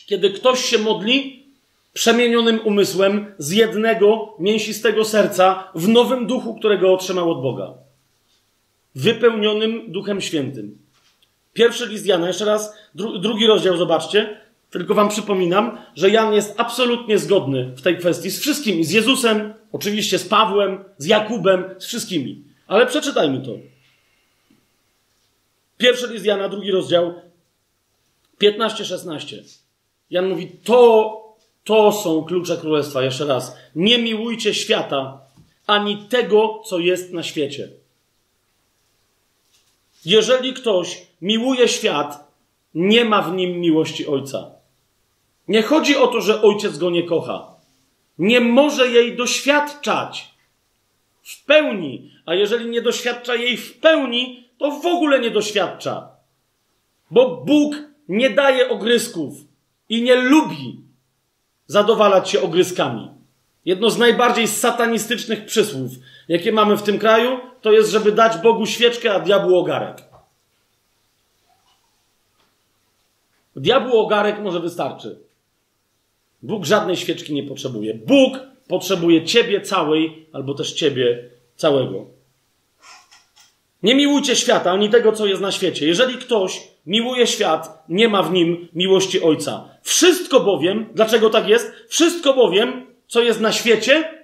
Kiedy 0.07 0.31
ktoś 0.31 0.65
się 0.65 0.79
modli 0.79 1.47
przemienionym 1.93 2.61
umysłem 2.65 3.35
z 3.39 3.51
jednego 3.51 4.35
mięsistego 4.39 5.05
serca 5.05 5.73
w 5.75 5.89
nowym 5.89 6.27
duchu, 6.27 6.55
którego 6.55 6.95
otrzymał 6.95 7.31
od 7.31 7.43
Boga 7.43 7.90
wypełnionym 8.95 9.93
Duchem 9.93 10.21
Świętym. 10.21 10.79
Pierwszy 11.53 11.87
list 11.87 12.07
Jana, 12.07 12.27
jeszcze 12.27 12.45
raz, 12.45 12.75
dru 12.95 13.19
drugi 13.19 13.47
rozdział, 13.47 13.77
zobaczcie. 13.77 14.41
Tylko 14.71 14.95
wam 14.95 15.09
przypominam, 15.09 15.79
że 15.95 16.11
Jan 16.11 16.35
jest 16.35 16.55
absolutnie 16.57 17.19
zgodny 17.19 17.73
w 17.77 17.83
tej 17.83 17.99
kwestii 17.99 18.31
z 18.31 18.41
wszystkimi. 18.41 18.85
Z 18.85 18.91
Jezusem, 18.91 19.55
oczywiście 19.73 20.19
z 20.19 20.29
Pawłem, 20.29 20.85
z 20.99 21.07
Jakubem, 21.07 21.65
z 21.79 21.87
wszystkimi. 21.87 22.45
Ale 22.67 22.87
przeczytajmy 22.87 23.41
to. 23.41 23.53
Pierwszy 25.79 26.07
list 26.07 26.25
Jana, 26.25 26.49
drugi 26.49 26.71
rozdział, 26.71 27.15
15-16. 28.43 29.37
Jan 30.11 30.29
mówi, 30.29 30.51
to, 30.65 31.17
to 31.65 31.93
są 31.93 32.25
klucze 32.25 32.57
królestwa. 32.57 33.03
Jeszcze 33.03 33.25
raz. 33.25 33.57
Nie 33.75 33.99
miłujcie 33.99 34.55
świata, 34.55 35.21
ani 35.67 35.99
tego, 35.99 36.63
co 36.67 36.79
jest 36.79 37.13
na 37.13 37.23
świecie. 37.23 37.69
Jeżeli 40.05 40.55
ktoś 40.55 41.07
miłuje 41.23 41.69
świat, 41.69 42.31
nie 42.75 43.05
ma 43.05 43.23
w 43.23 43.35
nim 43.35 43.61
miłości 43.61 44.07
Ojca. 44.07 44.51
Nie 45.49 45.63
chodzi 45.63 45.97
o 45.97 46.07
to, 46.07 46.21
że 46.21 46.43
Ojciec 46.43 46.79
go 46.79 46.91
nie 46.91 47.03
kocha. 47.03 47.47
Nie 48.19 48.41
może 48.41 48.89
jej 48.89 49.17
doświadczać 49.17 50.35
w 51.23 51.45
pełni, 51.45 52.13
a 52.27 52.35
jeżeli 52.35 52.71
nie 52.71 52.83
doświadcza 52.83 53.35
jej 53.35 53.57
w 53.57 53.79
pełni, 53.79 54.49
to 54.59 54.71
w 54.71 54.87
ogóle 54.87 55.21
nie 55.21 55.31
doświadcza. 55.31 56.09
Bo 57.11 57.37
Bóg 57.37 57.75
nie 58.09 58.31
daje 58.31 58.69
ogrysków 58.69 59.35
i 59.89 60.03
nie 60.03 60.17
lubi 60.17 60.81
zadowalać 61.67 62.31
się 62.31 62.43
ogryskami. 62.43 63.20
Jedno 63.65 63.91
z 63.91 63.99
najbardziej 63.99 64.49
satanistycznych 64.49 65.47
przysłów, 65.47 65.93
jakie 66.29 66.53
mamy 66.53 66.77
w 66.77 66.83
tym 66.83 66.99
kraju, 66.99 67.39
to 67.61 67.73
jest, 67.73 67.91
żeby 67.91 68.13
dać 68.13 68.43
Bogu 68.43 68.67
świeczkę, 68.67 69.15
a 69.15 69.21
diabłu 69.21 69.59
ogarek. 69.59 70.03
Diabłu 73.57 73.99
ogarek 73.99 74.41
może 74.41 74.61
wystarczy. 74.61 75.19
Bóg 76.43 76.65
żadnej 76.65 76.97
świeczki 76.97 77.35
nie 77.35 77.43
potrzebuje. 77.43 77.95
Bóg 77.95 78.39
potrzebuje 78.69 79.25
ciebie 79.25 79.61
całej, 79.61 80.27
albo 80.33 80.55
też 80.55 80.73
ciebie 80.73 81.31
całego. 81.57 82.07
Nie 83.83 83.95
miłujcie 83.95 84.37
świata, 84.37 84.71
ani 84.71 84.91
tego, 84.91 85.13
co 85.13 85.27
jest 85.27 85.43
na 85.43 85.53
świecie. 85.53 85.87
Jeżeli 85.87 86.19
ktoś 86.19 86.69
miłuje 86.87 87.27
świat, 87.27 87.85
nie 87.89 88.09
ma 88.09 88.23
w 88.23 88.33
nim 88.33 88.69
miłości 88.73 89.23
Ojca. 89.23 89.69
Wszystko 89.83 90.41
bowiem, 90.41 90.87
dlaczego 90.95 91.31
tak 91.31 91.49
jest? 91.49 91.73
Wszystko 91.89 92.35
bowiem, 92.35 92.87
co 93.11 93.23
jest 93.23 93.41
na 93.41 93.53
świecie, 93.53 94.21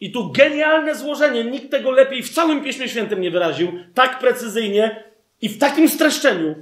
i 0.00 0.12
tu 0.12 0.32
genialne 0.32 0.94
złożenie, 0.94 1.44
nikt 1.44 1.70
tego 1.70 1.90
lepiej 1.90 2.22
w 2.22 2.34
całym 2.34 2.64
Piśmie 2.64 2.88
Świętym 2.88 3.20
nie 3.20 3.30
wyraził, 3.30 3.72
tak 3.94 4.18
precyzyjnie 4.18 5.04
i 5.40 5.48
w 5.48 5.58
takim 5.58 5.88
streszczeniu. 5.88 6.54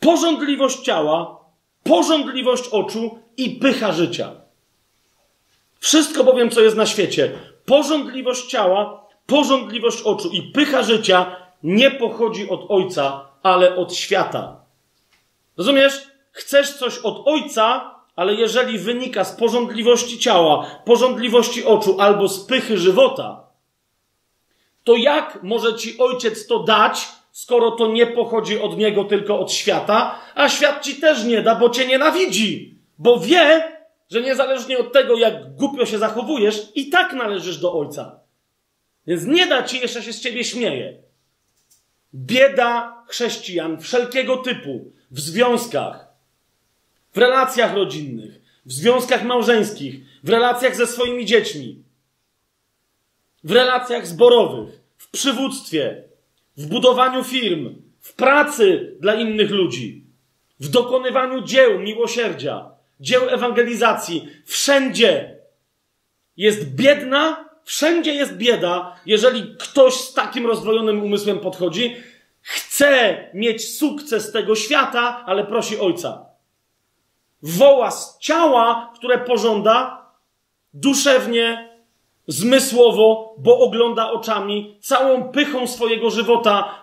Porządliwość 0.00 0.78
ciała, 0.78 1.44
porządliwość 1.84 2.68
oczu 2.68 3.18
i 3.36 3.50
pycha 3.50 3.92
życia. 3.92 4.32
Wszystko 5.80 6.24
bowiem, 6.24 6.50
co 6.50 6.60
jest 6.60 6.76
na 6.76 6.86
świecie, 6.86 7.32
porządliwość 7.64 8.46
ciała, 8.46 9.06
porządliwość 9.26 10.02
oczu 10.02 10.30
i 10.30 10.42
pycha 10.42 10.82
życia 10.82 11.36
nie 11.62 11.90
pochodzi 11.90 12.48
od 12.48 12.66
Ojca, 12.68 13.28
ale 13.42 13.76
od 13.76 13.94
świata. 13.94 14.60
Rozumiesz? 15.56 16.06
Chcesz 16.32 16.72
coś 16.72 16.98
od 16.98 17.22
Ojca, 17.28 17.95
ale 18.16 18.34
jeżeli 18.34 18.78
wynika 18.78 19.24
z 19.24 19.36
porządliwości 19.36 20.18
ciała, 20.18 20.80
porządliwości 20.84 21.64
oczu 21.64 22.00
albo 22.00 22.28
z 22.28 22.46
pychy 22.46 22.78
żywota, 22.78 23.46
to 24.84 24.96
jak 24.96 25.42
może 25.42 25.74
ci 25.74 25.98
ojciec 25.98 26.46
to 26.46 26.58
dać, 26.62 27.08
skoro 27.32 27.70
to 27.70 27.86
nie 27.86 28.06
pochodzi 28.06 28.60
od 28.60 28.76
niego, 28.78 29.04
tylko 29.04 29.40
od 29.40 29.52
świata, 29.52 30.18
a 30.34 30.48
świat 30.48 30.84
ci 30.84 30.94
też 30.94 31.24
nie 31.24 31.42
da, 31.42 31.54
bo 31.54 31.70
cię 31.70 31.86
nienawidzi, 31.86 32.78
bo 32.98 33.20
wie, 33.20 33.72
że 34.10 34.20
niezależnie 34.20 34.78
od 34.78 34.92
tego, 34.92 35.16
jak 35.16 35.54
głupio 35.54 35.86
się 35.86 35.98
zachowujesz, 35.98 36.72
i 36.74 36.90
tak 36.90 37.12
należysz 37.12 37.58
do 37.58 37.78
ojca. 37.78 38.20
Więc 39.06 39.24
nie 39.24 39.46
da 39.46 39.62
ci, 39.62 39.80
jeszcze 39.80 40.02
się 40.02 40.12
z 40.12 40.20
ciebie 40.20 40.44
śmieje. 40.44 41.02
Bieda 42.14 43.04
chrześcijan 43.08 43.80
wszelkiego 43.80 44.36
typu, 44.36 44.92
w 45.10 45.20
związkach, 45.20 46.05
w 47.16 47.18
relacjach 47.18 47.74
rodzinnych, 47.74 48.40
w 48.66 48.72
związkach 48.72 49.24
małżeńskich, 49.24 49.94
w 50.24 50.28
relacjach 50.28 50.76
ze 50.76 50.86
swoimi 50.86 51.26
dziećmi, 51.26 51.82
w 53.44 53.52
relacjach 53.52 54.06
zborowych, 54.06 54.80
w 54.96 55.10
przywództwie, 55.10 56.04
w 56.56 56.66
budowaniu 56.66 57.24
firm, 57.24 57.82
w 58.00 58.14
pracy 58.14 58.96
dla 59.00 59.14
innych 59.14 59.50
ludzi, 59.50 60.04
w 60.60 60.68
dokonywaniu 60.68 61.40
dzieł 61.44 61.78
miłosierdzia, 61.78 62.70
dzieł 63.00 63.28
ewangelizacji, 63.28 64.28
wszędzie 64.44 65.38
jest 66.36 66.74
biedna, 66.74 67.48
wszędzie 67.64 68.14
jest 68.14 68.36
bieda, 68.36 69.00
jeżeli 69.06 69.56
ktoś 69.58 69.94
z 69.94 70.14
takim 70.14 70.46
rozwojonym 70.46 71.02
umysłem 71.02 71.38
podchodzi, 71.40 71.96
Chce 72.48 73.16
mieć 73.34 73.78
sukces 73.78 74.32
tego 74.32 74.54
świata, 74.54 75.24
ale 75.26 75.44
prosi 75.44 75.78
ojca. 75.78 76.35
Woła 77.46 77.90
z 77.90 78.18
ciała, 78.18 78.92
które 78.94 79.18
pożąda 79.18 80.06
duszewnie, 80.74 81.76
zmysłowo, 82.26 83.34
bo 83.38 83.58
ogląda 83.58 84.10
oczami, 84.10 84.76
całą 84.80 85.22
pychą 85.28 85.66
swojego 85.66 86.10
żywota 86.10 86.82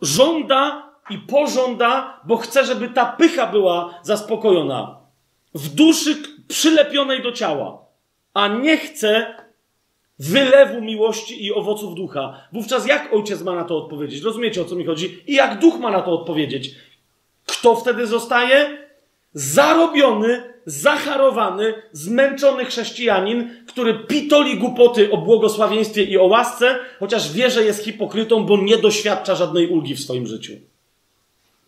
żąda 0.00 0.90
i 1.10 1.18
pożąda, 1.18 2.20
bo 2.24 2.36
chce, 2.36 2.64
żeby 2.64 2.88
ta 2.88 3.06
pycha 3.06 3.46
była 3.46 3.94
zaspokojona. 4.02 5.00
W 5.54 5.68
duszy 5.68 6.16
przylepionej 6.48 7.22
do 7.22 7.32
ciała, 7.32 7.84
a 8.34 8.48
nie 8.48 8.76
chce 8.76 9.34
wylewu 10.18 10.80
miłości 10.80 11.44
i 11.44 11.52
owoców 11.52 11.94
ducha. 11.94 12.48
Wówczas 12.52 12.86
jak 12.86 13.12
ojciec 13.12 13.42
ma 13.42 13.54
na 13.54 13.64
to 13.64 13.76
odpowiedzieć? 13.76 14.22
Rozumiecie 14.22 14.62
o 14.62 14.64
co 14.64 14.76
mi 14.76 14.84
chodzi? 14.84 15.22
I 15.26 15.34
jak 15.34 15.58
duch 15.58 15.78
ma 15.78 15.90
na 15.90 16.02
to 16.02 16.12
odpowiedzieć? 16.12 16.70
Kto 17.46 17.76
wtedy 17.76 18.06
zostaje? 18.06 18.89
Zarobiony, 19.34 20.54
zacharowany, 20.66 21.74
zmęczony 21.92 22.64
chrześcijanin, 22.64 23.64
który 23.66 23.94
pitoli 23.94 24.58
głupoty 24.58 25.12
o 25.12 25.16
błogosławieństwie 25.16 26.04
i 26.04 26.18
o 26.18 26.24
łasce, 26.24 26.78
chociaż 27.00 27.32
wie, 27.32 27.50
że 27.50 27.64
jest 27.64 27.84
hipokrytą, 27.84 28.46
bo 28.46 28.56
nie 28.56 28.78
doświadcza 28.78 29.34
żadnej 29.34 29.68
ulgi 29.68 29.94
w 29.94 30.00
swoim 30.00 30.26
życiu. 30.26 30.52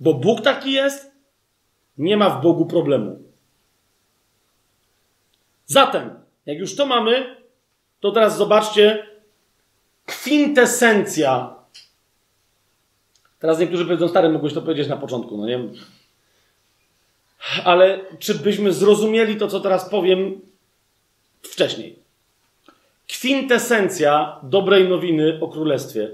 Bo 0.00 0.15
Bóg 0.15 0.41
taki 0.41 0.73
jest, 0.73 1.12
nie 1.99 2.16
ma 2.16 2.31
w 2.31 2.42
Bogu 2.42 2.66
problemu. 2.66 3.18
Zatem, 5.66 6.10
jak 6.47 6.58
już 6.58 6.76
to 6.76 6.86
mamy, 6.86 7.36
to 8.00 8.12
teraz 8.12 8.36
zobaczcie 8.36 9.07
kwintesencja. 10.07 11.55
Teraz 13.39 13.58
niektórzy 13.58 13.84
powiedzą, 13.84 14.08
stary, 14.08 14.28
mogłeś 14.28 14.55
to 14.55 14.62
powiedzieć 14.62 14.89
na 14.89 14.97
początku, 14.97 15.36
no 15.36 15.47
nie 15.47 15.58
Ale 17.65 18.01
czy 18.19 18.35
byśmy 18.35 18.73
zrozumieli 18.73 19.37
to, 19.37 19.49
co 19.49 19.61
teraz 19.61 19.89
powiem 19.89 20.41
wcześniej? 21.43 21.97
Kwintesencja 23.09 24.41
dobrej 24.43 24.89
nowiny 24.89 25.39
o 25.41 25.49
królestwie 25.49 26.11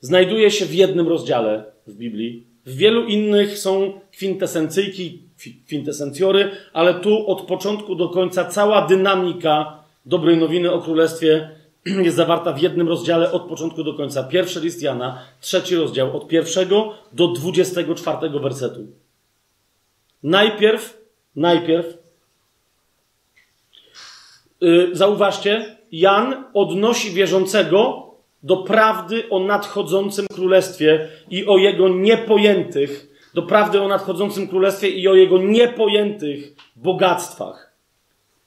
znajduje 0.00 0.50
się 0.50 0.66
w 0.66 0.74
jednym 0.74 1.08
rozdziale 1.08 1.64
w 1.86 1.94
Biblii. 1.94 2.44
W 2.66 2.76
wielu 2.76 3.04
innych 3.04 3.58
są 3.58 4.00
kwintesencyjki, 4.12 5.22
kwintesencjory, 5.66 6.50
ale 6.72 6.94
tu 6.94 7.30
od 7.30 7.42
początku 7.42 7.94
do 7.94 8.08
końca 8.08 8.44
cała 8.44 8.86
dynamika 8.86 9.84
dobrej 10.06 10.36
nowiny 10.36 10.72
o 10.72 10.82
królestwie 10.82 11.50
jest 12.04 12.16
zawarta 12.16 12.52
w 12.52 12.62
jednym 12.62 12.88
rozdziale 12.88 13.32
od 13.32 13.42
początku 13.42 13.84
do 13.84 13.94
końca. 13.94 14.24
Pierwszy 14.24 14.60
list 14.60 14.82
Jana, 14.82 15.18
trzeci 15.40 15.76
rozdział, 15.76 16.16
od 16.16 16.28
pierwszego 16.28 16.94
do 17.12 17.28
dwudziestego 17.28 17.94
czwartego 17.94 18.40
wersetu. 18.40 18.86
Najpierw, 20.26 21.00
najpierw, 21.36 21.98
yy, 24.60 24.90
zauważcie, 24.92 25.76
Jan 25.92 26.44
odnosi 26.54 27.10
wierzącego 27.10 28.10
do 28.42 28.56
prawdy 28.56 29.30
o 29.30 29.38
nadchodzącym 29.38 30.26
królestwie 30.34 31.08
i 31.30 31.46
o 31.46 31.58
jego 31.58 31.88
niepojętych, 31.88 33.06
do 33.34 33.42
prawdy 33.42 33.80
o 33.80 33.88
nadchodzącym 33.88 34.48
królestwie 34.48 34.88
i 34.88 35.08
o 35.08 35.14
jego 35.14 35.38
niepojętych 35.38 36.54
bogactwach. 36.76 37.72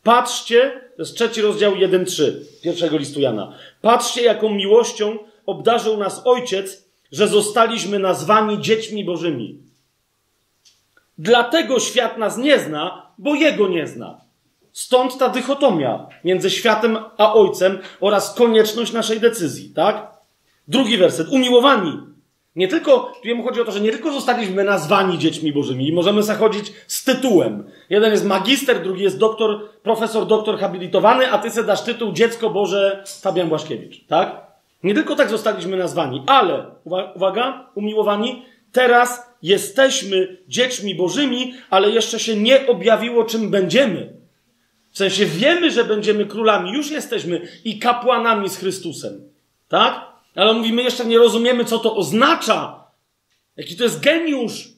Patrzcie, 0.04 0.82
to 0.96 1.02
jest 1.02 1.16
trzeci 1.16 1.42
rozdział 1.42 1.74
1-3 1.74 2.32
pierwszego 2.64 2.98
listu 2.98 3.20
Jana. 3.20 3.54
Patrzcie, 3.82 4.22
jaką 4.22 4.50
miłością 4.50 5.18
obdarzył 5.46 5.98
nas 5.98 6.22
Ojciec, 6.26 6.90
że 7.12 7.28
zostaliśmy 7.28 8.00
nazwani 8.00 8.62
dziećmi 8.62 9.06
Bożymi. 9.06 9.69
Dlatego 11.20 11.80
świat 11.80 12.18
nas 12.18 12.38
nie 12.38 12.60
zna, 12.60 13.12
bo 13.18 13.36
Jego 13.36 13.68
nie 13.68 13.88
zna. 13.88 14.22
Stąd 14.72 15.18
ta 15.18 15.30
dychotomia 15.30 16.08
między 16.24 16.50
światem 16.50 16.98
a 17.18 17.34
ojcem 17.34 17.80
oraz 18.00 18.36
konieczność 18.36 18.94
naszej 18.94 19.20
decyzji, 19.20 19.70
tak? 19.70 20.08
Drugi 20.68 20.98
werset. 20.98 21.28
Umiłowani. 21.30 22.00
Nie 22.56 22.68
tylko, 22.68 23.12
tu 23.24 23.44
chodzi 23.44 23.62
o 23.62 23.66
to, 23.66 23.72
że 23.72 23.80
nie 23.80 23.92
tylko 23.92 24.12
zostaliśmy 24.12 24.64
nazwani 24.64 25.18
dziećmi 25.18 25.54
bożymi 25.54 25.88
i 25.88 25.94
możemy 25.94 26.24
zachodzić 26.24 26.74
z 26.88 27.04
tytułem. 27.04 27.72
Jeden 27.90 28.12
jest 28.12 28.26
magister, 28.26 28.84
drugi 28.84 29.04
jest 29.04 29.18
doktor, 29.18 29.70
profesor, 29.84 30.28
doktor 30.28 30.60
habilitowany, 30.60 31.32
a 31.32 31.38
ty 31.38 31.52
se 31.52 31.64
dasz 31.64 31.82
tytuł 31.82 32.14
Dziecko 32.14 32.50
Boże 32.50 33.04
Fabian 33.22 33.50
Błaszkiewicz, 33.50 34.06
tak? 34.08 34.48
Nie 34.84 34.94
tylko 34.94 35.16
tak 35.16 35.30
zostaliśmy 35.30 35.78
nazwani, 35.78 36.24
ale, 36.28 36.66
uwaga, 37.16 37.70
umiłowani, 37.76 38.46
teraz 38.72 39.29
jesteśmy 39.42 40.38
dziećmi 40.48 40.96
bożymi, 40.96 41.54
ale 41.70 41.90
jeszcze 41.90 42.20
się 42.20 42.36
nie 42.36 42.68
objawiło, 42.68 43.24
czym 43.24 43.50
będziemy. 43.50 44.14
W 44.92 44.98
sensie 44.98 45.26
wiemy, 45.26 45.72
że 45.72 45.84
będziemy 45.84 46.26
królami, 46.26 46.72
już 46.72 46.92
jesteśmy 46.92 47.48
i 47.64 47.80
kapłanami 47.80 48.50
z 48.50 48.58
Chrystusem. 48.58 49.32
Tak? 49.68 50.06
Ale 50.36 50.54
mówimy, 50.54 50.84
jeszcze 50.84 51.06
nie 51.06 51.18
rozumiemy, 51.18 51.66
co 51.66 51.80
to 51.80 51.96
oznacza. 51.96 52.84
Jaki 53.58 53.76
to 53.76 53.84
jest 53.84 54.00
geniusz. 54.00 54.70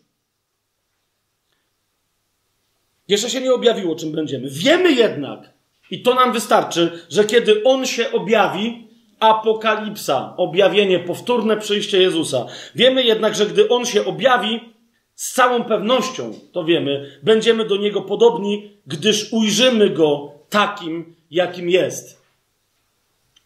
Jeszcze 3.07 3.30
się 3.30 3.41
nie 3.41 3.53
objawiło, 3.53 3.95
czym 3.95 4.11
będziemy. 4.11 4.49
Wiemy 4.49 4.91
jednak, 4.91 5.49
i 5.91 6.01
to 6.01 6.15
nam 6.15 6.33
wystarczy, 6.33 7.06
że 7.09 7.25
kiedy 7.25 7.64
On 7.64 7.85
się 7.85 8.11
objawi, 8.11 8.88
apokalipsa, 9.22 10.33
objawienie, 10.38 11.00
powtórne 11.00 11.58
przyjście 11.58 12.01
Jezusa. 12.01 12.45
Wiemy 12.75 13.03
jednak, 13.03 13.35
że 13.35 13.45
gdy 13.45 13.69
On 13.69 13.85
się 13.85 14.06
objawi, 14.06 14.72
z 15.16 15.33
całą 15.33 15.64
pewnością, 15.64 16.33
to 16.51 16.64
wiemy, 16.64 17.19
będziemy 17.24 17.66
do 17.66 17.77
Niego 17.77 18.01
podobni, 18.01 18.77
gdyż 18.88 19.33
ujrzymy 19.33 19.90
Go 19.90 20.32
takim, 20.50 21.16
jakim 21.32 21.69
jest. 21.69 22.22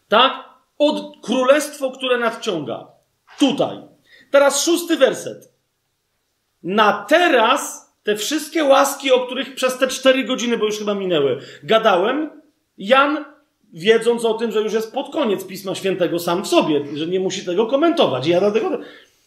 Tak? 0.07 0.43
Od 0.77 1.21
królestwo, 1.21 1.91
które 1.91 2.17
nadciąga. 2.17 2.87
Tutaj. 3.39 3.77
Teraz 4.31 4.65
szósty 4.65 4.97
werset. 4.97 5.53
Na 6.63 7.05
teraz 7.09 7.91
te 8.03 8.15
wszystkie 8.15 8.63
łaski, 8.63 9.11
o 9.11 9.25
których 9.25 9.55
przez 9.55 9.77
te 9.77 9.87
cztery 9.87 10.23
godziny, 10.23 10.57
bo 10.57 10.65
już 10.65 10.77
chyba 10.77 10.93
minęły, 10.93 11.39
gadałem, 11.63 12.41
Jan, 12.77 13.25
wiedząc 13.75 14.25
o 14.25 14.33
tym, 14.33 14.51
że 14.51 14.61
już 14.61 14.73
jest 14.73 14.93
pod 14.93 15.11
koniec 15.11 15.45
Pisma 15.45 15.75
Świętego 15.75 16.19
sam 16.19 16.43
w 16.43 16.47
sobie, 16.47 16.85
że 16.93 17.07
nie 17.07 17.19
musi 17.19 17.45
tego 17.45 17.67
komentować. 17.67 18.27
I 18.27 18.29
ja 18.29 18.39
dlatego 18.39 18.79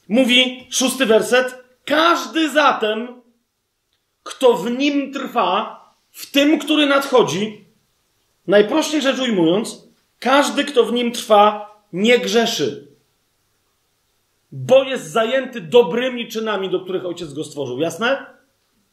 mówi 0.08 0.66
szósty 0.70 1.06
werset, 1.06 1.64
każdy 1.84 2.50
zatem, 2.50 3.08
kto 4.22 4.54
w 4.54 4.70
nim 4.70 5.12
trwa, 5.12 5.78
w 6.10 6.30
tym, 6.30 6.58
który 6.58 6.86
nadchodzi, 6.86 7.64
najprościej 8.46 9.02
rzecz 9.02 9.18
ujmując, 9.18 9.88
każdy, 10.18 10.64
kto 10.64 10.84
w 10.84 10.92
nim 10.92 11.12
trwa, 11.12 11.74
nie 11.92 12.18
grzeszy. 12.18 12.88
Bo 14.52 14.84
jest 14.84 15.10
zajęty 15.10 15.60
dobrymi 15.60 16.28
czynami, 16.28 16.70
do 16.70 16.80
których 16.80 17.06
ojciec 17.06 17.32
go 17.32 17.44
stworzył. 17.44 17.80
Jasne? 17.80 18.26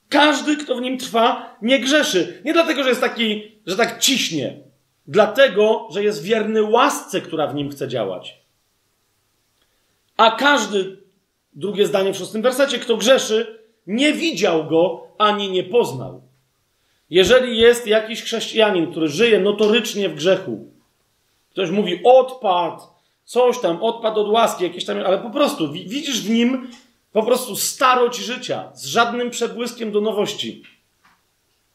Każdy, 0.09 0.58
kto 0.58 0.75
w 0.75 0.82
nim 0.82 0.98
trwa, 0.98 1.56
nie 1.61 1.80
grzeszy. 1.80 2.42
Nie 2.45 2.53
dlatego, 2.53 2.84
że 2.84 2.90
jest 2.90 3.01
taki, 3.01 3.51
że 3.66 3.75
tak 3.75 4.00
ciśnie. 4.00 4.65
Dlatego, 5.08 5.88
że 5.92 6.03
jest 6.03 6.24
wierny 6.24 6.64
łasce, 6.64 7.22
która 7.22 7.48
w 7.48 7.56
nim 7.56 7.69
chce 7.69 7.88
działać. 7.88 8.42
A 10.17 10.32
każdy, 10.32 11.06
Drugie 11.56 11.88
zdanie 11.88 12.14
w 12.14 12.17
szóstym 12.17 12.42
wersecie. 12.42 12.80
Kto 12.80 12.98
grzeszy, 12.98 13.59
nie 13.88 14.14
widział 14.14 14.66
go 14.67 15.08
ani 15.17 15.51
nie 15.51 15.64
poznał. 15.64 16.22
Jeżeli 17.09 17.58
jest 17.58 17.88
jakiś 17.88 18.24
chrześcijanin, 18.24 18.92
który 18.92 19.08
żyje 19.08 19.40
notorycznie 19.40 20.09
w 20.09 20.16
grzechu, 20.16 20.72
ktoś 21.51 21.69
mówi 21.69 22.01
odpadł, 22.03 22.84
coś 23.25 23.59
tam, 23.59 23.84
odpadł 23.84 24.19
od 24.19 24.30
łaski, 24.30 24.64
jakieś 24.64 24.85
tam, 24.85 24.98
ale 25.06 25.17
po 25.17 25.30
prostu 25.30 25.72
widzisz 25.72 26.22
w 26.22 26.30
nim 26.30 26.67
po 27.11 27.24
prostu 27.24 27.56
starość 27.56 28.19
życia, 28.19 28.72
z 28.74 28.85
żadnym 28.85 29.30
przebłyskiem 29.30 29.92
do 29.92 30.01
nowości. 30.01 30.64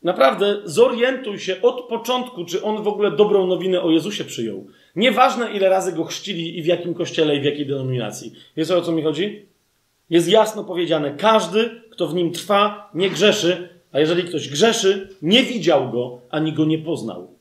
Naprawdę 0.03 0.57
zorientuj 0.65 1.39
się 1.39 1.63
od 1.63 1.89
początku, 1.89 2.45
czy 2.45 2.63
on 2.63 2.83
w 2.83 2.89
ogóle 2.89 3.11
dobrą 3.11 3.47
nowinę 3.47 3.83
o 3.83 3.91
Jezusie 3.91 4.25
przyjął. 4.25 4.67
Nieważne, 4.97 5.53
ile 5.53 5.69
razy 5.69 5.93
go 5.93 6.05
chrzcili 6.05 6.59
i 6.59 6.63
w 6.63 6.67
jakim 6.67 6.95
kościele 6.95 7.37
i 7.37 7.41
w 7.41 7.45
jakiej 7.45 7.67
denominacji. 7.67 8.33
Wiesz 8.57 8.71
o 8.71 8.83
co 8.83 8.93
mi 8.93 9.03
chodzi? 9.03 9.47
Jest 10.11 10.29
jasno 10.29 10.65
powiedziane: 10.65 11.15
każdy, 11.17 11.83
kto 11.91 12.07
w 12.07 12.15
nim 12.15 12.33
trwa, 12.33 12.91
nie 12.95 13.11
grzeszy, 13.11 13.69
a 13.93 14.01
jeżeli 14.01 14.25
ktoś 14.25 14.49
grzeszy, 14.49 15.09
nie 15.23 15.43
widział 15.43 15.91
go 15.91 16.21
ani 16.31 16.53
go 16.53 16.65
nie 16.65 16.79
poznał. 16.79 17.35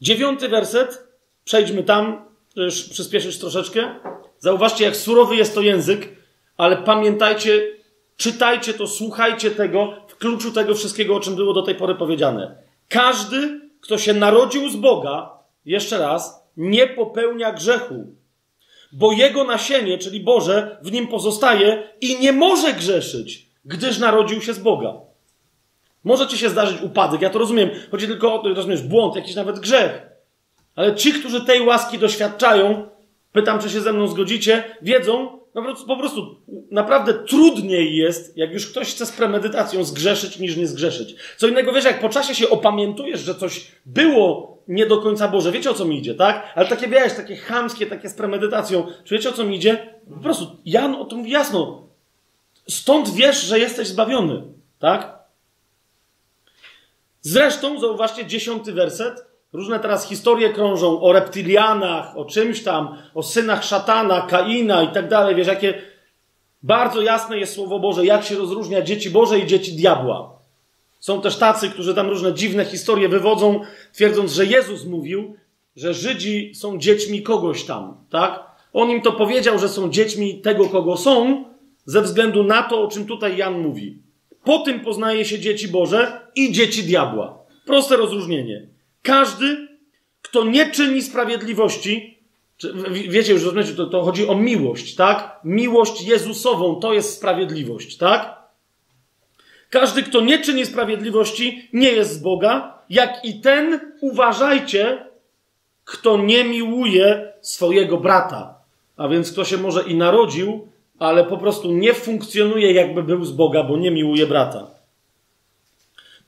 Dziewiąty 0.00 0.48
werset, 0.48 1.08
przejdźmy 1.44 1.82
tam, 1.82 2.24
już 2.56 2.82
przyspieszyć 2.82 3.38
troszeczkę. 3.38 3.94
Zauważcie, 4.38 4.84
jak 4.84 4.96
surowy 4.96 5.36
jest 5.36 5.54
to 5.54 5.60
język, 5.60 6.08
ale 6.56 6.76
pamiętajcie, 6.76 7.62
czytajcie 8.20 8.74
to, 8.74 8.86
słuchajcie 8.86 9.50
tego, 9.50 9.94
w 10.08 10.16
kluczu 10.16 10.52
tego 10.52 10.74
wszystkiego, 10.74 11.16
o 11.16 11.20
czym 11.20 11.36
było 11.36 11.52
do 11.52 11.62
tej 11.62 11.74
pory 11.74 11.94
powiedziane. 11.94 12.54
Każdy, 12.88 13.60
kto 13.80 13.98
się 13.98 14.14
narodził 14.14 14.70
z 14.70 14.76
Boga, 14.76 15.30
jeszcze 15.64 15.98
raz, 15.98 16.44
nie 16.56 16.86
popełnia 16.86 17.52
grzechu 17.52 18.20
bo 18.92 19.12
jego 19.12 19.44
nasienie, 19.44 19.98
czyli 19.98 20.20
Boże, 20.20 20.78
w 20.82 20.92
nim 20.92 21.08
pozostaje 21.08 21.82
i 22.00 22.20
nie 22.20 22.32
może 22.32 22.72
grzeszyć, 22.72 23.46
gdyż 23.64 23.98
narodził 23.98 24.40
się 24.42 24.54
z 24.54 24.58
Boga. 24.58 24.94
Może 26.04 26.26
ci 26.26 26.38
się 26.38 26.48
zdarzyć 26.48 26.82
upadek, 26.82 27.22
ja 27.22 27.30
to 27.30 27.38
rozumiem. 27.38 27.70
Chodzi 27.90 28.06
tylko 28.06 28.34
o 28.34 28.38
to, 28.38 28.54
rozumiesz, 28.54 28.82
błąd, 28.82 29.16
jakiś 29.16 29.34
nawet 29.34 29.58
grzech. 29.58 30.02
Ale 30.76 30.94
ci, 30.94 31.12
którzy 31.12 31.44
tej 31.44 31.60
łaski 31.60 31.98
doświadczają, 31.98 32.88
pytam, 33.32 33.58
czy 33.58 33.70
się 33.70 33.80
ze 33.80 33.92
mną 33.92 34.08
zgodzicie, 34.08 34.64
wiedzą, 34.82 35.39
no 35.54 35.74
po 35.86 35.96
prostu 35.96 36.36
naprawdę 36.70 37.14
trudniej 37.14 37.96
jest, 37.96 38.36
jak 38.36 38.52
już 38.52 38.70
ktoś 38.70 38.94
chce 38.94 39.06
z 39.06 39.12
premedytacją 39.12 39.84
zgrzeszyć, 39.84 40.38
niż 40.38 40.56
nie 40.56 40.66
zgrzeszyć. 40.66 41.16
Co 41.36 41.48
innego, 41.48 41.72
wiesz, 41.72 41.84
jak 41.84 42.00
po 42.00 42.08
czasie 42.08 42.34
się 42.34 42.50
opamiętujesz, 42.50 43.20
że 43.20 43.34
coś 43.34 43.66
było 43.86 44.58
nie 44.68 44.86
do 44.86 44.98
końca 44.98 45.28
Boże, 45.28 45.52
wiecie 45.52 45.70
o 45.70 45.74
co 45.74 45.84
mi 45.84 45.98
idzie, 45.98 46.14
tak? 46.14 46.52
Ale 46.54 46.68
takie, 46.68 46.88
wiesz, 46.88 47.14
takie 47.14 47.36
chamskie, 47.36 47.86
takie 47.86 48.08
z 48.08 48.14
premedytacją, 48.14 48.86
czy 49.04 49.14
wiecie 49.14 49.28
o 49.28 49.32
co 49.32 49.44
mi 49.44 49.56
idzie? 49.56 49.94
Po 50.14 50.20
prostu, 50.20 50.56
Jan 50.64 50.94
o 50.94 51.04
tym 51.04 51.18
mówi 51.18 51.30
jasno. 51.30 51.82
Stąd 52.68 53.10
wiesz, 53.14 53.42
że 53.42 53.58
jesteś 53.58 53.88
zbawiony, 53.88 54.42
tak? 54.78 55.18
Zresztą, 57.22 57.80
zauważcie, 57.80 58.26
dziesiąty 58.26 58.72
werset, 58.72 59.29
Różne 59.52 59.80
teraz 59.80 60.08
historie 60.08 60.52
krążą 60.52 61.00
o 61.00 61.12
reptilianach, 61.12 62.18
o 62.18 62.24
czymś 62.24 62.62
tam, 62.62 62.96
o 63.14 63.22
synach 63.22 63.64
szatana, 63.64 64.20
Kaina 64.20 64.82
i 64.82 64.88
tak 64.88 65.08
dalej. 65.08 65.34
Wiesz, 65.34 65.46
jakie 65.46 65.82
bardzo 66.62 67.02
jasne 67.02 67.38
jest 67.38 67.54
Słowo 67.54 67.78
Boże, 67.78 68.06
jak 68.06 68.24
się 68.24 68.36
rozróżnia 68.36 68.82
dzieci 68.82 69.10
Boże 69.10 69.38
i 69.38 69.46
dzieci 69.46 69.72
diabła. 69.72 70.40
Są 71.00 71.20
też 71.20 71.36
tacy, 71.36 71.70
którzy 71.70 71.94
tam 71.94 72.08
różne 72.08 72.34
dziwne 72.34 72.64
historie 72.64 73.08
wywodzą, 73.08 73.60
twierdząc, 73.92 74.32
że 74.32 74.46
Jezus 74.46 74.84
mówił, 74.84 75.34
że 75.76 75.94
Żydzi 75.94 76.54
są 76.54 76.78
dziećmi 76.78 77.22
kogoś 77.22 77.64
tam, 77.64 77.96
tak? 78.10 78.50
On 78.72 78.90
im 78.90 79.02
to 79.02 79.12
powiedział, 79.12 79.58
że 79.58 79.68
są 79.68 79.90
dziećmi 79.90 80.40
tego, 80.40 80.68
kogo 80.68 80.96
są, 80.96 81.44
ze 81.84 82.02
względu 82.02 82.44
na 82.44 82.62
to, 82.62 82.82
o 82.82 82.88
czym 82.88 83.06
tutaj 83.06 83.36
Jan 83.36 83.60
mówi. 83.60 83.98
Po 84.44 84.58
tym 84.58 84.80
poznaje 84.80 85.24
się 85.24 85.38
dzieci 85.38 85.68
Boże 85.68 86.20
i 86.34 86.52
dzieci 86.52 86.82
diabła. 86.82 87.38
Proste 87.66 87.96
rozróżnienie. 87.96 88.69
Każdy, 89.02 89.68
kto 90.22 90.44
nie 90.44 90.70
czyni 90.70 91.02
sprawiedliwości, 91.02 92.18
wiecie 93.08 93.32
już, 93.32 93.44
rozumiecie, 93.44 93.72
to, 93.72 93.86
to 93.86 94.02
chodzi 94.02 94.28
o 94.28 94.34
miłość, 94.34 94.94
tak? 94.94 95.40
Miłość 95.44 96.02
Jezusową 96.02 96.80
to 96.80 96.94
jest 96.94 97.14
sprawiedliwość, 97.14 97.96
tak? 97.96 98.40
Każdy, 99.70 100.02
kto 100.02 100.20
nie 100.20 100.38
czyni 100.38 100.66
sprawiedliwości, 100.66 101.68
nie 101.72 101.90
jest 101.90 102.12
z 102.12 102.18
Boga, 102.18 102.78
jak 102.90 103.24
i 103.24 103.40
ten, 103.40 103.80
uważajcie, 104.00 105.06
kto 105.84 106.16
nie 106.16 106.44
miłuje 106.44 107.32
swojego 107.40 107.96
brata. 107.96 108.54
A 108.96 109.08
więc 109.08 109.32
kto 109.32 109.44
się 109.44 109.58
może 109.58 109.82
i 109.82 109.94
narodził, 109.94 110.68
ale 110.98 111.24
po 111.24 111.38
prostu 111.38 111.72
nie 111.72 111.94
funkcjonuje, 111.94 112.72
jakby 112.72 113.02
był 113.02 113.24
z 113.24 113.32
Boga, 113.32 113.62
bo 113.62 113.76
nie 113.76 113.90
miłuje 113.90 114.26
brata. 114.26 114.66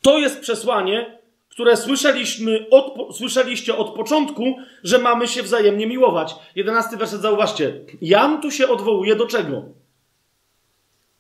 To 0.03 0.19
jest 0.19 0.41
przesłanie, 0.41 1.19
które 1.53 1.77
słyszeliśmy 1.77 2.67
od, 2.71 3.17
słyszeliście 3.17 3.77
od 3.77 3.95
początku, 3.95 4.57
że 4.85 4.99
mamy 4.99 5.29
się 5.29 5.43
wzajemnie 5.43 5.87
miłować. 5.87 6.35
Jedenasty 6.55 6.97
werset, 6.97 7.21
zauważcie. 7.21 7.81
Jan 8.03 8.41
tu 8.41 8.51
się 8.51 8.69
odwołuje 8.69 9.17
do 9.17 9.27
czego? 9.27 9.65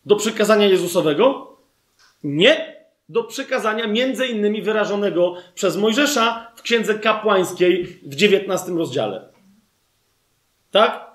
Do 0.06 0.16
przykazania 0.16 0.66
Jezusowego? 0.66 1.56
Nie. 2.24 2.82
Do 3.08 3.24
przykazania 3.24 3.86
między 3.86 4.26
innymi 4.26 4.62
wyrażonego 4.62 5.34
przez 5.54 5.76
Mojżesza 5.76 6.52
w 6.56 6.62
Księdze 6.62 6.94
Kapłańskiej 6.94 7.84
w 8.02 8.14
dziewiętnastym 8.14 8.78
rozdziale. 8.78 9.28
Tak? 10.70 11.10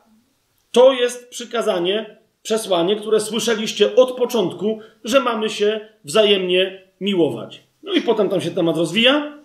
To 0.72 0.94
jest 0.94 1.30
przykazanie, 1.30 2.18
przesłanie, 2.44 2.96
które 2.96 3.20
słyszeliście 3.20 3.96
od 3.96 4.18
początku, 4.18 4.80
że 5.04 5.20
mamy 5.20 5.50
się 5.50 5.90
wzajemnie 6.04 6.84
miłować. 7.02 7.67
No 7.88 7.94
i 7.94 8.02
potem 8.02 8.30
tam 8.30 8.42
się 8.42 8.52
temat 8.52 8.78
rozwija. 8.78 9.38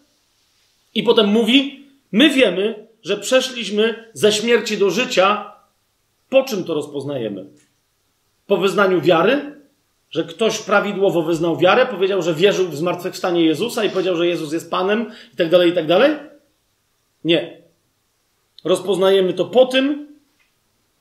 I 0.94 1.02
potem 1.02 1.26
mówi: 1.26 1.86
My 2.12 2.30
wiemy, 2.30 2.86
że 3.02 3.16
przeszliśmy 3.16 4.10
ze 4.12 4.32
śmierci 4.32 4.78
do 4.78 4.90
życia. 4.90 5.52
Po 6.28 6.42
czym 6.42 6.64
to 6.64 6.74
rozpoznajemy? 6.74 7.46
Po 8.46 8.56
wyznaniu 8.56 9.00
wiary? 9.00 9.62
Że 10.10 10.24
ktoś 10.24 10.58
prawidłowo 10.58 11.22
wyznał 11.22 11.56
wiarę, 11.56 11.86
powiedział, 11.86 12.22
że 12.22 12.34
wierzył 12.34 12.68
w 12.68 12.76
zmartwychwstanie 12.76 13.44
Jezusa 13.44 13.84
i 13.84 13.90
powiedział, 13.90 14.16
że 14.16 14.26
Jezus 14.26 14.52
jest 14.52 14.70
Panem 14.70 15.12
i 15.34 15.36
tak 15.36 15.50
dalej, 15.50 15.70
i 15.70 15.72
tak 15.72 15.86
dalej? 15.86 16.16
Nie. 17.24 17.62
Rozpoznajemy 18.64 19.34
to 19.34 19.44
po 19.44 19.66
tym, 19.66 20.08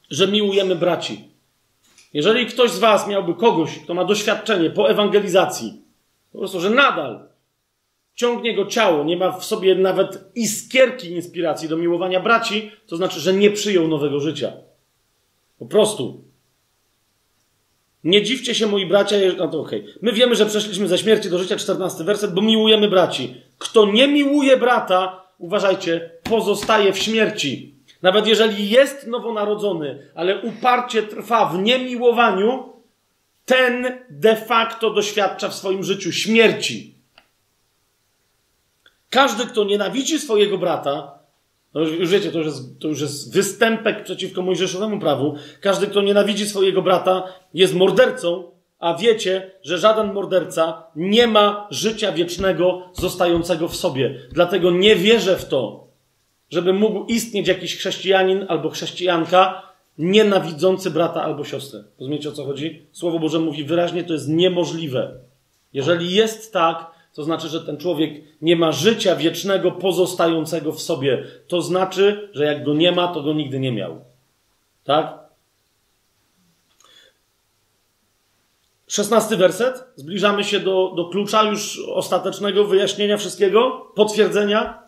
że 0.09 0.27
miłujemy 0.27 0.75
braci. 0.75 1.29
Jeżeli 2.13 2.45
ktoś 2.45 2.71
z 2.71 2.79
Was 2.79 3.07
miałby 3.07 3.35
kogoś, 3.35 3.79
kto 3.79 3.93
ma 3.93 4.05
doświadczenie 4.05 4.69
po 4.69 4.89
ewangelizacji, 4.89 5.81
po 6.31 6.37
prostu, 6.37 6.59
że 6.59 6.69
nadal 6.69 7.30
ciągnie 8.22 8.56
go 8.56 8.66
ciało, 8.66 9.03
nie 9.03 9.17
ma 9.17 9.32
w 9.32 9.45
sobie 9.45 9.75
nawet 9.75 10.32
iskierki 10.35 11.11
inspiracji 11.11 11.69
do 11.69 11.77
miłowania 11.77 12.19
braci, 12.19 12.72
to 12.88 12.98
znaczy, 12.98 13.19
że 13.19 13.33
nie 13.33 13.51
przyjął 13.51 13.88
nowego 13.88 14.19
życia. 14.19 14.53
Po 15.59 15.66
prostu. 15.66 16.24
Nie 18.03 18.24
dziwcie 18.24 18.56
się, 18.56 18.67
moi 18.67 18.85
bracia, 18.85 19.16
no 19.38 19.48
to 19.48 19.61
okej. 19.61 19.82
Okay. 19.82 19.93
My 20.01 20.11
wiemy, 20.11 20.35
że 20.35 20.45
przeszliśmy 20.45 20.88
ze 20.88 20.98
śmierci 20.98 21.30
do 21.30 21.38
życia, 21.38 21.56
14 21.56 22.03
werset, 22.03 22.33
bo 22.33 22.41
miłujemy 22.41 22.90
braci. 22.90 23.35
Kto 23.58 23.85
nie 23.85 24.08
miłuje 24.08 24.58
brata, 24.58 25.24
uważajcie, 25.38 26.11
pozostaje 26.24 26.93
w 26.93 26.98
śmierci. 26.98 27.75
Nawet 28.01 28.27
jeżeli 28.27 28.69
jest 28.69 29.08
nowonarodzony, 29.08 30.08
ale 30.16 30.41
uparcie 30.41 31.03
trwa 31.03 31.45
w 31.45 31.59
niemiłowaniu, 31.59 32.74
ten 33.45 34.00
de 34.09 34.35
facto 34.35 34.90
doświadcza 34.90 35.50
w 35.50 35.56
swoim 35.56 35.83
życiu 35.83 36.11
śmierci. 36.11 37.00
Każdy, 39.11 39.45
kto 39.45 39.64
nienawidzi 39.64 40.19
swojego 40.19 40.57
brata, 40.57 41.19
no 41.73 41.81
już, 41.81 42.09
wiecie, 42.09 42.31
to 42.31 42.38
już, 42.38 42.48
jest, 42.48 42.80
to 42.80 42.88
już 42.88 43.01
jest 43.01 43.33
występek 43.33 44.03
przeciwko 44.03 44.41
mojżeszowemu 44.41 44.99
prawu. 44.99 45.35
Każdy, 45.61 45.88
kto 45.88 46.01
nienawidzi 46.01 46.45
swojego 46.45 46.81
brata, 46.81 47.23
jest 47.53 47.75
mordercą, 47.75 48.51
a 48.80 48.98
wiecie, 48.98 49.51
że 49.64 49.77
żaden 49.77 50.14
morderca 50.14 50.83
nie 50.95 51.27
ma 51.27 51.67
życia 51.72 52.11
wiecznego 52.11 52.90
zostającego 52.93 53.67
w 53.67 53.75
sobie. 53.75 54.19
Dlatego 54.31 54.72
nie 54.72 54.95
wierzę 54.95 55.38
w 55.38 55.45
to, 55.45 55.88
żeby 56.49 56.73
mógł 56.73 57.06
istnieć 57.06 57.48
jakiś 57.48 57.77
chrześcijanin 57.77 58.45
albo 58.49 58.69
chrześcijanka 58.69 59.61
nienawidzący 59.98 60.91
brata 60.91 61.23
albo 61.23 61.43
siostrę. 61.43 61.83
Rozumiecie 61.99 62.30
o 62.30 62.31
co 62.31 62.45
chodzi? 62.45 62.85
Słowo 62.91 63.19
Boże 63.19 63.40
mówi 63.40 63.64
wyraźnie, 63.64 64.03
to 64.03 64.14
jest 64.14 64.30
niemożliwe. 64.30 65.19
Jeżeli 65.73 66.11
jest 66.15 66.53
tak, 66.53 66.90
to 67.14 67.23
znaczy, 67.23 67.48
że 67.48 67.61
ten 67.61 67.77
człowiek 67.77 68.23
nie 68.41 68.56
ma 68.56 68.72
życia 68.72 69.15
wiecznego 69.15 69.72
pozostającego 69.72 70.72
w 70.72 70.81
sobie. 70.81 71.23
To 71.48 71.61
znaczy, 71.61 72.30
że 72.33 72.45
jak 72.45 72.65
go 72.65 72.73
nie 72.73 72.91
ma, 72.91 73.07
to 73.07 73.22
go 73.22 73.33
nigdy 73.33 73.59
nie 73.59 73.72
miał. 73.72 74.01
Tak? 74.83 75.19
Szesnasty 78.88 79.38
werset. 79.38 79.83
Zbliżamy 79.95 80.43
się 80.43 80.59
do, 80.59 80.93
do 80.95 81.06
klucza 81.06 81.43
już 81.43 81.80
ostatecznego 81.93 82.64
wyjaśnienia 82.64 83.17
wszystkiego, 83.17 83.91
potwierdzenia. 83.95 84.83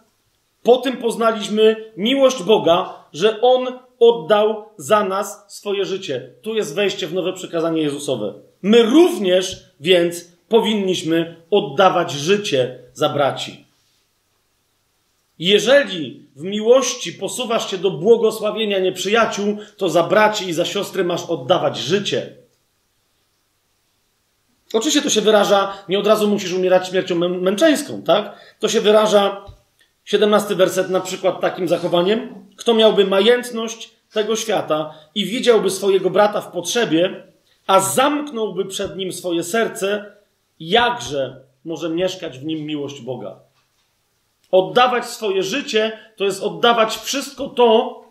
Po 0.63 0.77
tym 0.77 0.97
poznaliśmy 0.97 1.91
miłość 1.97 2.43
Boga, 2.43 2.93
że 3.13 3.41
On 3.41 3.79
oddał 3.99 4.65
za 4.77 5.03
nas 5.03 5.45
swoje 5.47 5.85
życie. 5.85 6.33
Tu 6.41 6.55
jest 6.55 6.75
wejście 6.75 7.07
w 7.07 7.13
nowe 7.13 7.33
przykazanie 7.33 7.81
Jezusowe. 7.81 8.33
My 8.61 8.83
również 8.83 9.65
więc 9.79 10.32
powinniśmy 10.53 11.35
oddawać 11.51 12.11
życie 12.11 12.79
za 12.93 13.09
braci. 13.09 13.65
Jeżeli 15.39 16.25
w 16.35 16.43
miłości 16.43 17.13
posuwasz 17.13 17.71
się 17.71 17.77
do 17.77 17.91
błogosławienia 17.91 18.79
nieprzyjaciół, 18.79 19.57
to 19.77 19.89
za 19.89 20.03
braci 20.03 20.49
i 20.49 20.53
za 20.53 20.65
siostry 20.65 21.03
masz 21.03 21.25
oddawać 21.25 21.77
życie. 21.77 22.35
Oczywiście 24.73 25.01
to 25.01 25.09
się 25.09 25.21
wyraża, 25.21 25.73
nie 25.89 25.99
od 25.99 26.07
razu 26.07 26.27
musisz 26.27 26.53
umierać 26.53 26.87
śmiercią 26.87 27.15
mę 27.15 27.29
męczeńską, 27.29 28.01
tak? 28.01 28.55
To 28.59 28.69
się 28.69 28.81
wyraża, 28.81 29.45
17 30.05 30.55
werset 30.55 30.89
na 30.89 30.99
przykład 30.99 31.41
takim 31.41 31.67
zachowaniem. 31.67 32.45
Kto 32.55 32.73
miałby 32.73 33.05
majętność 33.05 33.89
tego 34.11 34.35
świata 34.35 34.93
i 35.15 35.25
widziałby 35.25 35.69
swojego 35.69 36.09
brata 36.09 36.41
w 36.41 36.51
potrzebie, 36.51 37.23
a 37.67 37.79
zamknąłby 37.79 38.65
przed 38.65 38.97
nim 38.97 39.13
swoje 39.13 39.43
serce, 39.43 40.13
jakże 40.59 41.41
może 41.65 41.89
mieszkać 41.89 42.39
w 42.39 42.45
nim 42.45 42.65
miłość 42.65 43.01
Boga. 43.01 43.39
Oddawać 44.51 45.05
swoje 45.05 45.43
życie 45.43 45.99
to 46.15 46.23
jest 46.23 46.43
oddawać 46.43 46.97
wszystko 46.97 47.47
to, 47.47 48.03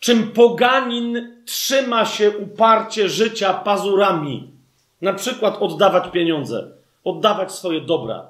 czym 0.00 0.32
poganin 0.32 1.42
trzyma 1.46 2.06
się 2.06 2.38
uparcie 2.38 3.08
życia 3.08 3.54
pazurami. 3.54 4.50
Na 5.00 5.12
przykład 5.12 5.56
oddawać 5.60 6.12
pieniądze, 6.12 6.70
oddawać 7.04 7.52
swoje 7.52 7.80
dobra, 7.80 8.28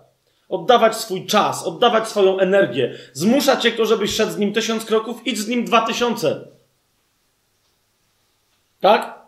oddawać 0.49 0.97
swój 0.97 1.27
czas, 1.27 1.67
oddawać 1.67 2.09
swoją 2.09 2.39
energię. 2.39 2.99
Zmusza 3.13 3.57
cię 3.57 3.73
kto, 3.73 3.87
żebyś 3.87 4.15
szedł 4.15 4.33
z 4.33 4.39
nim 4.39 4.53
tysiąc 4.53 4.85
kroków, 4.85 5.27
idź 5.27 5.39
z 5.39 5.49
nim 5.49 5.65
dwa 5.65 5.87
tysiące. 5.87 6.47
Tak? 8.81 9.19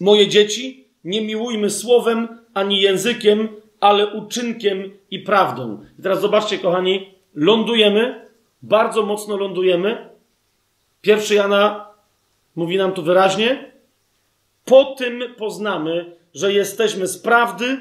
Moje 0.00 0.28
dzieci, 0.28 0.85
nie 1.06 1.22
miłujmy 1.22 1.70
słowem 1.70 2.28
ani 2.54 2.80
językiem, 2.80 3.48
ale 3.80 4.06
uczynkiem 4.06 4.90
i 5.10 5.18
prawdą. 5.18 5.84
I 5.98 6.02
teraz 6.02 6.20
zobaczcie, 6.20 6.58
kochani, 6.58 7.14
lądujemy, 7.34 8.26
bardzo 8.62 9.02
mocno 9.02 9.36
lądujemy. 9.36 10.08
Pierwszy 11.00 11.34
Jana 11.34 11.86
mówi 12.56 12.76
nam 12.76 12.92
tu 12.92 13.02
wyraźnie. 13.02 13.72
Po 14.64 14.84
tym 14.84 15.22
poznamy, 15.36 16.16
że 16.34 16.52
jesteśmy 16.52 17.06
z 17.06 17.18
prawdy 17.18 17.78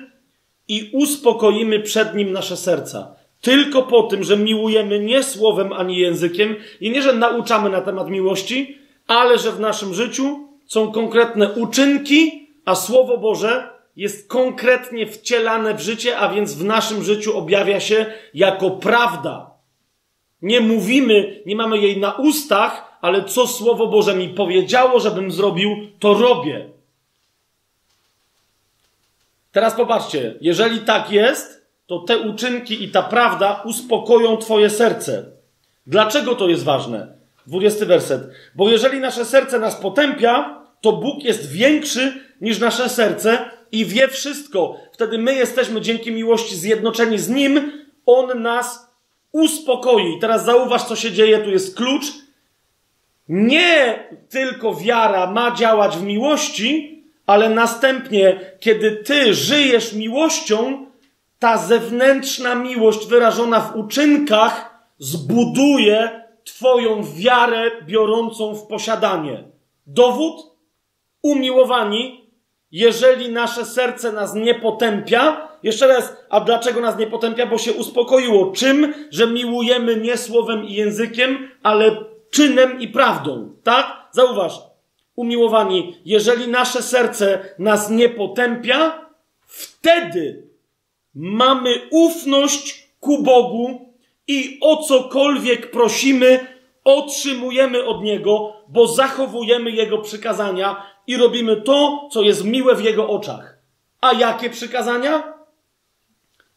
i 0.68 0.90
uspokoimy 0.94 1.80
przed 1.80 2.16
nim 2.16 2.32
nasze 2.32 2.58
serca. 2.58 3.16
Tylko 3.42 3.84
po 3.84 4.04
tym, 4.04 4.24
że 4.24 4.38
miłujemy 4.38 5.00
nie 5.00 5.24
słowem 5.24 5.74
ani 5.74 5.98
językiem 5.98 6.56
i 6.82 6.92
nie, 6.92 7.02
że 7.02 7.14
nauczamy 7.14 7.70
na 7.70 7.82
temat 7.82 8.10
miłości, 8.10 8.78
ale 9.08 9.38
że 9.38 9.52
w 9.52 9.60
naszym 9.60 9.94
życiu 9.94 10.50
są 10.66 10.92
konkretne 10.92 11.54
uczynki, 11.54 12.45
a 12.66 12.76
Słowo 12.76 13.18
Boże 13.18 13.70
jest 13.96 14.30
konkretnie 14.30 15.08
wcielane 15.08 15.74
w 15.74 15.82
życie, 15.82 16.18
a 16.18 16.30
więc 16.30 16.54
w 16.54 16.64
naszym 16.64 17.04
życiu 17.04 17.38
objawia 17.38 17.80
się 17.80 18.06
jako 18.34 18.72
prawda. 18.72 19.52
Nie 20.42 20.62
mówimy, 20.62 21.42
nie 21.46 21.56
mamy 21.56 21.78
jej 21.78 22.00
na 22.00 22.12
ustach, 22.12 22.98
ale 23.02 23.24
co 23.24 23.48
Słowo 23.48 23.88
Boże 23.88 24.16
mi 24.16 24.30
powiedziało, 24.30 25.00
żebym 25.00 25.32
zrobił, 25.32 25.76
to 26.00 26.14
robię. 26.14 26.70
Teraz 29.52 29.74
popatrzcie, 29.74 30.36
jeżeli 30.42 30.80
tak 30.80 31.12
jest, 31.12 31.66
to 31.88 32.00
te 32.00 32.18
uczynki 32.18 32.84
i 32.84 32.90
ta 32.90 33.04
prawda 33.04 33.62
uspokoją 33.66 34.38
Twoje 34.38 34.70
serce. 34.70 35.26
Dlaczego 35.88 36.36
to 36.36 36.50
jest 36.50 36.64
ważne? 36.64 37.16
20 37.48 37.86
werset. 37.86 38.22
Bo 38.56 38.70
jeżeli 38.70 39.00
nasze 39.00 39.26
serce 39.26 39.60
nas 39.60 39.76
potępia, 39.76 40.62
to 40.82 40.92
Bóg 40.92 41.24
jest 41.24 41.52
większy 41.52 42.25
niż 42.42 42.60
nasze 42.60 42.90
serce 42.90 43.50
i 43.72 43.86
wie 43.86 44.08
wszystko. 44.08 44.76
Wtedy 44.92 45.18
my 45.18 45.36
jesteśmy 45.36 45.82
dzięki 45.82 46.12
miłości 46.12 46.56
zjednoczeni 46.56 47.20
z 47.20 47.30
Nim. 47.30 47.72
On 48.06 48.42
nas 48.42 48.92
uspokoi. 49.32 50.20
Teraz 50.22 50.46
zauważ, 50.46 50.84
co 50.84 50.96
się 50.96 51.12
dzieje. 51.12 51.40
Tu 51.40 51.50
jest 51.50 51.78
klucz. 51.78 52.06
Nie 53.30 54.04
tylko 54.30 54.76
wiara 54.76 55.32
ma 55.32 55.56
działać 55.56 55.98
w 55.98 56.04
miłości, 56.04 57.04
ale 57.26 57.50
następnie, 57.50 58.40
kiedy 58.60 58.92
ty 58.92 59.34
żyjesz 59.34 59.94
miłością, 59.94 60.86
ta 61.40 61.58
zewnętrzna 61.58 62.56
miłość 62.56 63.08
wyrażona 63.08 63.60
w 63.60 63.76
uczynkach 63.76 64.86
zbuduje 65.00 66.26
Twoją 66.46 67.04
wiarę 67.04 67.72
biorącą 67.86 68.56
w 68.56 68.68
posiadanie. 68.68 69.44
Dowód? 69.88 70.36
Umiłowani, 71.22 72.25
jeżeli 72.72 73.30
nasze 73.30 73.66
serce 73.66 74.12
nas 74.12 74.34
nie 74.34 74.56
potępia, 74.56 75.48
jeszcze 75.64 75.88
raz, 75.88 76.14
a 76.30 76.40
dlaczego 76.40 76.82
nas 76.82 76.98
nie 76.98 77.08
potępia? 77.08 77.46
Bo 77.46 77.58
się 77.58 77.74
uspokoiło. 77.74 78.52
Czym? 78.52 78.94
Że 79.12 79.28
miłujemy 79.28 79.96
nie 79.96 80.18
słowem 80.18 80.66
i 80.66 80.74
językiem, 80.74 81.52
ale 81.64 81.98
czynem 82.32 82.80
i 82.80 82.88
prawdą. 82.88 83.56
Tak? 83.64 84.08
Zauważ. 84.12 84.54
Umiłowani, 85.16 85.98
jeżeli 86.06 86.48
nasze 86.48 86.82
serce 86.82 87.56
nas 87.60 87.90
nie 87.90 88.10
potępia, 88.10 89.06
wtedy 89.48 90.48
mamy 91.16 91.82
ufność 91.92 92.90
ku 93.00 93.24
Bogu 93.24 93.94
i 94.28 94.58
o 94.62 94.78
cokolwiek 94.84 95.72
prosimy, 95.72 96.48
otrzymujemy 96.84 97.86
od 97.86 98.04
Niego, 98.04 98.54
bo 98.68 98.88
zachowujemy 98.88 99.72
Jego 99.72 99.98
przykazania 99.98 100.95
i 101.08 101.18
robimy 101.18 101.62
to, 101.62 102.10
co 102.12 102.22
jest 102.22 102.44
miłe 102.44 102.76
w 102.76 102.84
Jego 102.84 103.10
oczach. 103.10 103.58
A 104.02 104.14
jakie 104.14 104.50
przykazania? 104.50 105.34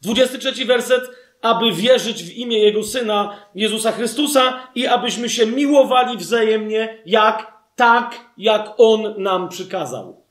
23 0.03 0.65
werset. 0.65 1.11
Aby 1.43 1.73
wierzyć 1.73 2.25
w 2.25 2.33
imię 2.33 2.59
Jego 2.59 2.83
Syna, 2.83 3.47
Jezusa 3.55 3.93
Chrystusa 3.93 4.69
i 4.75 4.87
abyśmy 4.87 5.29
się 5.29 5.47
miłowali 5.47 6.17
wzajemnie, 6.17 7.03
jak 7.07 7.53
tak, 7.77 8.21
jak 8.39 8.75
On 8.79 9.23
nam 9.23 9.49
przykazał. 9.49 10.23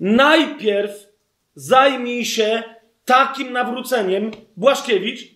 Najpierw 0.00 1.08
zajmij 1.54 2.24
się 2.24 2.62
takim 3.04 3.52
nawróceniem, 3.52 4.30
Błaszkiewicz, 4.56 5.31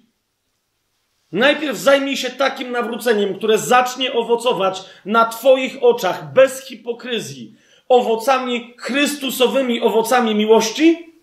najpierw 1.32 1.78
zajmij 1.78 2.16
się 2.16 2.30
takim 2.30 2.72
nawróceniem, 2.72 3.34
które 3.34 3.58
zacznie 3.58 4.12
owocować 4.12 4.82
na 5.04 5.24
Twoich 5.24 5.76
oczach 5.80 6.32
bez 6.32 6.66
hipokryzji, 6.66 7.54
owocami 7.88 8.74
Chrystusowymi, 8.78 9.80
owocami 9.80 10.34
miłości, 10.34 11.14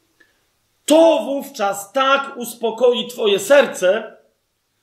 to 0.86 1.22
wówczas 1.26 1.92
tak 1.92 2.38
uspokoi 2.38 3.08
Twoje 3.08 3.40
serce, 3.40 4.18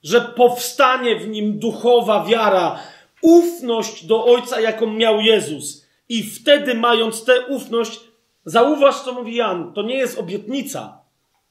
że 0.03 0.21
powstanie 0.21 1.17
w 1.17 1.29
nim 1.29 1.59
duchowa 1.59 2.25
wiara, 2.25 2.79
ufność 3.23 4.07
do 4.07 4.25
Ojca, 4.25 4.61
jaką 4.61 4.87
miał 4.87 5.21
Jezus. 5.21 5.87
I 6.09 6.23
wtedy, 6.23 6.75
mając 6.75 7.25
tę 7.25 7.47
ufność, 7.47 8.01
zauważ, 8.45 9.01
co 9.01 9.13
mówi 9.13 9.35
Jan, 9.35 9.73
to 9.73 9.83
nie 9.83 9.97
jest 9.97 10.19
obietnica. 10.19 11.00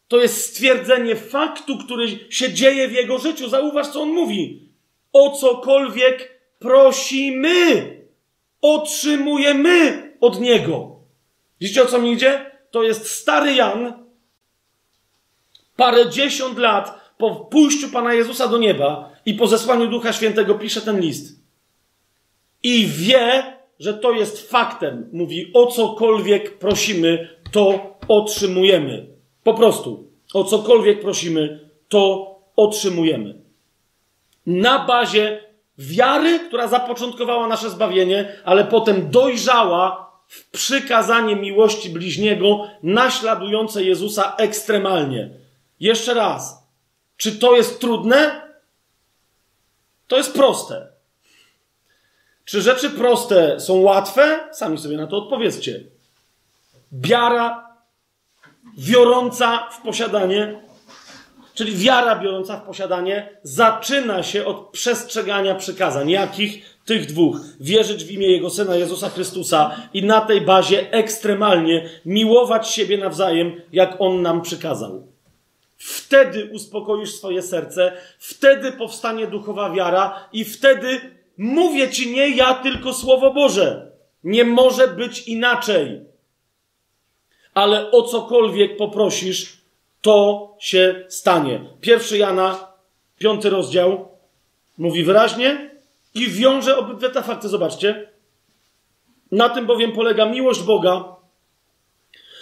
To 0.09 0.17
jest 0.21 0.45
stwierdzenie 0.45 1.15
faktu, 1.15 1.77
który 1.77 2.07
się 2.29 2.53
dzieje 2.53 2.87
w 2.87 2.91
jego 2.91 3.17
życiu. 3.17 3.49
Zauważ, 3.49 3.87
co 3.87 4.01
on 4.01 4.09
mówi. 4.09 4.69
O 5.13 5.31
cokolwiek 5.31 6.41
prosimy, 6.59 7.85
otrzymujemy 8.61 10.03
od 10.21 10.41
niego. 10.41 10.99
Widzicie, 11.61 11.83
o 11.83 11.85
co 11.85 11.99
mi 11.99 12.11
idzie? 12.11 12.51
To 12.71 12.83
jest 12.83 13.09
stary 13.09 13.53
Jan, 13.53 13.93
parę 15.75 16.09
dziesiąt 16.09 16.57
lat 16.57 17.13
po 17.17 17.35
pójściu 17.35 17.89
Pana 17.89 18.13
Jezusa 18.13 18.47
do 18.47 18.57
nieba 18.57 19.11
i 19.25 19.33
po 19.33 19.47
zesłaniu 19.47 19.87
Ducha 19.87 20.13
Świętego 20.13 20.55
pisze 20.55 20.81
ten 20.81 20.99
list. 20.99 21.39
I 22.63 22.85
wie, 22.87 23.57
że 23.79 23.93
to 23.93 24.11
jest 24.11 24.49
faktem. 24.49 25.09
Mówi, 25.13 25.51
o 25.53 25.67
cokolwiek 25.67 26.57
prosimy, 26.57 27.37
to 27.51 27.97
otrzymujemy. 28.07 29.18
Po 29.49 29.53
prostu, 29.53 30.11
o 30.33 30.43
cokolwiek 30.43 31.01
prosimy, 31.01 31.69
to 31.87 32.35
otrzymujemy. 32.55 33.35
Na 34.45 34.85
bazie 34.85 35.43
wiary, 35.77 36.39
która 36.39 36.67
zapoczątkowała 36.67 37.47
nasze 37.47 37.69
zbawienie, 37.69 38.33
ale 38.45 38.65
potem 38.65 39.11
dojrzała 39.11 40.11
w 40.27 40.49
przykazanie 40.49 41.35
miłości 41.35 41.89
bliźniego, 41.89 42.67
naśladujące 42.83 43.83
Jezusa 43.83 44.35
ekstremalnie. 44.35 45.29
Jeszcze 45.79 46.13
raz. 46.13 46.67
Czy 47.17 47.31
to 47.31 47.55
jest 47.55 47.79
trudne? 47.79 48.41
To 50.07 50.17
jest 50.17 50.33
proste. 50.33 50.87
Czy 52.45 52.61
rzeczy 52.61 52.89
proste 52.89 53.59
są 53.59 53.73
łatwe? 53.81 54.49
Sami 54.51 54.77
sobie 54.77 54.97
na 54.97 55.07
to 55.07 55.17
odpowiedzcie. 55.17 55.83
Wiara 56.91 57.68
biorąca 58.79 59.69
w 59.71 59.81
posiadanie, 59.81 60.61
czyli 61.53 61.75
wiara 61.75 62.15
biorąca 62.15 62.57
w 62.57 62.65
posiadanie, 62.65 63.29
zaczyna 63.43 64.23
się 64.23 64.45
od 64.45 64.69
przestrzegania 64.69 65.55
przykazań. 65.55 66.09
Jakich? 66.09 66.79
Tych 66.85 67.05
dwóch. 67.05 67.39
Wierzyć 67.59 68.05
w 68.05 68.11
imię 68.11 68.27
Jego 68.27 68.49
Syna 68.49 68.75
Jezusa 68.75 69.09
Chrystusa 69.09 69.75
i 69.93 70.03
na 70.03 70.21
tej 70.21 70.41
bazie 70.41 70.91
ekstremalnie 70.91 71.89
miłować 72.05 72.69
siebie 72.69 72.97
nawzajem, 72.97 73.61
jak 73.71 73.95
On 73.99 74.21
nam 74.21 74.41
przykazał. 74.41 75.07
Wtedy 75.77 76.49
uspokoisz 76.53 77.11
swoje 77.11 77.41
serce, 77.41 77.93
wtedy 78.19 78.71
powstanie 78.71 79.27
duchowa 79.27 79.69
wiara 79.69 80.29
i 80.33 80.45
wtedy 80.45 81.01
mówię 81.37 81.89
ci 81.89 82.11
nie 82.11 82.29
ja, 82.29 82.53
tylko 82.53 82.93
Słowo 82.93 83.33
Boże. 83.33 83.91
Nie 84.23 84.45
może 84.45 84.87
być 84.87 85.27
inaczej. 85.27 86.01
Ale 87.53 87.91
o 87.91 88.03
cokolwiek 88.03 88.77
poprosisz, 88.77 89.57
to 90.01 90.49
się 90.59 91.05
stanie. 91.09 91.61
Pierwszy 91.81 92.17
Jana, 92.17 92.67
piąty 93.17 93.49
rozdział, 93.49 94.07
mówi 94.77 95.03
wyraźnie 95.03 95.71
i 96.13 96.27
wiąże 96.27 96.77
obydwie 96.77 97.09
te 97.09 97.23
fakty. 97.23 97.49
Zobaczcie. 97.49 98.09
Na 99.31 99.49
tym 99.49 99.65
bowiem 99.65 99.91
polega 99.91 100.25
miłość 100.25 100.61
Boga, 100.61 101.15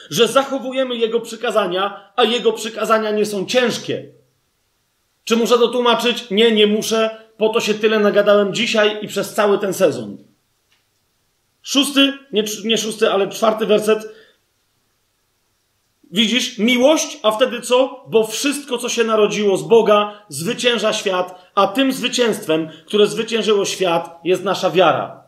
że 0.10 0.28
zachowujemy 0.28 0.96
Jego 0.96 1.20
przykazania, 1.20 2.12
a 2.16 2.24
Jego 2.24 2.54
przykazania 2.54 3.12
nie 3.12 3.26
są 3.26 3.46
ciężkie. 3.46 4.06
Czy 5.24 5.36
muszę 5.36 5.58
to 5.58 5.68
tłumaczyć? 5.68 6.30
Nie, 6.30 6.52
nie 6.52 6.68
muszę. 6.68 7.28
Po 7.38 7.50
to 7.50 7.60
się 7.60 7.74
tyle 7.74 8.00
nagadałem 8.00 8.54
dzisiaj 8.54 8.98
i 9.02 9.08
przez 9.08 9.34
cały 9.34 9.60
ten 9.60 9.74
sezon. 9.74 10.18
Szósty, 11.62 12.14
nie, 12.32 12.44
nie 12.66 12.78
szósty, 12.78 13.12
ale 13.12 13.30
czwarty 13.30 13.66
werset. 13.66 14.17
Widzisz, 16.12 16.58
miłość, 16.58 17.20
a 17.24 17.32
wtedy 17.32 17.62
co? 17.62 18.06
Bo 18.08 18.28
wszystko, 18.28 18.78
co 18.78 18.90
się 18.90 19.04
narodziło 19.04 19.58
z 19.58 19.64
Boga, 19.64 20.26
zwycięża 20.30 20.94
świat, 20.94 21.52
a 21.56 21.68
tym 21.68 21.92
zwycięstwem, 21.92 22.70
które 22.86 23.08
zwyciężyło 23.08 23.66
świat, 23.66 24.20
jest 24.24 24.44
nasza 24.44 24.72
wiara. 24.72 25.24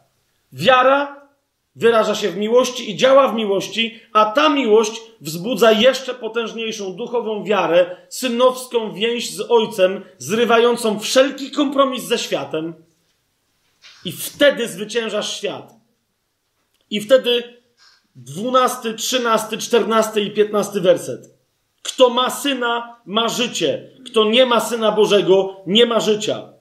Wiara 0.54 1.20
wyraża 1.76 2.16
się 2.16 2.30
w 2.30 2.38
miłości 2.38 2.92
i 2.92 2.96
działa 2.96 3.28
w 3.28 3.36
miłości, 3.36 4.00
a 4.14 4.26
ta 4.26 4.50
miłość 4.50 5.02
wzbudza 5.22 5.72
jeszcze 5.72 6.14
potężniejszą 6.14 6.94
duchową 6.94 7.44
wiarę, 7.44 7.96
synowską 8.10 8.94
więź 8.94 9.32
z 9.32 9.52
Ojcem, 9.52 10.06
zrywającą 10.18 11.00
wszelki 11.00 11.52
kompromis 11.52 12.04
ze 12.04 12.18
światem. 12.18 12.74
I 14.06 14.12
wtedy 14.12 14.68
zwyciężasz 14.68 15.38
świat. 15.38 15.74
I 16.90 17.02
wtedy 17.02 17.59
dwunasty, 18.16 18.94
trzynasty, 18.94 19.58
czternasty 19.58 20.22
i 20.22 20.32
piętnasty 20.32 20.82
werset. 20.82 21.40
Kto 21.82 22.10
ma 22.10 22.30
syna, 22.30 22.96
ma 23.06 23.30
życie. 23.30 23.90
Kto 24.06 24.24
nie 24.26 24.46
ma 24.46 24.60
syna 24.60 24.92
Bożego, 24.92 25.62
nie 25.68 25.86
ma 25.86 26.00
życia. 26.00 26.54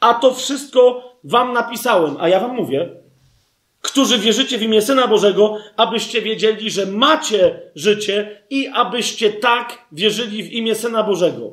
A 0.00 0.14
to 0.14 0.34
wszystko 0.34 1.12
wam 1.24 1.52
napisałem, 1.52 2.16
a 2.20 2.28
ja 2.28 2.40
wam 2.40 2.56
mówię, 2.56 2.90
którzy 3.80 4.18
wierzycie 4.18 4.58
w 4.58 4.62
imię 4.62 4.82
Syna 4.82 5.08
Bożego, 5.08 5.58
abyście 5.76 6.22
wiedzieli, 6.22 6.70
że 6.70 6.86
macie 6.86 7.60
życie 7.74 8.42
i 8.50 8.68
abyście 8.68 9.30
tak 9.30 9.86
wierzyli 9.92 10.42
w 10.42 10.52
imię 10.52 10.74
Syna 10.74 11.02
Bożego. 11.02 11.50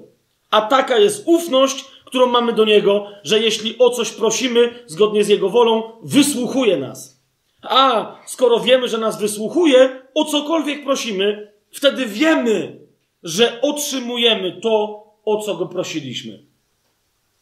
A 0.52 0.62
taka 0.62 0.98
jest 0.98 1.24
ufność, 1.26 1.86
którą 2.06 2.26
mamy 2.26 2.54
do 2.54 2.66
Niego, 2.66 3.08
że 3.24 3.40
jeśli 3.40 3.78
o 3.78 3.90
coś 3.90 4.12
prosimy 4.12 4.84
zgodnie 4.88 5.24
z 5.24 5.28
Jego 5.28 5.50
wolą, 5.50 5.84
wysłuchuje 6.04 6.78
nas. 6.78 7.21
A 7.62 8.16
skoro 8.26 8.60
wiemy, 8.60 8.88
że 8.88 8.98
nas 8.98 9.20
wysłuchuje, 9.20 10.02
o 10.16 10.26
cokolwiek 10.26 10.84
prosimy, 10.84 11.54
wtedy 11.72 12.06
wiemy, 12.06 12.80
że 13.24 13.62
otrzymujemy 13.62 14.62
to, 14.62 15.04
o 15.26 15.42
co 15.42 15.56
Go 15.56 15.66
prosiliśmy. 15.66 16.44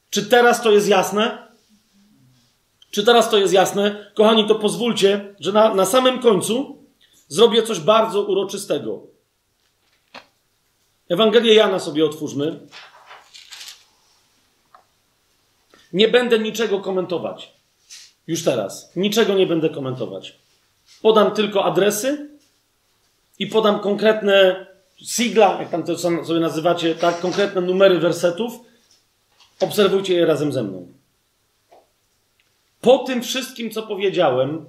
Czy 0.09 0.25
teraz 0.25 0.61
to 0.61 0.71
jest 0.71 0.87
jasne? 0.87 1.47
Czy 2.91 3.03
teraz 3.03 3.29
to 3.29 3.37
jest 3.37 3.53
jasne? 3.53 4.11
Kochani, 4.15 4.47
to 4.47 4.55
pozwólcie, 4.55 5.35
że 5.39 5.51
na, 5.51 5.73
na 5.73 5.85
samym 5.85 6.19
końcu 6.19 6.83
zrobię 7.27 7.63
coś 7.63 7.79
bardzo 7.79 8.21
uroczystego. 8.21 9.01
Ewangelię 11.09 11.53
Jana 11.53 11.79
sobie 11.79 12.05
otwórzmy. 12.05 12.59
Nie 15.93 16.07
będę 16.07 16.39
niczego 16.39 16.79
komentować. 16.79 17.58
Już 18.29 18.43
teraz. 18.43 18.91
Niczego 18.95 19.33
nie 19.33 19.47
będę 19.47 19.69
komentować. 19.69 20.35
Podam 21.01 21.31
tylko 21.31 21.65
adresy 21.65 22.29
i 23.39 23.47
podam 23.47 23.79
konkretne 23.79 24.65
sigla, 24.97 25.57
jak 25.59 25.69
tam 25.69 25.83
to 25.83 25.97
sobie 25.97 26.39
nazywacie, 26.39 26.95
tak, 26.95 27.19
konkretne 27.19 27.61
numery 27.61 27.99
wersetów. 27.99 28.53
Obserwujcie 29.59 30.13
je 30.13 30.25
razem 30.25 30.51
ze 30.51 30.63
mną. 30.63 30.87
Po 32.81 32.97
tym 32.97 33.21
wszystkim, 33.21 33.71
co 33.71 33.83
powiedziałem, 33.83 34.65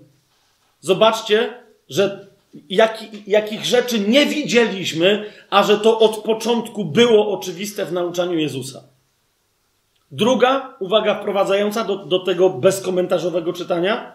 zobaczcie, 0.81 1.63
że 1.89 2.27
jak, 2.69 3.05
jakich 3.27 3.65
rzeczy 3.65 4.01
nie 4.01 4.27
widzieliśmy, 4.27 5.33
a 5.51 5.63
że 5.63 5.79
to 5.79 5.99
od 5.99 6.17
początku 6.17 6.85
było 6.85 7.39
oczywiste 7.39 7.87
w 7.87 7.93
nauczaniu 7.93 8.39
Jezusa. 8.39 8.90
Druga 10.11 10.77
uwaga 10.79 11.15
wprowadzająca 11.15 11.85
do, 11.85 11.97
do 11.97 12.19
tego 12.19 12.51
bezkomentarzowego 12.51 13.53
czytania. 13.53 14.13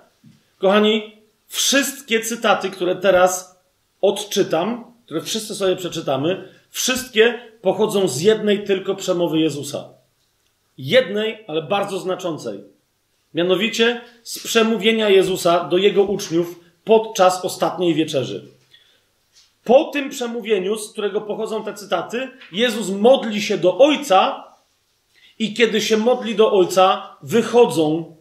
Kochani, 0.57 1.17
wszystkie 1.47 2.19
cytaty, 2.19 2.69
które 2.69 2.95
teraz 2.95 3.59
odczytam, 4.01 4.93
które 5.05 5.21
wszyscy 5.21 5.55
sobie 5.55 5.75
przeczytamy, 5.75 6.49
wszystkie 6.69 7.39
pochodzą 7.61 8.07
z 8.07 8.21
jednej 8.21 8.63
tylko 8.63 8.95
przemowy 8.95 9.39
Jezusa. 9.39 9.89
Jednej, 10.77 11.45
ale 11.47 11.61
bardzo 11.61 11.99
znaczącej. 11.99 12.63
Mianowicie 13.33 14.01
z 14.23 14.39
przemówienia 14.39 15.09
Jezusa 15.09 15.63
do 15.63 15.77
jego 15.77 16.03
uczniów 16.03 16.59
podczas 16.83 17.45
ostatniej 17.45 17.93
wieczerzy. 17.93 18.45
Po 19.63 19.83
tym 19.83 20.09
przemówieniu, 20.09 20.77
z 20.77 20.91
którego 20.91 21.21
pochodzą 21.21 21.63
te 21.63 21.73
cytaty, 21.73 22.29
Jezus 22.51 22.89
modli 22.89 23.41
się 23.41 23.57
do 23.57 23.77
Ojca 23.77 24.43
i 25.39 25.53
kiedy 25.53 25.81
się 25.81 25.97
modli 25.97 26.35
do 26.35 26.51
Ojca, 26.51 27.17
wychodzą 27.21 28.15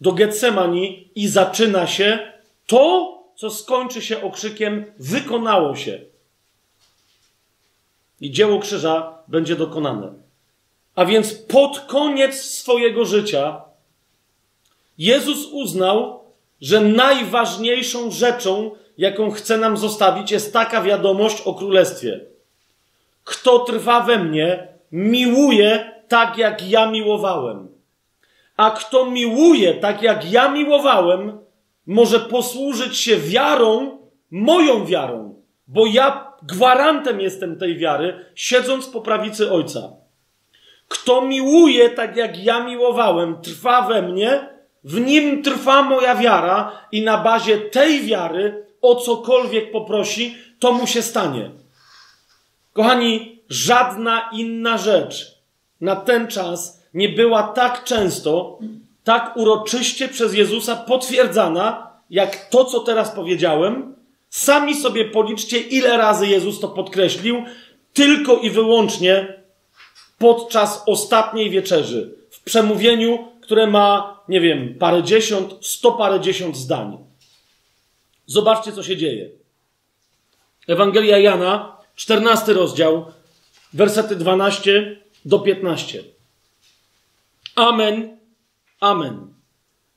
do 0.00 0.12
Getsemani 0.12 1.08
i 1.14 1.28
zaczyna 1.28 1.86
się 1.86 2.32
to, 2.66 3.14
co 3.36 3.50
skończy 3.50 4.02
się 4.02 4.22
okrzykiem 4.22 4.84
wykonało 4.98 5.76
się. 5.76 6.00
I 8.20 8.30
dzieło 8.30 8.58
krzyża 8.58 9.18
będzie 9.28 9.56
dokonane. 9.56 10.12
A 10.94 11.04
więc 11.04 11.34
pod 11.34 11.80
koniec 11.80 12.42
swojego 12.42 13.04
życia 13.04 13.62
Jezus 14.98 15.46
uznał, 15.52 16.24
że 16.60 16.80
najważniejszą 16.80 18.10
rzeczą, 18.10 18.70
jaką 18.98 19.30
chce 19.30 19.58
nam 19.58 19.76
zostawić, 19.76 20.30
jest 20.30 20.52
taka 20.52 20.82
wiadomość 20.82 21.40
o 21.40 21.54
królestwie. 21.54 22.20
Kto 23.24 23.58
trwa 23.58 24.00
we 24.00 24.18
mnie, 24.18 24.68
miłuje 24.92 25.93
tak, 26.14 26.38
jak 26.38 26.70
ja 26.70 26.90
miłowałem. 26.90 27.68
A 28.56 28.70
kto 28.70 29.10
miłuje 29.10 29.74
tak, 29.74 30.02
jak 30.02 30.30
ja 30.30 30.48
miłowałem, 30.48 31.38
może 31.86 32.20
posłużyć 32.20 32.96
się 32.98 33.16
wiarą, 33.16 33.98
moją 34.30 34.86
wiarą, 34.86 35.42
bo 35.68 35.86
ja 35.86 36.32
gwarantem 36.42 37.20
jestem 37.20 37.58
tej 37.58 37.78
wiary, 37.78 38.24
siedząc 38.34 38.86
po 38.86 39.00
prawicy 39.00 39.52
Ojca. 39.52 39.92
Kto 40.88 41.22
miłuje 41.22 41.90
tak, 41.90 42.16
jak 42.16 42.44
ja 42.44 42.64
miłowałem, 42.64 43.40
trwa 43.40 43.82
we 43.82 44.02
mnie, 44.02 44.48
w 44.84 45.00
nim 45.00 45.42
trwa 45.42 45.82
moja 45.82 46.14
wiara 46.14 46.72
i 46.92 47.02
na 47.02 47.18
bazie 47.18 47.58
tej 47.58 48.02
wiary 48.02 48.66
o 48.82 48.94
cokolwiek 48.94 49.72
poprosi, 49.72 50.36
to 50.58 50.72
mu 50.72 50.86
się 50.86 51.02
stanie. 51.02 51.50
Kochani, 52.72 53.42
żadna 53.48 54.30
inna 54.32 54.78
rzecz 54.78 55.33
na 55.84 55.96
ten 55.96 56.26
czas 56.28 56.82
nie 56.94 57.08
była 57.08 57.42
tak 57.42 57.84
często, 57.84 58.58
tak 59.04 59.36
uroczyście 59.36 60.08
przez 60.08 60.34
Jezusa 60.34 60.76
potwierdzana, 60.76 61.90
jak 62.10 62.48
to, 62.48 62.64
co 62.64 62.80
teraz 62.80 63.10
powiedziałem. 63.10 63.94
Sami 64.30 64.74
sobie 64.74 65.04
policzcie, 65.04 65.58
ile 65.58 65.96
razy 65.96 66.26
Jezus 66.26 66.60
to 66.60 66.68
podkreślił, 66.68 67.44
tylko 67.92 68.36
i 68.36 68.50
wyłącznie 68.50 69.42
podczas 70.18 70.82
ostatniej 70.86 71.50
wieczerzy, 71.50 72.14
w 72.30 72.40
przemówieniu, 72.44 73.28
które 73.40 73.66
ma, 73.66 74.20
nie 74.28 74.40
wiem, 74.40 74.74
parę 74.78 75.02
dziesiąt, 75.02 75.54
sto 75.66 75.92
parę 75.92 76.20
dziesiąt 76.20 76.56
zdań. 76.56 76.98
Zobaczcie, 78.26 78.72
co 78.72 78.82
się 78.82 78.96
dzieje. 78.96 79.30
Ewangelia 80.68 81.18
Jana, 81.18 81.76
czternasty 81.94 82.52
rozdział, 82.52 83.06
wersety 83.72 84.16
12 84.16 85.03
do 85.24 85.38
15. 85.38 86.04
Amen, 87.54 88.18
amen. 88.80 89.34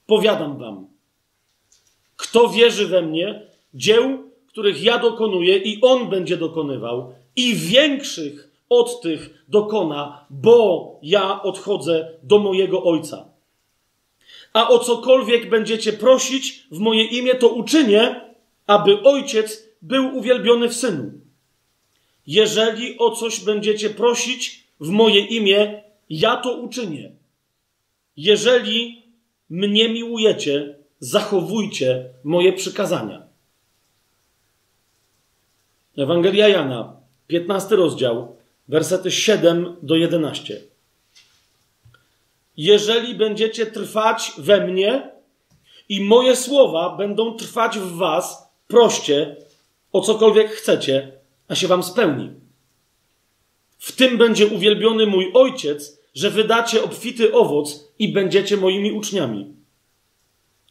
Powiadam 0.06 0.58
wam. 0.58 0.88
Kto 2.18 2.50
wierzy 2.50 2.88
we 2.88 3.02
mnie, 3.02 3.42
dzieł, 3.74 4.32
których 4.48 4.84
ja 4.84 4.98
dokonuję, 5.00 5.58
i 5.58 5.82
on 5.82 6.10
będzie 6.10 6.38
dokonywał, 6.38 7.14
i 7.36 7.56
większych 7.56 8.52
od 8.70 9.02
tych 9.02 9.44
dokona, 9.48 10.26
bo 10.30 11.00
ja 11.04 11.42
odchodzę 11.44 12.12
do 12.24 12.40
mojego 12.40 12.84
Ojca. 12.84 13.26
A 14.54 14.70
o 14.70 14.80
cokolwiek 14.80 15.50
będziecie 15.50 15.94
prosić 15.94 16.68
w 16.72 16.80
moje 16.80 17.04
imię, 17.04 17.36
to 17.36 17.50
uczynię, 17.50 18.22
aby 18.68 19.04
Ojciec 19.04 19.68
był 19.82 20.18
uwielbiony 20.18 20.70
w 20.70 20.74
Synu. 20.74 21.12
Jeżeli 22.28 22.98
o 22.98 23.12
coś 23.12 23.40
będziecie 23.40 23.90
prosić 23.90 24.67
w 24.80 24.90
moje 24.90 25.20
imię, 25.20 25.84
ja 26.10 26.38
to 26.38 26.58
uczynię. 26.58 27.12
Jeżeli 28.18 29.04
mnie 29.50 29.90
miłujecie, 29.90 30.76
zachowujcie 31.00 32.10
moje 32.24 32.54
przykazania. 32.54 33.28
Ewangelia 35.98 36.48
Jana, 36.48 36.94
15 37.28 37.76
rozdział, 37.76 38.36
wersety 38.68 39.12
7 39.12 39.76
do 39.82 39.96
11. 39.96 40.62
Jeżeli 42.58 43.16
będziecie 43.16 43.66
trwać 43.66 44.32
we 44.38 44.68
mnie 44.68 45.12
i 45.90 46.02
moje 46.02 46.36
słowa 46.36 46.96
będą 46.98 47.34
trwać 47.34 47.80
w 47.80 47.92
was, 47.92 48.50
proście 48.68 49.36
o 49.92 50.02
cokolwiek 50.02 50.52
chcecie, 50.52 51.12
a 51.48 51.56
się 51.56 51.68
wam 51.68 51.84
spełni. 51.84 52.47
W 53.78 53.92
tym 53.92 54.18
będzie 54.18 54.48
uwielbiony 54.48 55.06
mój 55.06 55.32
ojciec, 55.34 56.02
że 56.14 56.30
wydacie 56.30 56.84
obfity 56.84 57.34
owoc 57.34 57.94
i 58.00 58.14
będziecie 58.14 58.58
moimi 58.58 58.92
uczniami. 58.92 59.54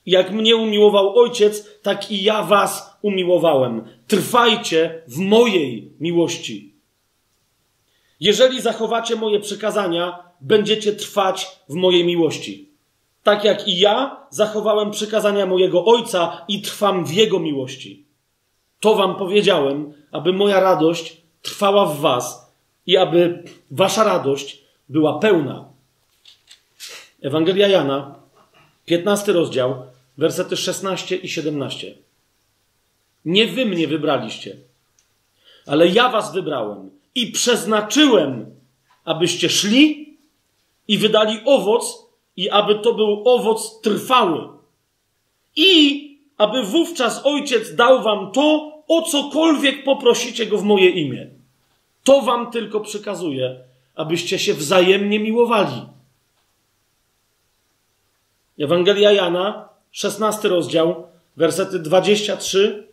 Jak 0.07 0.33
mnie 0.33 0.57
umiłował 0.57 1.18
ojciec, 1.18 1.81
tak 1.83 2.10
i 2.10 2.23
ja 2.23 2.43
was 2.43 2.99
umiłowałem. 3.02 3.85
Trwajcie 4.07 5.02
w 5.09 5.18
mojej 5.18 5.93
miłości. 6.01 6.75
Jeżeli 8.20 8.60
zachowacie 8.60 9.17
moje 9.17 9.41
przykazania, 9.41 10.18
będziecie 10.41 10.93
trwać 10.93 11.49
w 11.68 11.75
mojej 11.75 12.05
miłości. 12.05 12.67
tak 13.26 13.44
jak 13.44 13.68
i 13.68 13.78
ja 13.78 14.26
zachowałem 14.31 14.91
przykazania 14.91 15.47
mojego 15.47 15.85
ojca 15.85 16.44
i 16.49 16.62
trwam 16.62 17.05
w 17.05 17.12
jego 17.12 17.39
miłości. 17.39 18.07
To 18.81 18.94
wam 18.94 19.17
powiedziałem, 19.17 19.93
aby 20.12 20.33
moja 20.33 20.60
radość 20.60 21.23
trwała 21.43 21.86
w 21.86 22.01
was 22.01 22.45
i 22.87 22.97
aby 22.97 23.43
wasza 23.71 24.05
radość 24.05 24.59
była 24.89 25.19
pełna. 25.19 25.65
Ewangelia 27.23 27.69
Jana, 27.69 28.15
15 28.85 29.33
rozdział, 29.33 29.87
wersety 30.19 30.57
16 30.57 31.17
i 31.17 31.29
17. 31.29 31.95
Nie 33.25 33.47
wy 33.47 33.67
mnie 33.67 33.89
wybraliście, 33.89 34.57
ale 35.67 35.89
ja 35.89 36.09
was 36.09 36.33
wybrałem 36.33 36.91
i 37.15 37.27
przeznaczyłem, 37.27 38.47
abyście 39.05 39.49
szli 39.49 40.17
i 40.89 40.99
wydali 40.99 41.41
owoc, 41.45 42.07
i 42.37 42.51
aby 42.51 42.75
to 42.75 42.95
był 42.95 43.23
owoc 43.25 43.81
trwały. 43.81 44.49
I 45.57 46.03
aby 46.39 46.63
wówczas 46.63 47.21
ojciec 47.25 47.75
dał 47.75 48.03
wam 48.03 48.33
to, 48.33 48.73
o 48.89 49.03
cokolwiek 49.03 49.85
poprosicie 49.85 50.47
go 50.47 50.59
w 50.59 50.63
moje 50.63 50.91
imię. 50.91 51.36
To 52.07 52.23
wam 52.23 52.51
tylko 52.51 52.81
przykazuje, 52.81 53.60
abyście 53.94 54.39
się 54.39 54.55
wzajemnie 54.55 55.20
miłowali. 55.20 55.83
Ewangelia 58.59 59.12
Jana, 59.12 59.68
16 59.93 60.49
rozdział, 60.49 61.07
wersety 61.36 61.78
23, 61.78 62.89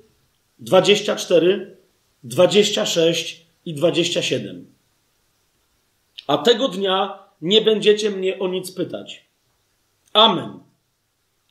24, 0.59 1.77
26 2.23 3.45
i 3.65 3.73
27. 3.73 4.65
A 6.27 6.37
tego 6.37 6.67
dnia 6.67 7.19
nie 7.41 7.61
będziecie 7.61 8.09
mnie 8.11 8.39
o 8.39 8.47
nic 8.47 8.71
pytać. 8.71 9.25
Amen. 10.13 10.59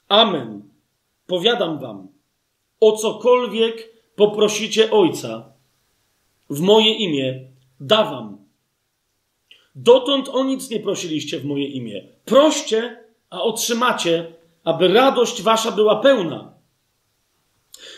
Amen. 0.08 0.62
Powiadam 1.26 1.78
wam, 1.78 2.08
o 2.80 2.92
cokolwiek 2.92 3.88
poprosicie 4.16 4.90
Ojca 4.90 5.52
w 6.50 6.60
moje 6.60 6.94
imię, 6.94 7.51
dawam. 7.86 8.38
Dotąd 9.74 10.28
o 10.28 10.44
nic 10.44 10.70
nie 10.70 10.80
prosiliście 10.80 11.38
w 11.38 11.44
moje 11.44 11.66
imię. 11.66 12.08
Proście, 12.24 13.04
a 13.30 13.42
otrzymacie, 13.42 14.32
aby 14.64 14.88
radość 14.88 15.42
wasza 15.42 15.72
była 15.72 15.96
pełna. 15.96 16.52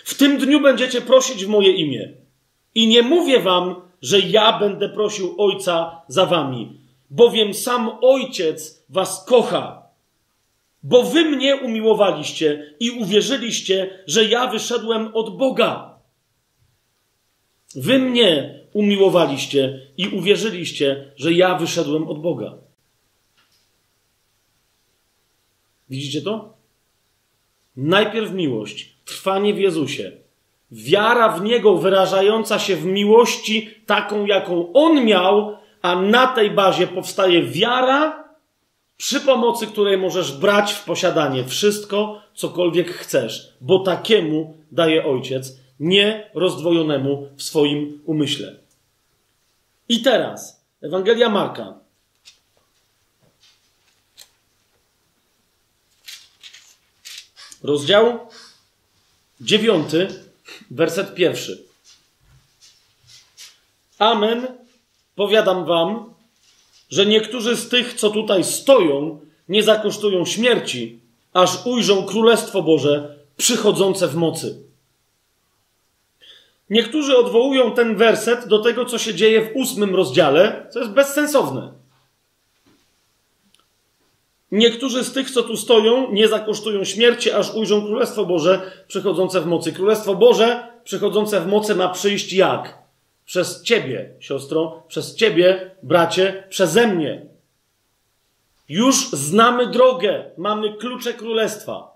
W 0.05 0.15
tym 0.15 0.39
dniu 0.39 0.61
będziecie 0.61 1.01
prosić 1.01 1.45
w 1.45 1.49
moje 1.49 1.73
imię. 1.73 2.13
I 2.75 2.87
nie 2.87 3.03
mówię 3.03 3.41
wam, 3.41 3.75
że 4.03 4.21
ja 4.21 4.59
będę 4.59 4.89
prosił 4.89 5.35
Ojca 5.39 6.03
za 6.09 6.27
wami, 6.27 6.81
bowiem 7.11 7.55
sam 7.55 7.91
Ojciec 8.03 8.85
was 8.89 9.25
kocha, 9.25 9.83
bo 10.83 11.03
wy 11.03 11.25
mnie 11.25 11.57
umiłowaliście 11.57 12.75
i 12.81 12.91
uwierzyliście, 12.91 14.05
że 14.07 14.25
ja 14.25 14.47
wyszedłem 14.47 15.15
od 15.15 15.37
Boga. 15.37 15.94
Wy 17.75 17.99
mnie 17.99 18.61
umiłowaliście 18.73 19.81
i 19.97 20.09
uwierzyliście, 20.09 21.13
że 21.17 21.33
ja 21.33 21.55
wyszedłem 21.55 22.09
od 22.09 22.21
Boga. 22.21 22.55
Widzicie 25.91 26.23
to? 26.23 26.55
Najpierw 27.77 28.33
miłość, 28.33 28.97
trwanie 29.05 29.55
w 29.55 29.59
Jezusie, 29.59 30.13
wiara 30.71 31.29
w 31.29 31.43
Niego 31.43 31.77
wyrażająca 31.77 32.59
się 32.59 32.77
w 32.77 32.85
miłości 32.85 33.71
taką, 33.87 34.27
jaką 34.27 34.73
On 34.73 35.05
miał, 35.05 35.57
a 35.83 36.01
na 36.01 36.27
tej 36.27 36.51
bazie 36.51 36.87
powstaje 36.87 37.43
wiara, 37.43 38.25
przy 38.97 39.21
pomocy 39.21 39.67
której 39.67 39.99
możesz 39.99 40.33
brać 40.33 40.73
w 40.73 40.85
posiadanie 40.85 41.45
wszystko, 41.45 42.21
cokolwiek 42.35 42.91
chcesz, 42.91 43.55
bo 43.61 43.79
takiemu 43.79 44.57
daje 44.73 45.05
Ojciec, 45.05 45.64
nie 45.81 46.31
rozdwojonemu 46.35 47.29
w 47.37 47.43
swoim 47.43 48.03
umyśle. 48.07 48.57
I 49.89 50.03
teraz 50.03 50.65
Ewangelia 50.83 51.29
Marka. 51.29 51.75
Rozdział 57.63 58.19
dziewiąty, 59.41 60.09
werset 60.71 61.15
pierwszy. 61.15 61.65
Amen. 63.99 64.47
Powiadam 65.15 65.65
wam, 65.65 66.15
że 66.91 67.07
niektórzy 67.07 67.57
z 67.57 67.69
tych, 67.69 67.95
co 67.95 68.11
tutaj 68.11 68.45
stoją, 68.45 69.21
nie 69.49 69.63
zakosztują 69.63 70.25
śmierci, 70.25 71.01
aż 71.33 71.67
ujrzą 71.67 72.07
Królestwo 72.07 72.63
Boże 72.63 73.19
przychodzące 73.37 74.09
w 74.09 74.15
mocy. 74.15 74.64
Niektórzy 76.71 77.17
odwołują 77.17 77.73
ten 77.73 77.97
werset 77.97 78.49
do 78.49 78.59
tego, 78.59 78.85
co 78.85 78.99
się 78.99 79.15
dzieje 79.15 79.43
w 79.43 79.57
ósmym 79.57 79.95
rozdziale, 79.95 80.67
co 80.71 80.79
jest 80.79 80.93
bezsensowne. 80.93 81.73
Niektórzy 84.53 85.05
z 85.05 85.13
tych, 85.13 85.31
co 85.31 85.43
tu 85.43 85.57
stoją, 85.57 86.13
nie 86.13 86.29
zakosztują 86.29 86.85
śmierci, 86.85 87.31
aż 87.31 87.55
ujrzą 87.55 87.87
Królestwo 87.87 88.25
Boże 88.25 88.85
przychodzące 88.89 89.41
w 89.41 89.47
mocy. 89.47 89.73
Królestwo 89.73 90.15
Boże 90.15 90.67
przychodzące 90.85 91.41
w 91.41 91.47
mocy 91.47 91.75
ma 91.75 91.89
przyjść 91.89 92.33
jak? 92.33 92.79
Przez 93.25 93.63
ciebie, 93.63 94.11
siostro, 94.21 94.83
przez 94.89 95.15
ciebie, 95.15 95.71
bracie, 95.83 96.47
przeze 96.49 96.87
mnie. 96.87 97.27
Już 98.69 99.11
znamy 99.11 99.67
drogę, 99.67 100.31
mamy 100.39 100.77
klucze 100.77 101.15
królestwa. 101.15 101.94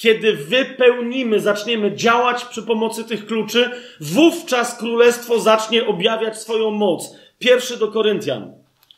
Kiedy 0.00 0.36
wypełnimy, 0.36 1.40
zaczniemy 1.40 1.96
działać 1.96 2.44
przy 2.44 2.62
pomocy 2.62 3.04
tych 3.04 3.26
kluczy, 3.26 3.70
wówczas 4.00 4.78
królestwo 4.78 5.40
zacznie 5.40 5.86
objawiać 5.86 6.38
swoją 6.38 6.70
moc. 6.70 7.16
Pierwszy 7.38 7.76
do 7.76 7.88
Koryntian, 7.88 8.52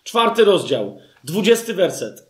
czwarty 0.05 0.45
rozdział, 0.45 1.01
dwudziesty 1.25 1.75
werset. 1.75 2.27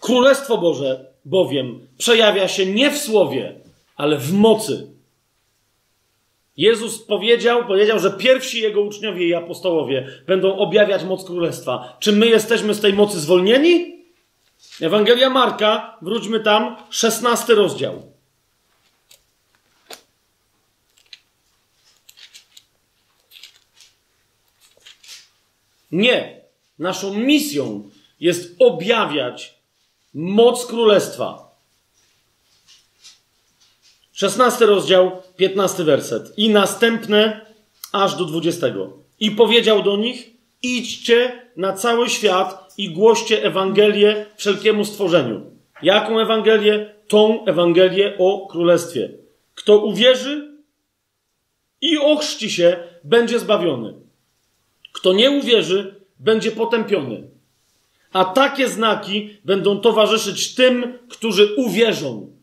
Królestwo 0.00 0.58
Boże 0.58 1.12
bowiem 1.24 1.86
przejawia 1.98 2.48
się 2.48 2.66
nie 2.66 2.90
w 2.90 2.98
słowie, 2.98 3.60
ale 3.96 4.18
w 4.18 4.32
mocy. 4.32 4.95
Jezus 6.56 6.98
powiedział, 7.02 7.66
powiedział, 7.66 7.98
że 7.98 8.10
pierwsi 8.10 8.60
jego 8.60 8.80
uczniowie 8.80 9.28
i 9.28 9.34
apostołowie 9.34 10.08
będą 10.26 10.56
objawiać 10.56 11.04
moc 11.04 11.24
królestwa. 11.24 11.96
Czy 12.00 12.12
my 12.12 12.26
jesteśmy 12.26 12.74
z 12.74 12.80
tej 12.80 12.92
mocy 12.92 13.20
zwolnieni? 13.20 14.04
Ewangelia 14.80 15.30
Marka, 15.30 15.98
wróćmy 16.02 16.40
tam, 16.40 16.76
szesnasty 16.90 17.54
rozdział. 17.54 18.02
Nie. 25.92 26.36
Naszą 26.78 27.14
misją 27.14 27.90
jest 28.20 28.54
objawiać 28.58 29.54
moc 30.14 30.66
królestwa. 30.66 31.45
16 34.16 34.66
rozdział, 34.66 35.22
15 35.36 35.84
werset. 35.84 36.38
I 36.38 36.50
następne 36.50 37.40
aż 37.92 38.14
do 38.14 38.24
20. 38.24 38.66
I 39.20 39.30
powiedział 39.30 39.82
do 39.82 39.96
nich: 39.96 40.30
Idźcie 40.62 41.42
na 41.56 41.72
cały 41.72 42.08
świat 42.08 42.74
i 42.78 42.90
głoście 42.90 43.44
Ewangelię 43.44 44.26
wszelkiemu 44.36 44.84
stworzeniu. 44.84 45.40
Jaką 45.82 46.20
Ewangelię? 46.20 46.94
Tą 47.08 47.44
Ewangelię 47.44 48.14
o 48.18 48.46
Królestwie. 48.46 49.10
Kto 49.54 49.78
uwierzy 49.78 50.58
i 51.80 51.98
ochrzci 51.98 52.50
się, 52.50 52.76
będzie 53.04 53.38
zbawiony. 53.38 53.94
Kto 54.92 55.12
nie 55.12 55.30
uwierzy, 55.30 55.94
będzie 56.18 56.50
potępiony. 56.50 57.22
A 58.12 58.24
takie 58.24 58.68
znaki 58.68 59.38
będą 59.44 59.80
towarzyszyć 59.80 60.54
tym, 60.54 60.98
którzy 61.08 61.54
uwierzą. 61.56 62.35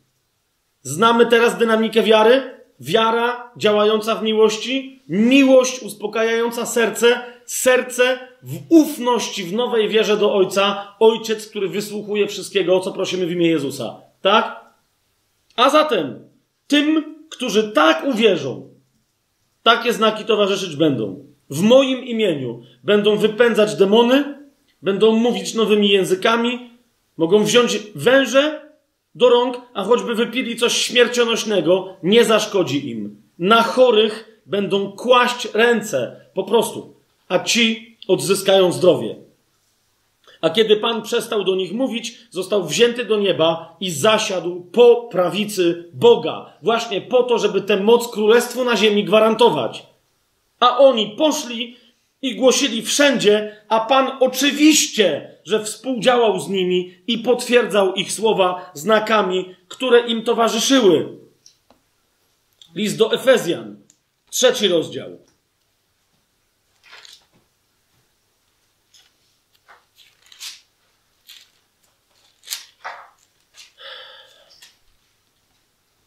Znamy 0.83 1.25
teraz 1.25 1.57
dynamikę 1.57 2.03
wiary? 2.03 2.53
Wiara 2.79 3.51
działająca 3.57 4.15
w 4.15 4.23
miłości, 4.23 5.01
miłość 5.09 5.81
uspokajająca 5.81 6.65
serce, 6.65 7.21
serce 7.45 8.19
w 8.43 8.57
ufności, 8.69 9.43
w 9.43 9.53
nowej 9.53 9.89
wierze 9.89 10.17
do 10.17 10.33
Ojca, 10.33 10.95
Ojciec, 10.99 11.47
który 11.47 11.69
wysłuchuje 11.69 12.27
wszystkiego, 12.27 12.75
o 12.75 12.79
co 12.79 12.91
prosimy 12.91 13.25
w 13.25 13.31
imię 13.31 13.47
Jezusa. 13.47 13.95
Tak? 14.21 14.63
A 15.55 15.69
zatem 15.69 16.19
tym, 16.67 17.15
którzy 17.29 17.71
tak 17.71 18.05
uwierzą, 18.05 18.69
takie 19.63 19.93
znaki 19.93 20.25
towarzyszyć 20.25 20.75
będą. 20.75 21.25
W 21.49 21.61
moim 21.61 22.03
imieniu 22.03 22.61
będą 22.83 23.17
wypędzać 23.17 23.75
demony, 23.75 24.37
będą 24.81 25.15
mówić 25.15 25.53
nowymi 25.53 25.89
językami, 25.89 26.69
mogą 27.17 27.43
wziąć 27.43 27.79
węże 27.95 28.62
do 29.15 29.29
rąk, 29.29 29.61
a 29.73 29.83
choćby 29.83 30.15
wypili 30.15 30.55
coś 30.55 30.77
śmiercionośnego, 30.77 31.95
nie 32.03 32.25
zaszkodzi 32.25 32.89
im. 32.89 33.21
na 33.39 33.63
chorych 33.63 34.41
będą 34.45 34.91
kłaść 34.91 35.47
ręce, 35.53 36.21
po 36.33 36.43
prostu, 36.43 36.93
a 37.27 37.39
ci 37.39 37.97
odzyskają 38.07 38.71
zdrowie. 38.71 39.15
A 40.41 40.49
kiedy 40.49 40.77
Pan 40.77 41.01
przestał 41.01 41.43
do 41.43 41.55
nich 41.55 41.73
mówić, 41.73 42.17
został 42.29 42.63
wzięty 42.63 43.05
do 43.05 43.17
nieba 43.17 43.75
i 43.79 43.91
zasiadł 43.91 44.61
po 44.61 44.95
prawicy 44.95 45.89
Boga. 45.93 46.53
Właśnie 46.61 47.01
po 47.01 47.23
to, 47.23 47.37
żeby 47.37 47.61
tę 47.61 47.77
moc 47.77 48.07
królestwu 48.07 48.63
na 48.63 48.77
ziemi 48.77 49.03
gwarantować. 49.03 49.85
A 50.59 50.77
oni 50.77 51.15
poszli 51.17 51.77
i 52.23 52.35
głosili 52.35 52.81
wszędzie, 52.81 53.57
a 53.69 53.79
Pan 53.79 54.17
oczywiście, 54.19 55.37
że 55.45 55.63
współdziałał 55.63 56.39
z 56.39 56.49
nimi 56.49 56.97
i 57.07 57.17
potwierdzał 57.17 57.93
ich 57.93 58.11
słowa 58.11 58.71
znakami, 58.73 59.55
które 59.67 59.99
im 59.99 60.23
towarzyszyły. 60.23 61.17
List 62.75 62.97
do 62.97 63.13
Efezjan, 63.13 63.77
trzeci 64.29 64.67
rozdział. 64.67 65.17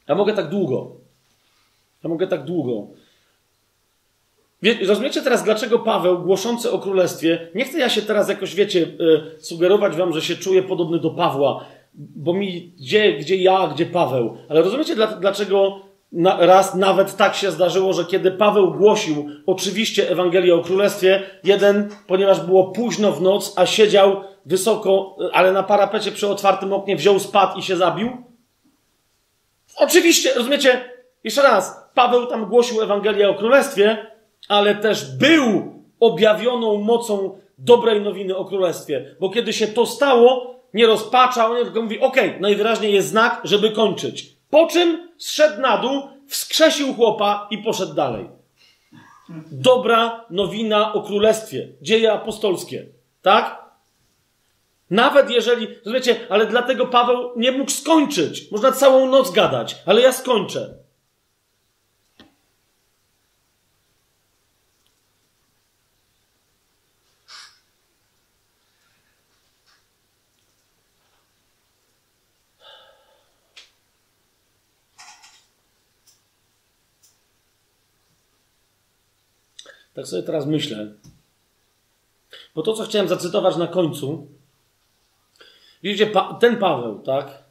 Ja 0.09 0.15
mogę 0.15 0.33
tak 0.33 0.49
długo. 0.49 0.97
Ja 2.05 2.09
mogę 2.09 2.27
tak 2.27 2.45
długo. 2.45 2.86
Wie, 4.62 4.86
rozumiecie 4.86 5.23
teraz, 5.23 5.44
dlaczego 5.44 5.78
Paweł, 5.78 6.18
głoszący 6.18 6.70
o 6.70 6.78
królestwie, 6.78 7.49
nie 7.55 7.65
chcę 7.65 7.78
ja 7.78 7.89
się 7.89 8.02
teraz 8.02 8.28
jakoś, 8.28 8.55
wiecie, 8.55 8.81
y, 8.81 9.43
sugerować 9.43 9.97
wam, 9.97 10.12
że 10.12 10.23
się 10.23 10.36
czuję 10.36 10.62
podobny 10.62 10.99
do 10.99 11.10
Pawła, 11.10 11.65
bo 11.94 12.35
mi, 12.35 12.73
gdzie, 12.78 13.12
gdzie 13.12 13.36
ja, 13.36 13.68
gdzie 13.75 13.86
Paweł. 13.86 14.36
Ale 14.49 14.62
rozumiecie, 14.62 14.94
dla, 14.94 15.07
dlaczego 15.07 15.81
na, 16.12 16.47
raz 16.47 16.75
nawet 16.75 17.17
tak 17.17 17.35
się 17.35 17.51
zdarzyło, 17.51 17.93
że 17.93 18.05
kiedy 18.05 18.31
Paweł 18.31 18.73
głosił 18.73 19.28
oczywiście 19.47 20.10
Ewangelię 20.10 20.55
o 20.55 20.62
królestwie, 20.62 21.23
jeden, 21.44 21.89
ponieważ 22.07 22.41
było 22.41 22.70
późno 22.70 23.12
w 23.12 23.23
noc, 23.23 23.52
a 23.57 23.67
siedział 23.67 24.23
wysoko, 24.47 25.17
ale 25.33 25.52
na 25.52 25.62
parapecie 25.62 26.12
przy 26.12 26.28
otwartym 26.28 26.73
oknie, 26.73 26.97
wziął 26.97 27.18
spad 27.18 27.57
i 27.57 27.62
się 27.62 27.76
zabił? 27.76 28.10
Oczywiście, 29.76 30.35
rozumiecie, 30.35 30.91
jeszcze 31.25 31.43
raz, 31.43 31.91
Paweł 31.94 32.26
tam 32.26 32.47
głosił 32.47 32.83
Ewangelię 32.83 33.31
o 33.31 33.35
królestwie, 33.35 34.16
ale 34.49 34.75
też 34.75 35.16
był 35.16 35.73
objawioną 36.00 36.81
mocą 36.81 37.39
dobrej 37.58 38.00
nowiny 38.00 38.36
o 38.36 38.44
królestwie. 38.44 39.16
Bo 39.20 39.31
kiedy 39.31 39.52
się 39.52 39.66
to 39.66 39.86
stało, 39.86 40.57
nie 40.75 40.86
rozpaczał, 40.86 41.55
nie 41.55 41.65
tylko 41.65 41.83
mówi, 41.83 42.00
okej, 42.00 42.41
najwyraźniej 42.41 42.94
jest 42.94 43.08
znak, 43.08 43.41
żeby 43.44 43.70
kończyć. 43.70 44.36
Po 44.50 44.66
czym 44.66 45.08
zszedł 45.18 45.60
na 45.60 45.78
dół, 45.78 46.02
wskrzesił 46.28 46.94
chłopa 46.94 47.49
i 47.50 47.58
poszedł 47.58 47.94
dalej. 47.94 48.28
Dobra 49.52 50.25
nowina 50.31 50.92
o 50.92 51.02
królestwie. 51.02 51.68
Dzieje 51.83 52.12
apostolskie. 52.12 52.86
Tak? 53.23 53.66
Nawet 54.91 55.31
jeżeli, 55.31 55.66
rozumiecie, 55.76 56.16
ale 56.28 56.47
dlatego 56.47 56.86
Paweł 56.86 57.31
nie 57.36 57.52
mógł 57.52 57.70
skończyć. 57.70 58.50
Można 58.50 58.73
całą 58.73 59.07
noc 59.08 59.31
gadać, 59.31 59.76
ale 59.86 60.00
ja 60.00 60.12
skończę. 60.12 60.75
Tak 79.97 80.07
sobie 80.07 80.23
teraz 80.23 80.47
myślę. 80.47 80.92
Bo 82.55 82.62
to, 82.62 82.73
co 82.73 82.84
chciałem 82.84 83.08
zacytować 83.08 83.57
na 83.57 83.66
końcu, 83.66 84.26
widzicie, 85.83 86.10
ten 86.41 86.57
Paweł, 86.57 86.99
tak? 86.99 87.44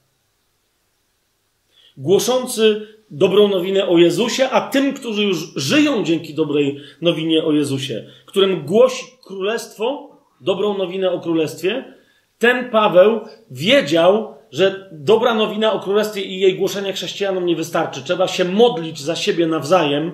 Głoszący 1.97 2.87
dobrą 3.11 3.47
nowinę 3.47 3.87
o 3.87 3.97
Jezusie, 3.97 4.49
a 4.49 4.61
tym, 4.61 4.93
którzy 4.93 5.23
już 5.23 5.53
żyją 5.55 6.03
dzięki 6.03 6.33
dobrej 6.33 6.79
nowinie 7.01 7.43
o 7.43 7.51
Jezusie, 7.51 8.09
którym 8.25 8.65
głosi 8.65 9.05
królestwo, 9.23 10.17
dobrą 10.41 10.77
nowinę 10.77 11.11
o 11.11 11.19
królestwie, 11.19 11.93
ten 12.39 12.69
Paweł 12.69 13.19
wiedział, 13.51 14.35
że 14.51 14.89
dobra 14.91 15.33
nowina 15.33 15.73
o 15.73 15.79
królestwie 15.79 16.21
i 16.21 16.39
jej 16.39 16.57
głoszenie 16.57 16.93
chrześcijanom 16.93 17.45
nie 17.45 17.55
wystarczy. 17.55 18.03
Trzeba 18.03 18.27
się 18.27 18.45
modlić 18.45 19.01
za 19.01 19.15
siebie 19.15 19.47
nawzajem 19.47 20.11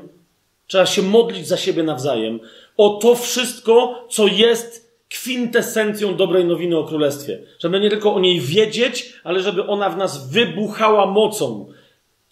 Trzeba 0.72 0.86
się 0.86 1.02
modlić 1.02 1.48
za 1.48 1.58
siebie 1.58 1.84
nawzajem 1.84 2.40
o 2.78 2.90
to 2.90 3.16
wszystko, 3.16 4.06
co 4.10 4.28
jest 4.28 4.92
kwintesencją 5.10 6.16
dobrej 6.16 6.46
nowiny 6.46 6.78
o 6.78 6.84
Królestwie. 6.84 7.40
Żeby 7.60 7.80
nie 7.80 7.90
tylko 7.90 8.14
o 8.14 8.20
niej 8.20 8.42
wiedzieć, 8.42 9.14
ale 9.24 9.42
żeby 9.42 9.68
ona 9.68 9.90
w 9.90 9.98
nas 9.98 10.30
wybuchała 10.30 11.06
mocą. 11.06 11.68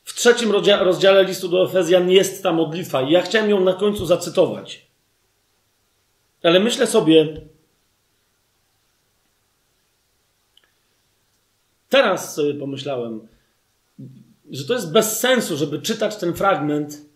W 0.03 0.13
trzecim 0.13 0.51
rozdziale 0.81 1.23
listu 1.23 1.47
do 1.47 1.65
Efezjan 1.65 2.11
jest 2.11 2.43
ta 2.43 2.53
modlitwa 2.53 3.01
i 3.01 3.11
ja 3.11 3.21
chciałem 3.21 3.49
ją 3.49 3.59
na 3.59 3.73
końcu 3.73 4.05
zacytować. 4.05 4.85
Ale 6.43 6.59
myślę 6.59 6.87
sobie, 6.87 7.41
teraz 11.89 12.35
sobie 12.35 12.53
pomyślałem, 12.53 13.27
że 14.51 14.65
to 14.65 14.73
jest 14.73 14.91
bez 14.91 15.19
sensu, 15.19 15.57
żeby 15.57 15.81
czytać 15.81 16.15
ten 16.15 16.33
fragment 16.33 17.08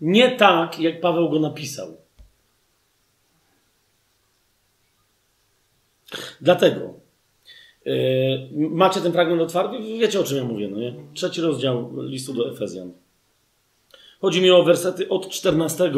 Nie 0.00 0.36
tak, 0.36 0.80
jak 0.80 1.00
Paweł 1.00 1.30
go 1.30 1.40
napisał. 1.40 1.96
Dlatego 6.40 6.94
yy, 7.84 8.48
macie 8.52 9.00
ten 9.00 9.12
fragment 9.12 9.42
otwarty, 9.42 9.78
wiecie 9.78 10.20
o 10.20 10.24
czym 10.24 10.36
ja 10.36 10.44
mówię, 10.44 10.68
no 10.68 10.78
nie? 10.78 10.94
Trzeci 11.14 11.40
rozdział 11.40 11.92
listu 12.02 12.34
do 12.34 12.52
Efezjan. 12.52 12.92
Chodzi 14.20 14.42
mi 14.42 14.50
o 14.50 14.62
wersety 14.62 15.08
od 15.08 15.28
14 15.28 15.92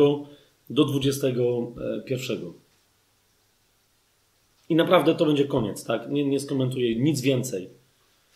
do 0.70 0.84
21. 0.84 2.52
I 4.68 4.74
naprawdę 4.74 5.14
to 5.14 5.26
będzie 5.26 5.44
koniec, 5.44 5.84
tak? 5.84 6.10
Nie, 6.10 6.24
nie 6.24 6.40
skomentuję 6.40 6.96
nic 6.96 7.20
więcej. 7.20 7.70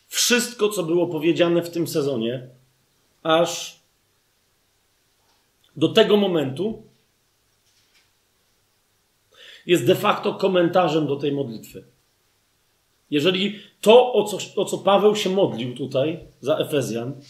Wszystko, 0.08 0.68
co 0.68 0.82
było 0.82 1.06
powiedziane 1.06 1.62
w 1.62 1.70
tym 1.70 1.86
sezonie, 1.86 2.48
aż 3.22 3.80
do 5.76 5.88
tego 5.88 6.16
momentu 6.16 6.82
jest 9.66 9.86
de 9.86 9.94
facto 9.94 10.34
komentarzem 10.34 11.06
do 11.06 11.16
tej 11.16 11.32
modlitwy. 11.32 11.84
Jeżeli 13.10 13.58
to, 13.80 14.12
o 14.12 14.24
co, 14.24 14.38
o 14.56 14.64
co 14.64 14.78
Paweł 14.78 15.16
się 15.16 15.30
modlił 15.30 15.76
tutaj 15.76 16.18
za 16.40 16.56
Efezjan 16.58 17.20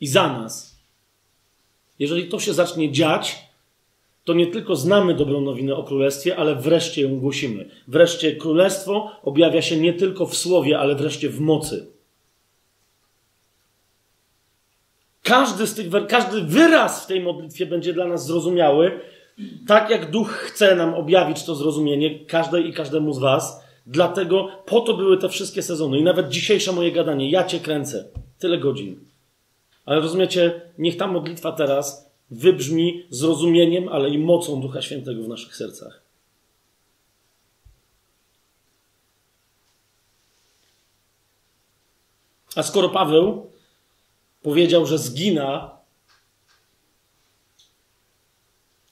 i 0.00 0.06
za 0.06 0.32
nas, 0.32 0.78
jeżeli 1.98 2.28
to 2.28 2.40
się 2.40 2.54
zacznie 2.54 2.92
dziać, 2.92 3.44
to 4.24 4.34
nie 4.34 4.46
tylko 4.46 4.76
znamy 4.76 5.14
dobrą 5.14 5.40
nowinę 5.40 5.76
o 5.76 5.84
królestwie, 5.84 6.36
ale 6.36 6.56
wreszcie 6.56 7.02
ją 7.02 7.20
głosimy. 7.20 7.70
Wreszcie 7.88 8.36
królestwo 8.36 9.10
objawia 9.22 9.62
się 9.62 9.76
nie 9.76 9.92
tylko 9.92 10.26
w 10.26 10.36
słowie, 10.36 10.78
ale 10.78 10.94
wreszcie 10.94 11.28
w 11.28 11.40
mocy. 11.40 11.93
Każdy, 15.24 15.66
z 15.66 15.74
tych, 15.74 15.86
każdy 16.08 16.40
wyraz 16.40 17.04
w 17.04 17.06
tej 17.06 17.20
modlitwie 17.20 17.66
będzie 17.66 17.92
dla 17.92 18.06
nas 18.06 18.26
zrozumiały, 18.26 19.00
tak 19.66 19.90
jak 19.90 20.10
Duch 20.10 20.30
chce 20.30 20.76
nam 20.76 20.94
objawić 20.94 21.44
to 21.44 21.54
zrozumienie, 21.54 22.24
każdej 22.24 22.68
i 22.68 22.72
każdemu 22.72 23.12
z 23.12 23.18
Was. 23.18 23.64
Dlatego 23.86 24.48
po 24.66 24.80
to 24.80 24.94
były 24.96 25.18
te 25.18 25.28
wszystkie 25.28 25.62
sezony. 25.62 25.98
I 25.98 26.02
nawet 26.02 26.28
dzisiejsze 26.28 26.72
moje 26.72 26.92
gadanie, 26.92 27.30
ja 27.30 27.44
Cię 27.44 27.60
kręcę. 27.60 28.04
Tyle 28.38 28.58
godzin. 28.58 29.00
Ale 29.86 30.00
rozumiecie, 30.00 30.60
niech 30.78 30.96
ta 30.96 31.06
modlitwa 31.06 31.52
teraz 31.52 32.10
wybrzmi 32.30 33.06
zrozumieniem, 33.10 33.88
ale 33.88 34.10
i 34.10 34.18
mocą 34.18 34.60
Ducha 34.60 34.82
Świętego 34.82 35.22
w 35.22 35.28
naszych 35.28 35.56
sercach. 35.56 36.02
A 42.56 42.62
skoro 42.62 42.88
Paweł 42.88 43.53
powiedział, 44.44 44.86
że 44.86 44.98
zgina 44.98 45.70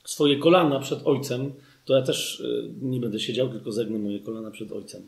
swoje 0.05 0.37
kolana 0.39 0.81
przed 0.81 1.07
ojcem, 1.07 1.53
to 1.85 1.97
ja 1.97 2.03
też 2.03 2.41
y, 2.41 2.71
nie 2.83 3.01
będę 3.01 3.21
siedział, 3.21 3.49
tylko 3.49 3.73
zegnę 3.73 3.99
moje 3.99 4.21
kolana 4.21 4.51
przed 4.51 4.73
ojcem. 4.73 5.03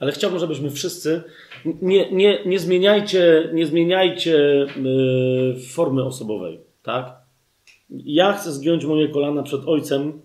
Ale 0.00 0.12
chciałbym, 0.12 0.40
żebyśmy 0.40 0.70
wszyscy 0.70 1.22
nie, 1.64 2.12
nie, 2.12 2.44
nie 2.46 2.58
zmieniajcie, 2.58 3.50
nie 3.52 3.66
zmieniajcie 3.66 4.66
yy, 4.82 5.60
formy 5.68 6.04
osobowej, 6.04 6.60
tak? 6.82 7.16
Ja 7.90 8.32
chcę 8.32 8.52
zgiąć 8.52 8.84
moje 8.84 9.08
kolana 9.08 9.42
przed 9.42 9.64
ojcem, 9.66 10.20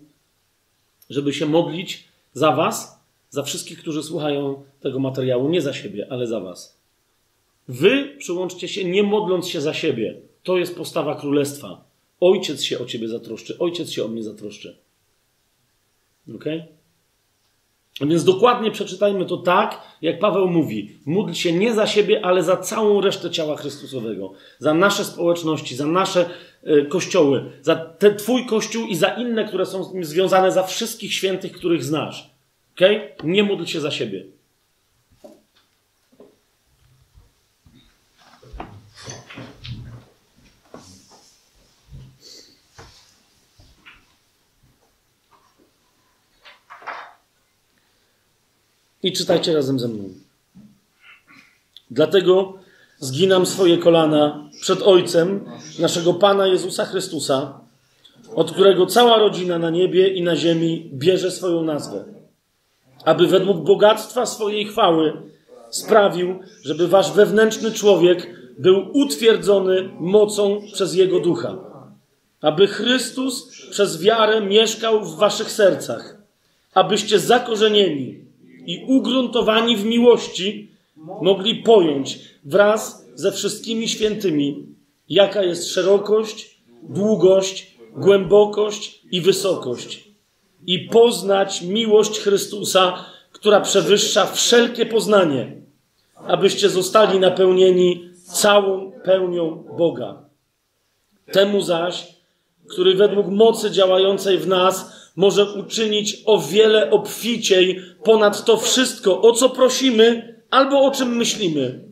żeby 1.10 1.32
się 1.32 1.46
modlić 1.46 2.08
za 2.32 2.52
was, 2.52 2.98
Za 3.30 3.42
wszystkich, 3.42 3.78
którzy 3.78 4.02
słuchają 4.02 4.64
tego 4.80 4.98
materiału, 4.98 5.48
nie 5.48 5.60
za 5.60 5.72
siebie, 5.72 6.06
ale 6.10 6.26
za 6.26 6.40
was. 6.40 6.77
Wy 7.68 8.16
przyłączcie 8.18 8.68
się, 8.68 8.84
nie 8.84 9.02
modląc 9.02 9.48
się 9.48 9.60
za 9.60 9.74
siebie. 9.74 10.20
To 10.42 10.58
jest 10.58 10.76
postawa 10.76 11.14
królestwa. 11.14 11.84
Ojciec 12.20 12.62
się 12.62 12.78
o 12.78 12.84
ciebie 12.84 13.08
zatroszczy, 13.08 13.58
ojciec 13.58 13.90
się 13.90 14.04
o 14.04 14.08
mnie 14.08 14.22
zatroszczy. 14.22 14.76
Ok? 16.34 16.44
Więc 18.00 18.24
dokładnie 18.24 18.70
przeczytajmy 18.70 19.26
to 19.26 19.36
tak, 19.36 19.82
jak 20.02 20.18
Paweł 20.18 20.48
mówi. 20.48 20.98
Módl 21.06 21.32
się 21.32 21.52
nie 21.52 21.74
za 21.74 21.86
siebie, 21.86 22.24
ale 22.24 22.42
za 22.42 22.56
całą 22.56 23.00
resztę 23.00 23.30
ciała 23.30 23.56
Chrystusowego. 23.56 24.32
Za 24.58 24.74
nasze 24.74 25.04
społeczności, 25.04 25.76
za 25.76 25.86
nasze 25.86 26.30
y, 26.66 26.86
kościoły, 26.86 27.44
za 27.62 27.76
ten 27.76 28.16
Twój 28.16 28.46
kościół 28.46 28.86
i 28.86 28.96
za 28.96 29.08
inne, 29.08 29.44
które 29.44 29.66
są 29.66 29.84
z 29.84 29.94
nim 29.94 30.04
związane, 30.04 30.52
za 30.52 30.62
wszystkich 30.62 31.14
świętych, 31.14 31.52
których 31.52 31.84
znasz. 31.84 32.30
Ok? 32.74 32.88
Nie 33.24 33.42
módl 33.42 33.64
się 33.64 33.80
za 33.80 33.90
siebie. 33.90 34.24
I 49.02 49.12
czytajcie 49.12 49.54
razem 49.54 49.78
ze 49.78 49.88
mną. 49.88 50.04
Dlatego 51.90 52.54
zginam 52.98 53.46
swoje 53.46 53.78
kolana 53.78 54.50
przed 54.60 54.82
Ojcem 54.82 55.44
naszego 55.78 56.14
Pana 56.14 56.46
Jezusa 56.46 56.84
Chrystusa, 56.84 57.60
od 58.34 58.52
którego 58.52 58.86
cała 58.86 59.18
rodzina 59.18 59.58
na 59.58 59.70
niebie 59.70 60.08
i 60.08 60.22
na 60.22 60.36
ziemi 60.36 60.90
bierze 60.92 61.30
swoją 61.30 61.62
nazwę, 61.62 62.04
aby 63.04 63.26
według 63.26 63.58
bogactwa 63.58 64.26
swojej 64.26 64.66
chwały 64.66 65.12
sprawił, 65.70 66.38
żeby 66.62 66.88
wasz 66.88 67.12
wewnętrzny 67.12 67.72
człowiek 67.72 68.38
był 68.58 68.90
utwierdzony 68.92 69.90
mocą 70.00 70.60
przez 70.72 70.94
Jego 70.94 71.20
Ducha, 71.20 71.56
aby 72.40 72.66
Chrystus 72.66 73.48
przez 73.70 74.02
wiarę 74.02 74.40
mieszkał 74.40 75.04
w 75.04 75.16
waszych 75.16 75.52
sercach, 75.52 76.16
abyście 76.74 77.18
zakorzenieni 77.18 78.27
i 78.68 78.84
ugruntowani 78.86 79.76
w 79.76 79.84
miłości 79.84 80.70
mogli 81.22 81.54
pojąć 81.54 82.18
wraz 82.44 83.06
ze 83.14 83.32
wszystkimi 83.32 83.88
świętymi, 83.88 84.66
jaka 85.08 85.42
jest 85.42 85.70
szerokość, 85.70 86.60
długość, 86.82 87.74
głębokość 87.96 89.02
i 89.10 89.20
wysokość, 89.20 90.08
i 90.66 90.78
poznać 90.78 91.62
miłość 91.62 92.18
Chrystusa, 92.18 93.04
która 93.32 93.60
przewyższa 93.60 94.26
wszelkie 94.26 94.86
poznanie, 94.86 95.52
abyście 96.14 96.68
zostali 96.68 97.18
napełnieni 97.18 98.10
całą 98.24 98.92
pełnią 99.04 99.64
Boga. 99.78 100.22
Temu 101.32 101.60
zaś, 101.60 102.06
który 102.70 102.94
według 102.94 103.26
mocy 103.26 103.70
działającej 103.70 104.38
w 104.38 104.48
nas 104.48 104.92
może 105.18 105.52
uczynić 105.52 106.22
o 106.26 106.38
wiele 106.38 106.90
obficiej 106.90 107.80
ponad 108.04 108.44
to 108.44 108.56
wszystko, 108.56 109.22
o 109.22 109.32
co 109.32 109.50
prosimy 109.50 110.34
albo 110.50 110.84
o 110.84 110.90
czym 110.90 111.16
myślimy. 111.16 111.84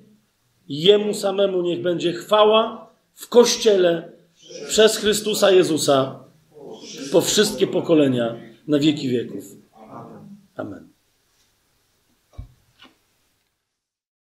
Jemu 0.69 1.15
samemu 1.15 1.63
niech 1.63 1.83
będzie 1.83 2.13
chwała 2.13 2.91
w 3.15 3.29
Kościele 3.29 4.13
przez 4.69 4.97
Chrystusa 4.97 5.51
Jezusa 5.51 6.25
po 7.13 7.21
wszystkie 7.21 7.67
pokolenia 7.67 8.37
na 8.69 8.79
wieki 8.79 9.09
wieków. 9.09 9.45
Amen. 10.57 10.86